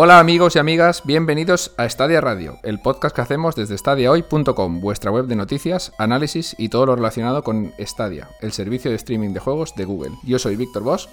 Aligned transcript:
Hola 0.00 0.20
amigos 0.20 0.54
y 0.54 0.60
amigas, 0.60 1.02
bienvenidos 1.04 1.72
a 1.76 1.88
Stadia 1.88 2.20
Radio, 2.20 2.60
el 2.62 2.78
podcast 2.78 3.16
que 3.16 3.20
hacemos 3.20 3.56
desde 3.56 3.76
stadiahoy.com, 3.76 4.80
vuestra 4.80 5.10
web 5.10 5.26
de 5.26 5.34
noticias, 5.34 5.92
análisis 5.98 6.54
y 6.56 6.68
todo 6.68 6.86
lo 6.86 6.94
relacionado 6.94 7.42
con 7.42 7.72
Stadia, 7.80 8.28
el 8.40 8.52
servicio 8.52 8.92
de 8.92 8.96
streaming 8.96 9.30
de 9.30 9.40
juegos 9.40 9.74
de 9.74 9.84
Google. 9.86 10.12
Yo 10.22 10.38
soy 10.38 10.54
Víctor 10.54 10.84
Bosch 10.84 11.08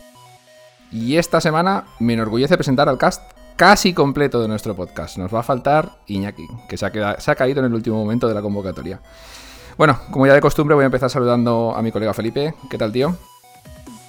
y 0.92 1.18
esta 1.18 1.42
semana 1.42 1.86
me 2.00 2.14
enorgullece 2.14 2.58
presentar 2.58 2.88
al 2.88 3.00
cast 3.00 3.24
casi 3.56 3.92
completo 3.92 4.40
de 4.40 4.50
nuestro 4.50 4.76
podcast. 4.76 5.18
Nos 5.18 5.34
va 5.34 5.40
a 5.40 5.44
faltar 5.44 5.90
Iñaki, 6.06 6.46
que 6.70 6.78
se 6.78 6.86
ha, 6.86 7.20
se 7.20 7.32
ha 7.32 7.36
caído 7.36 7.62
en 7.62 7.66
el 7.66 7.74
último 7.74 7.98
momento 7.98 8.28
de 8.28 8.36
la 8.36 8.44
convocatoria. 8.44 9.02
Bueno, 9.80 10.00
como 10.12 10.28
ya 10.28 10.36
de 10.36 10.42
costumbre 10.42 10.76
voy 10.76 10.84
a 10.84 10.86
empezar 10.86 11.10
saludando 11.10 11.74
a 11.76 11.82
mi 11.82 11.92
colega 11.92 12.14
Felipe. 12.14 12.54
¿Qué 12.70 12.78
tal, 12.78 12.92
tío? 12.92 13.18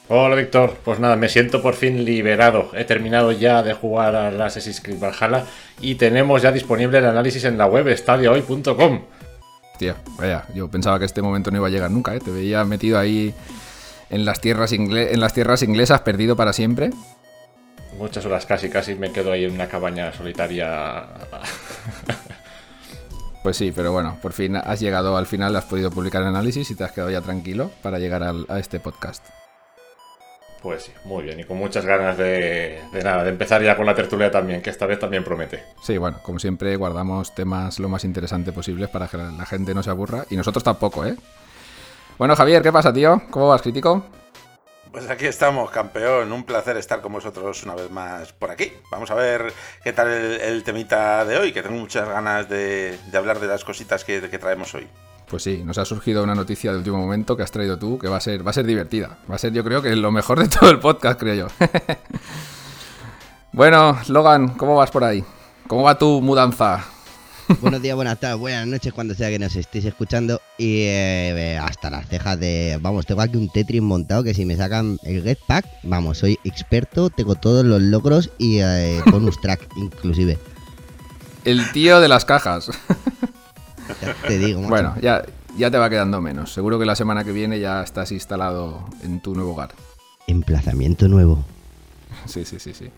Hola 0.08 0.36
Víctor, 0.36 0.76
pues 0.84 1.00
nada, 1.00 1.16
me 1.16 1.28
siento 1.28 1.60
por 1.60 1.74
fin 1.74 2.04
liberado. 2.04 2.70
He 2.74 2.84
terminado 2.84 3.32
ya 3.32 3.64
de 3.64 3.74
jugar 3.74 4.14
al 4.14 4.40
Assassin's 4.40 4.80
Creed 4.80 5.00
Valhalla 5.00 5.44
y 5.80 5.96
tenemos 5.96 6.42
ya 6.42 6.52
disponible 6.52 6.98
el 6.98 7.06
análisis 7.06 7.42
en 7.42 7.58
la 7.58 7.66
web 7.66 7.88
estadiohoy.com. 7.88 9.02
Tío, 9.80 9.94
vaya, 10.16 10.44
yo 10.54 10.70
pensaba 10.70 11.00
que 11.00 11.06
este 11.06 11.22
momento 11.22 11.50
no 11.50 11.56
iba 11.56 11.66
a 11.66 11.70
llegar 11.70 11.90
nunca, 11.90 12.14
¿eh? 12.14 12.20
Te 12.20 12.30
veía 12.30 12.64
metido 12.64 13.00
ahí 13.00 13.34
en 14.08 14.24
las 14.24 14.40
tierras, 14.40 14.70
en 14.72 15.20
las 15.20 15.34
tierras 15.34 15.64
inglesas, 15.64 16.00
perdido 16.02 16.36
para 16.36 16.52
siempre. 16.52 16.90
Muchas 17.98 18.24
horas 18.26 18.46
casi, 18.46 18.68
casi 18.68 18.94
me 18.94 19.10
quedo 19.10 19.32
ahí 19.32 19.44
en 19.44 19.54
una 19.54 19.66
cabaña 19.66 20.12
solitaria. 20.12 21.04
Pues 23.42 23.56
sí, 23.56 23.72
pero 23.74 23.92
bueno, 23.92 24.18
por 24.22 24.32
fin 24.32 24.56
has 24.56 24.80
llegado 24.80 25.16
al 25.16 25.26
final, 25.26 25.54
has 25.54 25.64
podido 25.64 25.90
publicar 25.90 26.22
el 26.22 26.28
análisis 26.28 26.70
y 26.70 26.74
te 26.74 26.82
has 26.82 26.92
quedado 26.92 27.10
ya 27.10 27.20
tranquilo 27.20 27.70
para 27.82 27.98
llegar 27.98 28.22
a 28.22 28.58
este 28.58 28.80
podcast. 28.80 29.24
Pues 30.66 30.82
sí, 30.82 30.92
muy 31.04 31.22
bien, 31.22 31.38
y 31.38 31.44
con 31.44 31.58
muchas 31.58 31.86
ganas 31.86 32.18
de, 32.18 32.82
nada, 32.92 33.22
de 33.22 33.30
empezar 33.30 33.62
ya 33.62 33.76
con 33.76 33.86
la 33.86 33.94
tertulia 33.94 34.32
también, 34.32 34.60
que 34.60 34.70
esta 34.70 34.84
vez 34.84 34.98
también 34.98 35.22
promete. 35.22 35.62
Sí, 35.80 35.96
bueno, 35.96 36.18
como 36.24 36.40
siempre 36.40 36.74
guardamos 36.74 37.32
temas 37.36 37.78
lo 37.78 37.88
más 37.88 38.02
interesante 38.02 38.50
posibles 38.50 38.88
para 38.88 39.06
que 39.06 39.16
la 39.16 39.46
gente 39.46 39.74
no 39.74 39.84
se 39.84 39.90
aburra, 39.90 40.24
y 40.28 40.34
nosotros 40.34 40.64
tampoco, 40.64 41.06
¿eh? 41.06 41.14
Bueno, 42.18 42.34
Javier, 42.34 42.64
¿qué 42.64 42.72
pasa, 42.72 42.92
tío? 42.92 43.22
¿Cómo 43.30 43.46
vas, 43.46 43.62
crítico? 43.62 44.04
Pues 44.90 45.08
aquí 45.08 45.26
estamos, 45.26 45.70
campeón. 45.70 46.32
Un 46.32 46.42
placer 46.42 46.76
estar 46.78 47.00
con 47.00 47.12
vosotros 47.12 47.62
una 47.62 47.76
vez 47.76 47.88
más 47.92 48.32
por 48.32 48.50
aquí. 48.50 48.72
Vamos 48.90 49.12
a 49.12 49.14
ver 49.14 49.52
qué 49.84 49.92
tal 49.92 50.08
el, 50.08 50.64
temita 50.64 51.24
de 51.24 51.36
hoy, 51.38 51.52
que 51.52 51.62
tengo 51.62 51.76
muchas 51.76 52.08
ganas 52.08 52.48
de, 52.48 52.98
hablar 53.14 53.38
de 53.38 53.46
las 53.46 53.62
cositas 53.62 54.02
que 54.02 54.38
traemos 54.40 54.74
hoy. 54.74 54.88
Pues 55.28 55.42
sí, 55.42 55.62
nos 55.64 55.76
ha 55.78 55.84
surgido 55.84 56.22
una 56.22 56.36
noticia 56.36 56.70
de 56.70 56.78
último 56.78 56.98
momento 56.98 57.36
que 57.36 57.42
has 57.42 57.50
traído 57.50 57.78
tú, 57.78 57.98
que 57.98 58.06
va 58.06 58.18
a 58.18 58.20
ser, 58.20 58.46
va 58.46 58.50
a 58.50 58.54
ser 58.54 58.64
divertida. 58.64 59.18
Va 59.28 59.34
a 59.34 59.38
ser, 59.38 59.52
yo 59.52 59.64
creo 59.64 59.82
que 59.82 59.94
lo 59.96 60.12
mejor 60.12 60.38
de 60.38 60.48
todo 60.60 60.70
el 60.70 60.78
podcast, 60.78 61.18
creo 61.18 61.34
yo. 61.34 61.46
bueno, 63.52 63.98
Logan, 64.08 64.50
¿cómo 64.50 64.76
vas 64.76 64.90
por 64.92 65.02
ahí? 65.02 65.24
¿Cómo 65.66 65.82
va 65.82 65.98
tu 65.98 66.20
mudanza? 66.20 66.84
Buenos 67.60 67.80
días, 67.80 67.94
buenas 67.94 68.18
tardes, 68.18 68.38
buenas 68.38 68.66
noches, 68.66 68.92
cuando 68.92 69.14
sea 69.14 69.28
que 69.28 69.38
nos 69.38 69.54
estéis 69.54 69.84
escuchando. 69.84 70.40
Y 70.58 70.82
eh, 70.82 71.58
hasta 71.62 71.90
las 71.90 72.08
cejas 72.08 72.40
de. 72.40 72.78
Vamos, 72.80 73.06
tengo 73.06 73.20
aquí 73.20 73.36
un 73.36 73.48
Tetris 73.48 73.82
montado 73.82 74.24
que 74.24 74.34
si 74.34 74.44
me 74.44 74.56
sacan 74.56 74.98
el 75.04 75.22
Get 75.22 75.38
Pack, 75.46 75.64
vamos, 75.84 76.18
soy 76.18 76.38
experto, 76.42 77.08
tengo 77.08 77.36
todos 77.36 77.64
los 77.64 77.80
logros 77.82 78.30
y 78.38 78.58
eh, 78.58 79.00
bonus 79.12 79.40
track, 79.40 79.68
inclusive. 79.76 80.38
El 81.44 81.70
tío 81.70 82.00
de 82.00 82.08
las 82.08 82.24
cajas. 82.24 82.70
Te 84.26 84.38
digo. 84.38 84.60
Bueno, 84.62 84.94
ya, 85.00 85.24
ya 85.56 85.70
te 85.70 85.78
va 85.78 85.90
quedando 85.90 86.20
menos. 86.20 86.52
Seguro 86.52 86.78
que 86.78 86.86
la 86.86 86.96
semana 86.96 87.24
que 87.24 87.32
viene 87.32 87.60
ya 87.60 87.82
estás 87.82 88.12
instalado 88.12 88.84
en 89.02 89.20
tu 89.20 89.34
nuevo 89.34 89.52
hogar. 89.52 89.70
Emplazamiento 90.26 91.08
nuevo. 91.08 91.44
Sí, 92.26 92.44
sí, 92.44 92.58
sí, 92.58 92.74
sí. 92.74 92.90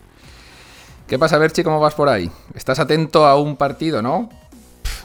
¿Qué 1.07 1.17
pasa, 1.17 1.37
Berchi? 1.37 1.63
¿Cómo 1.63 1.79
vas 1.79 1.95
por 1.95 2.09
ahí? 2.09 2.29
Estás 2.53 2.79
atento 2.79 3.25
a 3.25 3.39
un 3.39 3.55
partido, 3.55 4.01
¿no? 4.01 4.29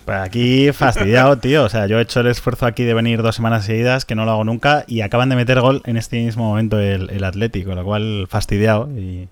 Pues 0.05 0.19
aquí 0.19 0.71
fastidiado, 0.73 1.39
tío. 1.41 1.65
O 1.65 1.69
sea, 1.69 1.87
yo 1.87 1.99
he 1.99 2.03
hecho 2.03 2.21
el 2.21 2.27
esfuerzo 2.27 2.67
aquí 2.67 2.85
de 2.85 2.95
venir 2.95 3.23
dos 3.23 3.37
semanas 3.37 3.65
seguidas, 3.65 4.05
que 4.05 4.15
no 4.15 4.25
lo 4.25 4.33
hago 4.33 4.45
nunca, 4.45 4.85
y 4.87 5.01
acaban 5.01 5.29
de 5.29 5.37
meter 5.37 5.61
gol 5.61 5.83
en 5.87 5.97
este 5.97 6.23
mismo 6.23 6.45
momento 6.45 6.79
el, 6.79 7.25
Atlético, 7.25 7.75
lo 7.75 7.85
cual 7.85 8.27
fastidiado. 8.29 8.89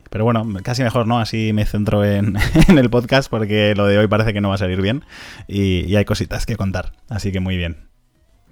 Pero 0.08 0.24
bueno, 0.24 0.46
casi 0.62 0.82
mejor, 0.82 1.06
¿no? 1.06 1.18
Así 1.18 1.52
me 1.52 1.66
centro 1.66 2.04
en, 2.04 2.36
el 2.68 2.90
podcast 2.90 3.30
porque 3.30 3.74
lo 3.76 3.86
de 3.86 3.98
hoy 3.98 4.08
parece 4.08 4.32
que 4.32 4.40
no 4.40 4.48
va 4.48 4.54
a 4.54 4.58
salir 4.58 4.80
bien 4.80 5.04
y, 5.46 5.94
hay 5.94 6.04
cositas 6.04 6.46
que 6.46 6.56
contar. 6.56 6.92
Así 7.10 7.32
que 7.32 7.40
muy 7.40 7.56
bien. 7.56 7.88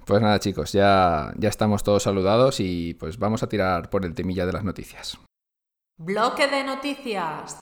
Pues 0.05 0.21
nada, 0.21 0.39
chicos, 0.39 0.73
ya, 0.73 1.31
ya 1.37 1.49
estamos 1.49 1.83
todos 1.83 2.03
saludados 2.03 2.59
y 2.59 2.95
pues 2.95 3.17
vamos 3.17 3.43
a 3.43 3.49
tirar 3.49 3.89
por 3.89 4.05
el 4.05 4.13
temilla 4.13 4.45
de 4.45 4.53
las 4.53 4.63
noticias. 4.63 5.17
Bloque 5.97 6.47
de 6.47 6.63
noticias. 6.63 7.59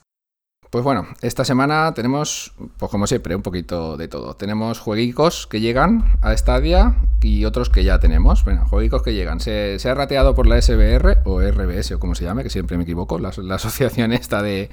Pues 0.70 0.84
bueno, 0.84 1.08
esta 1.20 1.44
semana 1.44 1.92
tenemos, 1.94 2.52
pues 2.76 2.92
como 2.92 3.08
siempre, 3.08 3.34
un 3.34 3.42
poquito 3.42 3.96
de 3.96 4.06
todo. 4.06 4.34
Tenemos 4.34 4.78
jueguicos 4.78 5.48
que 5.48 5.60
llegan 5.60 6.16
a 6.20 6.36
Stadia 6.36 6.94
y 7.20 7.44
otros 7.44 7.70
que 7.70 7.82
ya 7.82 7.98
tenemos. 7.98 8.44
Bueno, 8.44 8.64
jueguicos 8.66 9.02
que 9.02 9.12
llegan. 9.12 9.40
Se, 9.40 9.76
ha 9.84 9.94
rateado 9.94 10.36
por 10.36 10.46
la 10.46 10.62
SBR 10.62 11.22
o 11.24 11.40
RBS 11.40 11.90
o 11.92 11.98
como 11.98 12.14
se 12.14 12.22
llame, 12.22 12.44
que 12.44 12.50
siempre 12.50 12.76
me 12.76 12.84
equivoco, 12.84 13.18
la, 13.18 13.30
asociación 13.30 14.12
esta 14.12 14.42
de... 14.42 14.70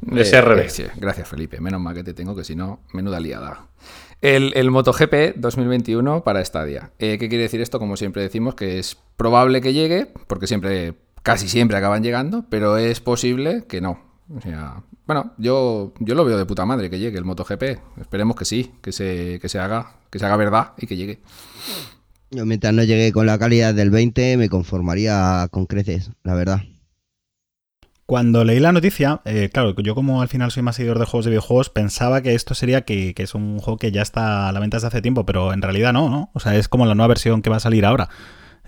de 0.00 0.24
SRB. 0.24 0.90
gracias 0.96 1.28
Felipe, 1.28 1.60
menos 1.60 1.80
mal 1.80 1.94
que 1.94 2.02
te 2.02 2.12
tengo, 2.12 2.34
que 2.34 2.42
si 2.42 2.56
no, 2.56 2.80
menuda 2.92 3.20
liada. 3.20 3.68
El, 4.20 4.52
el, 4.56 4.72
MotoGP 4.72 5.36
2021 5.36 6.24
para 6.24 6.44
Stadia. 6.44 6.90
Eh, 6.98 7.18
¿Qué 7.20 7.28
quiere 7.28 7.44
decir 7.44 7.60
esto? 7.60 7.78
Como 7.78 7.96
siempre 7.96 8.22
decimos, 8.22 8.56
que 8.56 8.80
es 8.80 8.96
probable 9.16 9.60
que 9.60 9.72
llegue, 9.72 10.08
porque 10.26 10.48
siempre, 10.48 10.94
casi 11.22 11.48
siempre 11.48 11.76
acaban 11.76 12.02
llegando, 12.02 12.46
pero 12.48 12.78
es 12.78 12.98
posible 12.98 13.64
que 13.68 13.80
no. 13.80 14.13
O 14.36 14.40
sea, 14.40 14.82
bueno, 15.06 15.32
yo, 15.38 15.92
yo 16.00 16.14
lo 16.14 16.24
veo 16.24 16.36
de 16.36 16.46
puta 16.46 16.64
madre 16.64 16.90
que 16.90 16.98
llegue 16.98 17.18
el 17.18 17.24
MotoGP. 17.24 17.62
Esperemos 18.00 18.36
que 18.36 18.44
sí, 18.44 18.72
que 18.82 18.90
se, 18.90 19.38
que 19.40 19.48
se 19.48 19.58
haga, 19.58 19.96
que 20.10 20.18
se 20.18 20.26
haga 20.26 20.36
verdad 20.36 20.72
y 20.76 20.86
que 20.86 20.96
llegue. 20.96 21.20
Yo 22.30 22.44
mientras 22.44 22.74
no 22.74 22.82
llegue 22.82 23.12
con 23.12 23.26
la 23.26 23.38
calidad 23.38 23.74
del 23.74 23.90
20 23.90 24.36
me 24.36 24.48
conformaría 24.48 25.46
con 25.50 25.66
creces, 25.66 26.10
la 26.24 26.34
verdad. 26.34 26.62
Cuando 28.06 28.44
leí 28.44 28.60
la 28.60 28.72
noticia, 28.72 29.22
eh, 29.24 29.48
claro, 29.52 29.74
yo 29.76 29.94
como 29.94 30.20
al 30.20 30.28
final 30.28 30.50
soy 30.50 30.62
más 30.62 30.76
seguidor 30.76 30.98
de 30.98 31.06
juegos 31.06 31.24
de 31.24 31.30
videojuegos, 31.30 31.70
pensaba 31.70 32.20
que 32.20 32.34
esto 32.34 32.54
sería 32.54 32.82
que, 32.82 33.14
que, 33.14 33.22
es 33.22 33.34
un 33.34 33.58
juego 33.60 33.78
que 33.78 33.92
ya 33.92 34.02
está 34.02 34.48
a 34.48 34.52
la 34.52 34.60
venta 34.60 34.76
desde 34.76 34.88
hace 34.88 35.00
tiempo, 35.00 35.24
pero 35.24 35.54
en 35.54 35.62
realidad 35.62 35.94
no, 35.94 36.10
¿no? 36.10 36.30
O 36.34 36.40
sea, 36.40 36.54
es 36.56 36.68
como 36.68 36.84
la 36.84 36.94
nueva 36.94 37.08
versión 37.08 37.40
que 37.40 37.48
va 37.48 37.56
a 37.56 37.60
salir 37.60 37.86
ahora. 37.86 38.10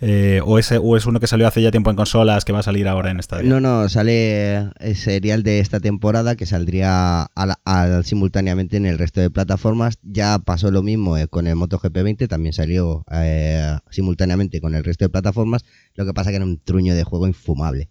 Eh, 0.01 0.43
o, 0.45 0.59
es, 0.59 0.71
o 0.73 0.97
es 0.97 1.07
uno 1.07 1.21
que 1.21 1.27
salió 1.27 1.49
hace 1.49 1.63
ya 1.63 1.71
tiempo 1.71 1.91
en 1.91 1.97
consolas 1.97 2.45
que 2.45 2.53
va 2.53 2.59
a 2.59 2.63
salir 2.63 2.87
ahora 2.87 3.11
en 3.11 3.19
esta. 3.19 3.43
No, 3.43 3.61
no, 3.61 3.89
sale 3.89 4.71
el 4.79 4.97
serial 4.97 5.43
de 5.43 5.61
esta 5.61 5.81
temporada 5.81 6.37
que 6.37 6.45
saldría 6.45 7.31
simultáneamente 8.05 8.77
en 8.77 8.87
el 8.87 8.99
resto 8.99 9.21
de 9.21 9.31
plataformas. 9.31 9.99
Ya 10.03 10.39
pasó 10.39 10.71
lo 10.71 10.83
mismo 10.83 11.17
eh, 11.17 11.29
con 11.29 11.47
el 11.47 11.57
MotoGP 11.57 11.95
20, 11.95 12.29
también 12.29 12.53
salió 12.53 13.05
eh, 13.11 13.79
simultáneamente 13.91 14.61
con 14.61 14.75
el 14.75 14.85
resto 14.85 15.07
de 15.07 15.09
plataformas. 15.09 15.65
Lo 15.95 16.05
que 16.05 16.13
pasa 16.13 16.31
que 16.31 16.37
era 16.37 16.45
un 16.45 16.59
truño 16.59 16.95
de 16.95 17.05
juego 17.05 17.27
infumable. 17.27 17.89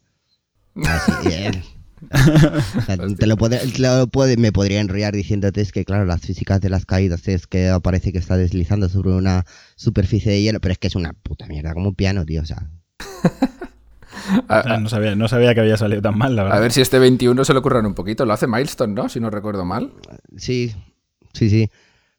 Así, 0.84 1.75
te 3.20 3.28
lo 3.28 3.38
puede, 3.38 4.38
me 4.38 4.52
podría 4.52 4.82
enrollar 4.82 5.14
diciéndote 5.14 5.62
es 5.62 5.72
que, 5.72 5.86
claro, 5.86 6.06
las 6.06 6.22
físicas 6.22 6.62
de 6.62 6.70
las 6.70 6.86
caídas 6.86 7.28
es 7.28 7.48
que 7.48 7.78
parece 7.82 8.12
que 8.12 8.18
está 8.18 8.38
deslizando 8.38 8.90
sobre 8.90 9.12
una 9.12 9.46
superficie 9.76 10.32
de 10.32 10.42
hielo, 10.42 10.60
pero 10.60 10.74
es 10.74 10.78
que 10.78 10.88
es 10.88 10.96
una 10.96 11.14
puta 11.14 11.48
mierda, 11.48 11.74
como 11.74 11.90
un 11.90 11.96
piano, 11.96 12.26
tío, 12.26 12.42
o 12.42 12.46
sea. 12.46 12.70
no, 14.80 14.90
sabía, 14.90 15.16
no 15.16 15.28
sabía 15.28 15.54
que 15.54 15.62
había 15.62 15.78
salido 15.78 16.02
tan 16.02 16.18
mal, 16.18 16.36
la 16.36 16.44
verdad. 16.44 16.58
A 16.58 16.62
ver 16.62 16.72
si 16.72 16.82
este 16.82 17.00
21 17.00 17.46
se 17.46 17.54
le 17.54 17.60
ocurran 17.60 17.86
un 17.86 17.94
poquito. 17.94 18.26
Lo 18.26 18.34
hace 18.34 18.48
Milestone, 18.48 18.94
¿no? 18.94 19.10
Si 19.10 19.20
no 19.20 19.30
recuerdo 19.30 19.66
mal. 19.66 19.94
Sí, 20.38 20.74
sí, 21.34 21.50
sí. 21.50 21.70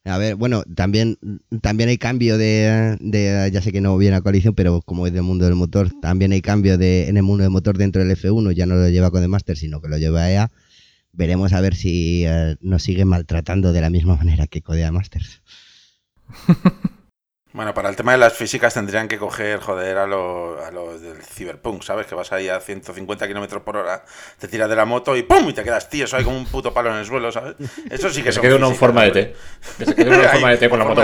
A 0.06 0.18
ver, 0.18 0.36
bueno, 0.36 0.62
también, 0.76 1.18
también 1.62 1.88
hay 1.88 1.98
cambio 1.98 2.38
de, 2.38 2.96
ya 3.52 3.60
sé 3.60 3.72
que 3.72 3.80
no 3.80 3.98
viene 3.98 4.14
a 4.14 4.20
coalición, 4.20 4.54
pero 4.54 4.80
como 4.80 5.04
es 5.08 5.12
del 5.12 5.24
mundo 5.24 5.46
del 5.46 5.56
motor, 5.56 5.90
también 6.00 6.30
hay 6.30 6.42
cambio 6.42 6.78
de, 6.78 7.08
en 7.08 7.16
el 7.16 7.24
mundo 7.24 7.42
del 7.42 7.50
motor 7.50 7.76
dentro 7.76 8.04
del 8.04 8.16
F1, 8.16 8.52
ya 8.52 8.66
no 8.66 8.76
lo 8.76 8.88
lleva 8.88 9.10
con 9.10 9.28
Master, 9.28 9.56
sino 9.56 9.80
que 9.80 9.88
lo 9.88 9.98
lleva 9.98 10.30
EA. 10.30 10.52
Veremos 11.12 11.52
a 11.52 11.60
ver 11.60 11.74
si 11.74 12.24
eh, 12.24 12.56
nos 12.60 12.84
sigue 12.84 13.04
maltratando 13.04 13.72
de 13.72 13.80
la 13.80 13.90
misma 13.90 14.14
manera 14.16 14.46
que 14.46 14.62
Codea 14.62 14.92
Masters. 14.92 15.42
Bueno, 17.56 17.72
para 17.72 17.88
el 17.88 17.96
tema 17.96 18.12
de 18.12 18.18
las 18.18 18.34
físicas 18.34 18.74
tendrían 18.74 19.08
que 19.08 19.16
coger, 19.16 19.60
joder, 19.60 19.96
a 19.96 20.06
los 20.06 20.60
a 20.60 20.70
del 20.70 21.22
Cyberpunk, 21.22 21.82
¿sabes? 21.82 22.06
Que 22.06 22.14
vas 22.14 22.30
ahí 22.30 22.50
a 22.50 22.60
150 22.60 23.26
kilómetros 23.26 23.62
por 23.62 23.78
hora, 23.78 24.04
te 24.38 24.46
tiras 24.46 24.68
de 24.68 24.76
la 24.76 24.84
moto 24.84 25.16
y 25.16 25.22
¡pum! 25.22 25.48
y 25.48 25.54
te 25.54 25.64
quedas 25.64 25.88
tío, 25.88 26.04
eso 26.04 26.18
hay 26.18 26.24
como 26.24 26.36
un 26.36 26.44
puto 26.44 26.74
palo 26.74 26.90
en 26.90 26.96
el 26.96 27.06
suelo, 27.06 27.32
¿sabes? 27.32 27.54
Eso 27.88 28.10
sí 28.10 28.22
que, 28.22 28.30
se 28.32 28.42
quede 28.42 28.56
uno 28.56 28.68
en 28.68 28.74
forma 28.74 29.04
de 29.04 29.10
T. 29.10 29.34
Que 29.78 29.86
se 29.86 29.94
quede 29.94 30.10
uno 30.10 30.22
en 30.22 30.28
forma 30.32 30.50
de 30.50 30.56
T 30.58 30.68
con 30.68 30.78
la 30.78 30.84
moto. 30.84 31.02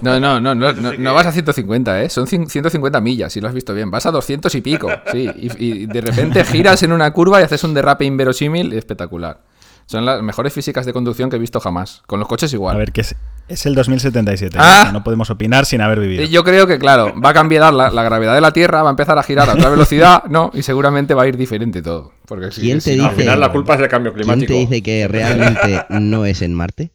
no, 0.00 0.18
no, 0.18 0.40
no, 0.40 0.54
no, 0.54 0.72
no, 0.72 1.14
vas 1.14 1.26
a 1.26 1.32
150, 1.32 2.02
¿eh? 2.02 2.08
Son 2.08 2.26
150 2.26 2.98
millas, 3.02 3.30
si 3.30 3.42
lo 3.42 3.48
has 3.48 3.54
visto 3.54 3.74
bien. 3.74 3.90
Vas 3.90 4.06
a 4.06 4.10
200 4.10 4.54
y 4.54 4.60
pico, 4.62 4.88
sí. 5.12 5.30
Y, 5.36 5.82
y 5.82 5.86
de 5.86 6.00
repente 6.00 6.42
giras 6.44 6.82
en 6.82 6.92
una 6.92 7.12
curva 7.12 7.42
y 7.42 7.44
haces 7.44 7.62
un 7.62 7.74
derrape 7.74 8.06
inverosímil 8.06 8.72
espectacular. 8.72 9.38
Son 9.86 10.04
las 10.06 10.22
mejores 10.22 10.52
físicas 10.52 10.86
de 10.86 10.92
conducción 10.92 11.28
que 11.30 11.36
he 11.36 11.38
visto 11.38 11.60
jamás. 11.60 12.02
Con 12.06 12.18
los 12.18 12.26
coches 12.28 12.52
igual. 12.54 12.74
A 12.74 12.78
ver, 12.78 12.90
que 12.92 13.02
es, 13.02 13.14
es 13.48 13.66
el 13.66 13.74
2077. 13.74 14.56
Ah. 14.58 14.90
No 14.92 15.04
podemos 15.04 15.28
opinar 15.30 15.66
sin 15.66 15.80
haber 15.82 16.00
vivido. 16.00 16.24
Yo 16.24 16.42
creo 16.42 16.66
que, 16.66 16.78
claro, 16.78 17.12
va 17.20 17.30
a 17.30 17.34
cambiar 17.34 17.72
la, 17.74 17.90
gravedad 18.02 18.34
de 18.34 18.40
la 18.40 18.52
Tierra, 18.52 18.82
va 18.82 18.88
a 18.88 18.92
empezar 18.92 19.18
a 19.18 19.22
girar 19.22 19.50
a 19.50 19.52
otra 19.54 19.68
velocidad, 19.68 20.24
¿no? 20.30 20.50
Y 20.54 20.62
seguramente 20.62 21.12
va 21.12 21.24
a 21.24 21.26
ir 21.26 21.36
diferente 21.36 21.82
todo. 21.82 22.12
Porque 22.26 22.50
si, 22.50 22.62
¿Quién 22.62 22.80
si 22.80 22.92
te 22.92 22.96
no, 22.96 23.04
Al 23.04 23.10
dice- 23.10 23.22
final 23.24 23.40
la 23.40 23.52
culpa 23.52 23.74
es 23.74 23.80
del 23.80 23.88
cambio 23.88 24.12
¿Quién 24.14 24.24
climático. 24.24 24.52
te 24.54 24.58
dice 24.58 24.82
que 24.82 25.06
realmente 25.06 25.84
no 25.90 26.24
es 26.24 26.40
en 26.40 26.54
Marte? 26.54 26.90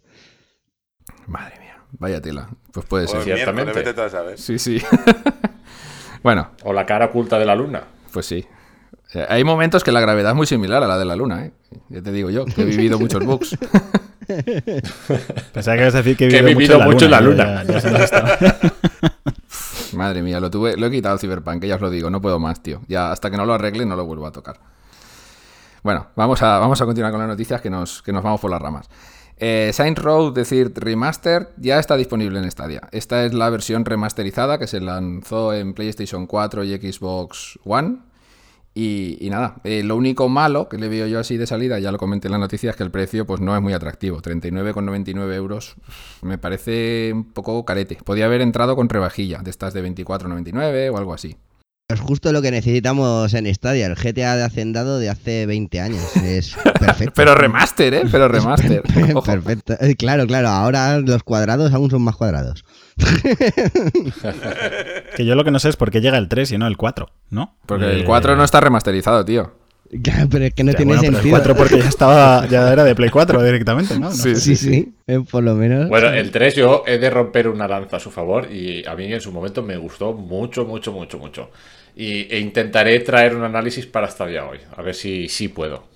Madre 1.28 1.60
mía, 1.60 1.78
vaya 2.00 2.20
tela. 2.22 2.50
Pues 2.74 2.86
puede 2.88 3.06
Pues 3.06 3.24
ser. 3.24 3.36
ciertamente. 3.36 3.84
Sí, 4.38 4.58
sí. 4.58 4.82
bueno, 6.24 6.50
O 6.64 6.74
la 6.74 6.86
cara 6.86 7.06
oculta 7.06 7.38
de 7.38 7.46
la 7.46 7.56
luna. 7.56 7.84
pues 8.12 8.26
sí. 8.26 8.46
Hay 9.28 9.44
momentos 9.44 9.84
que 9.84 9.92
la 9.92 10.02
gravedad 10.02 10.32
es 10.32 10.36
muy 10.36 10.46
similar 10.48 10.84
a 10.84 10.88
la 10.88 10.98
de 11.00 11.06
la 11.06 11.16
Luna, 11.16 11.46
¿eh? 11.46 11.52
Ya 11.90 12.02
te 12.02 12.12
digo 12.12 12.30
yo, 12.30 12.46
que 12.46 12.62
he 12.62 12.66
vivido 12.66 13.00
muchos 13.00 13.26
bugs. 13.26 13.58
Pensaba 15.54 15.76
que 15.78 15.82
ibas 15.84 15.96
a 15.96 15.98
decir 15.98 16.16
que 16.18 16.26
he 16.28 16.30
Que 16.30 16.38
he 16.38 16.42
vivido, 16.44 16.78
vivido 16.78 16.80
mucho 16.92 17.06
en 17.06 17.12
la 17.12 17.22
luna. 17.22 17.64
ya- 17.64 17.80
ya. 17.80 18.60
Madre 19.94 20.22
mía, 20.22 20.40
lo 20.40 20.52
tuve, 20.52 20.78
lo 20.78 20.86
he 20.86 20.92
quitado 20.92 21.16
el 21.16 21.20
Cyberpunk, 21.20 21.62
que 21.62 21.68
ya 21.68 21.76
os 21.76 21.82
lo 21.82 21.90
digo, 21.90 22.10
no 22.12 22.22
puedo 22.22 22.40
más, 22.40 22.62
tío. 22.62 22.82
Ya 22.88 23.12
hasta 23.12 23.32
que 23.32 23.38
no 23.38 23.46
lo 23.46 23.54
arregle 23.56 23.86
no 23.86 23.96
lo 23.96 24.06
vuelvo 24.06 24.28
a 24.28 24.32
tocar. 24.32 24.58
Bueno, 25.82 26.08
vamos 26.16 26.42
a, 26.44 26.60
vamos 26.60 26.80
a 26.82 26.86
continuar 26.86 27.12
con 27.12 27.20
las 27.20 27.30
noticias 27.30 27.60
que 27.62 27.70
nos, 27.72 28.04
que 28.04 28.12
nos 28.14 28.22
vamos 28.24 28.40
por 28.40 28.52
las 28.52 28.62
ramas. 28.62 28.88
Eh, 29.38 29.72
Saints 29.74 30.02
Row, 30.02 30.32
decir 30.32 30.72
Remastered, 30.76 31.48
ya 31.58 31.80
está 31.80 31.96
disponible 31.96 32.38
en 32.40 32.52
Stadia. 32.52 32.82
Esta 32.92 33.24
es 33.26 33.34
la 33.34 33.50
versión 33.50 33.86
remasterizada 33.86 34.60
que 34.60 34.68
se 34.68 34.80
lanzó 34.82 35.54
en 35.54 35.74
PlayStation 35.74 36.28
4 36.28 36.66
y 36.66 36.78
Xbox 36.78 37.58
One. 37.64 37.98
Y, 38.76 39.28
nada, 39.30 39.56
eh, 39.64 39.84
lo 39.84 39.98
único 39.98 40.30
malo 40.30 40.70
que 40.70 40.78
le 40.78 40.88
veo 40.88 41.08
yo 41.08 41.20
así 41.20 41.36
de 41.38 41.48
salida, 41.48 41.80
ya 41.80 41.92
lo 41.92 41.98
comenté 41.98 42.28
en 42.28 42.34
la 42.34 42.38
noticia, 42.38 42.70
es 42.70 42.76
que 42.76 42.84
el 42.84 42.92
precio 42.92 43.26
pues 43.26 43.42
no 43.42 43.56
es 43.56 43.62
muy 43.62 43.74
atractivo. 43.74 44.22
39,99 44.22 45.34
euros 45.34 45.76
me 46.22 46.38
parece 46.38 47.12
un 47.14 47.26
poco 47.26 47.66
carete. 47.66 47.98
Podía 48.04 48.26
haber 48.26 48.42
entrado 48.42 48.76
con 48.76 48.88
rebajilla, 48.88 49.40
de 49.40 49.50
estas 49.50 49.74
de 49.74 49.84
24,99 49.84 50.94
o 50.94 50.98
algo 50.98 51.14
así. 51.14 51.36
Es 51.92 52.00
justo 52.02 52.32
lo 52.32 52.44
que 52.44 52.52
necesitamos 52.52 53.34
en 53.34 53.52
Stadia, 53.52 53.88
el 53.88 53.96
GTA 53.96 54.36
de 54.36 54.44
Hacendado 54.44 55.00
de 55.00 55.10
hace 55.10 55.48
20 55.48 55.82
años. 55.82 56.16
Es 56.18 56.56
perfecto. 56.80 57.14
Pero 57.16 57.34
remaster, 57.34 57.92
¿eh? 57.96 58.04
Pero 58.12 58.28
remaster. 58.28 58.84
Ojo. 59.16 59.24
Perfecto. 59.24 59.74
Eh, 59.82 59.96
Claro, 59.96 60.28
claro, 60.28 60.50
ahora 60.50 61.00
los 61.00 61.24
cuadrados 61.24 61.74
aún 61.74 61.90
son 61.90 62.04
más 62.04 62.16
cuadrados. 62.16 62.64
Que 65.16 65.26
yo 65.26 65.34
lo 65.34 65.44
que 65.44 65.50
no 65.50 65.58
sé 65.58 65.70
es 65.70 65.78
por 65.78 65.90
qué 65.90 66.00
llega 66.00 66.20
el 66.20 66.28
3 66.28 66.52
y 66.52 66.58
no 66.60 66.68
el 66.68 66.78
4, 66.78 67.10
¿no? 67.32 67.58
Porque 67.66 67.86
el 67.86 68.02
Eh, 68.02 68.06
4 68.06 68.36
no 68.36 68.44
está 68.44 68.60
remasterizado, 68.62 69.26
tío. 69.26 69.56
Claro, 70.04 70.28
pero 70.30 70.46
es 70.46 70.54
que 70.54 70.64
no 70.64 70.72
ya, 70.74 70.78
tiene 70.78 70.92
bueno, 70.94 71.02
pero 71.02 71.18
el 71.18 71.24
sentido. 71.24 71.38
4 71.38 71.56
porque 71.56 71.80
ya 71.80 71.90
estaba, 71.90 72.46
ya 72.46 72.72
era 72.72 72.84
de 72.84 72.94
Play 72.94 73.10
4 73.10 73.42
directamente, 73.44 73.96
¿no? 73.96 74.10
No 74.10 74.12
Sí, 74.12 74.36
sé. 74.36 74.42
Sí, 74.42 74.56
sí, 74.56 74.94
eh, 75.08 75.22
por 75.28 75.42
lo 75.44 75.56
menos. 75.56 75.90
Bueno, 75.90 76.10
el 76.10 76.30
3 76.30 76.54
yo 76.56 76.84
he 76.86 77.00
de 77.00 77.10
romper 77.10 77.48
una 77.48 77.68
lanza 77.68 77.98
a 77.98 78.00
su 78.00 78.12
favor 78.12 78.52
y 78.52 78.86
a 78.86 78.94
mí 78.96 79.12
en 79.12 79.20
su 79.22 79.32
momento 79.32 79.64
me 79.64 79.76
gustó 79.78 80.14
mucho, 80.14 80.66
mucho, 80.66 80.92
mucho, 80.92 81.18
mucho. 81.18 81.50
Y, 81.96 82.34
e 82.34 82.40
intentaré 82.40 83.00
traer 83.00 83.36
un 83.36 83.44
análisis 83.44 83.86
para 83.86 84.08
hasta 84.08 84.26
día 84.26 84.46
hoy, 84.46 84.60
a 84.76 84.82
ver 84.82 84.96
si, 84.96 85.28
si 85.28 85.48
puedo. 85.48 85.88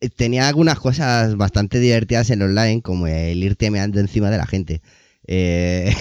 Eh, 0.00 0.08
Tenía 0.08 0.48
algunas 0.48 0.78
cosas 0.78 1.36
bastante 1.36 1.78
divertidas 1.78 2.30
en 2.30 2.42
online, 2.42 2.82
como 2.82 3.06
el 3.06 3.42
ir 3.42 3.56
temeando 3.56 4.00
encima 4.00 4.30
de 4.30 4.38
la 4.38 4.46
gente. 4.46 4.82
Eh, 5.28 5.92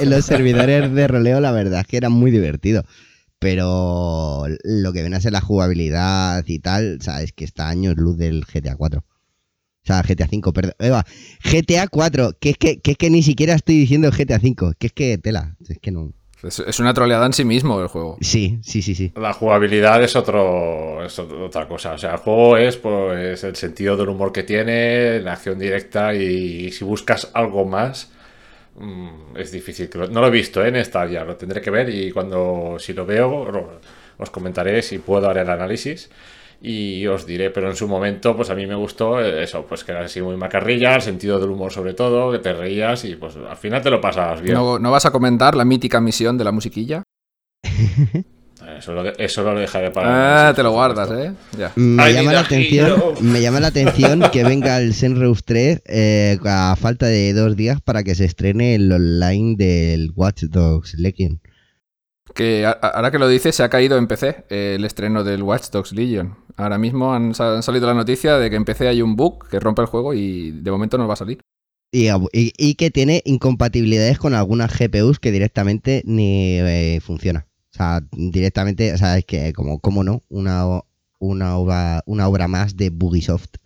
en 0.00 0.08
los 0.08 0.24
servidores 0.24 0.90
de 0.94 1.06
roleo, 1.08 1.40
la 1.40 1.52
verdad 1.52 1.80
es 1.80 1.86
que 1.86 1.98
era 1.98 2.08
muy 2.08 2.30
divertido. 2.30 2.84
Pero 3.38 4.46
lo 4.64 4.92
que 4.92 5.02
viene 5.02 5.16
a 5.16 5.20
ser 5.20 5.32
la 5.32 5.40
jugabilidad 5.42 6.42
y 6.46 6.58
tal, 6.58 6.96
o 7.00 7.04
sea, 7.04 7.22
es 7.22 7.32
que 7.32 7.44
está 7.44 7.68
años 7.68 7.94
luz 7.96 8.16
del 8.16 8.44
GTA 8.46 8.76
4. 8.76 9.00
O 9.00 9.86
sea, 9.86 10.02
GTA 10.02 10.26
5, 10.26 10.52
perdón. 10.52 10.74
Eva, 10.78 11.04
GTA 11.44 11.86
4, 11.88 12.38
que 12.40 12.50
es 12.50 12.58
que, 12.58 12.80
que 12.80 12.92
es 12.92 12.96
que 12.96 13.10
ni 13.10 13.22
siquiera 13.22 13.54
estoy 13.54 13.76
diciendo 13.76 14.10
GTA 14.10 14.40
5, 14.40 14.72
que 14.78 14.86
es 14.88 14.92
que 14.92 15.18
tela, 15.18 15.56
es 15.68 15.78
que 15.78 15.92
no. 15.92 16.12
Es, 16.42 16.58
es 16.60 16.78
una 16.80 16.92
troleada 16.94 17.26
en 17.26 17.32
sí 17.32 17.44
mismo 17.44 17.80
el 17.80 17.88
juego. 17.88 18.18
Sí, 18.20 18.58
sí, 18.62 18.82
sí, 18.82 18.94
sí. 18.94 19.12
La 19.16 19.32
jugabilidad 19.32 20.02
es 20.02 20.14
otro 20.16 21.04
es 21.04 21.18
otra 21.18 21.66
cosa. 21.66 21.92
O 21.94 21.98
sea, 21.98 22.12
el 22.12 22.18
juego 22.18 22.56
es 22.56 22.76
pues 22.76 23.42
el 23.44 23.56
sentido 23.56 23.96
del 23.96 24.08
humor 24.10 24.32
que 24.32 24.42
tiene, 24.42 25.20
la 25.20 25.32
acción 25.32 25.58
directa 25.58 26.14
y 26.14 26.70
si 26.72 26.84
buscas 26.84 27.30
algo 27.34 27.64
más 27.64 28.12
mm, 28.78 29.36
es 29.36 29.50
difícil. 29.52 29.88
que 29.88 29.98
lo- 29.98 30.08
No 30.08 30.20
lo 30.20 30.28
he 30.28 30.30
visto 30.30 30.64
¿eh? 30.64 30.68
en 30.68 30.76
esta 30.76 31.06
ya, 31.06 31.24
lo 31.24 31.36
tendré 31.36 31.60
que 31.60 31.70
ver 31.70 31.88
y 31.88 32.12
cuando 32.12 32.76
si 32.78 32.92
lo 32.92 33.06
veo 33.06 33.80
os 34.18 34.30
comentaré 34.30 34.82
si 34.82 34.98
puedo 34.98 35.28
haré 35.28 35.40
el 35.42 35.50
análisis 35.50 36.10
y 36.60 37.06
os 37.06 37.26
diré, 37.26 37.50
pero 37.50 37.68
en 37.70 37.76
su 37.76 37.86
momento 37.88 38.34
pues 38.36 38.50
a 38.50 38.54
mí 38.54 38.66
me 38.66 38.74
gustó 38.74 39.20
eh, 39.20 39.42
eso, 39.42 39.64
pues 39.68 39.84
que 39.84 39.92
era 39.92 40.04
así 40.04 40.20
muy 40.22 40.36
macarrilla, 40.36 40.94
el 40.96 41.02
sentido 41.02 41.38
del 41.38 41.50
humor 41.50 41.72
sobre 41.72 41.94
todo, 41.94 42.32
que 42.32 42.38
te 42.38 42.52
reías 42.52 43.04
y 43.04 43.14
pues 43.16 43.36
al 43.36 43.56
final 43.56 43.82
te 43.82 43.90
lo 43.90 44.00
pasabas 44.00 44.40
bien. 44.40 44.54
¿No, 44.54 44.78
no 44.78 44.90
vas 44.90 45.04
a 45.06 45.10
comentar 45.10 45.54
la 45.54 45.64
mítica 45.64 46.00
misión 46.00 46.38
de 46.38 46.44
la 46.44 46.52
musiquilla? 46.52 47.02
Eso, 48.78 48.92
lo, 48.92 49.04
de- 49.04 49.14
eso 49.18 49.42
lo 49.42 49.58
dejaré 49.58 49.90
para... 49.90 50.08
el 50.08 50.48
Ah, 50.48 50.52
te 50.54 50.62
lo 50.62 50.72
guardas. 50.72 51.10
¿eh? 51.12 51.32
Ya. 51.56 51.72
Me 51.76 52.10
I 52.10 52.14
llama 52.14 52.32
la 52.32 52.40
atención, 52.40 53.00
me 53.22 53.40
llama 53.40 53.60
la 53.60 53.68
atención 53.68 54.22
que 54.32 54.44
venga 54.44 54.78
el 54.80 54.92
Senreus 54.92 55.44
3 55.44 55.82
eh, 55.86 56.38
a 56.44 56.74
falta 56.76 57.06
de 57.06 57.32
dos 57.32 57.54
días 57.56 57.80
para 57.80 58.02
que 58.02 58.14
se 58.14 58.24
estrene 58.24 58.74
el 58.74 58.90
online 58.92 59.54
del 59.56 60.10
Watch 60.14 60.44
Dogs 60.44 60.94
Legion. 60.94 61.40
Que 62.34 62.66
a- 62.66 62.70
ahora 62.72 63.10
que 63.10 63.18
lo 63.18 63.28
dices, 63.28 63.54
se 63.54 63.62
ha 63.62 63.68
caído 63.70 63.96
en 63.98 64.08
PC 64.08 64.44
eh, 64.50 64.74
el 64.76 64.84
estreno 64.84 65.22
del 65.22 65.42
Watch 65.42 65.70
Dogs 65.70 65.92
Legion. 65.92 66.36
Ahora 66.56 66.78
mismo 66.78 67.12
han, 67.14 67.34
sa- 67.34 67.54
han 67.56 67.62
salido 67.62 67.86
la 67.86 67.94
noticia 67.94 68.38
de 68.38 68.48
que 68.50 68.56
en 68.56 68.64
PC 68.64 68.88
hay 68.88 69.02
un 69.02 69.14
bug 69.16 69.46
que 69.48 69.60
rompe 69.60 69.82
el 69.82 69.88
juego 69.88 70.14
y 70.14 70.52
de 70.52 70.70
momento 70.70 70.96
no 70.98 71.06
va 71.06 71.14
a 71.14 71.16
salir. 71.16 71.40
Y, 71.92 72.08
a- 72.08 72.18
y- 72.32 72.52
y 72.58 72.74
que 72.74 72.90
tiene 72.90 73.22
incompatibilidades 73.24 74.18
con 74.18 74.34
algunas 74.34 74.76
GPUs 74.78 75.18
que 75.20 75.32
directamente 75.32 76.02
ni 76.06 76.58
eh, 76.58 77.00
funciona. 77.02 77.46
O 77.72 77.76
sea, 77.76 78.00
directamente, 78.12 78.92
o 78.92 78.96
sea, 78.98 79.18
es 79.18 79.24
que 79.26 79.52
como, 79.52 79.78
como 79.80 80.02
no, 80.02 80.22
una, 80.28 80.64
una, 81.18 81.56
obra, 81.58 82.02
una 82.06 82.26
obra 82.26 82.48
más 82.48 82.76
de 82.76 82.88
Bugisoft. 82.90 83.56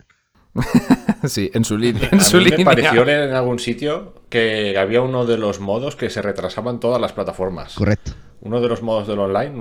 sí, 1.27 1.49
en 1.53 1.63
su, 1.63 1.77
línea 1.77 2.09
A 2.11 2.15
en 2.15 2.21
su 2.21 2.37
mí 2.37 2.43
me 2.43 2.49
línea. 2.51 2.65
pareció 2.65 3.07
en 3.07 3.33
algún 3.33 3.57
sitio 3.59 4.15
que 4.29 4.77
había 4.77 5.01
uno 5.01 5.25
de 5.25 5.37
los 5.37 5.59
modos 5.61 5.95
que 5.95 6.09
se 6.09 6.21
retrasaban 6.21 6.79
todas 6.81 6.99
las 6.99 7.13
plataformas. 7.13 7.75
Correcto. 7.75 8.11
Uno 8.41 8.59
de 8.59 8.67
los 8.67 8.81
modos 8.81 9.07
del 9.07 9.19
online, 9.19 9.51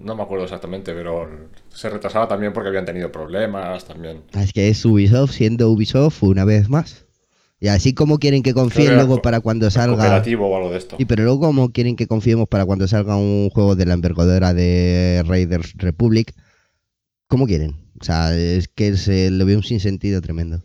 no 0.00 0.14
me 0.14 0.22
acuerdo 0.22 0.44
exactamente, 0.44 0.94
pero 0.94 1.28
se 1.70 1.90
retrasaba 1.90 2.28
también 2.28 2.52
porque 2.52 2.68
habían 2.68 2.84
tenido 2.84 3.10
problemas 3.10 3.84
también. 3.84 4.22
Es 4.32 4.52
que 4.52 4.68
es 4.68 4.84
Ubisoft 4.84 5.32
siendo 5.32 5.68
Ubisoft 5.70 6.22
una 6.22 6.44
vez 6.44 6.68
más. 6.68 7.04
Y 7.58 7.68
así 7.68 7.94
como 7.94 8.18
quieren 8.18 8.42
que 8.42 8.54
confíen 8.54 8.90
que 8.90 8.94
luego 8.94 9.22
para 9.22 9.40
cuando 9.40 9.70
salga... 9.70 9.96
Cooperativo 9.96 10.48
o 10.48 10.56
algo 10.56 10.70
de 10.70 10.78
esto. 10.78 10.96
Y 10.98 11.04
pero 11.04 11.24
luego 11.24 11.40
como 11.40 11.72
quieren 11.72 11.96
que 11.96 12.06
confiemos 12.06 12.48
para 12.48 12.64
cuando 12.64 12.86
salga 12.88 13.16
un 13.16 13.50
juego 13.50 13.74
de 13.74 13.86
la 13.86 13.94
envergadura 13.94 14.54
de 14.54 15.22
Raiders 15.26 15.74
Republic, 15.76 16.32
¿cómo 17.26 17.46
quieren? 17.46 17.76
O 18.00 18.04
sea, 18.04 18.36
es 18.36 18.68
que 18.68 18.96
se 18.96 19.30
le 19.30 19.44
veo 19.44 19.56
un 19.56 19.62
sinsentido 19.64 20.20
tremendo. 20.20 20.60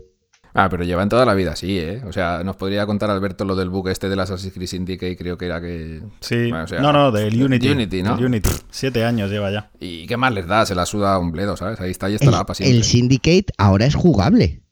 Ah, 0.59 0.69
pero 0.69 0.83
llevan 0.83 1.07
toda 1.07 1.23
la 1.23 1.35
vida 1.35 1.51
así, 1.51 1.77
¿eh? 1.77 2.01
O 2.07 2.11
sea, 2.11 2.41
nos 2.43 2.55
podría 2.55 2.85
contar 2.87 3.11
Alberto 3.11 3.45
lo 3.45 3.55
del 3.55 3.69
bug 3.69 3.89
este 3.89 4.09
del 4.09 4.19
Assassin's 4.19 4.53
Creed 4.53 4.67
Syndicate, 4.67 5.15
creo 5.15 5.37
que 5.37 5.45
era 5.45 5.61
que... 5.61 6.01
Sí, 6.19 6.49
Bueno, 6.49 6.63
o 6.63 6.67
sea, 6.67 6.79
no, 6.81 6.91
no, 6.91 7.11
del 7.11 7.39
Unity. 7.43 7.69
Unity, 7.69 8.01
¿no? 8.01 8.15
Del 8.15 8.25
Unity. 8.25 8.49
Siete 8.71 9.05
años 9.05 9.29
lleva 9.29 9.51
ya. 9.51 9.69
¿Y 9.79 10.07
qué 10.07 10.17
más 10.17 10.33
les 10.33 10.47
da? 10.47 10.65
Se 10.65 10.73
la 10.73 10.87
suda 10.87 11.19
un 11.19 11.31
bledo, 11.31 11.55
¿sabes? 11.57 11.79
Ahí 11.79 11.91
está, 11.91 12.07
ahí 12.07 12.15
está 12.15 12.25
El, 12.25 12.31
la 12.31 12.39
APA 12.39 12.55
siempre. 12.55 12.75
el 12.75 12.83
Syndicate 12.83 13.45
ahora 13.59 13.85
es 13.85 13.93
jugable. 13.93 14.63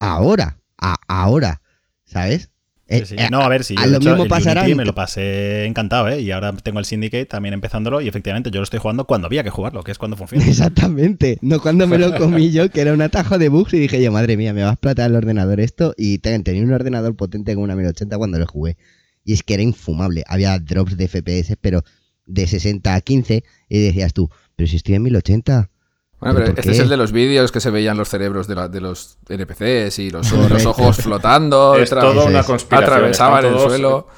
Ahora. 0.00 0.58
A- 0.80 0.96
ahora. 1.06 1.62
¿Sabes? 2.04 2.50
Sí, 2.88 2.94
Eh, 2.94 3.04
sí. 3.06 3.16
eh, 3.18 3.28
No, 3.30 3.42
a 3.42 3.48
ver, 3.48 3.64
si 3.64 3.74
yo 3.74 3.82
lo 3.86 3.96
hecho, 3.98 4.10
mismo 4.10 4.22
el 4.24 4.28
pasará 4.30 4.62
Unity 4.62 4.74
me 4.74 4.84
lo 4.86 4.94
pasé 4.94 5.66
encantado, 5.66 6.08
¿eh? 6.08 6.22
Y 6.22 6.30
ahora 6.30 6.52
tengo 6.56 6.78
el 6.78 6.84
Syndicate 6.86 7.26
también 7.26 7.52
empezándolo 7.52 8.00
y 8.00 8.08
efectivamente 8.08 8.50
yo 8.50 8.60
lo 8.60 8.64
estoy 8.64 8.78
jugando 8.80 9.04
cuando 9.04 9.26
había 9.26 9.42
que 9.44 9.50
jugarlo, 9.50 9.82
que 9.84 9.92
es 9.92 9.98
cuando 9.98 10.16
funciona. 10.16 10.44
Exactamente. 10.48 11.38
No 11.42 11.60
cuando 11.60 11.86
me 11.86 11.98
lo 11.98 12.16
comí 12.16 12.50
yo, 12.50 12.70
que 12.70 12.80
era 12.80 12.92
un 12.94 13.02
atajo 13.02 13.36
de 13.38 13.48
bugs 13.50 13.74
y 13.74 13.78
dije 13.78 14.02
yo, 14.02 14.10
madre 14.10 14.36
mía, 14.38 14.54
me 14.54 14.62
va 14.62 14.70
a 14.70 14.72
explotar 14.72 15.10
el 15.10 15.16
ordenador 15.16 15.60
esto. 15.60 15.94
Y 15.98 16.18
te- 16.18 16.38
tenía 16.40 16.62
un 16.62 16.72
ordenador 16.72 17.14
potente 17.14 17.54
con 17.54 17.64
una 17.64 17.76
1080 17.76 18.16
cuando 18.16 18.38
lo 18.38 18.46
jugué. 18.46 18.76
Y 19.24 19.34
es 19.34 19.42
que 19.42 19.54
era 19.54 19.62
infumable. 19.62 20.24
Había 20.26 20.58
drops 20.58 20.96
de 20.96 21.08
FPS, 21.08 21.56
pero 21.60 21.84
de 22.24 22.46
60 22.46 22.94
a 22.94 23.00
15. 23.02 23.44
Y 23.68 23.82
decías 23.82 24.14
tú, 24.14 24.30
pero 24.56 24.66
si 24.66 24.76
estoy 24.76 24.94
en 24.94 25.02
1080. 25.02 25.70
Bueno, 26.20 26.34
¿Pero 26.40 26.48
este 26.56 26.70
es 26.72 26.78
el 26.80 26.88
de 26.88 26.96
los 26.96 27.12
vídeos 27.12 27.52
que 27.52 27.60
se 27.60 27.70
veían 27.70 27.96
los 27.96 28.08
cerebros 28.08 28.48
de, 28.48 28.54
la- 28.56 28.68
de 28.68 28.80
los 28.80 29.18
NPCs 29.28 29.98
y 30.00 30.10
los, 30.10 30.30
los 30.32 30.66
ojos 30.66 30.96
flotando. 31.02 31.76
es 31.76 31.90
toda 31.90 32.24
una 32.24 32.42
conspiración. 32.42 32.92
atravesaban 32.92 33.44
el 33.46 33.58
suelo. 33.60 34.08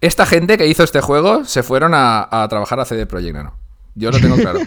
Esta 0.00 0.26
gente 0.26 0.58
que 0.58 0.66
hizo 0.66 0.82
este 0.82 1.00
juego 1.00 1.44
se 1.44 1.62
fueron 1.62 1.94
a, 1.94 2.26
a 2.30 2.48
trabajar 2.48 2.80
a 2.80 2.84
CD 2.84 3.06
Projekt 3.06 3.34
Nano. 3.36 3.54
Yo 3.94 4.10
lo 4.10 4.18
tengo 4.18 4.34
claro. 4.36 4.58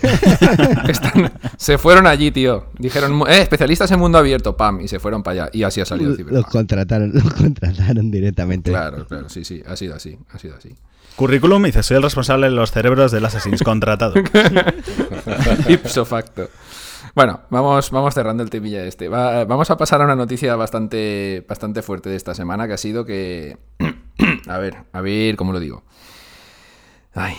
Están- 0.88 1.34
se 1.58 1.78
fueron 1.78 2.08
allí, 2.08 2.32
tío. 2.32 2.68
Dijeron, 2.80 3.22
eh, 3.28 3.42
especialistas 3.42 3.92
en 3.92 4.00
mundo 4.00 4.18
abierto, 4.18 4.56
pam, 4.56 4.80
y 4.80 4.88
se 4.88 5.00
fueron 5.00 5.22
para 5.24 5.44
allá. 5.44 5.50
Y 5.52 5.64
así 5.64 5.82
ha 5.82 5.86
salido 5.86 6.12
Los 6.12 6.18
Cyberpunk. 6.18 6.48
contrataron, 6.50 7.12
los 7.14 7.34
contrataron 7.34 8.10
directamente. 8.10 8.72
Claro, 8.72 9.06
claro, 9.06 9.28
sí, 9.28 9.44
sí, 9.44 9.62
ha 9.68 9.76
sido 9.76 9.96
así, 9.96 10.18
ha 10.32 10.40
sido 10.40 10.56
así. 10.56 10.74
Currículum 11.18 11.64
dice, 11.64 11.84
soy 11.84 11.98
el 11.98 12.04
responsable 12.04 12.46
de 12.48 12.52
los 12.56 12.72
cerebros 12.72 13.12
del 13.12 13.26
Assassin's 13.26 13.64
contratado. 13.64 14.14
Ipso 15.68 16.06
facto. 16.06 16.50
Bueno, 17.18 17.42
vamos, 17.50 17.90
vamos 17.90 18.14
cerrando 18.14 18.44
el 18.44 18.52
temilla 18.52 18.84
este. 18.84 19.10
Va- 19.10 19.44
vamos 19.46 19.72
a 19.72 19.76
pasar 19.78 20.02
a 20.02 20.06
una 20.06 20.16
noticia 20.16 20.56
bastante, 20.56 21.44
bastante 21.50 21.82
fuerte 21.82 22.10
de 22.12 22.16
esta 22.16 22.36
semana, 22.36 22.68
que 22.68 22.74
ha 22.74 22.78
sido 22.78 23.06
que... 23.06 23.58
a 24.48 24.58
ver, 24.60 24.84
a 24.94 25.02
ver, 25.02 25.36
¿cómo 25.36 25.52
lo 25.52 25.60
digo? 25.60 25.82
Ay, 27.16 27.34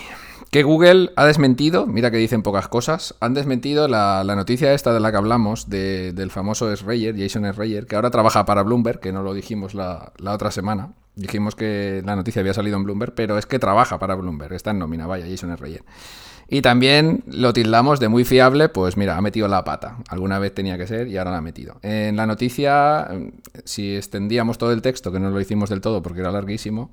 que 0.51 0.65
Google 0.65 1.13
ha 1.15 1.25
desmentido, 1.27 1.87
mira 1.87 2.11
que 2.11 2.17
dicen 2.17 2.43
pocas 2.43 2.67
cosas, 2.67 3.15
han 3.21 3.35
desmentido 3.35 3.87
la, 3.87 4.25
la 4.25 4.35
noticia 4.35 4.75
esta 4.75 4.93
de 4.93 4.99
la 4.99 5.13
que 5.13 5.19
hablamos, 5.19 5.69
de- 5.71 6.13
del 6.13 6.33
famoso 6.33 6.75
Schreier, 6.75 7.17
Jason 7.17 7.45
Schreier, 7.53 7.87
que 7.87 7.95
ahora 7.95 8.11
trabaja 8.11 8.45
para 8.47 8.65
Bloomberg, 8.65 8.99
que 8.99 9.13
no 9.13 9.23
lo 9.23 9.33
dijimos 9.33 9.75
la, 9.75 10.11
la 10.17 10.33
otra 10.33 10.51
semana. 10.51 10.95
Dijimos 11.15 11.55
que 11.55 12.03
la 12.05 12.17
noticia 12.17 12.41
había 12.41 12.53
salido 12.53 12.77
en 12.79 12.83
Bloomberg, 12.83 13.15
pero 13.15 13.39
es 13.39 13.47
que 13.47 13.61
trabaja 13.61 14.01
para 14.01 14.17
Bloomberg, 14.17 14.55
está 14.55 14.73
en 14.73 14.81
nómina, 14.81 15.07
vaya, 15.07 15.27
Jason 15.31 15.57
Schreier. 15.57 15.85
Y 16.51 16.63
también 16.63 17.25
lo 17.27 17.53
tildamos 17.53 18.01
de 18.01 18.09
muy 18.09 18.25
fiable, 18.25 18.71
pues 18.71 18.97
mira, 18.97 19.17
ha 19.19 19.21
metido 19.21 19.49
la 19.49 19.65
pata. 19.65 19.99
Alguna 20.09 20.39
vez 20.39 20.55
tenía 20.55 20.79
que 20.79 20.87
ser 20.87 21.07
y 21.09 21.19
ahora 21.19 21.33
la 21.33 21.39
ha 21.39 21.43
metido. 21.43 21.79
En 21.83 22.17
la 22.17 22.27
noticia, 22.27 23.07
eh, 23.11 23.33
si 23.65 23.95
extendíamos 23.97 24.57
todo 24.57 24.73
el 24.73 24.81
texto, 24.81 25.13
que 25.13 25.21
no 25.21 25.29
lo 25.29 25.41
hicimos 25.41 25.69
del 25.69 25.83
todo 25.83 26.03
porque 26.03 26.21
era 26.21 26.31
larguísimo, 26.33 26.91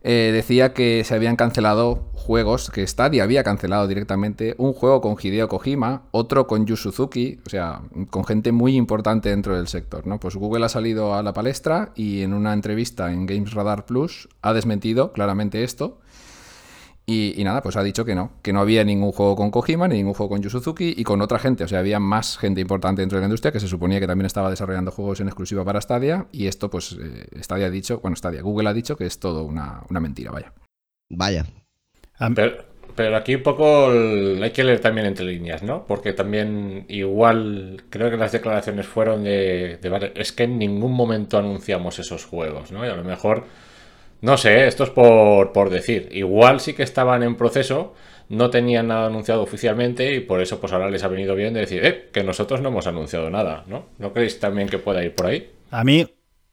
eh, 0.00 0.30
decía 0.32 0.72
que 0.72 1.02
se 1.04 1.14
habían 1.14 1.36
cancelado 1.36 2.08
juegos, 2.14 2.70
que 2.70 2.86
Stadia 2.86 3.24
había 3.24 3.42
cancelado 3.42 3.88
directamente 3.88 4.54
un 4.56 4.72
juego 4.72 5.00
con 5.00 5.16
Hideo 5.20 5.48
Kojima, 5.48 6.02
otro 6.12 6.46
con 6.46 6.66
Yu 6.66 6.76
Suzuki, 6.76 7.40
o 7.44 7.50
sea, 7.50 7.82
con 8.10 8.24
gente 8.24 8.52
muy 8.52 8.76
importante 8.76 9.30
dentro 9.30 9.56
del 9.56 9.66
sector, 9.66 10.06
¿no? 10.06 10.20
Pues 10.20 10.36
Google 10.36 10.64
ha 10.64 10.68
salido 10.68 11.14
a 11.14 11.22
la 11.22 11.32
palestra 11.32 11.92
y 11.96 12.22
en 12.22 12.32
una 12.32 12.52
entrevista 12.52 13.12
en 13.12 13.26
Games 13.26 13.52
Radar 13.54 13.86
Plus 13.86 14.28
ha 14.40 14.52
desmentido 14.52 15.12
claramente 15.12 15.64
esto. 15.64 15.98
Y, 17.10 17.40
y 17.40 17.44
nada, 17.44 17.62
pues 17.62 17.74
ha 17.76 17.82
dicho 17.82 18.04
que 18.04 18.14
no, 18.14 18.32
que 18.42 18.52
no 18.52 18.60
había 18.60 18.84
ningún 18.84 19.12
juego 19.12 19.34
con 19.34 19.50
Kojima, 19.50 19.88
ni 19.88 19.96
ningún 19.96 20.12
juego 20.12 20.28
con 20.28 20.42
Yu 20.42 20.50
Suzuki 20.50 20.92
y 20.94 21.04
con 21.04 21.22
otra 21.22 21.38
gente. 21.38 21.64
O 21.64 21.68
sea, 21.68 21.78
había 21.78 21.98
más 21.98 22.36
gente 22.36 22.60
importante 22.60 23.00
dentro 23.00 23.16
de 23.16 23.22
la 23.22 23.28
industria 23.28 23.50
que 23.50 23.60
se 23.60 23.66
suponía 23.66 23.98
que 23.98 24.06
también 24.06 24.26
estaba 24.26 24.50
desarrollando 24.50 24.90
juegos 24.90 25.18
en 25.20 25.28
exclusiva 25.28 25.64
para 25.64 25.80
Stadia. 25.80 26.26
Y 26.32 26.48
esto, 26.48 26.68
pues, 26.68 26.98
eh, 27.00 27.26
Stadia 27.42 27.68
ha 27.68 27.70
dicho, 27.70 28.00
bueno, 28.00 28.14
Stadia, 28.14 28.42
Google 28.42 28.68
ha 28.68 28.74
dicho 28.74 28.94
que 28.96 29.06
es 29.06 29.18
todo 29.20 29.44
una, 29.44 29.84
una 29.88 30.00
mentira, 30.00 30.32
vaya. 30.32 30.52
Vaya. 31.08 31.46
A- 32.18 32.28
Pero, 32.34 32.58
pero 32.94 33.16
aquí 33.16 33.36
un 33.36 33.42
poco 33.42 33.90
el- 33.90 34.42
hay 34.42 34.50
que 34.50 34.62
leer 34.64 34.80
también 34.80 35.06
entre 35.06 35.24
líneas, 35.24 35.62
¿no? 35.62 35.86
Porque 35.86 36.12
también 36.12 36.84
igual 36.90 37.84
creo 37.88 38.10
que 38.10 38.18
las 38.18 38.32
declaraciones 38.32 38.86
fueron 38.86 39.24
de, 39.24 39.78
de, 39.80 40.12
es 40.14 40.32
que 40.32 40.42
en 40.42 40.58
ningún 40.58 40.92
momento 40.92 41.38
anunciamos 41.38 41.98
esos 42.00 42.26
juegos, 42.26 42.70
¿no? 42.70 42.84
Y 42.84 42.88
a 42.90 42.96
lo 42.96 43.04
mejor, 43.04 43.44
no 44.20 44.36
sé, 44.36 44.66
esto 44.66 44.84
es 44.84 44.90
por, 44.90 45.52
por 45.52 45.70
decir. 45.70 46.08
Igual 46.12 46.60
sí 46.60 46.74
que 46.74 46.82
estaban 46.82 47.22
en 47.22 47.36
proceso, 47.36 47.94
no 48.28 48.50
tenían 48.50 48.88
nada 48.88 49.06
anunciado 49.06 49.42
oficialmente 49.42 50.14
y 50.14 50.20
por 50.20 50.40
eso 50.40 50.60
pues 50.60 50.72
ahora 50.72 50.90
les 50.90 51.02
ha 51.04 51.08
venido 51.08 51.34
bien 51.34 51.54
de 51.54 51.60
decir, 51.60 51.84
eh, 51.84 52.10
que 52.12 52.24
nosotros 52.24 52.60
no 52.60 52.68
hemos 52.68 52.86
anunciado 52.86 53.30
nada, 53.30 53.64
¿no? 53.66 53.86
¿No 53.98 54.12
creéis 54.12 54.38
también 54.40 54.68
que 54.68 54.78
pueda 54.78 55.04
ir 55.04 55.14
por 55.14 55.26
ahí? 55.26 55.50
A 55.70 55.84
mí, 55.84 56.06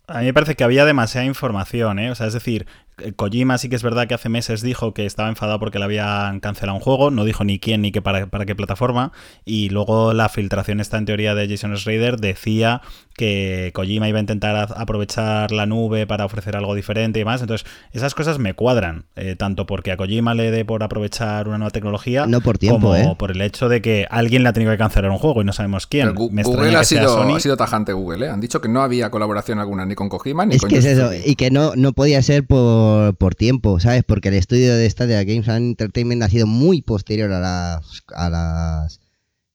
a 0.08 0.20
mí 0.20 0.26
me 0.26 0.34
parece 0.34 0.56
que 0.56 0.64
había 0.64 0.86
demasiada 0.86 1.26
información, 1.26 2.00
¿eh? 2.00 2.12
O 2.12 2.16
sea, 2.16 2.28
es 2.28 2.34
decir, 2.34 2.68
Kojima 3.16 3.58
sí 3.58 3.70
que 3.70 3.76
es 3.76 3.84
verdad 3.84 4.08
que 4.08 4.14
hace 4.14 4.30
meses 4.30 4.62
dijo 4.62 4.94
que 4.94 5.06
estaba 5.06 5.30
enfadado 5.30 5.60
porque 5.60 5.80
le 5.80 5.86
habían 5.86 6.40
cancelado 6.40 6.78
un 6.78 6.82
juego, 6.84 7.12
no 7.12 7.26
dijo 7.26 7.44
ni 7.44 7.60
quién 7.60 7.82
ni 7.82 7.92
qué 7.92 8.02
para, 8.02 8.28
para 8.28 8.46
qué 8.46 8.56
plataforma, 8.56 9.12
y 9.44 9.70
luego 9.70 10.14
la 10.14 10.30
filtración 10.30 10.80
esta 10.80 10.98
en 10.98 11.06
teoría 11.06 11.36
de 11.36 11.48
Jason 11.50 11.76
Schrader 11.78 12.18
decía 12.18 12.82
que 13.18 13.72
Kojima 13.74 14.10
iba 14.10 14.18
a 14.18 14.22
intentar 14.22 14.56
a- 14.56 14.64
aprovechar 14.64 15.52
la 15.52 15.66
nube 15.66 16.06
para 16.08 16.26
ofrecer 16.26 16.56
algo 16.58 16.76
diferente 16.76 17.20
y 17.20 17.22
demás. 17.22 17.42
Entonces, 17.42 17.68
esas 17.94 18.14
cosas 18.14 18.40
me 18.40 18.54
cuadran, 18.54 19.06
eh, 19.16 19.36
tanto 19.38 19.66
porque 19.66 19.92
a 19.92 19.98
Kojima 19.98 20.34
le 20.34 20.52
dé 20.52 20.66
por 20.66 20.84
aprovechar 20.84 21.48
una 21.48 21.58
nueva 21.58 21.72
tecnología, 21.72 22.26
No 22.28 22.42
por 22.42 22.58
tiempo, 22.58 22.80
como 22.82 22.96
¿eh? 22.96 23.16
por 23.18 23.32
el 23.32 23.42
hecho 23.42 23.70
de 23.70 23.82
que 23.82 24.06
alguien 24.10 24.44
le 24.44 24.50
ha 24.50 24.54
tenido 24.54 24.72
que 24.72 24.78
cancelar 24.78 25.12
un 25.12 25.18
juego 25.18 25.42
y 25.42 25.46
no 25.46 25.54
sabemos 25.54 25.88
quién. 25.88 26.14
Pero 26.14 26.30
Me 26.32 26.44
Google 26.44 26.76
ha 26.76 26.84
sido, 26.84 27.08
Sony. 27.10 27.36
ha 27.36 27.40
sido 27.40 27.58
tajante 27.58 27.94
Google, 27.94 28.26
¿eh? 28.26 28.30
Han 28.30 28.42
dicho 28.42 28.60
que 28.62 28.68
no 28.70 28.82
había 28.82 29.10
colaboración 29.12 29.60
alguna 29.60 29.86
ni 29.86 29.96
con 29.96 30.10
Kojima 30.10 30.46
ni 30.46 30.56
Es 30.56 30.62
con 30.62 30.70
que 30.70 30.78
es 30.78 30.86
eso, 30.86 31.12
y 31.14 31.36
que 31.36 31.52
no, 31.52 31.74
no 31.76 31.94
podía 31.94 32.22
ser 32.22 32.46
por, 32.46 32.85
por 33.18 33.36
tiempo, 33.36 33.80
¿sabes? 33.80 34.04
Porque 34.04 34.30
el 34.30 34.36
estudio 34.36 34.76
de 34.76 34.90
Stadia 34.90 35.24
Games 35.24 35.48
and 35.50 35.66
Entertainment 35.68 36.24
ha 36.24 36.30
sido 36.30 36.48
muy 36.48 36.82
posterior 36.82 37.32
a 37.32 37.40
las, 37.40 38.04
a 38.16 38.30
las 38.30 39.00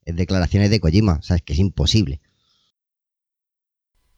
declaraciones 0.06 0.70
de 0.70 0.80
Kojima, 0.80 1.14
o 1.20 1.22
sea, 1.22 1.36
es 1.36 1.42
que 1.42 1.52
es 1.52 1.58
imposible. 1.58 2.20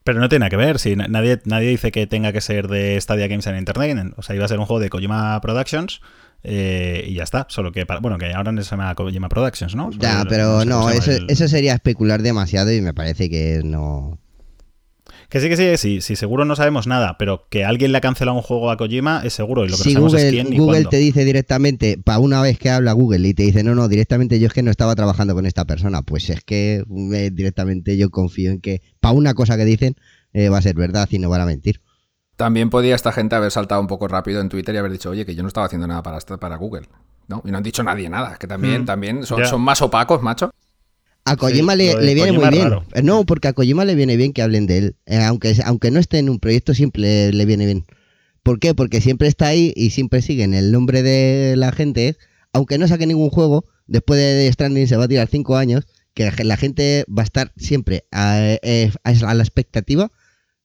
Pero 0.05 0.19
no 0.19 0.29
tiene 0.29 0.41
nada 0.41 0.51
que 0.51 0.57
ver, 0.57 0.79
si 0.81 0.97
na- 0.97 1.07
nadie, 1.07 1.41
nadie 1.45 1.69
dice 1.69 1.93
que 1.93 2.09
tenga 2.09 2.33
que 2.33 2.41
ser 2.41 2.67
de 2.67 3.01
Stadia 3.01 3.29
Games 3.29 3.47
and 3.47 3.57
Entertainment. 3.57 4.15
O 4.19 4.23
sea, 4.23 4.35
iba 4.35 4.45
a 4.45 4.49
ser 4.49 4.59
un 4.59 4.67
juego 4.67 4.81
de 4.81 4.91
Kojima 4.91 5.41
Productions 5.41 6.01
eh, 6.43 7.05
y 7.07 7.15
ya 7.15 7.23
está. 7.23 7.47
Solo 7.49 7.71
que, 7.71 7.87
para, 7.87 8.01
bueno, 8.01 8.19
que 8.19 8.33
ahora 8.33 8.51
no 8.51 8.61
se 8.63 8.69
llama 8.71 8.93
Kojima 8.97 9.29
Productions, 9.29 9.77
¿no? 9.77 9.91
Ya, 9.93 10.25
pero 10.29 10.65
no, 10.65 10.91
eso, 10.91 11.13
el- 11.13 11.27
eso 11.31 11.47
sería 11.47 11.75
especular 11.75 12.21
demasiado 12.21 12.73
y 12.73 12.81
me 12.81 12.93
parece 12.93 13.31
que 13.31 13.61
no... 13.65 14.19
Que 15.33 15.41
sí, 15.41 15.49
que 15.49 15.57
sí, 15.57 15.77
sí, 15.79 16.01
sí, 16.03 16.15
seguro 16.15 16.45
no 16.45 16.55
sabemos 16.57 16.87
nada, 16.87 17.17
pero 17.19 17.47
que 17.49 17.65
alguien 17.65 17.91
le 17.91 17.97
ha 17.97 18.01
cancelado 18.03 18.37
un 18.37 18.43
juego 18.43 18.71
a 18.71 18.77
Kojima 18.77 19.23
es 19.25 19.33
seguro 19.33 19.65
y 19.65 19.69
lo 19.71 19.79
que 19.79 19.83
si 19.83 19.95
no 19.95 20.11
sabemos 20.11 20.13
Google, 20.13 20.27
es 20.29 20.33
quién 20.35 20.47
y 20.53 20.59
Google 20.59 20.73
cuándo. 20.75 20.89
te 20.91 20.97
dice 20.99 21.25
directamente, 21.25 21.97
para 21.97 22.19
una 22.19 22.43
vez 22.43 22.59
que 22.59 22.69
habla 22.69 22.93
Google 22.93 23.27
y 23.27 23.33
te 23.33 23.43
dice, 23.45 23.65
no, 23.65 23.75
no, 23.75 23.89
directamente 23.89 24.39
yo 24.39 24.49
es 24.49 24.53
que 24.53 24.63
no 24.63 24.71
estaba 24.71 24.95
trabajando 24.95 25.33
con 25.35 25.47
esta 25.47 25.65
persona, 25.65 26.03
pues 26.03 26.29
es 26.29 26.43
que 26.45 26.85
eh, 27.15 27.31
directamente 27.33 27.97
yo 27.97 28.11
confío 28.11 28.51
en 28.51 28.61
que 28.61 28.83
para 29.01 29.15
una 29.15 29.33
cosa 29.33 29.57
que 29.57 29.65
dicen 29.65 29.97
eh, 30.35 30.51
va 30.51 30.59
a 30.59 30.63
ser 30.63 30.75
verdad 30.75 31.09
y 31.11 31.19
no 31.19 31.31
van 31.31 31.41
a 31.41 31.47
mentir. 31.47 31.81
También 32.37 32.69
podía 32.69 32.95
esta 32.95 33.11
gente 33.11 33.35
haber 33.35 33.51
saltado 33.53 33.81
un 33.81 33.87
poco 33.87 34.09
rápido 34.09 34.43
en 34.43 34.51
Twitter 34.51 34.75
y 34.75 34.79
haber 34.79 34.93
dicho, 34.93 35.09
oye, 35.09 35.25
que 35.25 35.35
yo 35.35 35.43
no 35.43 35.49
estaba 35.49 35.65
haciendo 35.65 35.87
nada 35.87 36.03
para, 36.03 36.19
esta- 36.19 36.37
para 36.39 36.57
Google. 36.57 36.89
¿no? 37.29 37.41
Y 37.47 37.51
no 37.53 37.57
han 37.57 37.63
dicho 37.63 37.83
nadie 37.83 38.11
nada, 38.11 38.37
que 38.39 38.47
también, 38.47 38.83
Mm, 38.83 38.85
también 38.85 39.25
son 39.25 39.61
más 39.63 39.81
opacos, 39.81 40.21
macho. 40.23 40.51
A 41.25 41.37
Kojima 41.37 41.73
Sí, 41.73 41.79
le, 41.79 42.15
viene 42.15 42.21
Kojima 42.33 42.41
muy 42.41 42.49
bien. 42.51 42.65
raro. 42.71 42.85
No, 43.03 43.25
porque 43.25 43.49
a 43.49 43.53
Kojima 43.53 43.85
le 43.85 43.95
viene 43.95 44.17
bien 44.17 44.33
que 44.33 44.43
hablen 44.43 44.67
de 44.67 44.79
él. 44.79 44.97
Eh, 45.07 45.19
aunque, 45.23 45.57
aunque 45.65 45.91
no 45.91 46.01
esté 46.01 46.19
en 46.19 46.29
un 46.29 46.39
proyecto, 46.39 46.75
siempre 46.75 47.33
le 47.33 47.45
viene 47.45 47.67
bien. 47.67 47.85
¿Por 48.43 48.59
qué? 48.59 48.75
Porque 48.75 49.01
siempre 49.01 49.29
está 49.29 49.47
ahí 49.47 49.73
y 49.77 49.91
siempre 49.91 50.21
siguen 50.21 50.53
el 50.55 50.73
nombre 50.73 51.03
de 51.03 51.55
la 51.57 51.71
gente. 51.71 52.17
Aunque 52.53 52.77
no 52.79 52.89
saque 52.89 53.07
ningún 53.07 53.31
juego, 53.31 53.65
después 53.87 54.19
de 54.21 54.51
Stranding 54.53 54.89
se 54.89 54.97
va 54.97 55.05
a 55.05 55.09
tirar 55.09 55.29
cinco 55.29 55.57
años, 55.57 55.87
que 56.15 56.25
la 56.25 56.33
gen- 56.33 56.49
la 56.49 56.57
gente 56.57 57.05
va 57.09 57.23
a 57.23 57.25
estar 57.25 57.53
siempre 57.57 58.05
a, 58.11 58.39
eh, 58.63 58.91
a 59.05 59.35
la 59.35 59.43
expectativa 59.43 60.11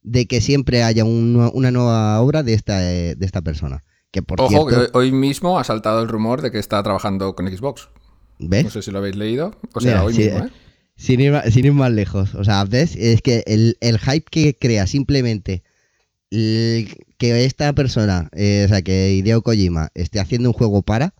de 0.01 0.25
que 0.25 0.41
siempre 0.41 0.81
haya 0.83 1.05
un- 1.05 1.49
una 1.53 1.69
nueva 1.71 2.19
obra 2.19 2.41
de 2.43 2.53
esta, 2.55 2.91
eh, 2.91 3.15
de 3.15 3.25
esta 3.25 3.41
persona. 3.41 3.83
Que 4.11 4.21
por 4.23 4.41
Ojo, 4.41 4.65
que 4.67 4.75
cierto, 4.75 4.97
hoy 4.97 5.11
mismo 5.11 5.59
ha 5.59 5.63
saltado 5.63 6.01
el 6.01 6.07
rumor 6.07 6.41
de 6.41 6.49
que 6.51 6.59
está 6.59 6.81
trabajando 6.81 7.35
con 7.35 7.47
Xbox. 7.47 7.89
¿Ves? 8.39 8.65
No 8.65 8.69
sé 8.71 8.81
si 8.81 8.91
lo 8.91 8.99
habéis 8.99 9.15
leído. 9.15 9.55
O 9.73 9.79
sea, 9.81 9.91
Mira, 9.91 10.03
hoy 10.03 10.13
sí, 10.13 10.21
mismo, 10.23 10.45
¿eh? 10.45 10.49
Sin 10.95 11.19
ir, 11.19 11.31
ma- 11.31 11.43
sin 11.43 11.65
ir 11.65 11.73
más 11.73 11.91
lejos. 11.91 12.33
O 12.35 12.43
sea, 12.43 12.63
¿ves? 12.65 12.95
Es 12.95 13.21
que 13.21 13.43
el, 13.47 13.77
el 13.81 13.99
hype 13.99 14.25
que 14.29 14.57
crea 14.57 14.87
simplemente 14.87 15.63
el- 16.31 16.95
que 17.17 17.45
esta 17.45 17.73
persona, 17.73 18.29
eh, 18.33 18.63
o 18.65 18.67
sea, 18.67 18.81
que 18.81 19.13
Hideo 19.13 19.41
Kojima 19.41 19.89
esté 19.95 20.19
haciendo 20.19 20.49
un 20.49 20.53
juego 20.53 20.81
para, 20.81 21.13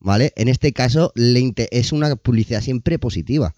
¿vale? 0.00 0.32
En 0.36 0.48
este 0.48 0.72
caso 0.72 1.12
le 1.14 1.52
es 1.70 1.92
una 1.92 2.16
publicidad 2.16 2.60
siempre 2.62 2.98
positiva. 2.98 3.54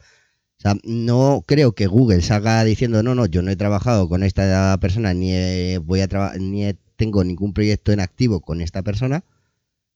O 0.59 0.63
sea, 0.63 0.77
no 0.85 1.45
creo 1.47 1.73
que 1.73 1.87
Google 1.89 2.23
salga 2.23 2.63
diciendo, 2.65 3.03
no, 3.03 3.15
no, 3.17 3.27
yo 3.27 3.43
no 3.43 3.51
he 3.51 3.57
trabajado 3.57 4.09
con 4.09 4.23
esta 4.23 4.79
persona, 4.81 5.13
ni 5.15 5.33
eh, 5.33 5.79
voy 5.83 6.01
a 6.01 6.09
traba- 6.09 6.35
ni 6.39 6.67
he- 6.67 6.77
tengo 6.97 7.25
ningún 7.25 7.53
proyecto 7.53 7.91
en 7.93 7.99
activo 8.01 8.41
con 8.41 8.61
esta 8.61 8.83
persona, 8.83 9.25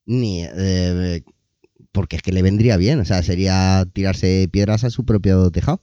ni 0.07 0.43
eh, 0.45 1.23
porque 1.97 2.17
es 2.17 2.23
que 2.23 2.31
le 2.31 2.43
vendría 2.43 2.77
bien, 2.77 3.01
o 3.01 3.07
sea, 3.07 3.23
sería 3.23 3.87
tirarse 3.91 4.51
piedras 4.53 4.85
a 4.85 4.91
su 4.91 5.07
propio 5.07 5.51
tejado. 5.51 5.81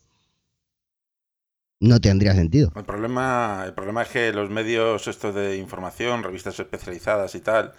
No 1.80 2.00
tendría 2.00 2.36
sentido. 2.36 2.72
El 2.76 2.86
problema, 2.86 3.64
el 3.66 3.74
problema 3.74 4.04
es 4.04 4.10
que 4.10 4.32
los 4.32 4.52
medios 4.52 5.08
estos 5.08 5.34
de 5.34 5.58
información, 5.58 6.22
revistas 6.22 6.60
especializadas 6.60 7.34
y 7.34 7.40
tal, 7.40 7.74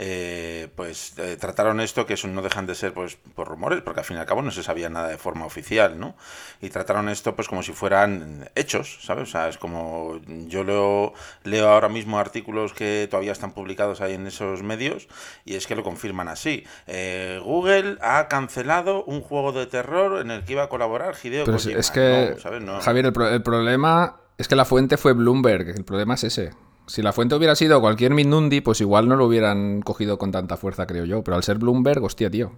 eh, 0.00 0.68
pues 0.76 1.14
eh, 1.18 1.36
trataron 1.40 1.80
esto 1.80 2.06
que 2.06 2.14
eso 2.14 2.28
no 2.28 2.40
dejan 2.40 2.66
de 2.66 2.76
ser 2.76 2.92
pues 2.94 3.16
por 3.34 3.48
rumores, 3.48 3.82
porque 3.82 3.98
al 4.00 4.06
fin 4.06 4.16
y 4.16 4.20
al 4.20 4.26
cabo 4.26 4.42
no 4.42 4.52
se 4.52 4.62
sabía 4.62 4.88
nada 4.88 5.08
de 5.08 5.18
forma 5.18 5.44
oficial, 5.44 5.98
¿no? 5.98 6.16
Y 6.62 6.70
trataron 6.70 7.08
esto 7.08 7.34
pues 7.34 7.48
como 7.48 7.64
si 7.64 7.72
fueran 7.72 8.48
hechos, 8.54 8.98
¿sabes? 9.02 9.24
O 9.28 9.30
sea, 9.32 9.48
es 9.48 9.58
como 9.58 10.20
yo 10.46 10.62
leo, 10.62 11.12
leo 11.42 11.68
ahora 11.68 11.88
mismo 11.88 12.18
artículos 12.20 12.72
que 12.72 13.08
todavía 13.10 13.32
están 13.32 13.50
publicados 13.52 14.00
ahí 14.00 14.14
en 14.14 14.26
esos 14.28 14.62
medios 14.62 15.08
y 15.44 15.56
es 15.56 15.66
que 15.66 15.74
lo 15.74 15.82
confirman 15.82 16.28
así. 16.28 16.64
Eh, 16.86 17.40
Google 17.42 17.98
ha 18.00 18.28
cancelado 18.28 19.02
un 19.04 19.20
juego 19.20 19.50
de 19.52 19.66
terror 19.66 20.20
en 20.20 20.30
el 20.30 20.44
que 20.44 20.52
iba 20.52 20.62
a 20.62 20.68
colaborar 20.68 21.16
Hideo 21.20 21.44
Pero 21.44 21.56
es, 21.56 21.64
Kojima. 21.64 21.80
es 21.80 21.90
que, 21.90 22.30
No, 22.36 22.40
¿sabes? 22.40 22.62
No. 22.62 22.80
Javier, 22.80 23.06
el, 23.06 23.12
pro- 23.12 23.28
el 23.28 23.42
problema 23.42 24.20
es 24.38 24.46
que 24.46 24.54
la 24.54 24.64
fuente 24.64 24.96
fue 24.96 25.12
Bloomberg. 25.12 25.70
El 25.70 25.84
problema 25.84 26.14
es 26.14 26.22
ese. 26.22 26.50
Si 26.88 27.02
la 27.02 27.12
fuente 27.12 27.34
hubiera 27.34 27.54
sido 27.54 27.80
cualquier 27.80 28.14
Minundi, 28.14 28.62
pues 28.62 28.80
igual 28.80 29.08
no 29.08 29.16
lo 29.16 29.26
hubieran 29.26 29.82
cogido 29.82 30.18
con 30.18 30.32
tanta 30.32 30.56
fuerza, 30.56 30.86
creo 30.86 31.04
yo. 31.04 31.22
Pero 31.22 31.36
al 31.36 31.42
ser 31.42 31.58
Bloomberg, 31.58 32.02
hostia, 32.02 32.30
tío. 32.30 32.52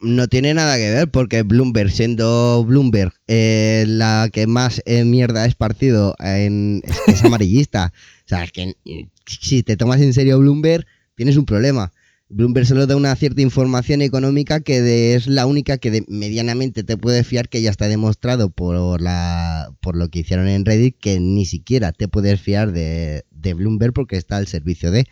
No 0.00 0.28
tiene 0.28 0.54
nada 0.54 0.76
que 0.76 0.90
ver 0.90 1.10
porque 1.10 1.42
Bloomberg, 1.42 1.90
siendo 1.90 2.64
Bloomberg 2.64 3.12
eh, 3.26 3.84
la 3.88 4.30
que 4.32 4.46
más 4.46 4.82
eh, 4.86 5.04
mierda 5.04 5.42
ha 5.42 5.46
esparcido 5.46 6.14
en, 6.20 6.82
es, 6.84 7.00
es 7.08 7.24
amarillista. 7.24 7.92
o 8.24 8.28
sea, 8.28 8.44
es 8.44 8.52
que 8.52 8.76
eh, 8.84 9.08
si 9.26 9.62
te 9.64 9.76
tomas 9.76 10.00
en 10.00 10.12
serio 10.12 10.38
Bloomberg, 10.38 10.86
tienes 11.16 11.36
un 11.36 11.44
problema. 11.44 11.92
Bloomberg 12.32 12.64
solo 12.66 12.86
da 12.86 12.96
una 12.96 13.14
cierta 13.14 13.42
información 13.42 14.00
económica 14.00 14.60
que 14.60 14.80
de- 14.80 15.14
es 15.14 15.26
la 15.26 15.44
única 15.46 15.76
que 15.76 15.90
de- 15.90 16.04
medianamente 16.08 16.82
te 16.82 16.96
puede 16.96 17.24
fiar, 17.24 17.48
que 17.50 17.60
ya 17.60 17.70
está 17.70 17.88
demostrado 17.88 18.48
por, 18.48 19.00
la, 19.02 19.70
por 19.80 19.96
lo 19.96 20.08
que 20.08 20.20
hicieron 20.20 20.48
en 20.48 20.64
Reddit, 20.64 20.96
que 20.98 21.20
ni 21.20 21.44
siquiera 21.44 21.92
te 21.92 22.08
puedes 22.08 22.40
fiar 22.40 22.72
de, 22.72 23.24
de 23.30 23.54
Bloomberg 23.54 23.92
porque 23.92 24.16
está 24.16 24.38
al 24.38 24.46
servicio 24.46 24.90
de... 24.90 25.06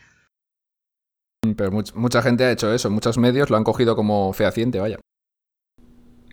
Pero 1.56 1.70
much- 1.70 1.94
mucha 1.94 2.22
gente 2.22 2.44
ha 2.44 2.52
hecho 2.52 2.72
eso, 2.72 2.90
muchos 2.90 3.18
medios 3.18 3.50
lo 3.50 3.56
han 3.58 3.64
cogido 3.64 3.96
como 3.96 4.32
fehaciente, 4.32 4.78
vaya. 4.80 4.98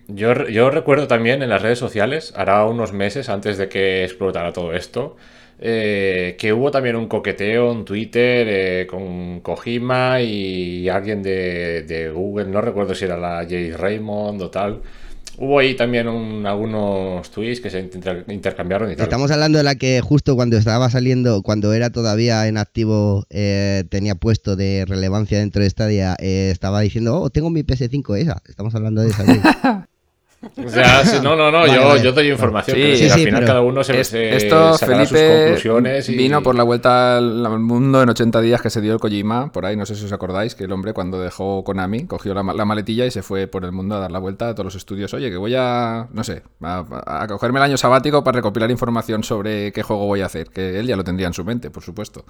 Yo 0.08 0.70
recuerdo 0.70 1.06
también 1.06 1.42
en 1.42 1.50
las 1.50 1.60
redes 1.60 1.78
sociales, 1.78 2.32
hará 2.34 2.64
unos 2.64 2.94
meses 2.94 3.28
antes 3.28 3.58
de 3.58 3.68
que 3.68 4.04
explotara 4.04 4.54
todo 4.54 4.72
esto, 4.72 5.16
eh, 5.60 6.36
que 6.38 6.52
hubo 6.52 6.70
también 6.70 6.96
un 6.96 7.08
coqueteo 7.08 7.72
en 7.72 7.84
Twitter 7.84 8.46
eh, 8.48 8.86
con 8.88 9.40
Kojima 9.40 10.20
y 10.22 10.88
alguien 10.88 11.22
de, 11.22 11.82
de 11.82 12.10
Google, 12.10 12.46
no 12.46 12.60
recuerdo 12.60 12.94
si 12.94 13.04
era 13.04 13.16
la 13.16 13.44
Jay 13.48 13.72
Raymond 13.72 14.40
o 14.42 14.50
tal. 14.50 14.80
Hubo 15.40 15.60
ahí 15.60 15.74
también 15.74 16.08
un- 16.08 16.44
algunos 16.46 17.30
tweets 17.30 17.60
que 17.60 17.70
se 17.70 17.78
inter- 17.78 18.24
intercambiaron 18.28 18.90
y 18.90 18.96
tal. 18.96 19.04
Estamos 19.04 19.30
hablando 19.30 19.58
de 19.58 19.62
la 19.64 19.76
que 19.76 20.00
justo 20.00 20.34
cuando 20.34 20.56
estaba 20.56 20.90
saliendo, 20.90 21.42
cuando 21.42 21.72
era 21.74 21.90
todavía 21.90 22.48
en 22.48 22.56
activo, 22.58 23.24
eh, 23.30 23.84
tenía 23.88 24.16
puesto 24.16 24.56
de 24.56 24.84
relevancia 24.88 25.38
dentro 25.38 25.62
de 25.62 25.70
Stadia, 25.70 26.16
eh, 26.18 26.50
estaba 26.52 26.80
diciendo, 26.80 27.20
oh, 27.20 27.30
tengo 27.30 27.50
mi 27.50 27.62
PS5 27.62 28.16
esa. 28.16 28.42
Estamos 28.48 28.74
hablando 28.74 29.00
de 29.02 29.10
esa. 29.10 29.24
O 30.64 30.68
sea, 30.68 31.04
sí, 31.04 31.16
no, 31.20 31.34
no, 31.34 31.50
no, 31.50 31.58
Vale, 31.58 31.74
yo, 31.74 31.84
vale. 31.88 32.02
yo 32.02 32.12
doy 32.12 32.30
información, 32.30 32.76
Sí, 32.76 32.82
pero 32.82 32.96
sí, 32.96 33.04
al 33.10 33.18
final 33.18 33.34
pero 33.34 33.46
cada 33.46 33.60
uno 33.60 33.82
se, 33.82 34.00
Es- 34.00 34.08
se 34.08 34.36
esto 34.36 34.74
sacará 34.74 35.00
sus 35.04 35.18
Felipe 35.18 35.36
conclusiones 35.42 36.08
y... 36.08 36.16
vino 36.16 36.42
por 36.44 36.54
la 36.54 36.62
vuelta 36.62 37.16
al, 37.16 37.58
mundo 37.58 38.00
en 38.02 38.08
80 38.08 38.40
días 38.40 38.62
que 38.62 38.70
se 38.70 38.80
dio 38.80 38.92
el 38.92 39.00
Kojima, 39.00 39.50
por 39.50 39.66
ahí, 39.66 39.76
no 39.76 39.84
sé 39.84 39.96
si 39.96 40.04
os 40.04 40.12
acordáis, 40.12 40.54
que 40.54 40.64
el 40.64 40.72
hombre 40.72 40.92
cuando 40.92 41.20
dejó 41.20 41.64
Konami 41.64 42.06
cogió 42.06 42.34
la, 42.34 42.44
la 42.44 42.64
maletilla 42.64 43.04
y 43.04 43.10
se 43.10 43.22
fue 43.22 43.48
por 43.48 43.64
el 43.64 43.72
mundo 43.72 43.96
a 43.96 43.98
dar 43.98 44.12
la 44.12 44.20
vuelta 44.20 44.48
a 44.50 44.54
todos 44.54 44.66
los 44.66 44.74
estudios. 44.76 45.12
Oye, 45.12 45.28
que 45.28 45.36
voy 45.36 45.54
a, 45.56 46.06
no 46.12 46.22
sé, 46.22 46.42
a, 46.62 46.84
a 47.22 47.26
cogerme 47.26 47.58
el 47.58 47.64
año 47.64 47.76
sabático 47.76 48.22
para 48.22 48.36
recopilar 48.36 48.70
información 48.70 49.24
sobre 49.24 49.72
qué 49.72 49.82
juego 49.82 50.06
voy 50.06 50.20
a 50.20 50.26
hacer, 50.26 50.50
que 50.50 50.78
él 50.78 50.86
ya 50.86 50.94
lo 50.96 51.02
tendría 51.02 51.26
en 51.26 51.34
su 51.34 51.44
mente, 51.44 51.70
por 51.70 51.82
supuesto. 51.82 52.24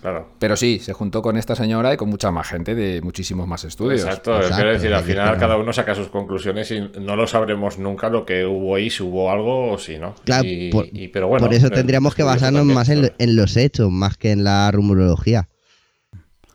Claro. 0.00 0.28
Pero 0.38 0.56
sí, 0.56 0.78
se 0.78 0.92
juntó 0.94 1.20
con 1.20 1.36
esta 1.36 1.54
señora 1.54 1.92
y 1.92 1.96
con 1.98 2.08
mucha 2.08 2.30
más 2.30 2.48
gente 2.48 2.74
de 2.74 3.02
muchísimos 3.02 3.46
más 3.46 3.64
estudios. 3.64 4.00
Exacto, 4.02 4.34
Exacto, 4.36 4.56
quiero 4.56 4.72
decir, 4.72 4.94
al 4.94 5.04
final 5.04 5.36
cada 5.38 5.56
uno 5.58 5.72
saca 5.74 5.94
sus 5.94 6.08
conclusiones 6.08 6.70
y 6.70 6.80
no 7.00 7.16
lo 7.16 7.26
sabremos 7.26 7.78
nunca 7.78 8.08
lo 8.08 8.24
que 8.24 8.46
hubo 8.46 8.76
ahí, 8.76 8.88
si 8.88 9.02
hubo 9.02 9.30
algo 9.30 9.72
o 9.72 9.78
si 9.78 9.98
no. 9.98 10.14
Claro, 10.24 10.44
y, 10.48 10.70
por, 10.70 10.86
y- 10.90 11.08
pero 11.08 11.28
bueno, 11.28 11.46
por 11.46 11.54
eso 11.54 11.66
eh, 11.66 11.70
tendríamos 11.70 12.14
que 12.14 12.22
basarnos 12.22 12.60
también, 12.60 12.74
más 12.74 12.88
en 12.88 13.36
los 13.36 13.56
hechos, 13.58 13.90
más 13.90 14.16
que 14.16 14.32
en 14.32 14.42
la 14.44 14.70
rumorología. 14.70 15.48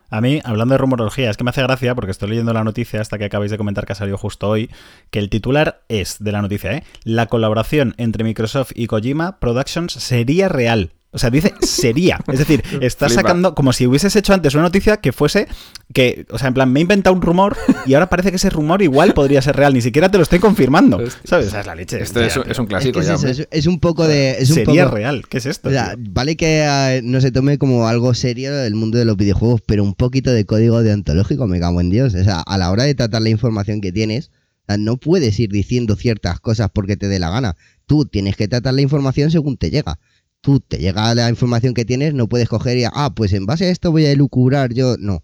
A 0.10 0.22
mí, 0.22 0.40
hablando 0.44 0.74
de 0.74 0.78
rumorología, 0.78 1.30
es 1.30 1.38
que 1.38 1.44
me 1.44 1.50
hace 1.50 1.62
gracia 1.64 1.94
porque 1.96 2.12
estoy 2.12 2.30
leyendo 2.30 2.54
la 2.54 2.64
noticia 2.64 3.02
hasta 3.02 3.18
que 3.18 3.26
acabáis 3.26 3.52
de 3.52 3.58
comentar 3.58 3.86
que 3.86 3.94
ha 3.94 3.96
salido 3.96 4.18
justo 4.18 4.48
hoy, 4.50 4.70
que 5.10 5.20
el 5.20 5.30
titular 5.30 5.82
es 5.90 6.18
de 6.20 6.32
la 6.32 6.42
noticia, 6.42 6.74
¿eh? 6.74 6.84
La 7.04 7.26
colaboración 7.26 7.96
entre 7.98 8.24
Microsoft 8.24 8.72
y 8.76 8.88
Kojima 8.88 9.40
Productions 9.40 9.94
sería 9.94 10.48
real. 10.48 10.92
O 11.16 11.18
sea, 11.18 11.30
dice 11.30 11.54
sería. 11.62 12.20
Es 12.32 12.40
decir, 12.40 12.62
está 12.82 13.08
Flipa. 13.08 13.22
sacando 13.22 13.56
como 13.56 13.72
si 13.74 13.88
hubieses 13.88 14.16
hecho 14.16 14.34
antes 14.34 14.54
una 14.54 14.64
noticia 14.64 14.98
que 14.98 15.12
fuese 15.14 15.48
que, 15.94 16.26
o 16.30 16.38
sea, 16.38 16.50
en 16.50 16.54
plan, 16.54 16.72
me 16.72 16.80
he 16.80 16.82
inventado 16.82 17.16
un 17.16 17.22
rumor 17.22 17.56
y 17.86 17.94
ahora 17.94 18.10
parece 18.10 18.30
que 18.32 18.36
ese 18.36 18.50
rumor 18.50 18.82
igual 18.82 19.14
podría 19.14 19.42
ser 19.42 19.56
real. 19.56 19.74
Ni 19.74 19.82
siquiera 19.82 20.10
te 20.12 20.18
lo 20.18 20.24
estoy 20.24 20.40
confirmando. 20.40 20.98
Hostia. 20.98 21.22
¿Sabes? 21.24 21.48
Esa 21.48 21.62
es 21.62 21.66
la 21.66 21.76
leche. 21.76 22.02
Esto 22.02 22.22
es, 22.22 22.36
un- 22.36 22.50
es 22.52 22.60
clásico 22.68 23.00
que 23.00 23.06
es, 23.06 23.22
ya. 23.22 23.30
eso, 23.30 23.44
es, 23.50 23.66
un 23.66 23.80
poco 23.80 24.08
de... 24.08 24.32
Es 24.40 24.50
un 24.50 24.56
sería 24.56 24.84
poco, 24.86 24.96
real. 24.98 25.24
¿Qué 25.30 25.38
es 25.38 25.46
esto? 25.46 25.70
O 25.70 25.72
sea, 25.72 25.96
vale 25.98 26.36
que 26.36 26.64
eh, 26.68 27.02
no 27.04 27.22
se 27.22 27.32
tome 27.32 27.58
como 27.58 27.88
algo 27.88 28.14
serio 28.14 28.54
el 28.62 28.76
mundo 28.76 28.98
de 28.98 29.06
los 29.06 29.16
videojuegos, 29.16 29.62
pero 29.66 29.84
un 29.84 29.94
poquito 29.94 30.32
de 30.32 30.46
código 30.46 30.84
deontológico, 30.84 31.48
me 31.48 31.60
cago 31.60 31.80
en 31.80 31.90
Dios. 31.90 32.14
O 32.14 32.24
sea, 32.24 32.42
a 32.42 32.58
la 32.58 32.72
hora 32.72 32.84
de 32.84 32.96
tratar 32.96 33.22
la 33.22 33.30
información 33.30 33.80
que 33.80 33.92
tienes, 33.92 34.32
o 34.64 34.66
sea, 34.68 34.78
no 34.78 34.98
puedes 34.98 35.40
ir 35.40 35.52
diciendo 35.52 35.96
ciertas 35.96 36.40
cosas 36.40 36.70
porque 36.74 36.98
te 36.98 37.08
dé 37.08 37.20
la 37.20 37.30
gana. 37.30 37.56
Tú 37.86 38.06
tienes 38.06 38.36
que 38.36 38.48
tratar 38.48 38.74
la 38.74 38.82
información 38.82 39.30
según 39.32 39.58
te 39.58 39.70
llega. 39.70 40.00
Tú 40.46 40.60
te 40.60 40.78
llega 40.78 41.16
la 41.16 41.28
información 41.28 41.74
que 41.74 41.86
tienes, 41.86 42.14
no 42.14 42.28
puedes 42.28 42.48
coger 42.48 42.78
y, 42.78 42.84
ah, 42.86 43.10
pues 43.16 43.34
en 43.34 43.48
base 43.48 43.66
a 43.66 43.70
esto 43.72 43.92
voy 43.92 44.06
a 44.06 44.12
elucubrar 44.12 44.72
yo. 44.76 44.96
No. 45.00 45.24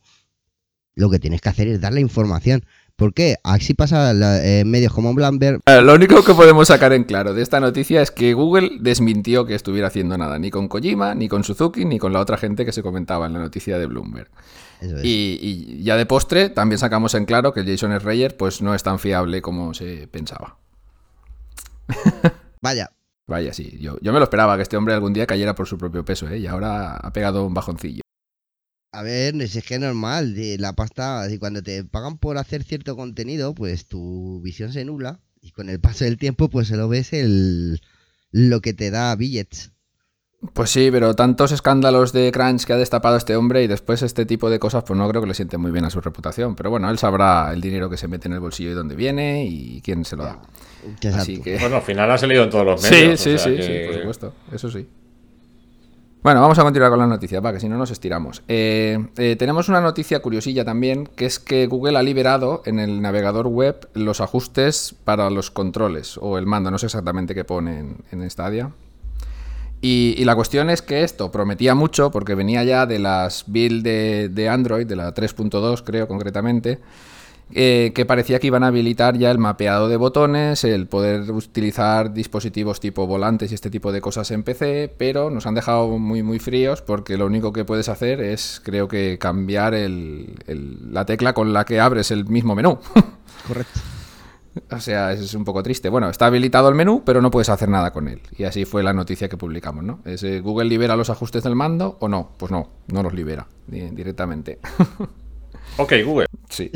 Lo 0.95 1.11
que 1.11 1.19
tienes 1.19 1.41
que 1.41 1.49
hacer 1.49 1.67
es 1.67 1.79
dar 1.79 1.93
la 1.93 1.99
información. 1.99 2.65
¿Por 2.95 3.13
qué? 3.13 3.35
Así 3.43 3.75
pasa 3.75 4.13
la- 4.13 4.43
en 4.43 4.67
medios 4.69 4.91
como 4.93 5.13
Bloomberg, 5.13 5.59
Eh, 5.67 5.81
Lo 5.83 5.93
único 5.93 6.23
que 6.23 6.33
podemos 6.33 6.69
sacar 6.69 6.91
en 6.93 7.03
claro 7.03 7.35
de 7.35 7.43
esta 7.43 7.59
noticia 7.59 8.01
es 8.01 8.09
que 8.09 8.33
Google 8.33 8.77
desmintió 8.79 9.45
que 9.45 9.53
estuviera 9.53 9.89
haciendo 9.89 10.17
nada, 10.17 10.39
ni 10.39 10.49
con 10.49 10.67
Kojima, 10.67 11.13
ni 11.13 11.27
con 11.27 11.43
Suzuki, 11.43 11.85
ni 11.85 11.99
con 11.99 12.13
la 12.13 12.19
otra 12.19 12.37
gente 12.37 12.65
que 12.65 12.71
se 12.71 12.81
comentaba 12.81 13.27
en 13.27 13.33
la 13.33 13.39
noticia 13.39 13.77
de 13.77 13.85
Bloomberg. 13.85 14.29
Eso 14.81 14.97
es. 14.97 15.05
Y, 15.05 15.37
y 15.39 15.83
ya 15.83 15.97
de 15.97 16.07
postre 16.07 16.49
también 16.49 16.79
sacamos 16.79 17.13
en 17.13 17.25
claro 17.25 17.53
que 17.53 17.63
Jason 17.63 17.95
Schreier 17.99 18.35
pues 18.37 18.63
no 18.63 18.73
es 18.73 18.81
tan 18.81 18.97
fiable 18.97 19.43
como 19.43 19.75
se 19.75 20.07
pensaba. 20.07 20.57
Vaya, 22.61 22.91
Vaya, 23.31 23.53
sí, 23.53 23.77
yo, 23.79 23.97
yo 24.01 24.11
me 24.11 24.19
lo 24.19 24.25
esperaba 24.25 24.57
que 24.57 24.63
este 24.63 24.75
hombre 24.75 24.93
algún 24.93 25.13
día 25.13 25.25
cayera 25.25 25.55
por 25.55 25.65
su 25.65 25.77
propio 25.77 26.03
peso, 26.03 26.27
¿eh? 26.27 26.39
Y 26.39 26.47
ahora 26.47 26.97
ha 26.97 27.13
pegado 27.13 27.45
un 27.47 27.53
bajoncillo. 27.53 28.01
A 28.91 29.03
ver, 29.03 29.41
es 29.41 29.63
que 29.63 29.75
es 29.75 29.79
normal, 29.79 30.35
la 30.59 30.73
pasta, 30.73 31.25
cuando 31.39 31.63
te 31.63 31.85
pagan 31.85 32.17
por 32.17 32.37
hacer 32.37 32.63
cierto 32.63 32.97
contenido, 32.97 33.55
pues 33.55 33.87
tu 33.87 34.41
visión 34.41 34.73
se 34.73 34.83
nubla 34.83 35.21
y 35.39 35.51
con 35.51 35.69
el 35.69 35.79
paso 35.79 36.03
del 36.03 36.17
tiempo 36.17 36.49
pues 36.49 36.67
solo 36.67 36.89
ves 36.89 37.13
el 37.13 37.79
lo 38.31 38.59
que 38.59 38.73
te 38.73 38.91
da 38.91 39.15
billets. 39.15 39.71
Pues 40.53 40.71
sí, 40.71 40.89
pero 40.91 41.15
tantos 41.15 41.51
escándalos 41.51 42.13
de 42.13 42.31
crunch 42.31 42.65
que 42.65 42.73
ha 42.73 42.77
destapado 42.77 43.15
este 43.15 43.35
hombre 43.35 43.61
y 43.63 43.67
después 43.67 44.01
este 44.01 44.25
tipo 44.25 44.49
de 44.49 44.57
cosas, 44.57 44.83
pues 44.83 44.97
no 44.97 45.07
creo 45.07 45.21
que 45.21 45.27
le 45.27 45.35
siente 45.35 45.57
muy 45.57 45.69
bien 45.71 45.85
a 45.85 45.91
su 45.91 46.01
reputación. 46.01 46.55
Pero 46.55 46.71
bueno, 46.71 46.89
él 46.89 46.97
sabrá 46.97 47.51
el 47.53 47.61
dinero 47.61 47.89
que 47.91 47.97
se 47.97 48.07
mete 48.07 48.27
en 48.27 48.33
el 48.33 48.39
bolsillo 48.39 48.71
y 48.71 48.73
dónde 48.73 48.95
viene 48.95 49.45
y 49.45 49.81
quién 49.81 50.03
se 50.03 50.15
lo 50.15 50.23
da. 50.23 50.39
Exacto. 50.95 51.17
Así 51.19 51.39
que... 51.41 51.59
Bueno, 51.59 51.75
al 51.75 51.81
final 51.83 52.09
ha 52.09 52.17
salido 52.17 52.43
en 52.43 52.49
todos 52.49 52.65
los 52.65 52.81
Sí, 52.81 52.91
medios. 52.95 53.19
sí, 53.19 53.33
o 53.35 53.37
sea 53.37 53.51
sí, 53.51 53.55
que- 53.57 53.63
sí, 53.63 53.85
por 53.87 53.95
supuesto. 53.99 54.33
Eso 54.51 54.71
sí. 54.71 54.87
Bueno, 56.23 56.41
vamos 56.41 56.57
a 56.59 56.63
continuar 56.63 56.89
con 56.91 56.99
las 56.99 57.07
noticias, 57.09 57.43
va, 57.43 57.51
que 57.53 57.59
si 57.59 57.67
no 57.69 57.77
nos 57.77 57.89
estiramos. 57.91 58.43
Eh, 58.47 58.97
eh, 59.17 59.35
tenemos 59.37 59.69
una 59.69 59.81
noticia 59.81 60.21
curiosilla 60.21 60.63
también, 60.65 61.07
que 61.15 61.25
es 61.27 61.39
que 61.39 61.65
Google 61.67 61.97
ha 61.97 62.03
liberado 62.03 62.61
en 62.65 62.79
el 62.79 63.01
navegador 63.01 63.47
web 63.47 63.89
los 63.93 64.21
ajustes 64.21 64.95
para 65.03 65.29
los 65.31 65.49
controles 65.51 66.17
o 66.19 66.37
el 66.37 66.45
mando, 66.45 66.69
no 66.71 66.77
sé 66.77 66.87
exactamente 66.87 67.33
qué 67.35 67.43
pone 67.43 67.79
en, 67.79 67.97
en 68.11 68.29
Stadia. 68.29 68.71
Y, 69.81 70.13
y 70.17 70.25
la 70.25 70.35
cuestión 70.35 70.69
es 70.69 70.81
que 70.83 71.03
esto 71.03 71.31
prometía 71.31 71.73
mucho 71.73 72.11
porque 72.11 72.35
venía 72.35 72.63
ya 72.63 72.85
de 72.85 72.99
las 72.99 73.45
build 73.47 73.83
de, 73.83 74.29
de 74.29 74.47
Android, 74.49 74.85
de 74.85 74.95
la 74.95 75.13
3.2 75.13 75.81
creo 75.83 76.07
concretamente, 76.07 76.77
eh, 77.53 77.91
que 77.95 78.05
parecía 78.05 78.39
que 78.39 78.47
iban 78.47 78.63
a 78.63 78.67
habilitar 78.67 79.17
ya 79.17 79.31
el 79.31 79.37
mapeado 79.39 79.89
de 79.89 79.97
botones, 79.97 80.63
el 80.63 80.87
poder 80.87 81.29
utilizar 81.31 82.13
dispositivos 82.13 82.79
tipo 82.79 83.07
volantes 83.07 83.51
y 83.51 83.55
este 83.55 83.69
tipo 83.71 83.91
de 83.91 83.99
cosas 84.01 84.29
en 84.31 84.43
PC, 84.43 84.93
pero 84.97 85.29
nos 85.31 85.47
han 85.47 85.55
dejado 85.55 85.97
muy 85.97 86.21
muy 86.23 86.37
fríos 86.39 86.81
porque 86.81 87.17
lo 87.17 87.25
único 87.25 87.51
que 87.51 87.65
puedes 87.65 87.89
hacer 87.89 88.21
es 88.21 88.61
creo 88.63 88.87
que 88.87 89.17
cambiar 89.19 89.73
el- 89.73 90.35
el- 90.47 90.93
la 90.93 91.05
tecla 91.05 91.33
con 91.33 91.51
la 91.53 91.65
que 91.65 91.79
abres 91.81 92.11
el 92.11 92.25
mismo 92.25 92.55
menú. 92.55 92.77
Correcto. 93.47 93.79
O 94.69 94.79
sea, 94.79 95.13
es 95.13 95.33
un 95.33 95.45
poco 95.45 95.63
triste. 95.63 95.89
Bueno, 95.89 96.09
está 96.09 96.25
habilitado 96.25 96.67
el 96.69 96.75
menú, 96.75 97.03
pero 97.05 97.21
no 97.21 97.31
puedes 97.31 97.49
hacer 97.49 97.69
nada 97.69 97.91
con 97.91 98.07
él. 98.07 98.21
Y 98.37 98.43
así 98.43 98.65
fue 98.65 98.83
la 98.83 98.91
noticia 98.93 99.29
que 99.29 99.37
publicamos, 99.37 99.83
¿no? 99.83 99.99
Es, 100.05 100.23
eh, 100.23 100.41
¿Google 100.41 100.67
libera 100.69 100.95
los 100.95 101.09
ajustes 101.09 101.43
del 101.43 101.55
mando 101.55 101.97
o 102.01 102.07
no? 102.09 102.31
Pues 102.37 102.51
no, 102.51 102.69
no 102.87 103.01
los 103.03 103.13
libera 103.13 103.47
di- 103.67 103.89
directamente. 103.91 104.59
Ok, 105.77 105.93
Google. 106.05 106.25
Sí. 106.49 106.69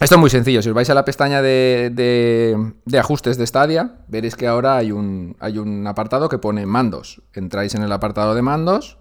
Esto 0.00 0.14
es 0.14 0.20
muy 0.20 0.30
sencillo. 0.30 0.62
Si 0.62 0.68
os 0.70 0.74
vais 0.74 0.88
a 0.90 0.94
la 0.94 1.04
pestaña 1.04 1.42
de, 1.42 1.90
de- 1.92 2.72
de 2.84 2.98
ajustes 2.98 3.36
de 3.36 3.46
Stadia, 3.46 3.96
veréis 4.08 4.34
que 4.34 4.46
ahora 4.46 4.76
hay 4.76 4.92
un, 4.92 5.36
hay 5.40 5.58
un 5.58 5.86
apartado 5.86 6.28
que 6.28 6.38
pone 6.38 6.64
mandos. 6.66 7.22
Entráis 7.34 7.74
en 7.74 7.82
el 7.82 7.92
apartado 7.92 8.34
de 8.34 8.42
mandos 8.42 8.98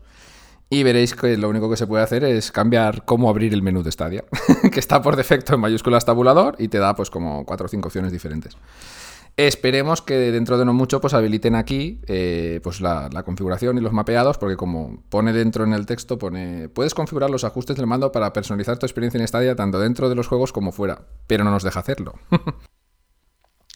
y 0.69 0.83
veréis 0.83 1.15
que 1.15 1.35
lo 1.37 1.49
único 1.49 1.69
que 1.69 1.77
se 1.77 1.87
puede 1.87 2.03
hacer 2.03 2.23
es 2.23 2.51
cambiar 2.51 3.03
cómo 3.05 3.29
abrir 3.29 3.53
el 3.53 3.63
menú 3.63 3.81
de 3.81 3.91
Stadia, 3.91 4.23
que 4.71 4.79
está 4.79 5.01
por 5.01 5.15
defecto 5.15 5.55
en 5.55 5.61
mayúsculas 5.61 6.05
tabulador 6.05 6.55
y 6.59 6.67
te 6.67 6.77
da 6.77 6.95
pues 6.95 7.09
como 7.09 7.45
cuatro 7.45 7.65
o 7.65 7.69
cinco 7.69 7.87
opciones 7.87 8.11
diferentes. 8.11 8.55
Esperemos 9.35 10.01
que 10.01 10.15
dentro 10.31 10.57
de 10.57 10.65
no 10.65 10.73
mucho 10.73 10.99
pues 10.99 11.13
habiliten 11.13 11.55
aquí 11.55 12.01
eh, 12.07 12.59
pues 12.61 12.81
la, 12.81 13.09
configuración 13.23 13.77
y 13.77 13.81
los 13.81 13.93
mapeados, 13.93 14.37
porque 14.37 14.57
como 14.57 15.01
pone 15.09 15.31
dentro 15.31 15.63
en 15.63 15.73
el 15.73 15.85
texto, 15.85 16.17
pone 16.17 16.67
puedes 16.67 16.93
configurar 16.93 17.29
los 17.29 17.45
ajustes 17.45 17.77
del 17.77 17.87
mando 17.87 18.11
para 18.11 18.33
personalizar 18.33 18.77
tu 18.77 18.85
experiencia 18.85 19.19
en 19.19 19.27
Stadia 19.27 19.55
tanto 19.55 19.79
dentro 19.79 20.09
de 20.09 20.15
los 20.15 20.27
juegos 20.27 20.51
como 20.51 20.71
fuera, 20.73 21.03
pero 21.25 21.45
no 21.45 21.51
nos 21.51 21.63
deja 21.63 21.79
hacerlo. 21.79 22.15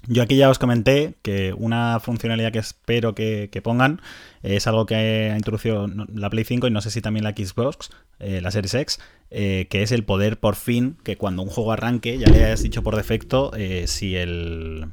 Yo 0.08 0.22
aquí 0.22 0.36
ya 0.36 0.50
os 0.50 0.60
comenté 0.60 1.16
que 1.22 1.54
una 1.54 2.00
funcionalidad 2.02 2.52
que 2.52 2.60
espero 2.60 3.16
que, 3.16 3.50
pongan 3.64 4.02
es 4.42 4.68
algo 4.68 4.86
que 4.86 4.96
ha 5.32 5.36
introducido 5.38 5.88
la 6.14 6.30
Play 6.30 6.44
5 6.44 6.68
y 6.68 6.72
no 6.72 6.82
sé 6.82 6.92
si 6.92 7.02
también 7.02 7.24
la 7.24 7.32
Xbox, 7.32 7.90
eh, 8.20 8.42
la 8.42 8.52
Series 8.52 8.74
X, 8.74 9.00
eh, 9.32 9.68
que 9.70 9.82
es 9.82 9.94
el 9.94 10.04
poder 10.04 10.40
por 10.40 10.56
fin 10.56 10.98
que 11.04 11.16
cuando 11.16 11.42
un 11.42 11.48
juego 11.48 11.72
arranque 11.72 12.18
ya 12.18 12.28
le 12.28 12.44
hayas 12.44 12.64
dicho 12.64 12.84
por 12.84 12.98
defecto 12.98 13.52
eh, 13.56 13.86
si 13.88 14.16
el... 14.16 14.88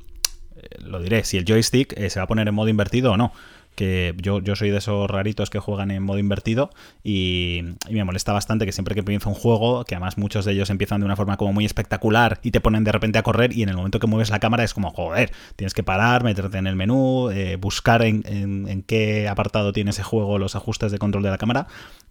Lo 0.79 1.01
diré, 1.01 1.25
si 1.25 1.39
el 1.39 1.47
joystick 1.47 1.99
se 2.09 2.21
va 2.21 2.25
a 2.25 2.27
poner 2.27 2.47
en 2.47 2.55
modo 2.55 2.69
invertido 2.69 3.13
o 3.13 3.17
no. 3.17 3.33
Que 3.81 4.15
yo, 4.19 4.41
yo 4.41 4.57
soy 4.57 4.69
de 4.69 4.77
esos 4.77 5.11
raritos 5.11 5.49
que 5.49 5.59
juegan 5.59 5.91
en 5.91 6.03
modo 6.03 6.19
invertido 6.19 6.69
y, 7.03 7.63
me 7.91 8.05
molesta 8.05 8.35
bastante 8.35 8.67
que 8.67 8.73
siempre 8.73 8.95
que 8.95 8.99
empieza 8.99 9.31
un 9.31 9.35
juego, 9.35 9.85
que 9.85 9.95
además 9.95 10.19
muchos 10.19 10.45
de 10.45 10.53
ellos 10.53 10.69
empiezan 10.69 11.01
de 11.01 11.07
una 11.07 11.17
forma 11.17 11.39
como 11.39 11.55
muy 11.55 11.65
espectacular 11.65 12.41
y 12.43 12.51
te 12.51 12.61
ponen 12.61 12.85
de 12.85 12.93
repente 12.93 13.19
a 13.19 13.23
correr 13.23 13.55
y 13.57 13.63
en 13.63 13.71
el 13.71 13.77
momento 13.77 13.99
que 13.99 14.07
mueves 14.07 14.29
la 14.29 14.39
cámara 14.39 14.65
es 14.65 14.75
como, 14.75 14.91
joder, 14.91 15.33
tienes 15.57 15.73
que 15.73 15.83
parar, 15.83 16.25
meterte 16.25 16.59
en 16.59 16.67
el 16.67 16.77
menú, 16.77 17.31
eh, 17.31 17.57
buscar 17.57 18.03
en- 18.03 18.23
en 18.27 18.83
qué 18.83 19.29
apartado 19.29 19.73
tiene 19.73 19.91
ese 19.93 20.03
juego 20.03 20.39
los 20.39 20.57
ajustes 20.57 20.93
de 20.93 20.99
control 20.99 21.23
de 21.23 21.31
la 21.31 21.39
cámara 21.39 21.67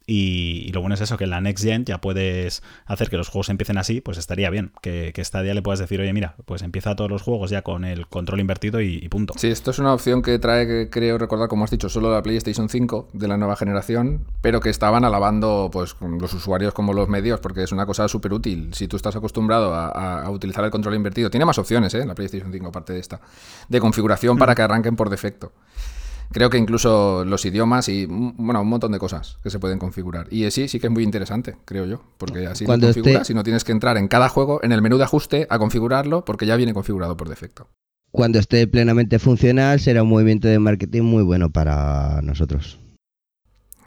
y, 0.09 0.65
y 0.67 0.71
lo 0.71 0.81
bueno 0.81 0.95
es 0.95 1.01
eso, 1.01 1.17
que 1.17 1.25
en 1.25 1.29
la 1.29 1.39
Next 1.39 1.63
Gen 1.63 1.85
ya 1.85 2.01
puedes 2.01 2.63
hacer 2.85 3.09
que 3.09 3.17
los 3.17 3.29
juegos 3.29 3.49
empiecen 3.49 3.77
así, 3.77 4.01
pues 4.01 4.17
estaría 4.17 4.49
bien. 4.49 4.71
Que, 4.81 5.11
que 5.13 5.23
Stadia 5.23 5.53
le 5.53 5.61
puedas 5.61 5.79
decir, 5.79 6.01
oye, 6.01 6.11
mira, 6.13 6.35
pues 6.45 6.63
empieza 6.63 6.95
todos 6.95 7.11
los 7.11 7.21
juegos 7.21 7.51
ya 7.51 7.61
con 7.61 7.85
el 7.85 8.07
control 8.07 8.39
invertido 8.39 8.81
y, 8.81 8.99
y 9.01 9.07
punto. 9.09 9.35
Sí, 9.37 9.49
esto 9.49 9.69
es 9.69 9.77
una 9.77 9.93
opción 9.93 10.23
que 10.23 10.39
trae, 10.39 10.65
que 10.65 10.89
creo 10.89 11.19
recordar, 11.19 11.47
como 11.47 11.63
has 11.63 11.71
dicho, 11.71 11.89
solo 11.89 12.11
la 12.11 12.23
PlayStation 12.23 12.69
5 12.69 13.09
de 13.13 13.27
la 13.27 13.37
nueva 13.37 13.55
generación, 13.55 14.25
pero 14.41 14.59
que 14.59 14.69
estaban 14.69 15.05
alabando 15.05 15.69
pues 15.71 15.95
los 16.01 16.33
usuarios 16.33 16.73
como 16.73 16.93
los 16.93 17.07
medios, 17.07 17.39
porque 17.39 17.61
es 17.61 17.71
una 17.71 17.85
cosa 17.85 18.07
súper 18.07 18.33
útil. 18.33 18.73
Si 18.73 18.87
tú 18.87 18.95
estás 18.95 19.15
acostumbrado 19.15 19.75
a, 19.75 20.27
utilizar 20.31 20.63
el 20.63 20.71
control 20.71 20.95
invertido, 20.95 21.29
tiene 21.29 21.45
más 21.45 21.57
opciones, 21.59 21.93
¿eh? 21.93 22.05
La 22.05 22.15
PlayStation 22.15 22.51
5, 22.51 22.67
aparte 22.67 22.93
de 22.93 22.99
esta, 22.99 23.21
de 23.67 23.79
configuración 23.79 24.37
para 24.37 24.55
que 24.55 24.61
arranquen 24.63 24.95
por 24.95 25.09
defecto. 25.09 25.51
Creo 26.31 26.49
que 26.51 26.57
incluso 26.59 27.25
los 27.25 27.43
idiomas 27.45 27.89
y, 27.89 28.05
mm, 28.07 28.33
bueno, 28.37 28.61
un 28.61 28.67
montón 28.69 28.91
de 28.91 28.99
cosas 28.99 29.37
que 29.41 29.49
se 29.49 29.57
pueden 29.59 29.79
configurar. 29.79 30.27
Y 30.31 30.49
sí, 30.51 30.67
sí 30.67 30.79
que 30.79 30.87
es 30.87 30.93
muy 30.93 31.03
interesante, 31.03 31.57
creo 31.65 31.85
yo, 31.85 32.03
porque 32.17 32.45
así 32.45 32.65
Cuando 32.65 32.85
lo 32.87 32.91
esté- 32.91 32.99
configuras 33.01 33.29
y 33.29 33.33
no 33.33 33.43
tienes 33.43 33.63
que 33.63 33.71
entrar 33.71 33.97
en 33.97 34.07
cada 34.07 34.29
juego, 34.29 34.59
en 34.63 34.71
el 34.71 34.81
menú 34.81 34.97
de 34.97 35.05
ajuste, 35.05 35.47
a 35.49 35.57
configurarlo, 35.57 36.23
porque 36.25 36.45
ya 36.45 36.55
viene 36.55 36.73
configurado 36.73 37.17
por 37.17 37.29
defecto. 37.29 37.67
Cuando 38.11 38.39
esté 38.39 38.67
plenamente 38.67 39.17
funcional 39.19 39.79
será 39.79 40.03
un 40.03 40.09
movimiento 40.09 40.47
de 40.47 40.59
marketing 40.59 41.03
muy 41.03 41.23
bueno 41.23 41.49
para 41.51 42.21
nosotros. 42.21 42.79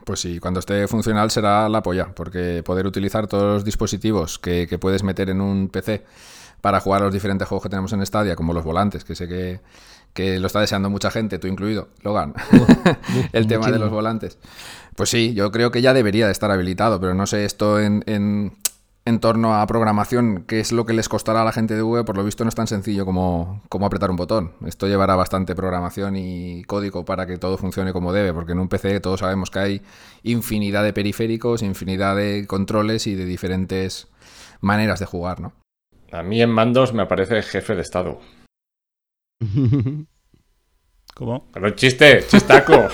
Pues 0.05 0.18
sí, 0.20 0.40
cuando 0.40 0.59
esté 0.61 0.88
funcional 0.88 1.31
será 1.31 1.68
la 1.68 1.83
polla, 1.83 2.12
porque 2.14 2.62
poder 2.64 2.87
utilizar 2.88 3.28
todos 3.28 3.44
los 3.55 3.64
dispositivos 3.64 4.38
que, 4.40 4.66
que 4.68 4.78
puedes 4.78 5.05
meter 5.05 5.31
en 5.31 5.40
un 5.40 5.68
PC 5.68 6.05
para 6.61 6.81
jugar 6.81 7.02
a 7.02 7.05
los 7.07 7.14
diferentes 7.14 7.46
juegos 7.46 7.62
que 7.64 7.68
tenemos 7.68 7.92
en 7.92 8.05
Stadia, 8.05 8.35
como 8.37 8.52
los 8.52 8.64
volantes, 8.64 9.05
que 9.05 9.14
sé 9.14 9.28
que, 9.28 9.61
que 10.14 10.38
lo 10.38 10.46
está 10.46 10.61
deseando 10.61 10.90
mucha 10.90 11.11
gente, 11.11 11.38
tú 11.38 11.46
incluido, 11.46 11.88
Logan, 12.03 12.35
el 13.33 13.46
tema 13.46 13.70
de 13.70 13.79
los 13.79 13.90
volantes. 13.90 14.38
Pues 14.96 15.09
sí, 15.09 15.35
yo 15.35 15.51
creo 15.51 15.70
que 15.70 15.81
ya 15.81 15.94
debería 15.94 16.27
de 16.27 16.33
estar 16.33 16.51
habilitado, 16.51 17.01
pero 17.01 17.14
no 17.14 17.27
sé 17.27 17.46
esto 17.46 17.81
en, 17.81 18.05
en, 18.07 18.53
en 19.07 19.20
torno 19.20 19.55
a 19.55 19.66
programación, 19.66 20.44
qué 20.46 20.61
es 20.61 20.70
lo 20.70 20.85
que 20.85 20.92
les 20.92 21.09
costará 21.09 21.42
a 21.42 21.44
la 21.44 21.53
gente 21.53 21.75
de 21.75 21.81
Google, 21.81 22.05
por 22.05 22.16
lo 22.16 22.25
visto 22.25 22.44
no 22.44 22.48
es 22.48 22.55
tan 22.55 22.66
sencillo 22.66 23.07
como, 23.07 23.62
como 23.70 23.87
apretar 23.87 24.11
un 24.11 24.16
botón. 24.16 24.53
Esto 24.66 24.87
llevará 24.87 25.16
bastante 25.16 25.55
programación 25.55 26.16
y 26.16 26.62
código 26.64 27.07
para 27.07 27.27
que 27.27 27.38
todo 27.38 27.57
funcione 27.57 27.94
como 27.94 28.12
debe, 28.12 28.35
porque 28.35 28.53
en 28.53 28.59
un 28.59 28.68
PC 28.68 29.01
todos 29.01 29.20
sabemos 29.20 29.51
que 29.51 29.59
hay 29.59 29.83
infinidad 30.25 30.85
de 30.85 30.92
periféricos, 30.92 31.62
infinidad 31.62 32.16
de 32.16 32.46
controles 32.46 33.07
y 33.07 33.14
de 33.14 33.25
diferentes 33.25 34.09
maneras 34.61 35.01
de 35.01 35.07
jugar, 35.07 35.40
¿no? 35.40 35.53
A 36.12 36.22
mí 36.22 36.42
en 36.42 36.51
mandos 36.51 36.92
me 36.92 37.03
aparece 37.03 37.40
jefe 37.42 37.75
de 37.75 37.81
estado. 37.81 38.20
¿Cómo? 41.14 41.50
Pero 41.52 41.70
chiste, 41.70 42.24
chistaco. 42.26 42.88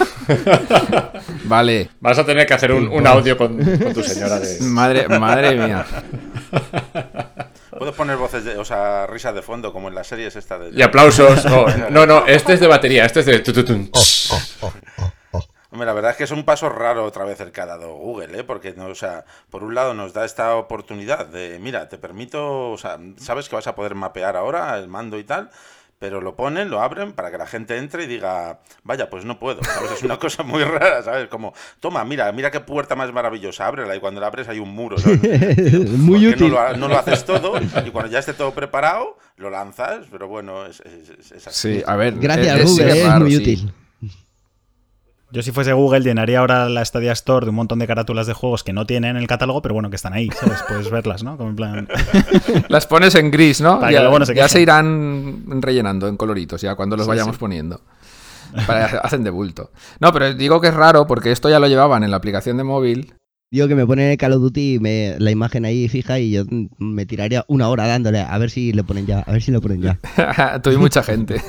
Vale, 1.44 1.90
Vas 2.00 2.18
a 2.18 2.26
tener 2.26 2.46
que 2.46 2.54
hacer 2.54 2.72
un, 2.72 2.88
un 2.88 3.06
audio 3.06 3.36
con, 3.36 3.56
con 3.56 3.94
tu 3.94 4.02
señora 4.02 4.40
de... 4.40 4.60
madre, 4.64 5.08
madre 5.08 5.54
mía. 5.54 5.86
Puedo 7.78 7.92
poner 7.92 8.16
voces, 8.16 8.44
de, 8.44 8.56
o 8.58 8.64
sea, 8.64 9.06
risas 9.06 9.34
de 9.34 9.42
fondo, 9.42 9.72
como 9.72 9.86
en 9.88 9.94
las 9.94 10.08
series 10.08 10.34
esta 10.34 10.58
de... 10.58 10.76
Y 10.76 10.82
aplausos. 10.82 11.46
Oh, 11.46 11.66
no, 11.90 12.06
no, 12.06 12.26
este 12.26 12.54
es 12.54 12.60
de 12.60 12.66
batería, 12.66 13.04
este 13.04 13.20
es 13.20 13.26
de... 13.26 13.38
tututun. 13.38 13.88
Hombre, 15.70 15.86
la 15.86 15.92
verdad 15.92 16.12
es 16.12 16.16
que 16.16 16.24
es 16.24 16.30
un 16.30 16.44
paso 16.44 16.70
raro 16.70 17.04
otra 17.04 17.24
vez 17.24 17.40
el 17.40 17.52
que 17.52 17.60
ha 17.60 17.66
dado 17.66 17.94
Google, 17.94 18.40
¿eh? 18.40 18.42
Porque, 18.42 18.72
no, 18.72 18.86
o 18.86 18.94
sea, 18.94 19.24
por 19.50 19.62
un 19.62 19.74
lado 19.74 19.94
nos 19.94 20.12
da 20.12 20.24
esta 20.24 20.56
oportunidad 20.56 21.26
de, 21.26 21.58
mira, 21.60 21.88
te 21.88 21.98
permito, 21.98 22.70
o 22.70 22.78
sea, 22.78 22.98
sabes 23.18 23.48
que 23.48 23.54
vas 23.54 23.66
a 23.66 23.74
poder 23.74 23.94
mapear 23.94 24.36
ahora 24.36 24.76
el 24.76 24.88
mando 24.88 25.18
y 25.18 25.24
tal, 25.24 25.50
pero 25.98 26.20
lo 26.20 26.36
ponen, 26.36 26.70
lo 26.70 26.80
abren 26.80 27.12
para 27.12 27.30
que 27.30 27.38
la 27.38 27.46
gente 27.46 27.76
entre 27.76 28.04
y 28.04 28.06
diga, 28.06 28.60
vaya, 28.84 29.10
pues 29.10 29.24
no 29.24 29.38
puedo, 29.38 29.62
¿sabes? 29.64 29.90
Es 29.92 30.02
una 30.02 30.16
cosa 30.20 30.42
muy 30.42 30.62
rara, 30.64 31.02
¿sabes? 31.02 31.28
Como, 31.28 31.52
toma, 31.80 32.04
mira, 32.04 32.30
mira 32.32 32.50
qué 32.50 32.60
puerta 32.60 32.94
más 32.94 33.12
maravillosa, 33.12 33.66
ábrela 33.66 33.96
y 33.96 34.00
cuando 34.00 34.20
la 34.20 34.28
abres 34.28 34.48
hay 34.48 34.58
un 34.60 34.70
muro, 34.74 34.98
¿sabes? 34.98 35.20
Muy 35.90 36.20
¿Por 36.26 36.36
qué 36.38 36.44
útil. 36.44 36.52
No 36.54 36.68
lo, 36.70 36.76
no 36.76 36.88
lo 36.88 36.98
haces 36.98 37.24
todo 37.24 37.54
y 37.60 37.90
cuando 37.90 38.10
ya 38.10 38.20
esté 38.20 38.32
todo 38.34 38.52
preparado, 38.52 39.16
lo 39.36 39.50
lanzas, 39.50 40.06
pero 40.10 40.28
bueno, 40.28 40.66
es, 40.66 40.80
es- 40.80 41.10
es- 41.18 41.32
es 41.32 41.46
así. 41.48 41.74
Sí, 41.78 41.82
a 41.86 41.96
ver. 41.96 42.14
Gracias, 42.18 42.64
Google, 42.64 43.00
es 43.02 43.14
muy 43.20 43.34
sí. 43.36 43.68
Yo 45.30 45.42
si 45.42 45.52
fuese 45.52 45.74
Google 45.74 46.00
llenaría 46.00 46.38
ahora 46.40 46.70
la 46.70 46.82
Stadia 46.82 47.12
Store 47.12 47.44
de 47.44 47.50
un 47.50 47.56
montón 47.56 47.78
de 47.78 47.86
carátulas 47.86 48.26
de 48.26 48.32
juegos 48.32 48.64
que 48.64 48.72
no 48.72 48.86
tiene 48.86 49.10
en 49.10 49.16
el 49.18 49.26
catálogo, 49.26 49.60
pero 49.60 49.74
bueno, 49.74 49.90
que 49.90 49.96
están 49.96 50.14
ahí, 50.14 50.30
¿sabes? 50.30 50.62
Puedes 50.66 50.90
verlas, 50.90 51.22
¿no? 51.22 51.36
Como 51.36 51.50
en 51.50 51.56
plan... 51.56 51.88
Las 52.68 52.86
pones 52.86 53.14
en 53.14 53.30
gris, 53.30 53.60
¿no? 53.60 53.76
Para 53.76 53.88
que 53.88 53.94
ya 53.94 54.00
luego 54.00 54.18
no 54.18 54.24
se 54.24 54.32
ya 54.34 54.44
quejen. 54.44 54.48
se 54.56 54.60
irán 54.62 55.44
rellenando 55.60 56.08
en 56.08 56.16
coloritos, 56.16 56.62
ya 56.62 56.74
cuando 56.76 56.96
los 56.96 57.04
Sí, 57.04 57.10
vayamos 57.10 57.36
sí. 57.36 57.40
poniendo. 57.40 57.82
Para- 58.66 58.86
hacen 59.02 59.22
de 59.22 59.28
bulto. 59.28 59.70
No, 60.00 60.14
pero 60.14 60.32
digo 60.32 60.62
que 60.62 60.68
es 60.68 60.74
raro 60.74 61.06
porque 61.06 61.30
esto 61.30 61.50
ya 61.50 61.58
lo 61.58 61.66
llevaban 61.66 62.04
en 62.04 62.10
la 62.10 62.16
aplicación 62.16 62.56
de 62.56 62.64
móvil. 62.64 63.14
Digo 63.50 63.66
que 63.66 63.74
me 63.74 63.86
ponen 63.86 64.10
el 64.10 64.18
Call 64.18 64.34
of 64.34 64.42
Duty 64.42 64.74
y 64.74 64.78
me, 64.78 65.16
la 65.18 65.30
imagen 65.30 65.64
ahí 65.64 65.88
fija 65.88 66.18
y 66.18 66.32
yo 66.32 66.44
me 66.76 67.06
tiraría 67.06 67.46
una 67.48 67.70
hora 67.70 67.86
dándole 67.86 68.20
a 68.20 68.36
ver 68.36 68.50
si 68.50 68.74
le 68.74 68.84
ponen 68.84 69.06
ya, 69.06 69.20
a 69.20 69.32
ver 69.32 69.42
si 69.42 69.50
lo 69.50 69.62
ponen 69.62 69.80
ya. 69.80 69.98
Tú 70.62 70.70
y 70.70 70.76
mucha 70.76 71.02
gente. 71.02 71.40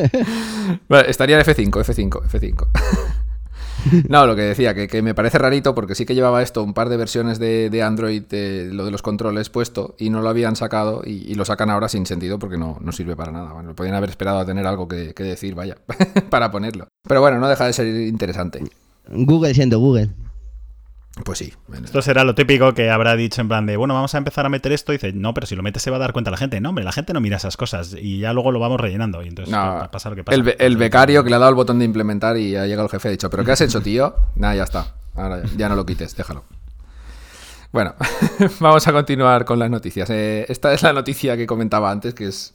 Vale, 0.90 1.10
estaría 1.10 1.40
en 1.40 1.44
F5, 1.46 1.70
F5, 1.70 2.22
F5. 2.28 2.66
No, 4.10 4.26
lo 4.26 4.36
que 4.36 4.42
decía, 4.42 4.74
que, 4.74 4.86
que 4.88 5.00
me 5.00 5.14
parece 5.14 5.38
rarito 5.38 5.74
porque 5.74 5.94
sí 5.94 6.04
que 6.04 6.14
llevaba 6.14 6.42
esto 6.42 6.62
un 6.62 6.74
par 6.74 6.90
de 6.90 6.98
versiones 6.98 7.38
de, 7.38 7.70
de 7.70 7.82
Android, 7.82 8.24
eh, 8.30 8.68
lo 8.70 8.84
de 8.84 8.90
los 8.90 9.00
controles 9.00 9.48
puesto, 9.48 9.96
y 9.98 10.10
no 10.10 10.20
lo 10.20 10.28
habían 10.28 10.54
sacado 10.54 11.02
y, 11.04 11.24
y 11.26 11.34
lo 11.34 11.46
sacan 11.46 11.70
ahora 11.70 11.88
sin 11.88 12.04
sentido 12.04 12.38
porque 12.38 12.58
no, 12.58 12.76
no 12.82 12.92
sirve 12.92 13.16
para 13.16 13.32
nada. 13.32 13.54
Bueno, 13.54 13.74
podían 13.74 13.94
haber 13.94 14.10
esperado 14.10 14.38
a 14.38 14.44
tener 14.44 14.66
algo 14.66 14.86
que, 14.86 15.14
que 15.14 15.24
decir, 15.24 15.54
vaya, 15.54 15.78
para 16.30 16.50
ponerlo. 16.50 16.88
Pero 17.08 17.22
bueno, 17.22 17.38
no 17.38 17.48
deja 17.48 17.64
de 17.66 17.72
ser 17.72 17.86
interesante. 17.86 18.62
Google 19.08 19.54
siendo 19.54 19.78
Google. 19.80 20.10
Pues 21.24 21.38
sí. 21.38 21.52
bueno. 21.68 21.84
Esto 21.84 22.00
será 22.00 22.24
lo 22.24 22.34
típico 22.34 22.72
que 22.72 22.88
habrá 22.90 23.14
dicho 23.16 23.40
en 23.42 23.48
plan 23.48 23.66
de, 23.66 23.76
bueno, 23.76 23.92
vamos 23.94 24.14
a 24.14 24.18
empezar 24.18 24.46
a 24.46 24.48
meter 24.48 24.72
esto. 24.72 24.92
Y 24.92 24.96
dice, 24.96 25.12
no, 25.12 25.34
pero 25.34 25.46
si 25.46 25.54
lo 25.54 25.62
metes 25.62 25.82
se 25.82 25.90
va 25.90 25.96
a 25.96 26.00
dar 26.00 26.12
cuenta 26.14 26.30
la 26.30 26.36
gente. 26.38 26.58
No, 26.60 26.70
hombre, 26.70 26.84
la 26.84 26.92
gente 26.92 27.12
no 27.12 27.20
mira 27.20 27.36
esas 27.36 27.56
cosas. 27.58 27.94
Y 28.00 28.20
ya 28.20 28.32
luego 28.32 28.50
lo 28.50 28.58
vamos 28.60 28.80
rellenando. 28.80 29.22
Y 29.22 29.28
entonces 29.28 29.52
No, 29.52 29.58
va 29.58 29.84
a 29.84 29.90
pasar 29.90 30.12
lo 30.12 30.16
que 30.16 30.24
pasa. 30.24 30.36
el, 30.36 30.42
be- 30.42 30.56
el 30.58 30.76
becario 30.78 31.22
que 31.22 31.28
le 31.30 31.36
ha 31.36 31.38
dado 31.38 31.50
el 31.50 31.54
botón 31.56 31.78
de 31.78 31.84
implementar 31.84 32.36
y 32.38 32.56
ha 32.56 32.66
llegado 32.66 32.86
el 32.86 32.90
jefe 32.90 33.08
ha 33.08 33.10
dicho, 33.10 33.28
¿pero 33.28 33.44
qué 33.44 33.52
has 33.52 33.60
hecho, 33.60 33.82
tío? 33.82 34.14
Nada, 34.36 34.54
ya 34.56 34.62
está. 34.64 34.94
Ahora 35.14 35.42
ya, 35.42 35.50
ya 35.56 35.68
no 35.68 35.76
lo 35.76 35.84
quites, 35.84 36.16
déjalo. 36.16 36.44
Bueno, 37.72 37.94
vamos 38.60 38.86
a 38.86 38.92
continuar 38.92 39.44
con 39.44 39.58
las 39.58 39.70
noticias. 39.70 40.08
Eh, 40.10 40.46
esta 40.48 40.72
es 40.72 40.82
la 40.82 40.92
noticia 40.92 41.36
que 41.36 41.46
comentaba 41.46 41.90
antes, 41.90 42.14
que 42.14 42.26
es 42.26 42.54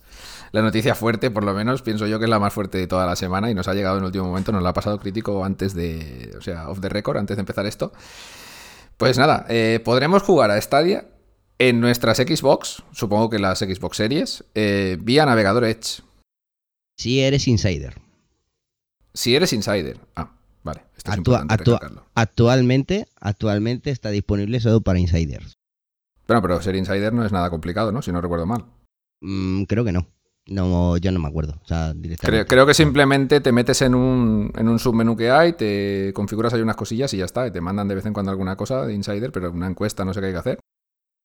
la 0.52 0.62
noticia 0.62 0.93
fuerte, 0.96 1.32
por 1.32 1.43
lo 1.43 1.54
menos. 1.54 1.82
Pienso 1.84 2.06
yo 2.08 2.20
que 2.20 2.26
es 2.26 2.30
la 2.30 2.39
más 2.39 2.54
fuerte 2.54 2.78
de 2.78 2.88
toda 2.88 3.06
la 3.06 3.15
semana 3.15 3.50
y 3.50 3.56
nos 3.56 3.67
ha 3.67 3.74
llegado 3.74 3.98
en 3.98 4.02
el 4.04 4.08
último 4.08 4.26
momento. 4.26 4.52
Nos 4.52 4.62
la 4.63 4.70
ha 4.70 4.74
pasado 4.74 5.00
crítico 5.00 5.43
antes 5.43 5.74
de, 5.74 6.34
o 6.38 6.41
sea, 6.41 6.70
off 6.70 6.80
the 6.82 6.89
record, 6.89 7.17
antes 7.17 7.36
de 7.38 7.41
empezar 7.41 7.65
esto. 7.65 7.91
Pues 8.98 9.18
nada, 9.18 9.46
eh, 9.50 9.80
podremos 9.84 10.24
jugar 10.24 10.52
a 10.52 10.60
Stadia 10.62 11.08
en 11.60 11.80
nuestras 11.80 12.18
Xbox, 12.18 12.84
supongo 12.92 13.30
que 13.30 13.40
las 13.40 13.60
Xbox 13.60 13.98
Series, 13.98 14.44
eh, 14.56 14.98
vía 15.00 15.26
navegador 15.26 15.66
Edge. 15.66 16.02
Si 16.98 17.20
eres 17.22 17.48
insider. 17.48 17.96
Si 19.14 19.36
eres 19.36 19.54
insider. 19.54 20.00
Ah, 20.16 20.32
vale. 20.64 20.84
Esto 20.96 21.12
es 21.12 21.18
importante 21.18 21.54
actua- 21.54 22.04
actualmente, 22.16 23.08
actualmente 23.20 23.92
está 23.92 24.10
disponible 24.10 24.60
solo 24.60 24.82
para 24.82 25.00
insiders. 25.00 25.54
Bueno, 26.28 26.42
pero 26.42 26.62
ser 26.62 26.76
insider 26.76 27.14
no 27.14 27.26
es 27.26 27.32
nada 27.32 27.50
complicado, 27.50 27.92
¿no? 27.92 28.02
Si 28.02 28.12
no 28.12 28.20
recuerdo 28.22 28.46
mal. 28.46 28.66
Mm, 29.22 29.64
creo 29.64 29.86
que 29.86 29.92
no. 29.92 30.08
No, 30.48 30.98
yo 30.98 31.12
no 31.12 31.20
me 31.20 31.28
acuerdo. 31.28 31.60
O 31.64 31.68
sea, 31.68 31.94
directamente. 31.94 32.26
Creo, 32.26 32.46
creo 32.46 32.66
que 32.66 32.74
simplemente 32.74 33.42
te 33.42 33.52
metes 33.52 33.82
en 33.82 33.96
un, 33.96 34.52
en 34.56 34.70
un 34.70 34.80
submenú 34.80 35.18
que 35.18 35.30
hay, 35.30 35.54
te 35.54 36.12
configuras 36.14 36.54
ahí 36.54 36.62
unas 36.62 36.76
cosillas 36.78 37.14
y 37.14 37.18
ya 37.18 37.26
está. 37.26 37.46
Y 37.48 37.52
te 37.52 37.62
mandan 37.62 37.88
de 37.88 37.96
vez 37.96 38.06
en 38.06 38.14
cuando 38.14 38.32
alguna 38.32 38.56
cosa 38.56 38.86
de 38.86 38.94
insider, 38.94 39.32
pero 39.32 39.52
una 39.52 39.68
encuesta 39.68 40.06
no 40.06 40.14
sé 40.14 40.22
qué 40.22 40.28
hay 40.28 40.34
que 40.34 40.40
hacer. 40.40 40.60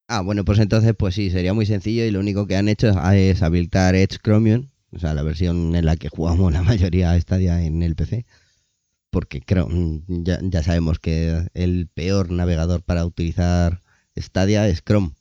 Ah, 0.08 0.20
bueno, 0.20 0.44
pues 0.44 0.58
entonces, 0.58 0.94
pues 0.96 1.14
sí, 1.14 1.30
sería 1.30 1.54
muy 1.54 1.66
sencillo 1.66 2.04
y 2.04 2.10
lo 2.10 2.20
único 2.20 2.46
que 2.46 2.56
han 2.56 2.68
hecho 2.68 2.88
es, 2.88 3.42
habilitar 3.42 3.94
Edge 3.94 4.18
Chromium, 4.22 4.68
o 4.94 4.98
sea, 4.98 5.14
la 5.14 5.22
versión 5.22 5.74
en 5.74 5.86
la 5.86 5.96
que 5.96 6.08
jugamos 6.08 6.52
la 6.52 6.62
mayoría 6.62 7.18
Stadia 7.18 7.62
en 7.62 7.82
el 7.82 7.94
PC, 7.94 8.26
porque 9.10 9.40
creo, 9.40 9.68
ya, 10.08 10.38
ya 10.42 10.62
sabemos 10.62 10.98
que 10.98 11.48
el 11.54 11.88
peor 11.94 12.30
navegador 12.30 12.82
para 12.82 13.06
utilizar 13.06 13.80
Stadia 14.16 14.68
es 14.68 14.82
Chrome, 14.84 15.12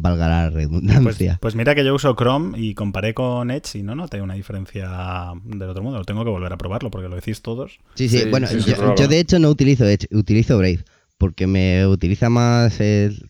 valga 0.00 0.28
la 0.28 0.50
Pues, 0.50 0.54
redundancia. 0.64 1.38
pues 1.40 1.54
mira 1.54 1.74
que 1.74 1.84
yo 1.84 1.94
uso 1.94 2.14
Chrome 2.16 2.58
y 2.58 2.74
comparé 2.74 3.14
con 3.14 3.50
Edge 3.50 3.78
y 3.78 3.82
no 3.82 3.94
noté 3.94 4.20
una 4.22 4.34
diferencia 4.34 5.32
del 5.44 5.68
otro 5.68 5.82
mundo. 5.82 5.98
Lo 5.98 6.04
tengo 6.04 6.24
que 6.24 6.30
volver 6.30 6.52
a 6.52 6.56
probarlo 6.56 6.90
porque 6.90 7.08
lo 7.08 7.16
decís 7.16 7.42
todos. 7.42 7.78
sí, 7.94 8.08
sí, 8.08 8.18
sí, 8.20 8.24
bueno, 8.30 8.46
sí, 8.46 8.58
yo, 8.96 9.08
de 9.08 9.18
hecho 9.20 9.38
no 9.38 9.48
utilizo 9.50 9.84
Edge, 9.86 10.06
utilizo 10.12 10.56
Brave, 10.58 10.84
porque 11.18 11.46
me 11.46 11.86
utiliza 11.86 12.28
más 12.30 12.78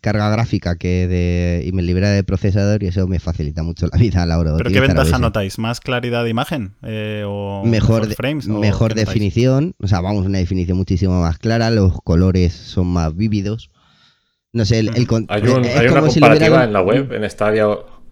carga 0.01 0.31
gráfica 0.31 0.77
que 0.77 1.07
de, 1.09 1.65
y 1.67 1.73
me 1.73 1.83
libera 1.83 2.09
de 2.11 2.25
procesador 2.25 2.83
y 2.83 2.87
eso 2.87 3.07
me 3.07 3.21
facilita 3.21 3.63
mucho 3.63 3.87
la 3.93 3.99
vida 3.99 4.23
a 4.23 4.27
la 4.27 4.39
hora 4.39 4.53
de 4.53 4.57
¿Pero 4.59 4.71
qué 4.71 4.79
utilizar 4.79 4.97
ventaja 4.97 5.17
OBS. 5.17 5.21
notáis? 5.21 5.59
¿Más 5.59 5.81
claridad 5.81 6.25
de 6.25 6.31
imagen? 6.31 6.75
Eh, 6.83 7.25
¿O 7.27 7.65
Mejor, 7.67 8.07
de- 8.07 8.15
frames? 8.15 8.49
¿O 8.49 8.59
mejor 8.59 8.95
definición, 8.95 9.75
o 9.83 9.89
sea, 9.89 10.01
vamos, 10.01 10.25
una 10.25 10.39
definición 10.39 10.79
muchísimo 10.79 11.21
más 11.21 11.39
clara, 11.39 11.71
los 11.71 12.01
colores 12.03 12.55
son 12.55 12.87
más 12.87 13.15
vívidos. 13.15 13.71
No 14.53 14.65
sé, 14.67 14.81
el, 14.81 14.91
el 14.97 15.07
con- 15.07 15.27
Hay, 15.29 15.43
un- 15.43 15.65
es 15.65 15.77
hay 15.77 15.87
una 15.89 16.01
si 16.11 16.21
comparativa 16.21 16.65
en 16.65 16.73
la 16.73 16.83
web, 16.83 17.13
en 17.13 17.29
Stadia. 17.31 17.67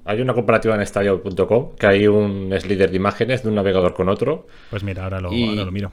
Hay 0.07 0.21
una 0.23 0.33
comparativa 0.33 0.75
en 0.75 0.87
Stadia.com 0.87 1.77
que 1.79 1.87
hay 1.87 2.07
un 2.07 2.51
slider 2.59 2.91
de 2.91 2.97
imágenes 2.97 3.43
de 3.43 3.51
un 3.51 3.55
navegador 3.57 3.93
con 3.93 4.09
otro. 4.09 4.47
Pues 4.71 4.83
mira, 4.83 5.05
ahora 5.05 5.21
lo, 5.21 5.33
Y- 5.33 5.49
ahora 5.51 5.65
lo 5.65 5.73
miro. 5.73 5.93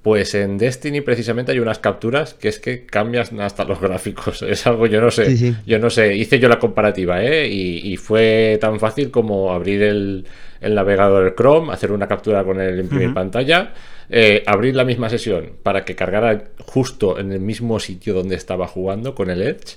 Pues 0.00 0.34
en 0.34 0.56
Destiny 0.56 1.02
precisamente 1.02 1.52
hay 1.52 1.58
unas 1.58 1.78
capturas 1.78 2.32
que 2.32 2.48
es 2.48 2.58
que 2.58 2.86
cambian 2.86 3.38
hasta 3.42 3.64
los 3.64 3.78
gráficos. 3.78 4.40
Es 4.48 4.66
algo, 4.66 4.86
yo 4.86 5.02
no 5.02 5.10
sé. 5.10 5.26
Sí, 5.26 5.36
sí. 5.36 5.56
Yo 5.66 5.78
no 5.78 5.90
sé. 5.90 6.16
Hice 6.16 6.38
yo 6.38 6.48
la 6.48 6.58
comparativa, 6.58 7.22
¿eh? 7.22 7.46
Y, 7.48 7.92
y 7.92 7.96
fue 7.98 8.56
tan 8.60 8.80
fácil 8.80 9.10
como 9.10 9.52
abrir 9.52 9.82
el, 9.82 10.24
el 10.62 10.74
navegador 10.74 11.26
el 11.26 11.34
Chrome, 11.34 11.70
hacer 11.72 11.92
una 11.92 12.08
captura 12.08 12.42
con 12.42 12.58
el 12.58 12.80
imprimir 12.80 13.12
pantalla, 13.12 13.74
eh, 14.10 14.42
abrir 14.46 14.74
la 14.76 14.84
misma 14.84 15.08
sesión 15.08 15.52
para 15.62 15.84
que 15.84 15.94
cargara 15.94 16.44
justo 16.66 17.18
en 17.18 17.32
el 17.32 17.40
mismo 17.40 17.80
sitio 17.80 18.14
donde 18.14 18.36
estaba 18.36 18.66
jugando 18.66 19.14
con 19.14 19.30
el 19.30 19.42
Edge. 19.42 19.76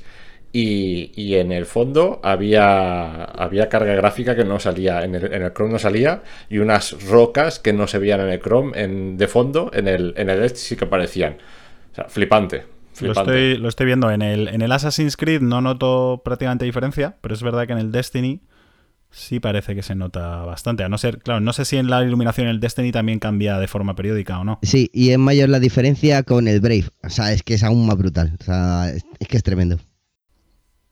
Y, 0.52 1.12
y 1.16 1.36
en 1.36 1.52
el 1.52 1.66
fondo 1.66 2.22
había, 2.24 3.26
había 3.26 3.68
carga 3.68 3.94
gráfica 3.94 4.38
que 4.38 4.46
no 4.46 4.58
salía, 4.58 5.04
en 5.04 5.16
el, 5.16 5.34
en 5.34 5.42
el 5.44 5.52
Chrome 5.52 5.74
no 5.74 5.80
salía, 5.80 6.24
y 6.50 6.60
unas 6.60 7.10
rocas 7.10 7.60
que 7.60 7.74
no 7.74 7.88
se 7.88 8.00
veían 8.00 8.22
en 8.22 8.30
el 8.30 8.40
Chrome 8.40 8.72
en, 8.82 9.18
de 9.18 9.28
fondo, 9.28 9.70
en 9.74 9.90
el, 9.90 10.14
en 10.16 10.30
el 10.30 10.42
Edge 10.42 10.56
sí 10.56 10.78
que 10.78 10.86
aparecían. 10.86 11.40
O 11.92 11.96
sea, 11.96 12.06
flipante. 12.06 12.64
Lo 13.02 13.12
estoy, 13.12 13.58
lo 13.58 13.68
estoy 13.68 13.86
viendo 13.86 14.10
en 14.10 14.22
el, 14.22 14.48
en 14.48 14.62
el 14.62 14.72
Assassin's 14.72 15.18
Creed, 15.18 15.42
no 15.42 15.60
noto 15.60 16.22
prácticamente 16.24 16.64
diferencia, 16.64 17.18
pero 17.20 17.34
es 17.34 17.44
verdad 17.44 17.68
que 17.68 17.74
en 17.74 17.80
el 17.80 17.92
Destiny 17.92 18.40
sí 19.16 19.40
parece 19.40 19.74
que 19.76 19.82
se 19.82 19.96
nota 19.96 20.44
bastante. 20.44 20.84
A 20.84 20.90
no 20.90 20.98
ser, 20.98 21.20
claro, 21.20 21.40
no 21.40 21.54
sé 21.54 21.64
si 21.66 21.78
en 21.78 21.90
la 21.90 22.04
iluminación 22.04 22.48
el 22.48 22.60
Destiny 22.60 22.92
también 22.92 23.20
cambia 23.20 23.58
de 23.60 23.68
forma 23.68 23.96
periódica 23.96 24.38
o 24.40 24.44
no. 24.44 24.60
Sí, 24.62 24.92
y 24.94 25.12
es 25.12 25.18
mayor 25.18 25.50
la 25.50 25.60
diferencia 25.60 26.24
con 26.24 26.48
el 26.48 26.60
Brave. 26.60 26.86
O 27.04 27.10
sea, 27.10 27.32
es 27.32 27.42
que 27.42 27.54
es 27.56 27.64
aún 27.64 27.88
más 27.88 27.98
brutal. 27.98 28.36
O 28.40 28.44
sea, 28.44 28.90
es, 28.90 29.04
es 29.20 29.28
que 29.28 29.38
es 29.38 29.44
tremendo. 29.44 29.78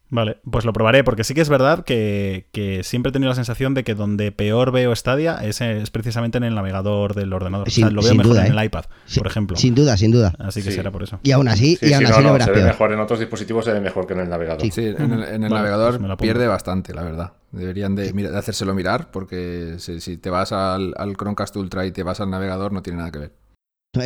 Vale, 0.10 0.38
pues 0.50 0.64
lo 0.64 0.74
probaré, 0.74 1.04
porque 1.04 1.24
sí 1.24 1.34
que 1.34 1.42
es 1.42 1.50
verdad 1.50 1.84
que, 1.84 2.48
que 2.52 2.84
siempre 2.84 3.10
he 3.10 3.14
tenido 3.14 3.30
la 3.30 3.36
sensación 3.36 3.74
de 3.74 3.84
que 3.84 3.96
donde 3.96 4.32
peor 4.32 4.72
veo 4.72 4.96
Stadia 4.96 5.38
es, 5.44 5.60
es 5.60 5.90
precisamente 5.90 6.38
en 6.38 6.44
el 6.44 6.54
navegador 6.54 7.16
del 7.16 7.34
ordenador. 7.34 7.72
Sin- 7.72 7.86
o 7.86 7.88
sea, 7.88 7.94
lo 7.96 8.02
veo 8.04 8.10
sin 8.10 8.18
mejor 8.20 8.34
duda, 8.34 8.46
en 8.46 8.54
¿eh? 8.54 8.60
el 8.60 8.66
iPad, 8.66 8.86
Sí, 9.06 9.18
por 9.20 9.26
ejemplo. 9.28 9.58
Sin 9.58 9.74
duda, 9.74 9.98
sin 9.98 10.12
duda. 10.12 10.36
Así 10.38 10.62
que 10.62 10.70
Sí. 10.70 10.76
será 10.76 10.92
por 10.92 11.02
eso. 11.02 11.20
Y 11.24 11.32
aún 11.32 11.48
así, 11.48 11.78
Sí, 11.78 11.88
y 11.90 11.94
aún 11.94 12.06
sí, 12.06 12.12
así 12.12 12.14
no, 12.14 12.22
lo 12.22 12.28
no, 12.28 12.34
verás 12.34 12.46
se 12.46 12.52
ve 12.52 12.58
peor. 12.58 12.68
mejor 12.68 12.94
en 12.94 13.00
otros 13.00 13.20
dispositivos, 13.20 13.66
se 13.66 13.74
ve 13.74 13.82
mejor 13.82 14.06
que 14.06 14.14
en 14.14 14.20
el 14.20 14.30
navegador. 14.30 14.62
Sí, 14.72 14.82
en 14.86 15.14
el, 15.14 15.24
en 15.24 15.44
el 15.46 15.50
Vale, 15.50 15.56
navegador 15.56 15.98
pues 16.00 16.18
pierde 16.20 16.46
bastante, 16.46 16.94
la 16.94 17.02
verdad. 17.02 17.34
Deberían 17.54 17.96
de, 17.96 18.12
mira- 18.13 18.32
de 18.32 18.38
hacérselo 18.38 18.74
mirar 18.74 19.12
porque 19.12 19.76
si, 19.78 20.02
si 20.02 20.18
te 20.18 20.30
vas 20.30 20.52
al, 20.52 20.94
al 20.98 21.16
Chromecast 21.16 21.56
Ultra 21.56 21.86
y 21.86 21.92
te 21.92 22.04
vas 22.04 22.20
al 22.20 22.30
navegador 22.32 22.74
no 22.74 22.82
tiene 22.82 22.98
nada 22.98 23.12
que 23.12 23.20
ver. 23.20 23.32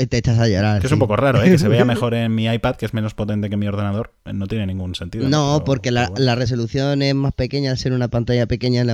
Te 0.10 0.18
echas 0.18 0.38
a 0.38 0.50
llorar. 0.50 0.82
Que 0.82 0.88
es 0.88 0.90
sí. 0.90 0.96
un 0.96 1.00
poco 1.00 1.16
raro, 1.16 1.42
¿eh? 1.42 1.50
Que 1.50 1.58
se 1.58 1.70
vea 1.70 1.86
mejor 1.86 2.14
en 2.14 2.36
mi 2.36 2.46
iPad, 2.46 2.76
que 2.76 2.86
es 2.86 2.94
menos 2.94 3.14
potente 3.14 3.50
que 3.50 3.56
mi 3.56 3.68
ordenador. 3.68 4.12
No 4.34 4.46
tiene 4.48 4.68
ningún 4.68 4.96
sentido. 4.96 5.30
No, 5.30 5.54
Pero- 5.60 5.64
porque 5.64 5.92
la, 5.92 6.02
pero 6.02 6.12
bueno. 6.12 6.26
la 6.26 6.36
resolución 6.36 7.02
es 7.02 7.16
más 7.16 7.32
pequeña, 7.32 7.72
al 7.72 7.78
ser 7.78 7.94
una 7.94 8.10
pantalla 8.10 8.48
pequeña, 8.48 8.82
te 8.84 8.88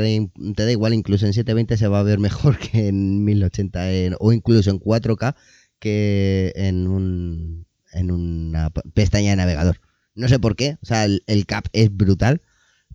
da, 0.00 0.54
te 0.56 0.64
da 0.64 0.70
igual, 0.72 0.94
incluso 0.94 1.26
en 1.26 1.34
720 1.34 1.76
se 1.76 1.86
va 1.88 2.00
a 2.00 2.02
ver 2.02 2.18
mejor 2.18 2.56
que 2.72 2.88
en 2.88 3.24
1080 3.26 3.92
en- 3.92 4.16
o 4.20 4.32
incluso 4.32 4.70
en 4.70 4.80
4K 4.80 5.34
que 5.80 6.52
en, 6.56 6.88
un, 6.88 7.66
en 7.92 8.10
una 8.10 8.70
pestaña 8.94 9.30
de 9.30 9.36
navegador. 9.36 9.80
No 10.14 10.28
sé 10.28 10.38
por 10.38 10.56
qué, 10.56 10.78
o 10.82 10.86
sea, 10.86 11.04
el, 11.04 11.22
el 11.26 11.44
cap 11.44 11.66
es 11.74 11.94
brutal, 11.94 12.40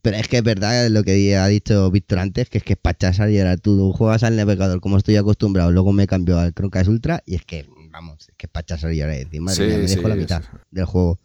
pero 0.03 0.17
es 0.17 0.27
que 0.27 0.37
es 0.37 0.43
verdad 0.43 0.87
lo 0.89 1.03
que 1.03 1.35
ha 1.35 1.47
dicho 1.47 1.89
Víctor 1.89 2.19
antes, 2.19 2.49
que 2.49 2.59
es 2.59 2.63
que 2.63 2.73
es 2.73 2.79
para 2.79 2.93
echar 3.09 3.29
y 3.31 3.37
llorar. 3.37 3.59
Tú 3.59 3.91
juegas 3.93 4.21
al 4.23 4.35
navegador 4.35 4.79
como 4.81 4.97
estoy 4.97 5.15
acostumbrado, 5.15 5.71
luego 5.71 5.91
me 5.93 6.05
cambio 6.05 6.37
al 6.37 6.53
Chromecast 6.53 6.89
Ultra 6.89 7.23
y 7.25 7.35
es 7.35 7.45
que, 7.45 7.65
vamos, 7.91 8.29
es 8.29 8.35
que 8.37 8.45
es 8.45 8.51
para 8.51 8.61
echar 8.63 8.91
y 8.93 8.97
decir, 8.99 9.41
madre 9.41 9.55
Sí, 9.55 9.77
me 9.81 9.87
sí, 9.87 9.95
dejo 9.95 10.07
la 10.09 10.15
mitad 10.15 10.43
del 10.69 10.85
juego. 10.85 11.19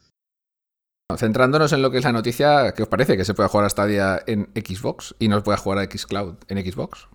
Centrándonos 1.16 1.72
en 1.72 1.80
lo 1.80 1.90
que 1.90 1.98
es 1.98 2.04
la 2.04 2.12
noticia, 2.12 2.72
¿qué 2.76 2.82
os 2.82 2.88
parece? 2.88 3.16
Que 3.16 3.24
se 3.24 3.32
pueda 3.32 3.48
jugar 3.48 3.64
a 3.64 3.70
Stadia 3.70 4.20
en 4.26 4.50
Xbox 4.54 5.14
y 5.18 5.28
no 5.28 5.36
se 5.36 5.42
pueda 5.42 5.56
jugar 5.56 5.78
a 5.78 5.84
Xcloud 5.90 6.34
en 6.48 6.58
Xbox. 6.70 7.08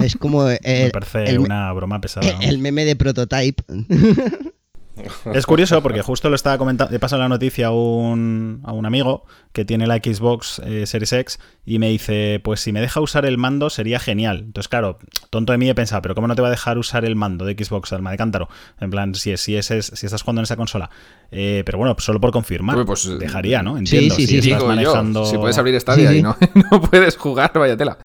Es 0.00 0.14
como 0.16 0.44
Me 0.44 0.90
parece 0.92 1.24
el- 1.24 1.40
una 1.40 1.72
broma 1.72 2.00
pesada. 2.00 2.32
¿no? 2.32 2.40
el 2.42 2.58
meme 2.58 2.84
de 2.84 2.94
prototype. 2.96 3.62
Es 5.34 5.46
curioso 5.46 5.82
porque 5.82 6.02
justo 6.02 6.28
lo 6.28 6.36
estaba 6.36 6.58
comentando, 6.58 6.92
le 6.92 6.98
paso 6.98 7.16
la 7.18 7.28
noticia 7.28 7.68
a 7.68 7.70
un, 7.72 8.60
a 8.64 8.72
un 8.72 8.86
amigo 8.86 9.24
que 9.52 9.64
tiene 9.64 9.86
la 9.86 9.96
Xbox 9.96 10.60
eh, 10.64 10.86
Series 10.86 11.12
X 11.12 11.38
y 11.64 11.78
me 11.78 11.88
dice, 11.88 12.40
pues 12.42 12.60
si 12.60 12.72
me 12.72 12.80
deja 12.80 13.00
usar 13.00 13.24
el 13.26 13.36
mando 13.38 13.70
sería 13.70 13.98
genial. 13.98 14.38
Entonces, 14.46 14.68
claro, 14.68 14.98
tonto 15.30 15.52
de 15.52 15.58
mí 15.58 15.68
he 15.68 15.74
pensado, 15.74 16.02
pero 16.02 16.14
¿cómo 16.14 16.28
no 16.28 16.34
te 16.34 16.42
va 16.42 16.48
a 16.48 16.52
dejar 16.52 16.78
usar 16.78 17.04
el 17.04 17.16
mando 17.16 17.44
de 17.44 17.54
Xbox, 17.54 17.92
alma 17.92 18.10
de 18.12 18.16
cántaro? 18.16 18.48
En 18.80 18.90
plan, 18.90 19.14
si, 19.14 19.32
es- 19.32 19.40
si, 19.40 19.56
es, 19.56 19.66
si 19.66 20.06
estás 20.06 20.22
jugando 20.22 20.40
en 20.40 20.44
esa 20.44 20.56
consola. 20.56 20.90
Eh, 21.30 21.62
pero 21.66 21.78
bueno, 21.78 21.96
solo 21.98 22.20
por 22.20 22.30
confirmar. 22.32 22.84
Pues, 22.84 23.08
dejaría, 23.18 23.62
¿no? 23.62 23.74
sí, 23.74 23.78
Entiendo, 23.80 24.14
sí, 24.14 24.26
si 24.26 24.38
estás 24.38 24.64
manejando... 24.64 25.24
yo, 25.24 25.30
si 25.30 25.38
puedes 25.38 25.58
abrir 25.58 25.80
Stadia 25.80 26.12
y 26.14 26.22
no, 26.22 26.36
no 26.70 26.80
puedes 26.80 27.16
jugar, 27.16 27.52
vaya 27.54 27.76
tela. 27.76 27.98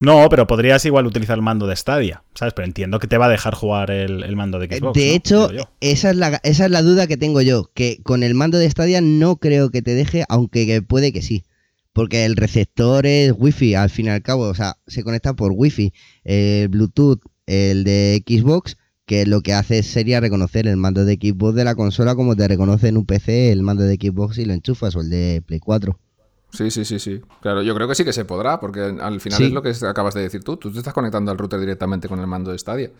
No, 0.00 0.28
pero 0.28 0.46
podrías 0.46 0.84
igual 0.84 1.06
utilizar 1.06 1.36
el 1.36 1.42
mando 1.42 1.66
de 1.66 1.74
Stadia, 1.74 2.22
¿sabes? 2.34 2.54
Pero 2.54 2.66
entiendo 2.66 3.00
que 3.00 3.08
te 3.08 3.18
va 3.18 3.26
a 3.26 3.30
dejar 3.30 3.54
jugar 3.54 3.90
el, 3.90 4.22
el 4.22 4.36
mando 4.36 4.60
de 4.60 4.66
Xbox. 4.68 4.94
de 4.94 5.14
hecho, 5.14 5.50
esa 5.80 6.10
es, 6.10 6.16
la, 6.16 6.40
esa 6.44 6.66
es 6.66 6.70
la 6.70 6.82
duda 6.82 7.08
que 7.08 7.16
tengo 7.16 7.40
yo. 7.40 7.70
Que 7.74 8.00
con 8.04 8.22
el 8.22 8.34
mando 8.34 8.58
de 8.58 8.70
Stadia 8.70 9.00
no 9.00 9.36
creo 9.36 9.70
que 9.70 9.82
te 9.82 9.94
deje, 9.94 10.24
aunque 10.28 10.66
que 10.66 10.82
puede 10.82 11.12
que 11.12 11.22
sí. 11.22 11.44
Porque 11.92 12.24
el 12.24 12.36
receptor 12.36 13.06
es 13.06 13.32
Wi-Fi, 13.36 13.74
al 13.74 13.90
fin 13.90 14.06
y 14.06 14.10
al 14.10 14.22
cabo. 14.22 14.44
O 14.44 14.54
sea, 14.54 14.76
se 14.86 15.02
conecta 15.02 15.34
por 15.34 15.50
Wi-Fi. 15.52 15.92
El 16.22 16.68
Bluetooth, 16.68 17.20
el 17.46 17.82
de 17.82 18.22
Xbox, 18.24 18.76
que 19.04 19.26
lo 19.26 19.40
que 19.40 19.52
hace 19.52 19.82
sería 19.82 20.20
reconocer 20.20 20.68
el 20.68 20.76
mando 20.76 21.04
de 21.04 21.14
Xbox 21.14 21.56
de 21.56 21.64
la 21.64 21.74
consola 21.74 22.14
como 22.14 22.36
te 22.36 22.46
reconoce 22.46 22.86
en 22.86 22.98
un 22.98 23.06
PC 23.06 23.50
el 23.50 23.62
mando 23.62 23.82
de 23.82 23.96
Xbox 23.96 24.38
y 24.38 24.44
lo 24.44 24.52
enchufas 24.52 24.94
o 24.94 25.00
el 25.00 25.10
de 25.10 25.42
Play 25.44 25.58
4. 25.58 25.98
Sí, 26.50 26.70
sí, 26.70 26.84
sí, 26.84 26.98
sí. 26.98 27.20
Claro, 27.42 27.62
yo 27.62 27.74
creo 27.74 27.86
que 27.88 27.94
sí 27.94 28.04
que 28.04 28.12
se 28.12 28.24
podrá, 28.24 28.58
porque 28.58 28.80
al 28.80 29.20
final 29.20 29.38
Sí. 29.38 29.44
es 29.46 29.52
lo 29.52 29.62
que 29.62 29.72
acabas 29.86 30.14
de 30.14 30.22
decir 30.22 30.42
tú. 30.42 30.56
Tú 30.56 30.72
te 30.72 30.78
estás 30.78 30.94
conectando 30.94 31.30
al 31.30 31.38
router 31.38 31.60
directamente 31.60 32.08
con 32.08 32.20
el 32.20 32.26
mando 32.26 32.50
de 32.52 32.58
Stadia. 32.58 32.90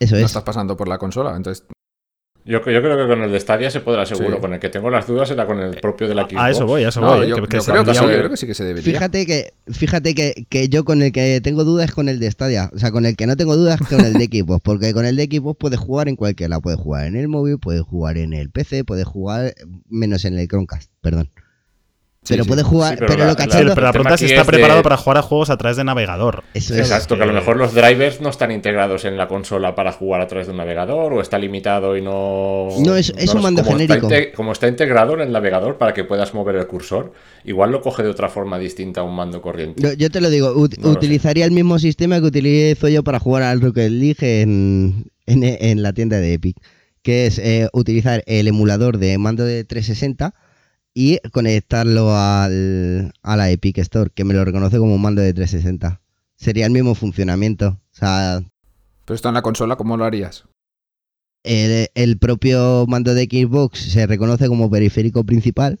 Eso 0.00 0.14
No 0.14 0.20
es. 0.20 0.26
estás 0.26 0.42
pasando 0.42 0.76
por 0.76 0.88
la 0.88 0.96
consola. 0.98 1.36
Entonces, 1.36 1.64
Yo, 2.44 2.60
yo 2.60 2.62
creo 2.80 2.96
que 2.96 3.06
con 3.06 3.22
el 3.22 3.30
de 3.30 3.40
Stadia 3.40 3.70
se 3.70 3.80
podrá 3.80 4.06
seguro. 4.06 4.36
Sí. 4.36 4.40
Con 4.40 4.54
el 4.54 4.60
que 4.60 4.70
tengo 4.70 4.88
las 4.88 5.06
dudas 5.06 5.30
era 5.30 5.44
con 5.44 5.58
el 5.60 5.76
propio 5.80 6.08
de 6.08 6.14
la 6.14 6.22
Xbox. 6.22 6.36
A 6.40 6.50
eso 6.50 6.66
voy, 6.66 6.82
a 6.84 6.88
eso 6.88 7.00
no, 7.02 7.08
voy. 7.08 7.28
yo, 7.28 7.34
que- 7.34 7.40
yo 7.42 7.46
que 7.48 7.60
se 7.60 7.70
creo, 7.72 7.84
que 7.84 7.92
sí, 7.92 7.98
habría- 7.98 8.14
yo 8.14 8.18
creo 8.20 8.30
que 8.30 8.36
sí 8.38 8.46
que 8.46 8.54
se 8.54 8.64
debería. 8.64 8.90
Fíjate 8.90 9.26
que, 9.26 9.52
fíjate 9.70 10.14
que, 10.14 10.46
que 10.48 10.68
yo 10.70 10.84
con 10.86 11.02
el 11.02 11.12
que 11.12 11.42
tengo 11.42 11.64
dudas 11.64 11.90
es 11.90 11.94
con 11.94 12.08
el 12.08 12.18
de 12.20 12.30
Stadia. 12.30 12.70
O 12.74 12.78
sea, 12.78 12.90
con 12.90 13.04
el 13.04 13.16
que 13.16 13.26
no 13.26 13.36
tengo 13.36 13.54
dudas 13.54 13.78
es 13.82 13.86
con 13.88 14.00
el 14.00 14.14
de 14.14 14.24
Xbox. 14.24 14.62
Porque 14.62 14.94
con 14.94 15.04
el 15.04 15.16
de 15.16 15.24
Xbox 15.24 15.58
puedes 15.60 15.78
jugar 15.78 16.08
en 16.08 16.16
cualquier 16.16 16.48
lado. 16.48 16.62
Puedes 16.62 16.80
jugar 16.80 17.04
en 17.04 17.16
el 17.16 17.28
móvil, 17.28 17.58
puedes 17.58 17.82
jugar 17.82 18.16
en 18.16 18.32
el 18.32 18.48
PC, 18.50 18.82
puedes 18.82 19.04
jugar 19.04 19.52
menos 19.90 20.24
en 20.24 20.38
el 20.38 20.48
Chromecast, 20.48 20.90
perdón. 21.02 21.28
Sí, 22.28 22.34
pero 22.34 22.44
sí. 22.44 22.48
puedes 22.48 22.64
jugar, 22.64 22.90
Sí, 22.90 22.96
pero 22.98 23.08
pero, 23.08 23.24
la- 23.24 23.30
lo 23.30 23.36
cachondo... 23.36 23.74
pero 23.74 23.86
la 23.86 23.92
pregunta 23.92 24.14
es 24.14 24.20
si 24.20 24.26
está 24.26 24.40
es 24.42 24.46
de- 24.46 24.52
preparado 24.52 24.82
para 24.82 24.96
jugar 24.96 25.16
a 25.18 25.22
juegos 25.22 25.50
a 25.50 25.56
través 25.56 25.76
de 25.76 25.84
navegador. 25.84 26.44
Eso 26.54 26.74
es. 26.74 26.80
Exacto, 26.80 27.16
que 27.16 27.22
a 27.22 27.26
lo 27.26 27.32
mejor 27.32 27.56
los 27.56 27.74
drivers 27.74 28.20
no 28.20 28.28
están 28.28 28.50
integrados 28.50 29.04
en 29.04 29.16
la 29.16 29.26
consola 29.28 29.74
para 29.74 29.92
jugar 29.92 30.20
a 30.20 30.26
través 30.26 30.46
de 30.46 30.52
un 30.52 30.58
navegador 30.58 31.12
o 31.12 31.20
está 31.20 31.38
limitado 31.38 31.96
y 31.96 32.02
no. 32.02 32.68
No, 32.84 32.94
es- 32.96 33.12
es 33.16 33.34
un 33.34 33.42
mando 33.42 33.62
como 33.64 33.76
genérico. 33.78 34.06
Está 34.06 34.18
inte- 34.18 34.32
como 34.32 34.52
está 34.52 34.68
integrado 34.68 35.14
en 35.14 35.20
el 35.22 35.32
navegador 35.32 35.78
para 35.78 35.94
que 35.94 36.04
puedas 36.04 36.34
mover 36.34 36.56
el 36.56 36.66
cursor, 36.66 37.12
igual 37.44 37.70
lo 37.72 37.80
coge 37.80 38.02
de 38.02 38.10
otra 38.10 38.28
forma 38.28 38.58
distinta 38.58 39.00
a 39.00 39.04
un 39.04 39.14
mando 39.16 39.40
corriente. 39.42 39.82
Yo, 39.82 39.92
yo 39.94 40.10
te 40.10 40.20
lo 40.20 40.30
digo, 40.30 40.54
ut- 40.54 40.76
No 40.78 40.88
lo 40.88 40.92
sé. 40.92 40.98
utilizaría 40.98 41.44
el 41.44 41.52
mismo 41.52 41.78
sistema 41.78 42.20
que 42.20 42.26
utilizo 42.26 42.88
yo 42.88 43.02
para 43.02 43.18
jugar 43.18 43.42
al 43.44 43.60
Rocket 43.60 43.90
League 43.90 44.42
en, 44.42 45.10
en, 45.26 45.42
en 45.44 45.82
la 45.82 45.92
tienda 45.92 46.18
de 46.18 46.34
Epic, 46.34 46.56
que 47.02 47.26
es 47.26 47.38
eh, 47.38 47.68
utilizar 47.72 48.22
el 48.26 48.48
emulador 48.48 48.98
de 48.98 49.16
mando 49.18 49.44
de 49.44 49.64
360 49.64 50.34
y 51.00 51.20
conectarlo 51.30 52.16
al, 52.16 53.12
a 53.22 53.36
la 53.36 53.52
Epic 53.52 53.78
Store, 53.78 54.10
que 54.12 54.24
me 54.24 54.34
lo 54.34 54.44
reconoce 54.44 54.78
como 54.78 54.96
un 54.96 55.00
mando 55.00 55.22
de 55.22 55.32
360. 55.32 56.00
Sería 56.34 56.66
el 56.66 56.72
mismo 56.72 56.96
funcionamiento. 56.96 57.68
O 57.68 57.94
sea, 57.94 58.42
Pero 59.04 59.14
esto 59.14 59.28
en 59.28 59.34
la 59.34 59.42
consola, 59.42 59.76
¿cómo 59.76 59.96
lo 59.96 60.04
harías? 60.04 60.46
el, 61.44 61.86
el 61.94 62.18
propio 62.18 62.84
mando 62.88 63.14
de 63.14 63.26
Xbox 63.26 63.78
se 63.78 64.08
reconoce 64.08 64.48
como 64.48 64.68
periférico 64.68 65.22
principal 65.22 65.78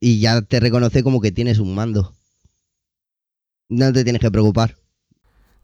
y 0.00 0.18
ya 0.20 0.40
te 0.40 0.60
reconoce 0.60 1.02
como 1.02 1.20
que 1.20 1.30
tienes 1.30 1.58
un 1.58 1.74
mando. 1.74 2.14
No 3.68 3.92
te 3.92 4.02
tienes 4.02 4.22
que 4.22 4.30
preocupar. 4.30 4.76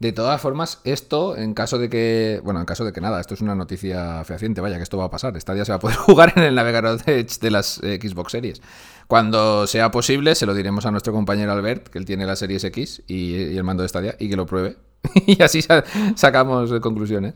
De 0.00 0.12
todas 0.12 0.40
formas, 0.40 0.80
esto, 0.84 1.36
en 1.36 1.54
caso 1.54 1.76
de 1.78 1.88
que. 1.88 2.40
Bueno, 2.44 2.60
en 2.60 2.66
caso 2.66 2.84
de 2.84 2.92
que 2.92 3.00
nada, 3.00 3.20
esto 3.20 3.34
es 3.34 3.40
una 3.40 3.56
noticia 3.56 4.22
fehaciente, 4.24 4.60
vaya, 4.60 4.76
que 4.76 4.84
esto 4.84 4.96
va 4.96 5.06
a 5.06 5.10
pasar. 5.10 5.38
Stadia 5.40 5.64
se 5.64 5.72
va 5.72 5.76
a 5.76 5.80
poder 5.80 5.96
jugar 6.06 6.34
en 6.36 6.44
el 6.44 6.54
navegador 6.54 7.02
de 7.04 7.18
Edge 7.20 7.38
de 7.40 7.50
las 7.50 7.82
eh, 7.82 7.98
Xbox 8.00 8.30
Series. 8.32 8.62
Cuando 9.08 9.66
sea 9.66 9.90
posible, 9.90 10.34
se 10.36 10.46
lo 10.46 10.54
diremos 10.54 10.86
a 10.86 10.92
nuestro 10.92 11.12
compañero 11.12 11.50
Albert, 11.52 11.88
que 11.88 11.98
él 11.98 12.04
tiene 12.04 12.26
la 12.26 12.36
Series 12.36 12.62
X 12.62 13.02
y, 13.08 13.34
y 13.34 13.56
el 13.56 13.64
mando 13.64 13.82
de 13.82 13.88
Stadia, 13.88 14.14
y 14.20 14.28
que 14.28 14.36
lo 14.36 14.46
pruebe. 14.46 14.76
y 15.26 15.42
así 15.42 15.62
sa- 15.62 15.82
sacamos 16.14 16.70
eh, 16.70 16.80
conclusiones. 16.80 17.34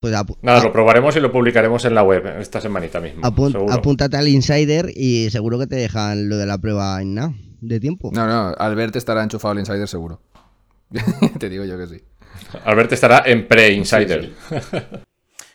Pues 0.00 0.14
Nada, 0.42 0.62
lo 0.62 0.70
probaremos 0.72 1.16
y 1.16 1.20
lo 1.20 1.32
publicaremos 1.32 1.84
en 1.86 1.94
la 1.94 2.02
web 2.02 2.26
esta 2.38 2.60
semanita 2.60 3.00
mismo. 3.00 3.22
apun- 3.22 3.52
seguro. 3.52 3.72
apúntate 3.72 4.16
al 4.16 4.28
Insider 4.28 4.90
y 4.94 5.30
seguro 5.30 5.58
que 5.58 5.66
te 5.66 5.76
dejan 5.76 6.28
lo 6.28 6.36
de 6.36 6.44
la 6.46 6.58
prueba 6.58 7.00
en 7.00 7.14
nada 7.14 7.34
de 7.60 7.80
tiempo. 7.80 8.10
No, 8.14 8.26
no, 8.26 8.54
Albert 8.58 8.96
estará 8.96 9.22
enchufado 9.22 9.52
al 9.52 9.58
Insider 9.60 9.88
seguro. 9.88 10.20
Te 11.38 11.48
digo 11.48 11.64
yo 11.64 11.78
que 11.78 11.86
sí. 11.86 12.04
Albert 12.64 12.92
estará 12.92 13.22
en 13.26 13.46
pre-insider. 13.46 14.32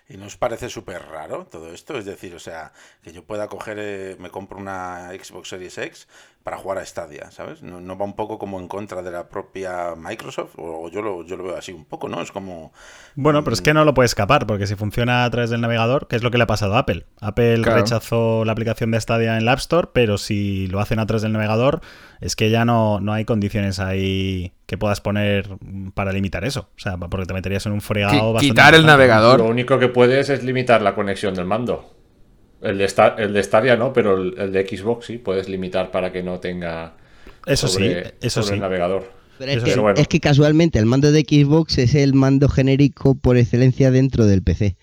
¿Y 0.10 0.17
no 0.17 0.25
os 0.25 0.38
parece 0.38 0.69
súper 0.69 1.04
raro 1.04 1.45
todo 1.45 1.71
esto? 1.71 1.97
Es 1.97 2.06
decir, 2.06 2.34
o 2.34 2.39
sea, 2.39 2.73
que 3.04 3.12
yo 3.12 3.23
pueda 3.25 3.47
coger, 3.47 3.78
eh, 3.80 4.15
me 4.19 4.32
compro 4.32 4.58
una 4.58 5.12
Xbox 5.12 5.49
Series 5.49 5.78
X 5.78 6.08
para 6.49 6.59
jugar 6.63 6.79
a 6.79 6.85
Stadia, 6.85 7.29
¿sabes? 7.29 7.62
¿No, 7.62 7.79
no 7.79 7.95
va 7.95 8.05
un 8.05 8.15
poco 8.15 8.39
como 8.39 8.59
en 8.59 8.67
contra 8.67 9.03
de 9.03 9.12
la 9.12 9.29
propia 9.29 9.93
Microsoft? 9.95 10.53
O 10.57 10.89
yo 10.89 11.03
lo, 11.03 11.23
yo 11.23 11.38
lo 11.38 11.43
veo 11.43 11.55
así 11.55 11.71
un 11.71 11.85
poco, 11.85 12.09
¿no? 12.09 12.23
Es 12.23 12.31
como... 12.31 12.73
Bueno, 13.13 13.43
pero 13.43 13.53
es 13.53 13.62
que 13.62 13.71
no 13.71 13.85
lo 13.85 13.93
puede 13.93 14.07
escapar, 14.07 14.47
porque 14.47 14.65
si 14.65 14.73
funciona 14.73 15.25
a 15.25 15.29
través 15.29 15.51
del 15.51 15.62
navegador, 15.62 16.07
¿qué 16.07 16.15
es 16.15 16.23
lo 16.23 16.31
que 16.31 16.38
le 16.39 16.45
ha 16.45 16.47
pasado 16.47 16.73
a 16.75 16.79
Apple? 16.79 17.05
Apple 17.21 17.62
Claro. 17.62 17.77
rechazó 17.81 18.45
la 18.45 18.53
aplicación 18.53 18.89
de 18.89 18.99
Stadia 18.99 19.38
en 19.38 19.45
la 19.45 19.51
App 19.51 19.59
Store, 19.59 19.89
pero 19.93 20.17
si 20.17 20.65
lo 20.69 20.79
hacen 20.79 20.97
a 20.97 21.05
través 21.05 21.21
del 21.21 21.33
navegador, 21.33 21.81
es 22.19 22.35
que 22.35 22.49
ya 22.49 22.65
no, 22.65 22.99
no 22.99 23.13
hay 23.13 23.25
condiciones 23.25 23.79
ahí 23.79 24.53
que 24.65 24.79
puedas 24.79 25.01
poner 25.01 25.49
para 25.93 26.12
limitar 26.13 26.45
eso. 26.45 26.69
O 26.75 26.79
sea, 26.79 26.97
porque 26.97 27.27
te 27.27 27.33
meterías 27.35 27.63
en 27.67 27.73
un 27.73 27.81
fregado 27.81 28.33
bastante 28.33 28.47
quitar 28.49 28.73
el 28.73 28.81
importante. 28.81 29.07
navegador. 29.07 29.39
Lo 29.41 29.45
único 29.45 29.77
que 29.77 29.89
puedes 29.89 30.29
es 30.29 30.43
limitar 30.43 30.81
la 30.81 30.95
conexión 30.95 31.35
del 31.35 31.45
mando. 31.45 31.98
El 32.62 32.78
de, 32.78 32.86
Sta- 32.88 33.15
el 33.17 33.34
de 33.34 33.41
Stadia 33.43 33.76
no, 33.78 33.93
pero 33.93 34.17
el, 34.22 34.36
el 34.38 34.52
de 34.52 34.67
Xbox 34.67 35.06
sí, 35.06 35.17
puedes 35.17 35.48
limitar 35.48 35.91
para 35.91 36.12
que 36.12 36.22
no 36.24 36.39
tenga 36.39 36.93
Eso 37.45 37.67
sobre- 37.67 38.04
sí, 38.06 38.12
eso 38.22 38.41
sobre 38.41 38.48
sí. 38.48 38.54
el 38.56 38.60
navegador. 38.62 39.12
Pero 39.38 39.52
es 39.54 39.63
que, 39.63 39.72
sí, 39.72 39.80
bueno. 39.80 39.98
es 40.00 40.08
que 40.10 40.19
casualmente 40.19 40.78
el 40.80 40.86
mando 40.86 41.12
de 41.13 41.22
Xbox 41.22 41.78
es 41.78 41.95
el 41.95 42.13
mando 42.13 42.50
genérico 42.50 43.15
por 43.15 43.38
excelencia 43.38 43.89
dentro 43.91 44.26
del 44.26 44.41
PC. 44.43 44.76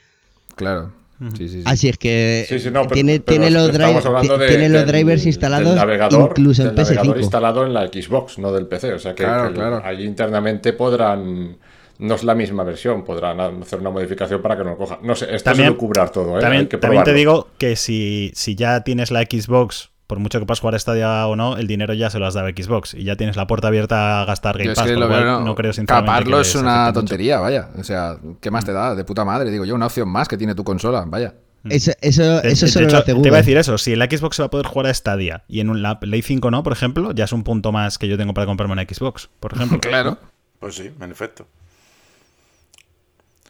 Claro. 0.55 0.93
Sí, 1.37 1.49
sí, 1.49 1.49
sí. 1.49 1.63
Así 1.65 1.89
es 1.89 1.97
que 1.99 2.45
Sí, 2.49 2.59
sí, 2.59 2.71
no, 2.71 2.83
pero- 2.83 2.95
tiene, 2.95 3.21
pero 3.21 3.25
tiene, 3.41 3.51
los, 3.51 3.69
hablando 4.07 4.37
de- 4.39 4.49
tiene 4.49 4.69
los 4.69 4.83
del- 4.83 4.93
drivers 4.93 5.21
del 5.23 5.29
instalados 5.29 5.75
navegador, 5.77 6.31
incluso 6.31 6.63
en 6.63 6.69
del 6.69 6.77
navegador 6.77 7.17
PS5. 7.17 7.21
instalado 7.23 7.67
en 7.67 7.75
la 7.75 7.87
Xbox, 7.89 8.39
no 8.39 8.53
del 8.53 8.67
PC. 8.67 8.93
O 8.95 8.99
sea 8.99 9.15
que, 9.15 9.25
Claro, 9.25 9.49
que 9.49 9.55
claro. 9.55 9.83
allí 9.85 10.05
internamente 10.05 10.73
podrán. 10.75 11.57
No 11.99 12.15
es 12.15 12.25
la 12.25 12.35
misma 12.35 12.63
versión, 12.65 13.05
podrán 13.05 13.41
hacer 13.41 13.81
una 13.81 13.91
modificación 13.91 14.43
para 14.43 14.57
que 14.57 14.65
no 14.65 14.71
lo 14.71 14.77
coja. 14.77 14.99
No 15.03 15.15
sé, 15.15 15.35
esto 15.35 15.51
También- 15.51 15.67
es 15.69 15.71
elucubrar 15.71 16.11
todo, 16.11 16.39
¿eh? 16.39 16.41
También, 16.41 16.63
Hay 16.63 16.69
que 16.69 16.79
también 16.79 17.05
te 17.05 17.13
digo 17.15 17.49
que 17.59 17.77
si, 17.77 18.33
si 18.35 18.55
ya 18.55 18.83
tienes 18.83 19.11
la 19.11 19.23
Xbox, 19.23 19.91
por 20.07 20.19
mucho 20.19 20.39
que 20.39 20.47
puedas 20.47 20.61
jugar 20.61 20.75
a 20.75 20.79
Stadia 20.79 21.27
o 21.27 21.35
no, 21.37 21.57
el 21.57 21.67
dinero 21.67 21.93
ya 21.95 22.11
se 22.11 22.19
lo 22.19 22.27
has 22.27 22.35
dado 22.35 22.47
a 22.47 22.51
Xbox 22.51 22.95
y 22.95 23.05
ya 23.05 23.17
tienes 23.17 23.37
la 23.37 23.47
puerta 23.47 23.69
abierta 23.69 24.21
a 24.21 24.25
gastar 24.25 24.55
Game 24.57 24.67
Yo 24.67 24.73
es 24.73 24.79
Pass. 24.79 24.87
que 24.87 24.93
lo 24.95 25.09
cual 25.09 25.45
no 25.45 25.55
creo 25.55 25.73
sinceramente 25.73 26.11
Caparlo 26.13 26.37
que 26.37 26.43
es 26.43 26.55
una 26.55 26.81
mucho. 26.85 26.93
tontería, 26.95 27.41
vaya. 27.41 27.71
O 27.79 27.83
sea, 27.83 28.17
¿qué 28.41 28.51
más 28.51 28.65
te 28.65 28.73
da? 28.73 28.95
De 28.95 29.05
puta 29.05 29.25
madre, 29.25 29.51
digo 29.51 29.65
yo, 29.65 29.75
una 29.75 29.87
opción 29.87 30.09
más 30.09 30.29
que 30.29 30.37
tiene 30.37 30.55
tu 30.55 30.63
consola, 30.65 31.05
vaya. 31.07 31.35
Eso, 31.69 31.91
eso, 32.01 32.23
De- 32.43 32.49
eso 32.53 32.67
de 32.67 32.71
solo 32.73 32.87
hecho, 32.87 32.97
lo 32.97 33.03
hace 33.03 33.15
te 33.15 33.27
iba 33.29 33.37
a 33.37 33.41
decir 33.41 33.57
eso, 33.57 33.77
si 33.79 33.93
en 33.95 33.99
la 33.99 34.05
Xbox 34.05 34.37
se 34.37 34.43
va 34.43 34.47
a 34.47 34.51
poder 34.51 34.67
jugar 34.67 34.87
a 34.87 34.95
Stadia 34.95 35.43
y 35.49 35.59
en 35.59 35.71
un- 35.71 35.83
la 35.83 35.99
Play 35.99 36.23
5 36.23 36.53
no, 36.53 36.63
por 36.63 36.73
ejemplo, 36.73 37.11
ya 37.13 37.25
es 37.25 37.33
un 37.33 37.43
punto 37.43 37.73
más 37.73 37.99
que 37.99 38.07
yo 38.07 38.17
tengo 38.17 38.35
para 38.35 38.47
comprarme 38.47 38.75
una 38.75 38.83
Xbox, 38.85 39.29
por 39.41 39.55
ejemplo. 39.55 39.81
Claro. 39.81 40.19
Pues 40.61 40.77
sí, 40.77 40.91
en 41.01 41.11
efecto. 41.11 41.49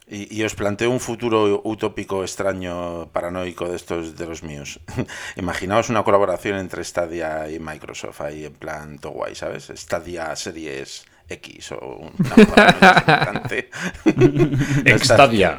Y, 0.08 0.38
y 0.38 0.44
os 0.44 0.54
planteo 0.54 0.90
un 0.90 1.00
futuro 1.00 1.60
utópico, 1.64 2.22
extraño, 2.22 3.08
paranoico 3.12 3.68
de 3.68 3.74
estos 3.74 4.16
de 4.16 4.26
los 4.26 4.44
míos. 4.44 4.78
Imaginaos 5.36 5.90
una 5.90 6.04
colaboración 6.04 6.58
entre 6.58 6.84
Stadia 6.84 7.50
y 7.50 7.58
Microsoft 7.58 8.20
ahí 8.20 8.44
en 8.44 8.54
plan 8.54 8.98
todo 8.98 9.12
guay, 9.12 9.34
¿sabes? 9.34 9.72
Stadia 9.74 10.36
Series 10.36 11.04
X 11.28 11.72
o 11.72 11.96
una. 11.96 12.12
Extadia. 14.84 15.58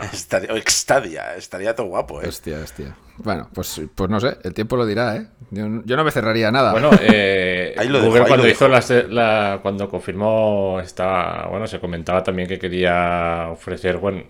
Extadia, 0.55 1.35
estaría 1.35 1.75
todo 1.75 1.87
guapo, 1.87 2.21
¿eh? 2.21 2.27
Hostia, 2.27 2.59
hostia. 2.63 2.95
Bueno, 3.17 3.49
pues, 3.53 3.81
pues 3.95 4.09
no 4.09 4.19
sé, 4.19 4.37
el 4.43 4.53
tiempo 4.53 4.75
lo 4.77 4.85
dirá, 4.85 5.15
¿eh? 5.17 5.27
Yo, 5.51 5.65
yo 5.85 5.97
no 5.97 6.03
me 6.03 6.11
cerraría 6.11 6.51
nada. 6.51 6.71
Bueno, 6.71 6.91
eh, 7.01 7.73
Ahí 7.77 7.87
lo 7.89 7.99
Google 7.99 8.13
dejo, 8.13 8.23
ahí 8.23 8.27
cuando 8.29 8.45
lo 8.45 8.51
hizo 8.51 8.67
la, 8.67 8.83
la- 9.09 9.59
cuando 9.61 9.89
confirmó 9.89 10.79
esta, 10.81 11.47
bueno, 11.47 11.67
se 11.67 11.79
comentaba 11.79 12.23
también 12.23 12.47
que 12.47 12.59
quería 12.59 13.47
ofrecer, 13.49 13.97
bueno, 13.97 14.23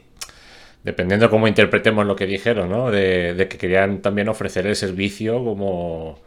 dependiendo 0.88 1.30
cómo 1.30 1.48
interpretemos 1.50 2.06
lo 2.06 2.16
que 2.16 2.26
dijeron, 2.26 2.70
¿no? 2.70 2.90
De, 2.90 3.34
de 3.34 3.48
que 3.50 3.58
querían 3.58 4.02
también 4.02 4.30
ofrecer 4.30 4.66
el 4.66 4.76
servicio 4.76 5.44
como 5.44 6.18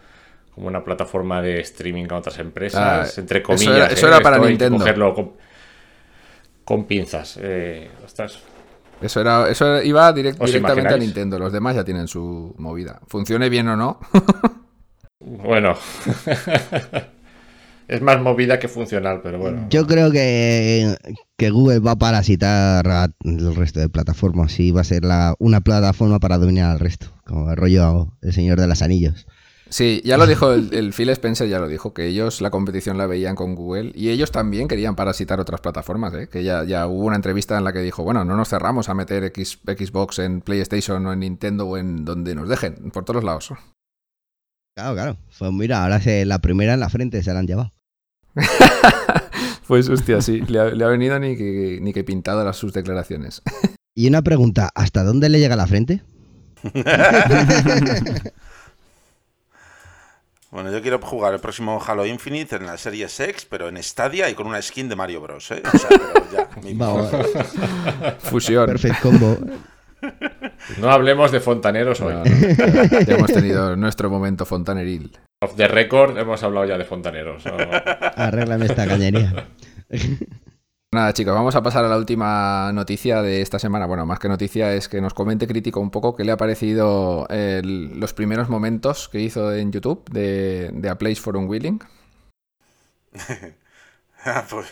como 0.54 0.66
una 0.66 0.84
plataforma 0.84 1.40
de 1.40 1.60
streaming 1.60 2.06
a 2.10 2.16
otras 2.18 2.38
empresas, 2.38 3.16
Ah, 3.16 3.20
entre 3.20 3.38
eso 3.38 3.46
comillas. 3.46 3.76
era- 3.76 3.86
eso 3.86 4.06
¿eh? 4.06 4.10
era 4.10 4.20
para 4.20 4.38
Nintendo. 4.38 4.78
cogerlo 4.78 5.14
con, 5.14 5.32
con 6.64 6.84
pinzas. 6.84 7.38
Eh, 7.40 7.88
ostras. 8.04 8.38
Eso, 9.00 9.20
era, 9.22 9.48
eso 9.48 9.80
iba 9.82 10.12
direct- 10.14 10.36
¿Os 10.40 10.52
directamente 10.52 10.92
a? 10.92 10.98
Nintendo. 10.98 11.38
Los 11.38 11.52
demás 11.52 11.76
ya 11.76 11.84
tienen 11.84 12.06
su 12.06 12.54
movida. 12.58 13.00
Funcione 13.06 13.48
bien 13.48 13.68
o 13.68 13.76
no. 13.76 13.98
Bueno. 15.22 15.74
es 17.90 18.00
más 18.02 18.20
movida 18.22 18.58
que 18.58 18.68
funcional, 18.68 19.20
pero 19.22 19.38
bueno. 19.38 19.66
Yo 19.68 19.86
creo 19.86 20.10
que, 20.12 20.96
que 21.36 21.50
Google 21.50 21.80
va 21.80 21.92
a 21.92 21.98
parasitar 21.98 22.86
al 22.88 23.14
resto 23.56 23.80
de 23.80 23.88
plataformas 23.88 24.58
y 24.60 24.70
va 24.70 24.82
a 24.82 24.84
ser 24.84 25.04
la, 25.04 25.34
una 25.38 25.60
plataforma 25.60 26.20
para 26.20 26.38
dominar 26.38 26.70
al 26.70 26.78
resto, 26.78 27.08
como 27.26 27.50
el 27.50 27.56
rollo 27.56 28.16
El 28.22 28.32
Señor 28.32 28.60
de 28.60 28.68
los 28.68 28.80
Anillos. 28.82 29.26
Sí, 29.68 30.02
ya 30.04 30.16
lo 30.16 30.26
dijo 30.26 30.52
el, 30.52 30.74
el 30.74 30.92
Phil 30.92 31.10
Spencer, 31.10 31.48
ya 31.48 31.60
lo 31.60 31.68
dijo, 31.68 31.94
que 31.94 32.06
ellos 32.06 32.40
la 32.40 32.50
competición 32.50 32.98
la 32.98 33.06
veían 33.06 33.36
con 33.36 33.54
Google 33.54 33.92
y 33.94 34.08
ellos 34.08 34.32
también 34.32 34.66
querían 34.66 34.96
parasitar 34.96 35.38
otras 35.38 35.60
plataformas, 35.60 36.12
¿eh? 36.14 36.28
que 36.28 36.42
ya, 36.42 36.64
ya 36.64 36.88
hubo 36.88 37.04
una 37.04 37.14
entrevista 37.14 37.56
en 37.56 37.62
la 37.62 37.72
que 37.72 37.78
dijo, 37.78 38.02
bueno, 38.02 38.24
no 38.24 38.36
nos 38.36 38.48
cerramos 38.48 38.88
a 38.88 38.94
meter 38.94 39.22
X- 39.24 39.60
Xbox 39.64 40.18
en 40.18 40.40
PlayStation 40.40 41.06
o 41.06 41.12
en 41.12 41.20
Nintendo 41.20 41.68
o 41.68 41.76
en 41.76 42.04
donde 42.04 42.34
nos 42.34 42.48
dejen, 42.48 42.90
por 42.92 43.04
todos 43.04 43.22
lados. 43.22 43.52
Claro, 44.76 44.94
claro. 44.94 45.16
Pues 45.38 45.52
mira, 45.52 45.84
ahora 45.84 46.00
se, 46.00 46.24
la 46.24 46.40
primera 46.40 46.74
en 46.74 46.80
la 46.80 46.88
frente 46.88 47.22
se 47.22 47.32
la 47.32 47.38
han 47.38 47.46
llevado. 47.46 47.72
Pues 49.66 49.88
hostia, 49.88 50.20
sí, 50.20 50.40
le 50.48 50.58
ha, 50.58 50.64
le 50.66 50.84
ha 50.84 50.88
venido 50.88 51.16
ni 51.20 51.36
que, 51.36 51.78
ni 51.80 51.92
que 51.92 52.02
pintado 52.02 52.44
las 52.44 52.56
sus 52.56 52.72
declaraciones. 52.72 53.42
Y 53.94 54.08
una 54.08 54.22
pregunta, 54.22 54.70
¿hasta 54.74 55.02
dónde 55.04 55.28
le 55.28 55.40
llega 55.40 55.56
la 55.56 55.66
frente? 55.66 56.02
Bueno, 60.50 60.72
yo 60.72 60.82
quiero 60.82 60.98
jugar 60.98 61.32
el 61.34 61.38
próximo 61.40 61.80
Halo 61.86 62.04
Infinite 62.06 62.56
en 62.56 62.66
la 62.66 62.76
serie 62.76 63.04
X, 63.06 63.46
pero 63.48 63.68
en 63.68 63.80
Stadia 63.82 64.28
y 64.28 64.34
con 64.34 64.48
una 64.48 64.60
skin 64.60 64.88
de 64.88 64.96
Mario 64.96 65.20
Bros. 65.20 65.48
¿eh? 65.52 65.62
O 65.72 65.78
sea, 65.78 65.88
pero 65.90 66.26
ya. 66.32 66.48
mi- 66.62 66.74
Vamos, 66.74 67.08
Fusión. 68.18 68.66
perfect 68.66 69.00
combo. 69.00 69.38
No 70.78 70.90
hablemos 70.90 71.30
de 71.30 71.38
fontaneros 71.38 72.00
hoy. 72.00 72.14
No, 72.14 72.24
no, 72.24 73.00
ya 73.00 73.14
hemos 73.14 73.32
tenido 73.32 73.76
nuestro 73.76 74.10
momento 74.10 74.44
fontaneril. 74.44 75.16
Off 75.42 75.56
the 75.56 75.66
record 75.68 76.18
hemos 76.18 76.42
hablado 76.42 76.66
ya 76.66 76.76
de 76.76 76.84
fontaneros. 76.84 77.42
¿no? 77.46 77.52
Arréglame 78.16 78.66
esta 78.66 78.86
cañería. 78.86 79.48
Nada, 80.92 81.12
chicos, 81.14 81.32
vamos 81.34 81.54
a 81.54 81.62
pasar 81.62 81.84
a 81.84 81.88
la 81.88 81.96
última 81.96 82.70
noticia 82.74 83.22
de 83.22 83.40
esta 83.40 83.58
semana. 83.58 83.86
Bueno, 83.86 84.04
más 84.04 84.18
que 84.18 84.28
noticia 84.28 84.74
es 84.74 84.86
que 84.88 85.00
nos 85.00 85.14
comente 85.14 85.46
crítico 85.46 85.80
un 85.80 85.90
poco 85.90 86.14
qué 86.14 86.24
le 86.24 86.32
ha 86.32 86.36
parecido 86.36 87.26
el- 87.30 87.98
los 87.98 88.12
primeros 88.12 88.50
momentos 88.50 89.08
que 89.08 89.20
hizo 89.20 89.54
en 89.54 89.72
YouTube 89.72 90.04
de, 90.10 90.70
de 90.74 90.88
A 90.90 90.98
Place 90.98 91.16
for 91.22 91.36
Unwilling. 91.36 91.80
Ah, 94.22 94.44
pues- 94.50 94.70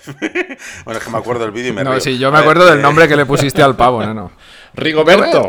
bueno, 0.84 0.98
es 0.98 1.04
que 1.06 1.10
me 1.10 1.16
acuerdo 1.16 1.44
del 1.44 1.52
vídeo 1.52 1.70
y 1.70 1.72
me 1.76 1.82
No, 1.82 1.92
río. 1.92 2.00
sí, 2.00 2.18
yo 2.18 2.30
me 2.30 2.36
acuerdo 2.36 2.66
del 2.66 2.80
eh, 2.80 2.82
nombre 2.82 3.08
que 3.08 3.16
le 3.16 3.24
pusiste 3.24 3.62
al 3.62 3.76
pavo, 3.76 4.04
no, 4.04 4.12
no. 4.12 4.30
Rigoberto. 4.78 5.48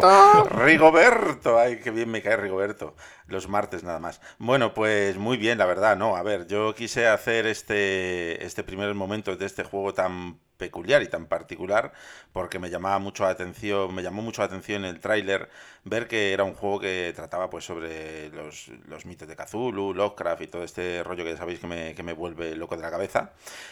Rigoberto, 0.49 1.59
ay, 1.59 1.79
qué 1.79 1.91
bien 1.91 2.09
me 2.09 2.21
cae 2.21 2.37
Rigoberto. 2.37 2.95
Los 3.27 3.47
martes 3.47 3.83
nada 3.83 3.99
más. 3.99 4.21
Bueno, 4.39 4.73
pues 4.73 5.17
muy 5.17 5.37
bien, 5.37 5.57
la 5.57 5.65
verdad, 5.65 5.97
¿no? 5.97 6.15
A 6.15 6.23
ver, 6.23 6.47
yo 6.47 6.73
quise 6.73 7.07
hacer 7.07 7.45
este, 7.45 8.43
este 8.45 8.63
primer 8.63 8.93
momento 8.95 9.35
de 9.35 9.45
este 9.45 9.63
juego 9.63 9.93
tan 9.93 10.39
peculiar 10.57 11.01
y 11.01 11.07
tan 11.07 11.25
particular 11.25 11.93
porque 12.33 12.59
me 12.59 12.69
llamaba 12.69 12.99
mucho 12.99 13.23
la 13.23 13.29
atención, 13.29 13.95
me 13.95 14.03
llamó 14.03 14.21
mucho 14.21 14.41
la 14.41 14.47
atención 14.47 14.83
el 14.85 14.99
tráiler 14.99 15.49
ver 15.85 16.07
que 16.07 16.33
era 16.33 16.43
un 16.43 16.53
juego 16.53 16.79
que 16.81 17.13
trataba 17.15 17.49
pues 17.49 17.65
sobre 17.65 18.29
los, 18.29 18.69
los 18.87 19.05
mitos 19.05 19.27
de 19.27 19.35
Cthulhu, 19.35 19.93
Lovecraft 19.93 20.41
y 20.41 20.47
todo 20.47 20.63
este 20.63 21.03
rollo 21.03 21.23
que 21.23 21.31
ya 21.31 21.37
sabéis 21.37 21.59
que 21.59 21.67
me, 21.67 21.95
que 21.95 22.03
me 22.03 22.13
vuelve 22.13 22.55
loco 22.55 22.75
de 22.75 22.81
la 22.81 22.91
cabeza. 22.91 23.31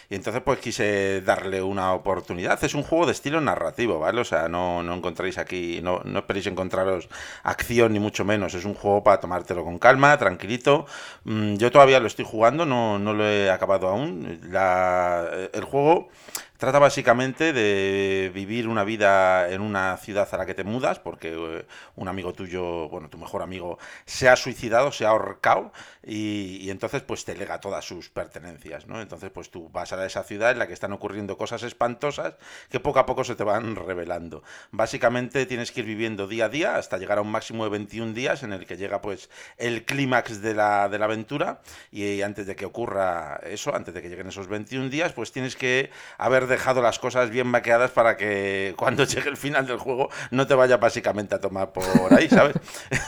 Y 0.09 0.15
entonces 0.15 0.41
pues 0.43 0.59
quise 0.59 1.21
darle 1.21 1.61
una 1.61 1.93
oportunidad. 1.93 2.63
Es 2.63 2.73
un 2.73 2.83
juego 2.83 3.05
de 3.05 3.11
estilo 3.11 3.41
narrativo, 3.41 3.99
¿vale? 3.99 4.21
O 4.21 4.25
sea, 4.25 4.47
no, 4.47 4.83
no 4.83 4.95
encontráis 4.95 5.37
aquí, 5.37 5.46
no, 5.83 6.01
no 6.05 6.19
esperéis 6.19 6.47
encontraros 6.47 7.09
acción 7.43 7.93
ni 7.93 7.99
mucho 7.99 8.25
menos. 8.25 8.53
Es 8.53 8.65
un 8.65 8.73
juego 8.73 9.03
para 9.03 9.19
tomártelo 9.19 9.63
con 9.63 9.79
calma, 9.79 10.17
tranquilito. 10.17 10.85
Mm, 11.23 11.55
Yo 11.57 11.71
todavía 11.71 11.99
lo 11.99 12.07
estoy 12.07 12.25
jugando, 12.25 12.65
no, 12.65 12.99
no 12.99 13.13
lo 13.13 13.25
he 13.27 13.49
acabado 13.49 13.87
aún. 13.87 14.39
La- 14.51 15.27
el 15.53 15.63
juego 15.63 16.09
Trata 16.57 16.79
básicamente 16.79 17.53
de 17.53 18.31
vivir 18.33 18.67
una 18.67 18.83
vida 18.83 19.47
en 19.51 19.61
una 19.61 19.95
ciudad 19.97 20.27
a 20.31 20.37
la 20.37 20.45
que 20.47 20.55
te 20.55 20.63
mudas, 20.63 20.97
porque 20.97 21.33
eh, 21.37 21.65
un 21.95 22.07
amigo 22.07 22.33
tuyo, 22.33 22.89
bueno, 22.89 23.09
tu 23.09 23.19
mejor 23.19 23.43
amigo, 23.43 23.77
se 24.05 24.27
ha 24.27 24.35
suicidado, 24.35 24.91
se 24.91 25.05
ha 25.05 25.09
ahorcado, 25.09 25.71
y, 26.07 26.57
y 26.61 26.71
entonces 26.71 27.01
pues 27.01 27.25
te 27.25 27.35
lega 27.35 27.59
todas 27.59 27.85
sus 27.85 28.09
pertenencias, 28.09 28.87
¿no? 28.87 29.01
Entonces 29.01 29.29
pues 29.29 29.51
tú 29.51 29.69
vas 29.69 29.93
a 29.93 30.05
esa 30.05 30.23
ciudad 30.23 30.51
en 30.51 30.59
la 30.59 30.67
que 30.67 30.73
están 30.73 30.93
ocurriendo 30.93 31.37
cosas 31.37 31.63
espantosas 31.63 32.35
que 32.69 32.79
poco 32.79 32.99
a 32.99 33.05
poco 33.05 33.23
se 33.23 33.35
te 33.35 33.43
van 33.43 33.75
revelando. 33.75 34.43
Básicamente 34.71 35.45
tienes 35.45 35.71
que 35.71 35.81
ir 35.81 35.85
viviendo 35.85 36.27
día 36.27 36.45
a 36.45 36.49
día 36.49 36.75
hasta 36.77 36.97
llegar 36.97 37.17
a 37.17 37.21
un 37.21 37.31
máximo 37.31 37.63
de 37.63 37.71
21 37.71 38.13
días 38.13 38.43
en 38.43 38.53
el 38.53 38.65
que 38.65 38.77
llega 38.77 39.01
pues 39.01 39.29
el 39.57 39.85
clímax 39.85 40.41
de 40.41 40.53
la, 40.53 40.89
de 40.89 40.99
la 40.99 41.05
aventura 41.05 41.61
y 41.91 42.21
antes 42.21 42.47
de 42.47 42.55
que 42.55 42.65
ocurra 42.65 43.39
eso, 43.43 43.75
antes 43.75 43.93
de 43.93 44.01
que 44.01 44.09
lleguen 44.09 44.27
esos 44.27 44.47
21 44.47 44.89
días, 44.89 45.13
pues 45.13 45.31
tienes 45.31 45.55
que 45.55 45.89
haber 46.17 46.47
dejado 46.47 46.81
las 46.81 46.99
cosas 46.99 47.29
bien 47.29 47.51
vaqueadas 47.51 47.91
para 47.91 48.17
que 48.17 48.73
cuando 48.77 49.03
llegue 49.03 49.29
el 49.29 49.37
final 49.37 49.65
del 49.65 49.77
juego 49.77 50.09
no 50.31 50.47
te 50.47 50.53
vaya 50.53 50.77
básicamente 50.77 51.35
a 51.35 51.41
tomar 51.41 51.73
por 51.73 52.13
ahí, 52.13 52.29
¿sabes? 52.29 52.55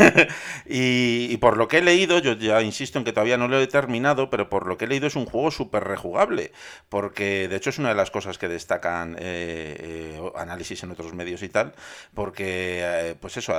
y, 0.65 1.37
por 1.37 1.57
lo 1.57 1.67
que 1.67 1.77
he 1.77 1.81
leído, 1.81 2.19
yo 2.19 2.33
ya 2.33 2.61
insisto 2.61 2.88
en 2.97 3.05
que 3.05 3.13
todavía 3.13 3.37
no 3.37 3.47
lo 3.47 3.59
he 3.59 3.67
terminado, 3.67 4.29
pero 4.29 4.49
por 4.49 4.65
lo 4.65 4.77
que 4.77 4.85
he 4.85 4.87
leído 4.87 5.05
es 5.05 5.15
un 5.15 5.25
juego 5.25 5.51
súper 5.51 5.83
rejugable, 5.83 6.51
porque 6.89 7.47
de 7.47 7.55
hecho 7.55 7.69
es 7.69 7.77
una 7.77 7.89
de 7.89 7.95
las 7.95 8.09
cosas 8.09 8.39
que 8.39 8.47
destacan 8.47 9.15
eh, 9.19 9.75
eh, 10.19 10.31
análisis 10.35 10.81
en 10.83 10.91
otros 10.91 11.13
medios 11.13 11.43
y 11.43 11.49
tal, 11.49 11.73
porque 12.13 12.81
eh, 12.83 13.15
pues 13.19 13.37
eso, 13.37 13.53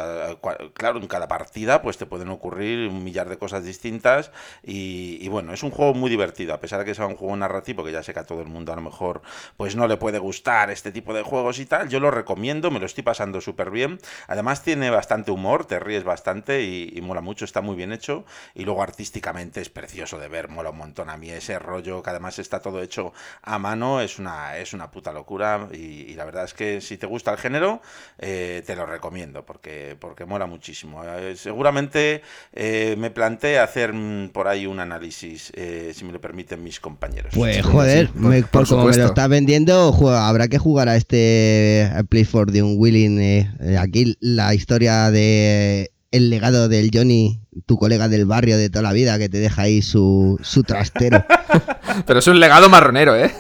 claro, 0.75 0.99
en 0.99 1.07
cada 1.07 1.29
partida 1.29 1.83
pues 1.83 1.99
te 1.99 2.07
pueden 2.07 2.29
ocurrir 2.31 2.89
un 2.89 3.05
millar 3.05 3.29
de 3.29 3.39
cosas 3.39 3.65
distintas 3.65 4.33
y, 4.63 5.29
bueno, 5.29 5.53
es 5.53 5.63
un 5.63 5.71
juego 5.71 5.95
muy 5.95 6.11
divertido, 6.11 6.55
a 6.55 6.61
pesar 6.61 6.81
de 6.81 6.85
que 6.87 6.95
sea 6.95 7.07
un 7.07 7.17
juego 7.17 7.37
narrativo, 7.37 7.85
que 7.85 7.93
ya 7.93 8.03
sé 8.03 8.13
que 8.13 8.21
a 8.21 8.25
todo 8.25 8.41
el 8.41 8.49
mundo 8.49 8.73
a 8.73 8.77
lo 8.77 8.83
mejor 8.83 9.23
pues 9.57 9.77
no 9.77 9.87
le 9.87 9.97
puede 9.97 10.19
gustar 10.19 10.71
este 10.71 10.91
tipo 10.91 11.15
de 11.15 11.23
juegos 11.23 11.59
y 11.59 11.67
tal, 11.67 11.89
yo 11.89 12.01
lo 12.01 12.11
recomiendo, 12.11 12.71
me 12.71 12.81
lo 12.81 12.87
estoy 12.87 13.05
pasando 13.05 13.41
súper 13.41 13.71
bien, 13.71 14.01
además 14.27 14.63
tiene 14.63 14.91
bastante 14.91 15.31
humor, 15.31 15.67
te 15.67 15.79
ríes 15.79 16.03
bastante 16.03 16.63
y, 16.63 16.93
y 16.95 17.01
mola 17.01 17.21
mucho, 17.21 17.45
está 17.45 17.61
muy 17.61 17.77
bien 17.77 17.93
hecho 17.93 18.25
y 18.55 18.65
luego 18.65 18.83
artísticamente 18.83 19.20
es 19.55 19.69
precioso 19.69 20.19
de 20.19 20.29
ver, 20.29 20.49
mola 20.49 20.71
un 20.71 20.79
montón 20.79 21.11
a 21.11 21.17
mí 21.17 21.31
ese 21.31 21.59
rollo 21.59 22.03
que 22.03 22.11
además 22.11 22.39
está 22.39 22.61
todo 22.61 22.83
hecho 22.83 23.13
a 23.43 23.59
mano, 23.59 24.01
es 24.01 24.19
una, 24.19 24.57
es 24.57 24.73
una 24.73 24.91
puta 24.91 25.13
locura 25.13 25.69
y, 25.73 26.15
la 26.15 26.25
verdad 26.25 26.45
es 26.45 26.55
que 26.55 26.81
si 26.81 26.99
te 26.99 27.07
gusta 27.07 27.33
el 27.33 27.39
género, 27.39 27.81
eh, 28.19 28.63
te 28.67 28.77
lo 28.77 28.85
recomiendo 28.87 29.47
porque, 29.47 29.97
porque 29.99 30.25
mola 30.25 30.47
muchísimo. 30.47 31.03
Eh, 31.05 31.35
seguramente 31.37 32.23
eh, 32.53 32.97
me 32.99 33.11
planteé 33.11 33.59
hacer 33.59 33.93
mm, 33.93 34.31
por 34.31 34.49
ahí 34.49 34.67
un 34.67 34.81
análisis, 34.81 35.53
si 35.95 36.05
me 36.05 36.13
lo 36.13 36.21
permiten 36.21 36.63
mis 36.63 36.81
compañeros. 36.81 37.33
Pues 37.35 37.63
joder, 37.63 38.11
por, 38.51 38.69
como 38.69 38.87
me 38.87 38.97
lo 38.97 39.07
está 39.07 39.29
vendiendo, 39.29 39.95
habrá 40.11 40.49
que 40.49 40.59
jugar 40.59 40.89
a 40.89 40.97
este 40.97 41.91
Play 42.09 42.25
for 42.25 42.51
the 42.51 42.63
Unwilling. 42.63 43.47
aquí 43.79 44.17
la 44.21 44.55
historia 44.55 45.11
de 45.11 45.91
el 46.11 46.31
legado 46.31 46.69
del 46.69 46.91
Johnny, 46.93 47.41
tu 47.67 47.77
colega 47.77 48.09
del 48.09 48.27
barrio 48.27 48.57
de 48.57 48.71
toda 48.71 48.83
la 48.83 48.93
vida, 48.93 49.19
que 49.19 49.29
te 49.29 49.39
deja 49.39 49.63
ahí 49.63 49.83
su, 49.83 50.39
su 50.43 50.63
trastero. 50.63 51.25
Pero 52.07 52.19
es 52.19 52.27
un 52.27 52.41
legado 52.41 52.69
marronero, 52.69 53.17
¿eh? 53.17 53.31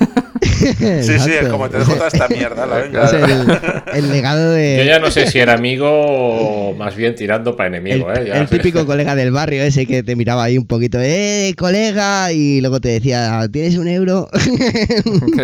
sí, 1.03 1.19
sí, 1.19 1.33
es 1.33 1.49
como 1.49 1.69
te 1.69 1.79
dejo 1.79 1.95
toda 1.95 2.09
esta 2.09 2.29
mierda, 2.29 2.67
la 2.67 2.77
venga. 2.77 3.85
el, 3.95 4.11
legado 4.11 4.51
de. 4.53 4.79
Yo 4.79 4.85
ya 4.85 4.99
no 4.99 5.11
sé 5.11 5.27
si 5.27 5.39
era 5.39 5.55
amigo 5.55 5.89
o 5.91 6.75
más 6.75 6.97
bien 6.97 7.15
tirando 7.15 7.57
para 7.57 7.69
enemigo, 7.69 8.11
el, 8.13 8.27
¿eh? 8.27 8.33
el 8.35 8.49
típico 8.49 8.87
colega 8.87 9.15
del 9.15 9.31
barrio 9.31 9.63
ese 9.63 9.87
que 9.87 10.03
te 10.03 10.17
miraba 10.17 10.45
ahí 10.45 10.59
un 10.59 10.67
poquito, 10.67 10.99
¡eh, 11.01 11.55
colega! 11.57 12.33
Y 12.33 12.61
luego 12.61 12.81
te 12.81 12.89
decía, 12.89 13.49
¿tienes 13.53 13.77
un 13.77 13.89
euro? 13.89 14.29
sí, 14.35 14.51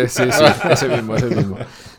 sí, 0.09 0.23
ese 0.71 0.87
mismo, 0.87 1.15
ese 1.15 1.27
mismo. 1.27 1.57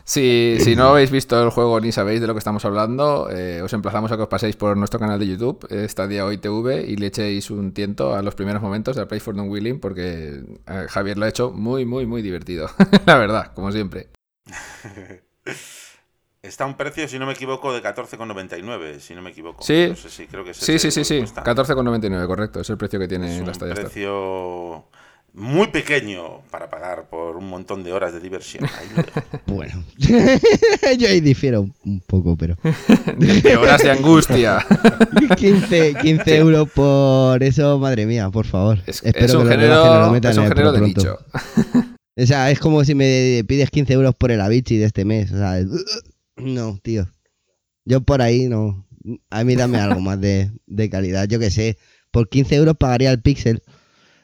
Si, 0.09 0.57
si, 0.61 0.75
no 0.75 0.85
habéis 0.85 1.11
visto 1.11 1.39
el 1.39 1.51
juego 1.51 1.79
ni 1.79 1.91
sabéis 1.91 2.19
de 2.19 2.25
lo 2.25 2.33
que 2.33 2.39
estamos 2.39 2.65
hablando, 2.65 3.29
eh, 3.29 3.61
os 3.61 3.71
emplazamos 3.73 4.11
a 4.11 4.17
que 4.17 4.23
os 4.23 4.27
paséis 4.27 4.55
por 4.55 4.75
nuestro 4.75 4.99
canal 4.99 5.19
de 5.19 5.27
YouTube, 5.27 5.67
Stadia 5.87 6.25
Hoy 6.25 6.39
TV, 6.39 6.83
y 6.87 6.95
le 6.95 7.05
echéis 7.05 7.51
un 7.51 7.73
tiento 7.73 8.15
a 8.15 8.23
los 8.23 8.33
primeros 8.33 8.59
momentos 8.59 8.95
de 8.95 9.05
Play 9.05 9.19
for 9.19 9.35
Non 9.35 9.49
Willing, 9.49 9.79
porque 9.79 10.41
eh, 10.65 10.85
Javier 10.89 11.19
lo 11.19 11.25
ha 11.25 11.29
hecho 11.29 11.51
muy, 11.51 11.85
muy, 11.85 12.07
muy 12.07 12.23
divertido. 12.23 12.71
La 13.05 13.19
verdad, 13.19 13.53
como 13.53 13.71
siempre. 13.71 14.09
Está 16.41 16.63
a 16.63 16.67
un 16.67 16.75
precio, 16.75 17.07
si 17.07 17.19
no 17.19 17.27
me 17.27 17.33
equivoco, 17.33 17.71
de 17.71 17.83
14,99, 17.83 18.97
si 18.97 19.13
no 19.13 19.21
me 19.21 19.29
equivoco. 19.29 19.61
Sí, 19.61 19.93
sí, 19.95 20.25
creo 20.25 20.43
que 20.43 20.55
sí, 20.55 20.79
sí, 20.79 20.89
sí, 20.89 21.03
sí. 21.03 21.19
14,99, 21.19 22.25
correcto. 22.25 22.61
Es 22.61 22.69
el 22.71 22.77
precio 22.77 22.97
que 22.99 23.07
tiene 23.07 23.41
es 23.41 23.45
la 23.45 23.53
Stadia. 23.53 23.75
Un 23.75 23.79
precio 23.79 24.85
muy 25.33 25.67
pequeño 25.67 26.41
para 26.51 26.69
pagar 26.69 27.09
por 27.09 27.37
un 27.37 27.49
montón 27.49 27.83
de 27.83 27.93
horas 27.93 28.13
de 28.13 28.19
diversión. 28.19 28.65
bueno, 29.45 29.83
yo 29.97 31.07
ahí 31.07 31.21
difiero 31.21 31.67
un 31.85 32.01
poco, 32.01 32.35
pero. 32.35 32.57
de 33.17 33.57
horas 33.57 33.81
de 33.83 33.91
angustia. 33.91 34.65
15, 35.37 35.95
15 36.01 36.37
euros 36.37 36.69
por 36.71 37.41
eso, 37.43 37.79
madre 37.79 38.05
mía, 38.05 38.29
por 38.29 38.45
favor. 38.45 38.79
Es, 38.85 39.01
un 39.03 39.47
género, 39.47 40.15
es 40.15 40.37
un 40.37 40.47
género 40.47 40.71
de 40.71 40.81
nicho. 40.81 41.17
O 42.15 42.25
sea, 42.25 42.51
es 42.51 42.59
como 42.59 42.83
si 42.83 42.95
me 42.95 43.43
pides 43.47 43.69
15 43.69 43.93
euros 43.93 44.15
por 44.15 44.31
el 44.31 44.41
Avicii 44.41 44.77
de 44.77 44.85
este 44.85 45.05
mes. 45.05 45.31
O 45.31 45.37
sea, 45.37 45.57
no, 46.35 46.77
tío. 46.83 47.07
Yo 47.85 48.01
por 48.01 48.21
ahí 48.21 48.47
no. 48.47 48.85
A 49.29 49.43
mí 49.43 49.55
dame 49.55 49.79
algo 49.79 50.01
más 50.01 50.19
de, 50.19 50.51
de 50.67 50.89
calidad. 50.89 51.27
Yo 51.27 51.39
qué 51.39 51.49
sé. 51.49 51.77
Por 52.11 52.27
15 52.27 52.55
euros 52.55 52.75
pagaría 52.77 53.11
el 53.11 53.21
Pixel. 53.21 53.61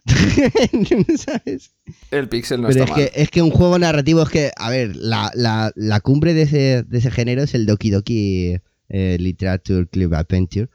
¿Sabes? 1.17 1.71
El 2.11 2.29
pixel 2.29 2.61
no 2.61 2.67
Pero 2.67 2.83
está 2.83 3.01
es 3.01 3.11
Que, 3.11 3.21
es 3.21 3.29
que 3.29 3.41
un 3.41 3.51
juego 3.51 3.79
narrativo 3.79 4.21
es 4.21 4.29
que, 4.29 4.51
a 4.55 4.69
ver, 4.69 4.95
la, 4.95 5.31
la, 5.33 5.71
la 5.75 5.99
cumbre 5.99 6.33
de 6.33 6.43
ese, 6.43 6.83
de 6.83 6.97
ese, 6.97 7.11
género 7.11 7.41
es 7.41 7.55
el 7.55 7.65
Doki 7.65 7.89
Doki 7.89 8.57
eh, 8.89 9.17
Literature 9.19 9.87
Club 9.87 10.13
Adventure. 10.13 10.69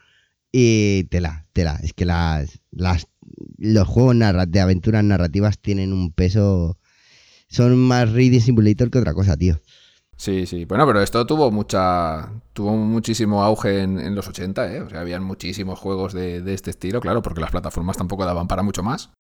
Y 0.53 1.05
tela, 1.05 1.47
tela. 1.53 1.79
Es 1.83 1.93
que 1.93 2.05
las, 2.05 2.61
las, 2.73 3.07
los 3.57 3.87
juegos 3.87 4.17
de 4.49 4.61
aventuras 4.61 5.05
narrativas 5.05 5.59
tienen 5.59 5.93
un 5.93 6.13
peso. 6.13 6.79
Son 7.49 7.77
más 7.79 8.11
Reading 8.11 8.41
Simulator 8.41 8.91
que 8.91 8.99
otra 8.99 9.15
cosa, 9.15 9.37
tío. 9.37 9.61
Sí, 10.17 10.45
sí. 10.45 10.67
Bueno, 10.67 10.87
pero 10.87 11.01
esto 11.01 11.25
tuvo 11.25 11.51
mucha. 11.51 12.29
Tuvo 12.53 12.77
muchísimo 12.77 13.43
auge 13.43 13.83
en, 13.83 13.99
en 13.99 14.15
los 14.15 14.29
80, 14.29 14.75
¿eh? 14.75 14.81
O 14.83 14.91
sea, 14.91 15.01
habían 15.01 15.23
muchísimos 15.23 15.79
juegos 15.79 16.13
de, 16.13 16.43
de, 16.43 16.53
este 16.53 16.71
estilo, 16.71 17.01
claro, 17.01 17.23
porque 17.23 17.41
las 17.41 17.51
plataformas 17.51 17.97
tampoco 17.97 18.27
daban 18.27 18.47
para 18.47 18.63
mucho 18.63 18.83
más. 18.83 19.11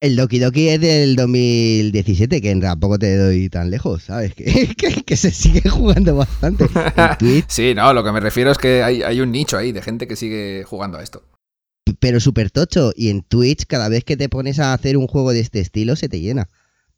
El 0.00 0.14
Doki 0.14 0.38
Doki 0.38 0.68
es 0.68 0.80
del 0.80 1.16
2017, 1.16 2.40
que 2.40 2.54
tampoco 2.56 3.00
te 3.00 3.16
doy 3.16 3.48
tan 3.48 3.68
lejos, 3.68 4.04
¿sabes? 4.04 4.32
Que, 4.36 4.74
que, 4.76 5.02
que 5.02 5.16
se 5.16 5.32
sigue 5.32 5.68
jugando 5.68 6.14
bastante. 6.14 6.66
sí, 7.48 7.74
no, 7.74 7.92
lo 7.92 8.04
que 8.04 8.12
me 8.12 8.20
refiero 8.20 8.52
es 8.52 8.58
que 8.58 8.84
hay, 8.84 9.02
hay, 9.02 9.20
un 9.20 9.32
nicho 9.32 9.56
ahí 9.56 9.72
de 9.72 9.82
gente 9.82 10.06
que 10.06 10.14
sigue 10.14 10.62
jugando 10.62 10.98
a 10.98 11.02
esto. 11.02 11.24
Pero 11.98 12.20
súper 12.20 12.52
tocho. 12.52 12.92
Y 12.94 13.08
en 13.10 13.22
Twitch, 13.22 13.66
cada 13.66 13.88
vez 13.88 14.04
que 14.04 14.16
te 14.16 14.28
pones 14.28 14.60
a 14.60 14.72
hacer 14.72 14.96
un 14.96 15.08
juego 15.08 15.32
de 15.32 15.40
este 15.40 15.58
estilo, 15.58 15.96
se 15.96 16.08
te 16.08 16.20
llena. 16.20 16.48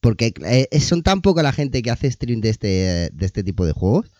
Porque 0.01 0.34
eh, 0.44 0.80
son 0.80 1.03
tan 1.03 1.22
poca 1.22 1.42
la 1.42 1.53
gente 1.53 1.80
que 1.80 1.90
hace 1.90 2.11
stream 2.11 2.42
de 2.42 2.51
este, 2.51 2.68
de 3.12 3.26
este 3.26 3.42
tipo 3.42 3.64
de 3.64 3.72
juegos. 3.72 4.11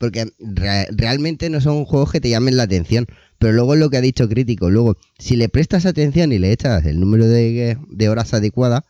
Porque 0.00 0.32
re 0.38 0.86
realmente 0.92 1.50
no 1.50 1.60
son 1.60 1.84
juegos 1.84 2.10
que 2.10 2.22
te 2.22 2.30
llamen 2.30 2.56
la 2.56 2.62
atención. 2.62 3.04
Pero 3.38 3.52
luego 3.52 3.74
es 3.74 3.80
lo 3.80 3.90
que 3.90 3.98
ha 3.98 4.00
dicho 4.00 4.30
Crítico. 4.30 4.70
Luego, 4.70 4.96
si 5.18 5.36
le 5.36 5.50
prestas 5.50 5.84
atención 5.84 6.32
y 6.32 6.38
le 6.38 6.52
echas 6.52 6.86
el 6.86 6.98
número 6.98 7.28
de, 7.28 7.76
de 7.86 8.08
horas 8.08 8.32
adecuada, 8.32 8.86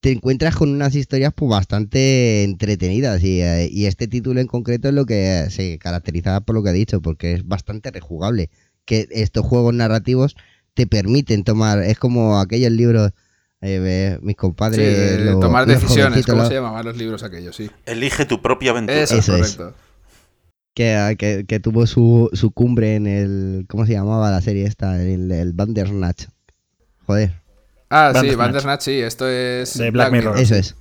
te 0.00 0.10
encuentras 0.10 0.56
con 0.56 0.70
unas 0.70 0.96
historias 0.96 1.32
pues, 1.32 1.48
bastante 1.48 2.42
entretenidas. 2.42 3.22
Y, 3.22 3.40
eh, 3.40 3.68
y, 3.70 3.86
este 3.86 4.08
título 4.08 4.40
en 4.40 4.48
concreto 4.48 4.88
es 4.88 4.94
lo 4.94 5.06
que 5.06 5.46
se 5.48 5.78
caracteriza 5.78 6.40
por 6.40 6.56
lo 6.56 6.64
que 6.64 6.70
ha 6.70 6.72
dicho, 6.72 7.00
porque 7.00 7.34
es 7.34 7.46
bastante 7.46 7.92
rejugable. 7.92 8.50
Que 8.84 9.06
estos 9.12 9.46
juegos 9.46 9.72
narrativos 9.74 10.34
te 10.74 10.88
permiten 10.88 11.44
tomar. 11.44 11.84
Es 11.84 12.00
como 12.00 12.40
aquellos 12.40 12.72
libros. 12.72 13.12
Eh, 13.60 14.18
mis 14.22 14.34
compadres. 14.34 15.18
Sí, 15.18 15.24
lo, 15.24 15.38
tomar 15.38 15.66
decisiones, 15.66 16.26
¿cómo 16.26 16.44
se 16.46 16.54
llamaban 16.54 16.84
los 16.84 16.96
libros 16.96 17.22
aquellos? 17.22 17.54
Sí. 17.54 17.70
Elige 17.86 18.26
tu 18.26 18.42
propia 18.42 18.72
aventura. 18.72 19.00
Eso, 19.00 19.18
Eso 19.18 19.36
es 19.36 19.56
correcto. 19.56 19.91
Que, 20.74 21.16
que, 21.18 21.44
que, 21.46 21.60
tuvo 21.60 21.86
su, 21.86 22.30
su, 22.32 22.50
cumbre 22.50 22.94
en 22.94 23.06
el. 23.06 23.66
¿Cómo 23.68 23.84
se 23.84 23.92
llamaba 23.92 24.30
la 24.30 24.40
serie 24.40 24.66
esta? 24.66 25.02
El, 25.02 25.30
el 25.30 25.52
Bandersnatch. 25.52 26.28
Joder. 27.06 27.42
Ah, 27.90 28.04
Bandersnatch. 28.04 28.30
sí, 28.30 28.36
Bandersnatch, 28.36 28.80
sí, 28.82 29.00
esto 29.00 29.28
es. 29.28 29.76
De 29.76 29.90
Black, 29.90 30.10
Black 30.10 30.22
Mirror. 30.22 30.38
Eso 30.38 30.54
es. 30.54 30.76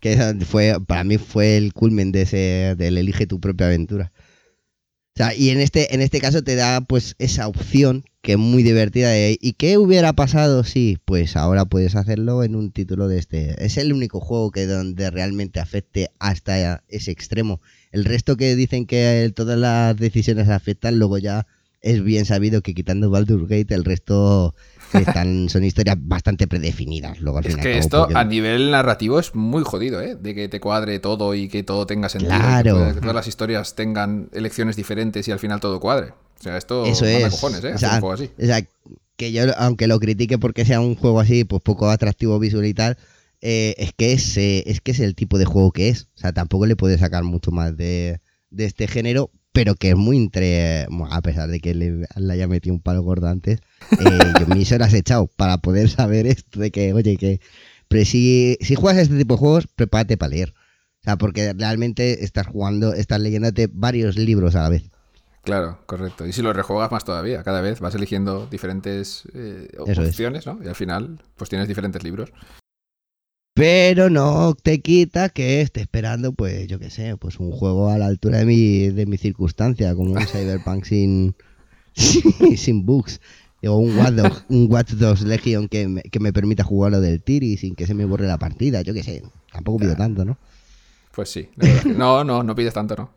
Que 0.00 0.36
fue, 0.46 0.78
para 0.86 1.04
mí 1.04 1.16
fue 1.16 1.56
el 1.56 1.72
culmen 1.72 2.12
de 2.12 2.22
ese. 2.22 2.74
del 2.76 2.98
elige 2.98 3.26
tu 3.26 3.40
propia 3.40 3.66
aventura. 3.66 4.12
O 5.14 5.16
sea, 5.16 5.32
y 5.32 5.50
en 5.50 5.60
este, 5.60 5.94
en 5.94 6.00
este 6.00 6.20
caso 6.20 6.42
te 6.42 6.56
da 6.56 6.80
pues 6.80 7.14
esa 7.20 7.46
opción 7.46 8.04
que 8.20 8.32
es 8.32 8.38
muy 8.38 8.64
divertida 8.64 9.12
¿y 9.28 9.52
qué 9.52 9.78
hubiera 9.78 10.12
pasado 10.14 10.64
si? 10.64 10.98
Pues 11.04 11.36
ahora 11.36 11.66
puedes 11.66 11.94
hacerlo 11.94 12.42
en 12.42 12.56
un 12.56 12.72
título 12.72 13.06
de 13.06 13.18
este. 13.18 13.64
Es 13.64 13.76
el 13.76 13.92
único 13.92 14.18
juego 14.18 14.50
que 14.50 14.66
donde 14.66 15.10
realmente 15.10 15.60
afecte 15.60 16.10
hasta 16.18 16.82
ese 16.88 17.12
extremo. 17.12 17.60
El 17.92 18.04
resto 18.04 18.36
que 18.36 18.56
dicen 18.56 18.86
que 18.86 19.30
todas 19.36 19.56
las 19.56 19.96
decisiones 19.96 20.48
afectan, 20.48 20.98
luego 20.98 21.18
ya 21.18 21.46
es 21.84 22.02
bien 22.02 22.24
sabido 22.24 22.62
que 22.62 22.74
quitando 22.74 23.10
Baldur's 23.10 23.46
Gate, 23.46 23.74
el 23.74 23.84
resto 23.84 24.54
están, 24.94 25.48
son 25.50 25.64
historias 25.64 25.96
bastante 26.00 26.48
predefinidas. 26.48 27.20
Luego, 27.20 27.38
al 27.38 27.46
Es 27.46 27.56
que 27.56 27.76
esto 27.76 28.08
a 28.14 28.24
nivel 28.24 28.70
narrativo 28.70 29.20
es 29.20 29.34
muy 29.34 29.62
jodido, 29.64 30.00
¿eh? 30.00 30.16
De 30.16 30.34
que 30.34 30.48
te 30.48 30.60
cuadre 30.60 30.98
todo 30.98 31.34
y 31.34 31.48
que 31.48 31.62
todo 31.62 31.86
tenga 31.86 32.08
sentido. 32.08 32.34
Claro. 32.34 32.86
Que, 32.86 32.94
que 32.94 33.00
todas 33.00 33.14
las 33.14 33.28
historias 33.28 33.74
tengan 33.74 34.30
elecciones 34.32 34.76
diferentes 34.76 35.28
y 35.28 35.32
al 35.32 35.38
final 35.38 35.60
todo 35.60 35.78
cuadre. 35.78 36.14
O 36.40 36.42
sea, 36.42 36.56
esto 36.56 36.86
Eso 36.86 37.04
es. 37.04 37.30
cojones, 37.32 37.62
¿eh? 37.64 37.74
O 37.74 37.78
sea, 37.78 37.94
un 37.96 38.00
juego 38.00 38.14
así. 38.14 38.30
o 38.42 38.46
sea, 38.46 38.66
que 39.16 39.32
yo, 39.32 39.42
aunque 39.58 39.86
lo 39.86 40.00
critique 40.00 40.38
porque 40.38 40.64
sea 40.64 40.80
un 40.80 40.94
juego 40.94 41.20
así, 41.20 41.44
pues 41.44 41.62
poco 41.62 41.90
atractivo 41.90 42.38
visual 42.38 42.64
y 42.64 42.72
tal, 42.72 42.96
eh, 43.42 43.74
es, 43.76 43.92
que 43.92 44.14
es, 44.14 44.38
eh, 44.38 44.64
es 44.66 44.80
que 44.80 44.92
es 44.92 45.00
el 45.00 45.14
tipo 45.14 45.36
de 45.36 45.44
juego 45.44 45.70
que 45.70 45.90
es. 45.90 46.08
O 46.16 46.18
sea, 46.18 46.32
tampoco 46.32 46.64
le 46.64 46.76
puede 46.76 46.96
sacar 46.96 47.24
mucho 47.24 47.50
más 47.50 47.76
de, 47.76 48.20
de 48.48 48.64
este 48.64 48.88
género, 48.88 49.30
pero 49.54 49.76
que 49.76 49.90
es 49.90 49.96
muy 49.96 50.16
entre. 50.18 50.84
bueno, 50.90 51.14
A 51.14 51.22
pesar 51.22 51.48
de 51.48 51.60
que 51.60 51.74
le, 51.74 52.06
le 52.16 52.32
haya 52.32 52.48
metido 52.48 52.74
un 52.74 52.82
palo 52.82 53.02
gordo 53.02 53.28
antes, 53.28 53.60
eh, 53.92 54.18
yo 54.40 54.46
mis 54.48 54.70
horas 54.72 54.92
he 54.92 54.98
echado 54.98 55.28
para 55.28 55.58
poder 55.58 55.88
saber 55.88 56.26
esto 56.26 56.58
de 56.60 56.70
que, 56.72 56.92
oye, 56.92 57.16
que. 57.16 57.40
Pero 57.86 58.04
si, 58.04 58.58
si 58.60 58.74
juegas 58.74 59.04
este 59.04 59.16
tipo 59.16 59.34
de 59.34 59.38
juegos, 59.38 59.66
prepárate 59.68 60.16
para 60.16 60.30
leer. 60.30 60.54
O 61.02 61.04
sea, 61.04 61.16
porque 61.16 61.52
realmente 61.56 62.24
estás 62.24 62.48
jugando, 62.48 62.94
estás 62.94 63.20
leyéndote 63.20 63.68
varios 63.72 64.16
libros 64.16 64.56
a 64.56 64.62
la 64.62 64.70
vez. 64.70 64.90
Claro, 65.44 65.78
correcto. 65.86 66.26
Y 66.26 66.32
si 66.32 66.42
lo 66.42 66.52
rejuegas 66.52 66.90
más 66.90 67.04
todavía, 67.04 67.44
cada 67.44 67.60
vez 67.60 67.78
vas 67.78 67.94
eligiendo 67.94 68.46
diferentes 68.46 69.22
eh, 69.34 69.68
es. 69.86 69.98
opciones, 69.98 70.46
¿no? 70.46 70.58
Y 70.64 70.66
al 70.66 70.74
final, 70.74 71.22
pues 71.36 71.48
tienes 71.48 71.68
diferentes 71.68 72.02
libros. 72.02 72.32
Pero 73.54 74.10
no 74.10 74.56
te 74.60 74.80
quita 74.80 75.28
que 75.28 75.60
esté 75.60 75.80
esperando, 75.80 76.32
pues, 76.32 76.66
yo 76.66 76.80
qué 76.80 76.90
sé, 76.90 77.16
pues 77.16 77.38
un 77.38 77.52
juego 77.52 77.88
a 77.88 77.98
la 77.98 78.06
altura 78.06 78.38
de 78.38 78.44
mi, 78.46 78.88
de 78.88 79.06
mi 79.06 79.16
circunstancia, 79.16 79.94
como 79.94 80.12
un 80.12 80.18
Cyberpunk 80.26 80.84
sin, 80.84 81.36
sin 81.94 82.84
bugs. 82.84 83.20
O 83.66 83.78
un 83.78 83.96
Watch 83.96 84.14
Dogs, 84.14 84.44
un 84.48 84.66
Watch 84.70 84.90
Dogs 84.90 85.22
Legion 85.22 85.68
que 85.68 85.88
me, 85.88 86.02
que 86.02 86.20
me 86.20 86.32
permita 86.32 86.64
jugar 86.64 86.92
lo 86.92 87.00
del 87.00 87.22
Tiri 87.22 87.56
sin 87.56 87.74
que 87.76 87.86
se 87.86 87.94
me 87.94 88.04
borre 88.04 88.26
la 88.26 88.38
partida, 88.38 88.82
yo 88.82 88.92
qué 88.92 89.02
sé. 89.02 89.22
Tampoco 89.52 89.78
pido 89.78 89.96
tanto, 89.96 90.24
¿no? 90.24 90.36
Pues 91.14 91.30
sí. 91.30 91.48
No, 91.86 92.24
no, 92.24 92.42
no 92.42 92.54
pides 92.54 92.74
tanto, 92.74 92.96
¿no? 92.96 93.10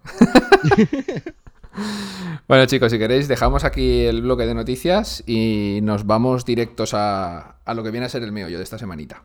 bueno, 2.47 2.65
chicos, 2.67 2.91
si 2.91 2.99
queréis, 2.99 3.27
dejamos 3.27 3.63
aquí 3.63 4.05
el 4.05 4.21
bloque 4.21 4.45
de 4.45 4.53
noticias 4.53 5.23
y 5.25 5.79
nos 5.81 6.05
vamos 6.05 6.45
directos 6.45 6.93
a, 6.93 7.57
a 7.65 7.73
lo 7.73 7.83
que 7.83 7.91
viene 7.91 8.05
a 8.05 8.09
ser 8.09 8.23
el 8.23 8.31
meollo 8.31 8.57
de 8.57 8.63
esta 8.63 8.77
semanita. 8.77 9.23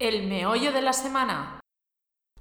El 0.00 0.26
meollo 0.26 0.72
de 0.72 0.80
la 0.80 0.94
semana. 0.94 1.60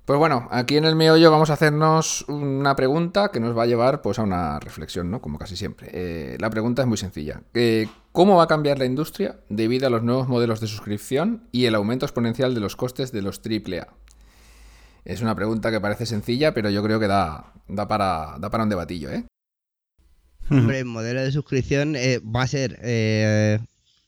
Pues 0.05 0.18
bueno, 0.18 0.47
aquí 0.49 0.78
en 0.78 0.86
el 0.86 0.95
meollo 0.95 1.30
vamos 1.30 1.49
a 1.49 1.53
hacernos 1.53 2.24
una 2.30 2.74
pregunta 2.78 3.32
que 3.32 3.41
nos 3.41 3.55
va 3.55 3.64
a 3.64 3.66
llevar 3.66 4.01
pues, 4.01 4.18
a 4.18 4.24
una 4.24 4.62
reflexión, 4.62 5.12
¿no? 5.12 5.22
Como 5.22 5.38
casi 5.38 5.57
siempre. 5.57 5.89
Eh, 5.91 6.38
la 6.39 6.49
pregunta 6.49 6.84
es 6.84 6.88
muy 6.88 6.97
sencilla. 6.97 7.41
Eh, 7.53 7.88
¿Cómo 8.14 8.38
va 8.38 8.43
a 8.43 8.47
cambiar 8.47 8.80
la 8.80 8.86
industria 8.86 9.41
debido 9.49 9.88
a 9.88 9.89
los 9.89 10.03
nuevos 10.03 10.30
modelos 10.30 10.62
de 10.62 10.68
suscripción 10.68 11.49
y 11.51 11.66
el 11.66 11.76
aumento 11.76 12.05
exponencial 12.05 12.55
de 12.55 12.62
los 12.62 12.78
costes 12.78 13.12
de 13.12 13.24
los 13.24 13.41
AAA? 13.45 13.89
Es 15.03 15.22
una 15.22 15.36
pregunta 15.36 15.70
que 15.70 15.82
parece 15.82 16.05
sencilla, 16.05 16.53
pero 16.53 16.70
yo 16.70 16.82
creo 16.82 16.97
que 16.97 17.07
da, 17.07 17.51
da, 17.68 17.89
para, 17.89 18.38
da 18.39 18.49
para 18.49 18.64
un 18.64 18.70
debatillo, 18.70 19.12
¿eh? 19.12 19.26
Hombre, 20.49 20.80
el 20.80 20.86
modelo 20.86 21.22
de 21.22 21.32
suscripción 21.34 21.97
eh, 21.97 22.20
va 22.20 22.43
a 22.43 22.47
ser 22.47 22.80
eh, 22.84 23.60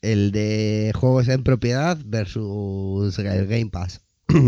el 0.02 0.32
de 0.32 0.92
juegos 0.96 1.28
en 1.28 1.44
propiedad 1.44 1.98
versus 2.06 3.18
el 3.20 3.48
Game 3.48 3.70
Pass. 3.72 4.02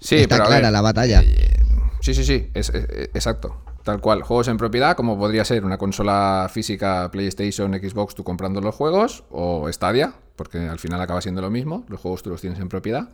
Sí, 0.00 0.16
Está 0.16 0.34
pero 0.38 0.46
clara 0.48 0.62
ver, 0.66 0.72
la 0.72 0.80
batalla. 0.80 1.22
eh, 1.24 1.60
sí, 2.00 2.12
sí, 2.12 2.24
sí, 2.24 2.48
es, 2.54 2.70
es- 2.70 2.88
es- 2.90 3.10
exacto. 3.14 3.62
Tal 3.84 4.00
cual, 4.00 4.22
juegos 4.22 4.48
en 4.48 4.56
propiedad, 4.56 4.96
como 4.96 5.16
podría 5.16 5.44
ser 5.44 5.64
una 5.64 5.78
consola 5.78 6.48
física 6.52 7.08
PlayStation, 7.12 7.72
Xbox, 7.72 8.16
tú 8.16 8.24
comprando 8.24 8.60
los 8.60 8.74
juegos, 8.74 9.22
o 9.30 9.68
Stadia, 9.72 10.14
porque 10.34 10.58
al 10.58 10.80
final 10.80 11.00
acaba 11.00 11.20
siendo 11.20 11.40
lo 11.40 11.50
mismo, 11.50 11.84
los 11.88 12.00
juegos 12.00 12.24
tú 12.24 12.30
los 12.30 12.40
tienes 12.40 12.58
en 12.58 12.68
propiedad. 12.68 13.10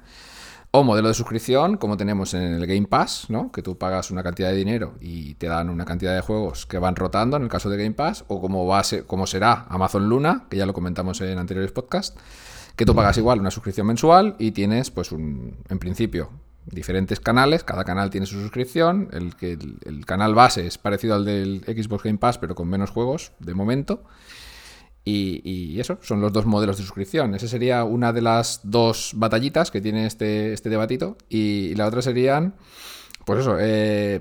O 0.70 0.84
modelo 0.84 1.08
de 1.08 1.14
suscripción, 1.14 1.78
como 1.78 1.96
tenemos 1.96 2.34
en 2.34 2.42
el 2.42 2.66
Game 2.66 2.86
Pass, 2.86 3.26
¿no? 3.30 3.50
Que 3.50 3.62
tú 3.62 3.78
pagas 3.78 4.10
una 4.10 4.22
cantidad 4.22 4.50
de 4.50 4.56
dinero 4.56 4.94
y 5.00 5.34
te 5.34 5.46
dan 5.46 5.70
una 5.70 5.86
cantidad 5.86 6.14
de 6.14 6.20
juegos 6.20 6.66
que 6.66 6.78
van 6.78 6.94
rotando 6.94 7.38
en 7.38 7.42
el 7.42 7.48
caso 7.48 7.70
de 7.70 7.78
Game 7.78 7.94
Pass, 7.94 8.24
o 8.28 8.40
como, 8.40 8.66
va 8.66 8.80
a 8.80 8.84
ser- 8.84 9.06
como 9.06 9.26
será 9.26 9.64
Amazon 9.70 10.08
Luna, 10.10 10.44
que 10.50 10.58
ya 10.58 10.66
lo 10.66 10.74
comentamos 10.74 11.22
en 11.22 11.38
anteriores 11.38 11.72
podcasts, 11.72 12.18
que 12.76 12.84
tú 12.84 12.94
pagas 12.94 13.16
igual 13.16 13.40
una 13.40 13.50
suscripción 13.50 13.86
mensual 13.86 14.36
y 14.38 14.50
tienes, 14.52 14.90
pues, 14.90 15.10
un, 15.10 15.56
en 15.70 15.78
principio, 15.78 16.30
diferentes 16.66 17.18
canales, 17.18 17.64
cada 17.64 17.82
canal 17.84 18.10
tiene 18.10 18.26
su 18.26 18.38
suscripción, 18.38 19.08
el, 19.12 19.34
el, 19.40 19.78
el 19.86 20.04
canal 20.04 20.34
base 20.34 20.66
es 20.66 20.76
parecido 20.76 21.14
al 21.14 21.24
del 21.24 21.64
Xbox 21.66 22.04
Game 22.04 22.18
Pass, 22.18 22.36
pero 22.36 22.54
con 22.54 22.68
menos 22.68 22.90
juegos 22.90 23.32
de 23.40 23.54
momento. 23.54 24.04
Y, 25.10 25.80
eso, 25.80 25.98
son 26.02 26.20
los 26.20 26.32
dos 26.32 26.44
modelos 26.44 26.76
de 26.76 26.82
suscripción. 26.82 27.34
Esa 27.34 27.48
sería 27.48 27.84
una 27.84 28.12
de 28.12 28.20
las 28.20 28.60
dos 28.62 29.12
batallitas 29.14 29.70
que 29.70 29.80
tiene 29.80 30.06
este, 30.06 30.52
este 30.52 30.68
debatito. 30.68 31.16
Y, 31.28 31.74
la 31.76 31.86
otra 31.86 32.02
serían, 32.02 32.54
pues 33.24 33.40
eso, 33.40 33.56
eh, 33.58 34.20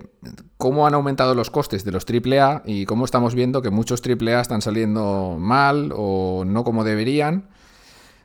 cómo 0.57 0.87
han 0.87 0.93
aumentado 0.93 1.35
los 1.35 1.49
costes 1.49 1.83
de 1.83 1.91
los 1.91 2.05
AAA 2.05 2.63
y 2.65 2.85
cómo 2.85 3.03
estamos 3.03 3.35
viendo 3.35 3.61
que 3.61 3.69
muchos 3.69 4.01
AAA 4.01 4.41
están 4.41 4.61
saliendo 4.61 5.35
mal 5.37 5.91
o 5.95 6.43
no 6.45 6.63
como 6.63 6.83
deberían. 6.83 7.49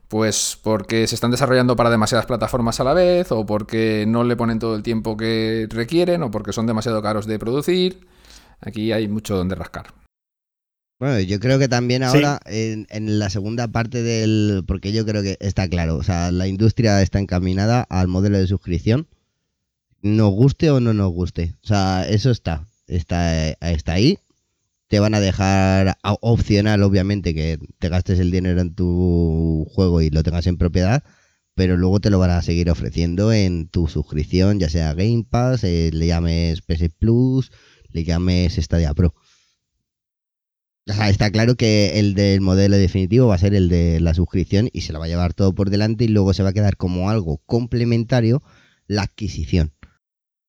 Pues 0.08 0.58
porque 0.62 1.06
se 1.06 1.14
están 1.14 1.30
desarrollando 1.30 1.74
para 1.74 1.88
demasiadas 1.88 2.26
plataformas 2.26 2.78
a 2.80 2.84
la 2.84 2.92
vez, 2.92 3.32
o 3.32 3.46
porque 3.46 4.04
no 4.06 4.24
le 4.24 4.36
ponen 4.36 4.58
todo 4.58 4.76
el 4.76 4.82
tiempo 4.82 5.16
que 5.16 5.66
requieren, 5.70 6.22
o 6.22 6.30
porque 6.30 6.52
son 6.52 6.66
demasiado 6.66 7.00
caros 7.00 7.26
de 7.26 7.38
producir. 7.38 8.06
Aquí 8.60 8.92
hay 8.92 9.08
mucho 9.08 9.36
donde 9.36 9.54
rascar. 9.54 10.01
Bueno, 11.03 11.18
yo 11.18 11.40
creo 11.40 11.59
que 11.59 11.66
también 11.66 12.03
Sí. 12.03 12.07
ahora 12.18 12.38
en, 12.46 12.86
en 12.88 13.18
la 13.18 13.28
segunda 13.28 13.66
parte 13.66 14.05
del... 14.05 14.62
Porque 14.68 14.92
yo 14.92 15.05
creo 15.05 15.20
que 15.20 15.36
está 15.40 15.66
claro, 15.68 15.96
o 15.96 16.05
sea, 16.05 16.30
la 16.30 16.46
industria 16.46 17.03
está 17.03 17.18
encaminada 17.18 17.82
al 17.90 18.07
modelo 18.07 18.38
de 18.38 18.46
suscripción, 18.46 19.09
nos 20.00 20.30
guste 20.30 20.70
o 20.70 20.78
no 20.78 20.94
nos 20.94 21.11
guste. 21.11 21.57
O 21.64 21.66
sea, 21.66 22.07
eso 22.09 22.30
está, 22.30 22.68
está, 22.86 23.48
está 23.48 23.94
ahí. 23.94 24.20
Te 24.86 25.00
van 25.00 25.14
a 25.16 25.20
dejar 25.20 25.98
opcional, 26.20 26.84
obviamente, 26.84 27.34
que 27.34 27.59
te 27.80 27.88
gastes 27.88 28.20
el 28.20 28.30
dinero 28.30 28.61
en 28.61 28.72
tu 28.72 29.66
juego 29.72 30.03
y 30.03 30.11
lo 30.11 30.22
tengas 30.22 30.46
en 30.46 30.57
propiedad, 30.57 31.03
pero 31.57 31.76
luego 31.76 31.98
te 31.98 32.11
lo 32.11 32.20
van 32.20 32.30
a 32.30 32.42
seguir 32.42 32.70
ofreciendo 32.70 33.32
en 33.32 33.66
tu 33.66 33.88
suscripción, 33.88 34.61
ya 34.61 34.68
sea 34.68 34.94
Game 34.94 35.26
Pass, 35.28 35.64
eh, 35.64 35.90
le 35.92 36.07
llames 36.07 36.61
PS 36.62 36.90
Plus, 36.96 37.50
le 37.90 38.05
llames 38.05 38.55
Stadia 38.55 38.94
Pro. 38.94 39.16
O 40.89 40.93
sea, 40.93 41.09
está 41.09 41.30
claro 41.30 41.55
que 41.55 42.01
el 42.01 42.14
del 42.14 42.41
modelo 42.41 42.76
definitivo 42.76 43.28
va 43.28 43.37
a 43.37 43.39
ser 43.39 43.55
el 43.55 43.68
de 43.68 44.01
la 44.01 44.14
suscripción 44.14 44.68
y 44.72 44.80
se 44.80 44.93
lo 44.93 44.99
va 44.99 45.05
a 45.05 45.09
llevar 45.09 45.33
todo 45.33 45.55
por 45.55 45.70
delante 45.70 46.05
y 46.05 46.09
luego 46.09 46.35
se 46.35 46.43
va 46.43 46.49
a 46.49 46.53
quedar 46.53 46.76
como 46.76 47.09
algo 47.09 47.39
complementario 47.47 48.43
la 48.89 49.03
adquisición. 49.03 49.72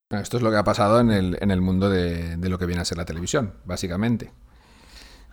Esto 0.10 0.38
es 0.38 0.44
lo 0.44 0.50
que 0.52 0.58
ha 0.58 0.64
pasado 0.64 1.00
en 1.00 1.12
el, 1.12 1.38
en 1.40 1.52
el 1.52 1.62
mundo 1.62 1.90
de, 1.90 2.38
de 2.38 2.50
lo 2.50 2.58
que 2.58 2.66
viene 2.66 2.82
a 2.82 2.86
ser 2.86 2.98
la 2.98 3.06
televisión, 3.06 3.54
básicamente. 3.66 4.32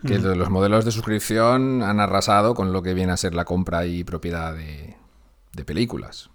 Que 0.05 0.17
lo- 0.17 0.33
los 0.35 0.49
modelos 0.49 0.85
de 0.85 0.91
suscripción 0.91 1.83
han 1.83 1.99
arrasado 1.99 2.55
con 2.55 2.73
lo 2.73 2.81
que 2.81 2.93
viene 2.95 3.11
a 3.11 3.17
ser 3.17 3.35
la 3.35 3.45
compra 3.45 3.85
y 3.85 4.03
propiedad 4.03 4.55
de, 4.55 4.95
de 5.53 5.65
películas. 5.65 6.29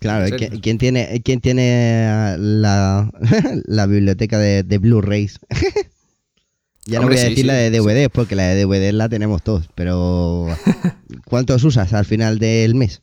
Claro, 0.00 0.26
¿En 0.26 0.34
¿qui- 0.34 0.38
serio? 0.40 0.60
¿quién 0.60 0.78
tiene, 0.78 1.22
quién 1.24 1.40
tiene 1.40 2.34
la, 2.38 3.10
la 3.66 3.86
biblioteca 3.86 4.38
de, 4.38 4.62
de 4.64 4.78
Blu-rays? 4.78 5.38
ya 6.88 7.00
no 7.00 7.06
voy 7.06 7.16
a 7.16 7.20
decir 7.20 7.38
sí, 7.38 7.42
la 7.44 7.54
de 7.54 7.70
sí. 7.70 7.78
DVD, 7.78 8.10
porque 8.10 8.34
la 8.34 8.48
de 8.48 8.64
DVD 8.64 8.92
la 8.92 9.08
tenemos 9.08 9.42
todos, 9.42 9.68
pero 9.74 10.48
¿cuántos 11.26 11.62
usas 11.64 11.92
al 11.92 12.04
final 12.04 12.38
del 12.38 12.74
mes? 12.74 13.02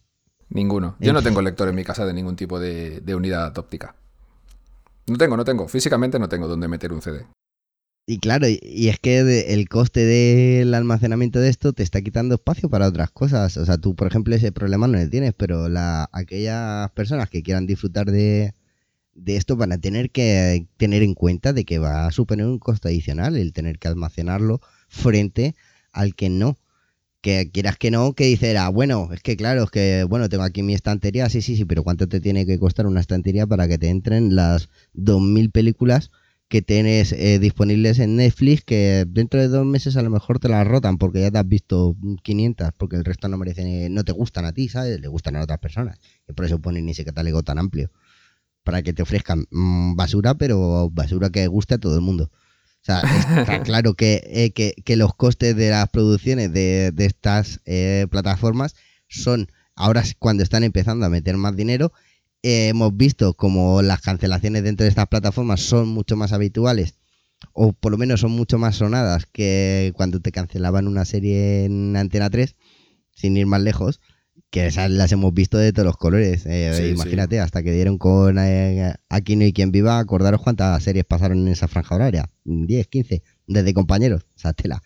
Ninguno. 0.50 0.96
Yo 1.00 1.14
no 1.14 1.22
tengo 1.22 1.42
lector 1.42 1.70
en 1.70 1.76
mi 1.76 1.84
casa 1.84 2.06
de 2.06 2.14
ningún 2.14 2.36
tipo 2.36 2.60
de, 2.60 3.02
de 3.02 3.16
unidad 3.16 3.58
óptica. 3.58 3.96
No 5.08 5.18
tengo, 5.18 5.38
no 5.38 5.46
tengo. 5.46 5.68
Físicamente 5.68 6.18
no 6.18 6.30
tengo 6.30 6.48
donde 6.48 6.68
meter 6.68 6.92
un 6.92 7.02
CD. 7.02 7.26
Y 8.08 8.20
claro, 8.20 8.48
y, 8.48 8.88
es 8.88 9.00
que 9.00 9.54
el 9.54 9.68
coste 9.68 10.06
del 10.06 10.74
almacenamiento 10.74 11.40
de 11.40 11.50
esto 11.50 11.74
te 11.74 11.82
está 11.82 12.02
quitando 12.02 12.36
espacio 12.36 12.70
para 12.70 12.88
otras 12.88 13.12
cosas. 13.12 13.58
O 13.58 13.66
sea, 13.66 13.78
tú, 13.78 13.96
por 13.96 14.08
ejemplo, 14.08 14.36
ese 14.36 14.52
problema 14.52 14.88
no 14.88 14.98
le 14.98 15.08
tienes, 15.08 15.34
pero 15.36 15.70
la, 15.70 16.10
aquellas 16.12 16.92
personas 16.92 17.30
que 17.30 17.42
quieran 17.42 17.66
disfrutar 17.66 18.12
de, 18.12 18.54
de 19.16 19.38
esto 19.38 19.56
van 19.56 19.72
a 19.72 19.80
tener 19.80 20.12
que 20.12 20.68
tener 20.78 21.02
en 21.02 21.14
cuenta 21.16 21.54
de 21.54 21.66
que 21.66 21.80
va 21.80 22.06
a 22.06 22.12
suponer 22.12 22.46
un 22.46 22.60
costo 22.60 22.90
adicional 22.90 23.38
el 23.38 23.54
tener 23.54 23.80
que 23.80 23.88
almacenarlo 23.88 24.62
frente 24.90 25.56
al 25.92 26.16
que 26.16 26.30
no. 26.30 26.58
Que 27.22 27.50
quieras 27.52 27.78
que 27.78 27.90
no, 27.90 28.14
que 28.14 28.26
dice, 28.26 28.56
ah, 28.56 28.70
bueno, 28.70 29.10
es 29.12 29.22
que 29.24 29.36
claro, 29.36 29.64
es 29.64 29.72
que, 29.72 30.04
bueno, 30.04 30.30
tengo 30.30 30.44
aquí 30.44 30.62
mi 30.62 30.76
estantería, 30.76 31.28
sí, 31.28 31.42
sí, 31.42 31.56
sí, 31.56 31.66
pero 31.66 31.84
¿cuánto 31.84 32.08
te 32.08 32.22
tiene 32.22 32.46
que 32.46 32.60
costar 32.60 32.86
una 32.86 33.00
estantería 33.00 33.48
para 33.48 33.68
que 33.68 33.80
te 33.80 33.90
entren 33.90 34.36
las 34.36 34.70
2.000 34.94 35.50
películas 35.50 36.12
que 36.48 36.62
tienes 36.62 37.12
eh, 37.14 37.40
disponibles 37.40 37.98
en 38.00 38.18
Netflix 38.18 38.64
que 38.64 39.06
dentro 39.08 39.40
de 39.40 39.48
dos 39.48 39.66
meses 39.66 39.98
a 39.98 40.04
lo 40.04 40.12
mejor 40.12 40.38
te 40.40 40.50
las 40.50 40.68
rotan 40.68 40.98
porque 41.00 41.22
ya 41.22 41.32
te 41.32 41.40
has 41.40 41.48
visto 41.48 41.96
500 42.22 42.70
porque 42.78 42.98
el 42.98 43.06
resto 43.06 43.28
no 43.28 43.38
merecen, 43.38 43.92
no 43.94 44.04
te 44.04 44.12
gustan 44.12 44.46
a 44.46 44.54
ti, 44.54 44.70
¿sabes? 44.70 45.00
Le 45.02 45.08
gustan 45.08 45.36
a 45.36 45.42
otras 45.42 45.60
personas. 45.60 46.00
Y 46.30 46.34
por 46.34 46.46
eso 46.46 46.60
ponen 46.60 46.88
ese 46.90 47.04
catálogo 47.04 47.42
tan 47.42 47.58
amplio. 47.58 47.90
Para 48.66 48.82
que 48.82 48.92
te 48.92 49.04
ofrezcan 49.04 49.46
mm, 49.52 49.96
basura, 49.96 50.36
pero 50.36 50.90
basura 50.90 51.30
que 51.30 51.48
guste 51.48 51.76
a 51.76 51.78
todo 51.78 51.96
el 51.96 52.02
mundo. 52.02 52.30
sea, 52.82 53.00
está 53.40 53.62
claro 53.64 53.94
que, 53.94 54.22
eh, 54.26 54.52
que, 54.52 54.74
que 54.84 54.98
los 54.98 55.16
costes 55.16 55.56
de 55.56 55.70
las 55.70 55.88
producciones 55.90 56.52
de, 56.52 56.92
de 56.92 57.06
estas 57.06 57.62
eh, 57.66 58.08
plataformas 58.12 58.76
son 59.08 59.48
ahora 59.76 60.04
cuando 60.20 60.44
están 60.44 60.66
empezando 60.66 61.06
a 61.06 61.10
meter 61.10 61.38
más 61.38 61.56
dinero. 61.56 61.94
Eh, 62.44 62.68
hemos 62.68 62.96
visto 62.98 63.34
como 63.36 63.82
las 63.82 64.02
cancelaciones 64.02 64.64
dentro 64.64 64.84
de 64.84 64.90
estas 64.90 65.08
plataformas 65.08 65.62
son 65.62 65.88
mucho 65.88 66.18
más 66.18 66.34
habituales 66.34 66.96
o 67.54 67.74
por 67.74 67.92
lo 67.92 67.98
menos 67.98 68.22
son 68.22 68.32
mucho 68.32 68.58
más 68.58 68.76
sonadas 68.76 69.26
que 69.32 69.94
cuando 69.96 70.20
te 70.20 70.32
cancelaban 70.32 70.88
una 70.88 71.06
serie 71.06 71.66
en 71.66 71.96
Antena 71.96 72.30
3, 72.30 72.56
sin 73.14 73.38
ir 73.38 73.46
más 73.46 73.62
lejos, 73.62 74.02
que 74.62 74.68
esas 74.68 74.90
las 74.90 75.12
hemos 75.12 75.34
visto 75.34 75.58
de 75.58 75.72
todos 75.74 75.86
los 75.86 75.98
colores. 75.98 76.46
Eh, 76.46 76.72
Sí, 76.76 76.84
imagínate, 76.90 77.40
hasta 77.40 77.62
que 77.62 77.72
dieron 77.72 77.98
con 77.98 78.38
eh, 78.40 78.94
Aquí 79.10 79.36
no 79.36 79.44
hay 79.44 79.54
quien 79.54 79.72
viva, 79.72 80.00
acordaros 80.00 80.42
cuántas 80.42 80.82
series 80.84 81.06
pasaron 81.06 81.40
en 81.40 81.50
esa 81.50 81.68
franja 81.68 81.94
horaria. 81.96 82.30
10, 82.46 82.88
15, 82.88 83.22
desde 83.48 83.74
compañeros, 83.74 84.24
o 84.36 84.40
sea, 84.40 84.54
tela. 84.54 84.82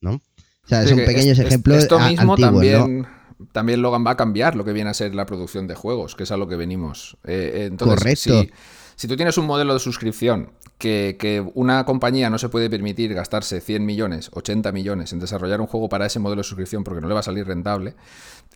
¿No? 0.00 0.12
O 0.14 0.68
sea, 0.68 0.86
son 0.86 0.98
que 0.98 1.04
pequeños 1.04 1.38
es- 1.38 1.46
ejemplos 1.46 1.78
Esto 1.78 1.98
mismo 1.98 2.32
antiguos, 2.34 2.52
¿no? 2.64 2.78
también, 2.78 3.06
también, 3.52 3.82
Logan, 3.82 4.06
va 4.06 4.12
a 4.12 4.16
cambiar 4.16 4.54
lo 4.54 4.64
que 4.64 4.72
viene 4.72 4.90
a 4.90 4.94
ser 4.94 5.14
la 5.14 5.24
producción 5.26 5.66
de 5.66 5.74
juegos, 5.74 6.14
que 6.14 6.24
es 6.24 6.30
a 6.30 6.36
lo 6.36 6.46
que 6.46 6.56
venimos. 6.56 7.16
Eh, 7.24 7.52
eh, 7.54 7.64
entonces, 7.66 7.98
Correcto. 7.98 8.42
Si, 8.42 8.50
si 8.96 9.08
tú 9.08 9.16
tienes 9.16 9.38
un 9.38 9.46
modelo 9.46 9.72
de 9.72 9.80
suscripción 9.80 10.50
que, 10.76 11.16
que 11.18 11.40
una 11.54 11.84
compañía 11.86 12.28
no 12.30 12.38
se 12.38 12.48
puede 12.50 12.68
permitir 12.70 13.14
gastarse 13.14 13.60
100 13.62 13.84
millones, 13.84 14.30
80 14.32 14.72
millones 14.72 15.12
en 15.14 15.20
desarrollar 15.20 15.60
un 15.60 15.66
juego 15.66 15.88
para 15.88 16.06
ese 16.06 16.18
modelo 16.18 16.40
de 16.40 16.44
suscripción 16.48 16.84
porque 16.84 17.00
no 17.00 17.08
le 17.08 17.14
va 17.14 17.20
a 17.20 17.22
salir 17.22 17.46
rentable, 17.46 17.94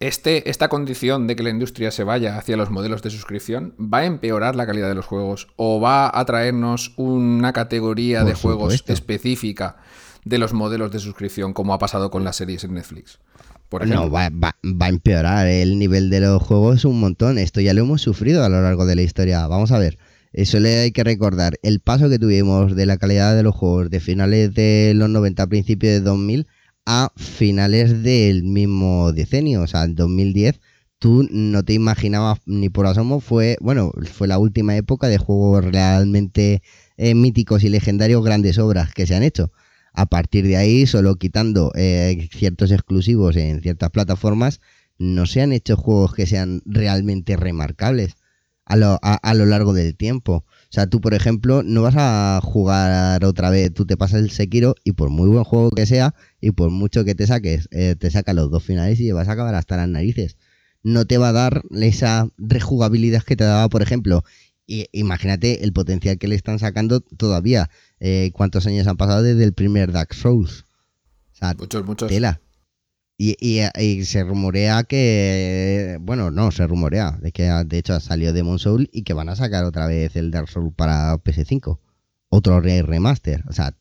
este, 0.01 0.51
esta 0.51 0.69
condición 0.69 1.27
de 1.27 1.37
que 1.37 1.43
la 1.43 1.51
industria 1.51 1.91
se 1.91 2.05
vaya 2.05 2.37
hacia 2.37 2.57
los 2.57 2.71
modelos 2.71 3.03
de 3.03 3.11
suscripción 3.11 3.75
va 3.81 3.99
a 3.99 4.05
empeorar 4.07 4.57
la 4.57 4.67
calidad 4.67 4.89
de 4.89 4.95
los 4.95 5.07
juegos 5.07 5.49
o 5.57 5.81
va 5.81 6.11
a 6.13 6.25
traernos 6.25 6.93
una 6.97 7.53
categoría 7.53 8.21
Por 8.21 8.29
de 8.29 8.35
juegos 8.35 8.85
específica 8.89 9.77
de 10.25 10.39
los 10.39 10.53
modelos 10.53 10.91
de 10.91 10.99
suscripción 10.99 11.53
como 11.53 11.75
ha 11.75 11.79
pasado 11.79 12.11
con 12.11 12.25
las 12.25 12.37
series 12.37 12.65
en 12.65 12.75
Netflix. 12.75 13.19
Por 13.69 13.83
ejemplo. 13.83 14.05
No, 14.07 14.11
va, 14.11 14.31
va- 14.31 14.57
va 14.65 14.87
a 14.87 14.89
empeorar 14.89 15.47
el 15.47 15.79
nivel 15.79 16.11
de 16.11 16.21
los 16.21 16.43
juegos 16.43 16.85
un 16.85 17.01
montón. 17.01 17.39
Esto 17.39 17.61
ya 17.61 17.75
lo 17.75 17.83
hemos 17.83 18.03
sufrido 18.03 18.45
a 18.45 18.49
lo 18.49 18.63
largo 18.63 18.87
de 18.87 18.95
la 18.97 19.03
historia. 19.03 19.47
Vamos 19.47 19.73
a 19.73 19.79
ver. 19.79 19.99
Eso 20.33 20.61
le 20.61 20.81
hay 20.81 20.93
que 20.93 21.05
recordar. 21.05 21.59
El 21.63 21.81
paso 21.81 22.09
que 22.09 22.19
tuvimos 22.19 22.75
de 22.75 22.87
la 22.87 22.97
calidad 22.99 23.35
de 23.37 23.43
los 23.43 23.55
juegos 23.55 23.91
de 23.91 24.01
finales 24.01 24.53
de 24.55 24.93
los 24.95 25.09
90, 25.09 25.47
principios 25.47 25.93
de 25.95 26.01
2000 26.01 26.47
a 26.87 27.13
finales 27.17 28.03
del 28.03 28.45
mismo 28.45 29.13
decenio, 29.13 29.63
o 29.63 29.67
sea, 29.67 29.85
en 29.85 29.95
2010, 29.95 30.61
tú 30.99 31.27
no 31.31 31.63
te 31.63 31.75
imaginabas 31.75 32.41
ni 32.47 32.69
por 32.71 32.87
asomo, 32.87 33.21
fue, 33.21 33.57
bueno, 33.61 33.93
fue 34.13 34.29
la 34.29 34.39
última 34.39 34.77
época 34.77 35.09
de 35.09 35.19
juegos 35.19 35.65
realmente 35.65 36.63
eh, 36.97 37.15
míticos 37.15 37.65
y 37.65 37.69
legendarios, 37.69 38.25
grandes 38.25 38.59
obras 38.59 38.93
que 38.95 39.07
se 39.07 39.15
han 39.15 39.23
hecho. 39.23 39.53
A 39.93 40.07
partir 40.07 40.47
de 40.47 40.57
ahí, 40.57 40.87
solo 40.87 41.17
quitando 41.17 41.73
eh, 41.75 42.29
ciertos 42.33 42.71
exclusivos 42.73 43.37
en 43.37 43.61
ciertas 43.63 43.91
plataformas, 43.91 44.61
no 44.99 45.27
se 45.27 45.43
han 45.43 45.53
hecho 45.53 45.77
juegos 45.77 46.15
que 46.15 46.27
sean 46.27 46.63
realmente 46.67 47.37
remarcables 47.37 48.17
a 48.65 48.77
lo, 48.77 48.99
a, 49.03 49.15
a 49.15 49.35
lo 49.35 49.47
largo 49.47 49.73
del 49.73 49.97
tiempo. 49.97 50.45
O 50.75 50.77
sea, 50.77 50.89
tú, 50.89 51.01
por 51.01 51.15
ejemplo, 51.15 51.63
no 51.63 51.83
vas 51.83 51.95
a 51.97 52.41
jugar 52.43 53.25
otra 53.25 53.49
vez, 53.49 53.73
tú 53.73 53.87
te 53.87 53.97
pasas 53.97 54.21
el 54.21 54.33
Sekiro 54.33 54.75
y 54.83 54.91
por 54.91 55.09
muy 55.09 55.29
buen 55.29 55.45
juego 55.45 55.71
que 55.71 55.87
sea 55.87 56.17
y 56.41 56.51
por 56.51 56.71
mucho 56.71 57.05
que 57.05 57.15
te 57.15 57.29
saques, 57.29 57.69
eh, 57.71 57.95
te 57.97 58.11
saca 58.11 58.33
los 58.33 58.51
dos 58.51 58.65
finales 58.65 58.99
y 58.99 59.13
vas 59.13 59.29
a 59.29 59.35
acabar 59.35 59.55
hasta 59.55 59.77
las 59.77 59.89
narices. 59.89 60.37
No 60.83 61.05
te 61.05 61.17
va 61.17 61.29
a 61.29 61.33
dar 61.33 61.63
esa 61.71 62.29
rejugabilidad 62.39 63.23
que 63.23 63.37
te 63.37 63.45
daba, 63.45 63.69
por 63.69 63.83
ejemplo. 63.83 64.25
Y 64.67 64.87
imagínate 64.91 65.63
el 65.63 65.73
potencial 65.73 66.19
que 66.19 66.27
le 66.27 66.35
están 66.35 66.59
sacando 66.59 66.99
todavía. 66.99 67.71
Eh, 68.01 68.33
¿Cuántos 68.35 68.67
años 68.67 68.89
han 68.89 68.97
pasado 68.97 69.23
desde 69.23 69.45
el 69.45 69.53
primer 69.53 69.93
Dark 69.93 70.13
Souls? 70.13 70.67
O 71.35 71.37
sea, 71.37 71.55
Muchos, 71.57 71.87
muchos. 71.87 72.09
tela. 72.09 72.41
Y, 73.17 73.37
y- 73.39 73.63
y 73.81 74.05
se 74.05 74.25
rumorea 74.25 74.83
que. 74.85 75.99
Bueno, 76.01 76.31
no, 76.31 76.51
se 76.51 76.67
rumorea. 76.67 77.13
De 77.21 77.31
que 77.33 77.45
de 77.45 77.79
hecho 77.79 77.99
salió 78.01 78.33
Demon 78.33 78.59
Soul 78.59 78.89
y 78.93 79.03
que 79.03 79.13
van 79.15 79.29
a 79.29 79.37
sacar 79.37 79.65
otra 79.65 79.87
vez 79.87 80.17
el 80.17 80.31
Dark 80.31 80.49
Souls 80.49 80.73
para 80.75 81.15
PS5. 81.19 81.79
Otro 82.29 82.61
re- 82.61 82.83
remaster. 82.83 83.45
O 83.49 83.53
sea, 83.53 83.73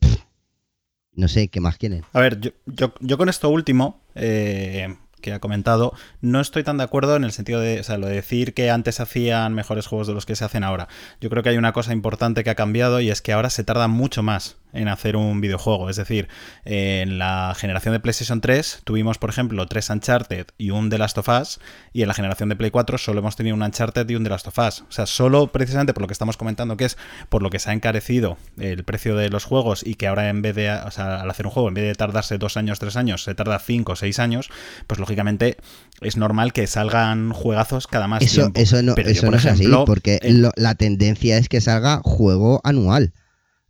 no 1.15 1.27
sé 1.27 1.47
qué 1.47 1.59
más 1.59 1.77
quieren. 1.77 2.03
A 2.13 2.19
ver, 2.19 2.39
yo, 2.39 2.51
yo, 2.67 2.93
yo 2.99 3.17
con 3.17 3.27
esto 3.29 3.49
último 3.49 4.01
eh, 4.15 4.95
que 5.21 5.31
ha 5.33 5.39
comentado, 5.39 5.93
no 6.21 6.39
estoy 6.39 6.63
tan 6.63 6.77
de 6.77 6.83
acuerdo 6.83 7.15
en 7.15 7.23
el 7.23 7.31
sentido 7.31 7.59
de, 7.59 7.79
o 7.79 7.83
sea, 7.83 7.97
lo 7.97 8.07
de 8.07 8.15
decir 8.15 8.53
que 8.53 8.69
antes 8.69 8.99
hacían 8.99 9.53
mejores 9.55 9.87
juegos 9.87 10.07
de 10.07 10.13
los 10.13 10.25
que 10.27 10.35
se 10.35 10.45
hacen 10.45 10.63
ahora. 10.63 10.87
Yo 11.21 11.29
creo 11.31 11.41
que 11.41 11.49
hay 11.49 11.57
una 11.57 11.73
cosa 11.73 11.93
importante 11.93 12.43
que 12.43 12.49
ha 12.51 12.55
cambiado 12.55 12.99
y 13.01 13.09
es 13.09 13.21
que 13.21 13.33
ahora 13.33 13.49
se 13.49 13.63
tarda 13.63 13.87
mucho 13.87 14.21
más 14.21 14.57
en 14.73 14.87
hacer 14.87 15.15
un 15.15 15.39
videojuego. 15.41 15.89
Es 15.89 15.95
decir, 15.95 16.27
en 16.65 17.17
la 17.19 17.53
generación 17.57 17.93
de 17.93 17.99
PlayStation 17.99 18.41
3 18.41 18.81
tuvimos, 18.83 19.17
por 19.17 19.29
ejemplo, 19.29 19.65
tres 19.67 19.89
Uncharted 19.89 20.47
y 20.57 20.71
un 20.71 20.89
The 20.89 20.97
Last 20.97 21.17
of 21.17 21.29
Us, 21.29 21.59
y 21.93 22.01
en 22.01 22.07
la 22.07 22.13
generación 22.13 22.49
de 22.49 22.55
Play 22.55 22.71
4 22.71 22.97
solo 22.97 23.19
hemos 23.19 23.35
tenido 23.35 23.55
un 23.55 23.61
Uncharted 23.63 24.09
y 24.09 24.15
un 24.15 24.23
The 24.23 24.29
Last 24.29 24.47
of 24.47 24.57
Us. 24.59 24.81
O 24.81 24.91
sea, 24.91 25.05
solo 25.05 25.51
precisamente 25.51 25.93
por 25.93 26.01
lo 26.01 26.07
que 26.07 26.13
estamos 26.13 26.37
comentando, 26.37 26.75
que 26.77 26.85
es 26.85 26.97
por 27.29 27.41
lo 27.43 27.49
que 27.49 27.59
se 27.59 27.69
ha 27.69 27.73
encarecido 27.73 28.37
el 28.57 28.83
precio 28.83 29.15
de 29.15 29.29
los 29.29 29.45
juegos 29.45 29.85
y 29.85 29.95
que 29.95 30.07
ahora 30.07 30.29
en 30.29 30.41
vez 30.41 30.55
de, 30.55 30.71
o 30.71 30.91
sea, 30.91 31.21
al 31.21 31.29
hacer 31.29 31.45
un 31.45 31.51
juego, 31.51 31.67
en 31.69 31.75
vez 31.75 31.85
de 31.85 31.95
tardarse 31.95 32.37
dos 32.37 32.57
años, 32.57 32.79
tres 32.79 32.95
años, 32.97 33.23
se 33.23 33.35
tarda 33.35 33.59
cinco 33.59 33.93
o 33.93 33.95
seis 33.95 34.19
años, 34.19 34.49
pues 34.87 34.99
lógicamente 34.99 35.57
es 36.01 36.17
normal 36.17 36.53
que 36.53 36.67
salgan 36.67 37.31
juegazos 37.31 37.87
cada 37.87 38.07
más 38.07 38.23
Eso, 38.23 38.41
tiempo. 38.41 38.59
eso 38.59 38.81
no, 38.81 38.95
Pero 38.95 39.09
yo, 39.09 39.13
eso 39.13 39.21
por 39.27 39.31
no 39.31 39.37
es 39.37 39.45
así, 39.45 39.67
porque 39.85 40.19
eh, 40.21 40.31
lo- 40.33 40.51
la 40.55 40.75
tendencia 40.75 41.37
es 41.37 41.47
que 41.49 41.61
salga 41.61 42.01
juego 42.03 42.61
anual. 42.63 43.13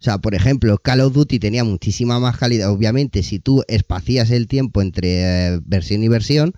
O 0.04 0.06
sea, 0.06 0.18
por 0.18 0.36
ejemplo, 0.36 0.78
Call 0.80 1.00
of 1.00 1.14
Duty 1.14 1.40
tenía 1.40 1.64
muchísima 1.64 2.20
más 2.20 2.38
calidad. 2.38 2.70
Obviamente, 2.70 3.24
si 3.24 3.40
tú 3.40 3.64
espacías 3.70 4.32
el 4.32 4.50
tiempo 4.50 4.82
entre 4.82 5.54
eh, 5.54 5.62
versión 5.64 6.04
y 6.04 6.10
versión, 6.10 6.56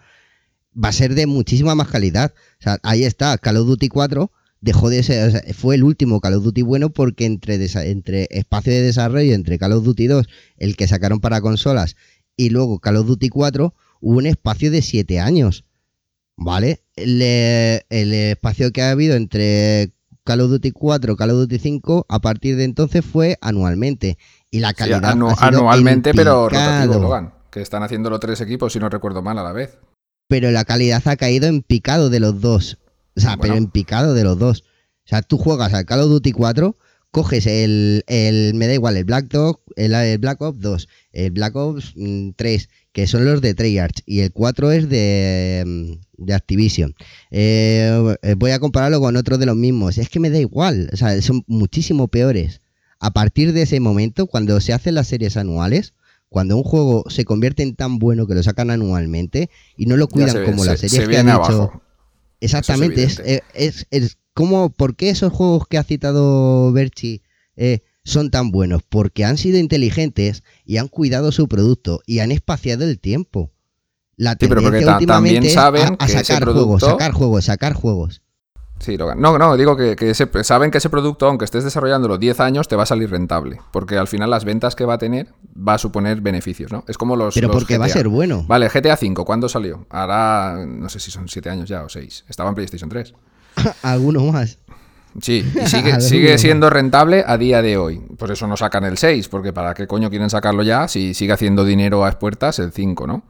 va 0.76 0.90
a 0.90 0.92
ser 0.92 1.14
de 1.14 1.28
muchísima 1.28 1.76
más 1.76 1.90
calidad. 1.90 2.34
O 2.60 2.64
sea, 2.64 2.80
ahí 2.82 3.04
está, 3.04 3.38
Call 3.38 3.58
of 3.58 3.68
Duty 3.68 3.88
4 3.88 4.32
dejó 4.62 4.90
de 4.90 5.04
ser, 5.04 5.54
fue 5.54 5.76
el 5.76 5.84
último 5.84 6.22
Call 6.22 6.34
of 6.34 6.44
Duty 6.44 6.64
bueno 6.64 6.90
porque 6.90 7.26
entre, 7.26 7.64
entre 7.88 8.28
espacio 8.32 8.74
de 8.74 8.82
desarrollo, 8.82 9.36
entre 9.36 9.60
Call 9.60 9.74
of 9.74 9.84
Duty 9.84 10.08
2, 10.08 10.26
el 10.58 10.76
que 10.76 10.88
sacaron 10.88 11.20
para 11.20 11.40
consolas, 11.40 11.96
y 12.36 12.50
luego 12.50 12.80
Call 12.80 12.98
of 12.98 13.06
Duty 13.06 13.30
4, 13.30 13.76
hubo 14.02 14.18
un 14.18 14.26
espacio 14.26 14.72
de 14.72 14.82
7 14.82 15.20
años. 15.20 15.66
¿Vale? 16.36 16.82
Eh, 16.96 17.82
el 17.90 18.12
espacio 18.12 18.72
que 18.72 18.82
ha 18.82 18.90
habido 18.90 19.16
entre 19.16 19.92
Call 20.26 20.42
of 20.42 20.50
Duty 20.50 20.72
4 20.72 21.16
Call 21.16 21.30
of 21.32 21.38
Duty 21.38 21.60
5 21.60 22.06
a 22.10 22.20
partir 22.20 22.58
de 22.58 22.64
entonces 22.66 23.06
fue 23.06 23.38
anualmente. 23.42 24.18
Y 24.52 24.60
la 24.60 24.70
Sí, 24.70 24.76
calidad 24.76 25.04
anu- 25.04 25.32
ha 25.32 25.36
sido 25.36 25.48
anualmente, 25.60 26.10
en 26.10 26.16
pero 26.16 26.50
rotativo, 26.50 27.00
Logan. 27.00 27.34
Que 27.52 27.62
están 27.62 27.84
haciéndolo 27.84 28.20
tres 28.20 28.42
equipos, 28.42 28.74
si 28.74 28.80
no 28.80 28.90
recuerdo 28.90 29.22
mal, 29.22 29.38
a 29.40 29.44
la 29.44 29.52
vez. 29.54 29.78
Pero 30.28 30.52
la 30.52 30.66
calidad 30.66 31.02
ha 31.08 31.16
caído 31.16 31.48
en 31.48 31.62
picado 31.62 32.10
de 32.10 32.20
los 32.20 32.42
dos. 32.42 32.80
O 33.16 33.22
sea, 33.22 33.38
pero 33.38 33.54
en 33.56 33.68
picado 33.68 34.14
de 34.14 34.24
los 34.26 34.38
dos. 34.38 34.64
O 35.06 35.08
sea, 35.08 35.22
tú 35.22 35.38
juegas 35.38 35.74
al 35.74 35.86
Call 35.86 36.02
of 36.02 36.10
Duty 36.10 36.32
4, 36.32 36.76
coges 37.12 37.46
el, 37.48 38.04
el 38.08 38.56
me 38.56 38.68
da 38.68 38.74
igual, 38.74 38.98
el 38.98 39.06
Black 39.06 39.28
Dog, 39.30 39.62
el, 39.78 39.94
el 39.94 40.18
Black 40.18 40.42
Ops 40.42 40.60
2, 40.60 40.88
el 41.14 41.32
Black 41.32 41.56
Ops 41.56 41.94
mm, 41.96 42.32
3, 42.36 42.70
que 42.96 43.08
son 43.08 43.26
los 43.26 43.42
de 43.42 43.54
Treyarch, 43.54 44.04
y 44.06 44.22
el 44.22 44.32
4 44.32 44.72
es 44.72 44.88
de, 44.88 45.64
mm, 45.68 46.24
de 46.26 46.34
Activision. 46.34 46.96
Eh, 47.30 48.16
voy 48.38 48.52
a 48.52 48.60
compararlo 48.60 49.02
con 49.02 49.18
otros 49.18 49.38
de 49.38 49.46
los 49.46 49.58
mismos. 49.58 49.98
Es 49.98 50.08
que 50.08 50.22
me 50.22 50.30
da 50.30 50.40
igual, 50.40 50.90
o 50.94 50.96
sea, 50.96 51.22
son 51.22 51.44
muchísimo 51.46 52.08
peores. 52.08 52.62
A 53.02 53.12
partir 53.12 53.52
de 53.52 53.64
ese 53.64 53.82
momento, 53.82 54.28
cuando 54.28 54.62
se 54.62 54.72
hacen 54.72 54.96
las 54.96 55.08
series 55.08 55.36
anuales, 55.36 55.94
cuando 56.30 56.56
un 56.56 56.64
juego 56.64 57.04
se 57.10 57.26
convierte 57.26 57.64
en 57.64 57.76
tan 57.76 58.00
bueno 58.00 58.28
que 58.28 58.34
lo 58.34 58.42
sacan 58.44 58.70
anualmente 58.72 59.50
y 59.76 59.88
no 59.88 59.98
lo 59.98 60.08
cuidan 60.08 60.30
se 60.38 60.44
como 60.46 60.64
se- 60.64 60.70
las 60.70 60.80
se 60.80 60.88
series 60.88 61.10
que 61.10 61.18
han 61.18 61.28
hecho. 61.28 61.82
Exactamente, 62.40 63.04
es, 63.04 63.20
es, 63.54 63.88
es 63.92 64.18
como, 64.34 64.70
¿por 64.70 64.96
qué 64.96 65.10
esos 65.10 65.34
juegos 65.34 65.68
que 65.68 65.78
ha 65.78 65.84
citado 65.84 66.72
Berchi 66.72 67.22
eh, 67.58 67.80
son 68.06 68.32
tan 68.32 68.52
buenos? 68.52 68.82
Porque 68.88 69.26
han 69.26 69.38
sido 69.38 69.58
inteligentes 69.60 70.44
y 70.64 70.78
han 70.78 70.88
cuidado 70.88 71.34
su 71.34 71.50
producto 71.50 72.00
y 72.06 72.20
han 72.20 72.32
espaciado 72.32 72.86
el 72.86 73.00
tiempo. 73.00 73.52
La 74.16 74.32
Sí, 74.40 74.48
pero 74.48 74.62
tendencia 74.62 74.94
últimamente 74.94 75.06
también 75.36 75.44
es 75.44 75.54
saben 75.54 75.98
a, 76.00 76.08
sacar 76.08 76.46
juegos, 76.46 76.82
sacar 76.82 77.12
juegos, 77.12 77.44
sacar 77.46 77.74
juegos. 77.74 78.22
Sí, 78.80 78.98
Logan. 78.98 79.20
No, 79.22 79.38
no, 79.38 79.56
digo 79.56 79.78
que, 79.78 79.96
que 79.96 80.10
ese- 80.12 80.30
saben 80.44 80.70
que 80.70 80.78
ese 80.80 80.90
producto, 80.90 81.28
aunque 81.28 81.46
estés 81.46 81.64
desarrollándolo 81.64 82.18
10 82.18 82.40
años, 82.42 82.68
te 82.68 82.76
va 82.76 82.84
a 82.84 82.86
salir 82.86 83.10
rentable. 83.10 83.60
Porque 83.72 83.98
al 83.98 84.08
final 84.08 84.30
las 84.30 84.44
ventas 84.46 84.76
que 84.76 84.84
va 84.86 84.96
a 84.96 84.98
tener 84.98 85.30
va 85.58 85.76
a 85.76 85.78
suponer 85.78 86.20
beneficios, 86.22 86.72
¿no? 86.74 86.84
Es 86.88 86.98
como 86.98 87.16
los. 87.16 87.34
Pero 87.36 87.48
los 87.48 87.56
porque 87.58 87.78
va 87.78 87.86
a 87.86 87.88
GTA. 87.88 87.94
ser 87.94 88.08
bueno. 88.10 88.44
Vale, 88.48 88.68
GTA 88.70 88.96
V, 89.02 89.14
¿cuándo 89.26 89.48
salió? 89.50 89.86
Ahora, 89.90 90.66
no 90.68 90.90
sé 90.90 91.00
si 91.00 91.10
son 91.10 91.28
7 91.30 91.50
años 91.50 91.70
ya 91.70 91.84
o 91.84 91.90
6. 91.90 92.26
Estaba 92.28 92.50
en 92.50 92.56
PlayStation 92.56 92.90
3. 92.90 93.14
Alguno 93.82 94.26
más. 94.32 94.58
Sí, 95.22 95.46
y 95.46 95.60
sigue, 95.68 95.92
Alguno 95.94 96.02
sigue 96.02 96.38
siendo 96.38 96.70
rentable 96.70 97.24
a 97.26 97.38
día 97.38 97.62
de 97.62 97.78
hoy. 97.78 98.00
Por 98.18 98.32
eso 98.32 98.48
no 98.48 98.58
sacan 98.58 98.84
el 98.84 98.98
6, 98.98 99.30
porque 99.30 99.54
¿para 99.54 99.74
qué 99.74 99.88
coño 99.88 100.10
quieren 100.10 100.30
sacarlo 100.30 100.64
ya 100.64 100.88
si 100.88 101.14
sigue 101.14 101.34
haciendo 101.34 101.64
dinero 101.66 102.04
a 102.06 102.10
expuertas 102.10 102.60
el 102.60 102.72
5, 102.72 103.08
¿no? 103.08 103.24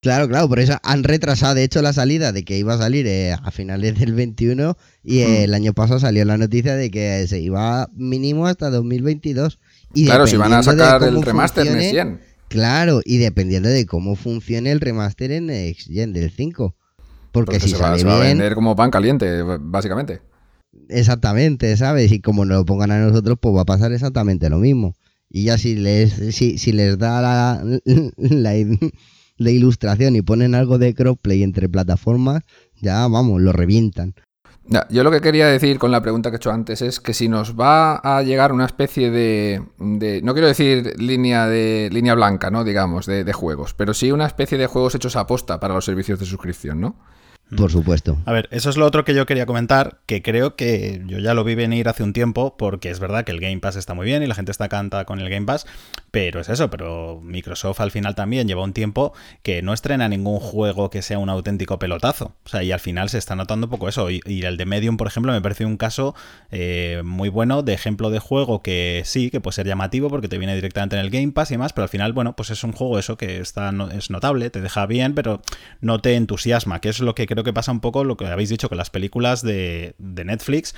Claro, 0.00 0.28
claro, 0.28 0.48
por 0.50 0.58
eso 0.60 0.76
han 0.82 1.02
retrasado, 1.02 1.54
de 1.54 1.64
hecho, 1.64 1.80
la 1.80 1.94
salida 1.94 2.30
de 2.30 2.44
que 2.44 2.58
iba 2.58 2.74
a 2.74 2.78
salir 2.78 3.06
eh, 3.06 3.32
a 3.32 3.50
finales 3.50 3.98
del 3.98 4.12
21 4.12 4.76
y 5.02 5.20
eh, 5.20 5.44
el 5.44 5.54
año 5.54 5.72
pasado 5.72 5.98
salió 5.98 6.26
la 6.26 6.36
noticia 6.36 6.74
de 6.76 6.90
que 6.90 7.26
se 7.26 7.40
iba 7.40 7.88
mínimo 7.94 8.46
hasta 8.46 8.68
2022 8.68 9.58
Y 9.94 10.04
Claro, 10.04 10.26
si 10.26 10.36
van 10.36 10.52
a 10.52 10.62
sacar 10.62 11.02
el 11.04 11.22
remaster 11.22 11.64
funcione- 11.66 11.76
Next 11.78 11.94
Gen. 11.94 12.20
Claro, 12.48 13.00
y 13.04 13.16
dependiendo 13.16 13.70
de 13.70 13.86
cómo 13.86 14.14
funcione 14.14 14.70
el 14.72 14.80
remaster 14.80 15.32
en 15.32 15.46
Next 15.46 15.88
Gen 15.90 16.12
del 16.12 16.30
5. 16.30 16.76
Porque, 17.32 17.52
Porque 17.52 17.60
si 17.60 17.70
se, 17.70 17.76
va, 17.78 17.86
sale 17.88 17.98
se 18.00 18.04
va 18.06 18.12
a 18.16 18.20
bien, 18.20 18.38
vender 18.38 18.54
como 18.54 18.76
pan 18.76 18.90
caliente, 18.90 19.42
básicamente. 19.58 20.20
Exactamente, 20.88 21.76
¿sabes? 21.76 22.12
Y 22.12 22.20
como 22.20 22.44
nos 22.44 22.58
lo 22.58 22.64
pongan 22.64 22.90
a 22.90 22.98
nosotros, 22.98 23.38
pues 23.40 23.54
va 23.56 23.62
a 23.62 23.66
pasar 23.66 23.92
exactamente 23.92 24.48
lo 24.50 24.58
mismo. 24.58 24.94
Y 25.28 25.44
ya 25.44 25.58
si 25.58 25.74
les, 25.74 26.12
si, 26.34 26.58
si 26.58 26.72
les 26.72 26.98
da 26.98 27.20
la, 27.20 27.64
la, 28.16 29.50
ilustración 29.50 30.16
y 30.16 30.22
ponen 30.22 30.54
algo 30.54 30.78
de 30.78 30.94
crossplay 30.94 31.42
entre 31.42 31.68
plataformas, 31.68 32.42
ya 32.80 33.06
vamos, 33.08 33.40
lo 33.40 33.52
revientan. 33.52 34.14
Yo 34.88 35.04
lo 35.04 35.10
que 35.10 35.20
quería 35.20 35.46
decir 35.46 35.78
con 35.78 35.90
la 35.90 36.00
pregunta 36.00 36.30
que 36.30 36.36
he 36.36 36.38
hecho 36.38 36.50
antes 36.50 36.80
es 36.80 36.98
que 36.98 37.12
si 37.12 37.28
nos 37.28 37.54
va 37.58 37.96
a 37.96 38.22
llegar 38.22 38.50
una 38.50 38.64
especie 38.64 39.10
de, 39.10 39.62
de- 39.78 40.22
no 40.22 40.32
quiero 40.32 40.48
decir 40.48 40.94
línea 40.98 41.46
de 41.46 41.90
línea 41.92 42.14
blanca, 42.14 42.50
¿no? 42.50 42.64
Digamos, 42.64 43.04
de, 43.04 43.24
de 43.24 43.32
juegos, 43.34 43.74
pero 43.74 43.92
sí 43.92 44.10
una 44.10 44.26
especie 44.26 44.56
de 44.56 44.66
juegos 44.66 44.94
hechos 44.94 45.16
a 45.16 45.26
posta 45.26 45.60
para 45.60 45.74
los 45.74 45.84
servicios 45.84 46.18
de 46.18 46.24
suscripción, 46.24 46.80
¿no? 46.80 46.96
Por 47.56 47.70
supuesto. 47.70 48.18
A 48.24 48.32
ver, 48.32 48.48
eso 48.50 48.70
es 48.70 48.76
lo 48.76 48.86
otro 48.86 49.04
que 49.04 49.14
yo 49.14 49.26
quería 49.26 49.46
comentar, 49.46 49.98
que 50.06 50.22
creo 50.22 50.56
que 50.56 51.02
yo 51.06 51.18
ya 51.18 51.34
lo 51.34 51.44
vi 51.44 51.54
venir 51.54 51.88
hace 51.88 52.02
un 52.02 52.12
tiempo, 52.12 52.56
porque 52.56 52.90
es 52.90 53.00
verdad 53.00 53.24
que 53.24 53.32
el 53.32 53.40
Game 53.40 53.58
Pass 53.58 53.76
está 53.76 53.94
muy 53.94 54.06
bien 54.06 54.22
y 54.22 54.26
la 54.26 54.34
gente 54.34 54.50
está 54.52 54.68
canta 54.68 55.04
con 55.04 55.20
el 55.20 55.30
Game 55.30 55.46
Pass, 55.46 55.66
pero 56.14 56.38
es 56.38 56.48
eso, 56.48 56.70
pero 56.70 57.20
Microsoft 57.24 57.80
al 57.80 57.90
final 57.90 58.14
también 58.14 58.46
lleva 58.46 58.62
un 58.62 58.72
tiempo 58.72 59.12
que 59.42 59.62
no 59.62 59.72
estrena 59.72 60.08
ningún 60.08 60.38
juego 60.38 60.88
que 60.88 61.02
sea 61.02 61.18
un 61.18 61.28
auténtico 61.28 61.80
pelotazo. 61.80 62.36
O 62.44 62.48
sea, 62.48 62.62
y 62.62 62.70
al 62.70 62.78
final 62.78 63.08
se 63.08 63.18
está 63.18 63.34
notando 63.34 63.66
un 63.66 63.70
poco 63.72 63.88
eso. 63.88 64.08
Y, 64.10 64.20
el 64.44 64.56
de 64.56 64.64
Medium, 64.64 64.96
por 64.96 65.08
ejemplo, 65.08 65.32
me 65.32 65.40
parece 65.40 65.64
un 65.64 65.76
caso 65.76 66.14
eh, 66.52 67.02
muy 67.04 67.30
bueno 67.30 67.64
de 67.64 67.72
ejemplo 67.72 68.10
de 68.10 68.20
juego 68.20 68.62
que 68.62 69.02
sí, 69.04 69.28
que 69.28 69.40
puede 69.40 69.56
ser 69.56 69.66
llamativo 69.66 70.08
porque 70.08 70.28
te 70.28 70.38
viene 70.38 70.54
directamente 70.54 70.94
en 70.94 71.02
el 71.02 71.10
Game 71.10 71.32
Pass 71.32 71.50
y 71.50 71.54
demás, 71.54 71.72
pero 71.72 71.82
al 71.82 71.88
final, 71.88 72.12
bueno, 72.12 72.36
pues 72.36 72.50
es 72.50 72.62
un 72.62 72.70
juego 72.70 73.00
eso 73.00 73.16
que 73.16 73.40
está 73.40 73.72
es 73.92 74.08
notable, 74.08 74.50
te 74.50 74.60
deja 74.60 74.86
bien, 74.86 75.16
pero 75.16 75.42
no 75.80 75.98
te 75.98 76.14
entusiasma, 76.14 76.80
que 76.80 76.90
es 76.90 77.00
lo 77.00 77.16
que 77.16 77.26
creo 77.26 77.42
que 77.42 77.52
pasa 77.52 77.72
un 77.72 77.80
poco 77.80 78.04
lo 78.04 78.16
que 78.16 78.26
habéis 78.26 78.50
dicho 78.50 78.68
con 78.68 78.78
las 78.78 78.90
películas 78.90 79.42
de 79.42 79.96
Netflix. 79.98 80.76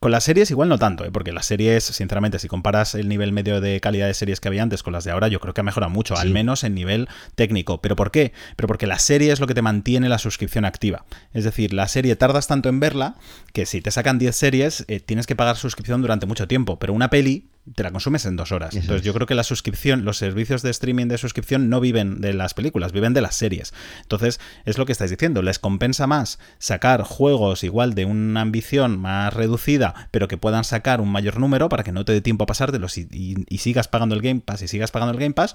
Con 0.00 0.12
las 0.12 0.22
series 0.22 0.50
igual 0.52 0.68
no 0.68 0.78
tanto, 0.78 1.04
¿eh? 1.04 1.10
porque 1.10 1.32
las 1.32 1.46
series, 1.46 1.82
sinceramente, 1.82 2.38
si 2.38 2.46
comparas 2.46 2.94
el 2.94 3.08
nivel 3.08 3.32
medio 3.32 3.60
de 3.60 3.80
calidad 3.80 4.06
de 4.06 4.14
series 4.14 4.38
que 4.38 4.46
había 4.46 4.62
antes 4.62 4.84
con 4.84 4.92
las 4.92 5.02
de 5.02 5.10
ahora, 5.10 5.26
yo 5.26 5.40
creo 5.40 5.54
que 5.54 5.60
ha 5.60 5.64
mejorado 5.64 5.90
mucho, 5.90 6.16
al 6.16 6.30
menos 6.30 6.62
en 6.62 6.74
nivel 6.74 7.08
técnico. 7.34 7.80
¿Pero 7.80 7.96
por 7.96 8.12
qué? 8.12 8.32
Pero 8.54 8.68
porque 8.68 8.86
la 8.86 9.00
serie 9.00 9.32
es 9.32 9.40
lo 9.40 9.48
que 9.48 9.54
te 9.54 9.62
mantiene 9.62 10.08
la 10.08 10.18
suscripción 10.18 10.64
activa. 10.64 11.04
Es 11.32 11.42
decir, 11.42 11.72
la 11.72 11.88
serie 11.88 12.14
tardas 12.14 12.46
tanto 12.46 12.68
en 12.68 12.78
verla 12.78 13.16
que 13.52 13.66
si 13.66 13.80
te 13.80 13.90
sacan 13.90 14.18
10 14.18 14.36
series 14.36 14.84
eh, 14.86 15.00
tienes 15.00 15.26
que 15.26 15.34
pagar 15.34 15.56
suscripción 15.56 16.00
durante 16.00 16.26
mucho 16.26 16.46
tiempo, 16.46 16.78
pero 16.78 16.92
una 16.92 17.10
peli 17.10 17.48
te 17.74 17.82
la 17.82 17.90
consumes 17.90 18.24
en 18.26 18.36
dos 18.36 18.52
horas. 18.52 18.70
Eso 18.70 18.78
Entonces 18.80 19.00
es. 19.02 19.06
yo 19.06 19.14
creo 19.14 19.26
que 19.26 19.34
la 19.34 19.44
suscripción, 19.44 20.04
los 20.04 20.16
servicios 20.18 20.62
de 20.62 20.70
streaming 20.70 21.06
de 21.06 21.18
suscripción 21.18 21.68
no 21.68 21.80
viven 21.80 22.20
de 22.20 22.32
las 22.34 22.54
películas, 22.54 22.92
viven 22.92 23.14
de 23.14 23.20
las 23.20 23.34
series. 23.36 23.72
Entonces 24.02 24.40
es 24.64 24.78
lo 24.78 24.86
que 24.86 24.92
estáis 24.92 25.10
diciendo, 25.10 25.42
les 25.42 25.58
compensa 25.58 26.06
más 26.06 26.38
sacar 26.58 27.02
juegos 27.02 27.64
igual 27.64 27.94
de 27.94 28.04
una 28.04 28.40
ambición 28.40 28.98
más 28.98 29.32
reducida, 29.34 30.08
pero 30.10 30.28
que 30.28 30.36
puedan 30.36 30.64
sacar 30.64 31.00
un 31.00 31.10
mayor 31.10 31.38
número 31.38 31.68
para 31.68 31.82
que 31.84 31.92
no 31.92 32.04
te 32.04 32.12
dé 32.12 32.20
tiempo 32.20 32.44
a 32.44 32.46
pasártelos 32.46 32.98
y, 32.98 33.08
y- 33.12 33.44
y 33.48 33.58
sigas 33.58 33.88
pagando 33.88 34.14
el 34.14 34.22
Game 34.22 34.40
Pass 34.40 34.62
y 34.62 34.68
sigas 34.68 34.90
pagando 34.90 35.12
el 35.12 35.18
Game 35.20 35.34
Pass. 35.34 35.54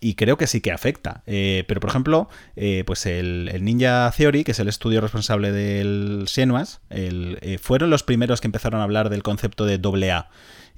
Y 0.00 0.14
creo 0.16 0.36
que 0.36 0.46
sí 0.46 0.60
que 0.60 0.70
afecta. 0.72 1.22
Eh, 1.26 1.64
pero 1.66 1.80
por 1.80 1.88
ejemplo, 1.90 2.28
eh, 2.56 2.84
pues 2.86 3.06
el, 3.06 3.48
el 3.52 3.64
Ninja 3.64 4.12
Theory, 4.14 4.44
que 4.44 4.50
es 4.52 4.58
el 4.58 4.68
estudio 4.68 5.00
responsable 5.00 5.50
del 5.52 6.24
Senuas, 6.26 6.80
el, 6.90 7.38
eh, 7.40 7.58
fueron 7.58 7.88
los 7.90 8.02
primeros 8.02 8.40
que 8.40 8.48
empezaron 8.48 8.80
a 8.80 8.84
hablar 8.84 9.08
del 9.08 9.22
concepto 9.22 9.64
de 9.64 9.80
AA. 10.12 10.28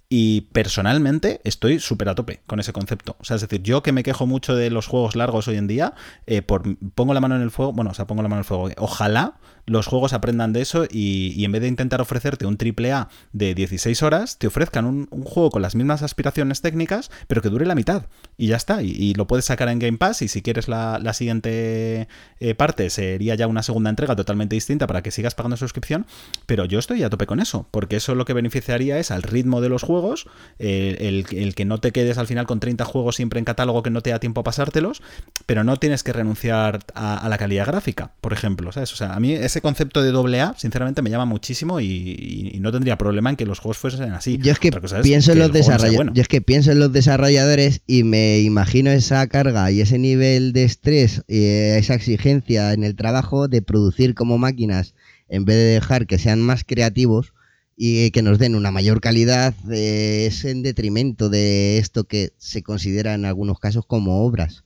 Y 0.08 0.42
personalmente 0.52 1.40
estoy 1.42 1.80
súper 1.80 2.08
a 2.08 2.14
tope 2.14 2.40
con 2.46 2.60
ese 2.60 2.72
concepto. 2.72 3.16
O 3.18 3.24
sea, 3.24 3.36
es 3.36 3.42
decir, 3.42 3.62
yo 3.62 3.82
que 3.82 3.92
me 3.92 4.04
quejo 4.04 4.26
mucho 4.26 4.54
de 4.54 4.70
los 4.70 4.86
juegos 4.86 5.16
largos 5.16 5.48
hoy 5.48 5.56
en 5.56 5.66
día, 5.66 5.94
eh, 6.26 6.42
por, 6.42 6.62
pongo 6.94 7.12
la 7.12 7.20
mano 7.20 7.34
en 7.34 7.42
el 7.42 7.50
fuego, 7.50 7.72
bueno, 7.72 7.90
o 7.90 7.94
sea, 7.94 8.06
pongo 8.06 8.22
la 8.22 8.28
mano 8.28 8.36
en 8.36 8.40
el 8.40 8.44
fuego. 8.44 8.70
Ojalá 8.78 9.34
los 9.66 9.86
juegos 9.86 10.12
aprendan 10.12 10.52
de 10.52 10.62
eso 10.62 10.84
y, 10.84 11.32
y 11.36 11.44
en 11.44 11.52
vez 11.52 11.62
de 11.62 11.68
intentar 11.68 12.00
ofrecerte 12.00 12.46
un 12.46 12.56
triple 12.56 12.92
A 12.92 13.08
de 13.32 13.54
16 13.54 14.02
horas, 14.02 14.38
te 14.38 14.46
ofrezcan 14.46 14.84
un, 14.84 15.06
juego 15.24 15.50
con 15.50 15.62
las 15.62 15.74
mismas 15.74 16.02
aspiraciones 16.02 16.60
técnicas, 16.60 17.10
pero 17.26 17.42
que 17.42 17.48
dure 17.48 17.66
la 17.66 17.74
mitad. 17.74 18.06
Y 18.36 18.48
ya 18.48 18.56
está. 18.56 18.82
Y, 18.82 19.14
lo 19.14 19.26
puedes 19.26 19.46
sacar 19.46 19.68
en 19.68 19.78
Game 19.78 19.98
Pass 19.98 20.22
y 20.22 20.28
si 20.28 20.42
quieres 20.42 20.68
la, 20.68 21.12
siguiente 21.12 22.08
eh, 22.40 22.54
parte 22.54 22.90
sería 22.90 23.34
ya 23.34 23.46
una 23.46 23.62
segunda 23.62 23.90
entrega 23.90 24.14
totalmente 24.14 24.54
distinta 24.54 24.86
para 24.86 25.02
que 25.02 25.10
sigas 25.10 25.34
pagando 25.34 25.56
suscripción. 25.56 26.06
Pero 26.46 26.64
yo 26.64 26.78
estoy 26.78 27.02
a 27.02 27.10
tope 27.10 27.26
con 27.26 27.40
eso, 27.40 27.66
porque 27.70 27.96
eso 27.96 28.14
lo 28.14 28.24
que 28.24 28.32
beneficiaría 28.32 28.98
es 28.98 29.10
al 29.10 29.22
ritmo 29.22 29.60
de 29.60 29.68
los 29.68 29.82
juegos, 29.82 30.26
eh, 30.58 30.96
el, 31.00 31.54
que 31.54 31.64
no 31.64 31.78
te 31.78 31.92
quedes 31.92 32.18
al 32.18 32.26
final 32.26 32.46
con 32.46 32.60
30 32.60 32.84
juegos 32.84 33.16
siempre 33.16 33.38
en 33.38 33.44
catálogo 33.44 33.82
que 33.82 33.90
no 33.90 34.02
te 34.02 34.10
da 34.10 34.18
tiempo 34.18 34.42
a 34.42 34.44
pasártelos, 34.44 35.02
pero 35.46 35.64
no 35.64 35.76
tienes 35.78 36.02
que 36.02 36.12
renunciar 36.12 36.80
a, 36.94 37.26
la 37.28 37.38
calidad 37.38 37.66
gráfica, 37.66 38.12
por 38.20 38.32
ejemplo, 38.32 38.72
¿sabes? 38.72 38.92
O 38.92 38.96
sea, 38.96 39.14
a 39.14 39.20
mí 39.20 39.32
ese 39.56 39.62
concepto 39.62 40.02
de 40.02 40.10
doble 40.10 40.40
A, 40.40 40.54
sinceramente, 40.58 41.00
me 41.02 41.08
llama 41.10 41.24
muchísimo 41.24 41.80
y, 41.80 41.86
y- 41.86 42.50
y 42.56 42.60
no 42.60 42.70
tendría 42.72 42.98
problema 42.98 43.30
en 43.30 43.36
que 43.36 43.46
los 43.46 43.58
juegos 43.58 43.78
fuesen 43.78 44.12
así. 44.12 44.38
Yo 44.42 44.52
es 44.52 44.58
que 44.58 44.68
es 44.68 44.74
pienso 45.02 45.32
en 45.32 45.38
los 45.38 45.46
el 45.48 45.52
juego 45.52 45.70
no 45.70 45.78
sea 45.78 45.88
desarrolla- 45.88 45.96
bueno. 45.96 46.12
yo 46.14 46.22
es 46.22 46.28
que 46.28 46.42
pienso 46.42 46.72
en 46.72 46.78
los 46.78 46.92
desarrolladores 46.92 47.80
y 47.86 48.02
me 48.04 48.40
imagino 48.40 48.90
esa 48.90 49.26
carga 49.28 49.70
y 49.70 49.80
ese 49.80 49.98
nivel 49.98 50.52
de 50.52 50.64
estrés 50.64 51.22
y 51.26 51.42
esa 51.44 51.94
exigencia 51.94 52.72
en 52.74 52.84
el 52.84 52.96
trabajo 52.96 53.48
de 53.48 53.62
producir 53.62 54.14
como 54.14 54.36
máquinas 54.36 54.94
en 55.28 55.44
vez 55.46 55.56
de 55.56 55.64
dejar 55.64 56.06
que 56.06 56.18
sean 56.18 56.40
más 56.42 56.62
creativos 56.64 57.32
y 57.78 58.10
que 58.10 58.22
nos 58.22 58.38
den 58.38 58.54
una 58.54 58.70
mayor 58.70 59.00
calidad 59.00 59.54
eh, 59.70 60.26
es 60.28 60.44
en 60.44 60.62
detrimento 60.62 61.28
de 61.30 61.78
esto 61.78 62.04
que 62.04 62.32
se 62.38 62.62
considera 62.62 63.14
en 63.14 63.24
algunos 63.24 63.58
casos 63.58 63.84
como 63.86 64.24
obras. 64.24 64.64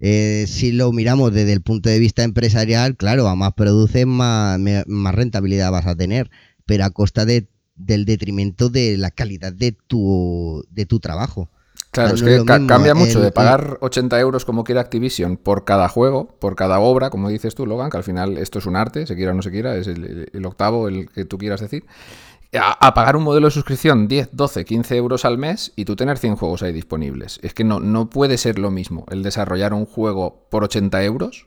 Eh, 0.00 0.46
si 0.48 0.72
lo 0.72 0.92
miramos 0.92 1.32
desde 1.32 1.52
el 1.52 1.60
punto 1.60 1.88
de 1.90 1.98
vista 1.98 2.22
empresarial, 2.22 2.96
claro, 2.96 3.28
a 3.28 3.34
más 3.36 3.52
produces, 3.54 4.06
más, 4.06 4.58
rentabilidad 5.14 5.70
vas 5.70 5.86
a 5.86 5.94
tener, 5.94 6.30
pero 6.66 6.84
a 6.84 6.90
costa 6.90 7.24
de, 7.24 7.46
del 7.76 8.04
detrimento 8.04 8.68
de 8.70 8.96
la 8.96 9.10
calidad 9.10 9.52
de 9.52 9.72
tu, 9.72 10.64
de 10.70 10.86
tu 10.86 11.00
trabajo. 11.00 11.48
Claro, 11.92 12.10
Ah, 12.10 12.14
es 12.14 12.22
que 12.22 12.36
es 12.36 12.44
ca- 12.44 12.66
cambia 12.66 12.94
mucho 12.94 13.18
el- 13.18 13.24
de 13.24 13.32
pagar 13.32 13.78
80 13.80 14.20
euros 14.20 14.44
como 14.44 14.62
quiere 14.64 14.80
Activision 14.80 15.36
por 15.36 15.64
cada 15.64 15.88
juego, 15.88 16.28
por 16.38 16.54
cada 16.54 16.78
obra, 16.78 17.10
como 17.10 17.28
dices 17.28 17.54
tú, 17.54 17.66
Logan, 17.66 17.90
que 17.90 17.96
al 17.96 18.04
final 18.04 18.38
esto 18.38 18.58
es 18.60 18.66
un 18.66 18.76
arte, 18.76 19.06
se 19.06 19.16
quiera 19.16 19.32
o 19.32 19.34
no 19.34 19.42
se 19.42 19.50
quiera, 19.50 19.76
es 19.76 19.86
el, 19.88 20.28
el 20.32 20.46
octavo, 20.46 20.88
el 20.88 21.10
que 21.10 21.24
tú 21.24 21.36
quieras 21.36 21.60
decir. 21.60 21.84
A, 22.52 22.94
pagar 22.94 23.14
un 23.16 23.22
modelo 23.22 23.46
de 23.46 23.52
suscripción 23.52 24.08
10, 24.08 24.30
12, 24.32 24.64
15 24.64 24.96
euros 24.96 25.24
al 25.24 25.38
mes 25.38 25.72
y 25.76 25.84
tú 25.84 25.94
tener 25.94 26.18
100 26.18 26.34
juegos 26.34 26.62
ahí 26.62 26.72
disponibles. 26.72 27.38
Es 27.42 27.54
que 27.54 27.62
no, 27.62 27.78
no 27.78 28.10
puede 28.10 28.38
ser 28.38 28.58
lo 28.58 28.72
mismo 28.72 29.06
el 29.10 29.22
desarrollar 29.22 29.72
un 29.72 29.86
juego 29.86 30.48
por 30.50 30.64
80 30.64 31.04
euros, 31.04 31.46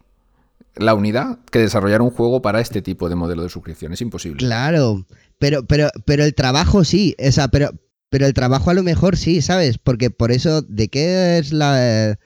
la 0.75 0.93
unidad, 0.93 1.39
que 1.51 1.59
desarrollar 1.59 2.01
un 2.01 2.09
juego 2.09 2.41
para 2.41 2.61
este 2.61 2.81
tipo 2.81 3.09
de 3.09 3.15
modelo 3.15 3.43
de 3.43 3.49
suscripción. 3.49 3.91
Es 3.91 4.01
imposible. 4.01 4.37
Claro, 4.37 5.05
pero, 5.39 5.65
pero, 5.65 5.89
pero 6.05 6.23
el 6.23 6.33
trabajo 6.35 6.85
sí, 6.85 7.17
o 7.19 7.47
pero, 7.49 7.71
pero 8.09 8.25
el 8.25 8.33
trabajo 8.33 8.69
a 8.69 8.73
lo 8.73 8.83
mejor 8.83 9.17
sí, 9.17 9.41
¿sabes? 9.41 9.77
Porque 9.77 10.09
por 10.09 10.31
eso, 10.31 10.61
¿de 10.61 10.87
qué 10.87 11.37
es 11.37 11.51
la... 11.51 12.17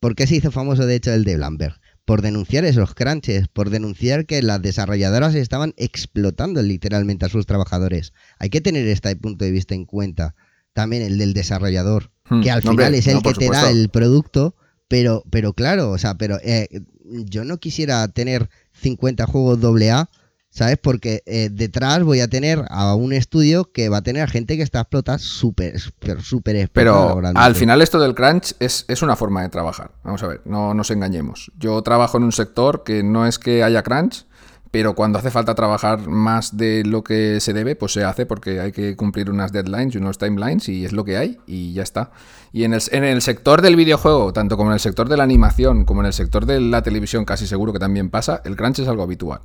¿Por 0.00 0.14
qué 0.14 0.26
se 0.26 0.36
hizo 0.36 0.50
famoso 0.50 0.86
de 0.86 0.96
hecho 0.96 1.12
el 1.12 1.24
de 1.24 1.36
Blamberg? 1.36 1.78
Por 2.04 2.22
denunciar 2.22 2.64
esos 2.64 2.94
crunches, 2.94 3.48
por 3.48 3.70
denunciar 3.70 4.26
que 4.26 4.42
las 4.42 4.60
desarrolladoras 4.60 5.34
estaban 5.34 5.74
explotando 5.76 6.62
literalmente 6.62 7.24
a 7.24 7.30
sus 7.30 7.46
trabajadores. 7.46 8.12
Hay 8.38 8.50
que 8.50 8.60
tener 8.60 8.86
este 8.88 9.16
punto 9.16 9.44
de 9.44 9.50
vista 9.50 9.74
en 9.74 9.86
cuenta. 9.86 10.34
También 10.74 11.02
el 11.02 11.18
del 11.18 11.34
desarrollador, 11.34 12.10
Hmm, 12.28 12.40
que 12.40 12.50
al 12.50 12.64
no, 12.64 12.70
final 12.70 12.86
hombre, 12.86 12.98
es 12.98 13.06
el 13.06 13.14
no, 13.14 13.22
que 13.22 13.34
te 13.34 13.48
da 13.50 13.70
el 13.70 13.88
producto, 13.90 14.54
pero, 14.88 15.24
pero 15.30 15.52
claro, 15.52 15.90
o 15.90 15.98
sea, 15.98 16.14
pero 16.14 16.38
eh, 16.42 16.68
yo 17.04 17.44
no 17.44 17.58
quisiera 17.58 18.06
tener 18.08 18.48
50 18.72 19.26
juegos 19.26 19.58
AA, 19.62 20.08
¿sabes? 20.54 20.78
Porque 20.78 21.22
eh, 21.26 21.48
detrás 21.50 22.04
voy 22.04 22.20
a 22.20 22.28
tener 22.28 22.64
a 22.70 22.94
un 22.94 23.12
estudio 23.12 23.72
que 23.72 23.88
va 23.88 23.98
a 23.98 24.02
tener 24.02 24.30
gente 24.30 24.56
que 24.56 24.62
está 24.62 24.80
explotada 24.80 25.18
súper, 25.18 25.80
súper, 25.80 26.22
súper 26.22 26.70
Pero 26.72 27.20
al 27.34 27.54
final 27.56 27.82
esto 27.82 27.98
del 27.98 28.14
crunch 28.14 28.54
es, 28.60 28.84
es 28.86 29.02
una 29.02 29.16
forma 29.16 29.42
de 29.42 29.48
trabajar. 29.48 29.90
Vamos 30.04 30.22
a 30.22 30.28
ver, 30.28 30.42
no 30.44 30.72
nos 30.72 30.92
engañemos. 30.92 31.50
Yo 31.58 31.82
trabajo 31.82 32.18
en 32.18 32.24
un 32.24 32.32
sector 32.32 32.84
que 32.84 33.02
no 33.02 33.26
es 33.26 33.40
que 33.40 33.64
haya 33.64 33.82
crunch, 33.82 34.26
pero 34.70 34.94
cuando 34.94 35.18
hace 35.18 35.32
falta 35.32 35.56
trabajar 35.56 36.06
más 36.06 36.56
de 36.56 36.84
lo 36.84 37.02
que 37.02 37.40
se 37.40 37.52
debe, 37.52 37.74
pues 37.74 37.92
se 37.92 38.04
hace 38.04 38.24
porque 38.24 38.60
hay 38.60 38.70
que 38.70 38.94
cumplir 38.94 39.30
unas 39.30 39.50
deadlines 39.50 39.96
y 39.96 39.98
unos 39.98 40.18
timelines 40.18 40.68
y 40.68 40.84
es 40.84 40.92
lo 40.92 41.04
que 41.04 41.16
hay 41.16 41.38
y 41.48 41.72
ya 41.72 41.82
está. 41.82 42.12
Y 42.52 42.62
en 42.62 42.74
el, 42.74 42.82
en 42.92 43.02
el 43.02 43.22
sector 43.22 43.60
del 43.60 43.74
videojuego, 43.74 44.32
tanto 44.32 44.56
como 44.56 44.70
en 44.70 44.74
el 44.74 44.80
sector 44.80 45.08
de 45.08 45.16
la 45.16 45.24
animación, 45.24 45.84
como 45.84 46.02
en 46.02 46.06
el 46.06 46.12
sector 46.12 46.46
de 46.46 46.60
la 46.60 46.82
televisión, 46.82 47.24
casi 47.24 47.48
seguro 47.48 47.72
que 47.72 47.80
también 47.80 48.08
pasa, 48.08 48.40
el 48.44 48.54
crunch 48.54 48.78
es 48.78 48.86
algo 48.86 49.02
habitual. 49.02 49.40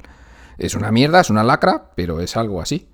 Es 0.60 0.76
una 0.76 0.92
mierda, 0.92 1.22
es 1.22 1.30
una 1.30 1.44
lacra, 1.44 1.92
pero 1.96 2.20
es 2.20 2.38
algo 2.38 2.62
así. 2.62 2.88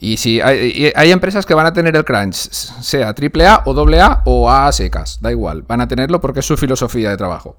Y 0.00 0.16
si 0.18 0.40
hay, 0.40 1.10
empresas 1.10 1.44
que 1.44 1.54
van 1.54 1.66
a 1.66 1.72
tener 1.72 1.96
el 1.96 2.04
crunch, 2.04 2.36
sea 2.36 3.08
AAA 3.08 3.64
o 3.66 3.74
AA 3.74 4.22
o 4.26 4.48
A 4.48 4.70
secas, 4.70 5.18
da 5.20 5.32
igual, 5.32 5.62
van 5.62 5.80
a 5.80 5.88
tenerlo 5.88 6.20
porque 6.20 6.38
es 6.40 6.46
su 6.46 6.56
filosofía 6.56 7.10
de 7.10 7.16
trabajo. 7.16 7.56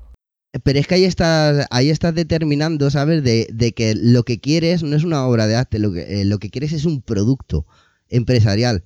Pero 0.64 0.80
es 0.80 0.88
que 0.88 0.96
ahí 0.96 1.04
estás, 1.04 1.68
ahí 1.70 1.90
estás 1.90 2.16
determinando, 2.16 2.90
¿sabes? 2.90 3.24
De, 3.24 3.48
de 3.52 3.74
que 3.74 3.94
lo 3.94 4.24
que 4.24 4.40
quieres 4.40 4.84
no 4.84 4.96
es 4.96 5.04
una 5.04 5.26
obra 5.26 5.48
de 5.48 5.58
arte, 5.58 5.80
lo 5.80 5.92
que, 5.92 6.22
eh, 6.22 6.26
lo 6.26 6.40
que 6.40 6.50
quieres 6.50 6.72
es 6.72 6.86
un 6.86 7.02
producto 7.02 7.66
empresarial. 8.08 8.86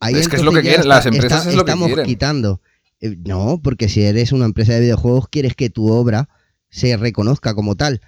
Ahí 0.00 0.14
Es 0.14 0.28
que 0.28 0.36
es 0.36 0.42
lo 0.42 0.52
que 0.52 0.62
quieren, 0.62 0.88
las 0.88 1.06
empresas 1.06 1.46
es 1.46 1.54
lo 1.54 1.64
que 1.64 1.70
estamos 1.70 1.88
quieren. 1.88 2.06
quitando. 2.06 2.62
Eh, 3.00 3.16
No, 3.24 3.60
porque 3.62 3.88
si 3.88 4.02
eres 4.02 4.32
una 4.32 4.46
empresa 4.46 4.72
de 4.72 4.80
videojuegos, 4.80 5.28
quieres 5.28 5.54
que 5.54 5.70
tu 5.70 5.92
obra 5.92 6.30
se 6.70 6.96
reconozca 6.96 7.54
como 7.54 7.76
tal. 7.76 8.00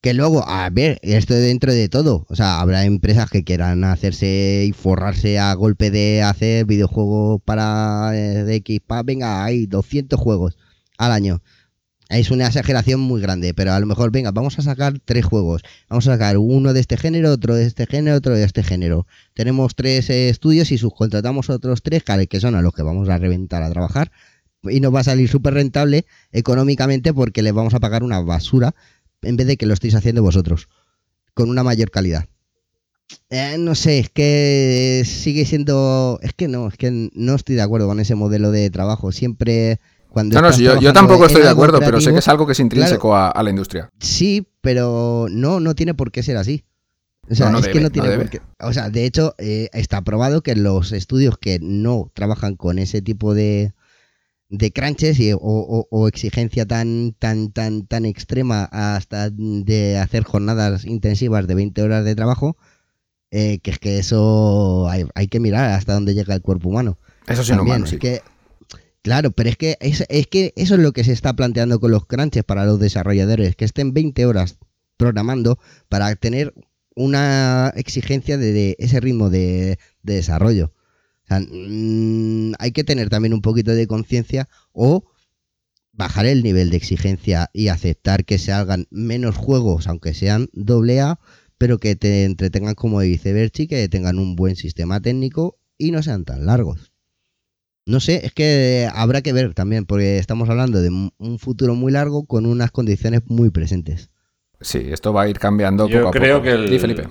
Que 0.00 0.14
luego, 0.14 0.48
a 0.48 0.70
ver, 0.70 1.00
esto 1.02 1.34
dentro 1.34 1.72
de 1.72 1.88
todo. 1.88 2.24
O 2.28 2.36
sea, 2.36 2.60
habrá 2.60 2.84
empresas 2.84 3.30
que 3.30 3.42
quieran 3.42 3.82
hacerse 3.82 4.64
y 4.68 4.72
forrarse 4.72 5.38
a 5.40 5.52
golpe 5.54 5.90
de 5.90 6.22
hacer 6.22 6.66
videojuegos 6.66 7.40
para 7.44 8.12
eh, 8.14 8.44
de 8.44 8.54
X. 8.56 8.80
venga, 9.04 9.44
hay 9.44 9.66
200 9.66 10.18
juegos 10.18 10.56
al 10.98 11.12
año. 11.12 11.42
Es 12.10 12.30
una 12.30 12.46
exageración 12.46 13.00
muy 13.00 13.20
grande, 13.20 13.52
pero 13.52 13.72
a 13.72 13.80
lo 13.80 13.86
mejor, 13.86 14.10
venga, 14.10 14.30
vamos 14.30 14.58
a 14.58 14.62
sacar 14.62 14.98
tres 15.04 15.26
juegos. 15.26 15.62
Vamos 15.90 16.06
a 16.08 16.12
sacar 16.12 16.38
uno 16.38 16.72
de 16.72 16.80
este 16.80 16.96
género, 16.96 17.32
otro 17.32 17.54
de 17.54 17.66
este 17.66 17.86
género, 17.86 18.16
otro 18.16 18.34
de 18.34 18.44
este 18.44 18.62
género. 18.62 19.06
Tenemos 19.34 19.74
tres 19.74 20.08
eh, 20.10 20.28
estudios 20.30 20.72
y 20.72 20.78
subcontratamos 20.78 21.50
otros 21.50 21.82
tres, 21.82 22.04
que 22.30 22.40
son 22.40 22.54
a 22.54 22.62
los 22.62 22.72
que 22.72 22.82
vamos 22.82 23.08
a 23.08 23.18
reventar 23.18 23.62
a 23.62 23.70
trabajar. 23.70 24.10
Y 24.62 24.80
nos 24.80 24.94
va 24.94 25.00
a 25.00 25.04
salir 25.04 25.28
súper 25.28 25.54
rentable 25.54 26.06
económicamente 26.32 27.12
porque 27.12 27.42
les 27.42 27.52
vamos 27.52 27.74
a 27.74 27.80
pagar 27.80 28.02
una 28.02 28.20
basura 28.20 28.74
en 29.22 29.36
vez 29.36 29.46
de 29.46 29.56
que 29.56 29.66
lo 29.66 29.74
estéis 29.74 29.94
haciendo 29.94 30.22
vosotros, 30.22 30.68
con 31.34 31.50
una 31.50 31.62
mayor 31.62 31.90
calidad. 31.90 32.26
Eh, 33.30 33.56
no 33.58 33.74
sé, 33.74 33.98
es 34.00 34.10
que 34.10 35.02
sigue 35.06 35.44
siendo... 35.44 36.18
Es 36.22 36.32
que 36.34 36.48
no, 36.48 36.68
es 36.68 36.76
que 36.76 37.10
no 37.12 37.34
estoy 37.34 37.56
de 37.56 37.62
acuerdo 37.62 37.86
con 37.86 38.00
ese 38.00 38.14
modelo 38.14 38.50
de 38.50 38.70
trabajo. 38.70 39.12
Siempre... 39.12 39.80
Cuando 40.10 40.34
No, 40.34 40.48
no, 40.48 40.52
sí, 40.52 40.62
yo, 40.62 40.92
tampoco 40.92 41.26
estoy 41.26 41.42
de 41.42 41.50
acuerdo, 41.50 41.80
pero 41.80 42.00
sé 42.00 42.12
que 42.12 42.18
es 42.18 42.28
algo 42.28 42.46
que 42.46 42.52
es 42.52 42.60
intrínseco 42.60 43.14
a, 43.14 43.28
a 43.28 43.42
la 43.42 43.50
industria. 43.50 43.90
Sí, 44.00 44.48
pero 44.62 45.26
no, 45.30 45.60
no 45.60 45.74
tiene 45.74 45.92
por 45.94 46.10
qué 46.10 46.22
ser 46.22 46.38
así. 46.38 46.64
O 47.30 47.34
sea, 47.34 47.46
No, 47.46 47.52
no 47.52 47.58
es 47.58 47.64
debe, 47.64 47.74
que 47.74 47.80
no 47.80 47.90
tiene 47.90 48.16
por 48.16 48.30
qué. 48.30 48.40
O 48.60 48.72
sea, 48.72 48.88
de 48.88 49.04
hecho, 49.04 49.34
eh, 49.38 49.68
está 49.74 50.00
probado 50.02 50.40
que 50.40 50.56
los 50.56 50.92
estudios 50.92 51.36
que 51.36 51.58
no 51.60 52.10
trabajan 52.14 52.56
con 52.56 52.78
ese 52.78 53.02
tipo 53.02 53.34
de, 53.34 53.74
de 54.50 54.72
crunches 54.72 55.18
y, 55.20 55.32
o, 55.32 55.38
o- 55.40 55.86
o 55.90 56.08
exigencia 56.08 56.66
tan, 56.66 57.14
tan, 57.18 57.52
tan, 57.52 57.86
tan 57.86 58.04
extrema 58.06 58.64
hasta 58.64 59.30
de 59.30 59.98
hacer 59.98 60.24
jornadas 60.24 60.84
intensivas 60.86 61.46
de 61.46 61.54
20 61.54 61.82
horas 61.82 62.04
de 62.04 62.14
trabajo, 62.14 62.56
eh, 63.30 63.58
que 63.58 63.70
es 63.72 63.78
que 63.78 63.98
eso 63.98 64.88
hay, 64.88 65.04
hay 65.14 65.28
que 65.28 65.40
mirar 65.40 65.70
hasta 65.72 65.92
dónde 65.94 66.14
llega 66.14 66.34
el 66.34 66.40
cuerpo 66.42 66.70
humano. 66.70 66.98
Eso 67.26 67.44
sí, 67.44 67.50
También, 67.50 67.66
humano, 67.76 67.84
es 67.84 67.90
sí. 67.90 67.98
que, 67.98 68.22
claro, 69.02 69.30
pero 69.32 69.50
es 69.50 69.56
que, 69.58 69.76
es, 69.80 70.04
es 70.08 70.26
que 70.26 70.52
eso 70.56 70.74
es 70.76 70.80
lo 70.80 70.92
que 70.92 71.04
se 71.04 71.12
está 71.12 71.34
planteando 71.34 71.78
con 71.78 71.90
los 71.90 72.06
crunches 72.06 72.42
para 72.44 72.64
los 72.64 72.80
desarrolladores, 72.80 73.54
que 73.54 73.66
estén 73.66 73.92
20 73.92 74.24
horas 74.24 74.58
programando 74.96 75.58
para 75.90 76.14
tener 76.16 76.54
una 76.96 77.72
exigencia 77.76 78.38
de, 78.38 78.52
de 78.52 78.76
ese 78.78 78.98
ritmo 78.98 79.30
de, 79.30 79.78
de 80.02 80.14
desarrollo. 80.14 80.72
O 81.28 81.34
sea, 81.34 81.40
mm, 81.40 82.54
hay 82.58 82.72
que 82.72 82.84
tener 82.84 83.10
también 83.10 83.34
un 83.34 83.42
poquito 83.42 83.72
de 83.74 83.86
conciencia 83.86 84.48
o 84.72 85.04
bajar 85.92 86.26
el 86.26 86.42
nivel 86.42 86.70
de 86.70 86.76
exigencia 86.76 87.50
y 87.52 87.68
aceptar 87.68 88.24
que 88.24 88.38
se 88.38 88.52
hagan 88.52 88.86
menos 88.90 89.36
juegos, 89.36 89.86
aunque 89.88 90.14
sean 90.14 90.48
doble 90.52 91.00
A, 91.00 91.18
pero 91.58 91.78
que 91.78 91.96
te 91.96 92.24
entretengan 92.24 92.74
como 92.74 93.00
de 93.00 93.08
viceversa 93.08 93.62
y 93.62 93.66
que 93.66 93.88
tengan 93.88 94.18
un 94.18 94.36
buen 94.36 94.56
sistema 94.56 95.00
técnico 95.00 95.58
y 95.76 95.90
no 95.90 96.02
sean 96.02 96.24
tan 96.24 96.46
largos. 96.46 96.92
No 97.84 98.00
sé, 98.00 98.24
es 98.26 98.32
que 98.32 98.88
habrá 98.92 99.22
que 99.22 99.32
ver 99.32 99.54
también, 99.54 99.86
porque 99.86 100.18
estamos 100.18 100.48
hablando 100.50 100.80
de 100.82 100.90
un 100.90 101.38
futuro 101.38 101.74
muy 101.74 101.90
largo 101.90 102.26
con 102.26 102.46
unas 102.46 102.70
condiciones 102.70 103.22
muy 103.26 103.50
presentes. 103.50 104.10
Sí, 104.60 104.78
esto 104.90 105.12
va 105.12 105.22
a 105.22 105.28
ir 105.28 105.38
cambiando 105.38 105.88
Yo 105.88 105.98
poco 105.98 106.08
a 106.08 106.12
creo 106.12 106.36
poco. 106.38 106.44
que 106.44 106.50
el, 106.52 106.70
Di, 106.70 106.78
Felipe. 106.78 107.08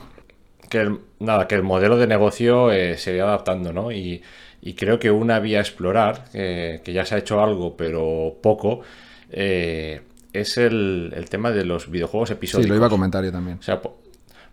que 0.69 0.77
el- 0.81 0.99
nada, 1.19 1.47
que 1.47 1.55
el 1.55 1.63
modelo 1.63 1.97
de 1.97 2.07
negocio 2.07 2.71
eh, 2.71 2.97
se 2.97 3.15
irá 3.15 3.25
adaptando, 3.25 3.73
¿no? 3.73 3.91
Y, 3.91 4.21
y 4.61 4.73
creo 4.73 4.99
que 4.99 5.11
una 5.11 5.39
vía 5.39 5.59
a 5.59 5.61
explorar, 5.61 6.25
eh, 6.33 6.81
que 6.83 6.93
ya 6.93 7.05
se 7.05 7.15
ha 7.15 7.17
hecho 7.19 7.41
algo, 7.41 7.75
pero 7.77 8.35
poco, 8.41 8.81
eh, 9.31 10.01
es 10.33 10.57
el, 10.57 11.13
el 11.15 11.29
tema 11.29 11.51
de 11.51 11.65
los 11.65 11.89
videojuegos 11.89 12.31
episódicos. 12.31 12.65
Sí, 12.65 12.69
lo 12.69 12.75
iba 12.75 12.87
a 12.87 12.89
comentar 12.89 13.23
yo 13.23 13.31
también. 13.31 13.57
O 13.59 13.63
sea, 13.63 13.81
po- 13.81 13.97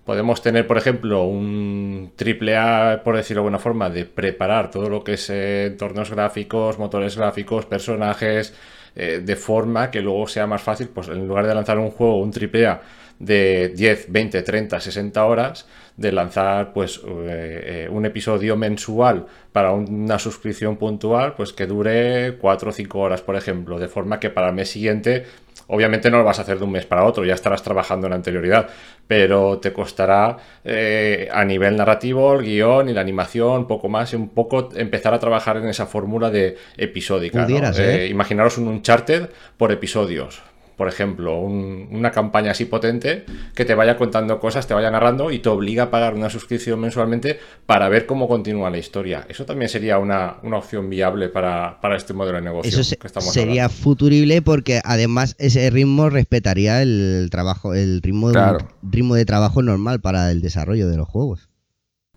podemos 0.04 0.42
tener, 0.42 0.66
por 0.66 0.76
ejemplo, 0.78 1.24
un 1.24 2.12
triple 2.16 2.56
A, 2.56 3.00
por 3.04 3.16
decirlo 3.16 3.42
de 3.42 3.46
alguna 3.46 3.58
forma, 3.58 3.90
de 3.90 4.04
preparar 4.04 4.70
todo 4.70 4.88
lo 4.88 5.02
que 5.02 5.14
es 5.14 5.30
eh, 5.30 5.66
entornos 5.66 6.10
gráficos, 6.10 6.78
motores 6.78 7.16
gráficos, 7.16 7.66
personajes, 7.66 8.54
eh, 8.96 9.20
de 9.24 9.36
forma 9.36 9.90
que 9.90 10.00
luego 10.00 10.26
sea 10.28 10.46
más 10.46 10.62
fácil, 10.62 10.88
pues 10.88 11.08
en 11.08 11.26
lugar 11.26 11.46
de 11.46 11.54
lanzar 11.54 11.78
un 11.78 11.90
juego, 11.90 12.18
un 12.18 12.30
triple 12.30 12.66
A 12.66 12.82
de 13.24 13.70
10, 13.74 14.06
20, 14.10 14.42
30, 14.42 14.80
60 14.80 15.24
horas, 15.24 15.66
de 15.96 16.12
lanzar 16.12 16.72
pues 16.72 16.98
eh, 16.98 17.86
eh, 17.86 17.88
un 17.90 18.04
episodio 18.04 18.56
mensual 18.56 19.26
para 19.52 19.72
una 19.72 20.18
suscripción 20.18 20.76
puntual, 20.76 21.34
pues 21.34 21.52
que 21.52 21.66
dure 21.66 22.36
4 22.40 22.70
o 22.70 22.72
5 22.72 22.98
horas, 22.98 23.22
por 23.22 23.36
ejemplo, 23.36 23.78
de 23.78 23.88
forma 23.88 24.18
que 24.18 24.30
para 24.30 24.48
el 24.48 24.54
mes 24.54 24.70
siguiente 24.70 25.24
Obviamente 25.66 26.10
no 26.10 26.18
lo 26.18 26.24
vas 26.24 26.38
a 26.38 26.42
hacer 26.42 26.58
de 26.58 26.64
un 26.64 26.72
mes 26.72 26.84
para 26.84 27.04
otro, 27.04 27.24
ya 27.24 27.34
estarás 27.34 27.62
trabajando 27.62 28.06
en 28.06 28.12
anterioridad, 28.12 28.68
pero 29.06 29.58
te 29.58 29.72
costará 29.72 30.36
eh, 30.62 31.28
a 31.32 31.44
nivel 31.44 31.76
narrativo, 31.76 32.34
el 32.34 32.44
guion 32.44 32.88
y 32.90 32.92
la 32.92 33.00
animación, 33.00 33.66
poco 33.66 33.88
más, 33.88 34.12
y 34.12 34.16
un 34.16 34.28
poco 34.28 34.68
empezar 34.74 35.14
a 35.14 35.18
trabajar 35.18 35.56
en 35.56 35.68
esa 35.68 35.86
fórmula 35.86 36.30
de 36.30 36.56
episódica. 36.76 37.46
¿no? 37.46 37.70
Eh, 37.78 38.08
imaginaros 38.08 38.58
un 38.58 38.68
Uncharted 38.68 39.30
por 39.56 39.72
episodios. 39.72 40.42
Por 40.76 40.88
ejemplo, 40.88 41.38
un- 41.40 41.88
una 41.92 42.10
campaña 42.10 42.50
así 42.50 42.64
potente 42.64 43.24
que 43.54 43.64
te 43.64 43.74
vaya 43.74 43.96
contando 43.96 44.40
cosas, 44.40 44.66
te 44.66 44.74
vaya 44.74 44.90
narrando 44.90 45.30
y 45.30 45.38
te 45.38 45.48
obliga 45.48 45.84
a 45.84 45.90
pagar 45.90 46.14
una 46.14 46.30
suscripción 46.30 46.80
mensualmente 46.80 47.38
para 47.66 47.88
ver 47.88 48.06
cómo 48.06 48.26
continúa 48.28 48.70
la 48.70 48.78
historia. 48.78 49.24
Eso 49.28 49.44
también 49.44 49.68
sería 49.68 49.98
una, 49.98 50.36
una 50.42 50.58
opción 50.58 50.90
viable 50.90 51.28
para, 51.28 51.80
para 51.80 51.96
este 51.96 52.12
modelo 52.12 52.38
de 52.38 52.44
negocio 52.44 52.68
Eso 52.68 52.82
se- 52.82 52.96
que 52.96 53.06
estamos 53.06 53.32
sería 53.32 53.64
hablando. 53.66 53.82
futurible 53.84 54.42
porque 54.42 54.80
además 54.84 55.36
ese 55.38 55.70
ritmo 55.70 56.10
respetaría 56.10 56.82
el 56.82 57.28
trabajo, 57.30 57.74
el 57.74 58.02
ritmo, 58.02 58.30
Claro. 58.32 58.58
ritmo 58.82 59.14
de 59.14 59.24
trabajo 59.24 59.62
normal 59.62 60.00
para 60.00 60.30
el 60.30 60.40
desarrollo 60.40 60.88
de 60.88 60.96
los 60.96 61.08
juegos. 61.08 61.48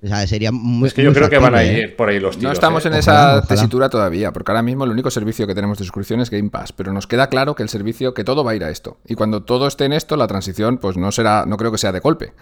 O 0.04 0.08
sea, 0.08 0.28
sería 0.28 0.52
muy 0.52 0.88
Es 0.88 0.94
que 0.94 1.02
yo 1.04 1.10
muy 1.10 1.16
creo 1.18 1.30
que 1.30 1.40
van 1.40 1.56
a 1.56 1.58
factible, 1.58 1.80
¿eh? 1.80 1.84
ir 1.88 1.96
por 1.96 2.10
ahí 2.10 2.20
los 2.20 2.36
tiros. 2.38 2.44
No 2.44 2.52
estamos 2.54 2.86
¿eh? 2.86 2.90
en 2.90 2.94
Ojalá, 2.94 3.00
esa 3.00 3.28
ojalá. 3.38 3.42
tesitura 3.48 3.90
todavía, 3.90 4.32
porque 4.32 4.52
ahora 4.52 4.62
mismo 4.62 4.84
el 4.84 4.92
único 4.92 5.10
servicio 5.10 5.48
que 5.48 5.56
tenemos 5.56 5.78
de 5.80 5.86
suscripción 5.86 6.20
es 6.22 6.30
Game 6.30 6.50
Pass, 6.52 6.72
pero 6.72 6.94
nos 6.94 7.08
queda 7.08 7.30
claro 7.30 7.56
que 7.56 7.64
el 7.64 7.70
servicio, 7.70 8.14
que 8.14 8.24
todo 8.24 8.44
va 8.44 8.52
a 8.52 8.56
ir 8.56 8.64
a 8.64 8.70
esto. 8.70 8.98
Y 9.08 9.16
cuando 9.16 9.44
todo 9.44 9.68
esté 9.68 9.86
en 9.86 9.94
esto, 9.94 10.16
la 10.16 10.28
transición, 10.28 10.78
pues 10.78 10.98
no 10.98 11.12
será, 11.12 11.46
no 11.48 11.58
creo 11.58 11.72
que 11.72 11.80
sea 11.80 11.92
de 11.92 12.00
golpe. 12.00 12.34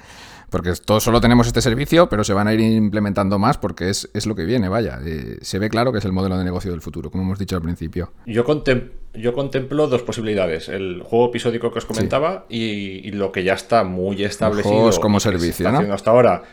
Porque 0.50 0.74
todos 0.74 1.04
solo 1.04 1.22
tenemos 1.22 1.48
este 1.48 1.60
servicio, 1.62 2.08
pero 2.08 2.24
se 2.24 2.34
van 2.34 2.48
a 2.48 2.54
ir 2.54 2.60
implementando 2.60 3.40
más 3.40 3.58
porque 3.58 3.90
es, 3.90 4.10
es 4.14 4.28
lo 4.28 4.36
que 4.36 4.44
viene, 4.46 4.70
vaya. 4.70 5.00
Eh, 5.04 5.38
se 5.42 5.58
ve 5.58 5.70
claro 5.70 5.92
que 5.92 5.98
es 5.98 6.06
el 6.06 6.12
modelo 6.12 6.38
de 6.38 6.44
negocio 6.44 6.70
del 6.72 6.82
futuro, 6.82 7.10
como 7.10 7.24
hemos 7.24 7.40
dicho 7.40 7.56
al 7.56 7.64
principio. 7.64 8.12
Yo, 8.28 8.46
contem- 8.46 8.92
yo 9.16 9.34
contemplo 9.34 9.88
dos 9.88 10.04
posibilidades. 10.04 10.70
El 10.70 11.02
juego 11.04 11.30
episódico 11.30 11.72
que 11.72 11.80
os 11.80 11.86
comentaba 11.86 12.46
y, 12.48 12.62
y 13.08 13.12
lo 13.12 13.32
que 13.32 13.44
ya 13.44 13.54
está 13.54 13.84
muy 13.86 14.24
establecido. 14.24 14.72
Juegos 14.76 15.00
como 15.00 15.20
servicio, 15.20 15.72
¿no? 15.72 15.94
hasta 15.94 16.12
ahora. 16.12 16.44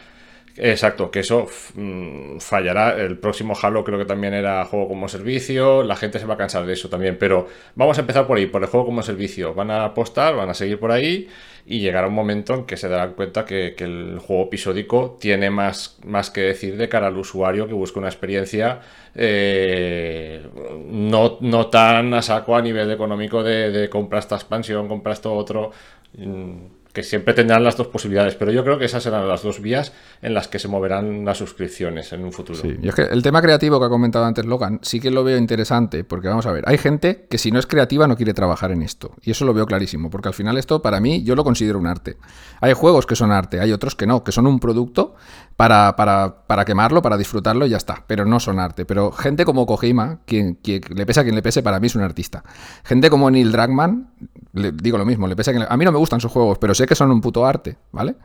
Exacto, 0.64 1.10
que 1.10 1.20
eso 1.20 1.48
mm, 1.74 2.38
fallará. 2.38 2.96
El 2.96 3.18
próximo 3.18 3.54
Halo 3.60 3.82
creo 3.82 3.98
que 3.98 4.04
también 4.04 4.32
era 4.32 4.64
juego 4.64 4.86
como 4.86 5.08
servicio. 5.08 5.82
La 5.82 5.96
gente 5.96 6.20
se 6.20 6.24
va 6.26 6.34
a 6.34 6.36
cansar 6.36 6.64
de 6.64 6.74
eso 6.74 6.88
también. 6.88 7.18
Pero 7.18 7.48
vamos 7.74 7.98
a 7.98 8.02
empezar 8.02 8.28
por 8.28 8.38
ahí, 8.38 8.46
por 8.46 8.62
el 8.62 8.68
juego 8.68 8.86
como 8.86 9.02
servicio. 9.02 9.54
Van 9.54 9.72
a 9.72 9.84
apostar, 9.84 10.36
van 10.36 10.50
a 10.50 10.54
seguir 10.54 10.78
por 10.78 10.92
ahí 10.92 11.28
y 11.66 11.80
llegará 11.80 12.06
un 12.06 12.14
momento 12.14 12.54
en 12.54 12.64
que 12.64 12.76
se 12.76 12.88
darán 12.88 13.14
cuenta 13.14 13.44
que, 13.44 13.74
el 13.76 14.20
juego 14.20 14.44
episódico 14.44 15.16
tiene 15.20 15.50
más, 15.50 15.98
más 16.04 16.30
que 16.30 16.42
decir 16.42 16.76
de 16.76 16.88
cara 16.88 17.08
al 17.08 17.16
usuario 17.16 17.66
que 17.66 17.74
busca 17.74 17.98
una 17.98 18.08
experiencia 18.08 18.80
eh, 19.14 20.44
no, 20.86 21.38
no 21.40 21.66
tan 21.68 22.14
a 22.14 22.22
saco 22.22 22.56
a 22.56 22.62
nivel 22.62 22.90
económico 22.90 23.42
de, 23.42 23.70
de 23.70 23.88
compra 23.88 24.20
esta 24.20 24.36
expansión, 24.36 24.88
compra 24.88 25.12
esto 25.12 25.32
otro. 25.34 25.72
mm, 26.16 26.81
que 26.92 27.02
siempre 27.02 27.32
tendrán 27.32 27.64
las 27.64 27.76
dos 27.76 27.88
posibilidades, 27.88 28.34
pero 28.34 28.52
yo 28.52 28.62
creo 28.64 28.78
que 28.78 28.84
esas 28.84 29.02
serán 29.02 29.26
las 29.26 29.42
dos 29.42 29.60
vías 29.60 29.92
en 30.20 30.34
las 30.34 30.48
que 30.48 30.58
se 30.58 30.68
moverán 30.68 31.24
las 31.24 31.38
suscripciones 31.38 32.12
en 32.12 32.24
un 32.24 32.32
futuro. 32.32 32.58
Sí, 32.58 32.76
es 32.82 32.94
que 32.94 33.02
el 33.02 33.22
tema 33.22 33.40
creativo 33.40 33.80
que 33.80 33.86
ha 33.86 33.88
comentado 33.88 34.24
antes 34.24 34.44
Logan 34.44 34.78
sí 34.82 35.00
que 35.00 35.10
lo 35.10 35.24
veo 35.24 35.38
interesante, 35.38 36.04
porque 36.04 36.28
vamos 36.28 36.46
a 36.46 36.52
ver, 36.52 36.64
hay 36.66 36.76
gente 36.76 37.26
que 37.30 37.38
si 37.38 37.50
no 37.50 37.58
es 37.58 37.66
creativa 37.66 38.06
no 38.06 38.16
quiere 38.16 38.34
trabajar 38.34 38.72
en 38.72 38.82
esto, 38.82 39.12
y 39.22 39.30
eso 39.30 39.44
lo 39.44 39.54
veo 39.54 39.66
clarísimo, 39.66 40.10
porque 40.10 40.28
al 40.28 40.34
final 40.34 40.58
esto 40.58 40.82
para 40.82 41.00
mí 41.00 41.22
yo 41.22 41.34
lo 41.34 41.44
considero 41.44 41.78
un 41.78 41.86
arte. 41.86 42.16
Hay 42.60 42.74
juegos 42.74 43.06
que 43.06 43.16
son 43.16 43.32
arte, 43.32 43.60
hay 43.60 43.72
otros 43.72 43.94
que 43.94 44.06
no, 44.06 44.22
que 44.22 44.32
son 44.32 44.46
un 44.46 44.60
producto 44.60 45.14
para, 45.56 45.94
para, 45.96 46.46
para 46.46 46.64
quemarlo, 46.64 47.02
para 47.02 47.16
disfrutarlo 47.16 47.66
y 47.66 47.70
ya 47.70 47.76
está, 47.76 48.04
pero 48.06 48.24
no 48.24 48.40
son 48.40 48.58
arte. 48.58 48.84
Pero 48.84 49.12
gente 49.12 49.44
como 49.44 49.66
Kojima, 49.66 50.20
quien, 50.26 50.58
le 50.64 51.06
pese 51.06 51.20
a 51.20 51.22
quien 51.22 51.34
le 51.34 51.42
pese, 51.42 51.62
para 51.62 51.78
mí 51.80 51.86
es 51.86 51.94
un 51.94 52.02
artista. 52.02 52.42
Gente 52.84 53.10
como 53.10 53.30
Neil 53.30 53.52
Druckmann, 53.52 54.10
le 54.52 54.72
digo 54.72 54.98
lo 54.98 55.04
mismo, 55.04 55.26
le 55.26 55.36
pese 55.36 55.50
a 55.50 55.52
quien 55.52 55.62
le- 55.62 55.68
A 55.70 55.76
mí 55.76 55.84
no 55.84 55.92
me 55.92 55.98
gustan 55.98 56.20
sus 56.20 56.32
juegos, 56.32 56.58
pero 56.58 56.74
sé 56.74 56.86
que 56.86 56.94
son 56.94 57.10
un 57.10 57.20
puto 57.20 57.46
arte, 57.46 57.76
¿vale? 57.92 58.16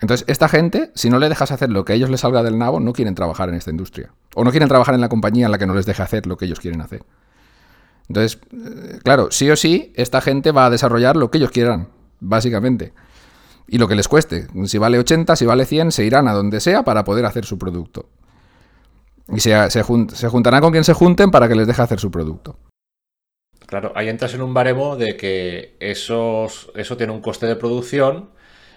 Entonces, 0.00 0.24
esta 0.28 0.48
gente, 0.48 0.90
si 0.94 1.10
no 1.10 1.18
le 1.18 1.28
dejas 1.28 1.52
hacer 1.52 1.70
lo 1.70 1.84
que 1.84 1.92
a 1.92 1.96
ellos 1.96 2.08
les 2.08 2.20
salga 2.20 2.42
del 2.42 2.56
nabo, 2.58 2.80
no 2.80 2.94
quieren 2.94 3.14
trabajar 3.14 3.50
en 3.50 3.56
esta 3.56 3.70
industria. 3.70 4.10
O 4.34 4.44
no 4.44 4.50
quieren 4.50 4.68
trabajar 4.68 4.94
en 4.94 5.02
la 5.02 5.10
compañía 5.10 5.44
en 5.44 5.52
la 5.52 5.58
que 5.58 5.66
no 5.66 5.74
les 5.74 5.84
deje 5.84 6.02
hacer 6.02 6.26
lo 6.26 6.38
que 6.38 6.46
ellos 6.46 6.58
quieren 6.58 6.80
hacer. 6.80 7.04
Entonces, 8.08 8.40
eh, 8.52 8.98
claro, 9.04 9.28
sí 9.30 9.50
o 9.50 9.56
sí, 9.56 9.92
esta 9.94 10.20
gente 10.22 10.52
va 10.52 10.66
a 10.66 10.70
desarrollar 10.70 11.16
lo 11.16 11.30
que 11.30 11.36
ellos 11.38 11.50
quieran, 11.50 11.88
básicamente. 12.18 12.92
Y 13.66 13.78
lo 13.78 13.88
que 13.88 13.94
les 13.94 14.08
cueste. 14.08 14.46
Si 14.66 14.78
vale 14.78 14.98
80, 14.98 15.36
si 15.36 15.46
vale 15.46 15.64
100, 15.64 15.92
se 15.92 16.04
irán 16.04 16.28
a 16.28 16.32
donde 16.32 16.60
sea 16.60 16.82
para 16.82 17.04
poder 17.04 17.24
hacer 17.24 17.44
su 17.44 17.58
producto. 17.58 18.08
Y 19.28 19.40
se, 19.40 19.70
se, 19.70 19.82
juntarán 19.82 20.60
con 20.60 20.72
quien 20.72 20.84
se 20.84 20.92
junten 20.92 21.30
para 21.30 21.48
que 21.48 21.54
les 21.54 21.66
deje 21.66 21.82
hacer 21.82 22.00
su 22.00 22.10
producto. 22.10 22.56
Claro, 23.66 23.92
ahí 23.94 24.08
entras 24.08 24.34
en 24.34 24.42
un 24.42 24.52
baremo 24.52 24.96
de 24.96 25.16
que 25.16 25.76
esos, 25.78 26.72
eso 26.74 26.96
tiene 26.96 27.12
un 27.12 27.20
coste 27.20 27.46
de 27.46 27.54
producción 27.54 28.30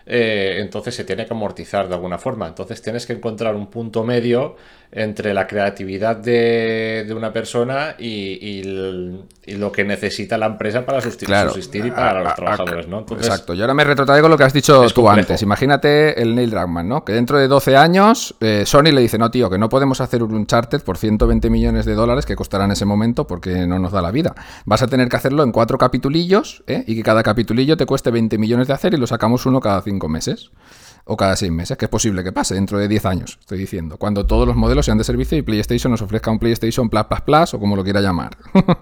eh, 0.05 0.57
entonces 0.59 0.95
se 0.95 1.05
tiene 1.05 1.25
que 1.25 1.33
amortizar 1.33 1.87
de 1.87 1.95
alguna 1.95 2.17
forma. 2.17 2.47
Entonces 2.47 2.81
tienes 2.81 3.05
que 3.05 3.13
encontrar 3.13 3.55
un 3.55 3.69
punto 3.69 4.03
medio 4.03 4.55
entre 4.95 5.33
la 5.33 5.47
creatividad 5.47 6.15
de, 6.17 7.11
una 7.15 7.33
persona 7.33 7.95
y, 7.97 8.61
lo 9.47 9.71
que 9.71 9.83
necesita 9.83 10.37
la 10.37 10.45
empresa 10.45 10.85
para 10.85 11.01
subsistir 11.01 11.85
y 11.85 11.91
para 11.91 12.23
los 12.23 12.35
trabajadores, 12.35 12.87
¿no? 12.87 12.99
exacto. 12.99 13.53
Yo 13.53 13.63
ahora 13.63 13.73
me 13.73 13.83
retrotraigo 13.83 14.29
lo 14.29 14.37
que 14.37 14.43
has 14.43 14.53
dicho 14.53 14.85
tú 14.93 15.09
antes. 15.09 15.41
Imagínate 15.41 16.21
el 16.21 16.35
Neil 16.35 16.51
Druckmann, 16.51 16.87
¿no? 16.87 17.03
Que 17.03 17.13
dentro 17.13 17.37
de 17.37 17.47
12 17.47 17.75
años 17.75 18.35
eh, 18.39 18.63
Sony 18.65 18.91
le 18.93 19.01
dice, 19.01 19.17
no, 19.17 19.31
tío, 19.31 19.49
que 19.49 19.57
no 19.57 19.69
podemos 19.69 19.99
hacer 19.99 20.23
un 20.23 20.33
Uncharted 20.33 20.81
por 20.81 20.97
120 20.97 21.49
millones 21.49 21.85
de 21.85 21.95
dólares 21.95 22.25
que 22.25 22.35
costará 22.35 22.65
en 22.65 22.71
ese 22.71 22.85
momento 22.85 23.25
porque 23.25 23.65
no 23.67 23.79
nos 23.79 23.91
da 23.91 24.01
la 24.01 24.11
vida. 24.11 24.35
Vas 24.65 24.83
a 24.83 24.87
tener 24.87 25.09
que 25.09 25.15
hacerlo 25.15 25.43
en 25.43 25.51
cuatro 25.51 25.77
capitulillos 25.77 26.63
¿eh? 26.67 26.83
y 26.85 26.95
que 26.95 27.03
cada 27.03 27.23
capitulillo 27.23 27.77
te 27.77 27.85
cueste 27.85 28.11
20 28.11 28.37
millones 28.37 28.67
de 28.67 28.73
hacer 28.73 28.93
y 28.93 28.97
lo 28.97 29.07
sacamos 29.07 29.45
uno 29.45 29.59
cada 29.59 29.81
cinco 29.81 30.07
meses 30.07 30.51
o 31.05 31.17
cada 31.17 31.35
seis 31.35 31.51
meses, 31.51 31.77
que 31.77 31.85
es 31.85 31.89
posible 31.89 32.23
que 32.23 32.31
pase 32.31 32.55
dentro 32.55 32.77
de 32.77 32.87
10 32.87 33.05
años, 33.05 33.37
estoy 33.39 33.57
diciendo, 33.57 33.97
cuando 33.97 34.25
todos 34.25 34.47
los 34.47 34.55
modelos 34.55 34.85
sean 34.85 34.97
de 34.97 35.03
servicio 35.03 35.37
y 35.37 35.41
PlayStation 35.41 35.91
nos 35.91 36.01
ofrezca 36.01 36.31
un 36.31 36.39
PlayStation 36.39 36.89
Plus 36.89 37.03
Plus 37.05 37.21
Plus 37.21 37.53
o 37.53 37.59
como 37.59 37.75
lo 37.75 37.83
quiera 37.83 38.01
llamar. 38.01 38.37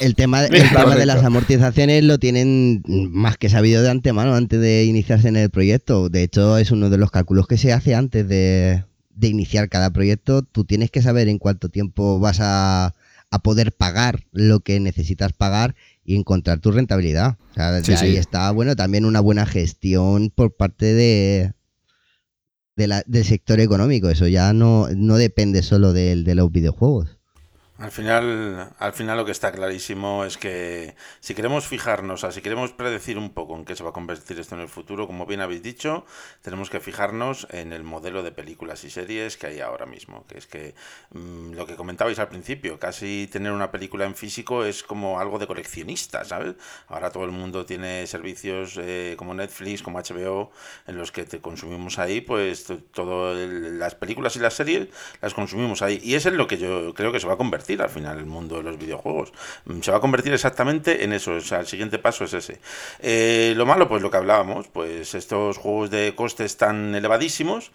El 0.00 0.14
tema, 0.16 0.44
el 0.44 0.70
tema 0.70 0.96
de 0.96 1.06
las 1.06 1.24
amortizaciones 1.24 2.02
lo 2.02 2.18
tienen 2.18 2.82
más 2.86 3.36
que 3.36 3.48
sabido 3.48 3.82
de 3.82 3.90
antemano 3.90 4.34
antes 4.34 4.60
de 4.60 4.84
iniciarse 4.84 5.28
en 5.28 5.36
el 5.36 5.50
proyecto. 5.50 6.08
De 6.08 6.22
hecho, 6.22 6.58
es 6.58 6.72
uno 6.72 6.90
de 6.90 6.98
los 6.98 7.10
cálculos 7.12 7.46
que 7.46 7.58
se 7.58 7.72
hace 7.72 7.94
antes 7.94 8.26
de, 8.28 8.84
de 9.14 9.28
iniciar 9.28 9.68
cada 9.68 9.90
proyecto. 9.90 10.42
Tú 10.42 10.64
tienes 10.64 10.90
que 10.90 11.02
saber 11.02 11.28
en 11.28 11.38
cuánto 11.38 11.68
tiempo 11.68 12.18
vas 12.18 12.40
a, 12.40 12.94
a 13.30 13.38
poder 13.40 13.72
pagar 13.72 14.24
lo 14.32 14.60
que 14.60 14.80
necesitas 14.80 15.32
pagar 15.32 15.74
y 16.04 16.16
encontrar 16.16 16.60
tu 16.60 16.70
rentabilidad. 16.70 17.38
O 17.52 17.54
sea, 17.54 18.00
ahí 18.00 18.16
está, 18.16 18.50
bueno, 18.50 18.76
también 18.76 19.04
una 19.04 19.20
buena 19.20 19.46
gestión 19.46 20.30
por 20.30 20.54
parte 20.54 20.94
de, 20.94 21.52
del 22.76 23.24
sector 23.24 23.60
económico. 23.60 24.08
Eso 24.10 24.28
ya 24.28 24.52
no, 24.52 24.88
no 24.94 25.16
depende 25.16 25.62
solo 25.62 25.92
de 25.92 26.34
los 26.34 26.52
videojuegos. 26.52 27.18
Al 27.76 27.90
final, 27.90 28.72
al 28.78 28.92
final 28.92 29.16
lo 29.16 29.24
que 29.24 29.32
está 29.32 29.50
clarísimo 29.50 30.24
es 30.24 30.38
que 30.38 30.94
si 31.18 31.34
queremos 31.34 31.66
fijarnos, 31.66 32.24
si 32.30 32.40
queremos 32.40 32.70
predecir 32.70 33.18
un 33.18 33.30
poco 33.30 33.56
en 33.56 33.64
qué 33.64 33.74
se 33.74 33.82
va 33.82 33.90
a 33.90 33.92
convertir 33.92 34.38
esto 34.38 34.54
en 34.54 34.60
el 34.60 34.68
futuro, 34.68 35.08
como 35.08 35.26
bien 35.26 35.40
habéis 35.40 35.60
dicho, 35.60 36.06
tenemos 36.40 36.70
que 36.70 36.78
fijarnos 36.78 37.48
en 37.50 37.72
el 37.72 37.82
modelo 37.82 38.22
de 38.22 38.30
películas 38.30 38.84
y 38.84 38.90
series 38.90 39.36
que 39.36 39.48
hay 39.48 39.60
ahora 39.60 39.86
mismo. 39.86 40.24
Que 40.28 40.38
es 40.38 40.46
que 40.46 40.76
mm, 41.10 41.54
lo 41.54 41.66
que 41.66 41.74
comentabais 41.74 42.16
al 42.20 42.28
principio, 42.28 42.78
casi 42.78 43.28
tener 43.32 43.50
una 43.50 43.72
película 43.72 44.04
en 44.04 44.14
físico 44.14 44.64
es 44.64 44.84
como 44.84 45.18
algo 45.18 45.40
de 45.40 45.48
coleccionista, 45.48 46.24
¿sabes? 46.24 46.54
Ahora 46.86 47.10
todo 47.10 47.24
el 47.24 47.32
mundo 47.32 47.66
tiene 47.66 48.06
servicios 48.06 48.78
eh, 48.80 49.16
como 49.18 49.34
Netflix, 49.34 49.82
como 49.82 49.98
HBO, 49.98 50.52
en 50.86 50.96
los 50.96 51.10
que 51.10 51.24
te 51.24 51.40
consumimos 51.40 51.98
ahí, 51.98 52.20
pues 52.20 52.72
todas 52.92 53.36
las 53.36 53.96
películas 53.96 54.36
y 54.36 54.38
las 54.38 54.54
series 54.54 54.90
las 55.20 55.34
consumimos 55.34 55.82
ahí. 55.82 56.00
Y 56.04 56.14
eso 56.14 56.28
es 56.28 56.36
lo 56.36 56.46
que 56.46 56.56
yo 56.56 56.94
creo 56.94 57.10
que 57.10 57.18
se 57.18 57.26
va 57.26 57.34
a 57.34 57.36
convertir 57.36 57.63
al 57.80 57.88
final 57.88 58.18
el 58.18 58.26
mundo 58.26 58.56
de 58.56 58.62
los 58.62 58.78
videojuegos. 58.78 59.32
Mm, 59.64 59.80
se 59.80 59.90
va 59.90 59.98
a 59.98 60.00
convertir 60.00 60.32
exactamente 60.32 61.04
en 61.04 61.12
eso, 61.12 61.32
o 61.32 61.40
sea, 61.40 61.60
el 61.60 61.66
siguiente 61.66 61.98
paso 61.98 62.24
es 62.24 62.34
ese. 62.34 62.60
Eh, 63.00 63.54
lo 63.56 63.66
malo, 63.66 63.88
pues 63.88 64.02
lo 64.02 64.10
que 64.10 64.16
hablábamos, 64.16 64.68
pues 64.68 65.14
estos 65.14 65.58
juegos 65.58 65.90
de 65.90 66.14
costes 66.14 66.56
tan 66.56 66.94
elevadísimos 66.94 67.72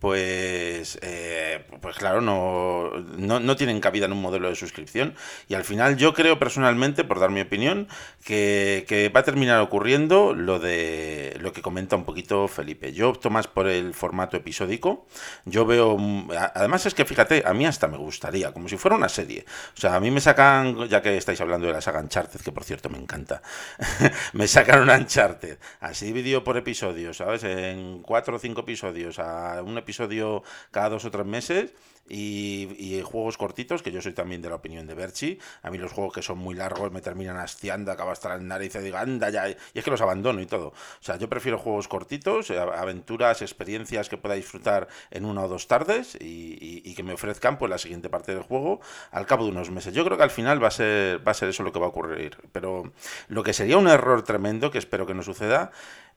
pues, 0.00 0.98
eh, 1.02 1.64
pues 1.80 1.96
claro, 1.96 2.20
no, 2.20 2.90
no, 3.16 3.56
tienen 3.56 3.80
cabida 3.80 4.06
en 4.06 4.12
un 4.12 4.22
modelo 4.22 4.48
de 4.48 4.54
suscripción. 4.54 5.14
Y 5.48 5.54
al 5.54 5.64
final 5.64 5.96
yo 5.96 6.14
creo 6.14 6.38
personalmente, 6.38 7.02
por 7.02 7.18
dar 7.18 7.30
mi 7.30 7.40
opinión, 7.40 7.88
que, 8.24 9.10
va 9.14 9.20
a 9.20 9.24
terminar 9.24 9.60
ocurriendo 9.60 10.34
lo 10.34 10.58
de 10.60 11.36
lo 11.40 11.52
que 11.52 11.62
comenta 11.62 11.96
un 11.96 12.04
poquito 12.04 12.46
Felipe. 12.46 12.92
Yo 12.92 13.08
opto 13.08 13.30
más 13.30 13.48
por 13.48 13.66
el 13.66 13.92
formato 13.94 14.36
episódico. 14.36 15.06
Yo 15.44 15.66
veo, 15.66 15.96
además 16.54 16.86
es 16.86 16.94
que 16.94 17.04
fíjate, 17.04 17.42
a 17.44 17.52
mí 17.54 17.66
hasta 17.66 17.88
me 17.88 17.96
gustaría, 17.96 18.52
como 18.52 18.68
si 18.68 18.76
fuera 18.76 18.96
una 18.96 19.08
serie. 19.08 19.44
O 19.76 19.80
sea, 19.80 19.96
a 19.96 20.00
mí 20.00 20.10
me 20.10 20.20
sacan, 20.20 20.88
ya 20.88 21.02
que 21.02 21.16
estáis 21.16 21.40
hablando 21.40 21.66
de 21.66 21.72
la 21.72 21.80
saga 21.80 22.00
Uncharted, 22.00 22.40
que 22.40 22.52
por 22.52 22.64
cierto 22.64 22.88
me 22.88 22.98
encanta, 22.98 23.42
me 24.32 24.46
sacan 24.46 24.82
un 24.82 24.90
Uncharted, 24.90 25.58
así 25.80 26.06
dividido 26.06 26.44
por 26.44 26.56
episodios, 26.56 27.16
¿sabes? 27.16 27.42
En 27.42 28.02
cuatro 28.02 28.36
o 28.36 28.38
cinco 28.38 28.60
episodios, 28.60 29.18
a 29.18 29.60
episodio 29.78 30.42
cada 30.70 30.90
dos 30.90 31.04
o 31.04 31.10
tres 31.10 31.26
meses 31.26 31.72
y, 32.08 33.02
juegos 33.04 33.36
cortitos, 33.36 33.82
que 33.82 33.92
yo 33.92 34.00
soy 34.02 34.12
también 34.12 34.42
de 34.42 34.48
la 34.48 34.56
opinión 34.56 34.86
de 34.86 34.94
Berchi. 34.94 35.38
A 35.62 35.70
mí 35.70 35.78
los 35.78 35.92
juegos 35.92 36.14
que 36.14 36.22
son 36.22 36.38
muy 36.38 36.54
largos 36.54 36.90
me 36.92 37.00
terminan 37.00 37.36
hastiando, 37.36 37.92
acabo 37.92 38.10
hasta 38.10 38.30
la 38.30 38.38
nariz 38.38 38.74
y 38.74 38.78
digo, 38.78 38.96
anda 38.96 39.30
ya, 39.30 39.48
y 39.48 39.56
es 39.74 39.84
que 39.84 39.90
los 39.90 40.00
abandono 40.00 40.40
y 40.40 40.46
todo. 40.46 40.68
O 40.68 41.02
sea, 41.02 41.16
yo 41.16 41.28
prefiero 41.28 41.58
juegos 41.58 41.88
cortitos, 41.88 42.50
aventuras, 42.50 43.42
experiencias 43.42 44.08
que 44.08 44.16
pueda 44.16 44.34
disfrutar 44.34 44.88
en 45.10 45.24
una 45.24 45.42
o 45.42 45.48
dos 45.48 45.68
tardes 45.68 46.16
y, 46.20 46.82
y, 46.84 46.94
que 46.94 47.02
me 47.02 47.12
ofrezcan 47.12 47.58
pues 47.58 47.70
la 47.70 47.78
siguiente 47.78 48.08
parte 48.08 48.34
del 48.34 48.42
juego 48.42 48.80
al 49.10 49.26
cabo 49.26 49.44
de 49.44 49.50
unos 49.50 49.70
meses. 49.70 49.94
Yo 49.94 50.04
creo 50.04 50.16
que 50.16 50.24
al 50.24 50.30
final 50.30 50.62
va 50.62 50.68
a 50.68 50.72
ser, 50.72 51.26
va 51.26 51.32
a 51.32 51.34
ser 51.34 51.48
eso 51.48 51.62
lo 51.62 51.72
que 51.72 51.78
va 51.78 51.86
a 51.86 51.90
ocurrir. 51.90 52.36
Pero 52.52 52.92
lo 53.28 53.42
que 53.42 53.52
sería 53.52 53.78
un 53.78 53.88
error 53.88 54.22
tremendo, 54.22 54.70
que 54.70 54.78
espero 54.78 55.06
que 55.06 55.14
no 55.14 55.22
suceda, 55.22 55.70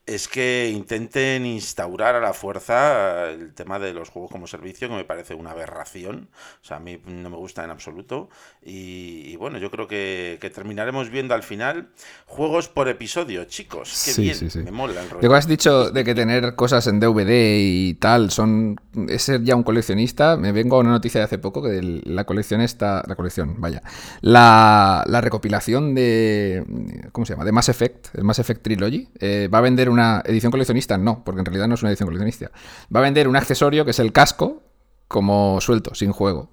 es 0.04 0.26
que 0.26 0.68
intenten 0.74 1.46
instaurar 1.46 2.16
a 2.16 2.20
la 2.20 2.32
fuerza 2.32 3.30
el 3.30 3.54
tema 3.54 3.78
de 3.78 3.94
los 3.94 4.08
juegos 4.08 4.32
como 4.32 4.48
servicio, 4.48 4.88
que 4.88 4.94
me 4.94 5.04
parece 5.04 5.34
una 5.34 5.52
aberración. 5.52 6.28
O 6.60 6.64
sea, 6.64 6.78
a 6.78 6.80
mí 6.80 7.00
no 7.06 7.30
me 7.30 7.36
gusta 7.36 7.62
en 7.62 7.70
absoluto. 7.70 8.28
Y, 8.64 9.36
bueno, 9.36 9.58
yo 9.58 9.70
creo 9.70 9.86
que, 9.86 10.38
terminaremos 10.52 11.08
viendo 11.08 11.34
al 11.34 11.44
final 11.44 11.90
juegos 12.26 12.68
por 12.68 12.88
episodio, 12.88 13.44
chicos. 13.44 14.02
Qué 14.04 14.20
bien, 14.20 14.36
me 14.64 14.72
mola 14.72 15.02
el 15.02 15.10
rollo. 15.10 15.34
has 15.34 15.46
dicho 15.46 15.90
de 15.90 16.04
que 16.04 16.14
tener 16.14 16.56
cosas 16.56 16.86
en 16.88 16.98
DVD 17.00 17.58
y 17.58 17.94
tal 17.94 18.30
son 18.30 18.78
es 19.08 19.22
ser 19.22 19.42
ya 19.42 19.54
un 19.54 19.62
coleccionista. 19.62 20.36
Me 20.36 20.50
vengo 20.52 20.76
a 20.76 20.80
una 20.80 20.90
noticia 20.90 21.20
de 21.20 21.24
hace 21.24 21.38
poco 21.38 21.62
que 21.62 22.02
la 22.04 22.24
colección 22.24 22.60
está. 22.60 23.02
La 23.06 23.14
colección, 23.14 23.60
vaya. 23.60 23.82
La, 24.20 25.04
recopilación 25.22 25.94
de. 25.94 26.64
¿Cómo 27.12 27.24
se 27.24 27.34
llama? 27.34 27.44
De 27.44 27.52
Mass 27.52 27.68
Effect, 27.68 28.08
el 28.14 28.24
Mass 28.24 28.40
Effect 28.40 28.62
Trilogy, 28.62 29.08
eh, 29.20 29.48
va 29.52 29.58
a 29.58 29.62
vender 29.62 29.91
una 29.92 30.22
edición 30.24 30.50
coleccionista, 30.50 30.98
no, 30.98 31.22
porque 31.24 31.40
en 31.40 31.44
realidad 31.44 31.68
no 31.68 31.74
es 31.74 31.82
una 31.82 31.90
edición 31.90 32.08
coleccionista. 32.08 32.50
Va 32.94 33.00
a 33.00 33.02
vender 33.02 33.28
un 33.28 33.36
accesorio 33.36 33.84
que 33.84 33.92
es 33.92 33.98
el 33.98 34.12
casco 34.12 34.62
como 35.08 35.60
suelto, 35.60 35.94
sin 35.94 36.12
juego. 36.12 36.50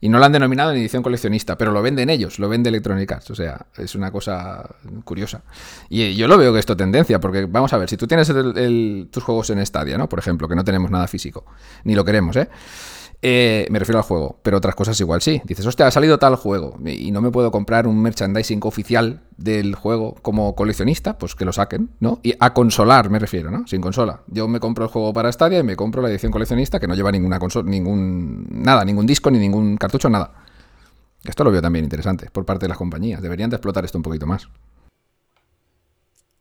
Y 0.00 0.08
no 0.10 0.18
lo 0.18 0.24
han 0.26 0.32
denominado 0.32 0.70
en 0.70 0.78
edición 0.78 1.02
coleccionista, 1.02 1.58
pero 1.58 1.72
lo 1.72 1.82
venden 1.82 2.08
ellos, 2.08 2.38
lo 2.38 2.48
vende 2.48 2.68
Electronic 2.68 3.10
Arts. 3.10 3.30
O 3.30 3.34
sea, 3.34 3.66
es 3.76 3.96
una 3.96 4.12
cosa 4.12 4.76
curiosa. 5.02 5.42
Y 5.88 6.14
yo 6.14 6.28
lo 6.28 6.38
veo 6.38 6.52
que 6.52 6.60
esto 6.60 6.76
tendencia, 6.76 7.18
porque 7.18 7.46
vamos 7.46 7.72
a 7.72 7.78
ver, 7.78 7.90
si 7.90 7.96
tú 7.96 8.06
tienes 8.06 8.32
tus 9.10 9.24
juegos 9.24 9.50
en 9.50 9.64
Stadia, 9.66 9.98
¿no? 9.98 10.08
Por 10.08 10.20
ejemplo, 10.20 10.46
que 10.46 10.54
no 10.54 10.62
tenemos 10.62 10.92
nada 10.92 11.08
físico, 11.08 11.46
ni 11.82 11.96
lo 11.96 12.04
queremos, 12.04 12.36
¿eh? 12.36 12.48
Eh, 13.20 13.66
me 13.70 13.80
refiero 13.80 13.98
al 13.98 14.04
juego, 14.04 14.38
pero 14.42 14.58
otras 14.58 14.76
cosas 14.76 14.98
igual 15.00 15.20
sí. 15.20 15.42
Dices, 15.44 15.66
hostia, 15.66 15.86
ha 15.86 15.90
salido 15.90 16.18
tal 16.18 16.36
juego 16.36 16.78
y 16.84 17.10
no 17.10 17.20
me 17.20 17.30
puedo 17.30 17.50
comprar 17.50 17.86
un 17.86 18.00
merchandising 18.00 18.60
oficial 18.62 19.22
del 19.36 19.74
juego 19.74 20.14
como 20.22 20.54
coleccionista, 20.54 21.18
pues 21.18 21.34
que 21.34 21.44
lo 21.44 21.52
saquen, 21.52 21.90
¿no? 21.98 22.20
Y 22.22 22.34
a 22.38 22.54
consolar 22.54 23.10
me 23.10 23.18
refiero, 23.18 23.50
¿no? 23.50 23.66
Sin 23.66 23.80
consola. 23.80 24.20
Yo 24.28 24.46
me 24.46 24.60
compro 24.60 24.84
el 24.84 24.90
juego 24.90 25.12
para 25.12 25.32
Stadia 25.32 25.58
y 25.58 25.62
me 25.64 25.74
compro 25.74 26.00
la 26.00 26.10
edición 26.10 26.30
coleccionista 26.30 26.78
que 26.78 26.86
no 26.86 26.94
lleva 26.94 27.10
ninguna 27.10 27.40
consola, 27.40 27.68
ningún 27.68 28.46
nada, 28.50 28.84
ningún 28.84 29.06
disco 29.06 29.30
ni 29.30 29.38
ningún 29.38 29.76
cartucho, 29.76 30.08
nada. 30.08 30.32
Esto 31.24 31.42
lo 31.42 31.50
veo 31.50 31.60
también 31.60 31.84
interesante 31.84 32.30
por 32.30 32.44
parte 32.44 32.64
de 32.66 32.68
las 32.68 32.78
compañías. 32.78 33.20
Deberían 33.20 33.50
de 33.50 33.56
explotar 33.56 33.84
esto 33.84 33.98
un 33.98 34.02
poquito 34.02 34.26
más. 34.26 34.48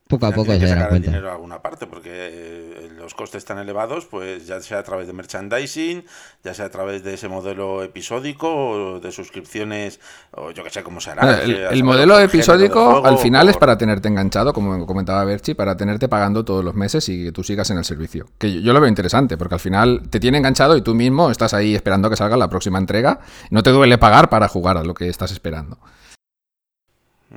Poco 0.08 0.26
a 0.26 0.32
poco 0.32 0.53
se 0.53 0.68
sacar 0.68 0.93
el 0.93 1.01
dinero 1.01 1.30
a 1.30 1.34
alguna 1.34 1.62
parte 1.62 1.86
porque 1.88 2.12
eh, 2.14 2.89
los 2.97 3.14
costes 3.14 3.43
tan 3.45 3.58
elevados, 3.58 4.05
pues 4.05 4.47
ya 4.47 4.60
sea 4.62 4.80
a 4.80 4.84
través 4.84 5.08
de 5.08 5.14
merchandising, 5.14 6.05
ya 6.43 6.53
sea 6.53 6.66
a 6.66 6.70
través 6.70 7.03
de 7.03 7.14
ese 7.16 7.28
modelo 7.28 7.84
episódico 7.84 8.53
o 8.53 8.99
de 8.99 9.12
suscripciones, 9.12 9.99
o 10.32 10.51
yo 10.51 10.64
que 10.64 10.70
sé 10.70 10.84
cómo 10.84 11.01
será. 11.01 11.41
el, 11.41 11.84
modelo 11.84 12.20
episódico 12.20 13.05
al 13.05 13.18
final 13.18 13.49
es 13.49 13.58
para 13.58 13.78
tenerte 13.78 14.08
enganchado, 14.08 14.53
como 14.53 14.86
comentaba 14.86 15.24
Berchi, 15.26 15.53
para 15.53 15.76
tenerte 15.76 16.08
pagando 16.08 16.45
todos 16.45 16.64
los 16.64 16.76
meses 16.76 17.08
y 17.10 17.26
que 17.26 17.32
tú 17.32 17.43
sigas 17.43 17.70
en 17.70 17.78
el 17.78 17.86
servicio. 17.86 18.28
Que 18.38 18.62
yo, 18.62 18.74
lo 18.74 18.80
veo 18.80 18.89
interesante 18.89 19.38
porque 19.38 19.55
al 19.55 19.60
final 19.60 20.03
te 20.10 20.20
tiene 20.20 20.38
enganchado 20.38 20.78
y 20.78 20.82
tú 20.82 20.95
mismo 20.95 21.32
estás 21.32 21.53
ahí 21.53 21.76
esperando 21.76 22.10
que 22.10 22.16
salga 22.16 22.38
la 22.38 22.49
próxima 22.49 22.78
entrega. 22.78 23.20
No 23.49 23.64
te 23.64 23.72
duele 23.72 23.97
pagar 23.97 24.30
para 24.30 24.47
jugar 24.47 24.78
a 24.78 24.84
lo 24.84 24.93
que 24.93 25.10
estás 25.10 25.32
esperando. 25.32 25.78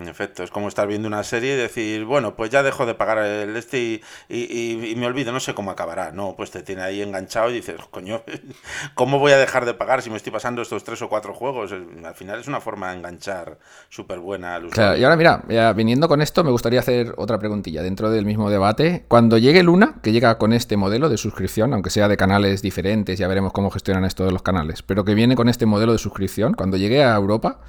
En 0.01 0.09
efecto, 0.09 0.43
es 0.43 0.51
como 0.51 0.69
estar 0.69 0.89
viendo 0.89 1.07
una 1.09 1.23
serie 1.23 1.55
y 1.55 1.57
decir, 1.57 2.05
bueno, 2.05 2.35
pues 2.35 2.51
ya 2.51 2.63
dejo 2.63 2.87
de 2.87 2.95
pagar 2.95 3.19
el 3.19 3.55
este 3.57 4.01
y, 4.29 4.95
me 4.97 5.07
olvido, 5.07 5.31
no 5.31 5.41
sé 5.41 5.55
cómo 5.55 5.71
acabará. 5.71 6.11
No, 6.13 6.35
pues 6.37 6.51
te 6.51 6.63
tiene 6.63 6.83
ahí 6.83 7.03
enganchado 7.03 7.51
y 7.51 7.55
dices, 7.55 7.77
coño, 7.91 8.23
¿cómo 8.95 9.19
voy 9.19 9.33
a 9.33 9.39
dejar 9.39 9.67
de 9.67 9.75
pagar 9.75 10.01
si 10.01 10.09
me 10.09 10.17
estoy 10.17 10.33
pasando 10.33 10.63
estos 10.63 10.85
tres 10.85 11.03
o 11.03 11.09
cuatro 11.09 11.35
juegos? 11.35 11.73
Al 11.73 12.15
final 12.15 12.41
es 12.41 12.49
una 12.49 12.61
forma 12.61 12.91
de 12.91 12.97
enganchar 12.97 13.59
súper 13.91 14.21
buena. 14.21 14.59
Claro, 14.71 14.97
y 14.97 15.05
ahora 15.05 15.17
mira, 15.17 15.43
ya 15.49 15.73
viniendo 15.75 16.09
con 16.09 16.23
esto, 16.23 16.43
me 16.45 16.51
gustaría 16.51 16.81
hacer 16.81 17.15
otra 17.19 17.39
preguntilla 17.39 17.83
dentro 17.83 18.11
del 18.11 18.25
mismo 18.25 18.51
debate. 18.51 19.05
Cuando 19.09 19.37
llegue 19.37 19.63
Luna, 19.63 19.97
que 20.03 20.13
llega 20.13 20.39
con 20.39 20.53
este 20.55 20.77
modelo 20.79 21.11
de 21.11 21.19
suscripción, 21.19 21.75
aunque 21.75 21.91
sea 21.91 22.09
de 22.09 22.17
canales 22.17 22.63
diferentes, 22.63 23.19
ya 23.19 23.29
veremos 23.29 23.53
cómo 23.53 23.71
gestionan 23.71 24.05
esto 24.05 24.25
de 24.25 24.33
los 24.33 24.43
canales, 24.43 24.83
pero 24.83 25.05
que 25.05 25.15
viene 25.15 25.37
con 25.37 25.49
este 25.49 25.67
modelo 25.67 25.93
de 25.93 25.99
suscripción, 25.99 26.55
cuando 26.55 26.79
llegue 26.79 27.05
a 27.05 27.15
Europa 27.15 27.61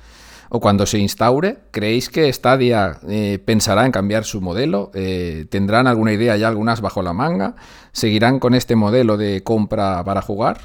o 0.54 0.60
cuando 0.60 0.86
se 0.86 0.98
instaure, 0.98 1.60
¿creéis 1.72 2.10
que 2.10 2.32
Stadia 2.32 3.00
eh, 3.08 3.40
pensará 3.44 3.86
en 3.86 3.94
cambiar 3.94 4.26
su 4.26 4.42
modelo? 4.42 4.92
Eh, 4.94 5.46
¿Tendrán 5.50 5.88
alguna 5.88 6.12
idea 6.12 6.36
ya 6.36 6.50
algunas 6.50 6.82
bajo 6.82 7.02
la 7.02 7.14
manga? 7.14 7.56
¿Seguirán 7.94 8.38
con 8.38 8.54
este 8.54 8.76
modelo 8.76 9.16
de 9.16 9.44
compra 9.44 10.04
para 10.04 10.22
jugar? 10.22 10.58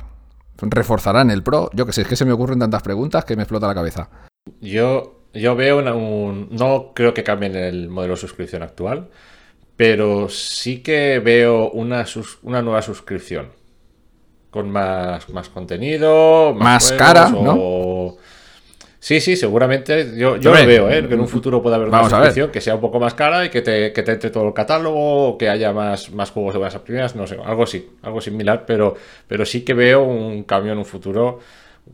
¿Reforzarán 0.61 1.31
el 1.31 1.45
Pro? 1.45 1.71
Yo 1.73 1.87
que 1.87 1.93
sé, 1.93 2.03
es 2.03 2.09
que 2.09 2.17
se 2.17 2.25
me 2.25 2.33
ocurren 2.33 2.59
tantas 2.59 2.83
preguntas 2.83 3.25
que 3.25 3.37
me 3.37 3.45
explota 3.45 3.69
la 3.69 3.77
cabeza. 3.77 4.11
Yo, 4.61 5.21
yo 5.33 5.55
veo 5.55 5.79
un... 5.97 6.49
No 6.51 6.91
creo 6.93 7.15
que 7.15 7.23
cambien 7.23 7.55
el 7.55 7.89
modelo 7.89 8.15
de 8.15 8.21
suscripción 8.21 8.65
actual, 8.65 9.11
pero 9.77 10.29
sí 10.29 10.83
que 10.83 11.21
veo 11.21 11.71
una, 11.71 12.05
una 12.43 12.61
nueva 12.61 12.83
suscripción. 12.83 13.51
Con 14.51 14.69
más, 14.69 15.29
más 15.29 15.49
contenido, 15.49 16.55
más, 16.55 16.91
cara, 16.91 17.29
¿no? 17.29 18.17
Sí, 19.07 19.21
sí, 19.21 19.37
seguramente. 19.37 20.15
Yo, 20.17 20.37
yo 20.37 20.53
lo 20.53 20.67
veo, 20.67 20.91
¿eh? 20.91 21.07
que 21.07 21.15
en 21.15 21.21
un 21.21 21.29
futuro 21.29 21.63
pueda 21.63 21.77
haber 21.77 21.87
una 21.87 22.11
suscripción 22.11 22.51
que 22.51 22.61
sea 22.61 22.75
un 22.75 22.81
poco 22.81 22.99
más 22.99 23.15
cara 23.15 23.45
y 23.45 23.51
que 23.51 23.63
te, 23.63 23.93
que 23.93 24.03
te 24.03 24.11
entre 24.11 24.31
todo 24.31 24.49
el 24.49 24.53
catálogo, 24.53 25.39
que 25.39 25.49
haya 25.49 25.73
más, 25.73 26.11
más 26.11 26.33
juegos 26.33 26.55
de 26.55 26.59
buenas 26.59 26.77
primeras, 26.81 27.15
no 27.15 27.25
sé, 27.25 27.39
algo 27.45 27.63
así, 27.63 27.89
algo 28.03 28.21
similar, 28.21 28.65
pero, 28.67 28.97
pero 29.29 29.47
sí 29.47 29.61
que 29.61 29.75
veo 29.75 30.03
un 30.03 30.43
cambio 30.43 30.73
en 30.73 30.79
un 30.79 30.85
futuro. 30.85 31.39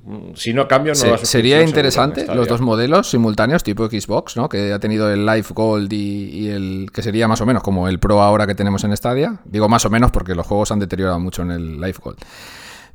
Mm, 0.04 0.32
si 0.34 0.54
no 0.54 0.66
cambio, 0.66 0.94
no 0.94 1.18
Sería 1.18 1.62
interesante 1.62 2.24
los 2.34 2.48
dos 2.48 2.62
modelos 2.62 3.10
simultáneos, 3.10 3.62
tipo 3.62 3.86
Xbox, 3.86 4.38
¿no? 4.38 4.48
Que 4.48 4.72
ha 4.72 4.78
tenido 4.78 5.12
el 5.12 5.26
Live 5.26 5.48
Gold 5.50 5.92
y, 5.92 6.30
y, 6.30 6.48
el 6.48 6.86
que 6.94 7.02
sería 7.02 7.28
más 7.28 7.42
o 7.42 7.44
menos 7.44 7.62
como 7.62 7.88
el 7.88 7.98
Pro 7.98 8.22
ahora 8.22 8.46
que 8.46 8.54
tenemos 8.54 8.84
en 8.84 8.96
Stadia. 8.96 9.36
Digo 9.44 9.68
más 9.68 9.84
o 9.84 9.90
menos 9.90 10.12
porque 10.12 10.34
los 10.34 10.46
juegos 10.46 10.72
han 10.72 10.78
deteriorado 10.78 11.20
mucho 11.20 11.42
en 11.42 11.50
el 11.50 11.78
Live 11.78 11.98
Gold. 12.02 12.16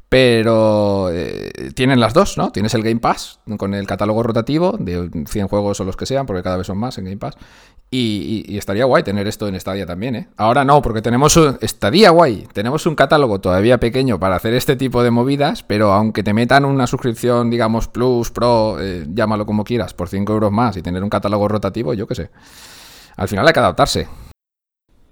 Pero 0.09 1.09
eh, 1.11 1.71
tienen 1.75 1.99
las 1.99 2.13
dos, 2.13 2.37
¿no? 2.37 2.51
Tienes 2.51 2.73
el 2.73 2.83
Game 2.83 3.01
Pass 3.01 3.39
con 3.57 3.73
el 3.73 3.85
catálogo 3.85 4.23
rotativo 4.23 4.77
de 4.79 5.09
100 5.27 5.47
juegos 5.49 5.79
o 5.81 5.83
los 5.83 5.97
que 5.97 6.05
sean, 6.05 6.25
porque 6.25 6.43
cada 6.43 6.55
vez 6.55 6.67
son 6.67 6.77
más 6.77 6.97
en 6.97 7.05
Game 7.05 7.17
Pass. 7.17 7.35
Y, 7.89 8.57
estaría 8.57 8.83
guay 8.83 9.03
tener 9.03 9.27
esto 9.27 9.47
en 9.47 9.57
Stadia 9.59 9.85
también, 9.85 10.15
¿eh? 10.15 10.27
Ahora 10.35 10.65
no, 10.65 10.81
porque 10.81 11.01
tenemos 11.01 11.35
un... 11.37 11.57
Estaría 11.61 12.09
guay. 12.09 12.45
Tenemos 12.51 12.85
un 12.85 12.95
catálogo 12.95 13.39
todavía 13.39 13.79
pequeño 13.79 14.19
para 14.19 14.35
hacer 14.35 14.53
este 14.53 14.75
tipo 14.75 15.03
de 15.03 15.11
movidas, 15.11 15.63
pero 15.63 15.93
aunque 15.93 16.23
te 16.23 16.33
metan 16.33 16.65
una 16.65 16.85
suscripción, 16.87 17.49
digamos, 17.49 17.87
Plus, 17.87 18.31
Pro, 18.31 18.77
eh, 18.81 19.05
llámalo 19.09 19.45
como 19.45 19.63
quieras, 19.63 19.93
por 19.93 20.09
5 20.09 20.33
euros 20.33 20.51
más 20.51 20.75
y 20.75 20.81
tener 20.81 21.01
un 21.01 21.09
catálogo 21.09 21.47
rotativo, 21.47 21.93
yo 21.93 22.07
qué 22.07 22.15
sé. 22.15 22.29
Al 23.15 23.27
final 23.29 23.47
hay 23.47 23.53
que 23.53 23.59
adaptarse. 23.59 24.07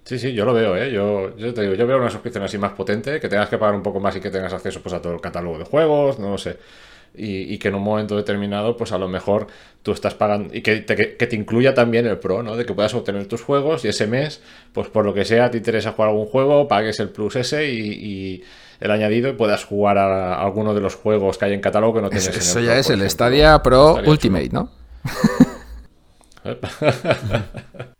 Sí, 0.06 0.20
sí, 0.20 0.32
yo 0.32 0.44
lo 0.44 0.54
veo, 0.54 0.76
¿eh? 0.76 0.92
Yo, 0.92 1.36
yo 1.36 1.52
te 1.52 1.62
digo, 1.62 1.74
yo 1.74 1.84
veo 1.84 1.98
una 1.98 2.10
suscripción 2.10 2.44
así 2.44 2.56
más 2.58 2.70
potente, 2.74 3.18
que 3.18 3.28
tengas 3.28 3.48
que 3.48 3.58
pagar 3.58 3.74
un 3.74 3.82
poco 3.82 3.98
más 3.98 4.14
y 4.14 4.20
que 4.20 4.30
tengas 4.30 4.52
acceso 4.52 4.80
pues, 4.80 4.94
a 4.94 5.02
todo 5.02 5.14
el 5.14 5.20
catálogo 5.20 5.58
de 5.58 5.64
juegos, 5.64 6.20
no 6.20 6.30
lo 6.30 6.38
sé. 6.38 6.58
Y, 7.16 7.58
que 7.58 7.68
en 7.68 7.74
un 7.74 7.82
momento 7.82 8.14
determinado, 8.16 8.76
pues 8.76 8.92
a 8.92 8.98
lo 8.98 9.08
mejor 9.08 9.48
tú 9.82 9.90
estás 9.90 10.14
pagando 10.14 10.54
y 10.54 10.60
que 10.60 10.76
te, 10.76 11.16
que 11.16 11.26
te 11.26 11.34
incluya 11.34 11.74
también 11.74 12.06
el 12.06 12.18
Pro, 12.18 12.44
¿no? 12.44 12.54
De 12.56 12.64
que 12.64 12.72
puedas 12.72 12.94
obtener 12.94 13.26
tus 13.26 13.42
juegos 13.42 13.84
y 13.84 13.88
ese 13.88 14.06
mes, 14.06 14.42
pues 14.72 14.86
por 14.88 15.04
lo 15.04 15.12
que 15.12 15.24
sea, 15.24 15.50
te 15.50 15.56
interesa 15.56 15.90
jugar 15.90 16.10
algún 16.10 16.26
juego, 16.26 16.68
pagues 16.68 17.00
el 17.00 17.08
Plus 17.08 17.34
ese 17.34 17.68
y, 17.68 18.44
el 18.78 18.90
añadido 18.90 19.30
y 19.30 19.32
puedas 19.32 19.64
jugar 19.64 19.98
a, 19.98 20.40
alguno 20.40 20.72
de 20.72 20.82
los 20.82 20.94
juegos 20.94 21.38
que 21.38 21.46
hay 21.46 21.54
en 21.54 21.60
catálogo 21.60 21.94
que 21.94 22.02
no 22.02 22.10
tienes 22.10 22.28
eso, 22.28 22.36
en 22.36 22.42
el 22.42 22.48
Eso 22.48 22.60
ya 22.60 22.78
es 22.78 22.90
el 22.90 23.10
Stadia 23.10 23.60
Pro 23.60 23.98
Ultimate, 24.06 24.50
¿no? 24.52 24.70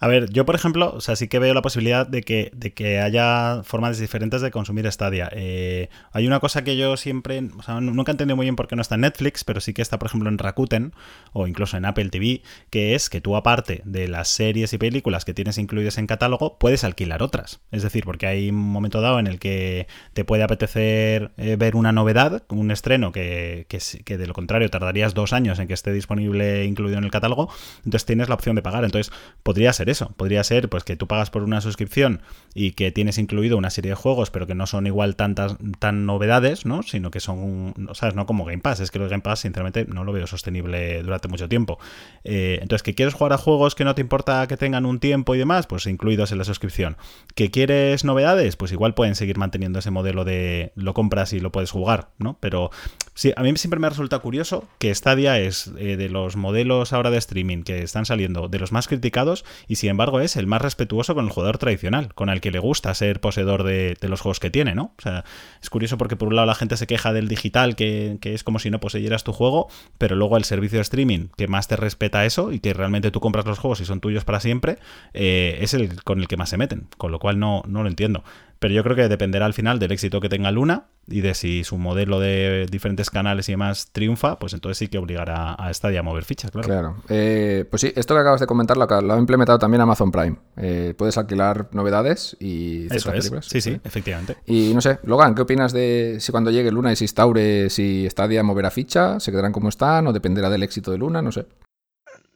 A 0.00 0.06
ver, 0.06 0.30
yo 0.30 0.46
por 0.46 0.54
ejemplo, 0.54 0.92
o 0.94 1.00
sea, 1.00 1.16
sí 1.16 1.28
que 1.28 1.38
veo 1.38 1.54
la 1.54 1.62
posibilidad 1.62 2.06
de 2.06 2.22
que, 2.22 2.50
de 2.54 2.72
que 2.72 3.00
haya 3.00 3.62
formas 3.64 3.98
diferentes 3.98 4.40
de 4.40 4.50
consumir 4.50 4.90
Stadia. 4.90 5.28
Eh, 5.32 5.88
hay 6.12 6.26
una 6.26 6.38
cosa 6.38 6.62
que 6.62 6.76
yo 6.76 6.96
siempre, 6.96 7.42
o 7.58 7.62
sea, 7.62 7.80
nunca 7.80 8.12
he 8.12 8.14
entendido 8.14 8.36
muy 8.36 8.44
bien 8.44 8.54
por 8.54 8.68
qué 8.68 8.76
no 8.76 8.82
está 8.82 8.94
en 8.94 9.02
Netflix, 9.02 9.42
pero 9.42 9.60
sí 9.60 9.74
que 9.74 9.82
está, 9.82 9.98
por 9.98 10.06
ejemplo, 10.06 10.28
en 10.28 10.38
Rakuten 10.38 10.92
o 11.32 11.46
incluso 11.46 11.76
en 11.76 11.84
Apple 11.84 12.10
TV, 12.10 12.42
que 12.70 12.94
es 12.94 13.10
que 13.10 13.20
tú 13.20 13.34
aparte 13.34 13.82
de 13.84 14.06
las 14.06 14.28
series 14.28 14.72
y 14.72 14.78
películas 14.78 15.24
que 15.24 15.34
tienes 15.34 15.58
incluidas 15.58 15.98
en 15.98 16.06
catálogo, 16.06 16.58
puedes 16.58 16.84
alquilar 16.84 17.22
otras. 17.22 17.60
Es 17.72 17.82
decir, 17.82 18.04
porque 18.04 18.26
hay 18.26 18.50
un 18.50 18.56
momento 18.56 19.00
dado 19.00 19.18
en 19.18 19.26
el 19.26 19.40
que 19.40 19.88
te 20.12 20.24
puede 20.24 20.44
apetecer 20.44 21.32
eh, 21.36 21.56
ver 21.56 21.74
una 21.74 21.90
novedad, 21.90 22.44
un 22.50 22.70
estreno 22.70 23.10
que, 23.10 23.66
que, 23.68 23.78
que 24.04 24.16
de 24.16 24.26
lo 24.26 24.34
contrario 24.34 24.70
tardarías 24.70 25.14
dos 25.14 25.32
años 25.32 25.58
en 25.58 25.66
que 25.66 25.74
esté 25.74 25.92
disponible 25.92 26.64
incluido 26.64 26.98
en 26.98 27.04
el 27.04 27.10
catálogo, 27.10 27.50
entonces 27.78 28.06
tienes 28.06 28.28
la 28.28 28.36
opción 28.36 28.54
de 28.54 28.62
pagar. 28.62 28.84
Entonces 28.84 29.12
podría 29.42 29.72
ser 29.72 29.87
eso. 29.90 30.12
Podría 30.16 30.42
ser 30.44 30.68
pues 30.68 30.84
que 30.84 30.96
tú 30.96 31.06
pagas 31.06 31.30
por 31.30 31.42
una 31.42 31.60
suscripción 31.60 32.22
y 32.54 32.72
que 32.72 32.92
tienes 32.92 33.18
incluido 33.18 33.56
una 33.56 33.70
serie 33.70 33.90
de 33.90 33.94
juegos, 33.94 34.30
pero 34.30 34.46
que 34.46 34.54
no 34.54 34.66
son 34.66 34.86
igual 34.86 35.16
tantas 35.16 35.56
tan 35.78 36.06
novedades, 36.06 36.66
¿no? 36.66 36.82
Sino 36.82 37.10
que 37.10 37.20
son, 37.20 37.74
¿sabes? 37.92 38.14
No 38.14 38.26
como 38.26 38.44
Game 38.44 38.58
Pass. 38.58 38.80
Es 38.80 38.90
que 38.90 38.98
el 38.98 39.08
Game 39.08 39.22
Pass, 39.22 39.40
sinceramente, 39.40 39.86
no 39.86 40.04
lo 40.04 40.12
veo 40.12 40.26
sostenible 40.26 41.02
durante 41.02 41.28
mucho 41.28 41.48
tiempo. 41.48 41.78
Eh, 42.24 42.58
entonces, 42.62 42.82
que 42.82 42.94
quieres 42.94 43.14
jugar 43.14 43.32
a 43.32 43.38
juegos 43.38 43.74
que 43.74 43.84
no 43.84 43.94
te 43.94 44.00
importa 44.00 44.46
que 44.46 44.56
tengan 44.56 44.86
un 44.86 45.00
tiempo 45.00 45.34
y 45.34 45.38
demás, 45.38 45.66
pues 45.66 45.86
incluidos 45.86 46.32
en 46.32 46.38
la 46.38 46.44
suscripción. 46.44 46.96
Que 47.34 47.50
quieres 47.50 48.04
novedades, 48.04 48.56
pues 48.56 48.72
igual 48.72 48.94
pueden 48.94 49.14
seguir 49.14 49.38
manteniendo 49.38 49.78
ese 49.78 49.90
modelo 49.90 50.24
de 50.24 50.72
lo 50.74 50.94
compras 50.94 51.32
y 51.32 51.40
lo 51.40 51.52
puedes 51.52 51.70
jugar, 51.70 52.10
¿no? 52.18 52.38
Pero 52.40 52.70
sí, 53.18 53.32
a 53.34 53.42
mí 53.42 53.52
siempre 53.56 53.80
me 53.80 53.88
resulta 53.88 54.20
curioso 54.20 54.68
que 54.78 54.94
Stadia 54.94 55.40
es 55.40 55.72
eh, 55.76 55.96
de 55.96 56.08
los 56.08 56.36
modelos 56.36 56.92
ahora 56.92 57.10
de 57.10 57.18
streaming 57.18 57.64
que 57.64 57.82
están 57.82 58.06
saliendo 58.06 58.46
de 58.46 58.60
los 58.60 58.70
más 58.70 58.86
criticados 58.86 59.44
y 59.66 59.74
sin 59.74 59.90
embargo 59.90 60.20
es 60.20 60.36
el 60.36 60.46
más 60.46 60.62
respetuoso 60.62 61.16
con 61.16 61.24
el 61.24 61.32
jugador 61.32 61.58
tradicional, 61.58 62.14
con 62.14 62.28
el 62.28 62.40
que 62.40 62.52
le 62.52 62.60
gusta 62.60 62.94
ser 62.94 63.20
poseedor 63.20 63.64
de, 63.64 63.96
los 64.02 64.20
juegos 64.20 64.38
que 64.38 64.50
tiene, 64.50 64.76
¿no? 64.76 64.92
O 64.96 65.02
sea, 65.02 65.24
es 65.60 65.68
curioso 65.68 65.98
porque 65.98 66.14
por 66.14 66.28
un 66.28 66.36
lado 66.36 66.46
la 66.46 66.54
gente 66.54 66.76
se 66.76 66.86
queja 66.86 67.12
del 67.12 67.26
digital, 67.26 67.74
que, 67.74 68.18
es 68.22 68.44
como 68.44 68.60
si 68.60 68.70
no 68.70 68.78
poseyeras 68.78 69.24
tu 69.24 69.32
juego, 69.32 69.68
pero 69.98 70.14
luego 70.14 70.36
el 70.36 70.44
servicio 70.44 70.78
de 70.78 70.82
streaming 70.82 71.26
que 71.36 71.48
más 71.48 71.66
te 71.66 71.74
respeta 71.74 72.24
eso 72.24 72.52
y 72.52 72.60
que 72.60 72.72
realmente 72.72 73.10
tú 73.10 73.18
compras 73.18 73.46
los 73.46 73.58
juegos 73.58 73.80
y 73.80 73.84
son 73.84 74.00
tuyos 74.00 74.24
para 74.24 74.38
siempre, 74.38 74.78
eh, 75.12 75.58
es 75.60 75.74
el 75.74 76.04
con 76.04 76.20
el 76.20 76.28
que 76.28 76.36
más 76.36 76.50
se 76.50 76.56
meten, 76.56 76.86
con 76.96 77.10
lo 77.10 77.18
cual 77.18 77.40
no, 77.40 77.64
no 77.66 77.82
lo 77.82 77.88
entiendo. 77.88 78.22
Pero 78.58 78.74
yo 78.74 78.82
creo 78.82 78.96
que 78.96 79.08
dependerá 79.08 79.46
al 79.46 79.54
final 79.54 79.78
del 79.78 79.92
éxito 79.92 80.20
que 80.20 80.28
tenga 80.28 80.50
Luna 80.50 80.86
y 81.06 81.20
de 81.20 81.34
si 81.34 81.64
su 81.64 81.78
modelo 81.78 82.20
de 82.20 82.66
diferentes 82.70 83.08
canales 83.08 83.48
y 83.48 83.52
demás 83.52 83.90
triunfa, 83.92 84.38
pues 84.38 84.52
entonces 84.52 84.78
sí 84.78 84.88
que 84.88 84.98
obligará 84.98 85.54
a 85.54 85.72
Stadia 85.72 86.00
a 86.00 86.02
mover 86.02 86.24
fichas, 86.24 86.50
claro. 86.50 86.66
Claro. 86.66 86.96
Eh, 87.08 87.64
pues 87.70 87.80
sí, 87.80 87.92
esto 87.94 88.14
que 88.14 88.20
acabas 88.20 88.40
de 88.40 88.46
comentar 88.46 88.76
lo, 88.76 88.86
lo 88.86 89.14
ha 89.14 89.18
implementado 89.18 89.58
también 89.58 89.80
Amazon 89.80 90.10
Prime. 90.10 90.36
Eh, 90.56 90.94
puedes 90.96 91.16
alquilar 91.16 91.68
novedades 91.72 92.36
y 92.40 92.92
Eso 92.92 93.12
es. 93.12 93.32
Sí, 93.42 93.60
sí, 93.60 93.80
efectivamente. 93.84 94.36
Y 94.46 94.74
no 94.74 94.80
sé, 94.80 94.98
Logan, 95.04 95.34
¿qué 95.34 95.42
opinas 95.42 95.72
de 95.72 96.16
si 96.20 96.32
cuando 96.32 96.50
llegue 96.50 96.72
Luna 96.72 96.92
y 96.92 96.96
se 96.96 97.04
instaure, 97.04 97.70
si 97.70 98.08
Stadia 98.10 98.42
moverá 98.42 98.70
ficha, 98.70 99.20
se 99.20 99.30
quedarán 99.30 99.52
como 99.52 99.68
están 99.68 100.06
o 100.06 100.12
dependerá 100.12 100.50
del 100.50 100.62
éxito 100.62 100.90
de 100.90 100.98
Luna? 100.98 101.22
No 101.22 101.32
sé. 101.32 101.46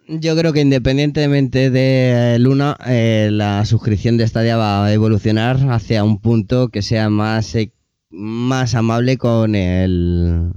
Yo 0.08 0.36
creo 0.36 0.52
que 0.52 0.60
independientemente 0.60 1.70
de 1.70 2.36
Luna, 2.40 2.76
eh, 2.86 3.28
la 3.30 3.64
suscripción 3.64 4.16
de 4.16 4.26
Stadia 4.26 4.56
va 4.56 4.84
a 4.84 4.92
evolucionar 4.92 5.58
hacia 5.70 6.02
un 6.02 6.20
punto 6.20 6.68
que 6.68 6.82
sea 6.82 7.08
más, 7.08 7.54
e, 7.54 7.72
más 8.10 8.74
amable 8.74 9.16
con 9.16 9.54
el, 9.54 10.52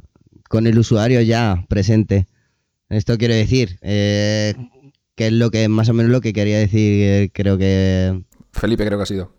con 0.49 0.65
el 0.65 0.79
usuario 0.79 1.21
ya 1.21 1.63
presente. 1.69 2.27
Esto 2.89 3.17
quiero 3.17 3.35
decir, 3.35 3.77
eh, 3.81 4.55
que 5.15 5.27
es 5.27 5.33
lo 5.33 5.51
que 5.51 5.67
más 5.69 5.89
o 5.89 5.93
menos 5.93 6.11
lo 6.11 6.21
que 6.21 6.33
quería 6.33 6.57
decir, 6.57 7.03
eh, 7.03 7.29
creo 7.31 7.57
que... 7.57 8.23
Felipe 8.51 8.85
creo 8.85 8.97
que 8.97 9.03
ha 9.03 9.07
sido. 9.07 9.34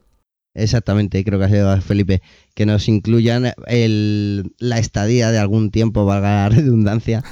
Exactamente, 0.58 1.22
creo 1.22 1.38
que 1.38 1.44
ha 1.44 1.48
sido 1.50 1.80
Felipe, 1.82 2.22
que 2.54 2.64
nos 2.64 2.88
incluyan 2.88 3.52
la 4.58 4.78
estadía 4.78 5.30
de 5.30 5.38
algún 5.38 5.70
tiempo, 5.70 6.06
valga 6.06 6.30
la 6.30 6.48
redundancia, 6.56 7.22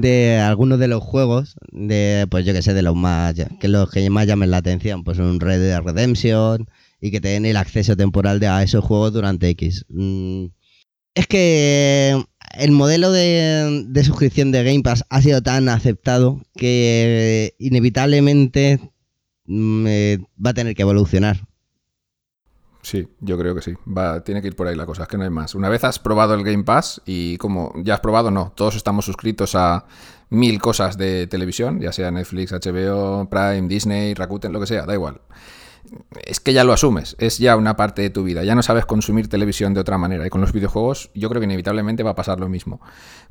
de 0.00 0.38
algunos 0.38 0.78
de 0.78 0.88
los 0.88 1.02
juegos, 1.02 1.56
de 1.70 2.26
pues 2.30 2.46
yo 2.46 2.54
que 2.54 2.62
sé, 2.62 2.72
de 2.72 2.80
los 2.80 2.96
más, 2.96 3.34
que 3.60 3.68
los 3.68 3.90
que 3.90 4.08
más 4.08 4.26
llamen 4.26 4.50
la 4.50 4.56
atención, 4.56 5.04
pues 5.04 5.18
un 5.18 5.38
Red 5.38 5.60
Dead 5.60 5.82
Redemption 5.82 6.66
y 6.98 7.10
que 7.10 7.20
tengan 7.20 7.44
el 7.44 7.58
acceso 7.58 7.94
temporal 7.94 8.40
de, 8.40 8.46
a 8.46 8.62
esos 8.62 8.82
juegos 8.82 9.12
durante 9.12 9.50
X. 9.50 9.84
Mm, 9.90 10.46
es 11.14 11.26
que 11.26 12.24
el 12.58 12.70
modelo 12.70 13.12
de, 13.12 13.84
de 13.86 14.04
suscripción 14.04 14.50
de 14.50 14.64
Game 14.64 14.82
Pass 14.82 15.04
ha 15.10 15.20
sido 15.20 15.42
tan 15.42 15.68
aceptado 15.68 16.40
que 16.56 17.54
inevitablemente 17.58 18.80
mm, 19.44 19.86
eh, 19.86 20.18
va 20.44 20.50
a 20.50 20.54
tener 20.54 20.74
que 20.74 20.82
evolucionar 20.82 21.46
Sí, 22.86 23.08
yo 23.18 23.36
creo 23.36 23.52
que 23.52 23.62
sí. 23.62 23.74
Va, 23.84 24.22
tiene 24.22 24.40
que 24.40 24.46
ir 24.46 24.54
por 24.54 24.68
ahí 24.68 24.76
la 24.76 24.86
cosa, 24.86 25.02
es 25.02 25.08
que 25.08 25.18
no 25.18 25.24
hay 25.24 25.30
más. 25.30 25.56
Una 25.56 25.68
vez 25.68 25.82
has 25.82 25.98
probado 25.98 26.34
el 26.34 26.44
Game 26.44 26.62
Pass 26.62 27.02
y 27.04 27.36
como 27.38 27.72
ya 27.82 27.94
has 27.94 28.00
probado, 28.00 28.30
no, 28.30 28.52
todos 28.54 28.76
estamos 28.76 29.04
suscritos 29.04 29.56
a 29.56 29.86
mil 30.30 30.60
cosas 30.60 30.96
de 30.96 31.26
televisión, 31.26 31.80
ya 31.80 31.90
sea 31.90 32.12
Netflix, 32.12 32.52
HBO, 32.52 33.28
Prime, 33.28 33.66
Disney, 33.66 34.14
Rakuten, 34.14 34.52
lo 34.52 34.60
que 34.60 34.68
sea, 34.68 34.86
da 34.86 34.94
igual. 34.94 35.20
Es 36.24 36.38
que 36.38 36.52
ya 36.52 36.62
lo 36.62 36.72
asumes, 36.72 37.16
es 37.18 37.38
ya 37.38 37.56
una 37.56 37.76
parte 37.76 38.02
de 38.02 38.10
tu 38.10 38.22
vida, 38.22 38.44
ya 38.44 38.54
no 38.54 38.62
sabes 38.62 38.86
consumir 38.86 39.28
televisión 39.28 39.74
de 39.74 39.80
otra 39.80 39.98
manera. 39.98 40.24
Y 40.24 40.30
con 40.30 40.40
los 40.40 40.52
videojuegos 40.52 41.10
yo 41.12 41.28
creo 41.28 41.40
que 41.40 41.46
inevitablemente 41.46 42.04
va 42.04 42.10
a 42.10 42.14
pasar 42.14 42.38
lo 42.38 42.48
mismo. 42.48 42.80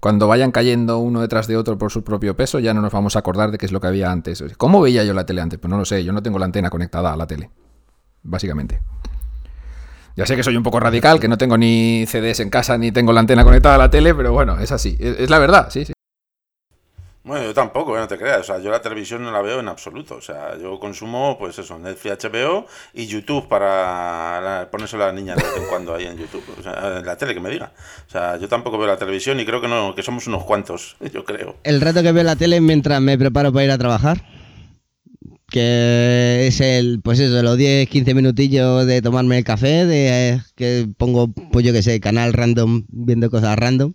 Cuando 0.02 0.28
vayan 0.28 0.52
cayendo 0.52 0.98
uno 0.98 1.22
detrás 1.22 1.48
de 1.48 1.56
otro 1.56 1.78
por 1.78 1.94
su 1.94 2.04
propio 2.04 2.36
peso, 2.36 2.60
ya 2.60 2.74
no 2.74 2.82
nos 2.82 2.92
vamos 2.92 3.16
a 3.16 3.20
acordar 3.20 3.52
de 3.52 3.58
qué 3.58 3.66
es 3.66 3.72
lo 3.72 3.80
que 3.80 3.88
había 3.88 4.12
antes. 4.12 4.44
¿Cómo 4.58 4.82
veía 4.82 5.06
yo 5.06 5.14
la 5.14 5.26
tele 5.26 5.40
antes? 5.40 5.60
Pues 5.60 5.70
no 5.70 5.78
lo 5.78 5.86
sé, 5.86 6.04
yo 6.04 6.12
no 6.12 6.22
tengo 6.22 6.40
la 6.40 6.46
antena 6.46 6.70
conectada 6.70 7.14
a 7.14 7.16
la 7.16 7.26
tele, 7.26 7.52
básicamente. 8.22 8.82
Ya 10.16 10.26
sé 10.26 10.36
que 10.36 10.44
soy 10.44 10.56
un 10.56 10.64
poco 10.64 10.80
radical, 10.80 11.20
que 11.20 11.28
no 11.28 11.38
tengo 11.38 11.58
ni 11.58 12.06
CDs 12.08 12.40
en 12.40 12.50
casa 12.50 12.78
ni 12.78 12.92
tengo 12.92 13.12
la 13.12 13.20
antena 13.20 13.44
conectada 13.44 13.76
a 13.76 13.80
la 13.80 13.90
tele, 13.90 14.16
pero 14.16 14.32
bueno, 14.32 14.58
es 14.60 14.72
así. 14.72 14.96
Es, 15.00 15.20
es 15.20 15.30
la 15.30 15.40
verdad, 15.40 15.70
sí, 15.70 15.84
sí. 15.86 15.94
Bueno, 17.26 17.44
yo 17.44 17.54
tampoco, 17.56 17.98
eh, 17.98 18.00
no 18.00 18.08
te 18.08 18.18
creas. 18.20 18.42
O 18.42 18.44
sea, 18.44 18.60
yo 18.60 18.70
la 18.70 18.82
televisión 18.82 19.24
no 19.24 19.32
la 19.32 19.42
veo 19.42 19.60
en 19.60 19.68
absoluto. 19.68 20.16
O 20.16 20.22
sea, 20.22 20.56
yo 20.62 20.80
consumo, 20.80 21.38
pues 21.40 21.58
eso, 21.58 21.78
Netflix, 21.80 22.24
HBO 22.24 22.68
y 22.94 23.08
YouTube 23.08 23.48
para 23.50 24.40
la- 24.40 24.68
ponérselo 24.72 25.04
a 25.04 25.08
la 25.08 25.14
niña 25.14 25.36
de 25.36 25.42
vez 25.42 25.52
en 25.58 25.66
cuando 25.68 25.96
ahí 25.96 26.06
en 26.06 26.18
YouTube. 26.18 26.44
O 26.60 26.62
sea, 26.62 27.00
en 27.00 27.06
la 27.06 27.18
tele, 27.18 27.34
que 27.34 27.40
me 27.40 27.50
diga. 27.50 27.72
O 28.08 28.12
sea, 28.12 28.38
yo 28.38 28.48
tampoco 28.48 28.78
veo 28.78 28.88
la 28.88 28.98
televisión 28.98 29.40
y 29.40 29.46
creo 29.46 29.60
que 29.60 29.68
no, 29.68 29.96
que 29.96 30.04
somos 30.04 30.28
unos 30.28 30.44
cuantos, 30.44 30.98
yo 31.14 31.26
creo. 31.26 31.56
El 31.64 31.82
rato 31.82 32.04
que 32.04 32.12
veo 32.12 32.24
la 32.24 32.36
tele 32.36 32.62
mientras 32.62 33.02
me 33.02 33.18
preparo 33.18 33.52
para 33.52 33.66
ir 33.66 33.72
a 33.72 33.78
trabajar. 33.80 34.22
Que 35.56 36.48
es 36.48 36.60
el, 36.60 37.00
pues 37.02 37.18
eso, 37.18 37.42
los 37.42 37.56
10, 37.58 37.88
15 37.88 38.14
minutillos 38.14 38.86
de 38.86 39.02
tomarme 39.02 39.38
el 39.38 39.46
café, 39.46 39.86
de 39.86 40.34
eh, 40.34 40.42
que 40.56 40.86
pongo, 40.98 41.30
pues 41.32 41.66
yo 41.66 41.72
que 41.72 41.82
sé, 41.82 42.02
canal 42.02 42.34
random, 42.34 42.84
viendo 42.90 43.30
cosas 43.32 43.58
random. 43.58 43.94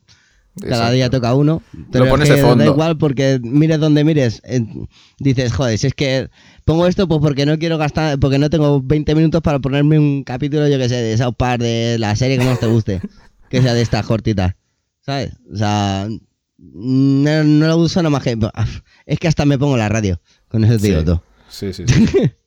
Cada 0.59 0.69
Exacto. 0.75 0.93
día 0.95 1.11
toca 1.11 1.35
uno. 1.35 1.63
Pero 1.93 2.07
es 2.07 2.11
pones 2.11 2.31
que 2.31 2.37
de 2.37 2.41
fondo. 2.43 2.65
Da 2.65 2.71
igual 2.71 2.97
porque 2.97 3.41
mires 3.43 3.79
donde 3.79 4.05
mires. 4.05 4.41
eh, 4.45 4.65
dices, 5.19 5.53
joder, 5.53 5.77
si 5.77 5.89
es 5.89 5.93
que 5.95 6.31
pongo 6.65 6.87
esto 6.87 7.07
pues 7.07 7.21
porque 7.21 7.45
no 7.45 7.59
quiero 7.59 7.77
gastar, 7.77 8.19
porque 8.19 8.39
no 8.39 8.49
tengo 8.49 8.81
20 8.81 9.15
minutos 9.15 9.43
para 9.43 9.59
ponerme 9.59 9.99
un 9.99 10.25
capítulo, 10.25 10.67
yo 10.67 10.79
que 10.79 10.89
sé, 10.89 10.95
de 10.97 11.19
South 11.19 11.35
Park, 11.37 11.61
de 11.61 11.99
la 11.99 12.17
serie 12.17 12.39
que 12.39 12.45
más 12.47 12.59
te 12.59 12.69
guste. 12.69 13.03
que 13.51 13.61
sea 13.61 13.75
de 13.75 13.83
estas 13.83 14.07
cortitas. 14.07 14.55
¿Sabes? 15.03 15.33
O 15.53 15.57
sea, 15.59 16.09
no, 16.57 17.45
no 17.45 17.67
lo 17.69 17.77
uso 17.77 18.01
nada 18.01 18.09
más 18.09 18.23
que... 18.23 18.39
Es 19.05 19.19
que 19.19 19.29
hasta 19.29 19.45
me 19.45 19.59
pongo 19.59 19.77
la 19.77 19.91
radio. 19.91 20.23
Con 20.49 20.65
eso 20.65 20.79
te 20.79 20.87
digo 20.87 21.01
Sí. 21.01 21.05
todo. 21.05 21.23
Sí, 21.51 21.73
sí, 21.73 21.85
sí. 21.87 22.07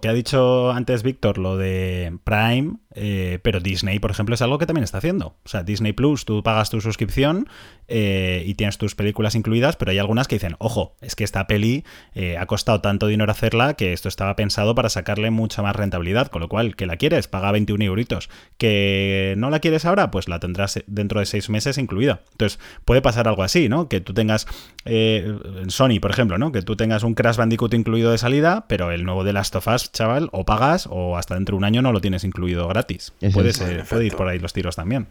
Que 0.00 0.08
ha 0.08 0.14
dicho 0.14 0.70
antes 0.70 1.02
Víctor 1.02 1.36
lo 1.38 1.58
de 1.58 2.18
Prime, 2.24 2.78
eh, 2.94 3.38
pero 3.42 3.60
Disney, 3.60 3.98
por 3.98 4.10
ejemplo, 4.10 4.34
es 4.34 4.42
algo 4.42 4.58
que 4.58 4.66
también 4.66 4.84
está 4.84 4.98
haciendo. 4.98 5.36
O 5.44 5.48
sea, 5.48 5.62
Disney 5.62 5.92
Plus, 5.92 6.24
tú 6.24 6.42
pagas 6.42 6.70
tu 6.70 6.80
suscripción 6.80 7.48
eh, 7.88 8.44
y 8.46 8.54
tienes 8.54 8.78
tus 8.78 8.94
películas 8.94 9.34
incluidas, 9.34 9.76
pero 9.76 9.90
hay 9.90 9.98
algunas 9.98 10.28
que 10.28 10.36
dicen, 10.36 10.56
ojo, 10.58 10.96
es 11.00 11.16
que 11.16 11.24
esta 11.24 11.46
peli 11.46 11.84
eh, 12.14 12.36
ha 12.38 12.46
costado 12.46 12.80
tanto 12.80 13.06
dinero 13.06 13.30
hacerla 13.30 13.74
que 13.74 13.92
esto 13.92 14.08
estaba 14.08 14.36
pensado 14.36 14.74
para 14.74 14.88
sacarle 14.88 15.30
mucha 15.30 15.62
más 15.62 15.74
rentabilidad, 15.74 16.28
con 16.28 16.40
lo 16.40 16.48
cual, 16.48 16.76
que 16.76 16.86
la 16.86 16.96
quieres, 16.96 17.28
paga 17.28 17.52
21 17.52 17.84
euritos. 17.84 18.28
Que 18.58 19.34
no 19.38 19.50
la 19.50 19.60
quieres 19.60 19.84
ahora, 19.84 20.10
pues 20.10 20.28
la 20.28 20.38
tendrás 20.38 20.82
dentro 20.86 21.20
de 21.20 21.26
seis 21.26 21.48
meses 21.48 21.78
incluida. 21.78 22.20
Entonces, 22.32 22.58
puede 22.84 23.02
pasar 23.02 23.28
algo 23.28 23.42
así, 23.42 23.68
¿no? 23.68 23.88
Que 23.88 24.00
tú 24.00 24.14
tengas, 24.14 24.46
en 24.84 25.70
Sony, 25.70 25.98
por 26.00 26.10
ejemplo, 26.10 26.38
¿no? 26.38 26.52
Que 26.52 26.62
tú 26.62 26.76
tengas 26.76 27.02
un 27.02 27.14
Crash 27.14 27.36
Bandicoot 27.36 27.74
incluido 27.74 28.10
de 28.10 28.18
salida, 28.18 28.66
pero 28.68 28.90
el 28.90 29.04
nuevo 29.04 29.24
de 29.24 29.32
Last 29.32 29.56
of 29.56 29.66
Us, 29.68 29.92
chaval, 29.92 30.28
o 30.32 30.44
pagas 30.44 30.86
o 30.90 31.16
hasta 31.16 31.34
dentro 31.34 31.54
de 31.54 31.58
un 31.58 31.64
año 31.64 31.82
no 31.82 31.92
lo 31.92 32.00
tienes 32.00 32.24
incluido 32.24 32.68
gratis. 32.68 32.81
Eso 33.20 33.34
Puede, 33.34 33.52
ser- 33.52 33.84
puede 33.84 34.06
ir 34.06 34.16
por 34.16 34.28
ahí 34.28 34.38
los 34.38 34.52
tiros 34.52 34.76
también. 34.76 35.06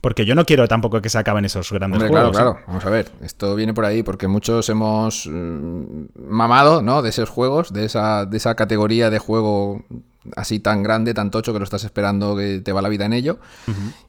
Porque 0.00 0.26
yo 0.26 0.34
no 0.34 0.44
quiero 0.44 0.68
tampoco 0.68 1.00
que 1.00 1.08
se 1.08 1.16
acaben 1.16 1.46
esos 1.46 1.72
grandes 1.72 1.96
Hombre, 2.02 2.10
claro, 2.10 2.30
juegos. 2.32 2.36
¿eh? 2.36 2.52
claro. 2.54 2.66
Vamos 2.68 2.84
a 2.84 2.90
ver. 2.90 3.10
Esto 3.22 3.54
viene 3.54 3.72
por 3.72 3.86
ahí 3.86 4.02
porque 4.02 4.28
muchos 4.28 4.68
hemos 4.68 5.26
mm, 5.26 6.04
mamado, 6.28 6.82
¿no? 6.82 7.00
De 7.00 7.08
esos 7.08 7.30
juegos, 7.30 7.72
de 7.72 7.86
esa, 7.86 8.26
de 8.26 8.36
esa 8.36 8.54
categoría 8.56 9.08
de 9.08 9.18
juego 9.18 9.84
así 10.34 10.58
tan 10.58 10.82
grande, 10.82 11.14
tan 11.14 11.30
tocho 11.30 11.52
que 11.52 11.60
lo 11.60 11.64
estás 11.64 11.84
esperando 11.84 12.36
que 12.36 12.60
te 12.62 12.72
va 12.72 12.82
la 12.82 12.88
vida 12.90 13.06
en 13.06 13.14
ello. 13.14 13.38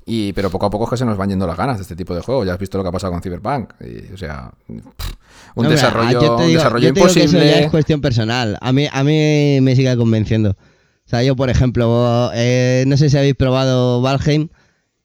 y, 0.06 0.34
pero 0.34 0.50
poco 0.50 0.66
a 0.66 0.70
poco 0.70 0.84
es 0.86 0.90
que 0.90 0.98
se 0.98 1.06
nos 1.06 1.16
van 1.18 1.30
yendo 1.30 1.48
las 1.48 1.56
ganas 1.56 1.78
de 1.78 1.84
este 1.84 1.96
tipo 1.96 2.14
de 2.14 2.22
juegos. 2.22 2.46
Ya 2.46 2.54
has 2.54 2.60
visto 2.60 2.78
lo 2.78 2.84
que 2.84 2.90
ha 2.90 2.92
pasado 2.92 3.14
con 3.14 3.22
Cyberpunk. 3.22 3.74
y, 3.80 4.14
o 4.14 4.18
sea, 4.18 4.52
pff, 4.68 5.12
un 5.56 5.70
desarrollo, 5.70 6.12
yo 6.12 6.20
te 6.20 6.30
un 6.30 6.38
digo- 6.50 6.58
desarrollo 6.58 6.88
yo 6.90 6.94
te 6.94 7.00
digo 7.00 7.14
que 7.14 7.20
imposible. 7.22 7.46
eso 7.50 7.60
ya 7.60 7.66
es 7.66 7.72
cuestión 7.72 8.02
personal. 8.02 8.58
A 8.60 8.74
mí, 8.74 8.90
a 8.92 9.04
mí 9.06 9.60
me 9.62 9.74
sigue 9.76 9.96
convenciendo. 9.96 10.56
O 11.08 11.10
sea, 11.10 11.24
yo, 11.24 11.36
por 11.38 11.50
ejemplo, 11.50 12.30
eh, 12.34 12.84
no 12.86 12.98
sé 12.98 13.10
si 13.10 13.18
habéis 13.18 13.36
probado 13.36 14.02
Valheim, 14.02 14.50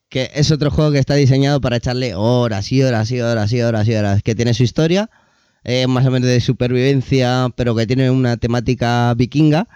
que 0.09 0.31
es 0.35 0.51
otro 0.51 0.71
juego 0.73 0.91
que 0.91 0.99
está 0.99 1.15
diseñado 1.15 1.61
para 1.61 1.77
echarle 1.77 2.15
horas 2.17 2.73
y 2.73 2.83
horas 2.83 3.11
y 3.13 3.21
horas 3.21 3.53
y 3.53 3.63
horas 3.63 3.87
y 3.89 3.95
horas. 3.95 4.23
Que 4.25 4.35
tiene 4.35 4.53
su 4.53 4.65
historia, 4.65 5.09
eh, 5.63 5.87
más 5.87 6.05
o 6.05 6.11
menos 6.11 6.29
de 6.29 6.41
supervivencia, 6.41 7.49
pero 7.57 7.77
que 7.77 7.87
tiene 7.87 8.11
una 8.11 8.37
temática 8.37 9.15
vikinga. 9.15 9.69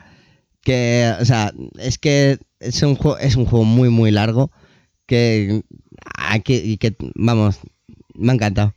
Que, 0.63 1.13
o 1.21 1.25
sea, 1.25 1.53
es 1.79 1.97
que 1.97 2.39
es 2.59 2.83
un 2.83 2.97
juego, 2.97 3.19
es 3.19 3.37
un 3.37 3.47
juego 3.47 3.65
muy, 3.65 3.89
muy 3.89 4.11
largo. 4.11 4.51
Que, 5.07 5.63
ah, 6.19 6.41
que, 6.41 6.57
y 6.57 6.77
que, 6.79 6.97
vamos, 7.15 7.61
me 8.15 8.33
ha 8.33 8.35
encantado. 8.35 8.75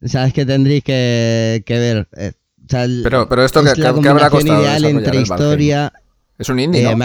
O 0.00 0.06
sea, 0.06 0.26
es 0.26 0.32
que 0.32 0.46
tendréis 0.46 0.84
que, 0.84 1.64
que 1.66 1.78
ver. 1.78 2.08
eh, 2.16 2.32
o 2.64 2.68
sea, 2.68 2.84
el- 2.84 3.00
Pero- 3.02 3.28
pero 3.28 3.44
esto 3.44 3.60
es 3.66 3.74
que- 3.74 3.80
la 3.82 3.92
que- 3.92 4.08
habrá 4.08 4.30
costado 4.30 4.62
ideal 4.62 4.84
entre 4.84 5.20
historia. 5.20 5.92
Es 6.38 6.48
un 6.48 6.58
indie, 6.58 6.88
eh, 6.90 6.96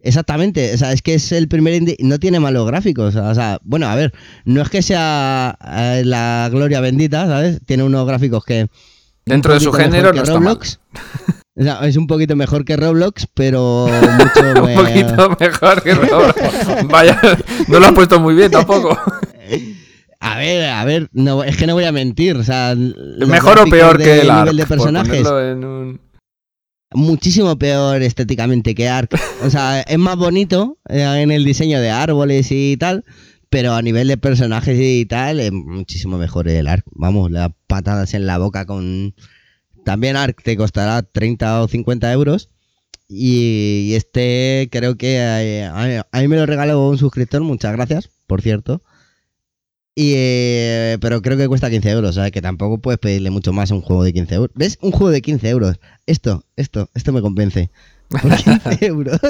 Exactamente, 0.00 0.74
o 0.74 0.76
sea, 0.76 0.92
es 0.92 1.00
que 1.00 1.14
es 1.14 1.32
el 1.32 1.48
primer 1.48 1.72
indie, 1.72 1.96
no 2.00 2.18
tiene 2.18 2.38
malos 2.38 2.66
gráficos, 2.66 3.16
o 3.16 3.34
sea, 3.34 3.58
bueno, 3.62 3.88
a 3.88 3.94
ver, 3.94 4.12
no 4.44 4.60
es 4.60 4.68
que 4.68 4.82
sea 4.82 5.56
eh, 5.66 6.02
la 6.04 6.48
gloria 6.52 6.80
bendita, 6.80 7.26
¿sabes? 7.26 7.60
Tiene 7.64 7.84
unos 7.84 8.06
gráficos 8.06 8.44
que 8.44 8.68
Dentro 9.24 9.54
de 9.54 9.60
su 9.60 9.72
género 9.72 10.08
no 10.08 10.12
que 10.12 10.18
está 10.18 10.34
mal. 10.34 10.42
Roblox. 10.44 10.80
O 11.56 11.62
sea, 11.62 11.86
es 11.86 11.96
un 11.96 12.08
poquito 12.08 12.34
mejor 12.34 12.64
que 12.64 12.76
Roblox, 12.76 13.28
pero 13.32 13.86
mucho 13.86 14.40
un 14.64 14.74
poquito 14.74 15.36
mejor 15.38 15.82
que 15.84 15.94
Roblox. 15.94 16.34
Vaya, 16.88 17.20
no 17.68 17.78
lo 17.78 17.86
has 17.86 17.92
puesto 17.92 18.18
muy 18.18 18.34
bien 18.34 18.50
tampoco. 18.50 18.98
A 20.20 20.38
ver, 20.38 20.70
a 20.70 20.84
ver, 20.86 21.10
no, 21.12 21.44
es 21.44 21.54
que 21.56 21.66
no 21.66 21.74
voy 21.74 21.84
a 21.84 21.92
mentir, 21.92 22.34
o 22.36 22.42
sea, 22.42 22.74
¿Mejor 22.74 23.60
o 23.60 23.66
peor 23.66 23.98
de 23.98 24.04
que 24.04 24.20
el 24.22 24.34
nivel 24.34 24.56
de 24.56 24.66
personajes 24.66 25.22
ponerlo 25.22 25.50
en 25.52 25.64
un- 25.64 26.00
muchísimo 26.94 27.58
peor 27.58 28.02
estéticamente 28.02 28.74
que 28.74 28.88
Ark. 28.88 29.10
O 29.42 29.50
sea, 29.50 29.80
es 29.86 29.98
más 29.98 30.16
bonito 30.16 30.78
eh, 30.88 31.02
en 31.02 31.30
el 31.30 31.44
diseño 31.44 31.80
de 31.80 31.90
árboles 31.90 32.48
y 32.50 32.76
tal, 32.78 33.04
pero 33.50 33.74
a 33.74 33.82
nivel 33.82 34.08
de 34.08 34.16
personajes 34.16 34.78
y 34.80 35.04
tal, 35.04 35.40
es 35.40 35.52
muchísimo 35.52 36.16
mejor 36.16 36.48
el 36.48 36.66
Ark. 36.66 36.84
Vamos, 36.92 37.30
las 37.30 37.50
patadas 37.66 38.14
en 38.14 38.26
la 38.26 38.38
boca 38.38 38.64
con... 38.64 39.14
También 39.84 40.16
Ark 40.16 40.42
te 40.42 40.56
costará 40.56 41.02
30 41.02 41.62
o 41.62 41.68
50 41.68 42.10
euros. 42.12 42.48
Y, 43.06 43.88
y 43.90 43.94
este 43.94 44.68
creo 44.72 44.96
que 44.96 45.16
eh, 45.18 45.64
a, 45.64 46.06
a 46.10 46.20
mí 46.20 46.28
me 46.28 46.36
lo 46.36 46.46
regaló 46.46 46.88
un 46.88 46.96
suscriptor, 46.96 47.42
muchas 47.42 47.72
gracias, 47.72 48.08
por 48.26 48.40
cierto. 48.40 48.82
Y, 49.96 50.12
eh, 50.16 50.98
pero 51.00 51.22
creo 51.22 51.36
que 51.36 51.46
cuesta 51.46 51.70
15 51.70 51.90
euros, 51.90 52.14
¿sabes? 52.16 52.32
Que 52.32 52.42
tampoco 52.42 52.78
puedes 52.78 52.98
pedirle 52.98 53.30
mucho 53.30 53.52
más 53.52 53.70
a 53.70 53.74
un 53.74 53.80
juego 53.82 54.02
de 54.02 54.12
15 54.12 54.34
euros. 54.34 54.50
¿Ves? 54.54 54.78
Un 54.82 54.90
juego 54.90 55.10
de 55.10 55.22
15 55.22 55.48
euros. 55.48 55.78
Esto, 56.06 56.44
esto, 56.56 56.88
esto 56.94 57.12
me 57.12 57.22
convence. 57.22 57.70
Por 58.08 58.20
15 58.36 58.86
euros. 58.86 59.20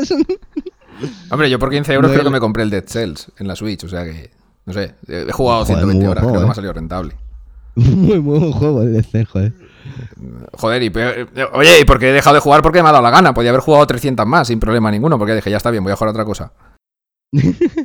Hombre, 1.30 1.50
yo 1.50 1.58
por 1.58 1.70
15 1.70 1.92
euros 1.92 2.10
No, 2.10 2.14
creo 2.14 2.24
que 2.24 2.30
me 2.32 2.40
compré 2.40 2.62
el 2.62 2.70
Dead 2.70 2.84
Cells 2.86 3.30
en 3.38 3.48
la 3.48 3.56
Switch, 3.56 3.84
o 3.84 3.88
sea 3.88 4.04
que, 4.04 4.30
no 4.64 4.72
sé, 4.72 4.94
he 5.08 5.30
jugado 5.32 5.64
Joder, 5.64 5.78
120 5.84 5.84
muy 5.86 5.94
buen 6.06 6.08
horas, 6.08 6.22
juego, 6.24 6.32
creo 6.32 6.40
que 6.40 6.44
me 6.44 6.48
eh. 6.48 6.52
ha 6.52 6.54
salido 6.54 6.72
rentable. 6.72 7.14
muy 7.76 8.18
buen 8.18 8.52
juego 8.52 8.82
el 8.82 8.92
de 8.94 9.00
este, 9.00 9.24
joder. 9.24 9.52
Joder, 10.52 10.82
y 10.82 10.90
peor- 10.90 11.28
eh, 11.34 11.44
oye, 11.52 11.80
¿y 11.80 11.84
por 11.84 11.98
qué 11.98 12.10
he 12.10 12.12
dejado 12.12 12.34
de 12.34 12.40
jugar? 12.40 12.62
Porque 12.62 12.82
me 12.82 12.88
ha 12.88 12.92
dado 12.92 13.02
la 13.02 13.10
gana. 13.10 13.34
Podía 13.34 13.50
haber 13.50 13.60
jugado 13.60 13.86
300 13.86 14.24
más 14.26 14.46
sin 14.48 14.60
problema 14.60 14.90
ninguno, 14.90 15.18
porque 15.18 15.34
dije, 15.34 15.50
ya 15.50 15.56
está 15.58 15.70
bien, 15.70 15.82
voy 15.84 15.92
a 15.92 15.96
jugar 15.96 16.08
a 16.08 16.12
otra 16.12 16.24
cosa. 16.24 16.52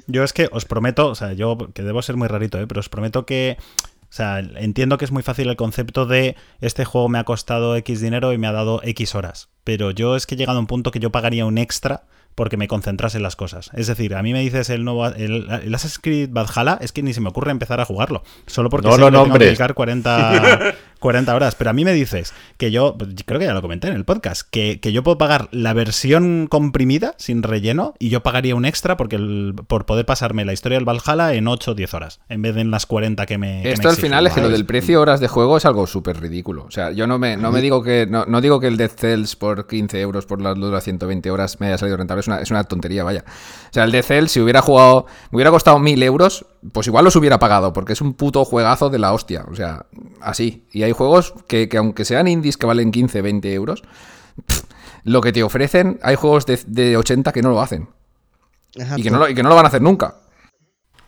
Yo 0.08 0.24
es 0.24 0.34
que 0.34 0.50
os 0.52 0.66
prometo, 0.66 1.08
o 1.08 1.16
sea, 1.16 1.34
yo 1.34 1.58
que 1.74 1.84
debo 1.84 2.02
ser 2.02 2.16
muy 2.16 2.28
rarito, 2.28 2.60
¿eh? 2.60 2.68
pero 2.68 2.80
os 2.80 2.90
prometo 2.90 3.26
que, 3.26 3.58
o 4.04 4.12
sea, 4.12 4.40
entiendo 4.40 4.98
que 4.98 5.06
es 5.06 5.12
muy 5.12 5.24
fácil 5.24 5.50
el 5.50 5.56
concepto 5.56 6.06
de 6.06 6.36
este 6.62 6.86
juego 6.86 7.10
me 7.10 7.20
ha 7.20 7.24
costado 7.24 7.76
X 7.76 8.02
dinero 8.02 8.34
y 8.34 8.38
me 8.38 8.48
ha 8.48 8.52
dado 8.52 8.82
X 8.84 9.16
horas, 9.16 9.50
pero 9.64 9.92
yo 9.92 10.16
es 10.16 10.26
que 10.26 10.36
he 10.36 10.38
llegado 10.38 10.58
a 10.58 10.62
un 10.62 10.68
punto 10.68 10.92
que 10.92 11.00
yo 11.00 11.12
pagaría 11.12 11.46
un 11.46 11.58
extra 11.58 12.04
porque 12.36 12.56
me 12.56 12.70
concentrase 12.70 13.18
en 13.18 13.24
las 13.24 13.36
cosas. 13.36 13.70
Es 13.74 13.88
decir, 13.88 14.16
a 14.16 14.24
mí 14.24 14.32
me 14.32 14.40
dices 14.40 14.70
el 14.70 14.86
nuevo 14.86 15.08
el, 15.08 15.50
el 15.50 15.76
Assassin's 15.76 16.00
Creed 16.00 16.30
Valhalla, 16.32 16.78
es 16.80 16.94
que 16.94 17.04
ni 17.04 17.14
se 17.14 17.20
me 17.20 17.28
ocurre 17.28 17.52
empezar 17.52 17.82
a 17.82 17.86
jugarlo, 17.86 18.24
solo 18.46 18.70
porque 18.70 18.88
No 18.88 18.94
sé 18.94 19.00
lo 19.02 19.08
que 19.08 19.12
le 19.12 19.24
tengo 19.24 19.38
que 19.38 19.46
dedicar 19.46 19.74
40, 19.74 20.76
40 21.00 21.36
horas. 21.36 21.56
Pero 21.56 21.70
a 21.70 21.74
mí 21.74 21.86
me 21.86 21.94
dices 21.94 22.34
que 22.58 22.72
yo, 22.72 22.98
creo 23.26 23.40
que 23.40 23.46
ya 23.46 23.54
lo 23.54 23.62
comenté 23.62 23.88
en 23.88 23.96
el 23.96 24.06
podcast, 24.06 24.48
que, 24.50 24.80
que 24.80 24.92
yo 24.92 25.04
puedo 25.04 25.18
pagar 25.18 25.48
la 25.52 25.74
versión 25.74 26.48
comprimida, 26.50 27.16
sin 27.18 27.44
relleno, 27.44 27.94
y 28.00 28.10
yo 28.10 28.22
pagaría 28.22 28.56
un 28.56 28.66
extra 28.66 28.98
porque 28.98 29.16
el- 29.16 29.56
por 29.68 29.86
poder 29.86 30.06
pasarme 30.06 30.46
la 30.46 30.54
historia 30.54 30.78
del 30.78 30.86
Valhalla 30.86 31.34
en 31.34 31.48
8 31.48 31.72
o 31.72 31.76
10 31.76 31.94
horas, 31.94 32.20
en 32.30 32.42
vez 32.42 32.56
de 32.56 32.62
en 32.62 32.72
las 32.72 32.86
40 32.86 33.26
que 33.26 33.38
me. 33.38 33.62
que 33.62 33.70
me 33.70 33.74
Esto 33.74 33.90
al 33.90 33.96
final 33.96 34.28
es 34.28 34.34
que 34.34 34.42
lo 34.42 34.50
del 34.50 34.66
precio 34.66 35.00
horas 35.02 35.20
de 35.20 35.28
juego 35.28 35.58
es 35.58 35.66
algo 35.66 35.88
súper 35.88 36.20
ridículo. 36.20 36.66
O 36.66 36.72
sea, 36.72 36.92
yo 36.92 37.08
no 37.08 37.18
me, 37.20 37.38
no 37.38 37.52
me 37.52 37.62
digo 37.62 37.82
que 37.84 38.06
no, 38.10 38.26
no 38.26 38.42
digo 38.42 38.60
que 38.60 38.68
el 38.68 38.78
Dead 38.78 38.92
Cells 38.92 39.36
por 39.36 39.68
15 39.68 40.00
euros 40.02 40.26
por 40.26 40.42
la 40.42 40.54
dura 40.54 40.82
120 40.82 41.32
horas 41.32 41.60
me 41.60 41.68
haya 41.68 41.78
salido 41.78 41.98
rentable. 41.98 42.20
Es 42.22 42.28
una, 42.28 42.42
es 42.42 42.52
una 42.52 42.64
tontería, 42.66 43.04
vaya. 43.04 43.24
O 43.28 43.74
sea, 43.74 43.84
el 43.86 43.92
Dead 43.92 44.04
Cells, 44.04 44.32
si 44.32 44.40
hubiera 44.42 44.62
jugado, 44.62 45.06
me 45.32 45.38
hubiera 45.38 45.52
costado 45.52 45.80
1000 45.80 46.04
euros, 46.04 46.46
pues 46.72 46.88
igual 46.88 47.06
los 47.06 47.16
hubiera 47.16 47.40
pagado, 47.40 47.74
porque 47.74 47.94
es 47.94 48.02
un 48.02 48.14
puto 48.14 48.46
juegazo 48.46 48.90
de 48.90 49.00
la 49.00 49.14
hostia. 49.14 49.46
O 49.50 49.56
sea, 49.56 49.86
así. 50.22 50.66
Y 50.72 50.84
hay 50.84 50.92
juegos 50.92 51.34
que, 51.48 51.70
que 51.70 51.78
aunque 51.78 52.06
sean 52.06 52.28
indies 52.28 52.58
que 52.58 52.66
valen 52.66 52.92
15, 52.92 53.22
20 53.22 53.54
euros, 53.54 53.84
pff, 54.46 54.64
lo 55.04 55.22
que 55.22 55.32
te 55.32 55.44
ofrecen, 55.44 56.00
hay 56.04 56.16
juegos 56.16 56.46
de, 56.46 56.60
de 56.68 56.98
80 56.98 57.32
que 57.32 57.42
no 57.42 57.50
lo 57.50 57.62
hacen. 57.62 57.90
Y 58.76 59.04
que 59.04 59.12
no 59.12 59.18
lo, 59.18 59.30
y 59.30 59.36
que 59.36 59.44
no 59.44 59.50
lo 59.50 59.56
van 59.56 59.66
a 59.66 59.70
hacer 59.70 59.82
nunca. 59.82 60.16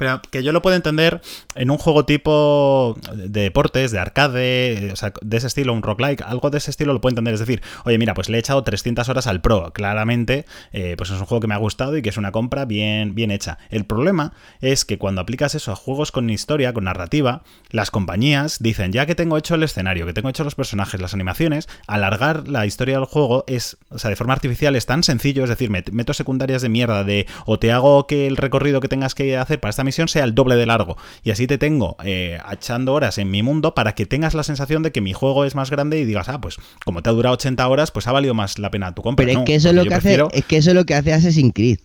Pero 0.01 0.19
que 0.31 0.41
yo 0.41 0.51
lo 0.51 0.63
puedo 0.63 0.75
entender 0.75 1.21
en 1.53 1.69
un 1.69 1.77
juego 1.77 2.05
tipo 2.05 2.97
de 3.13 3.41
deportes, 3.41 3.91
de 3.91 3.99
arcade, 3.99 4.89
o 4.91 4.95
sea, 4.95 5.13
de 5.21 5.37
ese 5.37 5.45
estilo, 5.45 5.73
un 5.73 5.83
roguelike, 5.83 6.23
algo 6.23 6.49
de 6.49 6.57
ese 6.57 6.71
estilo 6.71 6.91
lo 6.91 7.01
puedo 7.01 7.11
entender. 7.11 7.35
Es 7.35 7.39
decir, 7.39 7.61
oye, 7.85 7.99
mira, 7.99 8.15
pues 8.15 8.27
le 8.27 8.37
he 8.37 8.39
echado 8.39 8.63
300 8.63 9.07
horas 9.09 9.27
al 9.27 9.41
Pro. 9.41 9.71
Claramente, 9.73 10.45
eh, 10.71 10.95
pues 10.97 11.11
es 11.11 11.19
un 11.19 11.27
juego 11.27 11.39
que 11.39 11.45
me 11.45 11.53
ha 11.53 11.57
gustado 11.57 11.95
y 11.97 12.01
que 12.01 12.09
es 12.09 12.17
una 12.17 12.31
compra 12.31 12.65
bien, 12.65 13.13
bien 13.13 13.29
hecha. 13.29 13.59
El 13.69 13.85
problema 13.85 14.33
es 14.59 14.85
que 14.85 14.97
cuando 14.97 15.21
aplicas 15.21 15.53
eso 15.53 15.71
a 15.71 15.75
juegos 15.75 16.11
con 16.11 16.31
historia, 16.31 16.73
con 16.73 16.85
narrativa, 16.85 17.43
las 17.69 17.91
compañías 17.91 18.57
dicen, 18.59 18.91
ya 18.91 19.05
que 19.05 19.13
tengo 19.13 19.37
hecho 19.37 19.53
el 19.53 19.61
escenario, 19.61 20.07
que 20.07 20.13
tengo 20.13 20.29
hecho 20.29 20.43
los 20.43 20.55
personajes, 20.55 20.99
las 20.99 21.13
animaciones, 21.13 21.69
alargar 21.85 22.47
la 22.47 22.65
historia 22.65 22.95
del 22.95 23.05
juego 23.05 23.43
es, 23.45 23.77
o 23.89 23.99
sea, 23.99 24.09
de 24.09 24.15
forma 24.15 24.33
artificial 24.33 24.75
es 24.75 24.87
tan 24.87 25.03
sencillo, 25.03 25.43
es 25.43 25.49
decir, 25.51 25.69
met- 25.69 25.91
meto 25.91 26.15
secundarias 26.15 26.63
de 26.63 26.69
mierda 26.69 27.03
de, 27.03 27.27
o 27.45 27.59
te 27.59 27.71
hago 27.71 28.07
que 28.07 28.25
el 28.25 28.35
recorrido 28.37 28.79
que 28.79 28.87
tengas 28.87 29.13
que 29.13 29.37
hacer 29.37 29.59
para 29.59 29.69
esta 29.69 29.83
misión 29.83 29.90
sea 29.91 30.23
el 30.23 30.33
doble 30.35 30.55
de 30.55 30.65
largo. 30.65 30.97
Y 31.23 31.31
así 31.31 31.47
te 31.47 31.57
tengo 31.57 31.97
eh, 32.03 32.39
echando 32.51 32.93
horas 32.93 33.17
en 33.17 33.29
mi 33.31 33.43
mundo 33.43 33.73
para 33.75 33.93
que 33.95 34.05
tengas 34.05 34.33
la 34.33 34.43
sensación 34.43 34.83
de 34.83 34.91
que 34.91 35.01
mi 35.01 35.13
juego 35.13 35.45
es 35.45 35.55
más 35.55 35.69
grande 35.69 35.99
y 35.99 36.05
digas, 36.05 36.29
ah, 36.29 36.39
pues 36.41 36.57
como 36.85 37.01
te 37.03 37.09
ha 37.09 37.13
durado 37.13 37.33
80 37.35 37.67
horas, 37.67 37.91
pues 37.91 38.07
ha 38.07 38.11
valido 38.11 38.33
más 38.33 38.59
la 38.59 38.71
pena 38.71 38.93
tu 38.95 39.01
compra. 39.01 39.25
Pero 39.25 39.39
No, 39.39 39.43
es 39.43 39.45
que 39.47 39.55
eso 39.55 39.69
es 39.69 39.75
lo 39.75 39.83
que 39.83 39.89
prefiero- 39.89 40.27
hace, 40.27 40.39
es 40.39 40.45
que 40.45 40.57
eso 40.57 40.69
es 40.71 40.75
lo 40.75 40.85
que 40.85 40.95
hace 40.95 41.13
Assassin's 41.13 41.53
Creed. 41.53 41.79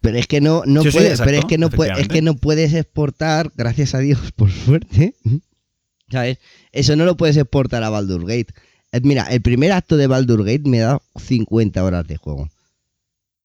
Pero 0.00 0.16
es 0.18 0.26
que 0.28 0.40
no, 0.40 0.62
no 0.64 0.82
Sí, 0.82 0.90
sí, 0.90 0.96
puede- 0.98 1.08
exacto, 1.10 1.24
pero 1.28 1.38
es 1.40 1.44
que 1.46 1.58
no 1.58 1.70
puede, 1.70 2.00
es 2.00 2.08
que 2.08 2.22
no 2.22 2.34
puedes 2.36 2.72
exportar, 2.74 3.50
gracias 3.56 3.94
a 3.94 3.98
Dios, 3.98 4.20
por 4.36 4.50
suerte. 4.50 5.14
¿Sabes? 6.10 6.38
Eso 6.72 6.96
no 6.96 7.04
lo 7.04 7.16
puedes 7.16 7.36
exportar 7.36 7.82
a 7.82 7.90
Baldur 7.90 8.22
Gate. 8.22 8.54
Eh, 8.92 9.00
Mira, 9.02 9.24
el 9.24 9.42
primer 9.42 9.72
acto 9.72 9.96
de 9.96 10.06
Baldur 10.06 10.44
Gate 10.44 10.62
me 10.64 10.78
da 10.78 11.00
50 11.16 11.82
horas 11.84 12.06
de 12.06 12.16
juego. 12.16 12.48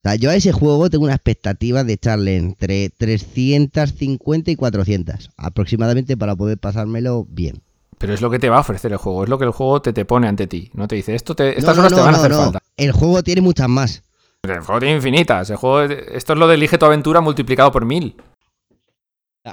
O 0.05 0.09
sea, 0.09 0.15
yo 0.15 0.29
a 0.31 0.35
ese 0.35 0.51
juego 0.51 0.89
tengo 0.89 1.05
una 1.05 1.13
expectativa 1.13 1.85
de 1.85 1.93
echarle 1.93 2.35
entre 2.35 2.89
350 2.89 4.51
y 4.51 4.55
400 4.57 5.29
aproximadamente 5.37 6.17
para 6.17 6.35
poder 6.35 6.57
pasármelo 6.57 7.25
bien. 7.29 7.61
Pero 7.99 8.13
es 8.13 8.19
lo 8.19 8.29
que 8.29 8.37
te 8.37 8.49
va 8.49 8.57
a 8.57 8.61
ofrecer 8.61 8.91
el 8.91 8.97
juego, 8.97 9.23
es 9.23 9.29
lo 9.29 9.39
que 9.39 9.45
el 9.45 9.51
juego 9.51 9.81
te, 9.81 9.93
te 9.93 10.03
pone 10.03 10.27
ante 10.27 10.45
ti. 10.45 10.69
No 10.73 10.89
te 10.89 10.95
dice, 10.95 11.15
esto 11.15 11.35
te, 11.35 11.57
estas 11.57 11.77
No, 11.77 11.83
no, 11.83 11.87
horas 11.87 11.97
te 11.97 12.01
van 12.01 12.15
a 12.15 12.17
hacer 12.17 12.33
falta. 12.33 12.59
El 12.75 12.91
juego 12.91 13.23
tiene 13.23 13.39
muchas 13.39 13.69
más. 13.69 14.03
El 14.43 14.59
juego 14.59 14.79
tiene 14.81 14.95
infinitas. 14.95 15.49
El 15.49 15.55
juego, 15.55 15.83
esto 15.83 16.33
es 16.33 16.39
lo 16.39 16.47
de 16.49 16.55
Elige 16.55 16.77
tu 16.77 16.85
aventura 16.85 17.21
multiplicado 17.21 17.71
por 17.71 17.85
mil. 17.85 18.17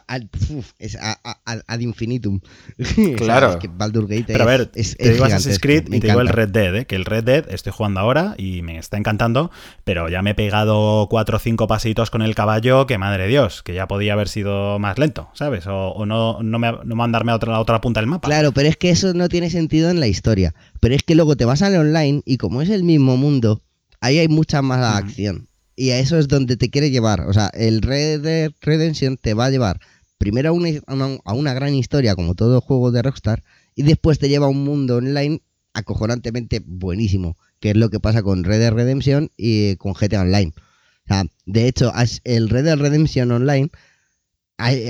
Al- 0.06 0.30
uf, 0.50 0.70
es 0.78 0.94
a- 0.94 1.18
a- 1.24 1.40
ad, 1.66 1.80
infinitum. 1.80 2.38
O 2.78 2.84
sea, 2.84 3.16
Claro. 3.16 3.50
es 3.50 3.56
que 3.56 3.66
Baldur 3.66 4.06
Gate 4.06 4.24
Pero 4.28 4.44
a 4.44 4.46
ver, 4.46 4.70
es, 4.76 4.96
te 4.96 5.12
digo 5.12 5.24
Assassin's 5.24 5.58
Creed 5.58 5.92
y 5.92 5.98
te 5.98 6.06
digo 6.06 6.20
el. 6.20 6.28
Red 6.28 6.50
Dead, 6.50 6.76
¿eh? 6.76 6.86
que 6.86 6.94
el 6.94 7.04
Red 7.04 7.24
Dead 7.24 7.44
estoy 7.50 7.72
jugando 7.72 7.98
ahora 7.98 8.36
y 8.38 8.62
me 8.62 8.78
está 8.78 8.98
encantando, 8.98 9.50
pero 9.82 10.08
ya 10.08 10.22
me 10.22 10.30
he 10.30 10.34
pegado 10.36 11.08
cuatro 11.10 11.38
o 11.38 11.40
cinco 11.40 11.66
pasitos 11.66 12.10
con 12.10 12.22
el 12.22 12.36
caballo 12.36 12.86
que 12.86 12.98
madre 12.98 13.26
Dios, 13.26 13.64
que 13.64 13.74
ya 13.74 13.88
podía 13.88 14.12
haber 14.12 14.28
sido 14.28 14.78
más 14.78 14.96
lento, 14.96 15.28
¿sabes? 15.34 15.66
O, 15.66 15.88
o 15.88 16.06
no, 16.06 16.40
no, 16.40 16.58
me, 16.60 16.70
no 16.84 16.94
mandarme 16.94 17.32
a 17.32 17.34
otra, 17.34 17.56
a 17.56 17.60
otra 17.60 17.80
punta 17.80 17.98
del 17.98 18.06
mapa. 18.08 18.28
Claro, 18.28 18.52
pero 18.52 18.68
es 18.68 18.76
que 18.76 18.90
eso 18.90 19.12
no 19.12 19.28
tiene 19.28 19.50
sentido 19.50 19.90
en 19.90 19.98
la 19.98 20.06
historia. 20.06 20.54
Pero 20.78 20.94
es 20.94 21.02
que 21.02 21.16
luego 21.16 21.36
te 21.36 21.44
vas 21.44 21.62
al 21.62 21.74
online 21.74 22.22
y 22.24 22.36
como 22.36 22.62
es 22.62 22.70
el 22.70 22.84
mismo 22.84 23.16
mundo, 23.16 23.60
ahí 24.00 24.18
hay 24.20 24.28
mucha 24.28 24.62
más 24.62 24.94
acción. 24.96 25.48
Y 25.80 25.92
a 25.92 25.98
eso 25.98 26.18
es 26.18 26.28
donde 26.28 26.58
te 26.58 26.68
quiere 26.68 26.90
llevar. 26.90 27.22
O 27.22 27.32
sea, 27.32 27.46
el 27.54 27.80
Red 27.80 28.20
Dead 28.20 28.52
Redemption 28.60 29.16
te 29.16 29.32
va 29.32 29.46
a 29.46 29.50
llevar 29.50 29.80
primero 30.18 30.50
a 30.50 30.52
una, 30.52 30.68
a 31.24 31.32
una- 31.32 31.54
gran 31.54 31.74
historia, 31.74 32.14
como 32.14 32.34
todo 32.34 32.60
juego 32.60 32.92
de 32.92 33.00
Rockstar, 33.00 33.42
y 33.74 33.84
después 33.84 34.18
te 34.18 34.28
lleva 34.28 34.44
a 34.44 34.50
un 34.50 34.62
mundo 34.62 34.96
online 34.96 35.40
acojonantemente 35.72 36.60
buenísimo, 36.62 37.38
que 37.60 37.70
es 37.70 37.76
lo 37.76 37.88
que 37.88 37.98
pasa 37.98 38.22
con 38.22 38.44
Red 38.44 38.58
Dead 38.58 38.72
Redemption 38.74 39.30
y 39.38 39.76
con 39.76 39.94
GTA 39.94 40.20
Online. 40.20 40.52
O 41.06 41.08
sea, 41.08 41.24
de 41.46 41.66
hecho, 41.66 41.90
el 42.24 42.50
Red 42.50 42.64
Dead 42.64 42.76
Redemption 42.78 43.32
Online 43.32 43.70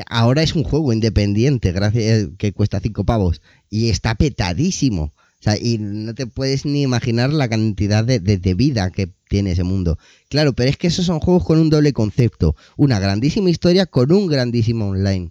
ahora 0.09 0.43
es 0.43 0.57
un 0.57 0.65
juego 0.65 0.93
independiente, 0.93 1.71
gracias 1.71 2.31
que 2.37 2.53
cuesta 2.53 2.81
5 2.81 3.05
pavos 3.05 3.43
y 3.69 3.91
está 3.91 4.17
petadísimo. 4.17 5.13
Sea, 5.41 5.57
y 5.59 5.79
no 5.79 6.15
te 6.15 6.27
puedes 6.27 6.67
ni 6.67 6.83
imaginar 6.83 7.33
la 7.33 7.49
cantidad 7.49 8.05
de, 8.05 8.21
de- 8.21 8.55
vida 8.55 8.91
que 8.91 9.09
tiene 9.29 9.53
ese 9.53 9.65
mundo. 9.65 9.99
Claro, 10.29 10.53
pero 10.53 10.69
es 10.71 10.77
que 10.77 10.89
esos 10.89 11.07
son 11.07 11.21
juegos 11.21 11.45
con 11.45 11.59
un 11.59 11.71
doble 11.71 11.93
concepto. 11.93 12.57
Una 12.77 13.01
grandísima 13.01 13.49
historia 13.51 13.87
con 13.87 14.13
un 14.13 14.27
grandísimo 14.27 14.89
online. 14.89 15.31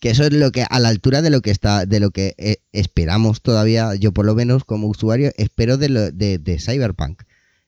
Que 0.00 0.10
eso 0.10 0.24
es 0.24 0.32
lo 0.32 0.50
que, 0.50 0.64
a 0.68 0.80
la 0.80 0.88
altura 0.88 1.22
de 1.22 1.30
lo 1.30 1.42
que 1.42 1.50
está, 1.50 1.86
de 1.86 2.00
lo 2.00 2.10
que 2.10 2.34
eh, 2.38 2.56
esperamos 2.72 3.42
todavía, 3.42 3.94
yo 3.96 4.12
por 4.12 4.24
lo 4.26 4.34
menos 4.34 4.64
como 4.64 4.88
usuario, 4.88 5.30
espero 5.36 5.76
de, 5.76 5.88
lo- 5.90 6.10
de, 6.10 6.38
de 6.38 6.58
Cyberpunk. 6.58 7.22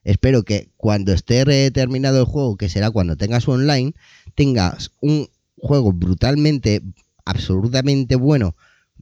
Espero 0.04 0.42
que 0.42 0.70
cuando 0.76 1.12
esté 1.12 1.70
terminado 1.70 2.18
el 2.20 2.24
juego, 2.24 2.56
que 2.56 2.68
será 2.70 2.90
cuando 2.90 3.16
tengas 3.16 3.46
online, 3.46 3.92
tengas 4.34 4.90
un 5.00 5.28
juego 5.58 5.92
brutalmente, 5.92 6.82
absolutamente 7.24 8.16
bueno, 8.16 8.56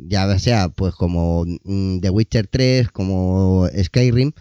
ya 0.08 0.38
sea 0.38 0.68
pues 0.68 0.94
como 0.94 1.44
mm, 1.44 2.00
The 2.00 2.10
Witcher 2.10 2.46
3, 2.46 2.90
como 2.90 3.68
Skyrim, 3.82 4.32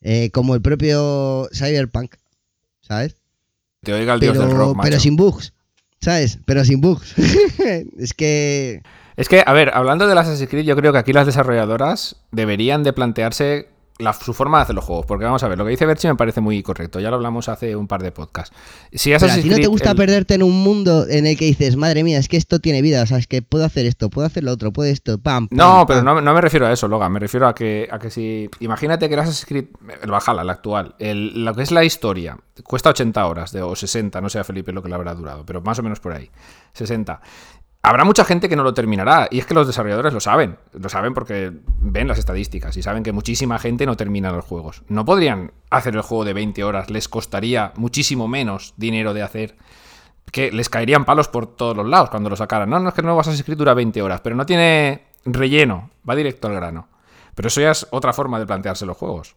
eh, 0.00 0.30
como 0.30 0.54
el 0.54 0.62
propio 0.62 1.48
Cyberpunk, 1.52 2.14
¿sabes? 2.80 3.16
Te 3.82 3.92
oiga 3.92 4.14
el 4.14 4.20
dios 4.20 4.36
Pero, 4.36 4.48
del 4.48 4.56
rock, 4.56 4.76
macho. 4.76 4.88
pero 4.88 5.00
sin 5.00 5.16
bugs, 5.16 5.52
¿sabes? 6.00 6.38
Pero 6.46 6.64
sin 6.64 6.80
bugs. 6.80 7.14
es 7.98 8.14
que... 8.14 8.82
Es 9.16 9.28
que, 9.28 9.44
a 9.46 9.52
ver, 9.52 9.70
hablando 9.74 10.08
de 10.08 10.14
las 10.16 10.26
Assassin's 10.26 10.50
Creed, 10.50 10.64
yo 10.64 10.74
creo 10.74 10.92
que 10.92 10.98
aquí 10.98 11.12
las 11.12 11.26
desarrolladoras 11.26 12.16
deberían 12.32 12.82
de 12.82 12.92
plantearse 12.92 13.68
la- 13.98 14.12
su 14.12 14.34
forma 14.34 14.58
de 14.58 14.62
hacer 14.64 14.74
los 14.74 14.84
juegos. 14.84 15.06
Porque 15.06 15.24
vamos 15.24 15.42
a 15.42 15.48
ver, 15.48 15.56
lo 15.56 15.64
que 15.64 15.70
dice 15.70 15.86
Berchi 15.86 16.08
me 16.08 16.16
parece 16.16 16.40
muy 16.40 16.62
correcto. 16.62 16.98
Ya 17.00 17.10
lo 17.10 17.16
hablamos 17.16 17.48
hace 17.48 17.76
un 17.76 17.86
par 17.86 18.02
de 18.02 18.10
podcasts. 18.12 18.54
Si 18.92 19.10
Pero 19.10 19.14
a 19.14 19.16
Assassin's 19.16 19.42
ti 19.44 19.50
no 19.50 19.56
te 19.56 19.66
gusta 19.68 19.90
el- 19.92 19.96
perderte 19.96 20.34
en 20.34 20.42
un 20.42 20.62
mundo 20.64 21.06
en 21.08 21.26
el 21.26 21.36
que 21.36 21.44
dices, 21.44 21.76
madre 21.76 22.02
mía, 22.02 22.18
es 22.18 22.28
que 22.28 22.36
esto 22.36 22.58
tiene 22.58 22.82
vida, 22.82 23.02
o 23.02 23.06
sea, 23.06 23.18
es 23.18 23.26
que 23.26 23.42
puedo 23.42 23.64
hacer 23.64 23.86
esto, 23.86 24.10
puedo 24.10 24.26
hacer 24.26 24.42
lo 24.44 24.52
otro, 24.52 24.72
puedo 24.72 24.90
esto, 24.90 25.18
pam, 25.18 25.48
pam, 25.48 25.56
No, 25.56 25.84
pero 25.86 26.00
pam. 26.00 26.06
no, 26.16 26.20
no 26.20 26.34
me 26.34 26.40
refiero 26.40 26.66
a 26.66 26.72
eso, 26.72 26.88
Logan. 26.88 27.12
Me 27.12 27.20
refiero 27.20 27.46
a 27.46 27.54
que, 27.54 27.88
a 27.90 27.98
que 27.98 28.10
si. 28.10 28.50
Imagínate 28.60 29.08
que 29.08 29.14
el 29.14 29.20
Assassin's 29.20 29.46
Creed, 29.46 29.66
el 30.02 30.10
Valhalla, 30.10 30.42
el 30.42 30.50
actual, 30.50 30.94
el- 30.98 31.44
lo 31.44 31.54
que 31.54 31.62
es 31.62 31.70
la 31.70 31.84
historia, 31.84 32.36
cuesta 32.64 32.90
80 32.90 33.24
horas 33.26 33.52
de, 33.52 33.62
o 33.62 33.74
60, 33.76 34.20
no 34.20 34.28
sé 34.28 34.38
a 34.38 34.44
Felipe 34.44 34.72
lo 34.72 34.82
que 34.82 34.88
le 34.88 34.94
habrá 34.96 35.14
durado, 35.14 35.44
pero 35.46 35.60
más 35.60 35.78
o 35.78 35.82
menos 35.82 36.00
por 36.00 36.12
ahí. 36.12 36.30
60. 36.72 37.20
Habrá 37.86 38.06
mucha 38.06 38.24
gente 38.24 38.48
que 38.48 38.56
no 38.56 38.62
lo 38.62 38.72
terminará, 38.72 39.28
y 39.30 39.40
es 39.40 39.44
que 39.44 39.52
los 39.52 39.66
desarrolladores 39.66 40.14
lo 40.14 40.20
saben. 40.20 40.56
Lo 40.72 40.88
saben 40.88 41.12
porque 41.12 41.52
ven 41.80 42.08
las 42.08 42.18
estadísticas 42.18 42.74
y 42.78 42.82
saben 42.82 43.02
que 43.02 43.12
muchísima 43.12 43.58
gente 43.58 43.84
no 43.84 43.94
termina 43.94 44.32
los 44.32 44.46
juegos. 44.46 44.80
No 44.88 45.04
podrían 45.04 45.52
hacer 45.68 45.94
el 45.94 46.00
juego 46.00 46.24
de 46.24 46.32
20 46.32 46.64
horas, 46.64 46.88
les 46.88 47.10
costaría 47.10 47.74
muchísimo 47.76 48.26
menos 48.26 48.72
dinero 48.78 49.12
de 49.12 49.20
hacer 49.20 49.56
que 50.32 50.50
les 50.50 50.70
caerían 50.70 51.04
palos 51.04 51.28
por 51.28 51.56
todos 51.56 51.76
los 51.76 51.86
lados 51.86 52.08
cuando 52.08 52.30
lo 52.30 52.36
sacaran. 52.36 52.70
No, 52.70 52.80
no 52.80 52.88
es 52.88 52.94
que 52.94 53.02
nuevo 53.02 53.20
Assassin's 53.20 53.44
Creed 53.44 53.58
dura 53.58 53.74
20 53.74 54.00
horas, 54.00 54.22
pero 54.22 54.34
no 54.34 54.46
tiene 54.46 55.02
relleno, 55.26 55.90
va 56.08 56.16
directo 56.16 56.48
al 56.48 56.54
grano. 56.54 56.88
Pero 57.34 57.48
eso 57.48 57.60
ya 57.60 57.72
es 57.72 57.86
otra 57.90 58.14
forma 58.14 58.38
de 58.38 58.46
plantearse 58.46 58.86
los 58.86 58.96
juegos. 58.96 59.36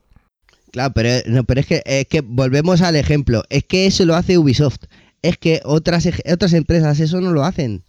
Claro, 0.72 0.94
pero, 0.96 1.10
no, 1.26 1.44
es, 1.54 1.66
que, 1.66 1.82
es 1.86 2.08
que 2.08 2.22
volvemos 2.22 2.82
al 2.82 2.96
ejemplo, 2.96 3.44
es 3.50 3.66
que 3.66 3.88
eso 3.88 4.06
lo 4.06 4.16
hace 4.16 4.38
Ubisoft, 4.38 4.86
es 5.22 5.38
que 5.38 5.60
otras, 5.66 6.08
otras 6.32 6.54
empresas 6.54 7.02
eso 7.02 7.20
no 7.20 7.32
lo 7.32 7.44
hacen. 7.44 7.84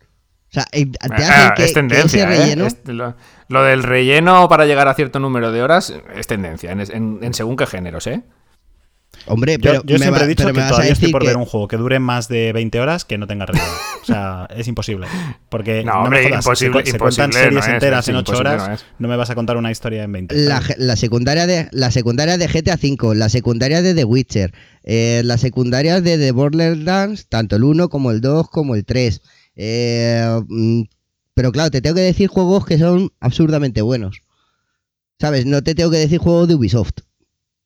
O 0.50 0.52
sea, 0.52 0.66
eh, 0.72 0.86
te 0.86 0.98
hacen 1.14 1.26
Ah, 1.30 1.52
que, 1.54 1.64
es 1.64 1.72
tendencia, 1.74 2.26
que 2.26 2.32
ese 2.34 2.42
¿eh? 2.42 2.44
relleno... 2.46 2.66
Es- 2.66 2.78
lo, 2.86 3.14
lo 3.48 3.62
del 3.64 3.82
relleno 3.82 4.48
para 4.48 4.64
llegar 4.66 4.88
a 4.88 4.94
cierto 4.94 5.18
número 5.18 5.52
de 5.52 5.62
horas 5.62 5.92
es 6.16 6.26
tendencia, 6.26 6.72
en, 6.72 6.80
en- 6.80 7.18
en 7.22 7.34
según 7.34 7.56
qué 7.56 7.66
géneros, 7.66 8.06
¿eh? 8.06 8.22
Hombre, 9.26 9.54
Yo, 9.54 9.58
pero 9.60 9.82
yo 9.84 9.94
me 9.94 9.98
siempre 10.00 10.20
va- 10.20 10.24
he 10.24 10.28
dicho 10.28 10.46
que 10.46 10.52
todavía 10.52 10.92
estoy 10.92 11.10
por 11.10 11.22
que- 11.22 11.28
ver 11.28 11.36
un 11.36 11.44
juego 11.44 11.66
que 11.66 11.76
dure 11.76 11.98
más 11.98 12.28
de 12.28 12.52
20 12.52 12.78
horas 12.80 13.04
que 13.04 13.18
no 13.18 13.26
tenga 13.26 13.46
relleno. 13.46 13.66
O 14.02 14.04
sea, 14.06 14.46
es 14.56 14.68
imposible. 14.68 15.06
Porque 15.48 15.82
No, 15.82 15.94
no, 15.94 16.02
hombre, 16.04 16.22
me 16.22 16.28
jodas, 16.30 16.46
imposible- 16.46 16.84
se, 16.84 16.84
cu- 16.84 16.92
se 16.92 16.98
cuentan 16.98 17.24
imposible 17.26 17.32
series 17.40 17.54
no 17.54 17.60
es, 17.60 17.68
enteras 17.68 18.04
sí, 18.04 18.10
en 18.12 18.16
8 18.18 18.20
imposible 18.32 18.50
horas, 18.50 18.68
no 18.68 18.74
es. 18.74 18.84
no 18.98 19.08
me 19.08 19.16
vas 19.16 19.30
a 19.30 19.34
contar 19.34 19.56
una 19.56 19.70
historia 19.70 20.02
en 20.04 20.12
20. 20.12 20.34
La, 20.36 20.62
la 20.76 20.96
secundaria 20.96 21.46
de 21.46 21.68
la 21.72 21.90
secundaria 21.90 22.38
de 22.38 22.46
GTA 22.46 22.74
V, 22.80 23.16
la 23.16 23.28
secundaria 23.28 23.82
de 23.82 23.94
The 23.94 24.04
Witcher, 24.04 24.54
eh, 24.84 25.22
las 25.24 25.40
secundarias 25.40 26.02
de 26.04 26.16
The 26.16 26.32
Borderlands, 26.32 27.26
tanto 27.28 27.56
el 27.56 27.64
1 27.64 27.88
como 27.88 28.10
el 28.12 28.20
2 28.20 28.48
como 28.48 28.76
el 28.76 28.84
3. 28.84 29.20
Eh, 29.58 30.40
mm, 30.48 30.82
pero 31.34 31.52
claro, 31.52 31.70
te 31.70 31.82
tengo 31.82 31.96
que 31.96 32.02
decir 32.02 32.28
juegos 32.28 32.64
que 32.64 32.78
son 32.78 33.12
absurdamente 33.20 33.82
buenos. 33.82 34.22
¿Sabes? 35.20 35.44
No 35.44 35.62
te 35.62 35.74
tengo 35.74 35.90
que 35.90 35.98
decir 35.98 36.18
juego 36.18 36.46
de 36.46 36.54
Ubisoft. 36.54 37.00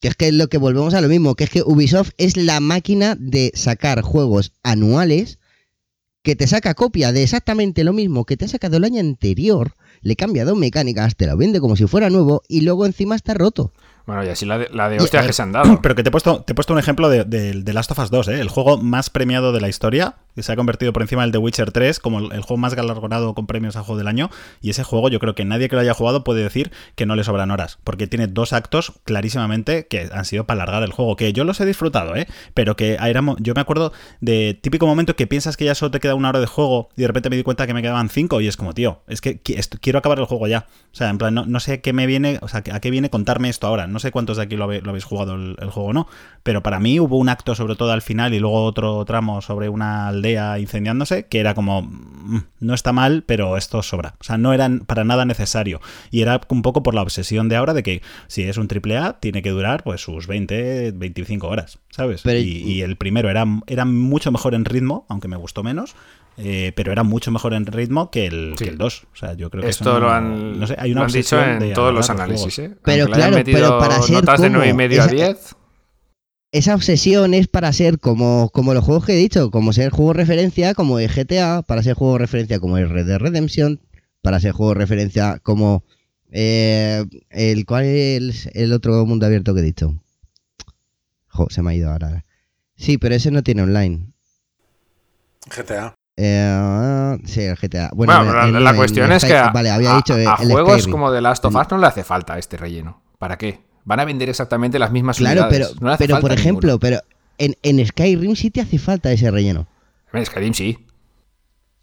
Que 0.01 0.09
es 0.09 0.17
que 0.17 0.29
es 0.29 0.35
lo 0.35 0.49
que 0.49 0.59
volvemos 0.59 0.95
a 0.95 1.01
lo 1.01 1.09
mismo, 1.09 1.37
que 1.37 1.45
es 1.45 1.51
que 1.51 1.63
Ubisoft 1.63 2.11
es 2.17 2.37
la 2.37 2.59
máquina 2.59 3.15
de 3.17 3.53
sacar 3.55 4.01
juegos 4.01 4.53
anuales 4.65 5.39
que 6.23 6.35
te 6.35 6.47
saca 6.47 6.75
copia 6.75 7.13
de 7.13 7.23
exactamente 7.23 7.85
lo 7.85 7.93
mismo 7.93 8.25
que 8.25 8.37
te 8.37 8.47
ha 8.47 8.49
sacado 8.49 8.77
el 8.79 8.85
año 8.85 9.01
anterior, 9.01 9.75
le 10.01 10.17
cambia 10.17 10.45
dos 10.45 10.57
mecánicas, 10.57 11.17
te 11.17 11.27
lo 11.27 11.37
vende 11.37 11.61
como 11.61 11.77
si 11.77 11.87
fuera 11.87 12.11
nuevo 12.11 12.43
y 12.49 12.63
luego 12.63 12.87
encima 12.87 13.17
está 13.17 13.35
roto. 13.35 13.73
Bueno, 14.07 14.25
y 14.25 14.29
así 14.29 14.47
la 14.47 14.59
de, 14.59 14.69
la 14.73 14.89
de 14.89 14.99
hostias 14.99 15.27
que 15.27 15.33
se 15.33 15.43
han 15.43 15.53
dado. 15.53 15.81
Pero 15.83 15.95
que 15.95 16.03
te 16.03 16.09
he 16.09 16.13
puesto, 16.13 16.43
te 16.43 16.53
he 16.53 16.55
puesto 16.55 16.73
un 16.73 16.79
ejemplo 16.79 17.09
de, 17.09 17.25
de- 17.25 17.53
de 17.63 17.73
Last 17.73 17.91
of 17.93 17.99
Us 17.99 18.11
2, 18.11 18.29
¿eh? 18.29 18.41
el 18.41 18.49
juego 18.49 18.79
más 18.79 19.11
premiado 19.11 19.53
de 19.53 19.61
la 19.61 19.69
historia, 19.69 20.17
que 20.35 20.43
se 20.43 20.51
ha 20.53 20.57
convertido 20.57 20.93
por 20.93 21.03
encima 21.03 21.23
del 21.23 21.31
The 21.33 21.39
Witcher 21.39 21.73
3 21.73 22.01
como 22.01 22.19
el, 22.19 22.33
el 22.33 22.41
juego 22.41 22.57
más 22.57 22.75
galardonado 22.75 23.35
con 23.35 23.47
premios 23.47 23.77
a 23.77 23.83
juego 23.83 23.99
del 23.99 24.09
año. 24.09 24.31
Y 24.61 24.71
ese 24.71 24.83
juego, 24.83 25.09
yo 25.09 25.21
creo 25.21 25.35
que 25.35 25.45
nadie 25.45 25.69
que 25.69 25.77
lo 25.77 25.83
haya 25.83 25.95
jugado 25.95 26.25
puede 26.25 26.43
decir 26.43 26.73
que 26.95 27.07
no 27.07 27.17
le 27.17 27.25
sobran 27.25 27.51
horas, 27.51 27.79
porque 27.85 28.07
tiene 28.07 28.27
dos 28.27 28.53
actos 28.53 28.93
clarísimamente 29.05 29.87
que 29.87 30.09
han 30.13 30.25
sido 30.25 30.45
para 30.47 30.63
alargar 30.63 30.83
el 30.83 30.93
juego, 30.93 31.17
que 31.17 31.33
yo 31.33 31.45
los 31.45 31.61
he 31.61 31.67
disfrutado, 31.67 32.17
¿eh? 32.17 32.27
pero 32.55 32.77
que 32.77 32.95
era, 32.95 33.21
yo 33.39 33.55
me 33.55 33.61
acuerdo 33.61 33.93
de 34.21 34.59
típico 34.61 34.87
momento 34.87 35.15
que 35.17 35.27
piensas 35.27 35.57
que 35.57 35.65
ya 35.65 35.75
solo 35.75 35.91
te 35.93 36.01
queda 36.01 36.15
una 36.15 36.31
hora 36.31 36.41
de 36.41 36.47
juego 36.47 36.89
y 36.97 37.03
de 37.03 37.07
repente 37.07 37.31
me 37.31 37.37
di 37.37 37.43
cuenta 37.43 37.67
que 37.67 37.75
me 37.75 37.83
quedaban 37.83 38.09
cinco 38.09 38.41
y 38.41 38.49
es 38.49 38.57
como, 38.57 38.73
tío, 38.75 39.03
es 39.07 39.21
que 39.21 39.41
quiero 39.41 39.99
acabar 39.99 40.19
el 40.19 40.25
juego 40.25 40.47
ya. 40.49 40.67
O 40.93 40.95
sea, 40.95 41.09
en 41.09 41.19
plan, 41.19 41.35
no, 41.35 41.47
no 41.47 41.61
sé 41.61 41.81
qué 41.81 41.93
me 41.93 42.07
viene, 42.07 42.39
o 42.43 42.49
sea, 42.49 42.63
a 42.73 42.81
qué 42.81 42.91
viene 42.91 43.11
contarme 43.11 43.49
esto 43.49 43.67
ahora. 43.67 43.87
No 43.93 43.99
sé 44.01 44.11
cuántos 44.11 44.37
de 44.39 44.43
aquí 44.43 44.57
lo, 44.57 44.65
habéis 44.65 45.05
jugado 45.05 45.35
el, 45.37 45.57
el 45.61 45.71
juego 45.71 45.91
o 45.91 45.93
no, 45.93 46.09
pero 46.43 46.63
para 46.63 46.81
mí 46.81 46.99
hubo 46.99 47.19
un 47.19 47.29
acto 47.29 47.55
sobre 47.55 47.77
todo 47.77 47.93
al 47.93 48.03
final 48.03 48.35
y 48.35 48.41
luego 48.41 48.65
otro 48.65 49.05
tramo 49.05 49.41
sobre 49.43 49.69
una 49.69 50.09
aldea 50.09 50.59
incendiándose 50.59 51.27
que 51.27 51.39
era 51.39 51.55
como, 51.55 51.83
mm, 51.83 52.39
no 52.61 52.75
está 52.75 52.93
mal, 52.93 53.23
pero 53.27 53.57
esto 53.57 53.83
sobra. 53.83 54.15
O 54.21 54.25
sea, 54.25 54.39
no 54.39 54.53
era 54.53 54.69
para 54.87 55.05
nada 55.05 55.25
necesario. 55.25 55.81
Y 56.11 56.23
era 56.23 56.41
un 56.49 56.63
poco 56.63 56.83
por 56.83 56.95
la 56.95 57.03
obsesión 57.03 57.49
de 57.49 57.57
ahora 57.57 57.75
de 57.75 57.83
que 57.83 58.03
si 58.27 58.43
es 58.43 58.57
un 58.57 58.67
triple 58.69 58.97
A, 58.97 59.21
tiene 59.21 59.43
que 59.43 59.51
durar 59.51 59.85
pues 59.85 60.01
sus 60.01 60.27
20, 60.27 60.93
25 60.93 61.47
horas, 61.49 61.79
¿sabes? 61.91 62.23
Pero- 62.23 62.41
y, 62.41 62.63
y 62.63 62.83
el 62.83 62.97
primero 62.97 63.31
era, 63.31 63.45
era 63.67 63.85
mucho 63.85 64.33
mejor 64.33 64.55
en 64.55 64.65
ritmo, 64.65 65.07
aunque 65.09 65.29
me 65.29 65.37
gustó 65.37 65.63
menos. 65.63 65.95
Eh, 66.37 66.73
pero 66.75 66.93
era 66.93 67.03
mucho 67.03 67.31
mejor 67.31 67.55
en 67.55 67.67
ritmo 67.67 68.11
que 68.11 68.27
el, 68.27 68.55
Sí. 68.59 68.65
que 68.65 68.71
el 68.71 68.79
2. 68.79 69.05
O 69.13 69.17
sea, 69.17 69.35
yo 69.35 69.51
creo 69.51 69.63
que 69.63 69.69
eso 69.71 69.85
Esto 69.85 69.95
no- 69.95 70.01
lo 70.01 70.11
han, 70.13 70.59
no 70.61 70.67
sé, 70.67 70.75
hay 70.79 70.93
una 70.93 71.01
lo 71.03 71.07
han 71.07 71.13
dicho 71.13 71.43
en 71.43 71.73
todos 71.75 71.93
los 71.95 72.09
análisis. 72.11 72.59
¿eh? 72.59 72.75
Pero 72.85 73.05
Aunque 73.05 73.17
claro, 73.19 73.37
pero 73.45 73.79
para 73.79 74.01
ser 74.03 74.15
notas 74.17 74.41
de 74.41 74.47
como 74.49 74.59
9 74.59 74.71
y 74.71 74.75
medio 74.75 75.03
a 75.03 75.07
esa- 75.07 75.15
10. 75.15 75.57
Esa 76.55 76.75
obsesión 76.75 77.33
es 77.33 77.49
para 77.49 77.73
ser 77.73 77.99
como, 77.99 78.51
como 78.51 78.75
los 78.75 78.85
juegos 78.85 79.07
que 79.07 79.15
he 79.15 79.17
dicho, 79.17 79.51
como 79.51 79.73
ser 79.73 79.91
juego 79.91 80.13
referencia 80.13 80.75
como 80.75 80.99
el 80.99 81.09
GTA, 81.11 81.63
para 81.63 81.83
ser 81.83 81.95
juego 81.95 82.19
referencia 82.19 82.61
como 82.61 82.77
el 82.77 82.91
Red 82.91 83.07
Dead 83.07 83.19
Redemption, 83.19 83.81
para 84.21 84.39
ser 84.39 84.53
juego 84.53 84.75
referencia 84.75 85.39
como 85.43 85.83
eh, 86.31 87.05
el 87.31 87.65
cuál 87.67 87.85
es 87.85 88.51
el 88.55 88.73
otro 88.75 89.05
mundo 89.07 89.25
abierto 89.27 89.55
que 89.55 89.61
he 89.61 89.65
dicho. 89.65 89.95
Jo, 91.29 91.47
se 91.49 91.63
me 91.63 91.71
ha 91.71 91.75
ido 91.75 91.91
ahora. 91.91 92.25
Sí, 92.77 92.99
pero 92.99 93.15
ese 93.15 93.31
no 93.31 93.43
tiene 93.43 93.63
online. 93.63 94.09
GTA. 95.47 95.95
Eh, 96.17 97.19
sí, 97.25 97.41
el 97.43 97.57
GTA. 97.57 97.91
Bueno, 97.95 98.13
Bueno, 98.25 98.59
en- 98.59 98.65
la, 98.65 98.75
cuestión 98.75 99.11
es 99.13 99.25
que 99.25 99.37
a, 99.37 99.51
vale, 99.51 99.71
había 99.71 99.95
a- 99.95 99.97
dicho 99.97 100.15
a 100.15 100.21
el 100.43 100.51
juegos 100.53 100.73
Skyrim. 100.83 100.91
como 100.93 101.13
The 101.13 101.21
Last 101.21 101.45
of 101.45 101.55
Us 101.55 101.67
no 101.71 101.79
le 101.79 101.87
hace 101.87 102.05
falta 102.05 102.39
este 102.39 102.57
relleno. 102.57 103.03
¿Para 103.19 103.39
qué? 103.39 103.61
Van 103.85 103.99
a 103.99 104.05
vender 104.05 104.29
exactamente 104.29 104.79
las 104.79 104.93
mismas 104.93 105.17
Claro, 105.19 105.47
pero, 105.51 105.67
unidades. 105.67 105.81
No 105.81 105.97
pero 105.99 106.15
falta 106.15 106.21
por 106.21 106.33
ejemplo, 106.33 106.69
ninguno. 106.69 106.81
pero 106.81 107.01
en, 107.39 107.57
en 107.63 107.85
Skyrim 107.87 108.37
sí 108.37 108.51
te 108.51 108.61
hace 108.61 108.79
falta 108.79 109.11
ese 109.11 109.31
relleno. 109.31 109.67
En 110.13 110.25
Skyrim 110.27 110.53
sí. 110.55 110.87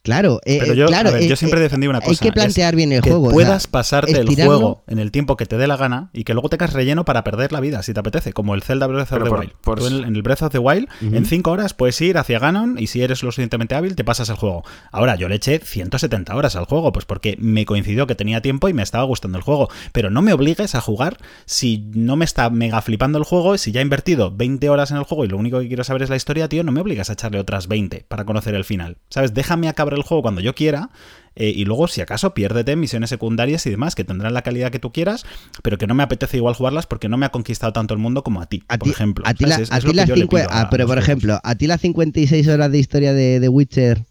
Claro, 0.01 0.39
eh, 0.45 0.57
Pero 0.61 0.73
yo, 0.73 0.87
claro, 0.87 1.11
ver, 1.11 1.23
eh, 1.23 1.27
yo 1.27 1.35
siempre 1.35 1.59
eh, 1.59 1.63
defendí 1.63 1.87
una 1.87 1.99
cosa. 1.99 2.11
Hay 2.11 2.17
que 2.29 2.31
plantear 2.31 2.75
bien 2.75 2.91
el 2.93 3.01
que 3.01 3.09
juego. 3.09 3.25
o 3.25 3.29
sea, 3.29 3.33
puedas 3.33 3.67
pasarte 3.67 4.17
el 4.17 4.27
juego 4.33 4.83
en 4.87 4.97
el 4.97 5.11
tiempo 5.11 5.35
que 5.35 5.45
te 5.45 5.57
dé 5.57 5.67
la 5.67 5.75
gana 5.77 6.09
y 6.13 6.23
que 6.23 6.33
luego 6.33 6.47
tengas 6.49 6.71
relleno 6.73 7.03
para 7.05 7.23
perder 7.23 7.51
la 7.51 7.59
vida, 7.59 7.83
si 7.83 7.93
te 7.93 7.99
apetece, 7.99 8.31
como 8.33 8.55
el 8.55 8.63
Zelda 8.63 8.87
Breath 8.87 9.03
of 9.03 9.09
Pero 9.09 9.23
the 9.25 9.29
por- 9.29 9.39
Wild. 9.41 9.51
por- 9.61 9.79
Tú 9.79 9.87
en, 9.87 10.03
en 10.05 10.15
el 10.15 10.21
Breath 10.21 10.41
of 10.43 10.51
the 10.51 10.57
Wild, 10.59 10.87
en 11.01 11.25
5 11.25 11.51
horas 11.51 11.73
puedes 11.73 11.99
ir 12.01 12.17
hacia 12.17 12.39
Ganon 12.39 12.77
y 12.79 12.87
si 12.87 13.01
eres 13.03 13.21
lo 13.23 13.31
suficientemente 13.31 13.75
hábil, 13.75 13.95
te 13.95 14.03
pasas 14.05 14.29
el 14.29 14.35
juego. 14.37 14.63
Ahora, 14.91 15.15
yo 15.15 15.27
le 15.27 15.35
eché 15.35 15.59
170 15.59 16.33
horas 16.35 16.55
al 16.55 16.65
juego, 16.65 16.91
pues 16.93 17.05
porque 17.05 17.35
me 17.39 17.65
coincidió 17.65 18.07
que 18.07 18.15
tenía 18.15 18.41
tiempo 18.41 18.69
y 18.69 18.73
me 18.73 18.83
estaba 18.83 19.03
gustando 19.03 19.37
el 19.37 19.43
juego. 19.43 19.69
Pero 19.91 20.09
no 20.09 20.21
me 20.21 20.31
obligues 20.33 20.75
a 20.75 20.81
jugar 20.81 21.17
si 21.45 21.89
no 21.93 22.15
me 22.15 22.23
está 22.25 22.49
mega 22.49 22.81
flipando 22.81 23.17
el 23.17 23.25
juego, 23.25 23.57
si 23.57 23.71
ya 23.73 23.81
he 23.81 23.83
invertido 23.83 24.31
20 24.35 24.69
horas 24.69 24.91
en 24.91 24.97
el 24.97 25.03
juego 25.03 25.25
y 25.25 25.27
lo 25.27 25.37
único 25.37 25.59
que 25.59 25.67
quiero 25.67 25.83
saber 25.83 26.03
es 26.03 26.09
la 26.09 26.15
historia, 26.15 26.47
tío, 26.47 26.63
no 26.63 26.71
me 26.71 26.79
obligas 26.81 27.09
a 27.09 27.13
echarle 27.13 27.39
otras 27.39 27.67
20 27.67 28.05
para 28.07 28.23
conocer 28.25 28.55
el 28.55 28.63
final. 28.63 28.97
¿Sabes? 29.09 29.33
Déjame 29.33 29.67
acabar 29.67 29.88
el 29.93 30.03
juego 30.03 30.21
cuando 30.21 30.41
yo 30.41 30.53
quiera. 30.55 30.89
eh, 31.35 31.53
y 31.55 31.63
luego, 31.63 31.87
si 31.87 32.01
acaso, 32.01 32.33
piérdete 32.33 32.73
en 32.73 32.79
misiones 32.81 33.09
secundarias 33.09 33.65
y 33.65 33.69
demás, 33.69 33.95
que 33.95 34.03
tendrán 34.03 34.33
la 34.33 34.41
calidad 34.41 34.71
que 34.71 34.79
tú 34.79 34.91
quieras, 34.91 35.25
pero 35.63 35.77
que 35.77 35.87
no 35.87 35.93
me 35.95 36.03
apetece 36.03 36.35
igual 36.35 36.53
jugarlas 36.55 36.85
porque 36.85 37.07
no 37.07 37.15
me 37.17 37.25
ha 37.25 37.29
conquistado 37.29 37.71
tanto 37.71 37.93
el 37.93 37.99
mundo 37.99 38.23
como 38.23 38.41
a 38.41 38.45
ti, 38.47 38.61
A 38.67 38.77
por 38.77 38.89
ejemplo. 38.89 39.23
a 39.25 39.33
ti, 39.33 39.45
¿Sabes? 39.45 39.57
la- 39.57 39.63
Es- 39.63 39.71
a 39.71 39.77
es 39.77 39.95
las 39.95 40.09
cincu- 40.09 40.47
ah, 40.49 40.67
pero 40.69 40.85
por 40.85 40.97
ejemplo, 40.97 41.39
a 41.41 41.55
ti 41.55 41.67
las 41.67 41.79
56 41.79 42.45
horas 42.49 42.69
de 42.71 42.79
historia 42.79 43.13
de, 43.13 43.39
de 43.39 43.47
Witcher 43.47 44.03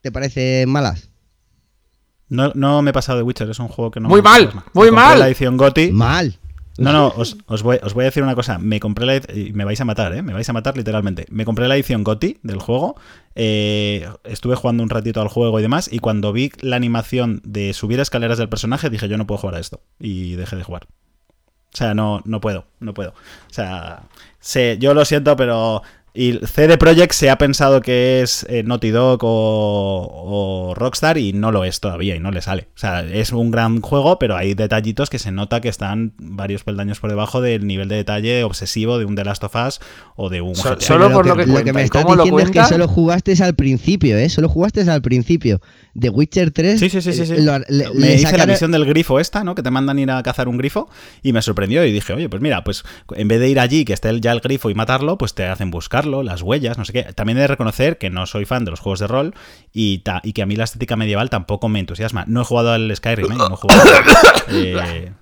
te 0.00 0.10
parecen 0.10 0.68
malas. 0.70 1.08
No, 2.28 2.50
no 2.54 2.82
me 2.82 2.90
he 2.90 2.92
pasado 2.94 3.18
de 3.18 3.22
Witcher, 3.22 3.48
es 3.50 3.58
un 3.60 3.68
juego 3.68 3.90
que 3.92 4.00
no 4.00 4.08
Muy 4.08 4.20
me 4.20 4.22
mal, 4.22 4.50
muy 4.72 4.86
Me 4.86 4.90
compré 4.90 4.90
mal. 4.92 5.18
la 5.20 5.26
edición 5.28 5.56
GOTY. 5.56 5.92
Mal. 5.92 6.38
No, 6.76 6.92
no, 6.92 7.08
os, 7.16 7.36
os 7.46 7.62
voy, 7.62 7.78
a 7.78 8.04
decir 8.04 8.22
una 8.22 8.34
cosa. 8.34 8.58
Me 8.58 8.80
compré 8.80 9.06
la 9.06 9.16
y 9.16 9.52
me 9.52 9.64
vais 9.64 9.80
a 9.80 9.84
matar, 9.84 10.12
¿eh? 10.12 10.22
Me 10.22 10.32
vais 10.32 10.48
a 10.48 10.52
matar 10.52 10.76
literalmente. 10.76 11.26
Me 11.30 11.44
compré 11.44 11.68
la 11.68 11.76
edición 11.76 12.02
GOTY 12.02 12.38
del 12.42 12.58
juego. 12.58 12.96
eh, 13.36 14.08
estuve 14.24 14.56
jugando 14.56 14.82
un 14.82 14.90
ratito 14.90 15.20
al 15.20 15.28
juego 15.28 15.58
y 15.60 15.62
demás. 15.62 15.88
Y 15.92 16.00
cuando 16.00 16.32
vi 16.32 16.50
la 16.60 16.76
animación 16.76 17.40
de 17.44 17.72
subir 17.74 18.00
escaleras 18.00 18.38
del 18.38 18.48
personaje, 18.48 18.90
dije, 18.90 19.08
yo 19.08 19.16
no 19.16 19.26
puedo 19.26 19.38
jugar 19.38 19.56
a 19.56 19.60
esto. 19.60 19.80
Y 20.00 20.34
dejé 20.34 20.56
de 20.56 20.64
jugar. 20.64 20.86
O 20.86 21.76
sea, 21.76 21.94
no, 21.94 22.22
no 22.24 22.40
puedo, 22.40 22.66
no 22.80 22.92
puedo. 22.92 23.10
O 23.10 23.52
sea, 23.52 24.04
sé, 24.40 24.76
yo 24.78 24.94
lo 24.94 25.04
siento, 25.04 25.36
pero. 25.36 25.82
Y 26.16 26.34
CD 26.46 26.78
Projekt 26.78 27.12
se 27.12 27.28
ha 27.28 27.38
pensado 27.38 27.80
que 27.80 28.22
es 28.22 28.46
eh, 28.48 28.62
Naughty 28.62 28.90
Dog 28.90 29.24
o, 29.24 30.68
o 30.70 30.74
Rockstar 30.76 31.18
y 31.18 31.32
no 31.32 31.50
lo 31.50 31.64
es 31.64 31.80
todavía 31.80 32.14
y 32.14 32.20
no 32.20 32.30
le 32.30 32.40
sale. 32.40 32.68
O 32.76 32.78
sea, 32.78 33.00
es 33.04 33.32
un 33.32 33.50
gran 33.50 33.80
juego, 33.80 34.20
pero 34.20 34.36
hay 34.36 34.54
detallitos 34.54 35.10
que 35.10 35.18
se 35.18 35.32
nota 35.32 35.60
que 35.60 35.68
están 35.68 36.12
varios 36.18 36.62
peldaños 36.62 37.00
por 37.00 37.10
debajo 37.10 37.40
del 37.40 37.66
nivel 37.66 37.88
de 37.88 37.96
detalle 37.96 38.44
obsesivo 38.44 38.98
de 38.98 39.06
un 39.06 39.16
The 39.16 39.24
Last 39.24 39.42
of 39.42 39.56
Us 39.56 39.80
o 40.14 40.30
de 40.30 40.40
un 40.40 40.54
So- 40.54 40.76
GTA. 40.76 40.80
solo 40.86 41.08
Lo 41.08 41.14
por 41.16 41.26
lo 41.26 41.34
que 41.36 41.46
lo 41.46 41.52
cuenta 41.54 41.64
que 41.64 41.72
me 41.72 41.82
estás 41.82 42.04
lo 42.04 42.10
diciendo 42.16 42.38
es 42.38 42.50
que 42.52 42.64
solo 42.64 42.86
jugaste 42.86 43.34
al 43.42 43.54
principio, 43.56 44.16
¿eh? 44.16 44.28
Solo 44.28 44.48
jugaste 44.48 44.88
al 44.88 45.02
principio. 45.02 45.60
De 45.94 46.10
Witcher 46.10 46.52
3. 46.52 46.78
Sí, 46.78 46.90
sí, 46.90 47.02
sí, 47.02 47.12
sí. 47.12 47.26
sí. 47.26 47.32
eh, 47.34 47.42
lo- 47.42 47.58
le- 47.58 47.90
me 47.92 48.06
le 48.06 48.14
hice 48.14 48.38
la 48.38 48.46
misión 48.46 48.70
del 48.70 48.84
grifo 48.84 49.18
esta, 49.18 49.42
¿no? 49.42 49.56
Que 49.56 49.62
te 49.64 49.70
mandan 49.72 49.98
ir 49.98 50.10
a 50.12 50.22
cazar 50.22 50.46
un 50.46 50.58
grifo 50.58 50.88
y 51.24 51.32
me 51.32 51.42
sorprendió 51.42 51.84
y 51.84 51.92
dije, 51.92 52.12
oye, 52.12 52.28
pues 52.28 52.40
mira, 52.40 52.62
pues 52.62 52.84
en 53.16 53.26
vez 53.26 53.40
de 53.40 53.48
ir 53.48 53.58
allí, 53.58 53.84
que 53.84 53.92
esté 53.94 54.20
ya 54.20 54.30
el 54.30 54.38
grifo 54.40 54.70
y 54.70 54.74
matarlo, 54.74 55.18
pues 55.18 55.34
te 55.34 55.44
hacen 55.46 55.72
las 56.04 56.42
huellas, 56.42 56.78
no 56.78 56.84
sé 56.84 56.92
qué. 56.92 57.02
También 57.14 57.38
he 57.38 57.42
de 57.42 57.46
reconocer 57.48 57.98
que 57.98 58.10
no 58.10 58.26
soy 58.26 58.44
fan 58.44 58.64
de 58.64 58.70
los 58.70 58.80
juegos 58.80 59.00
de 59.00 59.06
rol 59.06 59.34
y, 59.72 59.98
ta- 59.98 60.20
y 60.24 60.32
que 60.32 60.42
a 60.42 60.46
mí 60.46 60.56
la 60.56 60.64
estética 60.64 60.96
medieval 60.96 61.30
tampoco 61.30 61.68
me 61.68 61.80
entusiasma. 61.80 62.24
No 62.26 62.42
he 62.42 62.44
jugado 62.44 62.72
al 62.72 62.94
Skyrim, 62.94 63.32
¿eh? 63.32 63.36
No 63.36 63.52
he 63.54 63.56
jugado. 63.56 63.82
Eh, 64.48 65.12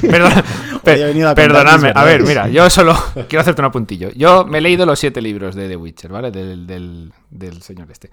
Perdona- 0.00 0.42
per- 0.82 1.34
perdonadme, 1.34 1.92
a 1.94 2.04
ver, 2.04 2.22
mira, 2.22 2.48
yo 2.48 2.68
solo 2.70 2.94
quiero 3.28 3.40
hacerte 3.42 3.60
un 3.60 3.66
apuntillo. 3.66 4.10
Yo 4.16 4.44
me 4.44 4.58
he 4.58 4.60
leído 4.60 4.86
los 4.86 4.98
siete 4.98 5.20
libros 5.20 5.54
de 5.54 5.68
The 5.68 5.76
Witcher, 5.76 6.10
¿vale? 6.10 6.30
Del, 6.30 6.66
del- 6.66 7.12
del 7.30 7.62
señor 7.62 7.90
este. 7.90 8.10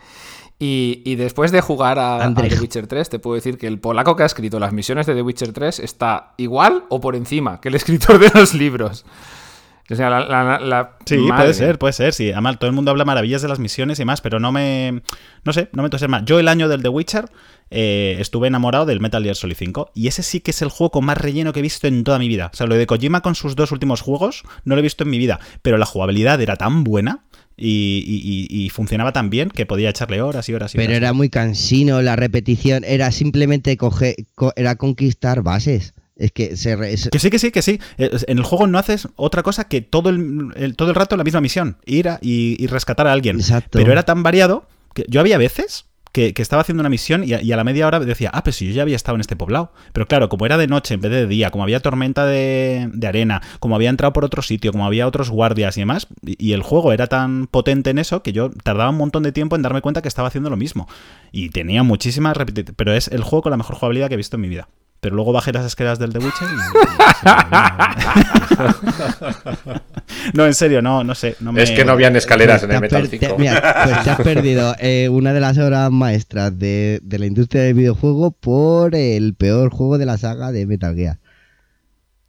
Y, 0.59 1.01
y 1.05 1.15
después 1.15 1.51
de 1.51 1.61
jugar 1.61 1.99
a, 1.99 2.25
a. 2.25 2.33
The 2.33 2.59
Witcher 2.59 2.87
3, 2.87 3.09
te 3.09 3.19
puedo 3.19 3.35
decir 3.35 3.57
que 3.57 3.67
el 3.67 3.79
polaco 3.79 4.15
que 4.15 4.23
ha 4.23 4.25
escrito 4.25 4.59
las 4.59 4.73
misiones 4.73 5.05
de 5.05 5.15
The 5.15 5.21
Witcher 5.21 5.53
3 5.53 5.79
está 5.79 6.33
igual 6.37 6.83
o 6.89 6.99
por 6.99 7.15
encima 7.15 7.61
que 7.61 7.69
el 7.69 7.75
escritor 7.75 8.19
de 8.19 8.31
los 8.37 8.53
libros. 8.53 9.05
O 9.89 9.95
sea, 9.95 10.09
la, 10.09 10.19
la- 10.27 10.59
la- 10.59 10.97
Sí, 11.05 11.15
madre 11.17 11.43
puede 11.43 11.53
ser, 11.53 11.79
puede 11.79 11.93
ser, 11.93 12.13
sí. 12.13 12.31
Además, 12.31 12.59
todo 12.59 12.69
el 12.69 12.75
mundo 12.75 12.91
habla 12.91 13.05
maravillas 13.05 13.41
de 13.41 13.47
las 13.47 13.59
misiones 13.59 13.99
y 13.99 14.05
más, 14.05 14.19
pero 14.21 14.39
no 14.39 14.51
me. 14.51 15.01
No 15.45 15.53
sé, 15.53 15.69
no 15.73 15.81
me 15.81 15.87
entusiasma. 15.87 16.25
Yo, 16.25 16.39
el 16.39 16.47
año 16.49 16.67
del 16.67 16.81
The 16.83 16.89
Witcher, 16.89 17.29
eh, 17.69 18.17
estuve 18.19 18.47
enamorado 18.47 18.85
del 18.85 18.99
Metal 18.99 19.23
Gear 19.23 19.35
Solid 19.35 19.55
5. 19.57 19.91
Y 19.95 20.07
ese 20.07 20.23
sí 20.23 20.41
que 20.41 20.51
es 20.51 20.61
el 20.61 20.69
juego 20.69 20.91
con 20.91 21.05
más 21.05 21.17
relleno 21.17 21.53
que 21.53 21.59
he 21.59 21.63
visto 21.63 21.87
en 21.87 22.03
toda 22.03 22.19
mi 22.19 22.27
vida. 22.27 22.49
O 22.53 22.55
sea, 22.57 22.67
lo 22.67 22.75
de 22.75 22.85
Kojima 22.85 23.21
con 23.21 23.35
sus 23.35 23.55
dos 23.55 23.71
últimos 23.71 24.01
juegos 24.01 24.43
no 24.65 24.75
lo 24.75 24.79
he 24.79 24.83
visto 24.83 25.03
en 25.05 25.09
mi 25.09 25.17
vida. 25.17 25.39
Pero 25.61 25.77
la 25.77 25.85
jugabilidad 25.85 26.41
era 26.41 26.57
tan 26.57 26.83
buena 26.83 27.23
y, 27.55 28.03
y- 28.05 28.57
y- 28.61 28.65
y 28.65 28.69
funcionaba 28.69 29.13
tan 29.13 29.29
bien 29.29 29.49
que 29.49 29.65
podía 29.65 29.89
echarle 29.89 30.21
horas 30.21 30.47
y 30.49 30.53
horas 30.53 30.73
y 30.75 30.77
Pero 30.77 30.89
horas. 30.89 30.97
era 30.97 31.13
muy 31.13 31.29
cansino, 31.29 32.01
la 32.01 32.15
repetición 32.17 32.83
era 32.85 33.11
simplemente 33.11 33.77
coger, 33.77 34.15
co- 34.35 34.53
era 34.57 34.75
conquistar 34.75 35.41
bases. 35.43 35.93
Es 36.17 36.31
que 36.31 36.57
se 36.57 36.75
re- 36.75 36.93
es- 36.93 37.09
Que 37.11 37.19
sí, 37.19 37.29
que 37.29 37.39
sí, 37.39 37.51
que 37.51 37.61
sí. 37.61 37.79
Eh, 37.97 38.09
En 38.27 38.37
el 38.39 38.43
juego 38.43 38.65
no 38.67 38.79
haces 38.79 39.07
otra 39.15 39.43
cosa 39.43 39.67
que 39.67 39.81
todo 39.81 40.09
el, 40.09 40.49
el- 40.55 40.75
todo 40.75 40.89
el 40.89 40.95
rato 40.95 41.15
la 41.17 41.23
misma 41.23 41.41
misión. 41.41 41.77
Ir 41.85 42.09
a- 42.09 42.19
y, 42.21 42.55
y 42.63 42.67
rescatar 42.67 43.07
a 43.07 43.13
alguien. 43.13 43.37
Exacto. 43.37 43.77
Pero 43.79 43.91
era 43.91 44.03
tan 44.03 44.23
variado 44.23 44.67
que 44.93 45.05
yo 45.07 45.19
había 45.19 45.37
veces 45.37 45.85
que, 46.13 46.33
que 46.33 46.41
estaba 46.41 46.63
haciendo 46.63 46.81
una 46.81 46.89
misión 46.89 47.23
y 47.23 47.33
a, 47.33 47.41
y 47.43 47.51
a 47.51 47.57
la 47.57 47.63
media 47.63 47.85
hora 47.85 47.99
decía, 47.99 48.31
ah, 48.33 48.43
pues 48.43 48.55
si 48.55 48.65
yo 48.67 48.73
ya 48.73 48.81
había 48.81 48.95
estado 48.95 49.13
en 49.15 49.21
este 49.21 49.35
poblado. 49.35 49.71
Pero 49.93 50.07
claro, 50.07 50.29
como 50.29 50.47
era 50.47 50.57
de 50.57 50.65
noche 50.65 50.95
en 50.95 51.01
vez 51.01 51.11
de 51.11 51.27
día, 51.27 51.51
como 51.51 51.63
había 51.63 51.79
tormenta 51.81 52.25
de, 52.25 52.89
de 52.91 53.07
arena, 53.07 53.43
como 53.59 53.75
había 53.75 53.91
entrado 53.91 54.13
por 54.13 54.25
otro 54.25 54.41
sitio, 54.41 54.71
como 54.71 54.87
había 54.87 55.05
otros 55.05 55.29
guardias 55.29 55.77
y 55.77 55.81
demás, 55.81 56.07
y, 56.25 56.43
y 56.43 56.53
el 56.53 56.63
juego 56.63 56.93
era 56.93 57.05
tan 57.05 57.45
potente 57.45 57.91
en 57.91 57.99
eso 57.99 58.23
que 58.23 58.31
yo 58.33 58.49
tardaba 58.63 58.89
un 58.89 58.97
montón 58.97 59.21
de 59.21 59.31
tiempo 59.31 59.55
en 59.55 59.61
darme 59.61 59.81
cuenta 59.81 60.01
que 60.01 60.07
estaba 60.07 60.29
haciendo 60.29 60.49
lo 60.49 60.57
mismo. 60.57 60.87
Y 61.31 61.49
tenía 61.49 61.83
muchísimas 61.83 62.35
repeticiones. 62.35 62.73
Pero 62.75 62.93
es 62.93 63.09
el 63.09 63.21
juego 63.21 63.43
con 63.43 63.51
la 63.51 63.57
mejor 63.57 63.75
jugabilidad 63.75 64.07
que 64.07 64.15
he 64.15 64.17
visto 64.17 64.37
en 64.37 64.41
mi 64.41 64.49
vida. 64.49 64.69
Pero 64.99 65.15
luego 65.15 65.31
bajé 65.31 65.51
las 65.53 65.65
escaleras 65.65 65.99
del 65.99 66.11
The 66.11 66.19
Witcher 66.19 66.47
y... 66.47 66.57
no, 70.33 70.45
en 70.45 70.53
serio, 70.53 70.81
no, 70.81 71.03
no 71.03 71.15
sé. 71.15 71.35
No 71.39 71.51
me... 71.51 71.61
Es 71.63 71.71
que 71.71 71.85
no 71.85 71.91
habían 71.93 72.15
escaleras 72.15 72.63
en 72.63 72.71
el 72.71 72.79
Pues 72.79 72.91
Metal 72.91 73.01
per- 73.09 73.19
5. 73.19 73.35
te- 73.35 73.39
mira, 73.41 73.83
pues 73.85 74.03
te 74.03 74.09
has 74.09 74.21
perdido 74.21 74.75
eh, 74.79 75.09
una 75.09 75.33
de 75.33 75.39
las 75.39 75.57
obras 75.57 75.91
maestras 75.91 76.57
de, 76.57 76.99
de 77.03 77.19
la 77.19 77.25
industria 77.25 77.63
del 77.63 77.73
videojuego 77.75 78.31
por 78.31 78.95
el 78.95 79.33
peor 79.35 79.69
juego 79.71 79.97
de 79.97 80.05
la 80.05 80.17
saga 80.17 80.51
de 80.51 80.65
Metal 80.65 80.95
Gear. 80.95 81.17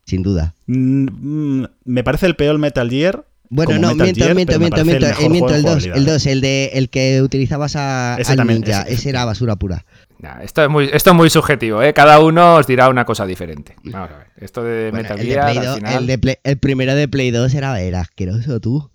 Sin 0.05 0.23
duda. 0.23 0.55
Mm, 0.67 1.61
mm, 1.61 1.67
me 1.85 2.05
parece 2.05 2.27
el 2.27 2.37
peor 2.37 2.59
Metal 2.59 2.89
Gear. 2.91 3.25
Bueno, 3.51 3.71
como 3.71 3.81
no, 3.81 3.89
Metal 3.95 4.05
miento, 4.07 4.25
Gear, 4.25 4.35
miento, 4.37 4.59
miento, 4.59 4.77
parece 4.77 4.91
miento, 5.01 5.07
el 5.07 5.25
eh, 5.25 5.29
miento, 5.31 5.55
el 5.55 5.63
de 5.63 5.69
2, 5.71 5.77
el 5.77 5.83
jugabilidad. 5.91 6.13
2, 6.15 6.27
el 6.27 6.41
de 6.43 6.71
el 6.75 6.91
que 6.91 7.23
utilizabas 7.23 7.77
a, 7.77 8.17
Ese 8.19 8.33
al 8.33 8.37
también, 8.37 8.61
ninja, 8.61 8.83
ese- 8.83 8.93
ese 8.95 9.09
era 9.09 9.25
basura 9.25 9.57
pura. 9.57 9.87
Nah, 10.21 10.43
esto, 10.43 10.63
es 10.65 10.69
muy, 10.69 10.91
esto 10.93 11.11
es 11.11 11.17
muy 11.17 11.31
subjetivo, 11.31 11.81
¿eh? 11.83 11.95
Cada 11.95 12.19
uno 12.21 12.57
os 12.57 12.67
dirá 12.67 12.89
una 12.89 13.05
cosa 13.05 13.25
diferente. 13.25 13.77
Vamos 13.85 14.11
a 14.11 14.17
ver. 14.19 14.27
Esto 14.37 14.65
de 14.65 14.91
Bueno, 14.91 15.03
Metal 15.05 15.19
el, 15.21 15.27
de 15.27 15.33
Gear, 15.33 15.45
Play 15.53 15.59
al 15.59 15.65
2 15.65 15.75
final... 15.77 15.95
el, 15.97 16.07
de 16.09 16.19
Play- 16.19 16.39
el 16.43 16.59
primero 16.59 16.95
de 16.95 17.09
Play 17.09 17.31
2 17.31 17.55
era, 17.55 17.81
era 17.81 18.01
asqueroso, 18.01 18.59
tú. 18.61 18.91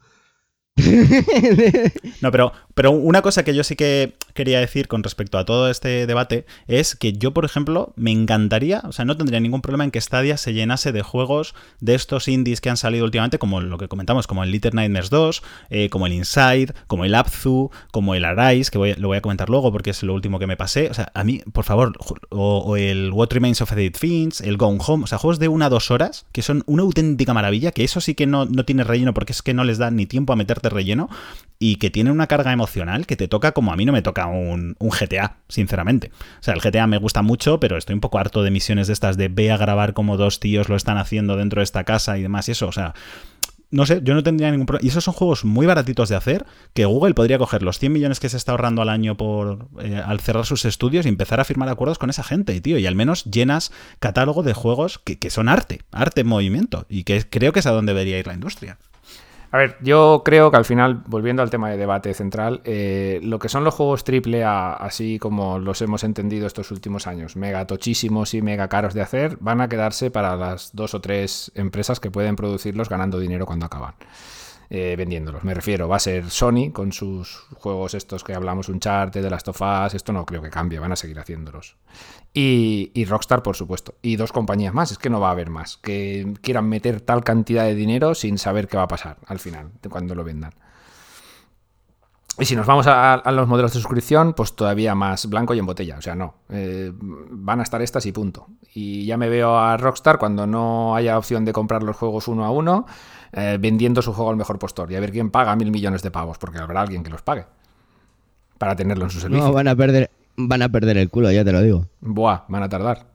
No, 2.21 2.31
pero, 2.31 2.51
pero 2.73 2.91
una 2.91 3.21
cosa 3.21 3.43
que 3.43 3.53
yo 3.53 3.63
sí 3.63 3.75
que 3.75 4.13
quería 4.33 4.59
decir 4.59 4.87
con 4.87 5.03
respecto 5.03 5.37
a 5.37 5.45
todo 5.45 5.69
este 5.69 6.07
debate 6.07 6.45
es 6.67 6.95
que 6.95 7.13
yo, 7.13 7.33
por 7.33 7.45
ejemplo, 7.45 7.93
me 7.95 8.11
encantaría, 8.11 8.81
o 8.85 8.91
sea, 8.91 9.05
no 9.05 9.15
tendría 9.15 9.39
ningún 9.39 9.61
problema 9.61 9.83
en 9.83 9.91
que 9.91 10.01
Stadia 10.01 10.37
se 10.37 10.53
llenase 10.53 10.91
de 10.91 11.01
juegos 11.01 11.53
de 11.79 11.95
estos 11.95 12.27
indies 12.27 12.61
que 12.61 12.69
han 12.69 12.77
salido 12.77 13.05
últimamente, 13.05 13.37
como 13.37 13.61
lo 13.61 13.77
que 13.77 13.87
comentamos, 13.87 14.27
como 14.27 14.43
el 14.43 14.51
Little 14.51 14.71
Nightmares 14.73 15.09
2, 15.09 15.43
eh, 15.69 15.89
como 15.89 16.07
el 16.07 16.13
Inside, 16.13 16.73
como 16.87 17.05
el 17.05 17.15
Abzu, 17.15 17.69
como 17.91 18.15
el 18.15 18.25
Arise, 18.25 18.71
que 18.71 18.95
lo 18.97 19.07
voy 19.07 19.17
a 19.17 19.21
comentar 19.21 19.49
luego 19.49 19.71
porque 19.71 19.91
es 19.91 20.01
lo 20.03 20.13
último 20.13 20.39
que 20.39 20.47
me 20.47 20.57
pasé. 20.57 20.89
O 20.89 20.93
sea, 20.93 21.11
a 21.13 21.23
mí, 21.23 21.41
por 21.51 21.65
favor, 21.65 21.93
o, 22.29 22.75
el 22.77 23.11
What 23.11 23.31
Remains 23.31 23.61
of 23.61 23.71
Edith 23.73 23.97
Finch, 23.97 24.41
el 24.41 24.57
Gone 24.57 24.79
Home, 24.85 25.03
o 25.03 25.07
sea, 25.07 25.17
juegos 25.19 25.39
de 25.39 25.47
una 25.47 25.67
a 25.67 25.69
dos 25.69 25.91
horas 25.91 26.25
que 26.31 26.41
son 26.41 26.63
una 26.65 26.83
auténtica 26.83 27.33
maravilla, 27.33 27.71
que 27.71 27.83
eso 27.83 28.01
sí 28.01 28.15
que 28.15 28.25
no, 28.25 28.45
no 28.45 28.65
tiene 28.65 28.83
relleno 28.83 29.13
porque 29.13 29.31
es 29.31 29.41
que 29.41 29.53
no 29.53 29.63
les 29.63 29.77
da 29.77 29.91
ni 29.91 30.05
tiempo 30.05 30.33
a 30.33 30.35
meterte 30.35 30.69
relleno 30.69 31.09
y 31.59 31.77
que 31.77 31.89
tiene 31.89 32.11
una 32.11 32.27
carga 32.27 32.51
emocional 32.51 32.62
que 33.05 33.15
te 33.15 33.27
toca 33.27 33.51
como 33.51 33.71
a 33.71 33.75
mí 33.75 33.85
no 33.85 33.93
me 33.93 34.01
toca 34.01 34.27
un, 34.27 34.75
un 34.79 34.89
GTA, 34.89 35.37
sinceramente. 35.47 36.11
O 36.39 36.43
sea, 36.43 36.53
el 36.53 36.61
GTA 36.61 36.87
me 36.87 36.97
gusta 36.97 37.21
mucho, 37.21 37.59
pero 37.59 37.77
estoy 37.77 37.93
un 37.93 38.01
poco 38.01 38.19
harto 38.19 38.43
de 38.43 38.51
misiones 38.51 38.87
de 38.87 38.93
estas 38.93 39.17
de 39.17 39.27
ve 39.27 39.51
a 39.51 39.57
grabar 39.57 39.93
como 39.93 40.17
dos 40.17 40.39
tíos 40.39 40.69
lo 40.69 40.75
están 40.75 40.97
haciendo 40.97 41.37
dentro 41.37 41.59
de 41.59 41.63
esta 41.63 41.83
casa 41.83 42.17
y 42.17 42.21
demás 42.21 42.47
y 42.49 42.53
eso, 42.53 42.67
o 42.67 42.71
sea... 42.71 42.93
No 43.71 43.87
sé, 43.87 44.01
yo 44.03 44.13
no 44.13 44.21
tendría 44.21 44.51
ningún 44.51 44.67
problema. 44.67 44.85
Y 44.85 44.89
esos 44.89 45.03
son 45.03 45.15
juegos 45.15 45.45
muy 45.45 45.65
baratitos 45.65 46.07
de 46.07 46.15
hacer, 46.15 46.45
que 46.75 46.85
Google 46.85 47.15
podría 47.15 47.39
coger 47.39 47.63
los 47.63 47.79
100 47.79 47.91
millones 47.91 48.19
que 48.19 48.29
se 48.29 48.37
está 48.37 48.51
ahorrando 48.51 48.83
al 48.83 48.89
año 48.89 49.17
por 49.17 49.67
eh, 49.81 49.99
al 50.05 50.19
cerrar 50.19 50.45
sus 50.45 50.65
estudios 50.65 51.07
y 51.07 51.09
empezar 51.09 51.39
a 51.39 51.43
firmar 51.43 51.69
acuerdos 51.69 51.97
con 51.97 52.11
esa 52.11 52.23
gente, 52.23 52.61
tío. 52.61 52.77
Y 52.77 52.85
al 52.85 52.93
menos 52.93 53.25
llenas 53.25 53.71
catálogo 53.97 54.43
de 54.43 54.53
juegos 54.53 54.99
que, 54.99 55.17
que 55.17 55.31
son 55.31 55.49
arte, 55.49 55.81
arte 55.91 56.21
en 56.21 56.27
movimiento. 56.27 56.85
Y 56.87 57.03
que 57.03 57.27
creo 57.27 57.51
que 57.51 57.61
es 57.61 57.65
a 57.65 57.71
donde 57.71 57.93
debería 57.93 58.19
ir 58.19 58.27
la 58.27 58.35
industria. 58.35 58.77
A 59.53 59.59
ver, 59.59 59.77
yo 59.81 60.23
creo 60.25 60.49
que 60.49 60.57
al 60.57 60.65
final, 60.65 61.03
volviendo 61.05 61.43
al 61.43 61.51
tema 61.51 61.69
de 61.69 61.77
debate 61.77 62.11
central, 62.15 62.61
eh, 62.63 63.19
lo 63.21 63.37
que 63.37 63.49
son 63.49 63.63
los 63.63 63.75
juegos 63.75 64.03
triple 64.03 64.43
A, 64.43 64.73
así 64.73 65.19
como 65.19 65.59
los 65.59 65.79
hemos 65.83 66.03
entendido 66.03 66.47
estos 66.47 66.71
últimos 66.71 67.05
años, 67.05 67.35
mega 67.35 67.67
tochísimos 67.67 68.33
y 68.33 68.41
mega 68.41 68.67
caros 68.67 68.95
de 68.95 69.01
hacer, 69.01 69.37
van 69.41 69.61
a 69.61 69.69
quedarse 69.69 70.09
para 70.09 70.35
las 70.35 70.75
dos 70.75 70.95
o 70.95 71.01
tres 71.01 71.51
empresas 71.53 71.99
que 71.99 72.09
pueden 72.09 72.35
producirlos 72.35 72.89
ganando 72.89 73.19
dinero 73.19 73.45
cuando 73.45 73.67
acaban. 73.67 73.93
Eh, 74.75 74.95
vendiéndolos. 74.95 75.43
Me 75.43 75.53
refiero, 75.53 75.87
va 75.87 75.97
a 75.97 75.99
ser 75.99 76.31
Sony 76.31 76.71
con 76.73 76.91
sus 76.93 77.45
juegos 77.59 77.93
estos 77.93 78.23
que 78.23 78.33
hablamos, 78.33 78.69
Uncharted, 78.69 79.21
de 79.21 79.29
las 79.29 79.43
Tofas, 79.43 79.93
esto 79.93 80.11
no 80.11 80.25
creo 80.25 80.41
que 80.41 80.49
cambie, 80.49 80.79
van 80.79 80.91
a 80.91 80.95
seguir 80.95 81.19
haciéndolos. 81.19 81.77
Y, 82.33 83.05
Rockstar, 83.05 83.43
por 83.43 83.55
supuesto. 83.55 83.93
Y 84.01 84.15
dos 84.15 84.31
compañías 84.31 84.73
más, 84.73 84.91
es 84.91 84.97
que 84.97 85.11
no 85.11 85.19
va 85.19 85.27
a 85.27 85.33
haber 85.33 85.51
más, 85.51 85.77
que 85.77 86.33
quieran 86.41 86.69
meter 86.69 87.01
tal 87.01 87.23
cantidad 87.23 87.65
de 87.65 87.75
dinero 87.75 88.15
sin 88.15 88.39
saber 88.39 88.67
qué 88.67 88.77
va 88.77 88.83
a 88.83 88.87
pasar 88.87 89.17
al 89.27 89.37
final, 89.37 89.69
cuando 89.91 90.15
lo 90.15 90.23
vendan. 90.23 90.55
Y 92.39 92.45
si 92.45 92.55
nos 92.55 92.65
vamos 92.65 92.87
a, 92.87 93.13
a 93.13 93.31
los 93.31 93.47
modelos 93.47 93.75
de 93.75 93.79
suscripción, 93.79 94.33
pues 94.33 94.55
todavía 94.55 94.95
más 94.95 95.27
blanco 95.27 95.53
y 95.53 95.59
en 95.59 95.67
botella. 95.67 95.99
O 95.99 96.01
sea, 96.01 96.15
no. 96.15 96.33
Eh, 96.49 96.91
van 96.95 97.59
a 97.59 97.63
estar 97.63 97.79
estas 97.83 98.07
y 98.07 98.11
punto. 98.11 98.47
Y 98.73 99.05
ya 99.05 99.17
me 99.17 99.29
veo 99.29 99.55
a 99.55 99.77
Rockstar 99.77 100.17
cuando 100.17 100.47
no 100.47 100.95
haya 100.95 101.19
opción 101.19 101.45
de 101.45 101.53
comprar 101.53 101.83
los 101.83 101.95
juegos 101.95 102.27
uno 102.27 102.43
a 102.43 102.49
uno, 102.49 102.87
eh, 103.33 103.57
vendiendo 103.59 104.01
su 104.01 104.13
juego 104.13 104.29
al 104.29 104.37
mejor 104.37 104.59
postor. 104.59 104.91
Y 104.91 104.95
a 104.95 104.99
ver 104.99 105.11
quién 105.11 105.31
paga 105.31 105.55
mil 105.55 105.71
millones 105.71 106.03
de 106.03 106.11
pavos, 106.11 106.37
porque 106.37 106.59
habrá 106.59 106.81
alguien 106.81 107.03
que 107.03 107.09
los 107.09 107.21
pague. 107.21 107.45
Para 108.57 108.75
tenerlo 108.75 109.05
en 109.05 109.09
su 109.09 109.19
servicio. 109.19 109.43
No, 109.43 109.51
van 109.51 109.67
a 109.67 109.75
perder, 109.75 110.11
van 110.37 110.61
a 110.61 110.69
perder 110.69 110.97
el 110.97 111.09
culo, 111.09 111.31
ya 111.31 111.43
te 111.43 111.51
lo 111.51 111.61
digo. 111.61 111.87
Buah, 112.01 112.45
van 112.47 112.63
a 112.63 112.69
tardar. 112.69 113.07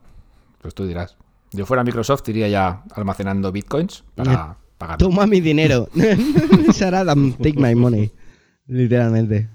Pues 0.61 0.75
tú 0.75 0.85
dirás. 0.85 1.15
Yo 1.51 1.65
fuera 1.65 1.83
Microsoft 1.83 2.27
iría 2.27 2.47
ya 2.49 2.83
almacenando 2.93 3.51
bitcoins 3.51 4.03
para 4.13 4.57
pagar. 4.77 4.97
Toma 4.97 5.25
mi 5.25 5.39
dinero. 5.39 5.87
Saradam, 6.73 7.33
take 7.33 7.59
my 7.59 7.73
money. 7.73 8.11
Literalmente. 8.67 9.49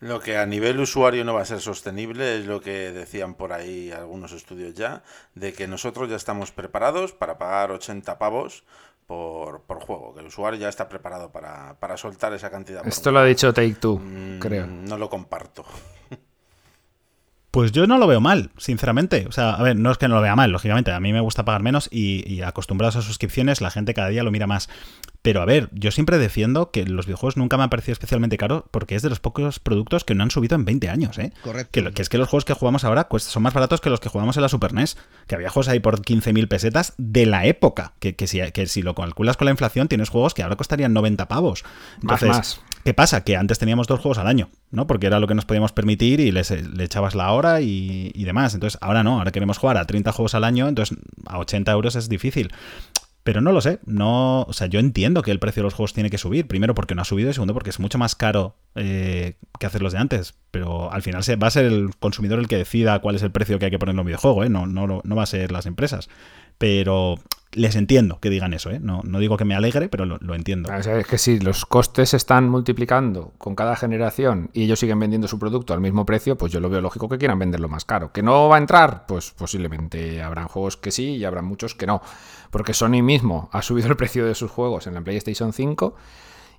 Lo 0.00 0.20
que 0.20 0.36
a 0.36 0.44
nivel 0.44 0.80
usuario 0.80 1.24
no 1.24 1.32
va 1.32 1.40
a 1.42 1.46
ser 1.46 1.60
sostenible 1.60 2.38
es 2.38 2.44
lo 2.44 2.60
que 2.60 2.92
decían 2.92 3.34
por 3.34 3.54
ahí 3.54 3.90
algunos 3.90 4.32
estudios 4.32 4.74
ya, 4.74 5.02
de 5.34 5.54
que 5.54 5.66
nosotros 5.66 6.10
ya 6.10 6.16
estamos 6.16 6.52
preparados 6.52 7.12
para 7.12 7.38
pagar 7.38 7.70
80 7.70 8.18
pavos 8.18 8.64
por, 9.06 9.62
por 9.62 9.80
juego, 9.80 10.14
que 10.14 10.20
el 10.20 10.26
usuario 10.26 10.58
ya 10.58 10.68
está 10.68 10.88
preparado 10.88 11.30
para, 11.30 11.74
para 11.78 11.96
soltar 11.96 12.32
esa 12.32 12.50
cantidad. 12.50 12.86
Esto 12.86 13.10
lo 13.10 13.18
ha 13.20 13.24
dicho 13.24 13.52
Take 13.52 13.74
Two, 13.74 13.98
Mm, 13.98 14.38
creo. 14.38 14.66
No 14.66 14.96
lo 14.98 15.08
comparto. 15.08 15.64
Pues 17.54 17.70
yo 17.70 17.86
no 17.86 17.98
lo 17.98 18.08
veo 18.08 18.20
mal, 18.20 18.50
sinceramente. 18.56 19.26
O 19.28 19.32
sea, 19.32 19.50
a 19.54 19.62
ver, 19.62 19.76
no 19.76 19.92
es 19.92 19.96
que 19.96 20.08
no 20.08 20.16
lo 20.16 20.20
vea 20.20 20.34
mal, 20.34 20.50
lógicamente. 20.50 20.90
A 20.90 20.98
mí 20.98 21.12
me 21.12 21.20
gusta 21.20 21.44
pagar 21.44 21.62
menos 21.62 21.88
y, 21.92 22.28
y 22.28 22.42
acostumbrados 22.42 22.96
a 22.96 23.02
suscripciones, 23.02 23.60
la 23.60 23.70
gente 23.70 23.94
cada 23.94 24.08
día 24.08 24.24
lo 24.24 24.32
mira 24.32 24.48
más. 24.48 24.68
Pero 25.22 25.40
a 25.40 25.44
ver, 25.44 25.68
yo 25.72 25.92
siempre 25.92 26.18
defiendo 26.18 26.72
que 26.72 26.84
los 26.84 27.06
videojuegos 27.06 27.36
nunca 27.36 27.56
me 27.56 27.62
han 27.62 27.70
parecido 27.70 27.92
especialmente 27.92 28.36
caros 28.38 28.64
porque 28.72 28.96
es 28.96 29.02
de 29.02 29.08
los 29.08 29.20
pocos 29.20 29.60
productos 29.60 30.02
que 30.02 30.16
no 30.16 30.24
han 30.24 30.32
subido 30.32 30.56
en 30.56 30.64
20 30.64 30.88
años, 30.88 31.16
¿eh? 31.18 31.32
Correcto. 31.44 31.94
Que, 31.94 32.02
es 32.02 32.08
que 32.08 32.18
los 32.18 32.28
juegos 32.28 32.44
que 32.44 32.54
jugamos 32.54 32.82
ahora 32.82 33.08
cuest- 33.08 33.28
son 33.28 33.44
más 33.44 33.54
baratos 33.54 33.80
que 33.80 33.88
los 33.88 34.00
que 34.00 34.08
jugamos 34.08 34.36
en 34.36 34.42
la 34.42 34.48
Super 34.48 34.72
NES. 34.74 34.96
Que 35.28 35.36
había 35.36 35.48
juegos 35.48 35.68
ahí 35.68 35.78
por 35.78 36.00
15.000 36.02 36.48
pesetas 36.48 36.92
de 36.98 37.24
la 37.24 37.46
época. 37.46 37.92
Que, 38.00 38.16
que 38.16 38.26
si, 38.26 38.40
que 38.50 38.66
si 38.66 38.82
lo 38.82 38.96
calculas 38.96 39.36
con 39.36 39.44
la 39.44 39.52
inflación, 39.52 39.86
tienes 39.86 40.08
juegos 40.08 40.34
que 40.34 40.42
ahora 40.42 40.56
costarían 40.56 40.92
90 40.92 41.28
pavos. 41.28 41.62
Más, 42.02 42.20
Entonces, 42.22 42.28
más. 42.28 42.60
¿Qué 42.84 42.92
pasa? 42.94 43.24
Que 43.24 43.36
antes 43.36 43.58
teníamos 43.58 43.86
dos 43.86 44.00
juegos 44.00 44.18
al 44.18 44.26
año, 44.26 44.50
¿no? 44.70 44.86
Porque 44.86 45.06
era 45.06 45.18
lo 45.18 45.26
que 45.26 45.34
nos 45.34 45.46
podíamos 45.46 45.72
permitir 45.72 46.20
y 46.20 46.30
les- 46.30 46.50
le 46.50 46.84
echabas 46.84 47.14
la 47.14 47.32
hora 47.32 47.60
y, 47.62 48.12
y 48.14 48.24
demás. 48.24 48.52
Entonces, 48.54 48.78
ahora 48.82 49.02
no, 49.02 49.18
ahora 49.18 49.32
queremos 49.32 49.56
jugar 49.58 49.78
a 49.78 49.86
30 49.86 50.12
juegos 50.12 50.34
al 50.34 50.44
año, 50.44 50.68
entonces 50.68 50.98
a 51.26 51.38
80 51.38 51.72
euros 51.72 51.96
es 51.96 52.08
difícil. 52.08 52.52
Pero 53.22 53.40
no 53.40 53.52
lo 53.52 53.62
sé, 53.62 53.78
no, 53.86 54.42
o 54.42 54.52
sea, 54.52 54.66
yo 54.66 54.78
entiendo 54.80 55.22
que 55.22 55.30
el 55.30 55.38
precio 55.38 55.62
de 55.62 55.64
los 55.64 55.72
juegos 55.72 55.94
tiene 55.94 56.10
que 56.10 56.18
subir, 56.18 56.46
primero 56.46 56.74
porque 56.74 56.94
no 56.94 57.00
ha 57.00 57.06
subido 57.06 57.30
y 57.30 57.32
segundo 57.32 57.54
porque 57.54 57.70
es 57.70 57.80
mucho 57.80 57.96
más 57.96 58.14
caro 58.14 58.54
eh, 58.74 59.38
que 59.58 59.64
hacerlos 59.64 59.94
de 59.94 59.98
antes, 59.98 60.34
pero 60.50 60.92
al 60.92 61.00
final 61.00 61.24
se, 61.24 61.36
va 61.36 61.46
a 61.46 61.50
ser 61.50 61.64
el 61.64 61.96
consumidor 61.98 62.38
el 62.38 62.48
que 62.48 62.58
decida 62.58 62.98
cuál 62.98 63.16
es 63.16 63.22
el 63.22 63.30
precio 63.30 63.58
que 63.58 63.64
hay 63.64 63.70
que 63.70 63.78
poner 63.78 63.94
en 63.94 64.00
un 64.00 64.04
videojuego, 64.04 64.44
¿eh? 64.44 64.50
no, 64.50 64.66
no, 64.66 65.00
no 65.02 65.16
va 65.16 65.22
a 65.22 65.26
ser 65.26 65.52
las 65.52 65.64
empresas. 65.64 66.10
Pero 66.58 67.16
les 67.54 67.76
entiendo 67.76 68.18
que 68.20 68.30
digan 68.30 68.52
eso, 68.52 68.70
¿eh? 68.70 68.80
no, 68.80 69.00
no 69.04 69.18
digo 69.18 69.36
que 69.36 69.44
me 69.44 69.54
alegre, 69.54 69.88
pero 69.88 70.04
lo, 70.04 70.34
entiendo. 70.34 70.70
O 70.72 70.82
sea, 70.82 70.98
es 70.98 71.06
que 71.06 71.18
si 71.18 71.38
los 71.38 71.64
costes 71.64 72.10
se 72.10 72.16
están 72.16 72.48
multiplicando 72.48 73.32
con 73.38 73.54
cada 73.54 73.76
generación 73.76 74.50
y 74.52 74.64
ellos 74.64 74.80
siguen 74.80 74.98
vendiendo 74.98 75.28
su 75.28 75.38
producto 75.38 75.72
al 75.72 75.80
mismo 75.80 76.04
precio, 76.04 76.36
pues 76.36 76.52
yo 76.52 76.60
lo 76.60 76.68
veo 76.68 76.80
lógico 76.80 77.08
que 77.08 77.18
quieran 77.18 77.38
venderlo 77.38 77.68
más 77.68 77.84
caro. 77.84 78.12
¿Que 78.12 78.22
no 78.22 78.48
va 78.48 78.56
a 78.56 78.58
entrar? 78.58 79.06
Pues 79.06 79.30
posiblemente 79.30 80.22
habrán 80.22 80.48
juegos 80.48 80.76
que 80.76 80.90
sí 80.90 81.16
y 81.16 81.24
habrá 81.24 81.42
muchos 81.42 81.74
que 81.74 81.86
no. 81.86 82.02
Porque 82.50 82.74
Sony 82.74 83.02
mismo 83.02 83.48
ha 83.52 83.62
subido 83.62 83.88
el 83.88 83.96
precio 83.96 84.26
de 84.26 84.34
sus 84.34 84.50
juegos 84.50 84.86
en 84.86 84.94
la 84.94 85.00
PlayStation 85.00 85.52
5 85.52 85.94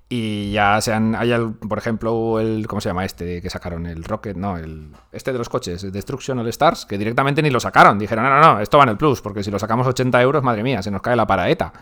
y 0.08 0.52
ya 0.52 0.80
se 0.80 0.92
han... 0.92 1.14
Hay, 1.14 1.32
el- 1.32 1.54
por 1.54 1.78
ejemplo, 1.78 2.38
el... 2.40 2.66
¿Cómo 2.68 2.80
se 2.80 2.88
llama 2.88 3.04
este 3.04 3.42
que 3.42 3.50
sacaron? 3.50 3.86
El 3.86 4.04
Rocket, 4.04 4.36
no, 4.36 4.56
el... 4.56 4.90
Este 5.12 5.32
de 5.32 5.38
los 5.38 5.48
coches, 5.48 5.90
Destruction 5.92 6.38
All 6.38 6.48
Stars, 6.48 6.86
que 6.86 6.96
directamente 6.98 7.42
ni 7.42 7.50
lo 7.50 7.58
sacaron. 7.60 7.98
Dijeron, 7.98 8.24
no, 8.24 8.30
no, 8.30 8.54
no, 8.54 8.60
esto 8.60 8.78
va 8.78 8.84
en 8.84 8.90
el 8.90 8.96
Plus, 8.96 9.20
porque 9.20 9.42
si 9.42 9.50
lo 9.50 9.58
sacamos 9.58 9.86
80 9.86 10.20
euros, 10.22 10.42
madre 10.42 10.62
mía, 10.62 10.82
se 10.82 10.90
nos 10.90 11.02
cae 11.02 11.16
la 11.16 11.26
paraeta. 11.26 11.72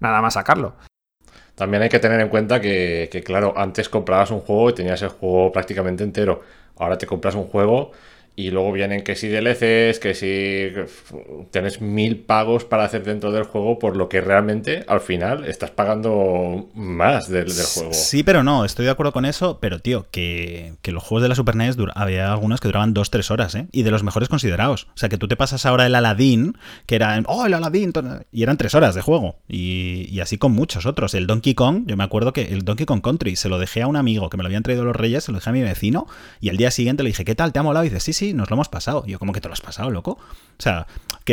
Nada 0.00 0.20
más 0.20 0.34
sacarlo. 0.34 0.74
También 1.54 1.82
hay 1.82 1.88
que 1.88 1.98
tener 1.98 2.20
en 2.20 2.28
cuenta 2.28 2.60
que, 2.60 3.08
que, 3.12 3.22
claro, 3.22 3.52
antes 3.56 3.88
comprabas 3.88 4.30
un 4.30 4.40
juego 4.40 4.70
y 4.70 4.74
tenías 4.74 5.02
el 5.02 5.10
juego 5.10 5.52
prácticamente 5.52 6.02
entero. 6.02 6.40
Ahora 6.78 6.96
te 6.96 7.06
compras 7.06 7.34
un 7.34 7.44
juego 7.44 7.92
y 8.36 8.50
luego 8.50 8.72
vienen 8.72 9.02
que 9.02 9.16
si 9.16 9.28
DLCs, 9.28 9.98
que 9.98 10.14
si 10.14 10.70
tienes 11.50 11.80
mil 11.80 12.16
pagos 12.18 12.64
para 12.64 12.84
hacer 12.84 13.04
dentro 13.04 13.32
del 13.32 13.44
juego, 13.44 13.78
por 13.78 13.96
lo 13.96 14.08
que 14.08 14.20
realmente 14.20 14.84
al 14.88 15.00
final 15.00 15.44
estás 15.44 15.70
pagando 15.70 16.68
más 16.74 17.28
del, 17.28 17.46
del 17.54 17.66
juego. 17.66 17.92
Sí, 17.92 18.22
pero 18.22 18.42
no, 18.42 18.64
estoy 18.64 18.84
de 18.86 18.90
acuerdo 18.92 19.12
con 19.12 19.24
eso, 19.24 19.58
pero 19.60 19.78
tío, 19.80 20.06
que, 20.10 20.74
que 20.82 20.92
los 20.92 21.02
juegos 21.02 21.22
de 21.22 21.28
la 21.28 21.34
Super 21.34 21.56
NES 21.56 21.76
dura- 21.76 21.92
había 21.96 22.32
algunos 22.32 22.60
que 22.60 22.68
duraban 22.68 22.94
2-3 22.94 23.30
horas, 23.30 23.54
¿eh? 23.54 23.66
Y 23.72 23.82
de 23.82 23.90
los 23.90 24.02
mejores 24.02 24.28
considerados. 24.28 24.84
O 24.94 24.96
sea, 24.98 25.08
que 25.08 25.18
tú 25.18 25.28
te 25.28 25.36
pasas 25.36 25.66
ahora 25.66 25.86
el 25.86 25.94
Aladdin, 25.94 26.56
que 26.86 26.94
era, 26.96 27.20
oh, 27.26 27.46
el 27.46 27.54
Aladdin, 27.54 27.92
y 28.32 28.42
eran 28.42 28.56
3 28.56 28.74
horas 28.74 28.94
de 28.94 29.02
juego. 29.02 29.36
Y, 29.48 30.06
y 30.10 30.20
así 30.20 30.38
con 30.38 30.52
muchos 30.52 30.86
otros. 30.86 31.14
El 31.14 31.26
Donkey 31.26 31.54
Kong, 31.54 31.84
yo 31.86 31.96
me 31.96 32.04
acuerdo 32.04 32.32
que 32.32 32.42
el 32.42 32.64
Donkey 32.64 32.86
Kong 32.86 33.02
Country 33.02 33.36
se 33.36 33.48
lo 33.48 33.58
dejé 33.58 33.82
a 33.82 33.86
un 33.86 33.96
amigo 33.96 34.30
que 34.30 34.36
me 34.36 34.42
lo 34.42 34.46
habían 34.46 34.62
traído 34.62 34.84
los 34.84 34.96
Reyes, 34.96 35.24
se 35.24 35.32
lo 35.32 35.38
dejé 35.38 35.50
a 35.50 35.52
mi 35.52 35.62
vecino, 35.62 36.06
y 36.40 36.48
al 36.48 36.56
día 36.56 36.70
siguiente 36.70 37.02
le 37.02 37.08
dije, 37.10 37.24
¿qué 37.24 37.34
tal? 37.34 37.52
¿Te 37.52 37.58
ha 37.58 37.62
molado? 37.62 37.84
Y 37.84 37.88
dice, 37.88 38.00
sí, 38.00 38.12
sí, 38.12 38.19
nos 38.34 38.50
lo 38.50 38.54
hemos 38.54 38.68
pasado. 38.68 39.04
Y 39.06 39.10
yo, 39.12 39.18
¿cómo 39.18 39.32
que 39.32 39.40
te 39.40 39.48
lo 39.48 39.54
has 39.54 39.60
pasado, 39.60 39.90
loco? 39.90 40.12
O 40.12 40.62
sea, 40.62 40.86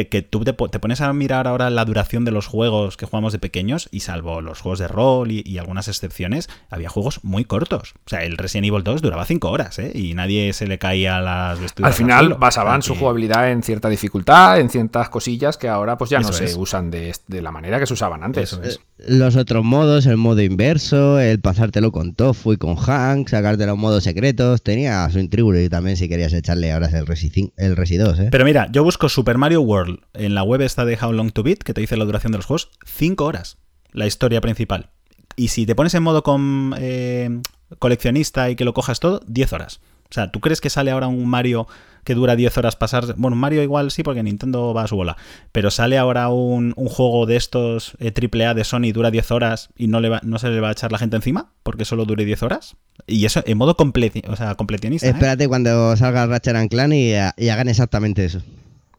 que 0.05 0.07
que, 0.09 0.21
tú 0.21 0.43
te, 0.43 0.53
po- 0.53 0.69
te 0.69 0.79
pones 0.79 1.01
a 1.01 1.11
mirar 1.13 1.47
ahora 1.47 1.69
la 1.69 1.83
duración 1.85 2.23
de 2.25 2.31
los 2.31 2.45
juegos 2.47 2.97
que 2.97 3.05
jugamos 3.05 3.33
de 3.33 3.39
pequeños 3.39 3.89
y 3.91 4.01
salvo 4.01 4.41
los 4.41 4.61
juegos 4.61 4.79
de 4.79 4.87
rol 4.87 5.31
y, 5.31 5.41
y 5.45 5.57
algunas 5.57 5.87
excepciones, 5.87 6.49
había 6.69 6.89
juegos 6.89 7.19
muy 7.23 7.45
cortos. 7.45 7.93
O 8.05 8.09
sea, 8.09 8.23
el 8.23 8.37
Resident 8.37 8.67
Evil 8.67 8.83
2 8.83 9.01
duraba 9.01 9.25
5 9.25 9.49
horas, 9.49 9.79
¿eh? 9.79 9.91
Y 9.95 10.13
nadie 10.13 10.53
se 10.53 10.67
le 10.67 10.77
caía 10.77 11.19
las 11.19 11.59
vestiduras. 11.59 11.93
Al 11.93 11.97
final 11.97 12.33
basaban 12.35 12.81
su 12.83 12.95
jugabilidad 12.95 13.51
en 13.51 13.63
cierta 13.63 13.89
dificultad, 13.89 14.59
en 14.59 14.69
ciertas 14.69 15.09
cosillas 15.09 15.57
que 15.57 15.67
ahora 15.67 15.97
pues 15.97 16.09
ya 16.09 16.19
no 16.19 16.31
se 16.31 16.45
es. 16.45 16.55
usan 16.57 16.91
de, 16.91 17.13
de 17.27 17.41
la 17.41 17.51
manera 17.51 17.79
que 17.79 17.87
se 17.87 17.93
usaban 17.93 18.23
antes. 18.23 18.53
Eso 18.53 18.61
es. 18.63 18.79
Los 19.07 19.35
otros 19.35 19.63
modos, 19.63 20.05
el 20.07 20.17
modo 20.17 20.41
inverso, 20.41 21.19
el 21.19 21.39
pasártelo 21.39 21.91
con 21.91 22.13
Tofu 22.13 22.53
y 22.53 22.57
con 22.57 22.75
Hank, 22.75 23.29
sacarte 23.29 23.65
los 23.65 23.77
modos 23.77 24.03
secretos, 24.03 24.61
tenía 24.63 25.09
su 25.09 25.19
intribulo 25.19 25.59
y 25.59 25.69
también 25.69 25.97
si 25.97 26.09
querías 26.09 26.33
echarle 26.33 26.73
horas 26.73 26.93
el 26.93 27.05
Resi, 27.05 27.51
el 27.57 27.75
Resi 27.75 27.97
2, 27.97 28.19
¿eh? 28.19 28.27
Pero 28.31 28.43
mira, 28.45 28.67
yo 28.71 28.83
busco 28.83 29.07
Super 29.07 29.37
Mario 29.37 29.61
World 29.61 29.86
en 30.13 30.35
la 30.35 30.43
web 30.43 30.61
esta 30.61 30.85
de 30.85 30.97
How 31.01 31.11
Long 31.13 31.31
to 31.31 31.43
Beat, 31.43 31.59
que 31.59 31.73
te 31.73 31.81
dice 31.81 31.97
la 31.97 32.05
duración 32.05 32.31
de 32.31 32.37
los 32.39 32.45
juegos, 32.45 32.69
5 32.85 33.23
horas, 33.25 33.57
la 33.91 34.07
historia 34.07 34.41
principal. 34.41 34.89
Y 35.35 35.49
si 35.49 35.65
te 35.65 35.75
pones 35.75 35.93
en 35.93 36.03
modo 36.03 36.23
con, 36.23 36.73
eh, 36.79 37.41
coleccionista 37.79 38.49
y 38.49 38.55
que 38.55 38.65
lo 38.65 38.73
cojas 38.73 38.99
todo, 38.99 39.21
10 39.27 39.53
horas. 39.53 39.81
O 40.09 40.13
sea, 40.13 40.31
¿tú 40.31 40.39
crees 40.39 40.61
que 40.61 40.69
sale 40.69 40.89
ahora 40.91 41.07
un 41.07 41.27
Mario 41.27 41.67
que 42.05 42.15
dura 42.15 42.37
10 42.37 42.57
horas 42.57 42.77
pasar? 42.77 43.13
Bueno, 43.17 43.35
Mario 43.35 43.61
igual 43.61 43.91
sí, 43.91 44.03
porque 44.03 44.23
Nintendo 44.23 44.73
va 44.73 44.83
a 44.83 44.87
su 44.87 44.95
bola. 44.95 45.17
Pero 45.51 45.69
sale 45.69 45.97
ahora 45.97 46.29
un, 46.29 46.73
un 46.77 46.87
juego 46.87 47.25
de 47.25 47.35
estos 47.35 47.97
eh, 47.99 48.13
AAA 48.15 48.53
de 48.53 48.63
Sony, 48.63 48.93
dura 48.93 49.11
10 49.11 49.31
horas 49.31 49.69
y 49.77 49.87
no, 49.87 49.99
le 49.99 50.07
va- 50.07 50.21
no 50.23 50.39
se 50.39 50.49
le 50.49 50.61
va 50.61 50.69
a 50.69 50.71
echar 50.71 50.93
la 50.93 50.97
gente 50.97 51.17
encima 51.17 51.51
porque 51.63 51.83
solo 51.83 52.05
dure 52.05 52.23
10 52.23 52.41
horas. 52.43 52.77
Y 53.05 53.25
eso 53.25 53.43
en 53.45 53.57
modo 53.57 53.75
o 53.77 54.35
sea, 54.37 54.55
completionista. 54.55 55.07
¿eh? 55.07 55.11
Espérate 55.11 55.49
cuando 55.49 55.95
salga 55.97 56.25
Ratchet 56.25 56.55
and 56.55 56.69
Clank 56.69 56.93
y, 56.93 57.11
y 57.35 57.49
hagan 57.49 57.67
exactamente 57.67 58.23
eso. 58.23 58.41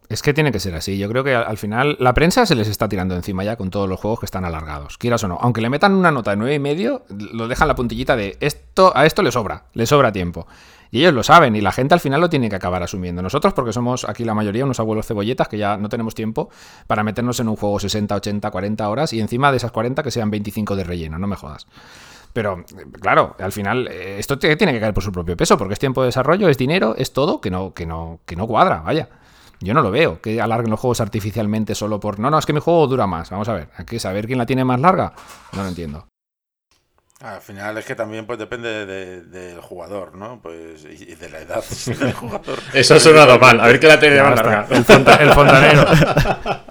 Es 0.09 0.23
que 0.23 0.33
tiene 0.33 0.53
que 0.53 0.61
ser 0.61 0.75
así. 0.75 0.97
Yo 0.97 1.09
creo 1.09 1.23
que 1.23 1.35
al, 1.35 1.45
al 1.45 1.59
final 1.59 1.97
la 2.01 2.15
prensa 2.15 2.47
se 2.47 2.55
les 2.55 2.69
está 2.69 2.89
tirando 2.89 3.15
encima 3.15 3.45
ya 3.45 3.57
con 3.57 3.71
todos 3.71 3.89
los 3.89 4.01
juegos 4.01 4.21
que 4.21 4.27
están 4.27 4.45
alargados. 4.45 4.97
Quieras 4.97 5.23
o 5.25 5.29
no. 5.29 5.39
Aunque 5.41 5.61
le 5.61 5.69
metan 5.69 5.95
una 5.95 6.11
nota 6.11 6.31
de 6.31 6.37
nueve 6.39 6.55
y 6.55 6.59
medio, 6.59 7.05
lo 7.09 7.47
dejan 7.47 7.69
la 7.69 7.75
puntillita 7.75 8.17
de 8.17 8.37
esto, 8.41 8.93
a 8.97 9.05
esto 9.05 9.23
le 9.23 9.31
sobra, 9.31 9.65
le 9.75 9.87
sobra 9.87 10.11
tiempo. 10.11 10.47
Y 10.91 11.01
ellos 11.01 11.13
lo 11.13 11.23
saben, 11.23 11.55
y 11.55 11.61
la 11.61 11.73
gente 11.73 11.95
al 11.95 12.01
final 12.01 12.21
lo 12.21 12.31
tiene 12.31 12.49
que 12.49 12.57
acabar 12.57 12.83
asumiendo. 12.83 13.21
Nosotros, 13.21 13.53
porque 13.53 13.73
somos 13.73 14.09
aquí 14.09 14.25
la 14.25 14.35
mayoría 14.35 14.65
unos 14.65 14.81
abuelos 14.81 15.07
cebolletas 15.07 15.49
que 15.49 15.59
ya 15.59 15.77
no 15.77 15.89
tenemos 15.89 16.15
tiempo 16.15 16.49
para 16.87 17.03
meternos 17.03 17.41
en 17.41 17.49
un 17.49 17.57
juego 17.57 17.79
60, 17.79 18.15
80, 18.15 18.51
40 18.51 18.89
horas 18.89 19.13
y 19.13 19.21
encima 19.21 19.51
de 19.51 19.59
esas 19.59 19.71
40 19.71 20.03
que 20.03 20.11
sean 20.11 20.31
25 20.31 20.77
de 20.77 20.85
relleno, 20.85 21.19
no 21.19 21.27
me 21.27 21.37
jodas. 21.37 21.67
Pero, 22.33 22.65
claro, 23.01 23.37
al 23.39 23.53
final 23.53 23.89
eh, 23.89 24.17
esto 24.19 24.39
tiene 24.39 24.73
que 24.73 24.81
caer 24.81 24.95
por 24.95 25.03
su 25.03 25.13
propio 25.13 25.37
peso, 25.37 25.59
porque 25.59 25.75
es 25.75 25.81
tiempo 25.81 26.03
de 26.03 26.07
desarrollo, 26.07 26.49
es 26.49 26.57
dinero, 26.57 26.95
es 26.97 27.13
todo 27.13 27.41
que 27.41 27.51
no, 27.51 27.75
que 27.75 27.85
no, 27.85 28.21
que 28.25 28.37
no 28.37 28.47
cuadra, 28.47 28.81
vaya. 28.81 29.09
Yo 29.61 29.75
no 29.75 29.83
lo 29.83 29.91
veo, 29.91 30.21
que 30.21 30.41
alarguen 30.41 30.71
los 30.71 30.79
juegos 30.81 31.01
artificialmente 31.01 31.75
solo 31.75 31.99
por... 31.99 32.19
No, 32.21 32.31
no, 32.31 32.39
es 32.39 32.47
que 32.47 32.53
mi 32.53 32.61
juego 32.61 32.87
dura 32.87 33.07
más. 33.07 33.31
Vamos 33.31 33.49
a 33.49 33.55
ver, 33.55 33.69
hay 33.77 33.85
que 33.85 33.99
saber 33.99 34.27
quién 34.27 34.39
la 34.39 34.47
tiene 34.47 34.65
más 34.65 34.81
larga. 34.81 35.13
No 35.53 35.63
lo 35.63 35.69
entiendo. 35.69 36.07
Al 37.21 37.41
final 37.41 37.77
es 37.79 37.85
que 37.85 37.97
también 37.97 38.27
pues 38.27 38.39
depende 38.39 38.87
de- 38.87 39.23
del 39.23 39.61
jugador, 39.61 40.15
¿no? 40.15 40.41
Pues 40.41 40.85
y 40.85 41.11
y 41.11 41.15
de 41.17 41.29
la 41.29 41.41
edad 41.41 41.65
del 41.87 42.13
jugador. 42.13 42.61
Eso 42.73 42.95
ha 42.95 43.01
sonado 43.01 43.37
mal. 43.41 43.61
A 43.61 43.67
ver 43.67 43.81
qué 43.81 43.89
la 43.89 43.99
tiene 43.99 44.23
más 44.23 44.37
larga. 44.37 44.67
El, 44.71 44.85
fonta- 44.85 45.17
el 45.17 45.33
fontanero. 45.33 45.85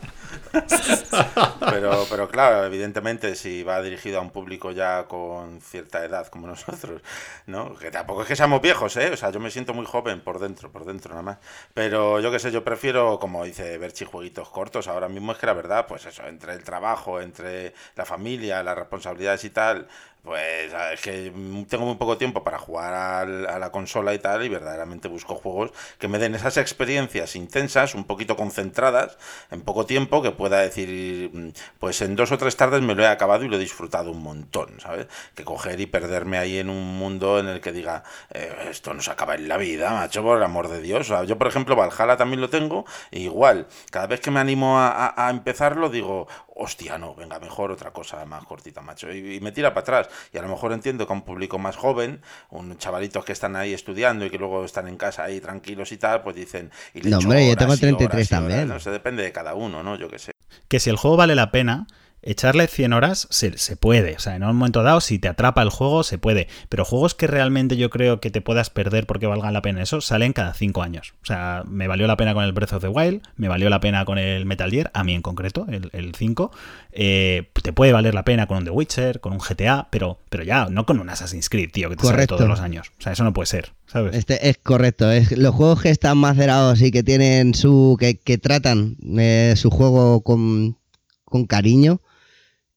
Pero, 1.70 2.06
pero 2.10 2.28
claro, 2.30 2.66
evidentemente, 2.66 3.36
si 3.36 3.64
va 3.64 3.82
dirigido 3.82 4.20
a 4.20 4.22
un 4.22 4.32
público 4.32 4.72
ya 4.72 5.06
con 5.08 5.62
cierta 5.62 6.04
edad 6.04 6.28
como 6.28 6.48
nosotros, 6.54 7.02
¿no? 7.46 7.76
Que 7.76 7.92
tampoco 7.92 8.22
es 8.22 8.28
que 8.28 8.36
seamos 8.36 8.62
viejos, 8.62 8.96
¿eh? 8.98 9.12
O 9.12 9.18
sea, 9.18 9.30
yo 9.32 9.40
me 9.40 9.52
siento 9.52 9.74
muy 9.74 9.86
joven 9.86 10.22
por 10.22 10.40
dentro, 10.40 10.72
por 10.72 10.86
dentro 10.86 11.12
nada 11.12 11.24
más. 11.24 11.38
Pero 11.74 12.20
yo 12.20 12.32
qué 12.32 12.40
sé, 12.40 12.52
yo 12.52 12.64
prefiero, 12.64 13.20
como 13.20 13.44
dice 13.44 13.78
Berchi, 13.78 14.06
jueguitos 14.06 14.50
cortos. 14.50 14.88
Ahora 14.88 15.10
mismo 15.10 15.32
es 15.34 15.38
que 15.38 15.46
la 15.46 15.54
verdad, 15.54 15.88
pues 15.88 16.06
eso, 16.06 16.26
entre 16.28 16.54
el 16.54 16.64
trabajo, 16.64 17.22
entre 17.22 17.74
la 17.96 18.06
familia, 18.06 18.64
las 18.64 18.78
responsabilidades 18.78 19.44
y 19.44 19.50
tal, 19.50 19.88
pues 20.24 20.74
es 20.94 21.02
que 21.02 21.32
tengo 21.70 21.86
muy 21.86 21.96
poco 21.96 22.18
tiempo 22.18 22.44
para 22.44 22.58
jugar 22.58 22.94
a 22.94 23.60
la 23.60 23.72
consola 23.72 24.14
y 24.14 24.20
tal, 24.20 24.44
y 24.44 24.50
verdaderamente 24.50 25.08
busco 25.08 25.36
juegos 25.36 25.72
que 26.00 26.08
me 26.08 26.20
den 26.20 26.36
esas 26.36 26.58
experiencias 26.58 27.36
intensas, 27.36 27.96
un 27.96 28.04
poquito 28.04 28.36
concentradas, 28.36 29.18
en 29.52 29.62
poco 29.62 29.86
tiempo, 29.86 30.22
que 30.22 30.32
pueda 30.32 30.60
decir, 30.60 31.30
mm, 31.34 31.50
pues 31.80 32.02
en 32.02 32.16
dos 32.16 32.32
o 32.32 32.38
tres 32.38 32.58
tardes 32.58 32.82
me 32.82 32.96
lo 32.96 33.04
he 33.04 33.08
acabado 33.08 33.46
y 33.46 33.48
lo 33.48 33.56
he 33.56 33.60
disfrutado 33.60 34.12
un 34.12 34.22
montón, 34.22 34.80
¿sabes? 34.80 35.08
Que 35.36 35.44
coger 35.44 35.80
y 35.80 35.86
perderme 35.86 36.38
ahí 36.38 36.58
en 36.58 36.70
un 36.70 36.98
mundo 36.98 37.40
en 37.40 37.48
el 37.48 37.62
que 37.62 37.72
diga, 37.72 38.04
eh, 38.32 38.68
esto 38.70 38.94
no 38.94 39.02
se 39.02 39.12
acaba 39.12 39.36
en 39.36 39.48
la 39.48 39.58
vida, 39.58 39.92
macho, 39.92 40.24
por 40.24 40.38
el 40.38 40.44
amor 40.44 40.68
de 40.68 40.82
Dios. 40.82 41.10
O 41.10 41.16
sea, 41.16 41.24
yo, 41.24 41.38
por 41.38 41.48
ejemplo, 41.48 41.76
Valhalla 41.76 42.18
también 42.18 42.42
lo 42.42 42.50
tengo, 42.50 42.86
e 43.12 43.20
igual, 43.20 43.68
cada 43.92 44.08
vez 44.08 44.20
que 44.20 44.32
me 44.32 44.40
animo 44.40 44.78
a 44.80 45.28
empezarlo, 45.30 45.90
digo, 45.90 46.28
hostia, 46.58 46.98
no, 46.98 47.16
venga, 47.16 47.40
mejor 47.40 47.72
otra 47.72 47.92
cosa 47.92 48.24
más 48.26 48.44
cortita, 48.46 48.82
macho. 48.82 49.12
Y, 49.12 49.36
y 49.36 49.40
me 49.40 49.52
tira 49.52 49.74
para 49.74 49.82
atrás. 49.82 50.10
Y 50.34 50.38
a 50.38 50.42
lo 50.42 50.48
mejor 50.48 50.74
entiendo 50.74 51.06
que 51.06 51.14
a 51.14 51.16
un 51.16 51.22
público 51.24 51.60
más 51.60 51.76
joven, 51.76 52.22
un 52.50 52.78
chavalitos 52.78 53.24
que 53.24 53.32
están 53.32 53.56
ahí 53.56 53.74
estudiando 53.74 54.26
y 54.26 54.30
que 54.30 54.38
luego 54.38 54.66
están 54.66 54.88
en 54.88 54.98
casa 54.98 55.24
ahí 55.24 55.40
tranquilos 55.40 55.92
y 55.92 55.98
tal, 55.98 56.22
pues 56.24 56.36
dicen. 56.36 56.72
Y 56.94 57.02
le 57.02 57.10
No, 57.12 57.20
hombre, 57.20 57.48
yo 57.48 57.56
tengo 57.56 57.74
y 57.76 57.78
33 57.78 58.00
horas 58.00 58.14
y 58.14 58.18
horas, 58.18 58.30
también. 58.30 58.68
No 58.68 58.80
sé, 58.80 58.92
depende 58.92 59.24
de 59.24 59.32
cada 59.32 59.54
uno, 59.54 59.84
¿no? 59.84 59.96
Yo 59.96 60.10
qué 60.10 60.20
sé. 60.20 60.32
que 60.68 60.80
si 60.80 60.90
el 60.90 60.98
juego 60.98 61.18
vale 61.18 61.36
la 61.36 61.52
pena, 61.52 61.88
echarle 62.28 62.68
100 62.68 62.94
horas 62.94 63.28
se, 63.32 63.58
se 63.58 63.78
puede. 63.78 64.16
O 64.16 64.20
sea, 64.20 64.36
en 64.36 64.44
un 64.44 64.56
momento 64.56 64.84
dado, 64.84 65.02
si 65.02 65.18
te 65.18 65.30
atrapa 65.30 65.62
el 65.62 65.70
juego, 65.70 66.04
se 66.04 66.18
puede. 66.18 66.48
Pero 66.70 66.84
juegos 66.84 67.16
que 67.16 67.26
realmente 67.26 67.78
yo 67.78 67.90
creo 67.90 68.20
que 68.20 68.30
te 68.30 68.42
puedas 68.42 68.70
perder 68.70 69.08
porque 69.08 69.28
valgan 69.28 69.54
la 69.54 69.62
pena 69.62 69.82
eso, 69.82 70.02
salen 70.02 70.34
cada 70.34 70.54
5 70.54 70.84
años. 70.84 71.14
O 71.24 71.26
sea, 71.26 71.64
me 71.66 71.88
valió 71.88 72.06
la 72.06 72.18
pena 72.18 72.34
con 72.34 72.44
el 72.44 72.52
Breath 72.52 72.74
of 72.74 72.82
the 72.82 72.90
Wild, 72.90 73.22
me 73.38 73.48
valió 73.48 73.70
la 73.70 73.80
pena 73.80 74.04
con 74.04 74.18
el 74.18 74.46
Metal 74.46 74.70
Gear, 74.70 74.92
a 74.94 75.04
mí 75.04 75.14
en 75.14 75.22
concreto, 75.22 75.66
el, 75.70 75.90
el 75.94 76.16
5. 76.16 76.52
Eh, 76.92 77.50
te 77.64 77.72
puede 77.74 77.94
valer 77.94 78.14
la 78.14 78.26
pena 78.26 78.48
con 78.48 78.58
un 78.58 78.66
The 78.66 78.72
Witcher, 78.72 79.20
con 79.22 79.32
un 79.32 79.40
GTA, 79.40 79.88
pero, 79.90 80.20
pero 80.30 80.44
ya, 80.44 80.68
no 80.70 80.86
con 80.86 81.00
un 81.00 81.10
Assassin's 81.10 81.48
Creed, 81.48 81.72
tío, 81.72 81.90
que 81.90 81.96
te 81.96 82.04
sale 82.04 82.14
Correcto. 82.16 82.36
todos 82.36 82.50
los 82.50 82.60
años. 82.60 82.92
O 83.00 83.02
sea, 83.02 83.14
eso 83.14 83.24
no 83.24 83.34
puede 83.34 83.48
ser, 83.48 83.72
¿sabes? 83.86 84.16
Este 84.16 84.50
es 84.50 84.58
correcto, 84.58 85.10
es 85.12 85.38
los 85.38 85.56
juegos 85.56 85.82
que 85.82 85.92
están 85.92 86.18
macerados 86.18 86.82
y 86.82 86.92
que 86.92 87.04
tienen 87.04 87.54
su. 87.54 87.96
que, 88.00 88.18
que 88.18 88.38
tratan 88.38 88.98
eh, 89.18 89.54
su 89.56 89.70
juego 89.70 90.22
con, 90.22 90.78
con 91.24 91.46
cariño, 91.46 92.02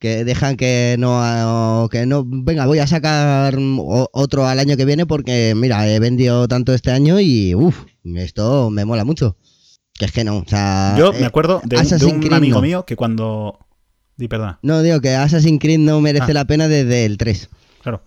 que 0.00 0.24
dejan 0.24 0.56
que 0.56 0.96
no 0.98 1.88
que 1.92 2.06
no 2.06 2.24
venga, 2.26 2.66
voy 2.66 2.80
a 2.80 2.86
sacar 2.88 3.56
otro 4.12 4.46
al 4.46 4.58
año 4.58 4.76
que 4.76 4.84
viene 4.84 5.06
porque 5.06 5.52
mira, 5.54 5.86
he 5.88 6.00
vendido 6.00 6.48
tanto 6.48 6.72
este 6.74 6.90
año 6.90 7.20
y 7.20 7.54
uff, 7.54 7.84
esto 8.16 8.70
me 8.70 8.84
mola 8.84 9.04
mucho. 9.04 9.36
Que 9.92 10.06
es 10.06 10.12
que 10.12 10.24
no, 10.24 10.38
o 10.38 10.44
sea, 10.46 10.94
Yo 10.98 11.12
eh, 11.12 11.18
me 11.20 11.26
acuerdo 11.26 11.58
de, 11.58 11.62
un- 11.64 11.68
de 11.68 11.76
Assassin's 11.76 12.12
un 12.14 12.20
Creed 12.20 12.32
amigo 12.32 12.56
no. 12.56 12.62
mío 12.62 12.84
que 12.86 12.96
cuando... 12.96 13.58
Di, 14.16 14.28
perdona. 14.28 14.58
No, 14.62 14.80
digo 14.82 15.00
que 15.02 15.14
Assassin's 15.14 15.60
Creed 15.60 15.78
no 15.78 16.00
merece 16.00 16.30
Ah. 16.30 16.34
la 16.34 16.44
pena 16.46 16.68
desde 16.68 17.04
el 17.04 17.18
3. 17.18 17.50
Claro. 17.82 18.00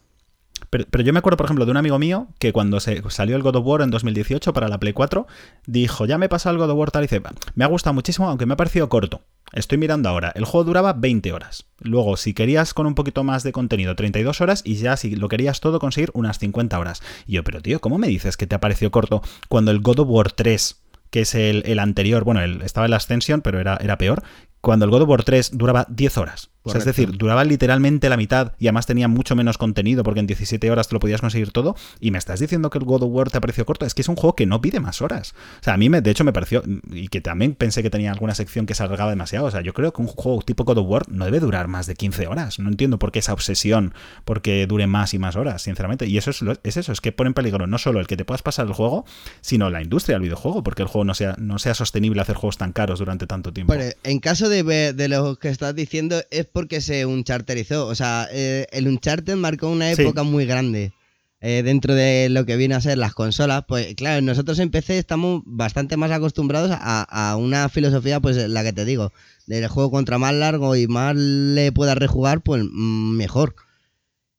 Pero, 0.72 0.86
pero 0.90 1.03
yo 1.03 1.14
me 1.14 1.20
acuerdo, 1.20 1.38
por 1.38 1.45
ejemplo, 1.45 1.65
de 1.65 1.72
un 1.72 1.78
amigo 1.78 1.99
mío 1.99 2.28
que 2.40 2.52
cuando 2.52 2.80
se 2.80 3.03
salió 3.10 3.36
el 3.36 3.44
God 3.44 3.57
of 3.57 3.65
War 3.68 3.82
en 3.82 3.91
2018 3.91 4.53
para 4.53 4.68
la 4.70 4.80
Play 4.80 4.94
4, 4.94 5.28
dijo, 5.68 6.07
ya 6.07 6.18
me 6.18 6.26
he 6.26 6.30
pasado 6.30 6.56
el 6.56 6.60
God 6.60 6.72
of 6.72 6.78
War 6.80 6.90
tal 6.90 7.03
y 7.03 7.06
dice, 7.07 7.22
me 7.53 7.64
ha 7.64 7.68
gustado 7.68 7.94
muchísimo, 7.94 8.28
aunque 8.28 8.48
me 8.48 8.53
ha 8.53 8.57
parecido 8.57 8.90
corto. 8.90 9.22
Estoy 9.54 9.78
mirando 9.78 10.10
ahora, 10.10 10.32
el 10.34 10.46
juego 10.46 10.64
duraba 10.64 10.94
20 10.94 11.32
horas. 11.32 11.68
Luego, 11.80 12.18
si 12.18 12.34
querías 12.34 12.74
con 12.74 12.88
un 12.88 12.96
poquito 12.96 13.24
más 13.24 13.44
de 13.44 13.52
contenido, 13.52 13.96
32 13.96 14.42
horas, 14.42 14.64
y 14.66 14.76
ya 14.76 14.98
si 14.98 15.16
lo 15.16 15.30
querías 15.30 15.60
todo, 15.60 15.80
conseguir 15.80 16.10
unas 16.16 16.40
50 16.40 16.80
horas. 16.80 17.04
Y 17.28 17.34
yo, 17.34 17.44
pero 17.44 17.62
tío, 17.62 17.80
¿cómo 17.80 18.00
me 18.00 18.08
dices 18.08 18.36
que 18.36 18.48
te 18.48 18.56
ha 18.56 18.60
parecido 18.60 18.90
corto 18.90 19.22
cuando 19.50 19.70
el 19.70 19.80
God 19.80 20.00
of 20.00 20.10
War 20.10 20.32
3, 20.32 20.82
que 21.12 21.22
es 21.22 21.36
el, 21.36 21.78
anterior, 21.78 22.24
bueno, 22.24 22.42
estaba 22.64 22.88
en 22.88 22.92
la 22.92 22.98
Ascension, 22.98 23.42
pero 23.42 23.60
era, 23.60 23.78
era 23.78 24.00
peor, 24.00 24.24
cuando 24.60 24.86
el 24.86 24.92
God 24.92 25.04
of 25.04 25.10
War 25.10 25.24
3 25.24 25.52
duraba 25.54 25.86
10 25.88 26.18
horas. 26.18 26.50
O 26.65 26.69
sea, 26.72 26.80
es 26.80 26.85
decir, 26.85 27.18
duraba 27.18 27.44
literalmente 27.44 28.07
la 28.10 28.15
mitad 28.18 28.53
y 28.57 28.68
además 28.68 28.85
tenía 28.85 29.07
mucho 29.07 29.35
menos 29.35 29.57
contenido 29.57 30.03
porque 30.03 30.19
en 30.22 30.27
17 30.27 30.72
horas 30.72 30.88
te 30.88 30.95
lo 30.95 30.99
podías 30.99 31.22
conseguir 31.22 31.52
todo. 31.52 31.76
Y 31.99 32.11
me 32.11 32.18
estás 32.18 32.40
diciendo 32.40 32.69
que 32.69 32.77
el 32.77 32.85
God 32.85 33.03
of 33.03 33.10
War 33.11 33.30
te 33.30 33.38
ha 33.38 33.41
parecido 33.41 33.65
corto. 33.65 33.85
Es 33.85 33.94
que 33.94 34.02
es 34.02 34.07
un 34.07 34.15
juego 34.15 34.35
que 34.35 34.45
no 34.45 34.61
pide 34.61 34.80
más 34.80 35.02
horas. 35.02 35.34
O 35.60 35.64
sea, 35.64 35.73
a 35.73 35.77
mí, 35.77 35.90
me, 35.90 36.02
de 36.02 36.10
hecho, 36.11 36.23
me 36.23 36.31
pareció. 36.34 36.64
Y 36.91 37.10
que 37.10 37.19
también 37.22 37.53
pensé 37.56 37.84
que 37.84 37.90
tenía 37.90 38.11
alguna 38.11 38.34
sección 38.35 38.65
que 38.65 38.76
se 38.76 38.84
alargaba 38.84 39.10
demasiado. 39.10 39.45
O 39.48 39.52
sea, 39.52 39.61
yo 39.61 39.73
creo 39.73 39.91
que 39.94 40.02
un 40.02 40.07
juego 40.07 40.41
tipo 40.41 40.64
God 40.64 40.77
of 40.77 40.88
War 40.88 41.10
no 41.10 41.26
debe 41.26 41.40
durar 41.40 41.68
más 41.68 41.85
de 41.85 41.95
15 41.95 42.27
horas. 42.27 42.60
No 42.60 42.69
entiendo 42.69 42.98
por 42.99 43.11
qué 43.11 43.19
esa 43.19 43.34
obsesión 43.34 43.94
porque 44.26 44.65
dure 44.68 44.88
más 44.88 45.14
y 45.14 45.19
más 45.19 45.35
horas, 45.35 45.61
sinceramente. 45.64 46.06
Y 46.07 46.18
eso 46.18 46.30
es, 46.30 46.41
lo- 46.41 46.56
es 46.64 46.77
eso, 46.77 46.91
es 46.91 47.02
que 47.02 47.11
pone 47.11 47.27
en 47.30 47.34
peligro 47.34 47.68
no 47.68 47.77
solo 47.77 47.99
el 47.99 48.07
que 48.07 48.15
te 48.18 48.26
puedas 48.26 48.41
pasar 48.41 48.68
el 48.68 48.73
juego, 48.73 49.06
sino 49.41 49.69
la 49.69 49.81
industria 49.81 50.15
del 50.15 50.23
videojuego, 50.23 50.64
porque 50.64 50.81
el 50.81 50.88
juego 50.88 51.06
no 51.06 51.14
sea, 51.14 51.35
no 51.38 51.60
sea 51.60 51.73
sostenible 51.73 52.22
hacer 52.22 52.35
juegos 52.35 52.57
tan 52.57 52.72
caros 52.72 52.99
durante 52.99 53.27
tanto 53.27 53.52
tiempo. 53.52 53.73
Pero 53.73 53.94
en 54.03 54.19
caso 54.19 54.49
de, 54.49 54.94
de 54.94 55.07
lo 55.10 55.35
que 55.35 55.49
estás 55.49 55.76
diciendo 55.76 56.22
es 56.31 56.45
porque 56.54 56.80
se 56.82 57.06
uncharterizó. 57.06 57.88
O 57.88 57.96
sea, 57.96 58.28
eh, 58.32 58.68
el 58.72 58.88
Uncharted 58.88 59.36
marcó 59.36 59.70
una 59.70 59.94
Sí. 59.94 60.02
época 60.04 60.24
muy 60.24 60.46
grande 60.46 60.94
eh, 61.42 61.62
dentro 61.64 61.94
de 61.94 62.30
lo 62.30 62.46
que 62.46 62.56
viene 62.56 62.76
a 62.76 62.80
ser 62.82 62.98
las 62.98 63.14
consolas. 63.14 63.66
Pues 63.68 63.94
claro, 63.96 64.22
nosotros 64.22 64.60
en 64.60 64.70
PC 64.70 64.98
estamos 64.98 65.42
bastante 65.46 65.98
más 65.98 66.12
acostumbrados 66.12 66.72
a, 66.72 67.02
a 67.04 67.36
una 67.36 67.68
filosofía, 67.68 68.22
pues 68.22 68.38
la 68.48 68.64
que 68.64 68.72
te 68.72 68.86
digo, 68.86 69.12
del 69.48 69.68
juego 69.68 69.92
contra 69.92 70.18
más 70.18 70.34
largo 70.34 70.76
y 70.78 70.88
más 70.88 71.16
le 71.18 71.72
puedas 71.74 71.98
rejugar, 71.98 72.42
pues 72.42 72.64
mm, 72.64 73.16
mejor. 73.18 73.56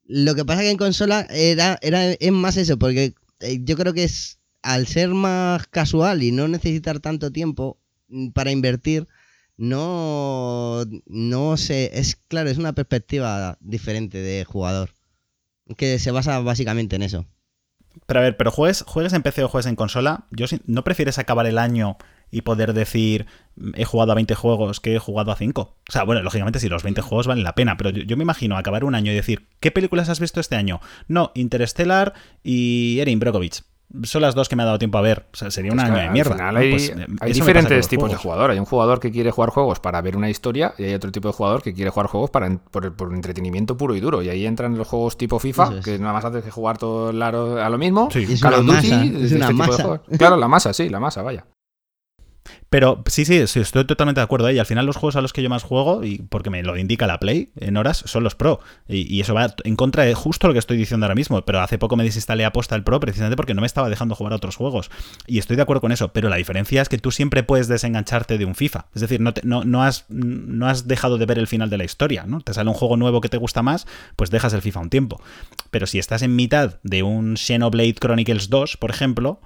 Lo 0.06 0.34
que 0.34 0.44
pasa 0.44 0.62
que 0.62 0.70
en 0.70 0.76
consola 0.78 1.26
era, 1.30 1.78
era 1.82 2.12
es 2.12 2.32
más 2.32 2.56
eso, 2.56 2.78
porque 2.78 3.14
eh, 3.40 3.58
yo 3.62 3.76
creo 3.76 3.92
que 3.92 4.04
es 4.04 4.38
al 4.62 4.86
ser 4.86 5.10
más 5.10 5.66
casual 5.66 6.22
y 6.22 6.30
no 6.32 6.48
necesitar 6.48 7.00
tanto 7.00 7.30
tiempo, 7.32 7.78
mm, 8.08 8.28
para 8.30 8.50
invertir, 8.50 9.06
no, 9.56 10.84
no 11.06 11.56
sé, 11.56 11.90
es 11.98 12.16
claro, 12.16 12.50
es 12.50 12.58
una 12.58 12.74
perspectiva 12.74 13.58
diferente 13.60 14.18
de 14.18 14.44
jugador, 14.44 14.90
que 15.76 15.98
se 15.98 16.10
basa 16.10 16.38
básicamente 16.40 16.96
en 16.96 17.02
eso. 17.02 17.26
Pero 18.06 18.20
a 18.20 18.22
ver, 18.24 18.36
pero 18.36 18.50
juegues, 18.50 18.82
juegues 18.86 19.12
en 19.12 19.22
PC 19.22 19.44
o 19.44 19.48
juegues 19.48 19.66
en 19.66 19.76
consola, 19.76 20.26
yo 20.32 20.46
¿no 20.66 20.82
prefieres 20.84 21.18
acabar 21.18 21.46
el 21.46 21.58
año 21.58 21.96
y 22.30 22.42
poder 22.42 22.72
decir 22.72 23.26
"Mm, 23.54 23.70
he 23.76 23.84
jugado 23.84 24.10
a 24.12 24.14
20 24.16 24.34
juegos 24.34 24.80
que 24.80 24.96
he 24.96 24.98
jugado 24.98 25.30
a 25.30 25.36
5? 25.36 25.60
O 25.88 25.92
sea, 25.92 26.02
bueno, 26.02 26.20
lógicamente 26.22 26.58
si 26.58 26.68
los 26.68 26.82
20 26.82 27.00
juegos 27.02 27.28
valen 27.28 27.44
la 27.44 27.54
pena, 27.54 27.76
pero 27.76 27.90
yo, 27.90 28.02
yo 28.02 28.16
me 28.16 28.24
imagino 28.24 28.56
acabar 28.56 28.84
un 28.84 28.96
año 28.96 29.12
y 29.12 29.14
decir 29.14 29.46
¿qué 29.60 29.70
películas 29.70 30.08
has 30.08 30.18
visto 30.20 30.40
este 30.40 30.56
año? 30.56 30.80
No, 31.06 31.30
Interstellar 31.36 32.14
y 32.42 32.98
Erin 33.00 33.20
Brockovich. 33.20 33.62
Son 34.02 34.22
las 34.22 34.34
dos 34.34 34.48
que 34.48 34.56
me 34.56 34.62
ha 34.62 34.66
dado 34.66 34.78
tiempo 34.78 34.98
a 34.98 35.02
ver. 35.02 35.26
O 35.32 35.36
sea, 35.36 35.50
sería 35.50 35.72
un 35.72 35.78
Es 35.78 35.84
que 35.84 35.90
año 35.90 36.00
de 36.00 36.06
al 36.06 36.12
mierda. 36.12 36.32
final 36.32 36.54
¿no? 36.54 36.60
hay, 36.60 36.70
Pues, 36.70 36.88
eh, 36.90 37.06
hay 37.20 37.32
diferentes 37.32 37.86
tipos 37.88 38.10
de 38.10 38.16
jugador. 38.16 38.50
Hay 38.50 38.58
un 38.58 38.64
jugador 38.64 38.98
que 39.00 39.10
quiere 39.12 39.30
jugar 39.30 39.50
juegos 39.50 39.78
para 39.80 40.00
ver 40.02 40.16
una 40.16 40.28
historia 40.28 40.74
y 40.78 40.84
hay 40.84 40.94
otro 40.94 41.12
tipo 41.12 41.28
de 41.28 41.34
jugador 41.34 41.62
que 41.62 41.72
quiere 41.74 41.90
jugar 41.90 42.08
juegos 42.08 42.30
para 42.30 42.50
por, 42.70 42.92
por 42.94 43.14
entretenimiento 43.14 43.76
puro 43.76 43.94
y 43.94 44.00
duro. 44.00 44.22
Y 44.22 44.28
ahí 44.28 44.46
entran 44.46 44.76
los 44.76 44.88
juegos 44.88 45.16
tipo 45.16 45.38
FIFA, 45.38 45.78
es. 45.78 45.84
que 45.84 45.98
nada 45.98 46.12
más 46.12 46.24
haces 46.24 46.42
que 46.44 46.50
jugar 46.50 46.76
todo 46.78 47.10
el 47.10 47.22
aro 47.22 47.62
a 47.62 47.68
lo 47.70 47.78
mismo. 47.78 48.08
Sí. 48.10 48.26
Es 48.28 48.40
Call 48.40 48.54
una 48.60 48.60
of 48.60 48.66
Duty, 48.82 48.90
masa, 48.90 49.04
de 49.18 49.24
es 49.26 49.32
una 49.32 49.48
tipo 49.48 49.62
de 49.62 49.68
masa. 49.68 49.82
juegos. 49.84 50.00
Claro, 50.18 50.36
la 50.36 50.48
masa, 50.48 50.72
sí, 50.72 50.88
la 50.88 51.00
masa, 51.00 51.22
vaya. 51.22 51.46
Pero 52.70 53.02
sí, 53.06 53.24
sí, 53.24 53.46
sí, 53.46 53.60
estoy 53.60 53.84
totalmente 53.84 54.20
de 54.20 54.24
acuerdo. 54.24 54.48
¿eh? 54.48 54.54
Y 54.54 54.58
al 54.58 54.66
final 54.66 54.84
los 54.84 54.96
juegos 54.96 55.16
a 55.16 55.20
los 55.20 55.32
que 55.32 55.42
yo 55.42 55.48
más 55.48 55.62
juego, 55.62 56.04
y 56.04 56.18
porque 56.18 56.50
me 56.50 56.62
lo 56.62 56.76
indica 56.76 57.06
la 57.06 57.18
Play 57.18 57.50
en 57.56 57.76
horas, 57.76 58.02
son 58.06 58.24
los 58.24 58.34
Pro. 58.34 58.60
Y, 58.88 59.20
eso 59.20 59.32
va 59.32 59.54
en 59.64 59.76
contra 59.76 60.04
de 60.04 60.14
justo 60.14 60.48
lo 60.48 60.52
que 60.52 60.58
estoy 60.58 60.76
diciendo 60.76 61.06
ahora 61.06 61.14
mismo. 61.14 61.40
Pero 61.44 61.60
hace 61.60 61.78
poco 61.78 61.96
me 61.96 62.04
desinstalé 62.04 62.44
aposta 62.44 62.74
el 62.74 62.82
Pro 62.82 63.00
precisamente 63.00 63.36
porque 63.36 63.54
no 63.54 63.60
me 63.60 63.66
estaba 63.66 63.88
dejando 63.88 64.14
jugar 64.14 64.32
a 64.32 64.36
otros 64.36 64.56
juegos. 64.56 64.90
Y 65.26 65.38
estoy 65.38 65.56
de 65.56 65.62
acuerdo 65.62 65.80
con 65.80 65.92
eso. 65.92 66.12
Pero 66.12 66.28
la 66.28 66.36
diferencia 66.36 66.82
es 66.82 66.88
que 66.88 66.98
tú 66.98 67.10
siempre 67.10 67.42
puedes 67.42 67.68
desengancharte 67.68 68.38
de 68.38 68.44
un 68.44 68.54
FIFA. 68.54 68.86
Es 68.94 69.00
decir, 69.00 69.20
no, 69.20 69.32
no, 69.42 69.64
no, 69.64 69.82
has, 69.82 70.06
no 70.08 70.68
has 70.68 70.88
dejado 70.88 71.18
de 71.18 71.26
ver 71.26 71.38
el 71.38 71.46
final 71.46 71.70
de 71.70 71.78
la 71.78 71.84
historia. 71.84 72.24
¿no? 72.26 72.40
Te 72.40 72.54
sale 72.54 72.68
un 72.68 72.74
juego 72.74 72.96
nuevo 72.96 73.20
que 73.20 73.28
te 73.28 73.36
gusta 73.36 73.62
más, 73.62 73.86
pues 74.16 74.30
dejas 74.30 74.52
el 74.52 74.62
FIFA 74.62 74.80
un 74.80 74.90
tiempo. 74.90 75.22
Pero 75.70 75.86
si 75.86 75.98
estás 75.98 76.22
en 76.22 76.34
mitad 76.36 76.80
de 76.82 77.02
un 77.02 77.36
Xenoblade 77.36 77.94
Chronicles 77.94 78.50
2, 78.50 78.76
por 78.76 78.90
ejemplo, 78.90 79.40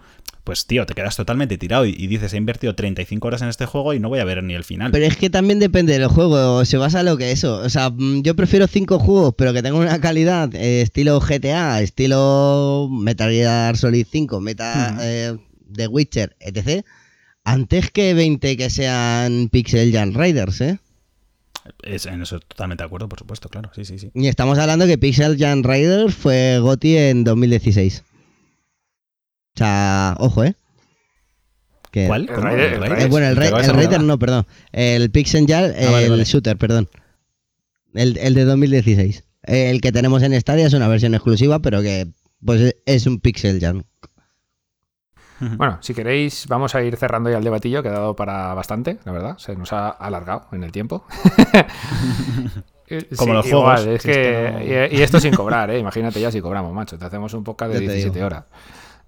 pues 0.49 0.65
tío, 0.65 0.87
te 0.87 0.95
quedas 0.95 1.15
totalmente 1.15 1.59
tirado 1.59 1.85
y, 1.85 1.91
y 1.91 2.07
dices, 2.07 2.33
he 2.33 2.39
invertido 2.39 2.75
35 2.75 3.29
horas 3.29 3.43
en 3.43 3.51
este 3.51 3.67
juego 3.67 3.93
y 3.93 4.01
no 4.01 4.09
voy 4.09 4.21
a 4.21 4.25
ver 4.25 4.43
ni 4.43 4.55
el 4.55 4.65
final. 4.65 4.91
Pero 4.93 5.05
es 5.05 5.15
que 5.15 5.29
también 5.29 5.59
depende 5.59 5.93
del 5.93 6.09
juego, 6.09 6.65
se 6.65 6.79
basa 6.79 7.01
en 7.01 7.05
lo 7.05 7.19
que 7.19 7.33
eso. 7.33 7.57
O 7.57 7.69
sea, 7.69 7.91
mm, 7.91 8.23
yo 8.23 8.35
prefiero 8.35 8.67
cinco 8.67 8.99
juegos, 8.99 9.35
pero 9.37 9.53
que 9.53 9.63
tengan 9.63 9.83
una 9.83 10.01
calidad 10.01 10.55
eh, 10.55 10.81
estilo 10.81 11.21
GTA, 11.21 11.83
estilo 11.83 12.89
Metal 12.91 13.31
Gear 13.31 13.77
Solid 13.77 14.07
5, 14.11 14.41
Meta, 14.41 14.97
eh, 15.03 15.37
The 15.71 15.87
Witcher, 15.87 16.35
etc. 16.41 16.83
Antes 17.45 17.91
que 17.91 18.15
20 18.15 18.57
que 18.57 18.71
sean 18.71 19.51
Pixel 19.51 19.93
Jam 19.93 20.15
Riders, 20.15 20.63
¿eh? 20.63 20.79
Es, 21.83 22.07
en 22.07 22.23
eso 22.23 22.41
totalmente 22.41 22.85
de 22.85 22.87
acuerdo, 22.87 23.07
por 23.11 23.19
supuesto, 23.19 23.51
claro. 23.51 23.71
Sí, 23.75 23.85
sí, 23.85 23.99
sí. 23.99 24.11
Y 24.15 24.29
estamos 24.29 24.59
hablando 24.59 24.87
que 24.87 24.97
Pixel 24.97 25.37
Jam 25.39 25.63
Riders 25.63 26.15
fue 26.15 26.59
GOTY 26.59 26.97
en 26.97 27.25
2016. 27.25 28.03
O 29.59 29.65
sea, 29.65 30.15
ojo, 30.21 30.45
¿eh? 30.45 30.55
Que- 31.91 32.07
¿Cuál? 32.07 32.29
El. 32.29 32.37
Raider- 32.37 32.73
el 32.75 32.81
Raider? 32.81 33.01
Eh, 33.01 33.07
bueno, 33.09 33.27
el, 33.27 33.35
¿Te 33.35 33.51
Ra- 33.51 33.61
el 33.61 33.75
Raider 33.75 34.01
no, 34.03 34.17
perdón. 34.17 34.47
El 34.71 35.11
Pixel 35.11 35.47
Jam, 35.49 35.65
el 35.65 35.89
Ah, 35.89 35.91
vale, 35.91 36.09
vale. 36.11 36.25
shooter, 36.25 36.57
perdón. 36.57 36.89
El, 37.93 38.17
el 38.19 38.35
de 38.35 38.45
2016. 38.45 39.25
El 39.43 39.81
que 39.81 39.91
tenemos 39.91 40.23
en 40.23 40.39
Stadia 40.41 40.67
es 40.67 40.75
una 40.75 40.87
versión 40.87 41.15
exclusiva, 41.15 41.59
pero 41.59 41.83
que 41.83 42.07
pues 42.45 42.77
es 42.87 43.07
un 43.07 43.19
Pixel 43.19 43.59
Jam. 43.61 43.83
Bueno, 45.57 45.79
si 45.83 45.95
queréis, 45.95 46.47
vamos 46.49 46.75
a 46.75 46.83
ir 46.83 46.97
cerrando 46.97 47.31
ya 47.31 47.39
el 47.39 47.45
debatillo, 47.45 47.81
que 47.81 47.89
ha 47.89 47.93
dado 47.93 48.17
para 48.17 48.55
bastante, 48.55 48.99
la 49.05 49.13
verdad. 49.13 49.39
Se 49.39 49.55
nos 49.55 49.73
ha 49.73 49.89
alargado 49.89 50.47
en 50.53 50.63
el 50.65 50.71
tiempo. 50.73 51.05
Eh, 52.91 53.07
Como 53.19 53.35
los 53.35 53.47
igual, 53.47 53.77
juegos, 53.83 53.97
Es 53.97 54.03
que 54.03 54.11
es 54.49 54.57
que, 54.57 54.65
que 54.65 54.89
y, 54.95 54.99
y 54.99 55.03
esto 55.03 55.21
sin 55.21 55.35
cobrar, 55.35 55.71
¿eh? 55.71 55.79
Imagínate 55.79 56.23
ya 56.23 56.33
si 56.33 56.41
cobramos, 56.41 56.73
macho. 56.73 56.97
Te 56.99 57.05
hacemos 57.05 57.35
un 57.35 57.45
podcast 57.45 57.71
de 57.75 57.81
Ya 57.81 57.87
te 57.87 57.93
17 57.93 58.15
digo. 58.19 58.27
horas. 58.27 58.45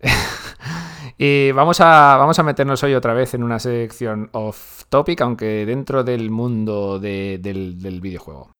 y 1.18 1.52
vamos 1.52 1.80
a, 1.80 2.16
vamos 2.16 2.38
a 2.38 2.42
meternos 2.42 2.82
hoy 2.82 2.94
otra 2.94 3.14
vez 3.14 3.34
en 3.34 3.42
una 3.42 3.58
sección 3.58 4.30
off 4.32 4.84
topic, 4.88 5.20
aunque 5.20 5.66
dentro 5.66 6.04
del 6.04 6.30
mundo 6.30 6.98
de- 6.98 7.38
del, 7.40 7.80
del 7.80 8.00
videojuego. 8.00 8.52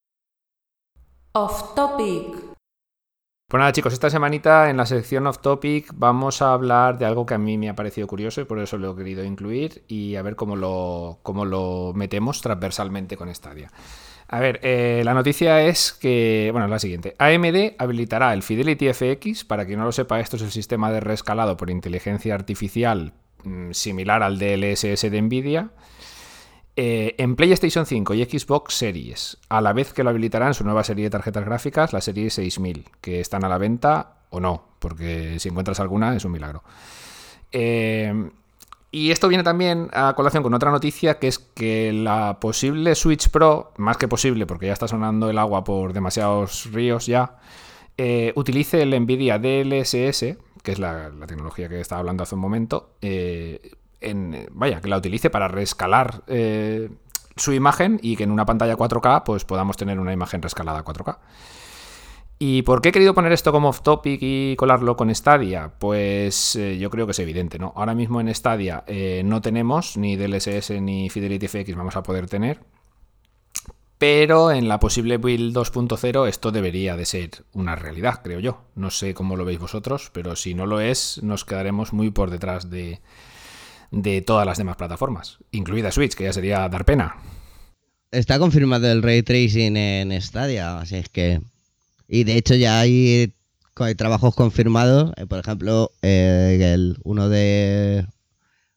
Off 1.32 1.74
topic. 1.74 2.50
Pues 3.48 3.58
nada, 3.58 3.72
chicos, 3.72 3.92
esta 3.92 4.10
semanita 4.10 4.70
en 4.70 4.76
la 4.76 4.86
sección 4.86 5.26
off 5.26 5.38
topic 5.38 5.90
vamos 5.94 6.40
a 6.40 6.52
hablar 6.52 6.98
de 6.98 7.04
algo 7.06 7.26
que 7.26 7.34
a 7.34 7.38
mí 7.38 7.58
me 7.58 7.68
ha 7.68 7.74
parecido 7.74 8.06
curioso 8.06 8.40
y 8.40 8.44
por 8.44 8.60
eso 8.60 8.78
lo 8.78 8.92
he 8.92 8.96
querido 8.96 9.24
incluir 9.24 9.84
y 9.88 10.14
a 10.14 10.22
ver 10.22 10.36
cómo 10.36 10.54
lo, 10.54 11.18
cómo 11.24 11.44
lo 11.44 11.92
metemos 11.94 12.42
transversalmente 12.42 13.16
con 13.16 13.34
Stadia. 13.34 13.72
A 14.32 14.38
ver, 14.38 14.60
eh, 14.62 15.02
la 15.04 15.12
noticia 15.12 15.60
es 15.62 15.92
que, 15.92 16.50
bueno, 16.52 16.66
es 16.66 16.70
la 16.70 16.78
siguiente. 16.78 17.16
AMD 17.18 17.74
habilitará 17.78 18.32
el 18.32 18.44
Fidelity 18.44 18.92
FX, 18.92 19.44
para 19.44 19.66
quien 19.66 19.80
no 19.80 19.84
lo 19.84 19.90
sepa, 19.90 20.20
esto 20.20 20.36
es 20.36 20.42
el 20.42 20.52
sistema 20.52 20.92
de 20.92 21.00
reescalado 21.00 21.56
por 21.56 21.68
inteligencia 21.68 22.32
artificial 22.36 23.12
mm, 23.42 23.72
similar 23.72 24.22
al 24.22 24.38
DLSS 24.38 25.10
de 25.10 25.20
Nvidia, 25.20 25.70
eh, 26.76 27.16
en 27.18 27.34
PlayStation 27.34 27.86
5 27.86 28.14
y 28.14 28.24
Xbox 28.24 28.74
Series, 28.74 29.38
a 29.48 29.60
la 29.60 29.72
vez 29.72 29.92
que 29.92 30.04
lo 30.04 30.10
habilitarán 30.10 30.54
su 30.54 30.62
nueva 30.62 30.84
serie 30.84 31.06
de 31.06 31.10
tarjetas 31.10 31.44
gráficas, 31.44 31.92
la 31.92 32.00
serie 32.00 32.30
6000, 32.30 32.84
que 33.00 33.18
están 33.18 33.44
a 33.44 33.48
la 33.48 33.58
venta 33.58 34.18
o 34.30 34.38
no, 34.38 34.62
porque 34.78 35.40
si 35.40 35.48
encuentras 35.48 35.80
alguna 35.80 36.14
es 36.14 36.24
un 36.24 36.30
milagro. 36.30 36.62
Eh, 37.50 38.30
y 38.92 39.12
esto 39.12 39.28
viene 39.28 39.44
también 39.44 39.88
a 39.92 40.14
colación 40.14 40.42
con 40.42 40.52
otra 40.52 40.70
noticia, 40.70 41.18
que 41.18 41.28
es 41.28 41.38
que 41.38 41.92
la 41.92 42.40
posible 42.40 42.94
Switch 42.96 43.28
Pro, 43.28 43.72
más 43.76 43.96
que 43.96 44.08
posible, 44.08 44.46
porque 44.46 44.66
ya 44.66 44.72
está 44.72 44.88
sonando 44.88 45.30
el 45.30 45.38
agua 45.38 45.62
por 45.62 45.92
demasiados 45.92 46.70
ríos 46.72 47.06
ya, 47.06 47.36
eh, 47.96 48.32
utilice 48.34 48.82
el 48.82 48.98
Nvidia 49.00 49.38
DLSS, 49.38 50.38
que 50.62 50.72
es 50.72 50.78
la, 50.78 51.10
tecnología 51.26 51.68
que 51.68 51.80
estaba 51.80 52.00
hablando 52.00 52.24
hace 52.24 52.34
un 52.34 52.40
momento, 52.40 52.94
eh, 53.00 53.72
en, 54.00 54.48
vaya, 54.50 54.80
que 54.80 54.88
la 54.88 54.98
utilice 54.98 55.30
para 55.30 55.46
reescalar 55.46 56.22
eh, 56.26 56.90
su 57.36 57.52
imagen 57.52 58.00
y 58.02 58.16
que 58.16 58.24
en 58.24 58.30
una 58.30 58.44
pantalla 58.44 58.76
4K 58.76 59.22
pues 59.24 59.44
podamos 59.44 59.76
tener 59.76 60.00
una 60.00 60.12
imagen 60.12 60.42
reescalada 60.42 60.80
a 60.80 60.84
4K. 60.84 61.18
¿Y 62.42 62.62
por 62.62 62.80
qué 62.80 62.88
he 62.88 62.92
querido 62.92 63.12
poner 63.12 63.32
esto 63.32 63.52
como 63.52 63.68
off 63.68 63.82
topic 63.82 64.18
y 64.22 64.56
colarlo 64.56 64.96
con 64.96 65.14
Stadia? 65.14 65.74
Pues 65.78 66.56
eh, 66.56 66.78
yo 66.78 66.88
creo 66.88 67.04
que 67.04 67.12
es 67.12 67.18
evidente, 67.18 67.58
¿no? 67.58 67.74
Ahora 67.76 67.94
mismo 67.94 68.18
en 68.18 68.34
Stadia 68.34 68.82
eh, 68.86 69.20
no 69.26 69.42
tenemos 69.42 69.98
ni 69.98 70.16
DLSS 70.16 70.70
ni 70.80 71.10
Fidelity 71.10 71.48
FX 71.48 71.76
vamos 71.76 71.96
a 71.96 72.02
poder 72.02 72.28
tener. 72.28 72.60
Pero 73.98 74.52
en 74.52 74.68
la 74.68 74.80
posible 74.80 75.18
build 75.18 75.54
2.0 75.54 76.28
esto 76.28 76.50
debería 76.50 76.96
de 76.96 77.04
ser 77.04 77.30
una 77.52 77.76
realidad, 77.76 78.22
creo 78.24 78.40
yo. 78.40 78.62
No 78.74 78.88
sé 78.88 79.12
cómo 79.12 79.36
lo 79.36 79.44
veis 79.44 79.58
vosotros, 79.58 80.10
pero 80.14 80.34
si 80.34 80.54
no 80.54 80.64
lo 80.64 80.80
es, 80.80 81.22
nos 81.22 81.44
quedaremos 81.44 81.92
muy 81.92 82.10
por 82.10 82.30
detrás 82.30 82.70
de, 82.70 83.02
de 83.90 84.22
todas 84.22 84.46
las 84.46 84.56
demás 84.56 84.76
plataformas, 84.76 85.40
incluida 85.50 85.92
Switch, 85.92 86.14
que 86.14 86.24
ya 86.24 86.32
sería 86.32 86.66
dar 86.70 86.86
pena. 86.86 87.16
Está 88.10 88.38
confirmado 88.38 88.90
el 88.90 89.02
ray 89.02 89.22
tracing 89.22 89.76
en 89.76 90.22
Stadia, 90.22 90.80
así 90.80 90.96
es 90.96 91.10
que. 91.10 91.42
Y 92.12 92.24
de 92.24 92.36
hecho 92.36 92.54
ya 92.56 92.80
hay, 92.80 93.32
co- 93.74 93.94
trabajos 93.94 94.34
confirmados, 94.34 95.12
eh, 95.16 95.26
por 95.26 95.38
ejemplo, 95.38 95.92
eh, 96.02 96.58
el, 96.74 96.98
uno 97.04 97.28
de. 97.28 98.04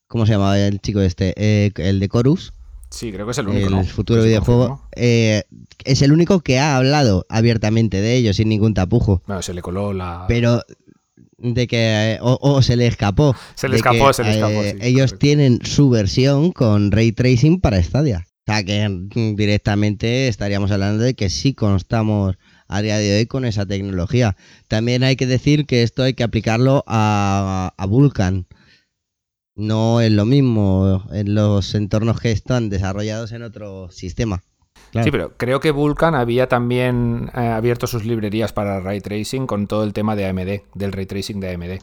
¿Cómo 0.07 0.27
se 0.27 0.33
llamaba 0.33 0.59
el 0.59 0.79
chico 0.79 1.01
este? 1.01 1.33
Eh, 1.35 1.71
el 1.77 1.99
de 1.99 2.07
Chorus, 2.07 2.53
Sí, 2.91 3.11
creo 3.11 3.25
que 3.25 3.31
es 3.31 3.37
el 3.39 3.47
único. 3.47 3.65
el 3.67 3.73
¿no? 3.73 3.83
futuro 3.85 4.21
videojuego. 4.21 4.83
es 4.91 6.01
el 6.03 6.11
único 6.13 6.41
que 6.41 6.59
ha 6.59 6.77
hablado 6.77 7.25
abiertamente 7.27 7.99
de 8.01 8.15
ello, 8.17 8.33
sin 8.35 8.49
ningún 8.49 8.75
tapujo. 8.75 9.23
Bueno, 9.25 9.41
se 9.41 9.55
le 9.55 9.63
coló 9.63 9.93
la. 9.93 10.25
Pero 10.27 10.61
de 11.39 11.65
que 11.67 12.19
o, 12.21 12.37
o 12.39 12.61
se 12.61 12.75
le 12.75 12.85
escapó. 12.85 13.35
Se 13.55 13.67
le 13.67 13.77
escapó, 13.77 14.09
que, 14.09 14.13
se 14.13 14.23
le 14.23 14.31
escapó, 14.31 14.61
sí, 14.61 14.77
ellos 14.81 15.11
correcto. 15.13 15.17
tienen 15.17 15.59
su 15.65 15.89
versión 15.89 16.51
con 16.51 16.91
ray 16.91 17.11
tracing 17.11 17.59
para 17.59 17.81
Stadia. 17.81 18.27
O 18.45 18.51
sea 18.51 18.63
que 18.63 18.87
directamente 19.35 20.27
estaríamos 20.27 20.69
hablando 20.71 21.03
de 21.03 21.15
que 21.15 21.29
sí 21.31 21.53
constamos 21.55 22.35
a 22.67 22.81
día 22.81 22.97
de 22.97 23.17
hoy 23.17 23.25
con 23.25 23.45
esa 23.45 23.65
tecnología. 23.65 24.35
También 24.67 25.03
hay 25.03 25.15
que 25.15 25.25
decir 25.25 25.65
que 25.65 25.83
esto 25.83 26.03
hay 26.03 26.13
que 26.13 26.23
aplicarlo 26.23 26.83
a, 26.87 27.73
a 27.77 27.85
Vulkan. 27.85 28.47
No 29.55 30.01
es 30.01 30.11
lo 30.11 30.25
mismo 30.25 31.03
en 31.11 31.35
los 31.35 31.75
entornos 31.75 32.19
que 32.19 32.31
están 32.31 32.69
desarrollados 32.69 33.31
en 33.31 33.43
otro 33.43 33.91
sistema. 33.91 34.43
Claro. 34.91 35.05
Sí, 35.05 35.11
pero 35.11 35.37
creo 35.37 35.59
que 35.59 35.71
Vulkan 35.71 36.15
había 36.15 36.47
también 36.47 37.31
eh, 37.35 37.39
abierto 37.39 37.87
sus 37.87 38.05
librerías 38.05 38.53
para 38.53 38.79
ray 38.79 39.01
tracing 39.01 39.47
con 39.47 39.67
todo 39.67 39.83
el 39.83 39.93
tema 39.93 40.15
de 40.15 40.27
AMD, 40.27 40.61
del 40.75 40.91
ray 40.91 41.05
tracing 41.05 41.39
de 41.39 41.53
AMD. 41.53 41.81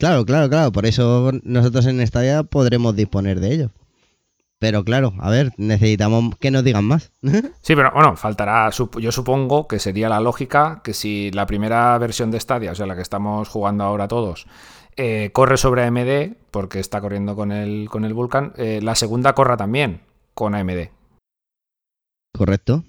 Claro, 0.00 0.24
claro, 0.24 0.48
claro. 0.48 0.72
Por 0.72 0.86
eso 0.86 1.30
nosotros 1.42 1.86
en 1.86 2.04
Stadia 2.06 2.42
podremos 2.42 2.96
disponer 2.96 3.38
de 3.38 3.52
ello. 3.52 3.70
Pero 4.60 4.84
claro, 4.84 5.14
a 5.18 5.30
ver, 5.30 5.52
necesitamos 5.56 6.36
que 6.36 6.50
nos 6.50 6.62
digan 6.62 6.84
más. 6.84 7.12
Sí, 7.62 7.74
pero 7.74 7.90
bueno, 7.92 8.14
faltará. 8.16 8.70
Yo 8.70 9.10
supongo 9.10 9.66
que 9.66 9.78
sería 9.78 10.08
la 10.08 10.20
lógica 10.20 10.82
que 10.84 10.92
si 10.92 11.30
la 11.30 11.46
primera 11.46 11.96
versión 11.98 12.30
de 12.30 12.38
Stadia, 12.38 12.72
o 12.72 12.74
sea, 12.74 12.86
la 12.86 12.94
que 12.94 13.02
estamos 13.02 13.48
jugando 13.48 13.84
ahora 13.84 14.06
todos, 14.06 14.46
eh, 14.96 15.30
corre 15.32 15.56
sobre 15.56 15.84
AMD 15.84 16.36
porque 16.50 16.78
está 16.78 17.00
corriendo 17.00 17.34
con 17.34 17.52
el, 17.52 17.88
con 17.88 18.04
el 18.04 18.12
Vulkan. 18.12 18.52
Eh, 18.56 18.80
la 18.82 18.94
segunda 18.94 19.34
corra 19.34 19.56
también 19.56 20.02
con 20.34 20.54
AMD. 20.54 20.90
¿Correcto? 22.36 22.84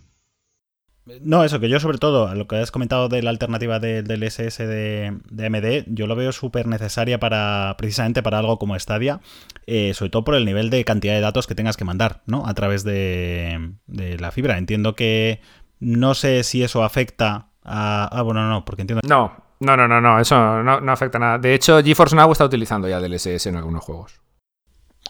No, 1.22 1.44
eso, 1.44 1.60
que 1.60 1.68
yo 1.68 1.80
sobre 1.80 1.98
todo, 1.98 2.34
lo 2.36 2.48
que 2.48 2.58
has 2.58 2.70
comentado 2.72 3.10
de 3.10 3.24
la 3.24 3.32
alternativa 3.32 3.80
de- 3.80 4.04
del 4.04 4.22
SS 4.24 4.66
de, 4.68 5.18
de 5.32 5.46
AMD, 5.48 5.86
yo 5.96 6.06
lo 6.06 6.16
veo 6.16 6.32
súper 6.32 6.68
necesaria 6.68 7.20
para, 7.20 7.76
precisamente 7.78 8.22
para 8.22 8.38
algo 8.40 8.60
como 8.60 8.78
Stadia, 8.80 9.20
eh, 9.66 9.94
sobre 9.96 10.12
todo 10.12 10.24
por 10.24 10.36
el 10.36 10.46
nivel 10.46 10.70
de 10.70 10.86
cantidad 10.86 11.16
de 11.16 11.22
datos 11.22 11.48
que 11.48 11.56
tengas 11.56 11.76
que 11.76 11.86
mandar, 11.86 12.22
¿no? 12.28 12.46
A 12.46 12.54
través 12.54 12.84
de, 12.84 13.74
de 13.88 14.20
la 14.20 14.32
fibra. 14.32 14.58
Entiendo 14.60 14.96
que 14.96 15.42
no 15.80 16.14
sé 16.14 16.44
si 16.44 16.62
eso 16.64 16.84
afecta 16.84 17.48
a... 17.64 18.08
Ah, 18.12 18.22
bueno, 18.22 18.48
no, 18.48 18.64
porque 18.64 18.84
entiendo... 18.84 19.02
No, 19.08 19.36
no, 19.60 19.76
no, 19.76 19.88
no, 19.88 20.02
no, 20.02 20.20
eso 20.20 20.62
no, 20.64 20.82
no 20.82 20.92
afecta 20.92 21.18
nada. 21.18 21.40
De 21.40 21.56
hecho, 21.56 21.82
GeForce 21.84 22.16
Now 22.16 22.32
está 22.32 22.46
utilizando 22.46 22.88
ya 22.88 23.00
DLSS 23.00 23.48
en 23.48 23.56
algunos 23.56 23.84
juegos. 23.84 24.22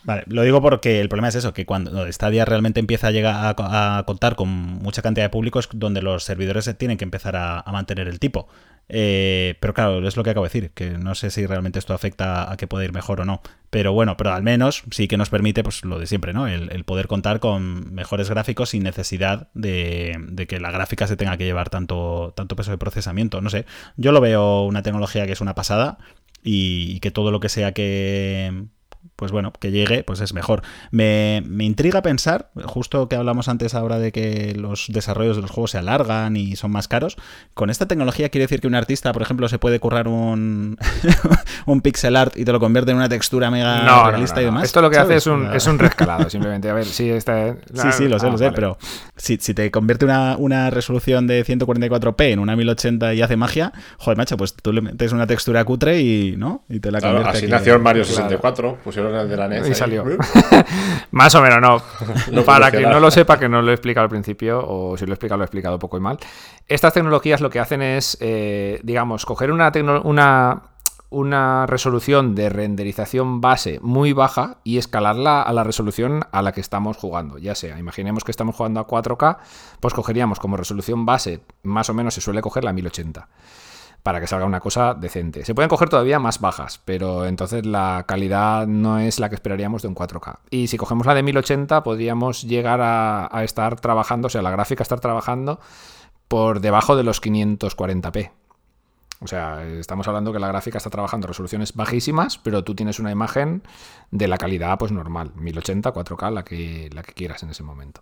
Vale, 0.04 0.24
lo 0.28 0.42
digo 0.42 0.62
porque 0.64 1.00
el 1.00 1.10
problema 1.10 1.28
es 1.28 1.36
eso, 1.36 1.54
que 1.54 1.68
cuando 1.68 2.12
Stadia 2.12 2.44
realmente 2.44 2.80
empieza 2.80 3.08
a 3.08 3.12
llegar 3.12 3.46
a, 3.46 3.54
co- 3.54 3.68
a 3.68 4.04
contar 4.08 4.36
con 4.36 4.50
mucha 4.50 5.04
cantidad 5.04 5.26
de 5.26 5.30
públicos 5.30 5.70
donde 5.74 6.02
los 6.02 6.24
servidores 6.24 6.66
se 6.66 6.74
tienen 6.74 6.98
que 6.98 7.04
empezar 7.04 7.36
a, 7.36 7.64
mantener 7.72 8.08
el 8.08 8.20
tipo. 8.20 8.48
Eh, 8.90 9.56
pero 9.60 9.76
claro, 9.76 10.06
es 10.08 10.18
lo 10.18 10.24
que 10.24 10.32
acabo 10.32 10.44
de 10.46 10.50
decir, 10.50 10.72
que 10.72 10.98
no 10.98 11.14
sé 11.14 11.30
si 11.30 11.46
realmente 11.46 11.78
esto 11.78 11.94
afecta 11.94 12.52
a 12.52 12.58
que 12.58 12.66
pueda 12.66 12.84
ir 12.84 12.94
mejor 12.94 13.22
o 13.22 13.26
no. 13.26 13.42
Pero 13.70 13.94
bueno, 13.94 14.18
pero 14.18 14.34
al 14.34 14.42
menos 14.42 14.84
sí 14.90 15.08
que 15.08 15.18
nos 15.18 15.30
permite 15.30 15.64
pues 15.64 15.86
lo 15.86 16.00
de 16.00 16.08
siempre, 16.08 16.34
¿no? 16.34 16.48
El, 16.48 16.84
poder 16.84 17.08
contar 17.08 17.40
con 17.40 17.94
mejores 17.94 18.28
gráficos 18.30 18.70
sin 18.72 18.82
necesidad 18.84 19.50
de, 19.54 20.18
que 20.50 20.60
la 20.60 20.72
gráfica 20.72 21.06
se 21.06 21.16
tenga 21.16 21.38
que 21.38 21.46
llevar 21.46 21.70
tanto, 21.70 22.34
tanto 22.36 22.56
peso 22.56 22.72
de 22.72 22.78
procesamiento. 22.80 23.40
No 23.40 23.52
sé, 23.52 23.66
yo 23.98 24.12
lo 24.12 24.20
veo 24.20 24.64
una 24.64 24.82
tecnología 24.82 25.28
que 25.28 25.34
es 25.34 25.42
una 25.42 25.54
pasada 25.54 26.00
y 26.44 27.00
que 27.02 27.12
todo 27.12 27.30
lo 27.32 27.40
que 27.40 27.50
sea 27.50 27.72
que 27.72 28.66
pues 29.22 29.32
bueno, 29.32 29.54
que 29.60 29.70
llegue, 29.70 30.04
pues 30.04 30.20
es 30.20 30.34
mejor. 30.34 30.64
Me, 30.90 31.44
me 31.46 31.64
intriga 31.64 32.02
pensar, 32.02 32.50
justo 32.66 33.08
que 33.08 33.16
hablamos 33.16 33.48
antes 33.50 33.76
ahora 33.76 34.00
de 34.00 34.12
que 34.12 34.56
los 34.58 34.88
desarrollos 34.90 35.36
de 35.36 35.44
los 35.44 35.52
juegos 35.52 35.70
se 35.70 35.78
alargan 35.78 36.36
y 36.36 36.56
son 36.56 36.72
más 36.72 36.88
caros, 36.88 37.18
con 37.54 37.70
esta 37.70 37.86
tecnología 37.86 38.30
quiere 38.30 38.46
decir 38.46 38.62
que 38.62 38.66
un 38.68 38.74
artista, 38.74 39.14
por 39.14 39.22
ejemplo, 39.22 39.48
se 39.48 39.60
puede 39.60 39.80
currar 39.80 40.08
un, 40.08 40.76
un 41.68 41.82
pixel 41.82 42.16
art 42.16 42.36
y 42.36 42.46
te 42.46 42.52
lo 42.52 42.60
convierte 42.60 42.90
en 42.90 42.98
una 42.98 43.10
textura 43.10 43.52
mega 43.52 43.84
No, 43.84 44.06
no, 44.06 44.10
realista 44.10 44.38
no, 44.38 44.42
y 44.42 44.46
demás. 44.46 44.64
Esto 44.64 44.82
lo 44.82 44.90
que 44.90 44.98
hace 44.98 45.20
¿sabes? 45.20 45.24
es 45.24 45.28
un, 45.28 45.54
es 45.54 45.68
un 45.68 45.78
rescalado, 45.78 46.28
simplemente. 46.32 46.68
A 46.68 46.74
ver, 46.74 46.86
si 46.86 47.10
está. 47.12 47.56
Sí, 47.76 47.92
sí, 47.92 48.08
lo 48.08 48.18
sé, 48.18 48.26
Ah, 48.26 48.32
lo 48.32 48.38
sé, 48.40 48.46
vale. 48.46 48.56
pero 48.56 48.78
si, 49.16 49.38
si 49.38 49.54
te 49.54 49.70
convierte 49.70 50.06
una, 50.06 50.36
una 50.38 50.72
resolución 50.72 51.28
de 51.28 51.46
144p 51.46 52.32
en 52.32 52.40
una 52.40 52.56
1080 52.56 53.14
y 53.14 53.22
hace 53.22 53.38
magia, 53.38 53.72
joder, 54.00 54.18
macho, 54.18 54.36
pues 54.36 54.56
tú 54.56 54.74
le 54.74 54.82
metes 54.82 55.12
una 55.14 55.28
textura 55.28 55.64
cutre 55.64 56.02
y, 56.02 56.36
¿no? 56.38 56.64
Y 56.70 56.80
te 56.80 56.90
la 56.92 57.00
Claro, 57.00 57.18
convierte 57.18 57.38
así 57.38 57.46
aquí 57.46 57.52
nació 57.52 57.76
el 57.76 57.82
Mario 57.82 58.04
Claro. 58.04 58.16
64, 58.16 58.78
pusieron 58.84 59.11
el 59.16 59.30
de 59.30 59.38
la 59.38 59.48
NES. 59.48 59.68
Y 59.68 59.70
ahí. 59.70 59.76
salió. 59.76 60.06
Más 61.12 61.36
o 61.36 61.42
menos, 61.42 61.62
no. 61.62 61.82
No 62.32 62.44
Para 62.44 62.72
quien 62.72 62.90
no 62.90 63.00
lo 63.00 63.12
sepa, 63.12 63.38
que 63.38 63.50
no 63.50 63.62
lo 63.62 63.72
he 63.72 63.74
explicado 63.74 64.04
al 64.04 64.10
principio, 64.10 64.64
o 64.66 64.98
si 64.98 65.06
lo 65.06 65.12
he 65.12 65.16
explicado, 65.16 65.38
lo 65.38 65.44
he 65.44 65.46
explicado 65.46 65.80
poco 65.80 65.98
y 65.98 66.00
mal. 66.00 66.18
Estas 66.68 66.94
tecnologías 66.94 67.42
lo 67.42 67.50
que 67.50 67.60
hacen 67.60 67.82
es, 67.82 68.18
eh, 68.22 68.80
digamos, 68.84 69.26
coger 69.26 69.52
una, 69.52 69.72
una, 70.04 70.62
una 71.10 71.66
resolución 71.68 72.36
de 72.36 72.50
renderización 72.50 73.42
base 73.42 73.80
muy 73.82 74.14
baja 74.14 74.58
y 74.64 74.78
escalarla 74.78 75.42
a 75.42 75.54
la 75.54 75.64
resolución 75.64 76.22
a 76.32 76.42
la 76.42 76.54
que 76.54 76.62
estamos 76.62 76.98
jugando. 76.98 77.38
Ya 77.38 77.54
sea, 77.54 77.78
imaginemos 77.78 78.24
que 78.24 78.32
estamos 78.32 78.56
jugando 78.56 78.80
a 78.80 78.88
4K, 78.88 79.38
pues 79.80 79.94
cogeríamos 79.94 80.40
como 80.40 80.58
resolución 80.58 81.06
base, 81.06 81.42
más 81.64 81.90
o 81.90 81.94
menos 81.94 82.14
se 82.14 82.22
suele 82.22 82.42
coger 82.42 82.64
la 82.64 82.74
1080 82.74 83.28
para 84.04 84.20
que 84.20 84.28
salga 84.28 84.46
una 84.46 84.60
cosa 84.60 84.94
decente. 84.94 85.46
Se 85.46 85.54
pueden 85.54 85.70
coger 85.70 85.90
todavía 85.90 86.20
más 86.20 86.40
bajas, 86.40 86.82
pero 86.86 87.26
entonces 87.26 87.66
la 87.66 88.06
calidad 88.08 88.66
no 88.68 89.00
es 89.00 89.20
la 89.20 89.30
que 89.30 89.36
esperaríamos 89.36 89.82
de 89.82 89.90
un 89.90 89.96
4K. 89.96 90.40
Y 90.50 90.68
si 90.68 90.78
cogemos 90.78 91.06
la 91.06 91.14
de 91.14 91.24
1080, 91.24 91.84
podríamos 91.84 92.44
llegar 92.44 92.80
a, 92.82 93.44
estar 93.44 93.80
trabajando, 93.80 94.28
o 94.28 94.30
sea, 94.30 94.42
la 94.42 94.52
gráfica 94.52 94.84
estar 94.84 95.00
trabajando 95.00 95.60
por 96.28 96.62
debajo 96.62 96.96
de 96.96 97.04
los 97.04 97.22
540p. 97.22 98.32
O 99.24 99.28
sea, 99.28 99.64
estamos 99.66 100.08
hablando 100.08 100.34
que 100.34 100.40
la 100.40 100.48
gráfica 100.48 100.80
está 100.80 100.90
trabajando 100.90 101.28
resoluciones 101.28 101.74
bajísimas, 101.74 102.40
pero 102.40 102.64
tú 102.64 102.74
tienes 102.74 102.98
una 102.98 103.12
imagen 103.12 103.62
de 104.10 104.28
la 104.28 104.40
calidad 104.40 104.80
pues 104.80 104.92
normal, 104.92 105.32
1080, 105.36 105.94
4K, 105.94 106.34
la 106.34 106.44
que, 106.44 106.90
la 106.92 107.04
que 107.04 107.14
quieras 107.14 107.44
en 107.44 107.52
ese 107.52 107.62
momento. 107.62 108.02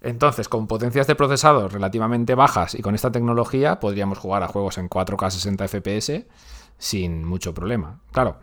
Entonces, 0.00 0.48
con 0.48 0.66
potencias 0.66 1.06
de 1.06 1.16
procesado 1.16 1.68
relativamente 1.68 2.34
bajas 2.34 2.74
y 2.74 2.82
con 2.82 2.94
esta 2.94 3.10
tecnología 3.10 3.80
podríamos 3.80 4.18
jugar 4.18 4.42
a 4.42 4.48
juegos 4.48 4.78
en 4.78 4.88
4K 4.88 5.30
60 5.30 5.68
FPS 5.68 6.26
sin 6.78 7.24
mucho 7.24 7.52
problema. 7.52 8.00
Claro, 8.12 8.38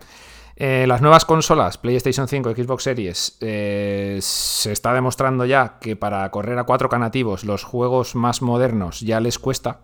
eh, 0.58 0.86
las 0.88 1.02
nuevas 1.02 1.26
consolas, 1.26 1.78
PlayStation 1.78 2.28
5, 2.28 2.52
Xbox 2.52 2.84
Series, 2.84 3.38
eh, 3.42 4.20
se 4.22 4.72
está 4.72 4.94
demostrando 4.94 5.46
ya 5.46 5.80
que 5.80 5.96
para 5.96 6.30
correr 6.32 6.58
a 6.58 6.66
4K 6.66 7.00
nativos 7.00 7.44
los 7.44 7.64
juegos 7.64 8.16
más 8.16 8.42
modernos 8.42 9.02
ya 9.02 9.20
les 9.20 9.38
cuesta. 9.38 9.82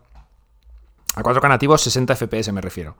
A 1.16 1.24
4K 1.24 1.50
nativos 1.50 1.82
60 1.82 2.16
FPS 2.16 2.54
me 2.54 2.62
refiero. 2.62 2.96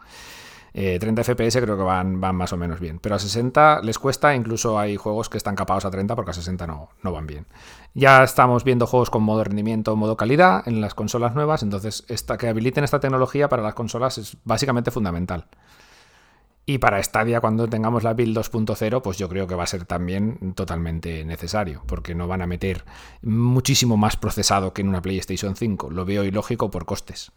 Eh, 0.74 1.00
30 1.00 1.24
FPS 1.24 1.60
creo 1.62 1.76
que 1.76 1.84
van, 1.84 2.22
van 2.22 2.36
más 2.36 2.54
o 2.54 2.58
menos 2.58 2.80
bien. 2.80 3.00
Pero 3.00 3.16
a 3.16 3.20
60 3.20 3.82
les 3.84 4.00
cuesta, 4.00 4.34
incluso 4.36 4.80
hay 4.80 4.96
juegos 4.96 5.30
que 5.30 5.38
están 5.38 5.56
capados 5.56 5.86
a 5.86 5.92
30 5.92 6.16
porque 6.16 6.32
a 6.32 6.34
60 6.34 6.66
no, 6.68 6.90
no 7.04 7.12
van 7.12 7.28
bien. 7.28 7.46
Ya 7.94 8.24
estamos 8.24 8.64
viendo 8.64 8.88
juegos 8.88 9.10
con 9.10 9.24
modo 9.24 9.44
rendimiento, 9.44 9.96
modo 9.96 10.16
calidad 10.16 10.68
en 10.68 10.80
las 10.80 10.94
consolas 10.94 11.36
nuevas, 11.36 11.62
entonces 11.64 12.06
esta, 12.08 12.38
que 12.38 12.48
habiliten 12.48 12.84
esta 12.84 13.00
tecnología 13.00 13.50
para 13.50 13.64
las 13.64 13.74
consolas 13.74 14.18
es 14.18 14.38
básicamente 14.46 14.92
fundamental. 14.92 15.48
Y 16.66 16.78
para 16.78 17.02
Stadia, 17.04 17.42
cuando 17.42 17.68
tengamos 17.68 18.04
la 18.04 18.14
build 18.14 18.38
2.0, 18.38 19.02
pues 19.02 19.18
yo 19.18 19.28
creo 19.28 19.48
que 19.48 19.56
va 19.56 19.64
a 19.64 19.68
ser 19.68 19.86
también 19.86 20.54
totalmente 20.54 21.26
necesario, 21.26 21.82
porque 21.88 22.14
no 22.16 22.28
van 22.28 22.42
a 22.42 22.48
meter 22.48 22.86
muchísimo 23.24 23.98
más 23.98 24.16
procesado 24.16 24.72
que 24.72 24.82
en 24.82 24.88
una 24.88 25.02
PlayStation 25.02 25.56
5. 25.56 25.90
Lo 25.90 26.06
veo 26.06 26.24
ilógico 26.24 26.70
por 26.70 26.86
costes. 26.86 27.32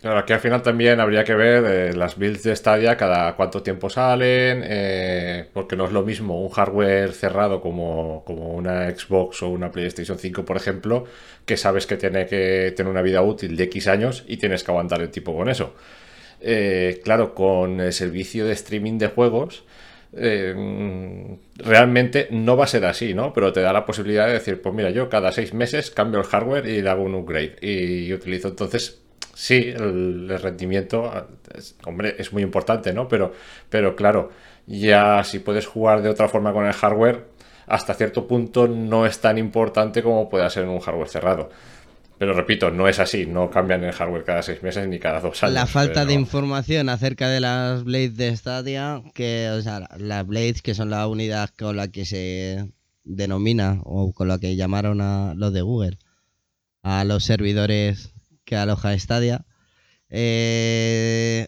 Claro, 0.00 0.20
aquí 0.20 0.32
al 0.32 0.40
final 0.40 0.62
también 0.62 0.98
habría 0.98 1.24
que 1.24 1.34
ver 1.34 1.62
eh, 1.66 1.92
las 1.94 2.16
builds 2.16 2.42
de 2.42 2.56
Stadia 2.56 2.96
cada 2.96 3.36
cuánto 3.36 3.62
tiempo 3.62 3.90
salen, 3.90 4.62
eh, 4.64 5.46
porque 5.52 5.76
no 5.76 5.84
es 5.84 5.92
lo 5.92 6.02
mismo 6.02 6.40
un 6.42 6.48
hardware 6.48 7.12
cerrado 7.12 7.60
como, 7.60 8.24
como 8.24 8.54
una 8.54 8.88
Xbox 8.90 9.42
o 9.42 9.50
una 9.50 9.70
PlayStation 9.70 10.18
5, 10.18 10.42
por 10.46 10.56
ejemplo, 10.56 11.04
que 11.44 11.58
sabes 11.58 11.86
que 11.86 11.98
tiene 11.98 12.24
que 12.26 12.72
tener 12.74 12.90
una 12.90 13.02
vida 13.02 13.20
útil 13.20 13.58
de 13.58 13.64
X 13.64 13.88
años 13.88 14.24
y 14.26 14.38
tienes 14.38 14.64
que 14.64 14.70
aguantar 14.70 15.02
el 15.02 15.10
tipo 15.10 15.36
con 15.36 15.50
eso. 15.50 15.74
Eh, 16.40 17.02
claro, 17.04 17.34
con 17.34 17.80
el 17.80 17.92
servicio 17.92 18.46
de 18.46 18.52
streaming 18.54 18.96
de 18.96 19.08
juegos, 19.08 19.64
realmente 21.56 22.28
no 22.30 22.56
va 22.56 22.64
a 22.64 22.68
ser 22.68 22.84
así, 22.86 23.14
¿no? 23.14 23.32
Pero 23.34 23.52
te 23.52 23.60
da 23.60 23.72
la 23.72 23.84
posibilidad 23.84 24.26
de 24.26 24.32
decir, 24.34 24.62
pues 24.62 24.74
mira, 24.74 24.90
yo 24.90 25.08
cada 25.10 25.30
seis 25.30 25.52
meses 25.54 25.90
cambio 25.90 26.20
el 26.20 26.26
hardware 26.26 26.66
y 26.66 26.82
le 26.82 26.88
hago 26.90 27.02
un 27.02 27.14
upgrade 27.14 27.56
y 27.60 28.12
utilizo 28.12 28.48
entonces 28.48 29.02
Sí, 29.34 29.54
el, 29.54 30.28
el 30.30 30.38
rendimiento, 30.40 31.10
es- 31.54 31.76
hombre, 31.84 32.14
es 32.18 32.32
muy 32.32 32.42
importante, 32.42 32.92
¿no? 32.92 33.08
Pero, 33.08 33.32
pero 33.68 33.96
claro, 33.96 34.30
ya 34.66 35.22
si 35.24 35.38
puedes 35.38 35.66
jugar 35.66 36.02
de 36.02 36.08
otra 36.10 36.28
forma 36.28 36.52
con 36.52 36.66
el 36.66 36.72
hardware, 36.72 37.26
hasta 37.66 37.94
cierto 37.94 38.26
punto 38.26 38.66
no 38.68 39.06
es 39.06 39.20
tan 39.20 39.38
importante 39.38 40.02
como 40.02 40.28
pueda 40.28 40.50
ser 40.50 40.64
en 40.64 40.70
un 40.70 40.80
hardware 40.80 41.08
cerrado. 41.08 41.50
Pero 42.18 42.34
repito, 42.34 42.70
no 42.70 42.86
es 42.86 42.98
así, 42.98 43.24
no 43.24 43.48
cambian 43.48 43.82
el 43.82 43.92
hardware 43.92 44.24
cada 44.24 44.42
seis 44.42 44.62
meses 44.62 44.86
ni 44.86 44.98
cada 44.98 45.20
dos 45.20 45.42
años. 45.42 45.54
La 45.54 45.66
falta 45.66 46.04
de 46.04 46.12
información 46.12 46.90
acerca 46.90 47.30
de 47.30 47.40
las 47.40 47.82
Blades 47.82 48.16
de 48.18 48.36
Stadia, 48.36 49.02
que, 49.14 49.48
o 49.56 49.62
sea, 49.62 49.88
las 49.96 50.26
Blades, 50.26 50.60
que 50.60 50.74
son 50.74 50.90
la 50.90 51.06
unidad 51.06 51.48
con 51.58 51.76
la 51.78 51.88
que 51.88 52.04
se 52.04 52.70
denomina 53.04 53.80
o 53.84 54.12
con 54.12 54.28
la 54.28 54.38
que 54.38 54.54
llamaron 54.54 55.00
a 55.00 55.32
los 55.34 55.54
de 55.54 55.62
Google, 55.62 55.96
a 56.82 57.04
los 57.04 57.24
servidores 57.24 58.12
que 58.50 58.56
aloja 58.56 58.98
Stadia, 58.98 59.46
eh, 60.08 61.46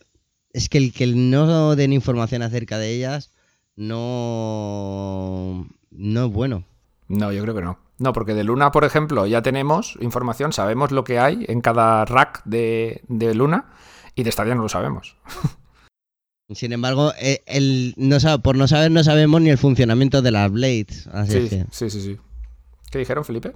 es 0.52 0.68
que 0.68 0.78
el 0.78 0.92
que 0.92 1.06
no 1.08 1.74
den 1.76 1.92
información 1.92 2.42
acerca 2.42 2.78
de 2.78 2.90
ellas 2.94 3.32
no, 3.76 5.66
no 5.90 6.24
es 6.26 6.32
bueno. 6.32 6.64
No, 7.08 7.32
yo 7.32 7.42
creo 7.42 7.54
que 7.54 7.62
no. 7.62 7.78
No, 7.98 8.12
porque 8.12 8.34
de 8.34 8.44
Luna, 8.44 8.70
por 8.72 8.84
ejemplo, 8.84 9.26
ya 9.26 9.42
tenemos 9.42 9.98
información, 10.00 10.52
sabemos 10.52 10.90
lo 10.92 11.04
que 11.04 11.18
hay 11.18 11.44
en 11.48 11.60
cada 11.60 12.04
rack 12.04 12.42
de, 12.44 13.02
de 13.08 13.34
Luna 13.34 13.66
y 14.14 14.22
de 14.22 14.32
Stadia 14.32 14.54
no 14.54 14.62
lo 14.62 14.68
sabemos. 14.68 15.16
Sin 16.50 16.72
embargo, 16.72 17.12
eh, 17.20 17.42
el, 17.46 17.94
no 17.96 18.18
por 18.42 18.56
no 18.56 18.68
saber 18.68 18.90
no 18.90 19.02
sabemos 19.04 19.40
ni 19.40 19.50
el 19.50 19.58
funcionamiento 19.58 20.20
de 20.22 20.30
las 20.30 20.50
Blades. 20.50 21.06
Así 21.08 21.36
es 21.38 21.50
Sí, 21.50 21.56
que- 21.56 21.66
sí, 21.70 21.90
sí, 21.90 22.00
sí. 22.00 22.18
¿Qué 22.90 22.98
dijeron, 22.98 23.24
Felipe? 23.24 23.54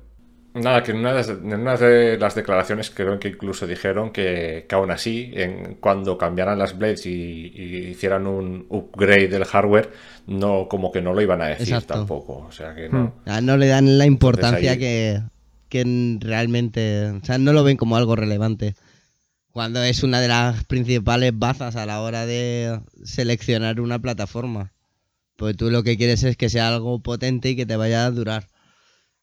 Nada, 0.56 0.82
que 0.82 0.90
en 0.92 0.98
una, 0.98 1.12
de, 1.12 1.32
en 1.32 1.60
una 1.60 1.76
de 1.76 2.18
las 2.18 2.34
declaraciones 2.34 2.90
creo 2.90 3.18
que 3.18 3.28
incluso 3.28 3.66
dijeron 3.66 4.10
que, 4.10 4.66
que 4.68 4.74
aún 4.74 4.90
así, 4.90 5.30
en, 5.34 5.74
cuando 5.80 6.16
cambiaran 6.16 6.58
las 6.58 6.76
Blades 6.78 7.06
y, 7.06 7.52
y 7.54 7.76
hicieran 7.88 8.26
un 8.26 8.66
upgrade 8.70 9.28
del 9.28 9.44
hardware, 9.44 9.90
no 10.26 10.66
como 10.68 10.90
que 10.92 11.02
no 11.02 11.12
lo 11.12 11.20
iban 11.22 11.42
a 11.42 11.48
decir 11.48 11.68
Exacto. 11.68 11.94
tampoco. 11.94 12.46
O 12.48 12.52
sea 12.52 12.74
que 12.74 12.88
no. 12.88 13.14
Ah, 13.26 13.40
no 13.40 13.56
le 13.56 13.66
dan 13.66 13.98
la 13.98 14.06
importancia 14.06 14.72
ahí- 14.72 14.78
que, 14.78 15.20
que 15.68 16.18
realmente. 16.20 17.10
O 17.10 17.24
sea, 17.24 17.38
no 17.38 17.52
lo 17.52 17.62
ven 17.62 17.76
como 17.76 17.96
algo 17.96 18.16
relevante. 18.16 18.74
Cuando 19.52 19.82
es 19.82 20.02
una 20.02 20.20
de 20.20 20.28
las 20.28 20.64
principales 20.64 21.32
bazas 21.34 21.76
a 21.76 21.86
la 21.86 22.00
hora 22.00 22.26
de 22.26 22.80
seleccionar 23.04 23.80
una 23.80 23.98
plataforma. 23.98 24.72
Pues 25.36 25.56
tú 25.56 25.70
lo 25.70 25.82
que 25.82 25.96
quieres 25.98 26.22
es 26.24 26.36
que 26.36 26.48
sea 26.48 26.68
algo 26.68 26.98
potente 27.00 27.50
y 27.50 27.56
que 27.56 27.66
te 27.66 27.76
vaya 27.76 28.06
a 28.06 28.10
durar. 28.10 28.48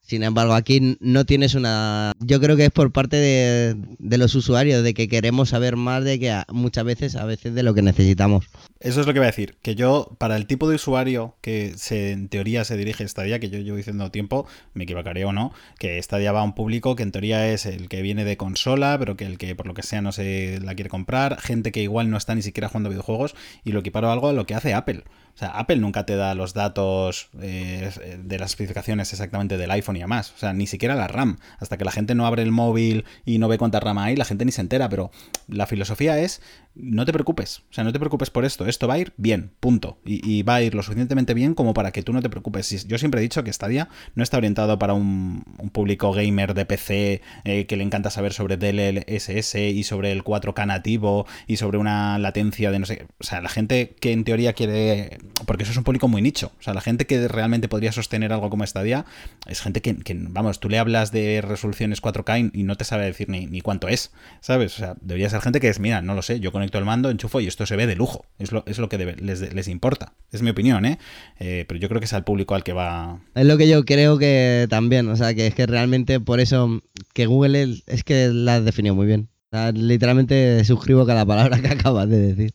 Sin 0.06 0.22
embargo, 0.24 0.54
aquí 0.54 0.98
no 1.00 1.26
tienes 1.26 1.56
una... 1.56 2.12
Yo 2.20 2.42
creo 2.42 2.58
que 2.58 2.66
es 2.66 2.72
por 2.72 2.92
parte 2.92 3.16
de, 3.16 3.76
de 4.00 4.18
los 4.18 4.36
usuarios, 4.36 4.84
de 4.84 4.94
que 4.94 5.08
queremos 5.08 5.50
saber 5.50 5.78
más 5.78 6.04
de 6.04 6.20
que 6.20 6.44
muchas 6.52 6.84
veces, 6.84 7.16
a 7.16 7.26
veces 7.26 7.56
de 7.56 7.64
lo 7.64 7.74
que 7.74 7.82
necesitamos. 7.82 8.46
Eso 8.84 9.00
es 9.00 9.08
lo 9.08 9.14
que 9.14 9.20
voy 9.20 9.28
a 9.28 9.32
decir, 9.32 9.56
que 9.62 9.76
yo, 9.76 10.14
para 10.18 10.36
el 10.36 10.46
tipo 10.46 10.68
de 10.68 10.76
usuario 10.76 11.38
que 11.40 11.72
se, 11.78 12.12
en 12.12 12.28
teoría 12.28 12.66
se 12.66 12.76
dirige 12.76 13.08
Stadia, 13.08 13.40
que 13.40 13.50
yo 13.50 13.60
llevo 13.60 13.78
diciendo 13.78 14.12
tiempo, 14.12 14.46
me 14.74 14.84
equivocaré 14.84 15.24
o 15.24 15.32
no, 15.32 15.54
que 15.80 16.04
Stadia 16.04 16.34
va 16.34 16.42
a 16.42 16.44
un 16.44 16.54
público 16.54 16.98
que 16.98 17.04
en 17.04 17.14
teoría 17.14 17.48
es 17.48 17.66
el 17.66 17.88
que 17.88 18.02
viene 18.02 18.26
de 18.26 18.36
consola, 18.36 18.98
pero 19.00 19.16
que 19.16 19.26
el 19.26 19.38
que 19.38 19.56
por 19.56 19.68
lo 19.68 19.74
que 19.74 19.84
sea 19.84 20.02
no 20.02 20.12
se 20.12 20.60
la 20.62 20.76
quiere 20.76 20.90
comprar, 20.90 21.40
gente 21.40 21.72
que 21.72 21.82
igual 21.82 22.10
no 22.10 22.18
está 22.18 22.36
ni 22.36 22.42
siquiera 22.42 22.68
jugando 22.68 22.90
videojuegos, 22.90 23.36
y 23.64 23.72
lo 23.72 23.80
equiparo 23.80 24.12
algo 24.12 24.28
a 24.28 24.34
lo 24.34 24.46
que 24.46 24.54
hace 24.54 24.74
Apple. 24.74 25.06
O 25.36 25.38
sea, 25.38 25.50
Apple 25.50 25.78
nunca 25.78 26.06
te 26.06 26.16
da 26.16 26.36
los 26.36 26.54
datos 26.54 27.30
eh, 27.42 28.20
de 28.24 28.38
las 28.38 28.52
especificaciones 28.52 29.12
exactamente 29.14 29.58
del 29.58 29.72
iPhone 29.72 29.96
y 29.96 30.00
demás. 30.00 30.32
O 30.36 30.38
sea, 30.38 30.54
ni 30.54 30.68
siquiera 30.68 30.94
la 30.94 31.08
RAM. 31.08 31.38
Hasta 31.58 31.76
que 31.78 31.86
la 31.86 31.92
gente 31.92 32.14
no 32.14 32.28
abre 32.28 32.44
el 32.44 32.52
móvil 32.52 33.06
y 33.26 33.40
no 33.40 33.48
ve 33.48 33.58
cuánta 33.58 33.80
RAM 33.80 33.98
hay, 33.98 34.16
la 34.16 34.26
gente 34.26 34.46
ni 34.46 34.52
se 34.52 34.62
entera. 34.62 34.90
Pero 34.90 35.10
la 35.48 35.66
filosofía 35.66 36.20
es, 36.20 36.42
no 36.76 37.06
te 37.06 37.14
preocupes. 37.14 37.64
O 37.70 37.74
sea, 37.74 37.84
no 37.84 37.94
te 37.94 38.00
preocupes 38.00 38.30
por 38.30 38.46
esto. 38.46 38.66
Esto 38.68 38.88
va 38.88 38.96
a 38.96 39.00
ir 39.00 39.14
bien, 39.18 39.52
punto. 39.60 39.98
Y, 40.06 40.44
va 40.44 40.56
a 40.56 40.62
ir 40.62 40.76
lo 40.76 40.84
suficientemente 40.84 41.34
bien 41.34 41.54
como 41.54 41.74
para 41.74 41.92
que 41.92 42.04
tú 42.04 42.14
no 42.14 42.22
te 42.22 42.30
preocupes. 42.30 42.88
Yo 42.88 42.98
siempre 42.98 43.20
he 43.20 43.24
dicho 43.24 43.44
que 43.44 43.54
Stadia 43.54 43.90
no 44.16 44.24
está 44.24 44.38
orientado 44.38 44.80
para 44.80 44.94
un, 44.94 45.44
público 45.72 46.12
gamer 46.12 46.54
de 46.54 46.66
PC 46.66 47.22
eh, 47.46 47.66
que 47.66 47.78
le 47.78 47.84
encanta 47.84 48.10
saber 48.10 48.34
sobre 48.34 48.58
DLSS 48.58 49.56
y 49.56 49.84
sobre 49.84 50.12
el 50.12 50.24
4K 50.24 50.68
nativo 50.68 51.26
y 51.48 51.58
sobre 51.58 51.78
una 51.78 52.18
latencia 52.20 52.72
de 52.72 52.80
no 52.80 52.86
sé. 52.86 53.08
O 53.20 53.24
sea, 53.24 53.42
la 53.42 53.50
gente 53.50 53.96
que 54.00 54.12
en 54.12 54.24
teoría 54.24 54.54
quiere 54.54 55.18
porque 55.46 55.64
eso 55.64 55.72
es 55.72 55.78
un 55.78 55.84
público 55.84 56.08
muy 56.08 56.22
nicho. 56.22 56.52
O 56.60 56.64
sea, 56.64 56.74
la 56.74 56.82
gente 56.82 57.06
que 57.06 57.28
realmente 57.28 57.68
podría 57.68 57.92
sostener 57.92 58.34
algo 58.34 58.50
como 58.50 58.66
Stadia 58.66 59.06
es 59.48 59.62
gente 59.62 59.82
que, 59.82 59.96
que, 59.98 60.16
vamos, 60.18 60.60
tú 60.60 60.70
le 60.70 60.80
hablas 60.80 61.12
de 61.12 61.42
resoluciones 61.42 62.02
4K 62.02 62.52
y, 62.54 62.64
no 62.64 62.76
te 62.76 62.86
sabe 62.86 63.06
decir 63.06 63.30
ni, 63.30 63.46
ni, 63.46 63.62
cuánto 63.62 63.88
es, 63.88 64.12
¿sabes? 64.40 64.76
O 64.76 64.78
sea, 64.78 64.96
debería 65.02 65.30
ser 65.30 65.42
gente 65.42 65.60
que 65.60 65.68
es, 65.68 65.80
mira, 65.80 66.02
no 66.02 66.16
lo 66.16 66.22
sé, 66.22 66.40
yo 66.40 66.52
conecto 66.64 66.78
el 66.78 66.86
mando, 66.86 67.10
enchufo 67.10 67.42
y 67.42 67.48
esto 67.48 67.66
se 67.66 67.76
ve 67.76 67.88
de 67.88 67.96
lujo. 67.96 68.26
Es 68.40 68.54
lo, 68.54 68.64
es 68.66 68.78
lo 68.78 68.88
que 68.88 68.98
debe, 68.98 69.16
les, 69.18 69.54
les, 69.54 69.68
importa. 69.68 70.14
Es 70.32 70.42
mi 70.42 70.50
opinión, 70.50 70.86
¿eh? 70.86 70.98
¿eh? 71.40 71.66
Pero 71.68 71.78
yo 71.80 71.90
creo 71.90 72.00
que 72.00 72.06
es 72.06 72.14
al 72.14 72.24
público 72.24 72.56
al 72.56 72.64
que 72.64 72.72
va... 72.72 73.20
Es 73.36 73.46
lo 73.46 73.58
que 73.58 73.68
yo 73.68 73.84
creo 73.84 74.18
que 74.18 74.68
también, 74.70 75.10
o 75.10 75.16
sea, 75.18 75.34
que 75.34 75.48
es 75.48 75.56
que 75.56 75.66
realmente 75.66 76.22
por 76.22 76.40
eso 76.40 76.82
que 77.14 77.26
Google 77.26 77.82
es, 77.86 78.04
que 78.04 78.30
la 78.30 78.56
has 78.56 78.66
definido 78.66 78.96
muy 78.96 79.08
bien. 79.08 79.30
O 79.52 79.58
sea, 79.58 79.72
literalmente 79.74 80.64
suscribo 80.64 81.06
cada 81.06 81.26
palabra 81.26 81.60
que 81.62 81.68
acabas 81.68 82.08
de 82.08 82.20
decir. 82.20 82.54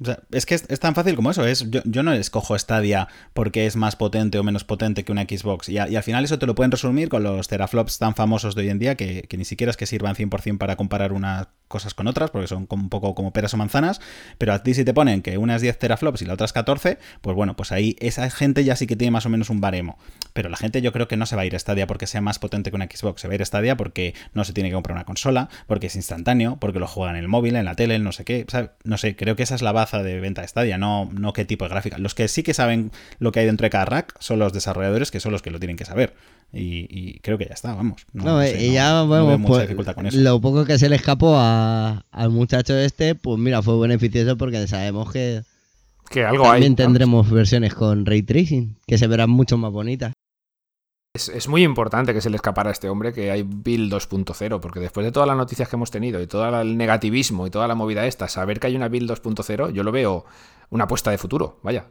O 0.00 0.04
sea, 0.04 0.18
es 0.32 0.44
que 0.44 0.56
es, 0.56 0.64
es, 0.68 0.80
tan 0.80 0.96
fácil 0.96 1.14
como 1.14 1.30
eso. 1.30 1.46
Es, 1.46 1.70
yo, 1.70 1.80
yo, 1.84 2.02
no 2.02 2.12
escojo 2.12 2.58
Stadia 2.58 3.06
porque 3.32 3.66
es 3.66 3.76
más 3.76 3.94
potente 3.94 4.40
o 4.40 4.42
menos 4.42 4.64
potente 4.64 5.04
que 5.04 5.12
una 5.12 5.22
Xbox. 5.22 5.68
Y, 5.68 5.78
a, 5.78 5.88
y, 5.88 5.94
al 5.94 6.02
final 6.02 6.24
eso 6.24 6.40
te 6.40 6.46
lo 6.46 6.56
pueden 6.56 6.72
resumir 6.72 7.08
con 7.08 7.22
los 7.22 7.46
teraflops 7.46 7.98
tan 7.98 8.16
famosos 8.16 8.56
de 8.56 8.62
hoy 8.62 8.70
en 8.70 8.80
día 8.80 8.96
que, 8.96 9.22
que 9.28 9.36
ni 9.36 9.44
siquiera 9.44 9.70
es 9.70 9.76
que 9.76 9.86
sirvan 9.86 10.16
100% 10.16 10.58
para 10.58 10.74
comparar 10.74 11.12
unas 11.12 11.46
cosas 11.74 11.92
con 11.92 12.06
otras, 12.06 12.30
porque 12.30 12.46
son 12.46 12.68
un 12.70 12.88
poco 12.88 13.16
como 13.16 13.32
peras 13.32 13.52
o 13.52 13.56
manzanas. 13.56 14.00
Pero 14.38 14.52
a 14.52 14.62
ti 14.62 14.74
si 14.74 14.84
te 14.84 14.94
ponen 14.94 15.22
que 15.22 15.38
una 15.38 15.56
es 15.56 15.62
10 15.62 15.76
teraflops 15.76 16.22
y 16.22 16.24
la 16.24 16.34
otra 16.34 16.44
es 16.44 16.52
14, 16.52 16.98
pues 17.20 17.34
bueno, 17.34 17.56
pues 17.56 17.72
ahí 17.72 17.96
esa 17.98 18.30
gente 18.30 18.62
ya 18.62 18.76
sí 18.76 18.86
que 18.86 18.94
tiene 18.94 19.10
más 19.10 19.26
o 19.26 19.28
menos 19.28 19.50
un 19.50 19.60
baremo. 19.60 19.98
Pero 20.34 20.48
la 20.50 20.56
gente 20.56 20.80
yo 20.82 20.92
creo 20.92 21.08
que 21.08 21.16
no 21.16 21.26
se 21.26 21.34
va 21.34 21.42
a 21.42 21.46
ir 21.46 21.56
a 21.56 21.58
Stadia 21.58 21.88
porque 21.88 22.06
sea 22.06 22.20
más 22.20 22.38
potente 22.38 22.70
que 22.70 22.76
una 22.76 22.86
Xbox. 22.86 23.22
Se 23.22 23.26
va 23.26 23.32
a 23.32 23.34
ir 23.34 23.42
a 23.42 23.44
Stadia 23.44 23.76
porque 23.76 24.14
no 24.34 24.44
se 24.44 24.52
tiene 24.52 24.68
que 24.68 24.74
comprar 24.74 24.94
una 24.94 25.04
consola, 25.04 25.48
porque 25.66 25.88
es 25.88 25.96
instantáneo, 25.96 26.58
porque 26.60 26.78
lo 26.78 26.86
juegan 26.86 27.16
en 27.16 27.22
el 27.22 27.28
móvil, 27.28 27.56
en 27.56 27.64
la 27.64 27.74
tele, 27.74 27.96
en 27.96 28.04
no 28.04 28.12
sé 28.12 28.24
qué. 28.24 28.46
¿sabe? 28.48 28.70
No 28.84 28.96
sé, 28.96 29.16
creo 29.16 29.34
que 29.34 29.42
esa 29.42 29.56
es 29.56 29.62
la 29.62 29.72
baza 29.72 30.04
de 30.04 30.20
venta 30.20 30.42
de 30.42 30.48
Stadia, 30.48 30.78
no, 30.78 31.10
no 31.12 31.32
qué 31.32 31.44
tipo 31.44 31.64
de 31.64 31.70
gráfica. 31.70 31.98
Los 31.98 32.14
que 32.14 32.28
sí 32.28 32.44
que 32.44 32.54
saben 32.54 32.92
lo 33.18 33.32
que 33.32 33.40
hay 33.40 33.46
dentro 33.46 33.64
de 33.64 33.70
cada 33.70 33.84
rack 33.84 34.14
son 34.20 34.38
los 34.38 34.52
desarrolladores, 34.52 35.10
que 35.10 35.18
son 35.18 35.32
los 35.32 35.42
que 35.42 35.50
lo 35.50 35.58
tienen 35.58 35.76
que 35.76 35.84
saber. 35.84 36.14
Y, 36.54 36.86
y 36.88 37.18
creo 37.20 37.36
que 37.36 37.46
ya 37.46 37.54
está, 37.54 37.74
vamos. 37.74 38.06
No, 38.12 38.24
no 38.24 38.40
sé, 38.40 38.66
y 38.66 38.72
ya, 38.72 38.92
no, 38.92 39.06
bueno, 39.08 39.38
no 39.38 39.46
pues, 39.46 39.74
con 39.94 40.06
eso. 40.06 40.18
lo 40.18 40.40
poco 40.40 40.64
que 40.64 40.78
se 40.78 40.88
le 40.88 40.96
escapó 40.96 41.36
a, 41.36 42.04
al 42.10 42.30
muchacho 42.30 42.76
este, 42.76 43.14
pues 43.14 43.38
mira, 43.38 43.60
fue 43.60 43.78
beneficioso 43.78 44.36
porque 44.36 44.66
sabemos 44.68 45.10
que, 45.12 45.42
que 46.08 46.24
algo 46.24 46.44
también 46.44 46.72
hay, 46.72 46.76
tendremos 46.76 47.28
versiones 47.28 47.74
con 47.74 48.06
ray 48.06 48.22
tracing, 48.22 48.78
que 48.86 48.98
se 48.98 49.06
verán 49.08 49.30
mucho 49.30 49.58
más 49.58 49.72
bonitas. 49.72 50.12
Es, 51.16 51.28
es, 51.28 51.48
muy 51.48 51.62
importante 51.62 52.12
que 52.12 52.20
se 52.20 52.30
le 52.30 52.36
escapara 52.36 52.70
a 52.70 52.72
este 52.72 52.88
hombre 52.88 53.12
que 53.12 53.30
hay 53.30 53.42
Bill 53.44 53.90
2.0, 53.90 54.60
porque 54.60 54.80
después 54.80 55.04
de 55.04 55.12
todas 55.12 55.28
las 55.28 55.36
noticias 55.36 55.68
que 55.68 55.76
hemos 55.76 55.90
tenido 55.90 56.20
y 56.20 56.26
todo 56.26 56.60
el 56.60 56.76
negativismo 56.76 57.46
y 57.46 57.50
toda 57.50 57.68
la 57.68 57.74
movida 57.74 58.06
esta, 58.06 58.28
saber 58.28 58.60
que 58.60 58.68
hay 58.68 58.76
una 58.76 58.88
Bill 58.88 59.08
2.0, 59.08 59.72
yo 59.72 59.82
lo 59.82 59.92
veo 59.92 60.24
una 60.70 60.84
apuesta 60.84 61.10
de 61.10 61.18
futuro, 61.18 61.58
vaya. 61.62 61.86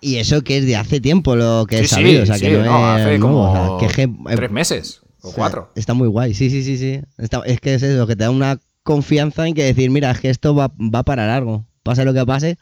Y 0.00 0.16
eso 0.16 0.42
que 0.42 0.58
es 0.58 0.66
de 0.66 0.76
hace 0.76 1.00
tiempo 1.00 1.36
lo 1.36 1.66
que 1.66 1.78
sí, 1.78 1.84
he 1.84 1.88
sabido, 1.88 2.18
sí, 2.18 2.22
o 2.22 2.26
sea, 2.26 2.34
sí, 2.36 2.46
que 2.46 2.58
no, 2.58 2.64
no 2.64 2.96
es 2.96 3.02
hace 3.02 3.18
nuevo, 3.18 3.34
como 3.34 3.50
o 3.50 3.78
sea, 3.78 3.94
que 3.94 4.02
es, 4.02 4.36
tres 4.36 4.50
meses 4.50 5.02
o 5.22 5.32
cuatro. 5.32 5.72
Está 5.74 5.94
muy 5.94 6.08
guay, 6.08 6.34
sí, 6.34 6.50
sí, 6.50 6.62
sí, 6.62 6.76
sí. 6.76 7.00
Está, 7.18 7.42
es 7.46 7.60
que 7.60 7.74
es 7.74 7.82
eso, 7.82 8.06
que 8.06 8.14
te 8.14 8.24
da 8.24 8.30
una 8.30 8.58
confianza 8.82 9.46
en 9.46 9.54
que 9.54 9.64
decir, 9.64 9.90
mira, 9.90 10.10
es 10.10 10.20
que 10.20 10.30
esto 10.30 10.54
va, 10.54 10.72
va 10.78 11.02
para 11.02 11.26
largo, 11.26 11.66
pase 11.82 12.04
lo 12.04 12.14
que 12.14 12.24
pase. 12.24 12.58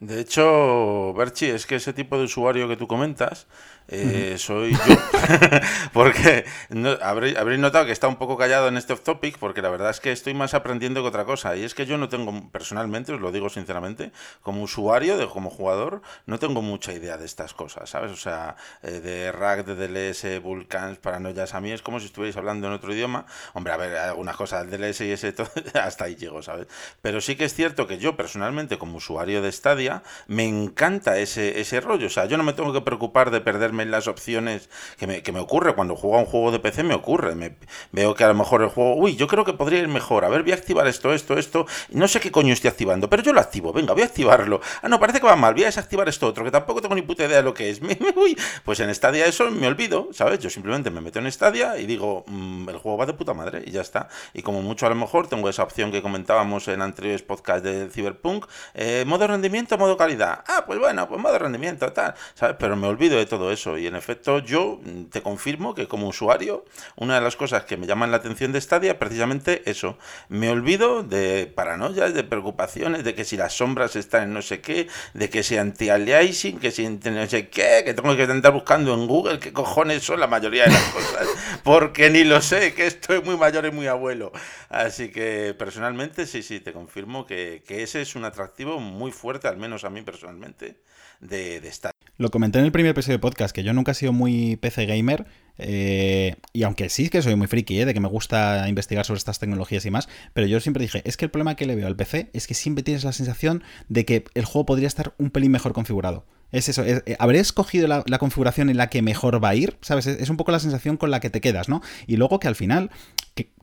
De 0.00 0.20
hecho, 0.20 1.14
Berchi, 1.14 1.46
es 1.46 1.64
que 1.64 1.76
ese 1.76 1.92
tipo 1.92 2.18
de 2.18 2.24
usuario 2.24 2.68
que 2.68 2.76
tú 2.76 2.86
comentas, 2.86 3.46
eh, 3.88 4.36
soy 4.38 4.72
yo. 4.72 4.96
porque 5.92 6.44
no, 6.70 6.96
habréis, 7.00 7.36
habréis, 7.36 7.60
notado 7.60 7.86
que 7.86 7.92
está 7.92 8.08
un 8.08 8.16
poco 8.16 8.36
callado 8.36 8.68
en 8.68 8.76
este 8.76 8.92
off 8.92 9.02
topic, 9.02 9.38
porque 9.38 9.62
la 9.62 9.68
verdad 9.68 9.90
es 9.90 10.00
que 10.00 10.12
estoy 10.12 10.34
más 10.34 10.54
aprendiendo 10.54 11.02
que 11.02 11.08
otra 11.08 11.24
cosa. 11.24 11.56
Y 11.56 11.62
es 11.62 11.74
que 11.74 11.86
yo 11.86 11.96
no 11.98 12.08
tengo, 12.08 12.50
personalmente, 12.50 13.12
os 13.12 13.20
lo 13.20 13.30
digo 13.30 13.48
sinceramente, 13.48 14.12
como 14.42 14.62
usuario, 14.62 15.16
de, 15.16 15.26
como 15.28 15.50
jugador, 15.50 16.02
no 16.26 16.38
tengo 16.38 16.62
mucha 16.62 16.92
idea 16.92 17.16
de 17.16 17.24
estas 17.24 17.54
cosas, 17.54 17.88
¿sabes? 17.88 18.10
O 18.10 18.16
sea, 18.16 18.56
eh, 18.82 19.00
de 19.00 19.32
rack, 19.32 19.64
de 19.64 19.74
DLS, 19.74 20.42
Vulcans, 20.42 20.98
paranoias, 20.98 21.54
a 21.54 21.60
mí 21.60 21.70
es 21.70 21.82
como 21.82 22.00
si 22.00 22.06
estuvierais 22.06 22.36
hablando 22.36 22.66
en 22.66 22.72
otro 22.72 22.92
idioma. 22.92 23.26
Hombre, 23.54 23.72
a 23.72 23.76
ver, 23.76 23.96
algunas 23.96 24.36
cosas, 24.36 24.68
DLS 24.68 25.00
y 25.02 25.12
ese, 25.12 25.32
todo, 25.32 25.48
hasta 25.80 26.06
ahí 26.06 26.16
llego, 26.16 26.42
¿sabes? 26.42 26.66
Pero 27.02 27.20
sí 27.20 27.36
que 27.36 27.44
es 27.44 27.54
cierto 27.54 27.86
que 27.86 27.98
yo, 27.98 28.16
personalmente, 28.16 28.78
como 28.78 28.96
usuario 28.96 29.42
de 29.42 29.52
Stadia, 29.52 30.02
me 30.26 30.44
encanta 30.44 31.18
ese, 31.18 31.60
ese 31.60 31.80
rollo. 31.80 32.06
O 32.08 32.10
sea, 32.10 32.26
yo 32.26 32.36
no 32.36 32.42
me 32.42 32.52
tengo 32.52 32.72
que 32.72 32.80
preocupar 32.80 33.30
de 33.30 33.40
perderme 33.40 33.75
en 33.82 33.90
las 33.90 34.08
opciones 34.08 34.68
que 34.98 35.06
me, 35.06 35.22
que 35.22 35.32
me 35.32 35.40
ocurre. 35.40 35.74
Cuando 35.74 35.96
juego 35.96 36.16
a 36.16 36.20
un 36.20 36.26
juego 36.26 36.50
de 36.52 36.58
PC 36.58 36.82
me 36.82 36.94
ocurre. 36.94 37.34
Me, 37.34 37.56
veo 37.92 38.14
que 38.14 38.24
a 38.24 38.28
lo 38.28 38.34
mejor 38.34 38.62
el 38.62 38.68
juego, 38.68 38.96
uy, 38.96 39.16
yo 39.16 39.26
creo 39.26 39.44
que 39.44 39.52
podría 39.52 39.80
ir 39.80 39.88
mejor. 39.88 40.24
A 40.24 40.28
ver, 40.28 40.42
voy 40.42 40.52
a 40.52 40.56
activar 40.56 40.86
esto, 40.86 41.12
esto, 41.12 41.38
esto. 41.38 41.66
No 41.90 42.08
sé 42.08 42.20
qué 42.20 42.30
coño 42.30 42.52
estoy 42.52 42.70
activando, 42.70 43.08
pero 43.08 43.22
yo 43.22 43.32
lo 43.32 43.40
activo. 43.40 43.72
Venga, 43.72 43.92
voy 43.92 44.02
a 44.02 44.06
activarlo. 44.06 44.60
Ah, 44.82 44.88
no, 44.88 45.00
parece 45.00 45.20
que 45.20 45.26
va 45.26 45.36
mal. 45.36 45.54
Voy 45.54 45.64
a 45.64 45.66
desactivar 45.66 46.08
esto 46.08 46.26
otro, 46.26 46.44
que 46.44 46.50
tampoco 46.50 46.80
tengo 46.80 46.94
ni 46.94 47.02
puta 47.02 47.24
idea 47.24 47.38
de 47.38 47.42
lo 47.42 47.54
que 47.54 47.70
es. 47.70 47.80
pues 48.64 48.80
en 48.80 48.94
Stadia 48.94 49.26
eso 49.26 49.50
me 49.50 49.66
olvido, 49.66 50.08
¿sabes? 50.12 50.38
Yo 50.40 50.50
simplemente 50.50 50.90
me 50.90 51.00
meto 51.00 51.18
en 51.18 51.30
Stadia 51.30 51.78
y 51.78 51.86
digo, 51.86 52.24
mmm, 52.26 52.68
el 52.68 52.78
juego 52.78 52.98
va 52.98 53.06
de 53.06 53.14
puta 53.14 53.34
madre 53.34 53.62
y 53.66 53.70
ya 53.70 53.80
está. 53.80 54.08
Y 54.34 54.42
como 54.42 54.62
mucho 54.62 54.86
a 54.86 54.88
lo 54.88 54.94
mejor 54.94 55.28
tengo 55.28 55.48
esa 55.48 55.62
opción 55.62 55.90
que 55.90 56.02
comentábamos 56.02 56.68
en 56.68 56.82
anteriores 56.82 57.22
podcasts 57.22 57.62
de 57.62 57.88
Cyberpunk, 57.90 58.46
eh, 58.74 59.04
modo 59.06 59.26
rendimiento, 59.26 59.78
modo 59.78 59.96
calidad. 59.96 60.44
Ah, 60.46 60.64
pues 60.66 60.78
bueno, 60.78 61.08
pues 61.08 61.20
modo 61.20 61.38
rendimiento, 61.38 61.92
tal, 61.92 62.14
¿sabes? 62.34 62.56
Pero 62.58 62.76
me 62.76 62.86
olvido 62.86 63.18
de 63.18 63.26
todo 63.26 63.50
eso. 63.52 63.65
Y 63.76 63.86
en 63.86 63.96
efecto, 63.96 64.38
yo 64.38 64.80
te 65.10 65.22
confirmo 65.22 65.74
que 65.74 65.88
como 65.88 66.06
usuario, 66.08 66.64
una 66.94 67.16
de 67.16 67.20
las 67.20 67.34
cosas 67.34 67.64
que 67.64 67.76
me 67.76 67.86
llaman 67.86 68.12
la 68.12 68.18
atención 68.18 68.52
de 68.52 68.60
Stadia 68.60 68.92
es 68.92 68.98
precisamente 68.98 69.68
eso. 69.68 69.98
Me 70.28 70.48
olvido 70.48 71.02
de 71.02 71.50
paranoias, 71.52 72.14
de 72.14 72.22
preocupaciones, 72.22 73.02
de 73.02 73.14
que 73.14 73.24
si 73.24 73.36
las 73.36 73.54
sombras 73.54 73.96
están 73.96 74.22
en 74.24 74.34
no 74.34 74.42
sé 74.42 74.60
qué, 74.60 74.86
de 75.14 75.28
que 75.28 75.42
si 75.42 75.56
anti-aliasing, 75.56 76.60
que 76.60 76.70
si 76.70 76.88
no 76.88 77.26
sé 77.26 77.48
qué, 77.48 77.82
que 77.84 77.94
tengo 77.94 78.14
que 78.16 78.22
andar 78.22 78.52
buscando 78.52 78.94
en 78.94 79.06
Google 79.06 79.40
qué 79.40 79.52
cojones 79.52 80.04
son 80.04 80.20
la 80.20 80.26
mayoría 80.26 80.64
de 80.64 80.70
las 80.70 80.84
cosas. 80.92 81.26
Porque 81.64 82.10
ni 82.10 82.22
lo 82.22 82.40
sé, 82.40 82.74
que 82.74 82.86
estoy 82.86 83.22
muy 83.22 83.36
mayor 83.36 83.66
y 83.66 83.70
muy 83.70 83.88
abuelo. 83.88 84.30
Así 84.68 85.10
que 85.10 85.54
personalmente, 85.58 86.26
sí, 86.26 86.42
sí, 86.42 86.60
te 86.60 86.72
confirmo 86.72 87.26
que, 87.26 87.64
que 87.66 87.82
ese 87.82 88.02
es 88.02 88.14
un 88.14 88.24
atractivo 88.24 88.78
muy 88.78 89.10
fuerte, 89.10 89.48
al 89.48 89.56
menos 89.56 89.84
a 89.84 89.90
mí 89.90 90.02
personalmente, 90.02 90.76
de, 91.20 91.60
de. 91.60 91.70
Lo 92.18 92.30
comenté 92.30 92.58
en 92.58 92.64
el 92.64 92.72
primer 92.72 92.92
episodio 92.92 93.18
de 93.18 93.20
podcast, 93.20 93.54
que 93.54 93.62
yo 93.62 93.72
nunca 93.72 93.92
he 93.92 93.94
sido 93.94 94.12
muy 94.12 94.56
PC 94.56 94.86
gamer, 94.86 95.26
eh, 95.58 96.36
y 96.52 96.62
aunque 96.62 96.88
sí 96.88 97.08
que 97.08 97.22
soy 97.22 97.34
muy 97.36 97.46
friki, 97.46 97.80
eh, 97.80 97.84
de 97.84 97.94
que 97.94 98.00
me 98.00 98.08
gusta 98.08 98.68
investigar 98.68 99.04
sobre 99.04 99.18
estas 99.18 99.38
tecnologías 99.38 99.84
y 99.84 99.90
más, 99.90 100.08
pero 100.32 100.46
yo 100.46 100.60
siempre 100.60 100.82
dije, 100.82 101.02
es 101.04 101.16
que 101.16 101.26
el 101.26 101.30
problema 101.30 101.54
que 101.54 101.66
le 101.66 101.76
veo 101.76 101.86
al 101.86 101.96
PC 101.96 102.30
es 102.32 102.46
que 102.46 102.54
siempre 102.54 102.82
tienes 102.82 103.04
la 103.04 103.12
sensación 103.12 103.62
de 103.88 104.04
que 104.04 104.24
el 104.34 104.44
juego 104.44 104.66
podría 104.66 104.88
estar 104.88 105.14
un 105.18 105.30
pelín 105.30 105.52
mejor 105.52 105.72
configurado. 105.72 106.24
Es 106.52 106.68
eso, 106.68 106.84
es, 106.84 107.02
eh, 107.06 107.16
habré 107.18 107.40
escogido 107.40 107.88
la, 107.88 108.18
configuración 108.18 108.70
en 108.70 108.76
la 108.76 108.88
que 108.88 109.02
mejor 109.02 109.42
va 109.42 109.50
a 109.50 109.54
ir, 109.54 109.76
¿sabes? 109.80 110.06
Es, 110.06 110.30
un 110.30 110.36
poco 110.36 110.52
la 110.52 110.60
sensación 110.60 110.96
con 110.96 111.10
la 111.10 111.20
que 111.20 111.28
te 111.28 111.40
quedas, 111.40 111.68
¿no? 111.68 111.82
Y 112.06 112.16
luego 112.16 112.38
que 112.38 112.48
al 112.48 112.54
final, 112.54 112.90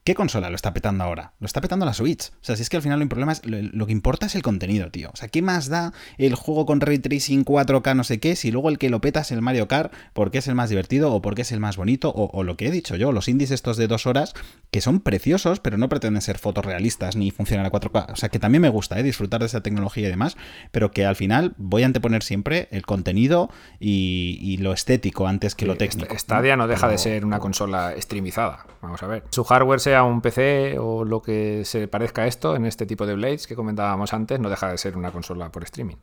¿Qué 0.04 0.16
consola 0.16 0.50
lo 0.50 0.56
está 0.56 0.74
petando 0.74 1.04
ahora? 1.04 1.34
Lo 1.40 1.46
está 1.46 1.62
petando 1.62 1.86
la 1.86 1.94
Switch. 1.94 2.30
O 2.30 2.44
sea, 2.44 2.56
si 2.56 2.62
es 2.62 2.70
que 2.70 2.78
al 2.78 2.84
final 2.84 3.00
lo, 3.00 3.08
problema 3.08 3.32
es, 3.32 3.46
lo, 3.46 3.58
lo, 3.62 3.86
que 3.86 3.92
importa 3.92 4.26
es 4.26 4.36
el 4.36 4.42
contenido, 4.42 4.92
tío. 4.92 5.10
O 5.14 5.16
sea, 5.16 5.30
¿qué 5.30 5.42
más 5.42 5.70
da 5.70 5.94
el 6.18 6.36
juego 6.36 6.66
con 6.66 6.82
ray 6.82 7.00
tracing 7.00 7.46
4K 7.46 7.96
no 7.96 8.04
sé 8.04 8.20
qué 8.20 8.36
si 8.36 8.52
luego 8.52 8.70
el 8.70 8.78
que 8.78 8.90
lo 8.90 9.02
peta 9.02 9.22
es 9.22 9.32
el 9.32 9.42
Mario 9.42 9.68
Kart 9.68 9.94
porque 10.14 10.40
es 10.40 10.48
el 10.48 10.56
más 10.56 10.70
divertido 10.70 11.14
o 11.14 11.22
porque 11.22 11.44
es 11.44 11.52
el 11.52 11.60
más 11.60 11.78
bonito 11.78 12.10
o, 12.10 12.30
o 12.32 12.44
lo 12.44 12.58
que 12.58 12.68
he 12.68 12.72
dicho 12.72 12.96
yo, 12.96 13.12
los 13.12 13.28
indies 13.28 13.52
estos 13.52 13.78
de 13.78 13.88
dos 13.88 14.06
horas 14.06 14.34
que 14.72 14.82
son 14.82 15.00
preciosos 15.00 15.60
pero 15.60 15.78
no 15.78 15.90
pretenden 15.90 16.22
ser 16.22 16.38
fotos 16.38 16.66
realistas 16.66 17.16
ni 17.16 17.32
funcionar 17.32 17.66
a 17.66 17.72
4K. 17.72 18.12
O 18.12 18.16
sea, 18.16 18.30
que 18.30 18.40
también 18.40 18.62
me 18.62 18.70
gusta 18.70 19.00
¿eh? 19.00 19.04
disfrutar 19.04 19.40
de 19.40 19.48
esa 19.48 19.62
tecnología 19.62 20.08
y 20.08 20.12
demás, 20.12 20.38
pero 20.72 20.92
que 20.92 21.06
al 21.06 21.16
final 21.16 21.54
voy 21.58 21.84
a 21.84 21.86
anteponer 21.86 22.24
siempre 22.24 22.68
el 22.72 22.86
contenido 22.86 23.50
y, 23.80 24.38
y 24.42 24.58
lo 24.58 24.74
estético 24.74 25.28
antes 25.28 25.56
que 25.56 25.64
Sí, 25.64 25.68
lo 25.68 25.78
técnico. 25.78 26.18
Stadia 26.18 26.58
no 26.58 26.68
deja 26.68 26.88
de 26.88 26.98
ser 26.98 27.26
una 27.26 27.40
consola 27.40 27.94
streamizada. 27.98 28.66
Vamos 28.82 29.02
a 29.02 29.08
ver. 29.08 29.24
Su 29.30 29.44
hardware 29.44 29.80
sea 29.94 30.04
un 30.04 30.22
PC 30.22 30.78
o 30.80 31.06
lo 31.06 31.22
que 31.22 31.64
se 31.66 31.88
parezca 31.88 32.24
a 32.24 32.28
esto 32.28 32.56
en 32.56 32.66
este 32.66 32.86
tipo 32.88 33.06
de 33.06 33.14
Blades 33.14 33.46
que 33.46 33.56
comentábamos 33.56 34.12
antes, 34.14 34.40
no 34.40 34.50
deja 34.50 34.70
de 34.72 34.78
ser 34.80 34.98
una 34.98 35.12
consola 35.12 35.52
por 35.52 35.64
streaming. 35.64 35.98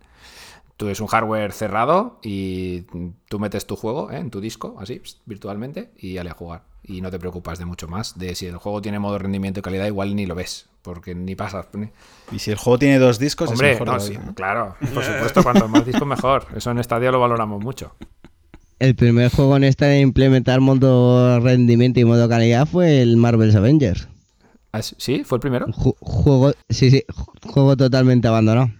Tú 0.76 0.88
es 0.88 1.00
un 1.00 1.08
hardware 1.08 1.52
cerrado 1.52 2.18
y 2.22 2.82
tú 3.28 3.38
metes 3.40 3.66
tu 3.66 3.74
juego 3.76 4.10
¿eh? 4.12 4.18
en 4.18 4.30
tu 4.30 4.40
disco, 4.40 4.76
así, 4.80 5.02
virtualmente, 5.26 5.90
y 5.98 6.14
ya 6.14 6.22
a 6.22 6.30
jugar. 6.34 6.62
Y 6.84 7.00
no 7.02 7.10
te 7.10 7.18
preocupas 7.18 7.58
de 7.58 7.66
mucho 7.66 7.86
más. 7.88 8.16
De 8.18 8.34
si 8.34 8.46
el 8.46 8.56
juego 8.56 8.80
tiene 8.80 8.98
modo 8.98 9.18
rendimiento 9.18 9.60
y 9.60 9.62
calidad, 9.62 9.86
igual 9.86 10.14
ni 10.16 10.24
lo 10.24 10.34
ves, 10.34 10.68
porque 10.82 11.14
ni 11.14 11.34
pasas. 11.34 11.66
ni- 11.74 11.90
Y 12.32 12.38
si 12.38 12.50
el 12.52 12.56
juego 12.56 12.78
tiene 12.78 12.98
dos 12.98 13.18
discos, 13.18 13.50
Hombre, 13.50 13.72
es 13.72 13.80
mejor 13.80 13.88
no, 13.94 13.98
todavía. 13.98 14.22
sí, 14.26 14.34
claro, 14.34 14.76
por 14.94 15.04
supuesto, 15.04 15.42
cuanto 15.42 15.68
más 15.68 15.84
discos 15.84 16.06
mejor. 16.06 16.46
Eso 16.56 16.70
en 16.70 16.82
Stadia 16.82 17.10
lo 17.10 17.20
valoramos 17.20 17.60
mucho. 17.62 17.94
El 18.80 18.94
primer 18.96 19.30
juego 19.30 19.56
en 19.56 19.64
este 19.64 19.84
de 19.84 20.00
implementar 20.00 20.60
modo 20.60 21.38
rendimiento 21.40 22.00
y 22.00 22.04
modo 22.04 22.28
calidad 22.28 22.66
fue 22.66 23.02
el 23.02 23.16
Marvel's 23.16 23.54
Avengers. 23.54 24.08
Ah, 24.72 24.80
¿Sí? 24.82 25.22
¿Fue 25.24 25.36
el 25.36 25.40
primero? 25.40 25.66
Ju- 25.68 25.96
juego, 26.00 26.52
sí, 26.68 26.90
sí, 26.90 27.04
ju- 27.08 27.50
juego 27.52 27.76
totalmente 27.76 28.26
abandonado. 28.28 28.70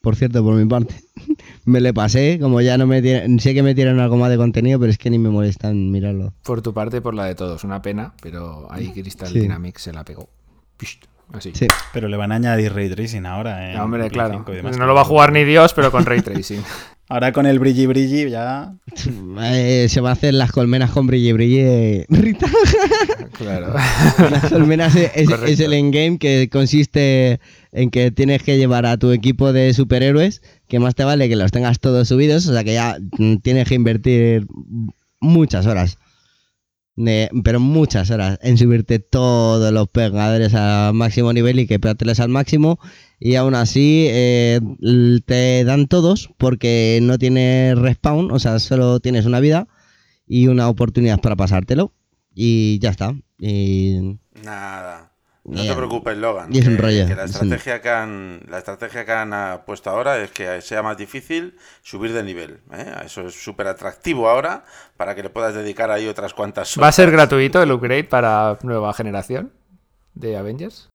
Por 0.00 0.16
cierto, 0.16 0.42
por 0.42 0.54
mi 0.54 0.64
parte. 0.64 0.94
me 1.64 1.80
le 1.80 1.92
pasé, 1.92 2.38
como 2.40 2.60
ya 2.60 2.78
no 2.78 2.86
me 2.86 3.02
tienen, 3.02 3.38
sé 3.40 3.52
que 3.54 3.62
me 3.62 3.74
tiran 3.74 4.00
algo 4.00 4.16
más 4.16 4.30
de 4.30 4.36
contenido, 4.36 4.80
pero 4.80 4.90
es 4.90 4.98
que 4.98 5.10
ni 5.10 5.18
me 5.18 5.28
molestan 5.28 5.90
mirarlo. 5.90 6.32
Por 6.42 6.62
tu 6.62 6.72
parte 6.72 7.00
por 7.00 7.14
la 7.14 7.26
de 7.26 7.34
todos. 7.34 7.62
Una 7.62 7.82
pena, 7.82 8.14
pero 8.22 8.66
ahí 8.72 8.90
Crystal 8.92 9.28
Sí. 9.28 9.40
Dynamics 9.40 9.82
se 9.82 9.92
la 9.92 10.04
pegó. 10.04 10.28
Pisht, 10.76 11.04
Así. 11.32 11.52
Sí. 11.54 11.66
Pero 11.92 12.08
le 12.08 12.16
van 12.16 12.32
a 12.32 12.36
añadir 12.36 12.72
ray 12.74 12.88
tracing 12.90 13.26
ahora. 13.26 13.70
en 13.70 13.76
Ah, 13.76 13.84
Hombre, 13.84 14.08
claro. 14.10 14.34
5 14.34 14.52
y 14.52 14.56
demás. 14.56 14.76
No 14.78 14.86
lo 14.86 14.94
va 14.94 15.02
a 15.02 15.04
jugar 15.04 15.32
ni 15.32 15.44
Dios, 15.44 15.72
pero 15.74 15.90
con 15.92 16.04
ray 16.06 16.20
tracing. 16.22 16.62
Ahora 17.08 17.32
con 17.32 17.44
el 17.46 17.58
brilli 17.58 17.84
brilli 17.86 18.30
ya. 18.30 18.72
Eh, 19.42 19.86
se 19.88 20.00
va 20.00 20.10
a 20.10 20.12
hacer 20.12 20.32
las 20.34 20.50
colmenas 20.52 20.90
con 20.92 21.06
brille 21.06 21.32
brille. 21.34 22.06
Rita. 22.08 22.46
claro. 23.36 23.74
Las 24.30 24.50
colmenas 24.50 24.94
es, 24.96 25.10
es- 25.14 25.28
es 25.46 25.60
el 25.60 25.74
endgame 25.74 26.18
que 26.18 26.48
consiste 26.50 27.38
en 27.72 27.90
que 27.90 28.10
tienes 28.10 28.42
que 28.42 28.56
llevar 28.56 28.86
a 28.86 28.96
tu 28.96 29.10
equipo 29.10 29.52
de 29.52 29.74
superhéroes, 29.74 30.40
que 30.68 30.78
más 30.78 30.94
te 30.94 31.04
vale 31.04 31.28
que 31.28 31.36
los 31.36 31.50
tengas 31.52 31.80
todos 31.80 32.08
subidos, 32.08 32.46
o 32.46 32.52
sea 32.54 32.64
que 32.64 32.74
ya 32.74 32.96
mm, 33.18 33.36
tienes 33.38 33.68
que 33.68 33.74
invertir 33.74 34.46
muchas 35.20 35.66
horas. 35.66 35.98
Pero 36.94 37.58
muchas 37.60 38.10
horas 38.10 38.38
en 38.42 38.58
subirte 38.58 38.98
todos 38.98 39.72
los 39.72 39.88
pegadores 39.88 40.54
al 40.54 40.92
máximo 40.94 41.32
nivel 41.32 41.58
y 41.60 41.66
que 41.66 41.78
pegarles 41.78 42.20
al 42.20 42.28
máximo 42.28 42.78
y 43.18 43.36
aún 43.36 43.54
así 43.54 44.06
eh, 44.10 44.60
te 45.24 45.64
dan 45.64 45.86
todos 45.86 46.30
porque 46.38 46.98
no 47.02 47.18
tienes 47.18 47.78
respawn, 47.78 48.30
o 48.30 48.38
sea, 48.38 48.58
solo 48.58 49.00
tienes 49.00 49.26
una 49.26 49.40
vida 49.40 49.68
y 50.26 50.48
una 50.48 50.68
oportunidad 50.68 51.20
para 51.20 51.36
pasártelo 51.36 51.92
y 52.34 52.78
ya 52.80 52.90
está. 52.90 53.14
Nada. 54.44 55.11
No 55.44 55.60
te 55.62 55.74
preocupes, 55.74 56.16
Logan. 56.18 56.54
Y 56.54 56.58
es 56.60 56.66
un 56.68 56.78
rollo, 56.78 57.04
que 57.06 57.16
la 57.16 57.24
es 57.24 57.30
un- 57.30 57.42
estrategia 57.52 57.82
que 57.82 57.90
han, 57.90 58.40
la 58.48 58.58
estrategia 58.58 59.04
que 59.04 59.10
han 59.12 59.32
puesto 59.66 59.90
ahora 59.90 60.22
es 60.22 60.30
que 60.30 60.60
sea 60.62 60.82
más 60.84 60.96
difícil 60.96 61.56
subir 61.82 62.12
de 62.12 62.22
nivel. 62.22 62.60
¿eh? 62.72 62.86
Eso 63.04 63.26
es 63.26 63.34
súper 63.42 63.66
atractivo 63.66 64.28
ahora 64.28 64.64
para 64.96 65.16
que 65.16 65.22
le 65.24 65.30
puedas 65.30 65.52
dedicar 65.54 65.90
ahí 65.90 66.06
otras 66.06 66.32
cuantas 66.32 66.76
¿Va 66.78 66.82
a 66.82 66.84
horas. 66.86 66.94
ser 66.94 67.10
gratuito 67.10 67.60
el 67.60 67.72
upgrade 67.72 68.04
para 68.04 68.56
nueva 68.62 68.92
generación 68.94 69.52
de 70.14 70.36
Avengers? 70.36 70.88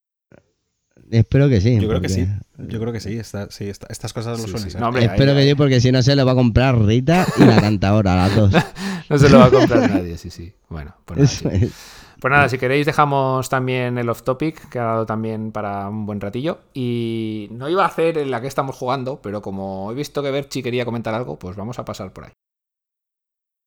espero 1.12 1.48
que 1.50 1.62
sí. 1.62 1.80
Yo 1.80 1.88
creo 1.88 2.02
que 2.02 2.10
sí. 2.10 2.28
Yo 2.58 2.80
creo 2.80 2.92
que 2.94 3.00
sí. 3.00 3.18
esta- 3.18 3.50
sí, 3.50 3.70
esta- 3.70 3.88
estas 3.90 4.14
cosas 4.14 4.40
lo 4.40 4.44
suelen 4.48 4.64
sí. 4.64 4.72
ser. 4.72 4.82
No, 4.82 4.88
hombre, 4.88 5.06
espero 5.06 5.32
ahí- 5.32 5.38
que 5.38 5.42
ahí- 5.44 5.50
sí, 5.50 5.56
porque 5.56 5.80
si 5.82 5.92
no 5.92 6.02
se 6.02 6.16
lo 6.16 6.26
va 6.26 6.32
a 6.34 6.36
comprar 6.36 6.78
Rita 6.80 7.26
y 7.38 7.44
la 7.46 7.62
cantadora, 7.62 8.16
las 8.16 8.36
dos. 8.36 8.52
No 9.10 9.18
se 9.18 9.30
lo 9.30 9.40
va 9.40 9.46
a 9.46 9.50
comprar 9.52 9.90
nadie, 9.90 10.18
sí, 10.18 10.30
sí. 10.30 10.54
Bueno, 10.68 10.94
pues 11.06 11.18
nada, 11.46 11.56
Eso 11.56 11.58
sí. 11.60 11.66
es. 11.66 11.72
Pues 12.20 12.32
nada, 12.32 12.50
si 12.50 12.58
queréis 12.58 12.86
dejamos 12.86 13.48
también 13.48 13.98
el 14.00 14.10
off 14.10 14.24
topic, 14.24 14.70
que 14.70 14.80
ha 14.80 14.86
dado 14.86 15.06
también 15.06 15.52
para 15.52 15.88
un 15.88 16.08
buen 16.08 16.20
ratillo. 16.20 16.60
Y 16.74 17.48
no 17.52 17.70
iba 17.70 17.84
a 17.84 17.88
hacer 17.88 18.18
en 18.18 18.32
la 18.32 18.42
que 18.42 18.48
estamos 18.48 18.76
jugando, 18.76 19.22
pero 19.22 19.42
como 19.42 19.92
he 19.92 19.96
visto 19.96 20.24
que 20.24 20.32
Berchi 20.32 20.64
quería 20.64 20.86
comentar 20.86 21.14
algo, 21.14 21.38
pues 21.38 21.56
vamos 21.56 21.78
a 21.78 21.86
pasar 21.86 22.12
por 22.14 22.26
ahí. 22.26 22.32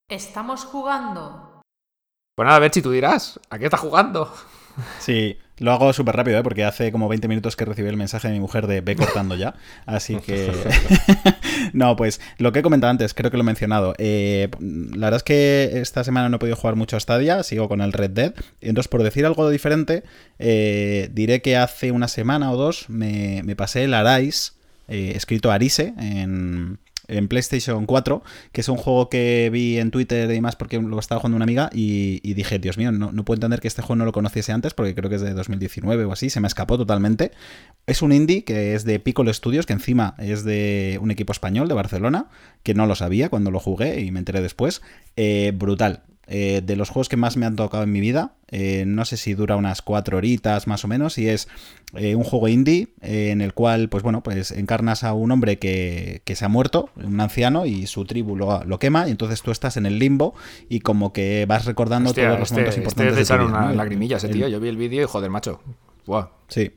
Estamos 0.09 0.65
jugando. 0.65 1.63
Pues 2.35 2.47
nada, 2.47 2.59
Berchi, 2.59 2.83
tú 2.83 2.91
dirás, 2.91 3.39
¿a 3.51 3.59
qué 3.59 3.67
estás 3.67 3.81
jugando? 3.81 4.33
Sí, 4.99 5.39
lo 5.61 5.73
hago 5.73 5.93
súper 5.93 6.17
rápido, 6.17 6.39
¿eh? 6.39 6.43
porque 6.43 6.65
hace 6.65 6.91
como 6.91 7.07
20 7.07 7.29
minutos 7.29 7.55
que 7.55 7.67
recibí 7.67 7.87
el 7.89 7.99
mensaje 7.99 8.29
de 8.29 8.35
mi 8.35 8.41
mujer 8.41 8.67
de 8.67 8.81
ve 8.81 8.97
cortando 8.97 9.37
ya. 9.37 9.55
Así 9.85 10.17
que. 10.17 10.51
no, 11.75 11.97
pues 11.97 12.21
lo 12.39 12.51
que 12.51 12.61
he 12.61 12.63
comentado 12.63 12.91
antes, 12.91 13.13
creo 13.13 13.31
que 13.31 13.37
lo 13.37 13.43
he 13.43 13.47
mencionado. 13.47 13.95
Eh, 13.99 14.49
la 14.59 15.09
verdad 15.09 15.19
es 15.19 15.23
que 15.23 15.81
esta 15.81 16.03
semana 16.03 16.31
no 16.31 16.37
he 16.37 16.39
podido 16.39 16.57
jugar 16.57 16.77
mucho 16.77 16.97
a 16.97 17.01
Stadia, 17.01 17.43
sigo 17.43 17.69
con 17.69 17.83
el 17.83 17.93
Red 17.93 18.11
Dead. 18.11 18.35
Entonces, 18.63 18.89
por 18.89 19.03
decir 19.03 19.27
algo 19.27 19.51
diferente, 19.51 20.03
eh, 20.39 21.11
diré 21.13 21.43
que 21.43 21.59
hace 21.59 21.93
una 21.93 22.09
semana 22.09 22.51
o 22.53 22.57
dos 22.57 22.89
me, 22.89 23.43
me 23.45 23.55
pasé 23.55 23.85
el 23.85 23.93
Arise, 23.93 24.53
eh, 24.89 25.13
escrito 25.15 25.53
Arise, 25.53 25.93
en 25.99 26.79
en 27.11 27.29
PlayStation 27.29 27.87
4, 27.87 28.23
que 28.53 28.61
es 28.61 28.69
un 28.69 28.77
juego 28.77 29.09
que 29.09 29.51
vi 29.53 29.79
en 29.79 29.91
Twitter 29.91 30.31
y 30.31 30.35
demás 30.35 30.57
porque 30.57 30.81
lo 30.81 30.99
estaba 30.99 31.21
jugando 31.21 31.37
una 31.37 31.45
amiga 31.45 31.71
y, 31.73 32.35
dije, 32.35 32.59
Dios 32.59 32.79
mío, 32.79 32.93
no, 32.93 33.13
no 33.13 33.25
puedo 33.25 33.37
entender 33.37 33.61
que 33.61 33.69
este 33.69 33.83
juego 33.83 33.97
no 33.97 34.05
lo 34.05 34.13
conociese 34.13 34.53
antes 34.53 34.75
porque 34.75 34.95
creo 34.95 35.11
que 35.11 35.17
es 35.17 35.23
de 35.23 35.35
2019 35.35 36.05
o 36.05 36.13
así, 36.13 36.31
se 36.31 36.41
me 36.41 36.49
escapó 36.49 36.79
totalmente. 36.79 37.33
Es 37.87 38.03
un 38.03 38.13
indie 38.13 38.45
que 38.45 38.75
es 38.75 38.85
de 38.85 39.01
Piccolo 39.01 39.33
Studios, 39.33 39.67
que 39.67 39.73
encima 39.73 40.15
es 40.19 40.45
de 40.45 40.99
un 41.03 41.11
equipo 41.11 41.33
español 41.33 41.69
de 41.69 41.75
Barcelona, 41.75 42.29
que 42.63 42.75
no 42.75 42.87
lo 42.87 42.95
sabía 42.95 43.29
cuando 43.29 43.51
lo 43.51 43.61
jugué 43.61 44.01
y 44.01 44.11
me 44.11 44.21
enteré 44.21 44.41
después. 44.41 44.83
Eh, 45.17 45.53
brutal. 45.55 46.05
Eh, 46.33 46.63
de 46.65 46.77
los 46.77 46.91
juegos 46.91 47.09
que 47.09 47.17
más 47.17 47.37
me 47.37 47.45
han 47.45 47.57
tocado 47.57 47.83
en 47.83 47.91
mi 47.91 47.99
vida, 47.99 48.35
eh, 48.53 48.85
no 48.87 49.05
sé 49.05 49.17
si 49.17 49.35
dura 49.35 49.57
unas 49.57 49.83
cuatro 49.83 50.17
horitas 50.17 50.69
más 50.69 50.85
o 50.85 50.89
menos, 50.89 51.19
y 51.19 51.29
es 51.29 51.49
eh, 51.97 52.15
un 52.15 52.23
juego 52.23 52.47
indie 52.47 52.87
en 53.03 53.41
el 53.41 53.53
cual, 53.53 53.89
pues 53.89 54.05
bueno, 54.05 54.23
pues 54.23 54.53
encarnas 54.53 55.03
a 55.03 55.13
un 55.13 55.33
hombre 55.33 55.59
que, 55.59 56.23
que 56.25 56.37
se 56.37 56.45
ha 56.45 56.49
muerto, 56.49 56.89
un 56.95 57.21
anciano, 57.21 57.67
y 57.67 57.89
su 57.89 58.05
tribu 58.05 58.37
lo, 58.37 58.63
lo 58.63 58.79
quema, 58.79 59.09
y 59.09 59.11
entonces 59.11 59.43
tú 59.43 59.51
estás 59.51 59.77
en 59.77 59.87
el 59.87 59.99
limbo 59.99 60.35
y 60.69 60.79
como 60.81 61.13
que 61.13 61.47
vas 61.49 61.65
recordando 61.65 62.11
Hostia, 62.11 62.29
todos 62.29 62.39
los 62.39 62.49
este, 62.49 62.55
momentos 62.55 62.75
este 62.77 62.81
importantes 62.81 63.19
es 63.23 63.29
de 63.29 63.35
tu 63.37 63.43
vida, 63.45 63.59
una 63.59 63.69
¿no? 63.71 63.75
Lagrimilla 63.75 64.17
ese 64.19 64.29
el- 64.29 64.33
tío. 64.35 64.47
Yo 64.47 64.61
vi 64.61 64.69
el 64.69 64.77
vídeo 64.77 65.03
y 65.03 65.07
joder, 65.07 65.31
macho. 65.31 65.61
Buah. 66.07 66.29
Sí. 66.47 66.71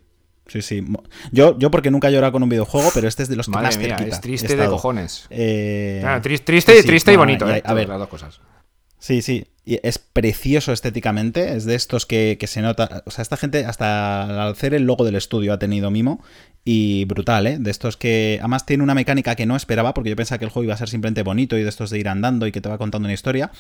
Sí, 0.48 0.62
sí. 0.62 0.84
Yo, 1.32 1.58
yo 1.60 1.70
porque 1.72 1.90
nunca 1.92 2.10
he 2.10 2.12
llorado 2.12 2.34
con 2.34 2.42
un 2.44 2.50
videojuego, 2.50 2.90
pero 2.94 3.08
este 3.08 3.22
es 3.24 3.30
de 3.30 3.36
los 3.36 3.46
que 3.46 3.52
Madre 3.52 3.68
más 3.68 3.78
mía, 3.78 3.96
es 4.06 4.20
triste 4.20 4.56
de 4.58 4.66
cojones. 4.66 5.28
Eh, 5.30 6.02
Ah, 6.06 6.20
tris- 6.22 6.44
triste, 6.44 6.74
sí, 6.76 6.82
sí, 6.82 6.88
triste 6.88 7.14
y 7.14 7.16
bonito, 7.18 7.48
y 7.48 7.54
eh. 7.54 7.62
a 7.64 7.74
ver, 7.74 7.88
las 7.88 8.00
dos 8.00 8.10
cosas. 8.10 8.42
Sí, 9.04 9.22
sí. 9.22 9.48
Y 9.66 9.80
es 9.84 9.98
precioso 9.98 10.72
estéticamente. 10.72 11.58
Es 11.58 11.66
de 11.66 11.76
estos 11.76 12.06
que, 12.06 12.38
que 12.40 12.48
se 12.48 12.62
nota. 12.62 13.04
O 13.06 13.12
sea, 13.12 13.22
esta 13.22 13.36
gente, 13.36 13.66
hasta 13.66 14.24
al 14.24 14.54
hacer 14.54 14.74
el 14.74 14.84
logo 14.84 15.04
del 15.04 15.16
estudio, 15.16 15.52
ha 15.52 15.60
tenido 15.60 15.92
mimo. 15.92 16.24
Y 16.64 17.04
brutal, 17.04 17.48
¿eh? 17.48 17.58
De 17.60 17.70
estos 17.70 17.98
que. 17.98 18.38
Además, 18.40 18.66
tiene 18.66 18.82
una 18.82 18.96
mecánica 18.96 19.36
que 19.36 19.46
no 19.46 19.58
esperaba, 19.58 19.94
porque 19.94 20.10
yo 20.10 20.16
pensaba 20.16 20.40
que 20.40 20.46
el 20.46 20.52
juego 20.52 20.64
iba 20.64 20.74
a 20.74 20.78
ser 20.78 20.88
simplemente 20.88 21.22
bonito 21.22 21.58
y 21.58 21.64
de 21.64 21.68
estos 21.68 21.90
de 21.90 22.00
ir 22.00 22.08
andando 22.08 22.48
y 22.48 22.54
que 22.54 22.62
te 22.62 22.70
va 22.70 22.78
contando 22.78 23.06
una 23.06 23.14
historia. 23.14 23.52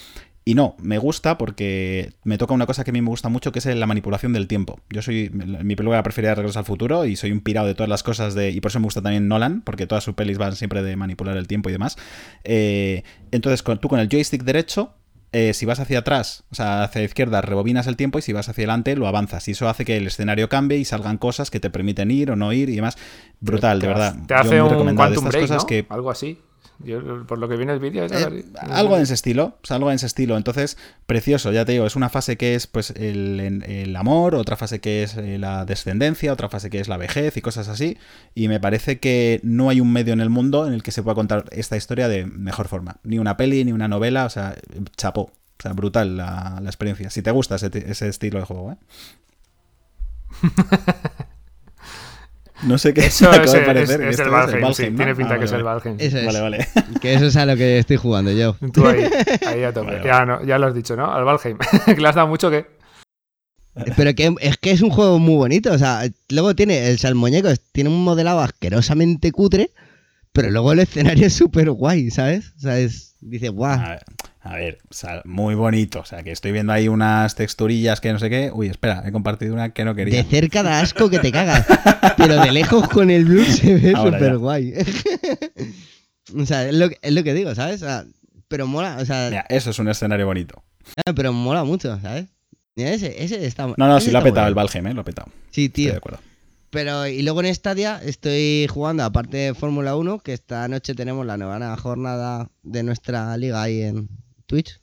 Y 0.45 0.55
no, 0.55 0.77
me 0.79 0.97
gusta 0.97 1.37
porque 1.37 2.13
me 2.23 2.37
toca 2.37 2.53
una 2.53 2.65
cosa 2.65 2.85
que 2.85 2.91
a 2.91 2.93
mí 2.93 3.01
me 3.01 3.09
gusta 3.09 3.27
mucho, 3.27 3.51
que 3.51 3.59
es 3.59 3.65
la 3.65 3.85
manipulación 3.85 4.31
del 4.31 4.47
tiempo. 4.47 4.79
Yo 4.91 5.01
soy. 5.01 5.29
Mi 5.29 5.75
película 5.75 6.01
preferida 6.03 6.29
de 6.29 6.35
Regreso 6.35 6.59
al 6.59 6.65
Futuro 6.65 7.03
y 7.03 7.17
soy 7.17 7.33
un 7.33 7.41
pirado 7.41 7.67
de 7.67 7.75
todas 7.75 7.89
las 7.89 8.03
cosas 8.03 8.33
de. 8.33 8.51
Y 8.51 8.61
por 8.61 8.71
eso 8.71 8.79
me 8.79 8.85
gusta 8.85 9.01
también 9.01 9.27
Nolan, 9.27 9.59
porque 9.59 9.87
todas 9.87 10.05
sus 10.05 10.13
pelis 10.13 10.37
van 10.37 10.55
siempre 10.55 10.83
de 10.83 10.95
manipular 10.95 11.35
el 11.35 11.47
tiempo 11.47 11.67
y 11.67 11.73
demás. 11.73 11.97
Eh, 12.45 13.03
entonces, 13.31 13.61
tú 13.81 13.89
con 13.89 13.99
el 13.99 14.07
joystick 14.07 14.43
derecho 14.43 14.95
eh, 15.33 15.53
si 15.53 15.65
vas 15.65 15.79
hacia 15.79 15.99
atrás, 15.99 16.43
o 16.51 16.55
sea, 16.55 16.83
hacia 16.83 17.01
la 17.01 17.05
izquierda, 17.05 17.41
rebobinas 17.41 17.87
el 17.87 17.97
tiempo 17.97 18.19
y 18.19 18.21
si 18.21 18.33
vas 18.33 18.47
hacia 18.49 18.61
adelante, 18.61 18.95
lo 18.95 19.07
avanzas. 19.07 19.47
Y 19.47 19.51
eso 19.51 19.67
hace 19.67 19.83
que 19.83 19.97
el 19.97 20.07
escenario 20.07 20.47
cambie 20.47 20.77
y 20.77 20.85
salgan 20.85 21.17
cosas 21.17 21.49
que 21.49 21.59
te 21.59 21.71
permiten 21.71 22.11
ir 22.11 22.29
o 22.31 22.35
no 22.35 22.53
ir 22.53 22.69
y 22.69 22.75
demás. 22.75 22.97
Brutal, 23.39 23.79
de 23.79 23.87
verdad. 23.87 24.15
Te 24.27 24.33
Yo 24.33 24.39
hace 24.39 24.61
muy 24.61 24.89
un 24.89 24.95
Quantum 24.95 25.25
Break, 25.25 25.41
cosas 25.41 25.63
¿no? 25.63 25.67
que 25.67 25.85
Algo 25.89 26.11
así. 26.11 26.39
Yo, 26.79 27.25
por 27.25 27.37
lo 27.37 27.47
que 27.47 27.55
viene 27.55 27.73
el 27.73 27.79
vídeo... 27.79 28.05
eh, 28.05 28.45
algo 28.59 28.95
en 28.97 29.03
ese 29.03 29.13
estilo, 29.13 29.57
o 29.61 29.65
sea, 29.65 29.77
algo 29.77 29.89
en 29.89 29.95
ese 29.95 30.05
estilo. 30.05 30.37
Entonces, 30.37 30.77
precioso, 31.05 31.51
ya 31.51 31.65
te 31.65 31.73
digo, 31.73 31.85
es 31.85 31.95
una 31.95 32.09
fase 32.09 32.37
que 32.37 32.55
es 32.55 32.67
pues 32.67 32.91
el, 32.91 33.63
el 33.65 33.95
amor, 33.95 34.35
otra 34.35 34.55
fase 34.57 34.79
que 34.79 35.03
es 35.03 35.15
eh, 35.15 35.37
la 35.37 35.65
descendencia, 35.65 36.33
otra 36.33 36.49
fase 36.49 36.69
que 36.69 36.79
es 36.79 36.87
la 36.87 36.97
vejez 36.97 37.37
y 37.37 37.41
cosas 37.41 37.67
así. 37.67 37.97
Y 38.35 38.47
me 38.47 38.59
parece 38.59 38.99
que 38.99 39.39
no 39.43 39.69
hay 39.69 39.79
un 39.79 39.91
medio 39.91 40.13
en 40.13 40.21
el 40.21 40.29
mundo 40.29 40.67
en 40.67 40.73
el 40.73 40.83
que 40.83 40.91
se 40.91 41.03
pueda 41.03 41.15
contar 41.15 41.45
esta 41.51 41.77
historia 41.77 42.07
de 42.07 42.25
mejor 42.25 42.67
forma. 42.67 42.97
Ni 43.03 43.19
una 43.19 43.37
peli, 43.37 43.63
ni 43.63 43.71
una 43.71 43.87
novela, 43.87 44.25
o 44.25 44.29
sea, 44.29 44.55
chapó. 44.97 45.21
O 45.59 45.61
sea, 45.63 45.73
brutal 45.73 46.17
la, 46.17 46.59
la 46.61 46.69
experiencia. 46.69 47.09
Si 47.09 47.21
te 47.21 47.31
gusta 47.31 47.55
ese, 47.55 47.69
ese 47.73 48.09
estilo 48.09 48.39
de 48.39 48.45
juego, 48.45 48.71
¿eh? 48.73 48.77
No 52.65 52.77
sé 52.77 52.93
qué 52.93 53.05
Eso 53.05 53.27
acaba 53.29 53.43
es, 53.45 53.51
de 53.51 53.59
es- 53.59 53.65
parecer, 53.65 54.01
es 54.03 54.15
que 54.17 54.21
el 54.23 54.29
Valheim, 54.29 54.61
Valheim, 54.61 54.73
sí, 54.73 54.89
¿no? 54.91 54.97
tiene 54.97 55.15
pinta 55.15 55.33
Ah, 55.35 55.39
que 55.39 55.45
vale, 55.45 55.45
es 55.45 55.51
el. 55.53 55.63
Valheim. 55.63 55.95
Eso 55.99 56.17
es. 56.17 56.25
Vale, 56.25 56.41
vale. 56.41 56.67
Que 57.01 57.13
eso 57.13 57.25
es 57.25 57.35
a 57.35 57.45
lo 57.45 57.55
que 57.57 57.79
estoy 57.79 57.97
jugando 57.97 58.31
yo. 58.31 58.55
Tú 58.73 58.87
ahí, 58.87 59.03
ahí 59.47 59.63
a 59.63 59.73
tope. 59.73 59.87
Vale, 59.97 60.03
Ya, 60.05 60.25
no, 60.25 60.43
ya 60.45 60.57
lo 60.57 60.67
has 60.67 60.73
dicho, 60.75 60.95
¿no? 60.95 61.11
Al 61.13 61.23
Valheim. 61.25 61.57
que 61.85 61.95
le 61.99 62.07
has 62.07 62.15
dado 62.15 62.27
mucho 62.27 62.49
que... 62.49 62.65
Pero 63.97 64.13
que 64.13 64.35
es 64.39 64.57
que 64.57 64.69
es 64.71 64.81
un 64.81 64.91
juego 64.91 65.17
muy 65.19 65.35
bonito. 65.35 65.71
O 65.73 65.77
sea, 65.79 66.03
luego 66.29 66.55
tiene 66.55 66.89
el 66.89 66.99
salmoñeco, 66.99 67.49
tiene 67.71 67.89
un 67.89 68.03
modelado 68.03 68.39
asquerosamente 68.41 69.31
cutre, 69.31 69.71
pero 70.31 70.51
luego 70.51 70.73
el 70.73 70.79
escenario 70.79 71.25
es 71.25 71.33
súper 71.33 71.71
guay, 71.71 72.11
¿sabes? 72.11 72.53
O 72.57 72.59
sea, 72.59 72.77
es, 72.77 73.15
dice, 73.19 73.49
guau. 73.49 73.79
A 74.45 74.55
ver, 74.57 74.79
o 74.89 74.93
sea, 74.93 75.21
muy 75.23 75.55
bonito. 75.55 76.01
O 76.01 76.05
sea, 76.05 76.21
que 76.21 76.31
estoy 76.31 76.51
viendo 76.51 76.73
ahí 76.73 76.89
unas 76.89 77.33
texturillas 77.35 78.01
que 78.01 78.11
no 78.11 78.19
sé 78.19 78.29
qué. 78.29 78.51
Uy, 78.53 78.67
espera, 78.67 79.01
he 79.05 79.11
compartido 79.13 79.53
una 79.53 79.69
que 79.73 79.85
no 79.85 79.95
quería. 79.95 80.21
De 80.21 80.29
cerca 80.29 80.61
da 80.63 80.81
asco 80.81 81.09
que 81.09 81.19
te 81.19 81.31
cagas. 81.31 81.65
Pero 82.17 82.41
de 82.41 82.51
lejos 82.51 82.89
con 82.89 83.09
el 83.09 83.23
blue 83.25 83.45
se 83.45 83.75
ve 83.75 83.93
súper 83.95 84.37
guay. 84.37 84.73
o 86.37 86.45
sea, 86.45 86.67
es 86.67 86.75
lo, 86.75 86.89
que- 86.89 86.97
es 87.01 87.13
lo 87.13 87.23
que 87.23 87.33
digo, 87.33 87.53
¿sabes? 87.55 87.81
O 87.81 87.85
sea, 87.85 88.05
pero 88.47 88.67
mola, 88.67 88.97
o 88.99 89.05
sea, 89.05 89.29
Mira, 89.29 89.45
eso 89.49 89.69
es 89.71 89.79
un 89.79 89.87
escenario 89.89 90.25
bonito. 90.25 90.61
ah, 91.05 91.13
pero 91.15 91.33
mola 91.33 91.63
mucho, 91.63 91.99
¿sabes? 92.01 92.25
Mira, 92.75 92.91
ese, 92.91 93.23
ese 93.23 93.45
está 93.45 93.67
No, 93.67 93.75
no, 93.77 93.99
sí 93.99 94.11
lo 94.11 94.19
ha 94.19 94.23
petado 94.23 94.47
el 94.47 94.55
Valheim, 94.55 94.87
¿eh? 94.87 94.93
Lo 94.93 95.01
ha 95.01 95.05
petado. 95.05 95.29
Sí, 95.51 95.65
Estoy 95.65 95.83
tío. 95.85 95.91
de 95.91 95.97
acuerdo. 95.97 96.19
Pero, 96.69 97.05
y 97.05 97.21
luego 97.21 97.43
en 97.43 97.53
Stadia 97.53 98.01
estoy 98.03 98.67
jugando, 98.67 99.03
aparte 99.03 99.37
de 99.37 99.53
Fórmula 99.53 99.95
1, 99.95 100.19
que 100.19 100.33
esta 100.33 100.67
noche 100.67 100.95
tenemos 100.95 101.23
la 101.25 101.37
nueva 101.37 101.77
jornada 101.77 102.49
de 102.63 102.81
nuestra 102.81 103.37
liga 103.37 103.61
ahí 103.61 103.83
en 103.83 104.09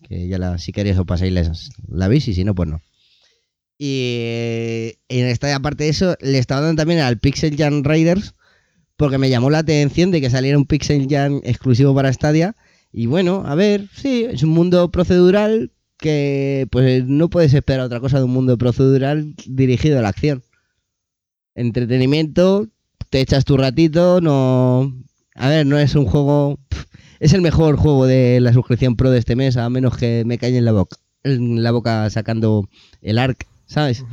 Que 0.08 0.28
ya 0.28 0.38
la, 0.38 0.58
si 0.58 0.72
queréis 0.72 0.98
os 0.98 1.06
pasáis 1.06 1.32
les- 1.32 1.70
la 1.88 2.08
veis 2.08 2.26
y 2.28 2.34
si 2.34 2.44
no, 2.44 2.54
pues 2.54 2.68
no. 2.68 2.80
Y 3.78 4.92
en 5.08 5.34
Stadia, 5.34 5.56
aparte 5.56 5.84
de 5.84 5.90
eso, 5.90 6.16
le 6.20 6.38
estaba 6.38 6.60
dando 6.60 6.80
también 6.80 7.00
al 7.00 7.18
Pixel 7.18 7.56
Jam 7.56 7.82
Raiders, 7.82 8.34
porque 8.96 9.18
me 9.18 9.30
llamó 9.30 9.48
la 9.50 9.58
atención 9.58 10.10
de 10.10 10.20
que 10.20 10.28
saliera 10.30 10.58
un 10.58 10.66
Pixel 10.66 11.06
Jam 11.08 11.40
exclusivo 11.44 11.94
para 11.94 12.12
Stadia. 12.12 12.54
Y 12.92 13.06
bueno, 13.06 13.42
a 13.46 13.54
ver, 13.54 13.88
sí, 13.94 14.26
es 14.30 14.42
un 14.42 14.50
mundo 14.50 14.90
procedural 14.90 15.72
que 15.96 16.66
pues 16.70 17.04
no 17.06 17.30
puedes 17.30 17.54
esperar 17.54 17.86
otra 17.86 18.00
cosa 18.00 18.18
de 18.18 18.24
un 18.24 18.32
mundo 18.32 18.58
procedural 18.58 19.34
dirigido 19.46 19.98
a 19.98 20.02
la 20.02 20.08
acción 20.08 20.42
entretenimiento, 21.54 22.68
te 23.10 23.20
echas 23.20 23.44
tu 23.44 23.56
ratito, 23.56 24.20
no... 24.20 24.94
A 25.34 25.48
ver, 25.48 25.66
no 25.66 25.78
es 25.78 25.94
un 25.94 26.06
juego... 26.06 26.58
Es 27.20 27.34
el 27.34 27.42
mejor 27.42 27.76
juego 27.76 28.06
de 28.06 28.40
la 28.40 28.54
suscripción 28.54 28.96
pro 28.96 29.10
de 29.10 29.18
este 29.18 29.36
mes, 29.36 29.58
a 29.58 29.68
menos 29.68 29.94
que 29.96 30.24
me 30.24 30.38
calle 30.38 30.56
en 30.56 30.64
la 30.64 30.72
boca, 30.72 30.96
en 31.22 31.62
la 31.62 31.70
boca 31.70 32.08
sacando 32.08 32.66
el 33.02 33.18
ARC, 33.18 33.46
¿sabes? 33.66 34.04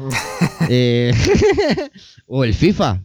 Eh, 0.70 1.14
o 2.28 2.44
el 2.44 2.54
FIFA. 2.54 3.02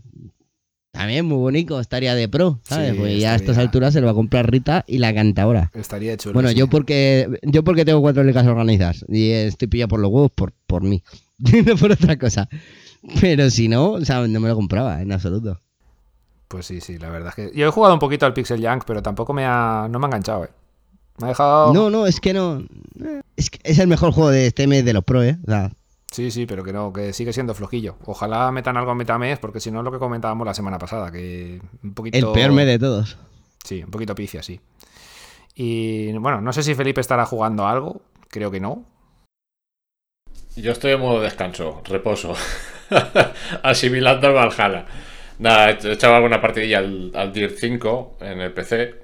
También 0.91 1.25
muy 1.25 1.39
bonito, 1.39 1.81
estaría 1.81 2.15
de 2.17 2.29
pro, 2.29 2.61
¿sabes? 2.65 2.93
Sí, 2.93 2.99
pues 2.99 3.19
ya 3.19 3.33
a 3.33 3.37
estas 3.37 3.57
alturas 3.59 3.95
se 3.95 4.01
lo 4.01 4.07
va 4.07 4.13
a 4.13 4.17
comprar 4.17 4.51
Rita 4.51 4.85
y 4.89 4.99
la 4.99 5.15
cantadora. 5.15 5.71
Estaría 5.73 6.17
chulo. 6.17 6.35
Bueno, 6.35 6.51
sí. 6.51 6.57
yo 6.57 6.67
porque 6.67 7.29
yo 7.45 7.63
porque 7.63 7.85
tengo 7.85 8.03
cuatro 8.03 8.25
ligas 8.25 8.47
organizadas 8.47 9.05
y 9.09 9.31
estoy 9.31 9.69
pillado 9.69 9.89
por 9.89 10.01
los 10.01 10.11
huevos 10.11 10.33
por, 10.35 10.53
por 10.67 10.83
mí, 10.83 11.03
no 11.39 11.77
por 11.77 11.93
otra 11.93 12.19
cosa. 12.19 12.49
Pero 13.21 13.51
si 13.51 13.69
no, 13.69 13.93
o 13.93 14.05
sea, 14.05 14.27
no 14.27 14.41
me 14.41 14.49
lo 14.49 14.57
compraba 14.57 15.01
en 15.01 15.13
absoluto. 15.13 15.61
Pues 16.53 16.67
sí, 16.67 16.83
sí, 16.83 16.99
la 16.99 17.09
verdad 17.09 17.31
es 17.31 17.35
que... 17.35 17.59
Yo 17.59 17.67
he 17.67 17.71
jugado 17.71 17.95
un 17.95 17.99
poquito 17.99 18.27
al 18.27 18.35
Pixel 18.35 18.63
Junk, 18.63 18.85
pero 18.87 19.03
tampoco 19.03 19.33
me 19.33 19.47
ha... 19.47 19.87
No 19.89 19.99
me 19.99 20.05
ha 20.05 20.09
enganchado, 20.09 20.45
¿eh? 20.45 20.51
Me 21.17 21.25
ha 21.25 21.29
dejado... 21.29 21.73
No, 21.73 21.89
no, 21.89 22.07
es 22.07 22.21
que 22.21 22.35
no. 22.35 22.63
Es, 23.37 23.49
que 23.49 23.59
es 23.63 23.79
el 23.79 23.89
mejor 23.89 24.13
juego 24.13 24.29
de 24.29 24.49
este 24.49 24.67
mes 24.67 24.85
de 24.85 24.93
los 24.93 25.03
pro, 25.03 25.23
¿eh? 25.23 25.39
O 25.47 25.51
sea, 25.51 25.73
Sí, 26.11 26.31
sí, 26.31 26.45
pero 26.45 26.63
que 26.63 26.75
no, 26.75 26.93
que 26.93 27.15
sigue 27.15 27.33
siendo 27.33 27.55
flojillo. 27.55 27.97
Ojalá 28.05 28.53
metan 28.53 28.77
algo 28.77 28.93
en 28.93 28.99
Metames, 28.99 29.39
porque 29.39 29.61
si 29.61 29.71
no 29.71 29.79
es 29.79 29.85
lo 29.87 29.93
que 29.93 29.99
comentábamos 29.99 30.47
la 30.47 30.53
semana 30.53 30.77
pasada, 30.77 31.11
que 31.11 31.59
un 31.83 31.95
poquito... 31.95 32.19
el 32.19 32.33
peor 32.35 32.53
mes 32.53 32.67
de 32.67 32.79
todos. 32.79 33.17
Sí, 33.65 33.83
un 33.83 33.91
poquito 33.91 34.15
picia, 34.15 34.43
sí. 34.43 34.61
Y 35.55 36.13
bueno, 36.13 36.43
no 36.43 36.53
sé 36.53 36.63
si 36.63 36.75
Felipe 36.75 37.01
estará 37.01 37.25
jugando 37.25 37.67
algo, 37.67 38.03
creo 38.29 38.51
que 38.51 38.61
no. 38.61 38.85
Yo 40.55 40.73
estoy 40.73 40.93
en 40.93 41.01
modo 41.01 41.23
descanso, 41.23 41.81
reposo. 41.87 42.35
Asimilando 43.63 44.27
al 44.27 44.35
Valhalla. 44.35 44.85
Nada, 45.39 45.71
he 45.71 45.93
echado 45.93 46.15
alguna 46.15 46.41
partidilla 46.41 46.79
al, 46.79 47.13
al 47.15 47.33
Dirt 47.33 47.57
5 47.59 48.19
en 48.21 48.41
el 48.41 48.53
PC 48.53 48.95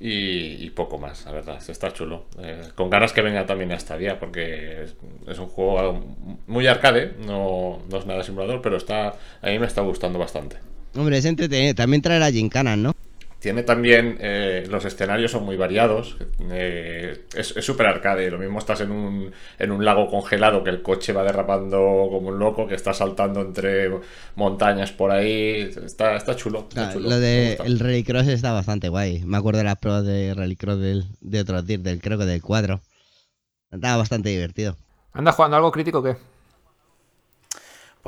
y, 0.00 0.70
poco 0.70 0.98
más, 0.98 1.24
la 1.24 1.32
verdad. 1.32 1.60
Está 1.66 1.92
chulo. 1.92 2.26
Eh, 2.40 2.62
con 2.74 2.88
ganas 2.88 3.12
que 3.12 3.22
venga 3.22 3.46
también 3.46 3.72
a 3.72 3.80
Stadia 3.80 4.18
porque 4.20 4.84
es, 4.84 4.94
es 5.26 5.38
un 5.38 5.48
juego 5.48 6.04
muy 6.46 6.66
arcade, 6.66 7.14
no, 7.26 7.82
no 7.90 7.98
es 7.98 8.06
nada 8.06 8.22
simulador, 8.22 8.62
pero 8.62 8.76
está 8.76 9.08
a 9.42 9.46
mí 9.46 9.58
me 9.58 9.66
está 9.66 9.82
gustando 9.82 10.18
bastante. 10.18 10.56
Hombre, 10.96 11.18
es 11.18 11.24
entretenido. 11.24 11.74
También 11.74 12.02
traerá 12.02 12.30
gincanas, 12.30 12.78
¿no? 12.78 12.94
Tiene 13.38 13.62
también, 13.62 14.18
eh, 14.20 14.66
los 14.68 14.84
escenarios 14.84 15.30
son 15.30 15.44
muy 15.44 15.56
variados, 15.56 16.16
eh, 16.50 17.26
es 17.36 17.56
es 17.56 17.64
súper 17.64 17.86
arcade, 17.86 18.32
lo 18.32 18.38
mismo 18.38 18.58
estás 18.58 18.80
en 18.80 18.90
un, 18.90 19.32
en 19.60 19.70
un 19.70 19.84
lago 19.84 20.08
congelado 20.08 20.64
que 20.64 20.70
el 20.70 20.82
coche 20.82 21.12
va 21.12 21.22
derrapando 21.22 21.78
como 22.10 22.30
un 22.30 22.38
loco, 22.40 22.66
que 22.66 22.74
está 22.74 22.92
saltando 22.92 23.40
entre 23.40 23.90
montañas 24.34 24.90
por 24.90 25.12
ahí, 25.12 25.70
está, 25.84 26.16
está 26.16 26.34
chulo. 26.34 26.66
está 26.68 26.92
chulo, 26.92 27.10
lo 27.10 27.20
de 27.20 27.56
el 27.64 27.78
Rallycross 27.78 28.26
está 28.26 28.52
bastante 28.52 28.88
guay. 28.88 29.22
Me 29.24 29.36
acuerdo 29.36 29.58
de 29.58 29.64
las 29.64 29.78
pruebas 29.78 30.04
de 30.04 30.34
Rallycross 30.34 30.80
del, 30.80 31.04
de 31.20 31.40
otros 31.40 31.64
días, 31.64 31.82
del 31.84 32.00
creo 32.00 32.18
que 32.18 32.24
del 32.24 32.42
4. 32.42 32.80
Estaba 33.70 33.98
bastante 33.98 34.30
divertido. 34.30 34.76
¿Anda 35.12 35.30
jugando 35.30 35.56
algo 35.58 35.70
crítico 35.70 35.98
o 35.98 36.02
qué? 36.02 36.16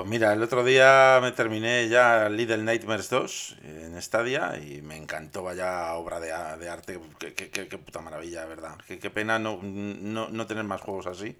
Pues 0.00 0.08
mira, 0.08 0.32
el 0.32 0.42
otro 0.42 0.64
día 0.64 1.18
me 1.20 1.30
terminé 1.32 1.86
ya 1.90 2.30
Little 2.30 2.62
Nightmares 2.62 3.10
2 3.10 3.56
en 3.62 4.00
Stadia 4.00 4.58
y 4.58 4.80
me 4.80 4.96
encantó, 4.96 5.42
vaya 5.42 5.92
obra 5.92 6.18
de, 6.18 6.32
arte, 6.32 6.98
qué, 7.18 7.76
puta 7.76 8.00
maravilla, 8.00 8.46
verdad. 8.46 8.78
Qué, 8.86 9.10
pena 9.10 9.38
no, 9.38 9.60
no, 9.62 10.46
tener 10.46 10.64
más 10.64 10.80
juegos 10.80 11.06
así. 11.06 11.38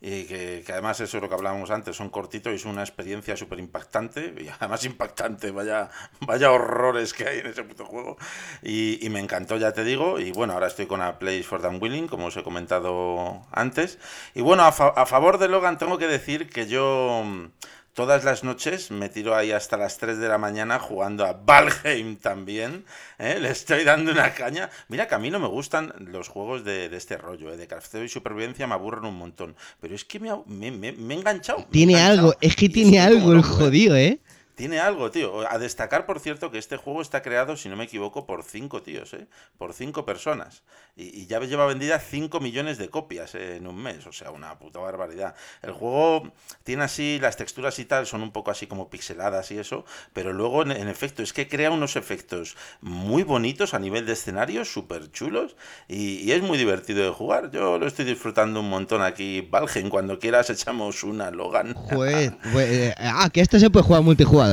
Y 0.00 0.24
que, 0.24 0.64
además 0.70 0.98
eso 0.98 1.16
es 1.16 1.22
lo 1.22 1.28
que 1.28 1.36
hablábamos 1.36 1.70
antes, 1.70 1.94
son 1.94 2.10
cortitos 2.10 2.52
y 2.52 2.56
es 2.56 2.64
una 2.64 2.82
experiencia 2.82 3.36
súper 3.36 3.60
impactante. 3.60 4.34
Y 4.36 4.48
además 4.48 4.84
impactante, 4.84 5.52
vaya, 5.52 5.88
vaya 6.22 6.50
horrores 6.50 7.14
que 7.14 7.28
hay 7.28 7.38
en 7.38 7.46
ese 7.46 7.62
puto 7.62 7.84
juego. 7.84 8.16
Y, 8.64 8.98
me 9.10 9.20
encantó, 9.20 9.58
ya 9.58 9.72
te 9.72 9.84
digo. 9.84 10.18
Y 10.18 10.32
bueno, 10.32 10.54
ahora 10.54 10.66
estoy 10.66 10.86
con 10.86 11.02
A 11.02 11.20
Place 11.20 11.44
for 11.44 11.62
Damn 11.62 11.80
Willing, 11.80 12.08
como 12.08 12.26
os 12.26 12.36
he 12.36 12.42
comentado 12.42 13.42
antes. 13.52 14.00
Y 14.34 14.40
bueno, 14.40 14.64
a, 14.64 14.72
fa- 14.72 14.92
a 14.96 15.06
favor 15.06 15.38
de 15.38 15.46
Logan 15.46 15.78
tengo 15.78 15.98
que 15.98 16.08
decir 16.08 16.50
que 16.50 16.66
yo 16.66 17.24
todas 17.94 18.24
las 18.24 18.42
noches 18.44 18.90
me 18.90 19.08
tiro 19.08 19.34
ahí 19.34 19.52
hasta 19.52 19.76
las 19.76 19.98
3 19.98 20.18
de 20.18 20.28
la 20.28 20.38
mañana 20.38 20.78
jugando 20.78 21.24
a 21.26 21.32
Valheim 21.34 22.16
también. 22.16 22.84
¿eh? 23.18 23.38
Le 23.40 23.50
estoy 23.50 23.84
dando 23.84 24.12
una 24.12 24.32
caña. 24.34 24.70
Mira 24.88 25.08
que 25.08 25.14
a 25.14 25.18
mí 25.18 25.30
no 25.30 25.38
me 25.40 25.48
gustan 25.48 25.92
los 25.98 26.28
juegos 26.28 26.64
de, 26.64 26.88
de 26.88 26.96
este 26.96 27.16
rollo, 27.18 27.52
¿eh? 27.52 27.56
de 27.56 27.68
crafteo 27.68 28.04
y 28.04 28.08
supervivencia 28.08 28.66
me 28.66 28.74
aburren 28.74 29.04
un 29.04 29.16
montón. 29.16 29.56
Pero 29.80 29.94
es 29.94 30.04
que 30.04 30.20
me, 30.20 30.30
me, 30.46 30.70
me- 30.70 30.92
me 30.92 31.14
he 31.14 31.18
enganchado. 31.18 31.60
he 31.60 31.64
Tiene 31.70 31.94
enganchado. 31.94 32.04
algo, 32.04 32.34
es 32.40 32.56
que 32.56 32.68
tiene 32.68 33.00
algo 33.00 33.32
el 33.32 33.42
jodido, 33.42 33.96
¿eh? 33.96 34.20
Tiene 34.54 34.80
algo, 34.80 35.10
tío. 35.10 35.50
A 35.50 35.58
destacar, 35.58 36.04
por 36.04 36.20
cierto, 36.20 36.50
que 36.50 36.58
este 36.58 36.76
juego 36.76 37.00
está 37.00 37.22
creado, 37.22 37.56
si 37.56 37.68
no 37.68 37.76
me 37.76 37.84
equivoco, 37.84 38.26
por 38.26 38.42
cinco 38.44 38.82
tíos, 38.82 39.14
¿eh? 39.14 39.26
Por 39.56 39.72
cinco 39.72 40.04
personas. 40.04 40.62
Y, 40.94 41.22
y 41.22 41.26
ya 41.26 41.40
lleva 41.40 41.64
vendidas 41.64 42.04
5 42.10 42.38
millones 42.40 42.76
de 42.76 42.90
copias 42.90 43.34
¿eh? 43.34 43.56
en 43.56 43.66
un 43.66 43.82
mes. 43.82 44.06
O 44.06 44.12
sea, 44.12 44.30
una 44.30 44.58
puta 44.58 44.78
barbaridad. 44.78 45.34
El 45.62 45.72
juego 45.72 46.30
tiene 46.64 46.84
así, 46.84 47.18
las 47.20 47.36
texturas 47.36 47.78
y 47.78 47.86
tal 47.86 48.06
son 48.06 48.22
un 48.22 48.30
poco 48.30 48.50
así 48.50 48.66
como 48.66 48.90
pixeladas 48.90 49.50
y 49.52 49.58
eso. 49.58 49.86
Pero 50.12 50.34
luego, 50.34 50.62
en, 50.62 50.72
en 50.72 50.88
efecto, 50.88 51.22
es 51.22 51.32
que 51.32 51.48
crea 51.48 51.70
unos 51.70 51.96
efectos 51.96 52.56
muy 52.82 53.22
bonitos 53.22 53.72
a 53.72 53.78
nivel 53.78 54.04
de 54.04 54.12
escenario, 54.12 54.66
súper 54.66 55.10
chulos. 55.10 55.56
Y, 55.88 56.18
y 56.18 56.32
es 56.32 56.42
muy 56.42 56.58
divertido 56.58 57.02
de 57.02 57.10
jugar. 57.10 57.50
Yo 57.50 57.78
lo 57.78 57.86
estoy 57.86 58.04
disfrutando 58.04 58.60
un 58.60 58.68
montón 58.68 59.00
aquí. 59.00 59.40
Valgen, 59.40 59.88
cuando 59.88 60.18
quieras 60.18 60.50
echamos 60.50 61.04
una 61.04 61.30
Logan. 61.30 61.74
Joder, 61.74 62.36
pues, 62.52 62.70
eh, 62.70 62.94
ah, 62.98 63.30
que 63.32 63.40
esto 63.40 63.58
se 63.58 63.70
puede 63.70 63.86
jugar 63.86 64.02
multijugador. 64.02 64.51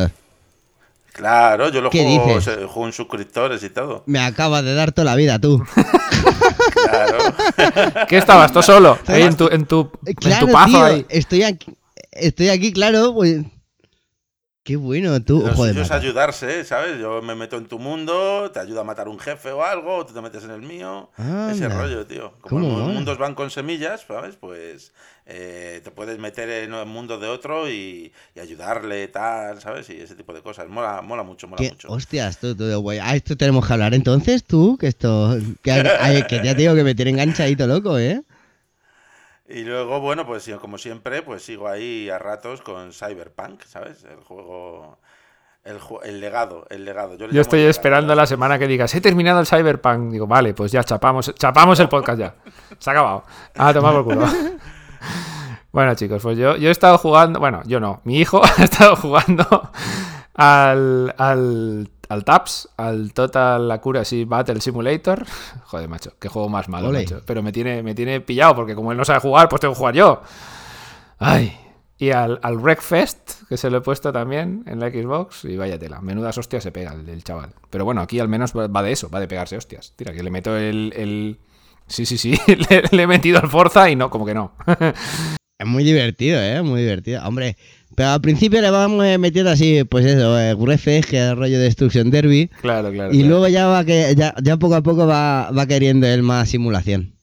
Claro, 1.13 1.69
yo 1.69 1.81
lo 1.81 1.89
¿Qué 1.89 2.03
juego, 2.03 2.37
dices? 2.37 2.43
se- 2.45 2.65
juego 2.65 2.85
en 2.87 2.93
suscriptores 2.93 3.61
y 3.63 3.69
todo. 3.69 4.03
Me 4.05 4.19
acabas 4.19 4.63
de 4.63 4.73
dar 4.73 4.91
toda 4.93 5.05
la 5.05 5.15
vida, 5.15 5.37
tú. 5.39 5.61
Claro. 6.73 7.17
¿Qué 8.07 8.17
estabas 8.17 8.51
tú 8.53 8.61
solo? 8.63 8.97
Ahí 9.07 9.23
en 9.23 9.35
tu, 9.35 9.47
en 9.49 9.65
tu, 9.65 9.91
en 10.05 10.13
Claro, 10.15 10.47
tu 10.47 10.53
pazo 10.53 10.67
tío, 10.71 10.83
ahí. 10.83 11.05
estoy 11.09 11.43
aquí, 11.43 11.73
estoy 12.11 12.49
aquí, 12.49 12.71
claro, 12.71 13.13
pues... 13.13 13.41
Qué 14.69 14.75
bueno, 14.75 15.19
tú. 15.19 15.41
Lo 15.43 15.55
Joder, 15.55 15.79
es 15.79 15.89
ayudarse, 15.89 16.63
¿sabes? 16.63 16.99
Yo 16.99 17.23
me 17.23 17.33
meto 17.33 17.57
en 17.57 17.65
tu 17.65 17.79
mundo, 17.79 18.51
te 18.53 18.59
ayudo 18.59 18.81
a 18.81 18.83
matar 18.83 19.07
un 19.07 19.17
jefe 19.17 19.49
o 19.49 19.63
algo, 19.63 20.05
tú 20.05 20.13
te 20.13 20.21
metes 20.21 20.43
en 20.43 20.51
el 20.51 20.61
mío. 20.61 21.09
Ese 21.51 21.67
rollo, 21.67 22.05
tío. 22.05 22.33
Como 22.41 22.67
¿Cómo 22.67 22.77
los 22.77 22.93
mundos 22.93 23.17
van 23.17 23.33
con 23.33 23.49
semillas, 23.49 24.05
¿sabes? 24.07 24.35
Pues 24.35 24.93
eh, 25.25 25.81
te 25.83 25.89
puedes 25.89 26.19
meter 26.19 26.47
en 26.51 26.75
el 26.75 26.85
mundo 26.85 27.17
de 27.17 27.27
otro 27.27 27.67
y, 27.67 28.13
y 28.35 28.39
ayudarle, 28.39 29.07
tal, 29.07 29.59
¿sabes? 29.59 29.89
Y 29.89 30.01
ese 30.01 30.13
tipo 30.13 30.33
de 30.33 30.43
cosas. 30.43 30.69
Mola, 30.69 31.01
mola 31.01 31.23
mucho, 31.23 31.47
mola 31.47 31.57
¿Qué? 31.57 31.71
mucho. 31.71 31.87
Hostias, 31.87 32.37
tú, 32.37 32.53
tú, 32.55 32.71
güey. 32.79 32.99
Ah, 32.99 33.15
esto 33.15 33.35
tenemos 33.35 33.65
que 33.65 33.73
hablar 33.73 33.95
entonces, 33.95 34.43
tú, 34.43 34.77
que 34.77 34.85
esto... 34.85 35.35
Que, 35.63 35.71
ay, 35.71 36.21
que 36.29 36.43
ya 36.43 36.53
te 36.53 36.61
digo 36.61 36.75
que 36.75 36.83
me 36.83 36.93
tiene 36.93 37.09
enganchadito 37.09 37.65
loco, 37.65 37.97
¿eh? 37.97 38.21
Y 39.51 39.63
luego, 39.63 39.99
bueno, 39.99 40.27
pues 40.27 40.45
yo, 40.45 40.59
como 40.59 40.77
siempre, 40.77 41.23
pues 41.23 41.41
sigo 41.41 41.67
ahí 41.67 42.07
a 42.09 42.19
ratos 42.19 42.61
con 42.61 42.93
Cyberpunk, 42.93 43.63
¿sabes? 43.63 44.03
El 44.03 44.23
juego, 44.23 44.99
el, 45.63 45.79
el 46.03 46.19
legado, 46.21 46.67
el 46.69 46.85
legado. 46.85 47.17
le 47.17 47.33
Yo 47.33 47.41
estoy 47.41 47.59
legado. 47.59 47.71
esperando 47.71 48.13
la 48.13 48.27
semana 48.27 48.59
que 48.59 48.67
digas, 48.67 48.93
he 48.93 49.01
terminado 49.01 49.39
el 49.39 49.47
Cyberpunk. 49.47 50.11
Digo, 50.11 50.27
vale, 50.27 50.53
pues 50.53 50.71
ya 50.71 50.83
chapamos, 50.83 51.33
chapamos 51.33 51.79
el 51.79 51.89
podcast 51.89 52.19
ya. 52.19 52.35
Se 52.77 52.91
ha 52.91 52.93
acabado. 52.93 53.23
Ah, 53.55 53.73
toma 53.73 53.91
por 53.91 54.03
culo. 54.03 54.25
Bueno, 55.71 55.93
chicos, 55.93 56.23
pues 56.23 56.35
yo, 56.35 56.55
yo 56.55 56.69
he 56.69 56.71
estado 56.71 56.97
jugando. 56.97 57.39
Bueno, 57.39 57.61
yo 57.65 57.79
no. 57.79 58.01
Mi 58.03 58.17
hijo 58.19 58.41
ha 58.57 58.63
estado 58.63 58.95
jugando 58.95 59.71
al, 60.33 61.13
al, 61.17 61.89
al 62.09 62.25
TAPS, 62.25 62.69
al 62.75 63.13
Total 63.13 63.71
Accuracy 63.71 64.25
Battle 64.25 64.59
Simulator. 64.59 65.25
Joder, 65.65 65.87
macho, 65.87 66.13
qué 66.19 66.27
juego 66.27 66.49
más 66.49 66.67
malo, 66.67 66.89
Ole. 66.89 67.03
macho. 67.03 67.21
Pero 67.25 67.41
me 67.41 67.51
tiene, 67.51 67.81
me 67.83 67.95
tiene 67.95 68.19
pillado 68.19 68.55
porque 68.55 68.75
como 68.75 68.91
él 68.91 68.97
no 68.97 69.05
sabe 69.05 69.19
jugar, 69.19 69.47
pues 69.47 69.61
tengo 69.61 69.73
que 69.73 69.77
jugar 69.77 69.95
yo. 69.95 70.21
Ay. 71.19 71.57
Y 71.97 72.11
al, 72.11 72.39
al 72.43 72.57
Wreckfest, 72.57 73.43
que 73.47 73.57
se 73.57 73.69
lo 73.69 73.77
he 73.77 73.81
puesto 73.81 74.11
también 74.13 74.63
en 74.67 74.79
la 74.79 74.89
Xbox, 74.89 75.43
y 75.43 75.57
vaya 75.57 75.77
tela. 75.77 75.99
Menudas 76.01 76.37
hostias 76.37 76.63
se 76.63 76.71
pega 76.71 76.93
el, 76.93 77.07
el 77.09 77.23
chaval. 77.23 77.53
Pero 77.69 77.83
bueno, 77.83 78.01
aquí 78.01 78.19
al 78.19 78.29
menos 78.29 78.55
va 78.57 78.67
va 78.67 78.81
de 78.81 78.93
eso, 78.93 79.09
va 79.09 79.19
de 79.19 79.27
pegarse 79.27 79.57
hostias. 79.57 79.93
Tira, 79.95 80.13
que 80.13 80.23
le 80.23 80.31
meto 80.31 80.55
el. 80.57 80.93
el... 80.95 81.39
Sí, 81.87 82.05
sí, 82.05 82.17
sí, 82.17 82.39
le, 82.47 82.83
le 82.91 83.03
he 83.03 83.07
metido 83.07 83.39
al 83.39 83.49
Forza 83.49 83.89
y 83.89 83.95
no, 83.95 84.09
como 84.09 84.25
que 84.25 84.33
no. 84.33 84.53
Es 85.59 85.67
muy 85.67 85.83
divertido, 85.83 86.41
¿eh? 86.41 86.61
Muy 86.61 86.79
divertido. 86.79 87.21
Hombre, 87.27 87.57
pero 87.99 88.11
al 88.11 88.21
principio 88.21 88.61
le 88.61 88.69
vamos 88.69 89.05
metiendo 89.19 89.51
así, 89.51 89.83
pues 89.83 90.05
eso, 90.05 90.39
eh, 90.39 90.55
Grefes, 90.57 91.05
que 91.05 91.17
es 91.17 91.31
el 91.31 91.35
rollo 91.35 91.57
de 91.57 91.65
Destruction 91.65 92.09
Derby. 92.09 92.49
claro, 92.61 92.93
claro. 92.93 93.11
Y 93.11 93.17
claro. 93.17 93.27
luego 93.29 93.47
ya 93.49 93.67
va 93.67 93.83
que 93.83 94.15
ya, 94.15 94.33
ya 94.41 94.55
poco 94.55 94.75
a 94.75 94.81
poco 94.81 95.05
va, 95.05 95.51
va 95.51 95.65
queriendo 95.65 96.07
él 96.07 96.23
más 96.23 96.47
simulación. 96.47 97.17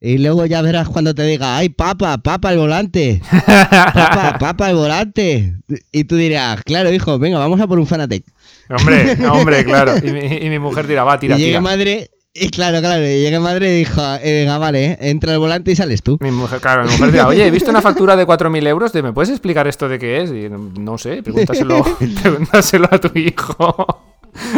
Y 0.00 0.18
luego 0.18 0.46
ya 0.46 0.62
verás 0.62 0.88
cuando 0.88 1.16
te 1.16 1.24
diga, 1.24 1.56
ay, 1.56 1.68
papa, 1.68 2.18
papa 2.18 2.52
el 2.52 2.58
volante. 2.58 3.22
Papa, 3.28 4.36
papa 4.38 4.70
el 4.70 4.76
volante. 4.76 5.54
Y 5.90 6.04
tú 6.04 6.14
dirás, 6.14 6.62
claro, 6.62 6.92
hijo, 6.92 7.18
venga, 7.18 7.40
vamos 7.40 7.60
a 7.60 7.66
por 7.66 7.80
un 7.80 7.86
Fanatec. 7.88 8.24
Hombre, 8.70 9.16
hombre, 9.26 9.64
claro. 9.64 9.94
Y 10.00 10.12
mi, 10.12 10.20
y 10.20 10.48
mi 10.48 10.60
mujer 10.60 10.86
dirá, 10.86 11.02
va, 11.02 11.18
tira, 11.18 11.34
y 11.34 11.40
llega 11.40 11.58
tira. 11.58 11.60
madre, 11.60 12.10
y 12.36 12.48
claro, 12.48 12.80
claro, 12.80 13.04
y 13.04 13.20
llega 13.20 13.38
madre 13.38 13.74
y 13.74 13.78
dijo, 13.78 14.02
eh, 14.20 14.40
venga, 14.40 14.58
vale, 14.58 14.98
entra 15.00 15.32
el 15.34 15.38
volante 15.38 15.70
y 15.70 15.76
sales 15.76 16.02
tú. 16.02 16.18
Mi 16.20 16.32
mujer, 16.32 16.60
claro, 16.60 16.84
mi 16.84 16.90
mujer 16.90 17.12
dirá, 17.12 17.28
oye, 17.28 17.46
he 17.46 17.50
visto 17.52 17.70
una 17.70 17.80
factura 17.80 18.16
de 18.16 18.26
4.000 18.26 18.66
euros, 18.66 18.92
de, 18.92 19.04
¿me 19.04 19.12
puedes 19.12 19.30
explicar 19.30 19.68
esto 19.68 19.88
de 19.88 20.00
qué 20.00 20.20
es? 20.20 20.30
Y 20.32 20.48
no, 20.48 20.58
no 20.58 20.98
sé, 20.98 21.22
pregúntaselo, 21.22 21.84
pregúntaselo 22.22 22.88
a 22.90 22.98
tu 22.98 23.16
hijo. 23.16 23.86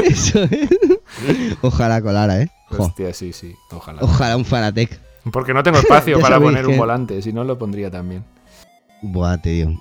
Eso 0.02 0.42
es. 0.44 0.70
Ojalá 1.60 2.00
colara, 2.00 2.40
¿eh? 2.40 2.48
Jo, 2.70 2.84
Hostia, 2.84 3.12
sí, 3.12 3.34
sí, 3.34 3.54
ojalá. 3.70 4.00
Ojalá 4.00 4.38
un 4.38 4.46
Fanatec. 4.46 4.98
Porque 5.30 5.52
no 5.52 5.62
tengo 5.62 5.76
espacio 5.76 6.18
para 6.22 6.40
poner 6.40 6.66
un 6.66 6.78
volante, 6.78 7.20
si 7.20 7.34
no 7.34 7.44
lo 7.44 7.58
pondría 7.58 7.90
también. 7.90 8.24
Buah, 9.02 9.36
te 9.36 9.50
digo, 9.50 9.78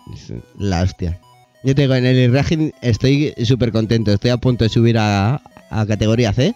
la 0.58 0.82
hostia. 0.82 1.22
Yo 1.64 1.74
te 1.74 1.84
digo, 1.84 1.96
en 1.96 2.06
el 2.06 2.18
Irragin 2.18 2.74
estoy 2.82 3.34
súper 3.46 3.72
contento. 3.72 4.12
Estoy 4.12 4.32
a 4.32 4.38
punto 4.38 4.66
de 4.66 4.70
subir 4.70 4.98
a, 4.98 5.42
a 5.70 5.86
categoría 5.86 6.34
C. 6.34 6.54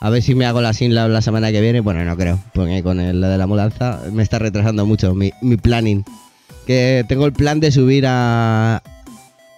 A 0.00 0.10
ver 0.10 0.22
si 0.22 0.34
me 0.34 0.44
hago 0.44 0.60
la 0.60 0.72
Sinlab 0.72 1.10
la 1.10 1.22
semana 1.22 1.50
que 1.50 1.60
viene. 1.60 1.80
Bueno, 1.80 2.04
no 2.04 2.16
creo, 2.16 2.38
porque 2.52 2.82
con 2.82 3.00
el, 3.00 3.20
de 3.20 3.38
la 3.38 3.46
mudanza 3.46 4.02
me 4.12 4.22
está 4.22 4.38
retrasando 4.38 4.84
mucho 4.86 5.14
mi, 5.14 5.32
mi 5.40 5.56
planning. 5.56 6.04
Que 6.66 7.04
tengo 7.08 7.26
el 7.26 7.32
plan 7.32 7.60
de 7.60 7.70
subir 7.72 8.04
a, 8.06 8.82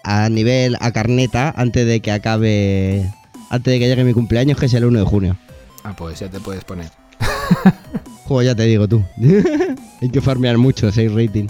a 0.05 0.28
nivel 0.28 0.77
a 0.81 0.93
carneta 0.93 1.52
antes 1.56 1.86
de 1.86 2.01
que 2.01 2.12
acabe. 2.12 3.12
Antes 3.51 3.73
de 3.73 3.78
que 3.78 3.89
llegue 3.89 4.05
mi 4.05 4.12
cumpleaños, 4.12 4.59
que 4.59 4.66
es 4.66 4.74
el 4.74 4.85
1 4.85 4.98
de 4.98 5.05
junio. 5.06 5.36
Ah, 5.85 5.94
pues 5.97 6.20
ya 6.20 6.28
te 6.28 6.39
puedes 6.39 6.65
poner. 6.65 6.90
Juego, 8.24 8.43
ya 8.43 8.55
te 8.55 8.65
digo 8.65 8.86
tú. 8.86 9.02
Hay 10.02 10.10
que 10.10 10.20
farmear 10.20 10.59
mucho, 10.59 10.93
6 10.93 11.12
rating. 11.15 11.47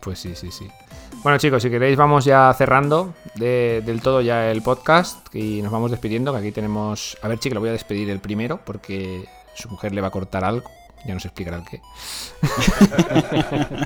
Pues 0.00 0.18
sí, 0.18 0.32
sí, 0.34 0.48
sí. 0.50 0.66
Bueno, 1.22 1.36
chicos, 1.38 1.62
si 1.62 1.68
queréis, 1.68 1.96
vamos 1.98 2.24
ya 2.24 2.52
cerrando 2.56 3.12
de- 3.34 3.82
del 3.84 4.00
todo 4.00 4.22
ya 4.22 4.50
el 4.50 4.62
podcast 4.62 5.34
y 5.34 5.60
nos 5.60 5.70
vamos 5.70 5.90
despidiendo. 5.90 6.32
Que 6.32 6.38
aquí 6.38 6.52
tenemos. 6.52 7.18
A 7.22 7.28
ver, 7.28 7.38
chico, 7.38 7.54
lo 7.54 7.60
voy 7.60 7.68
a 7.68 7.72
despedir 7.72 8.08
el 8.08 8.20
primero 8.20 8.60
porque 8.64 9.26
su 9.54 9.68
mujer 9.68 9.92
le 9.92 10.00
va 10.00 10.08
a 10.08 10.10
cortar 10.10 10.44
algo. 10.44 10.70
Ya 11.06 11.14
nos 11.14 11.24
explicará 11.24 11.56
el 11.56 11.64
qué. 11.64 11.80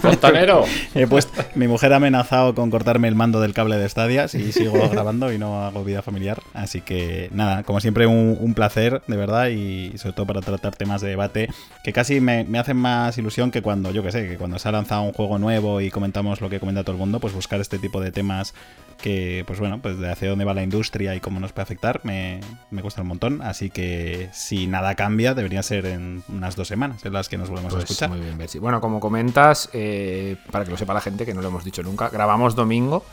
Fontanero. 0.00 0.64
He 0.94 1.06
puesto- 1.06 1.42
mi 1.54 1.68
mujer 1.68 1.92
ha 1.92 1.96
amenazado 1.96 2.54
con 2.54 2.70
cortarme 2.70 3.08
el 3.08 3.14
mando 3.14 3.40
del 3.40 3.54
cable 3.54 3.76
de 3.76 3.88
Stadia 3.88 4.28
si 4.28 4.52
sigo 4.52 4.88
grabando 4.90 5.32
y 5.32 5.38
no 5.38 5.64
hago 5.64 5.84
vida 5.84 6.02
familiar. 6.02 6.40
Así 6.54 6.80
que 6.80 7.28
nada, 7.32 7.62
como 7.64 7.80
siempre 7.80 8.06
un, 8.06 8.36
un 8.40 8.54
placer, 8.54 9.02
de 9.06 9.16
verdad, 9.16 9.48
y 9.48 9.96
sobre 9.98 10.14
todo 10.14 10.26
para 10.26 10.40
tratar 10.40 10.76
temas 10.76 11.00
de 11.00 11.08
debate 11.08 11.48
que 11.84 11.92
casi 11.92 12.20
me, 12.20 12.44
me 12.44 12.58
hacen 12.58 12.76
más 12.76 13.16
ilusión 13.18 13.50
que 13.50 13.62
cuando, 13.62 13.90
yo 13.90 14.02
que 14.02 14.12
sé, 14.12 14.28
que 14.28 14.36
cuando 14.36 14.58
se 14.58 14.68
ha 14.68 14.72
lanzado 14.72 15.02
un 15.02 15.12
juego 15.12 15.38
nuevo 15.38 15.80
y 15.80 15.90
comentamos 15.90 16.40
lo 16.40 16.48
que 16.48 16.60
comenta 16.60 16.82
todo 16.82 16.92
el 16.92 16.98
mundo, 16.98 17.20
pues 17.20 17.34
buscar 17.34 17.60
este 17.60 17.78
tipo 17.78 18.00
de 18.00 18.12
temas 18.12 18.54
que, 19.02 19.44
pues 19.46 19.58
bueno, 19.58 19.80
pues 19.82 19.98
de 19.98 20.10
hacia 20.10 20.28
dónde 20.28 20.44
va 20.44 20.54
la 20.54 20.62
industria 20.62 21.14
y 21.14 21.20
cómo 21.20 21.40
nos 21.40 21.52
puede 21.52 21.62
afectar, 21.64 22.00
me, 22.04 22.40
me 22.70 22.82
gusta 22.82 23.02
un 23.02 23.08
montón. 23.08 23.42
Así 23.42 23.70
que 23.70 24.28
si 24.32 24.66
nada 24.66 24.94
cambia, 24.94 25.34
debería 25.34 25.62
ser 25.62 25.86
en 25.86 26.22
unas 26.28 26.56
dos 26.56 26.68
semanas 26.68 27.04
en 27.04 27.12
las 27.12 27.28
que 27.28 27.38
nos 27.38 27.48
volvemos 27.50 27.72
a 27.72 27.76
Pues 27.76 27.90
escuchar. 27.90 28.10
muy 28.10 28.20
bien, 28.20 28.36
Berchi. 28.38 28.58
Bueno, 28.58 28.80
como 28.80 29.00
comentas, 29.00 29.68
eh, 29.72 30.36
para 30.52 30.64
que 30.64 30.70
lo 30.70 30.76
sepa 30.76 30.94
la 30.94 31.00
gente, 31.00 31.24
que 31.26 31.34
no 31.34 31.42
lo 31.42 31.48
hemos 31.48 31.64
dicho 31.64 31.82
nunca, 31.82 32.08
grabamos 32.08 32.54
domingo. 32.54 33.04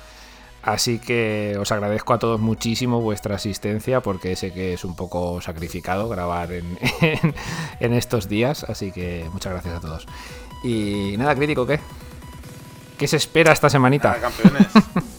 Así 0.64 1.00
que 1.00 1.56
os 1.60 1.72
agradezco 1.72 2.14
a 2.14 2.20
todos 2.20 2.42
muchísimo 2.42 3.00
vuestra 3.00 3.36
asistencia 3.36 4.02
porque 4.02 4.36
sé 4.36 4.52
que 4.52 4.74
es 4.74 4.84
un 4.84 4.96
poco 4.98 5.40
sacrificado 5.40 6.10
grabar 6.10 6.52
en, 6.52 6.78
en- 7.02 7.34
en 7.80 7.94
estos 7.94 8.28
días. 8.28 8.66
Así 8.66 8.92
que 8.92 9.26
muchas 9.32 9.54
gracias 9.54 9.76
a 9.76 9.80
todos. 9.80 10.08
Y 10.64 11.16
nada, 11.18 11.36
crítico, 11.36 11.66
¿qué? 11.66 11.80
¿Qué 12.98 13.08
se 13.08 13.16
espera 13.18 13.54
esta 13.54 13.70
semanita? 13.70 14.18
Ah, 14.18 14.22
campeones. 14.22 14.68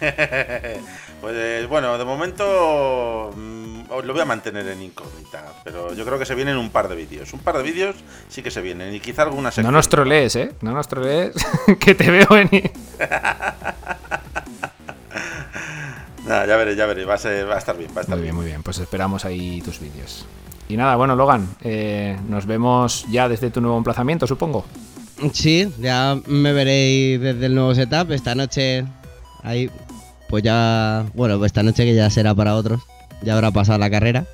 pues 1.20 1.68
bueno, 1.68 1.98
de 1.98 2.04
momento 2.04 3.30
mm, 3.36 3.90
os 3.90 4.04
lo 4.04 4.12
voy 4.12 4.22
a 4.22 4.24
mantener 4.24 4.66
en 4.68 4.82
incógnita, 4.82 5.44
pero 5.64 5.92
yo 5.94 6.04
creo 6.04 6.18
que 6.18 6.24
se 6.26 6.34
vienen 6.34 6.56
un 6.56 6.70
par 6.70 6.88
de 6.88 6.96
vídeos. 6.96 7.32
Un 7.32 7.40
par 7.40 7.56
de 7.56 7.62
vídeos 7.62 7.96
sí 8.28 8.42
que 8.42 8.50
se 8.50 8.60
vienen 8.60 8.94
y 8.94 9.00
quizá 9.00 9.22
alguna 9.22 9.48
No 9.48 9.52
sección. 9.52 9.72
nos 9.74 9.88
trolees, 9.88 10.36
¿eh? 10.36 10.52
No 10.62 10.72
nos 10.72 10.88
trolees, 10.88 11.34
que 11.80 11.94
te 11.94 12.10
veo 12.10 12.26
venir. 12.30 12.70
Nada, 16.26 16.46
ya 16.46 16.56
veré, 16.56 16.76
ya 16.76 16.86
veré, 16.86 17.04
va 17.04 17.14
a, 17.14 17.18
ser, 17.18 17.48
va 17.48 17.56
a 17.56 17.58
estar 17.58 17.76
bien, 17.76 17.90
va 17.96 18.00
a 18.00 18.02
estar 18.02 18.16
Muy 18.16 18.22
bien, 18.22 18.34
bien. 18.34 18.36
muy 18.36 18.46
bien. 18.46 18.62
Pues 18.62 18.78
esperamos 18.78 19.24
ahí 19.24 19.60
tus 19.62 19.80
vídeos. 19.80 20.26
Y 20.68 20.76
nada, 20.76 20.94
bueno, 20.96 21.16
Logan, 21.16 21.48
eh, 21.62 22.16
nos 22.28 22.46
vemos 22.46 23.04
ya 23.10 23.28
desde 23.28 23.50
tu 23.50 23.60
nuevo 23.60 23.76
emplazamiento, 23.76 24.26
supongo. 24.26 24.64
Sí, 25.32 25.72
ya 25.78 26.16
me 26.26 26.52
veréis 26.52 27.20
desde 27.20 27.46
el 27.46 27.54
nuevo 27.54 27.74
setup. 27.74 28.12
Esta 28.12 28.34
noche, 28.36 28.84
ahí, 29.42 29.68
pues 30.30 30.42
ya. 30.42 31.04
Bueno, 31.14 31.36
pues 31.38 31.50
esta 31.50 31.62
noche 31.62 31.84
que 31.84 31.94
ya 31.94 32.08
será 32.08 32.34
para 32.34 32.54
otros. 32.54 32.80
Ya 33.22 33.34
habrá 33.34 33.50
pasado 33.50 33.78
la 33.78 33.90
carrera. 33.90 34.24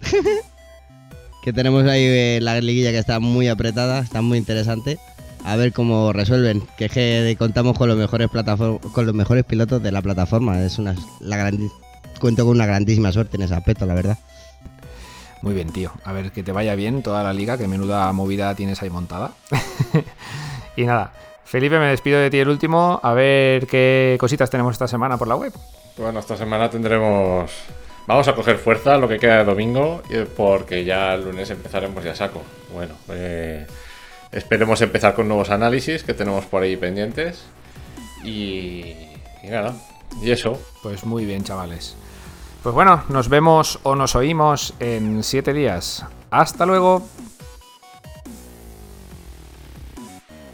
que 1.44 1.52
tenemos 1.52 1.84
ahí 1.84 2.02
eh, 2.04 2.38
la 2.42 2.60
liguilla 2.60 2.90
que 2.90 2.98
está 2.98 3.20
muy 3.20 3.48
apretada, 3.48 4.00
está 4.00 4.22
muy 4.22 4.38
interesante. 4.38 4.98
A 5.44 5.56
ver 5.56 5.72
cómo 5.72 6.12
resuelven. 6.12 6.62
Que 6.76 6.86
es 6.86 6.92
que 6.92 7.36
contamos 7.38 7.76
con 7.78 7.88
los 7.88 7.96
mejores 7.98 8.28
con 8.30 9.06
los 9.06 9.14
mejores 9.14 9.44
pilotos 9.44 9.82
de 9.82 9.92
la 9.92 10.02
plataforma. 10.02 10.60
Es 10.62 10.78
una 10.78 10.94
la 11.20 11.36
grandi- 11.36 11.70
cuento 12.20 12.44
con 12.44 12.56
una 12.56 12.66
grandísima 12.66 13.12
suerte 13.12 13.36
en 13.36 13.42
ese 13.42 13.54
aspecto, 13.54 13.86
la 13.86 13.94
verdad. 13.94 14.18
Muy 15.42 15.54
bien, 15.54 15.70
tío. 15.70 15.90
A 16.04 16.12
ver, 16.12 16.30
que 16.30 16.44
te 16.44 16.52
vaya 16.52 16.76
bien 16.76 17.02
toda 17.02 17.24
la 17.24 17.32
liga, 17.32 17.58
que 17.58 17.66
menuda 17.66 18.12
movida 18.12 18.54
tienes 18.54 18.80
ahí 18.82 18.90
montada. 18.90 19.32
y 20.76 20.84
nada, 20.84 21.12
Felipe, 21.44 21.78
me 21.78 21.86
despido 21.86 22.18
de 22.18 22.30
ti 22.30 22.38
el 22.38 22.48
último. 22.48 23.00
A 23.02 23.12
ver 23.12 23.66
qué 23.66 24.16
cositas 24.18 24.50
tenemos 24.50 24.72
esta 24.72 24.88
semana 24.88 25.18
por 25.18 25.28
la 25.28 25.36
web. 25.36 25.52
Bueno, 25.96 26.20
esta 26.20 26.36
semana 26.36 26.70
tendremos. 26.70 27.50
Vamos 28.06 28.26
a 28.26 28.34
coger 28.34 28.58
fuerza 28.58 28.96
lo 28.96 29.08
que 29.08 29.18
queda 29.18 29.38
de 29.38 29.44
domingo, 29.44 30.02
porque 30.36 30.84
ya 30.84 31.14
el 31.14 31.24
lunes 31.24 31.50
empezaremos 31.50 32.02
ya 32.02 32.14
saco. 32.14 32.42
Bueno, 32.72 32.94
eh, 33.10 33.66
esperemos 34.32 34.80
empezar 34.80 35.14
con 35.14 35.28
nuevos 35.28 35.50
análisis 35.50 36.02
que 36.02 36.14
tenemos 36.14 36.46
por 36.46 36.62
ahí 36.62 36.76
pendientes. 36.76 37.44
Y, 38.24 38.96
y 39.42 39.48
nada, 39.48 39.74
y 40.20 40.30
eso. 40.30 40.60
Pues 40.82 41.04
muy 41.04 41.24
bien, 41.24 41.44
chavales. 41.44 41.94
Pues 42.62 42.74
bueno, 42.74 43.02
nos 43.08 43.28
vemos 43.28 43.80
o 43.82 43.94
nos 43.94 44.14
oímos 44.14 44.74
en 44.80 45.22
siete 45.22 45.52
días. 45.52 46.04
Hasta 46.30 46.64
luego. 46.64 47.02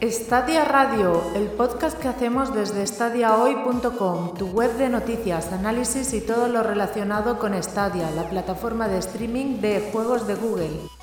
Stadia 0.00 0.64
Radio, 0.64 1.20
el 1.34 1.48
podcast 1.48 1.98
que 1.98 2.06
hacemos 2.06 2.54
desde 2.54 2.86
stadiahoy.com, 2.86 4.34
tu 4.34 4.46
web 4.46 4.72
de 4.78 4.88
noticias, 4.88 5.52
análisis 5.52 6.14
y 6.14 6.20
todo 6.20 6.46
lo 6.46 6.62
relacionado 6.62 7.40
con 7.40 7.60
Stadia, 7.60 8.08
la 8.12 8.30
plataforma 8.30 8.86
de 8.86 8.98
streaming 8.98 9.60
de 9.60 9.90
juegos 9.92 10.28
de 10.28 10.36
Google. 10.36 10.97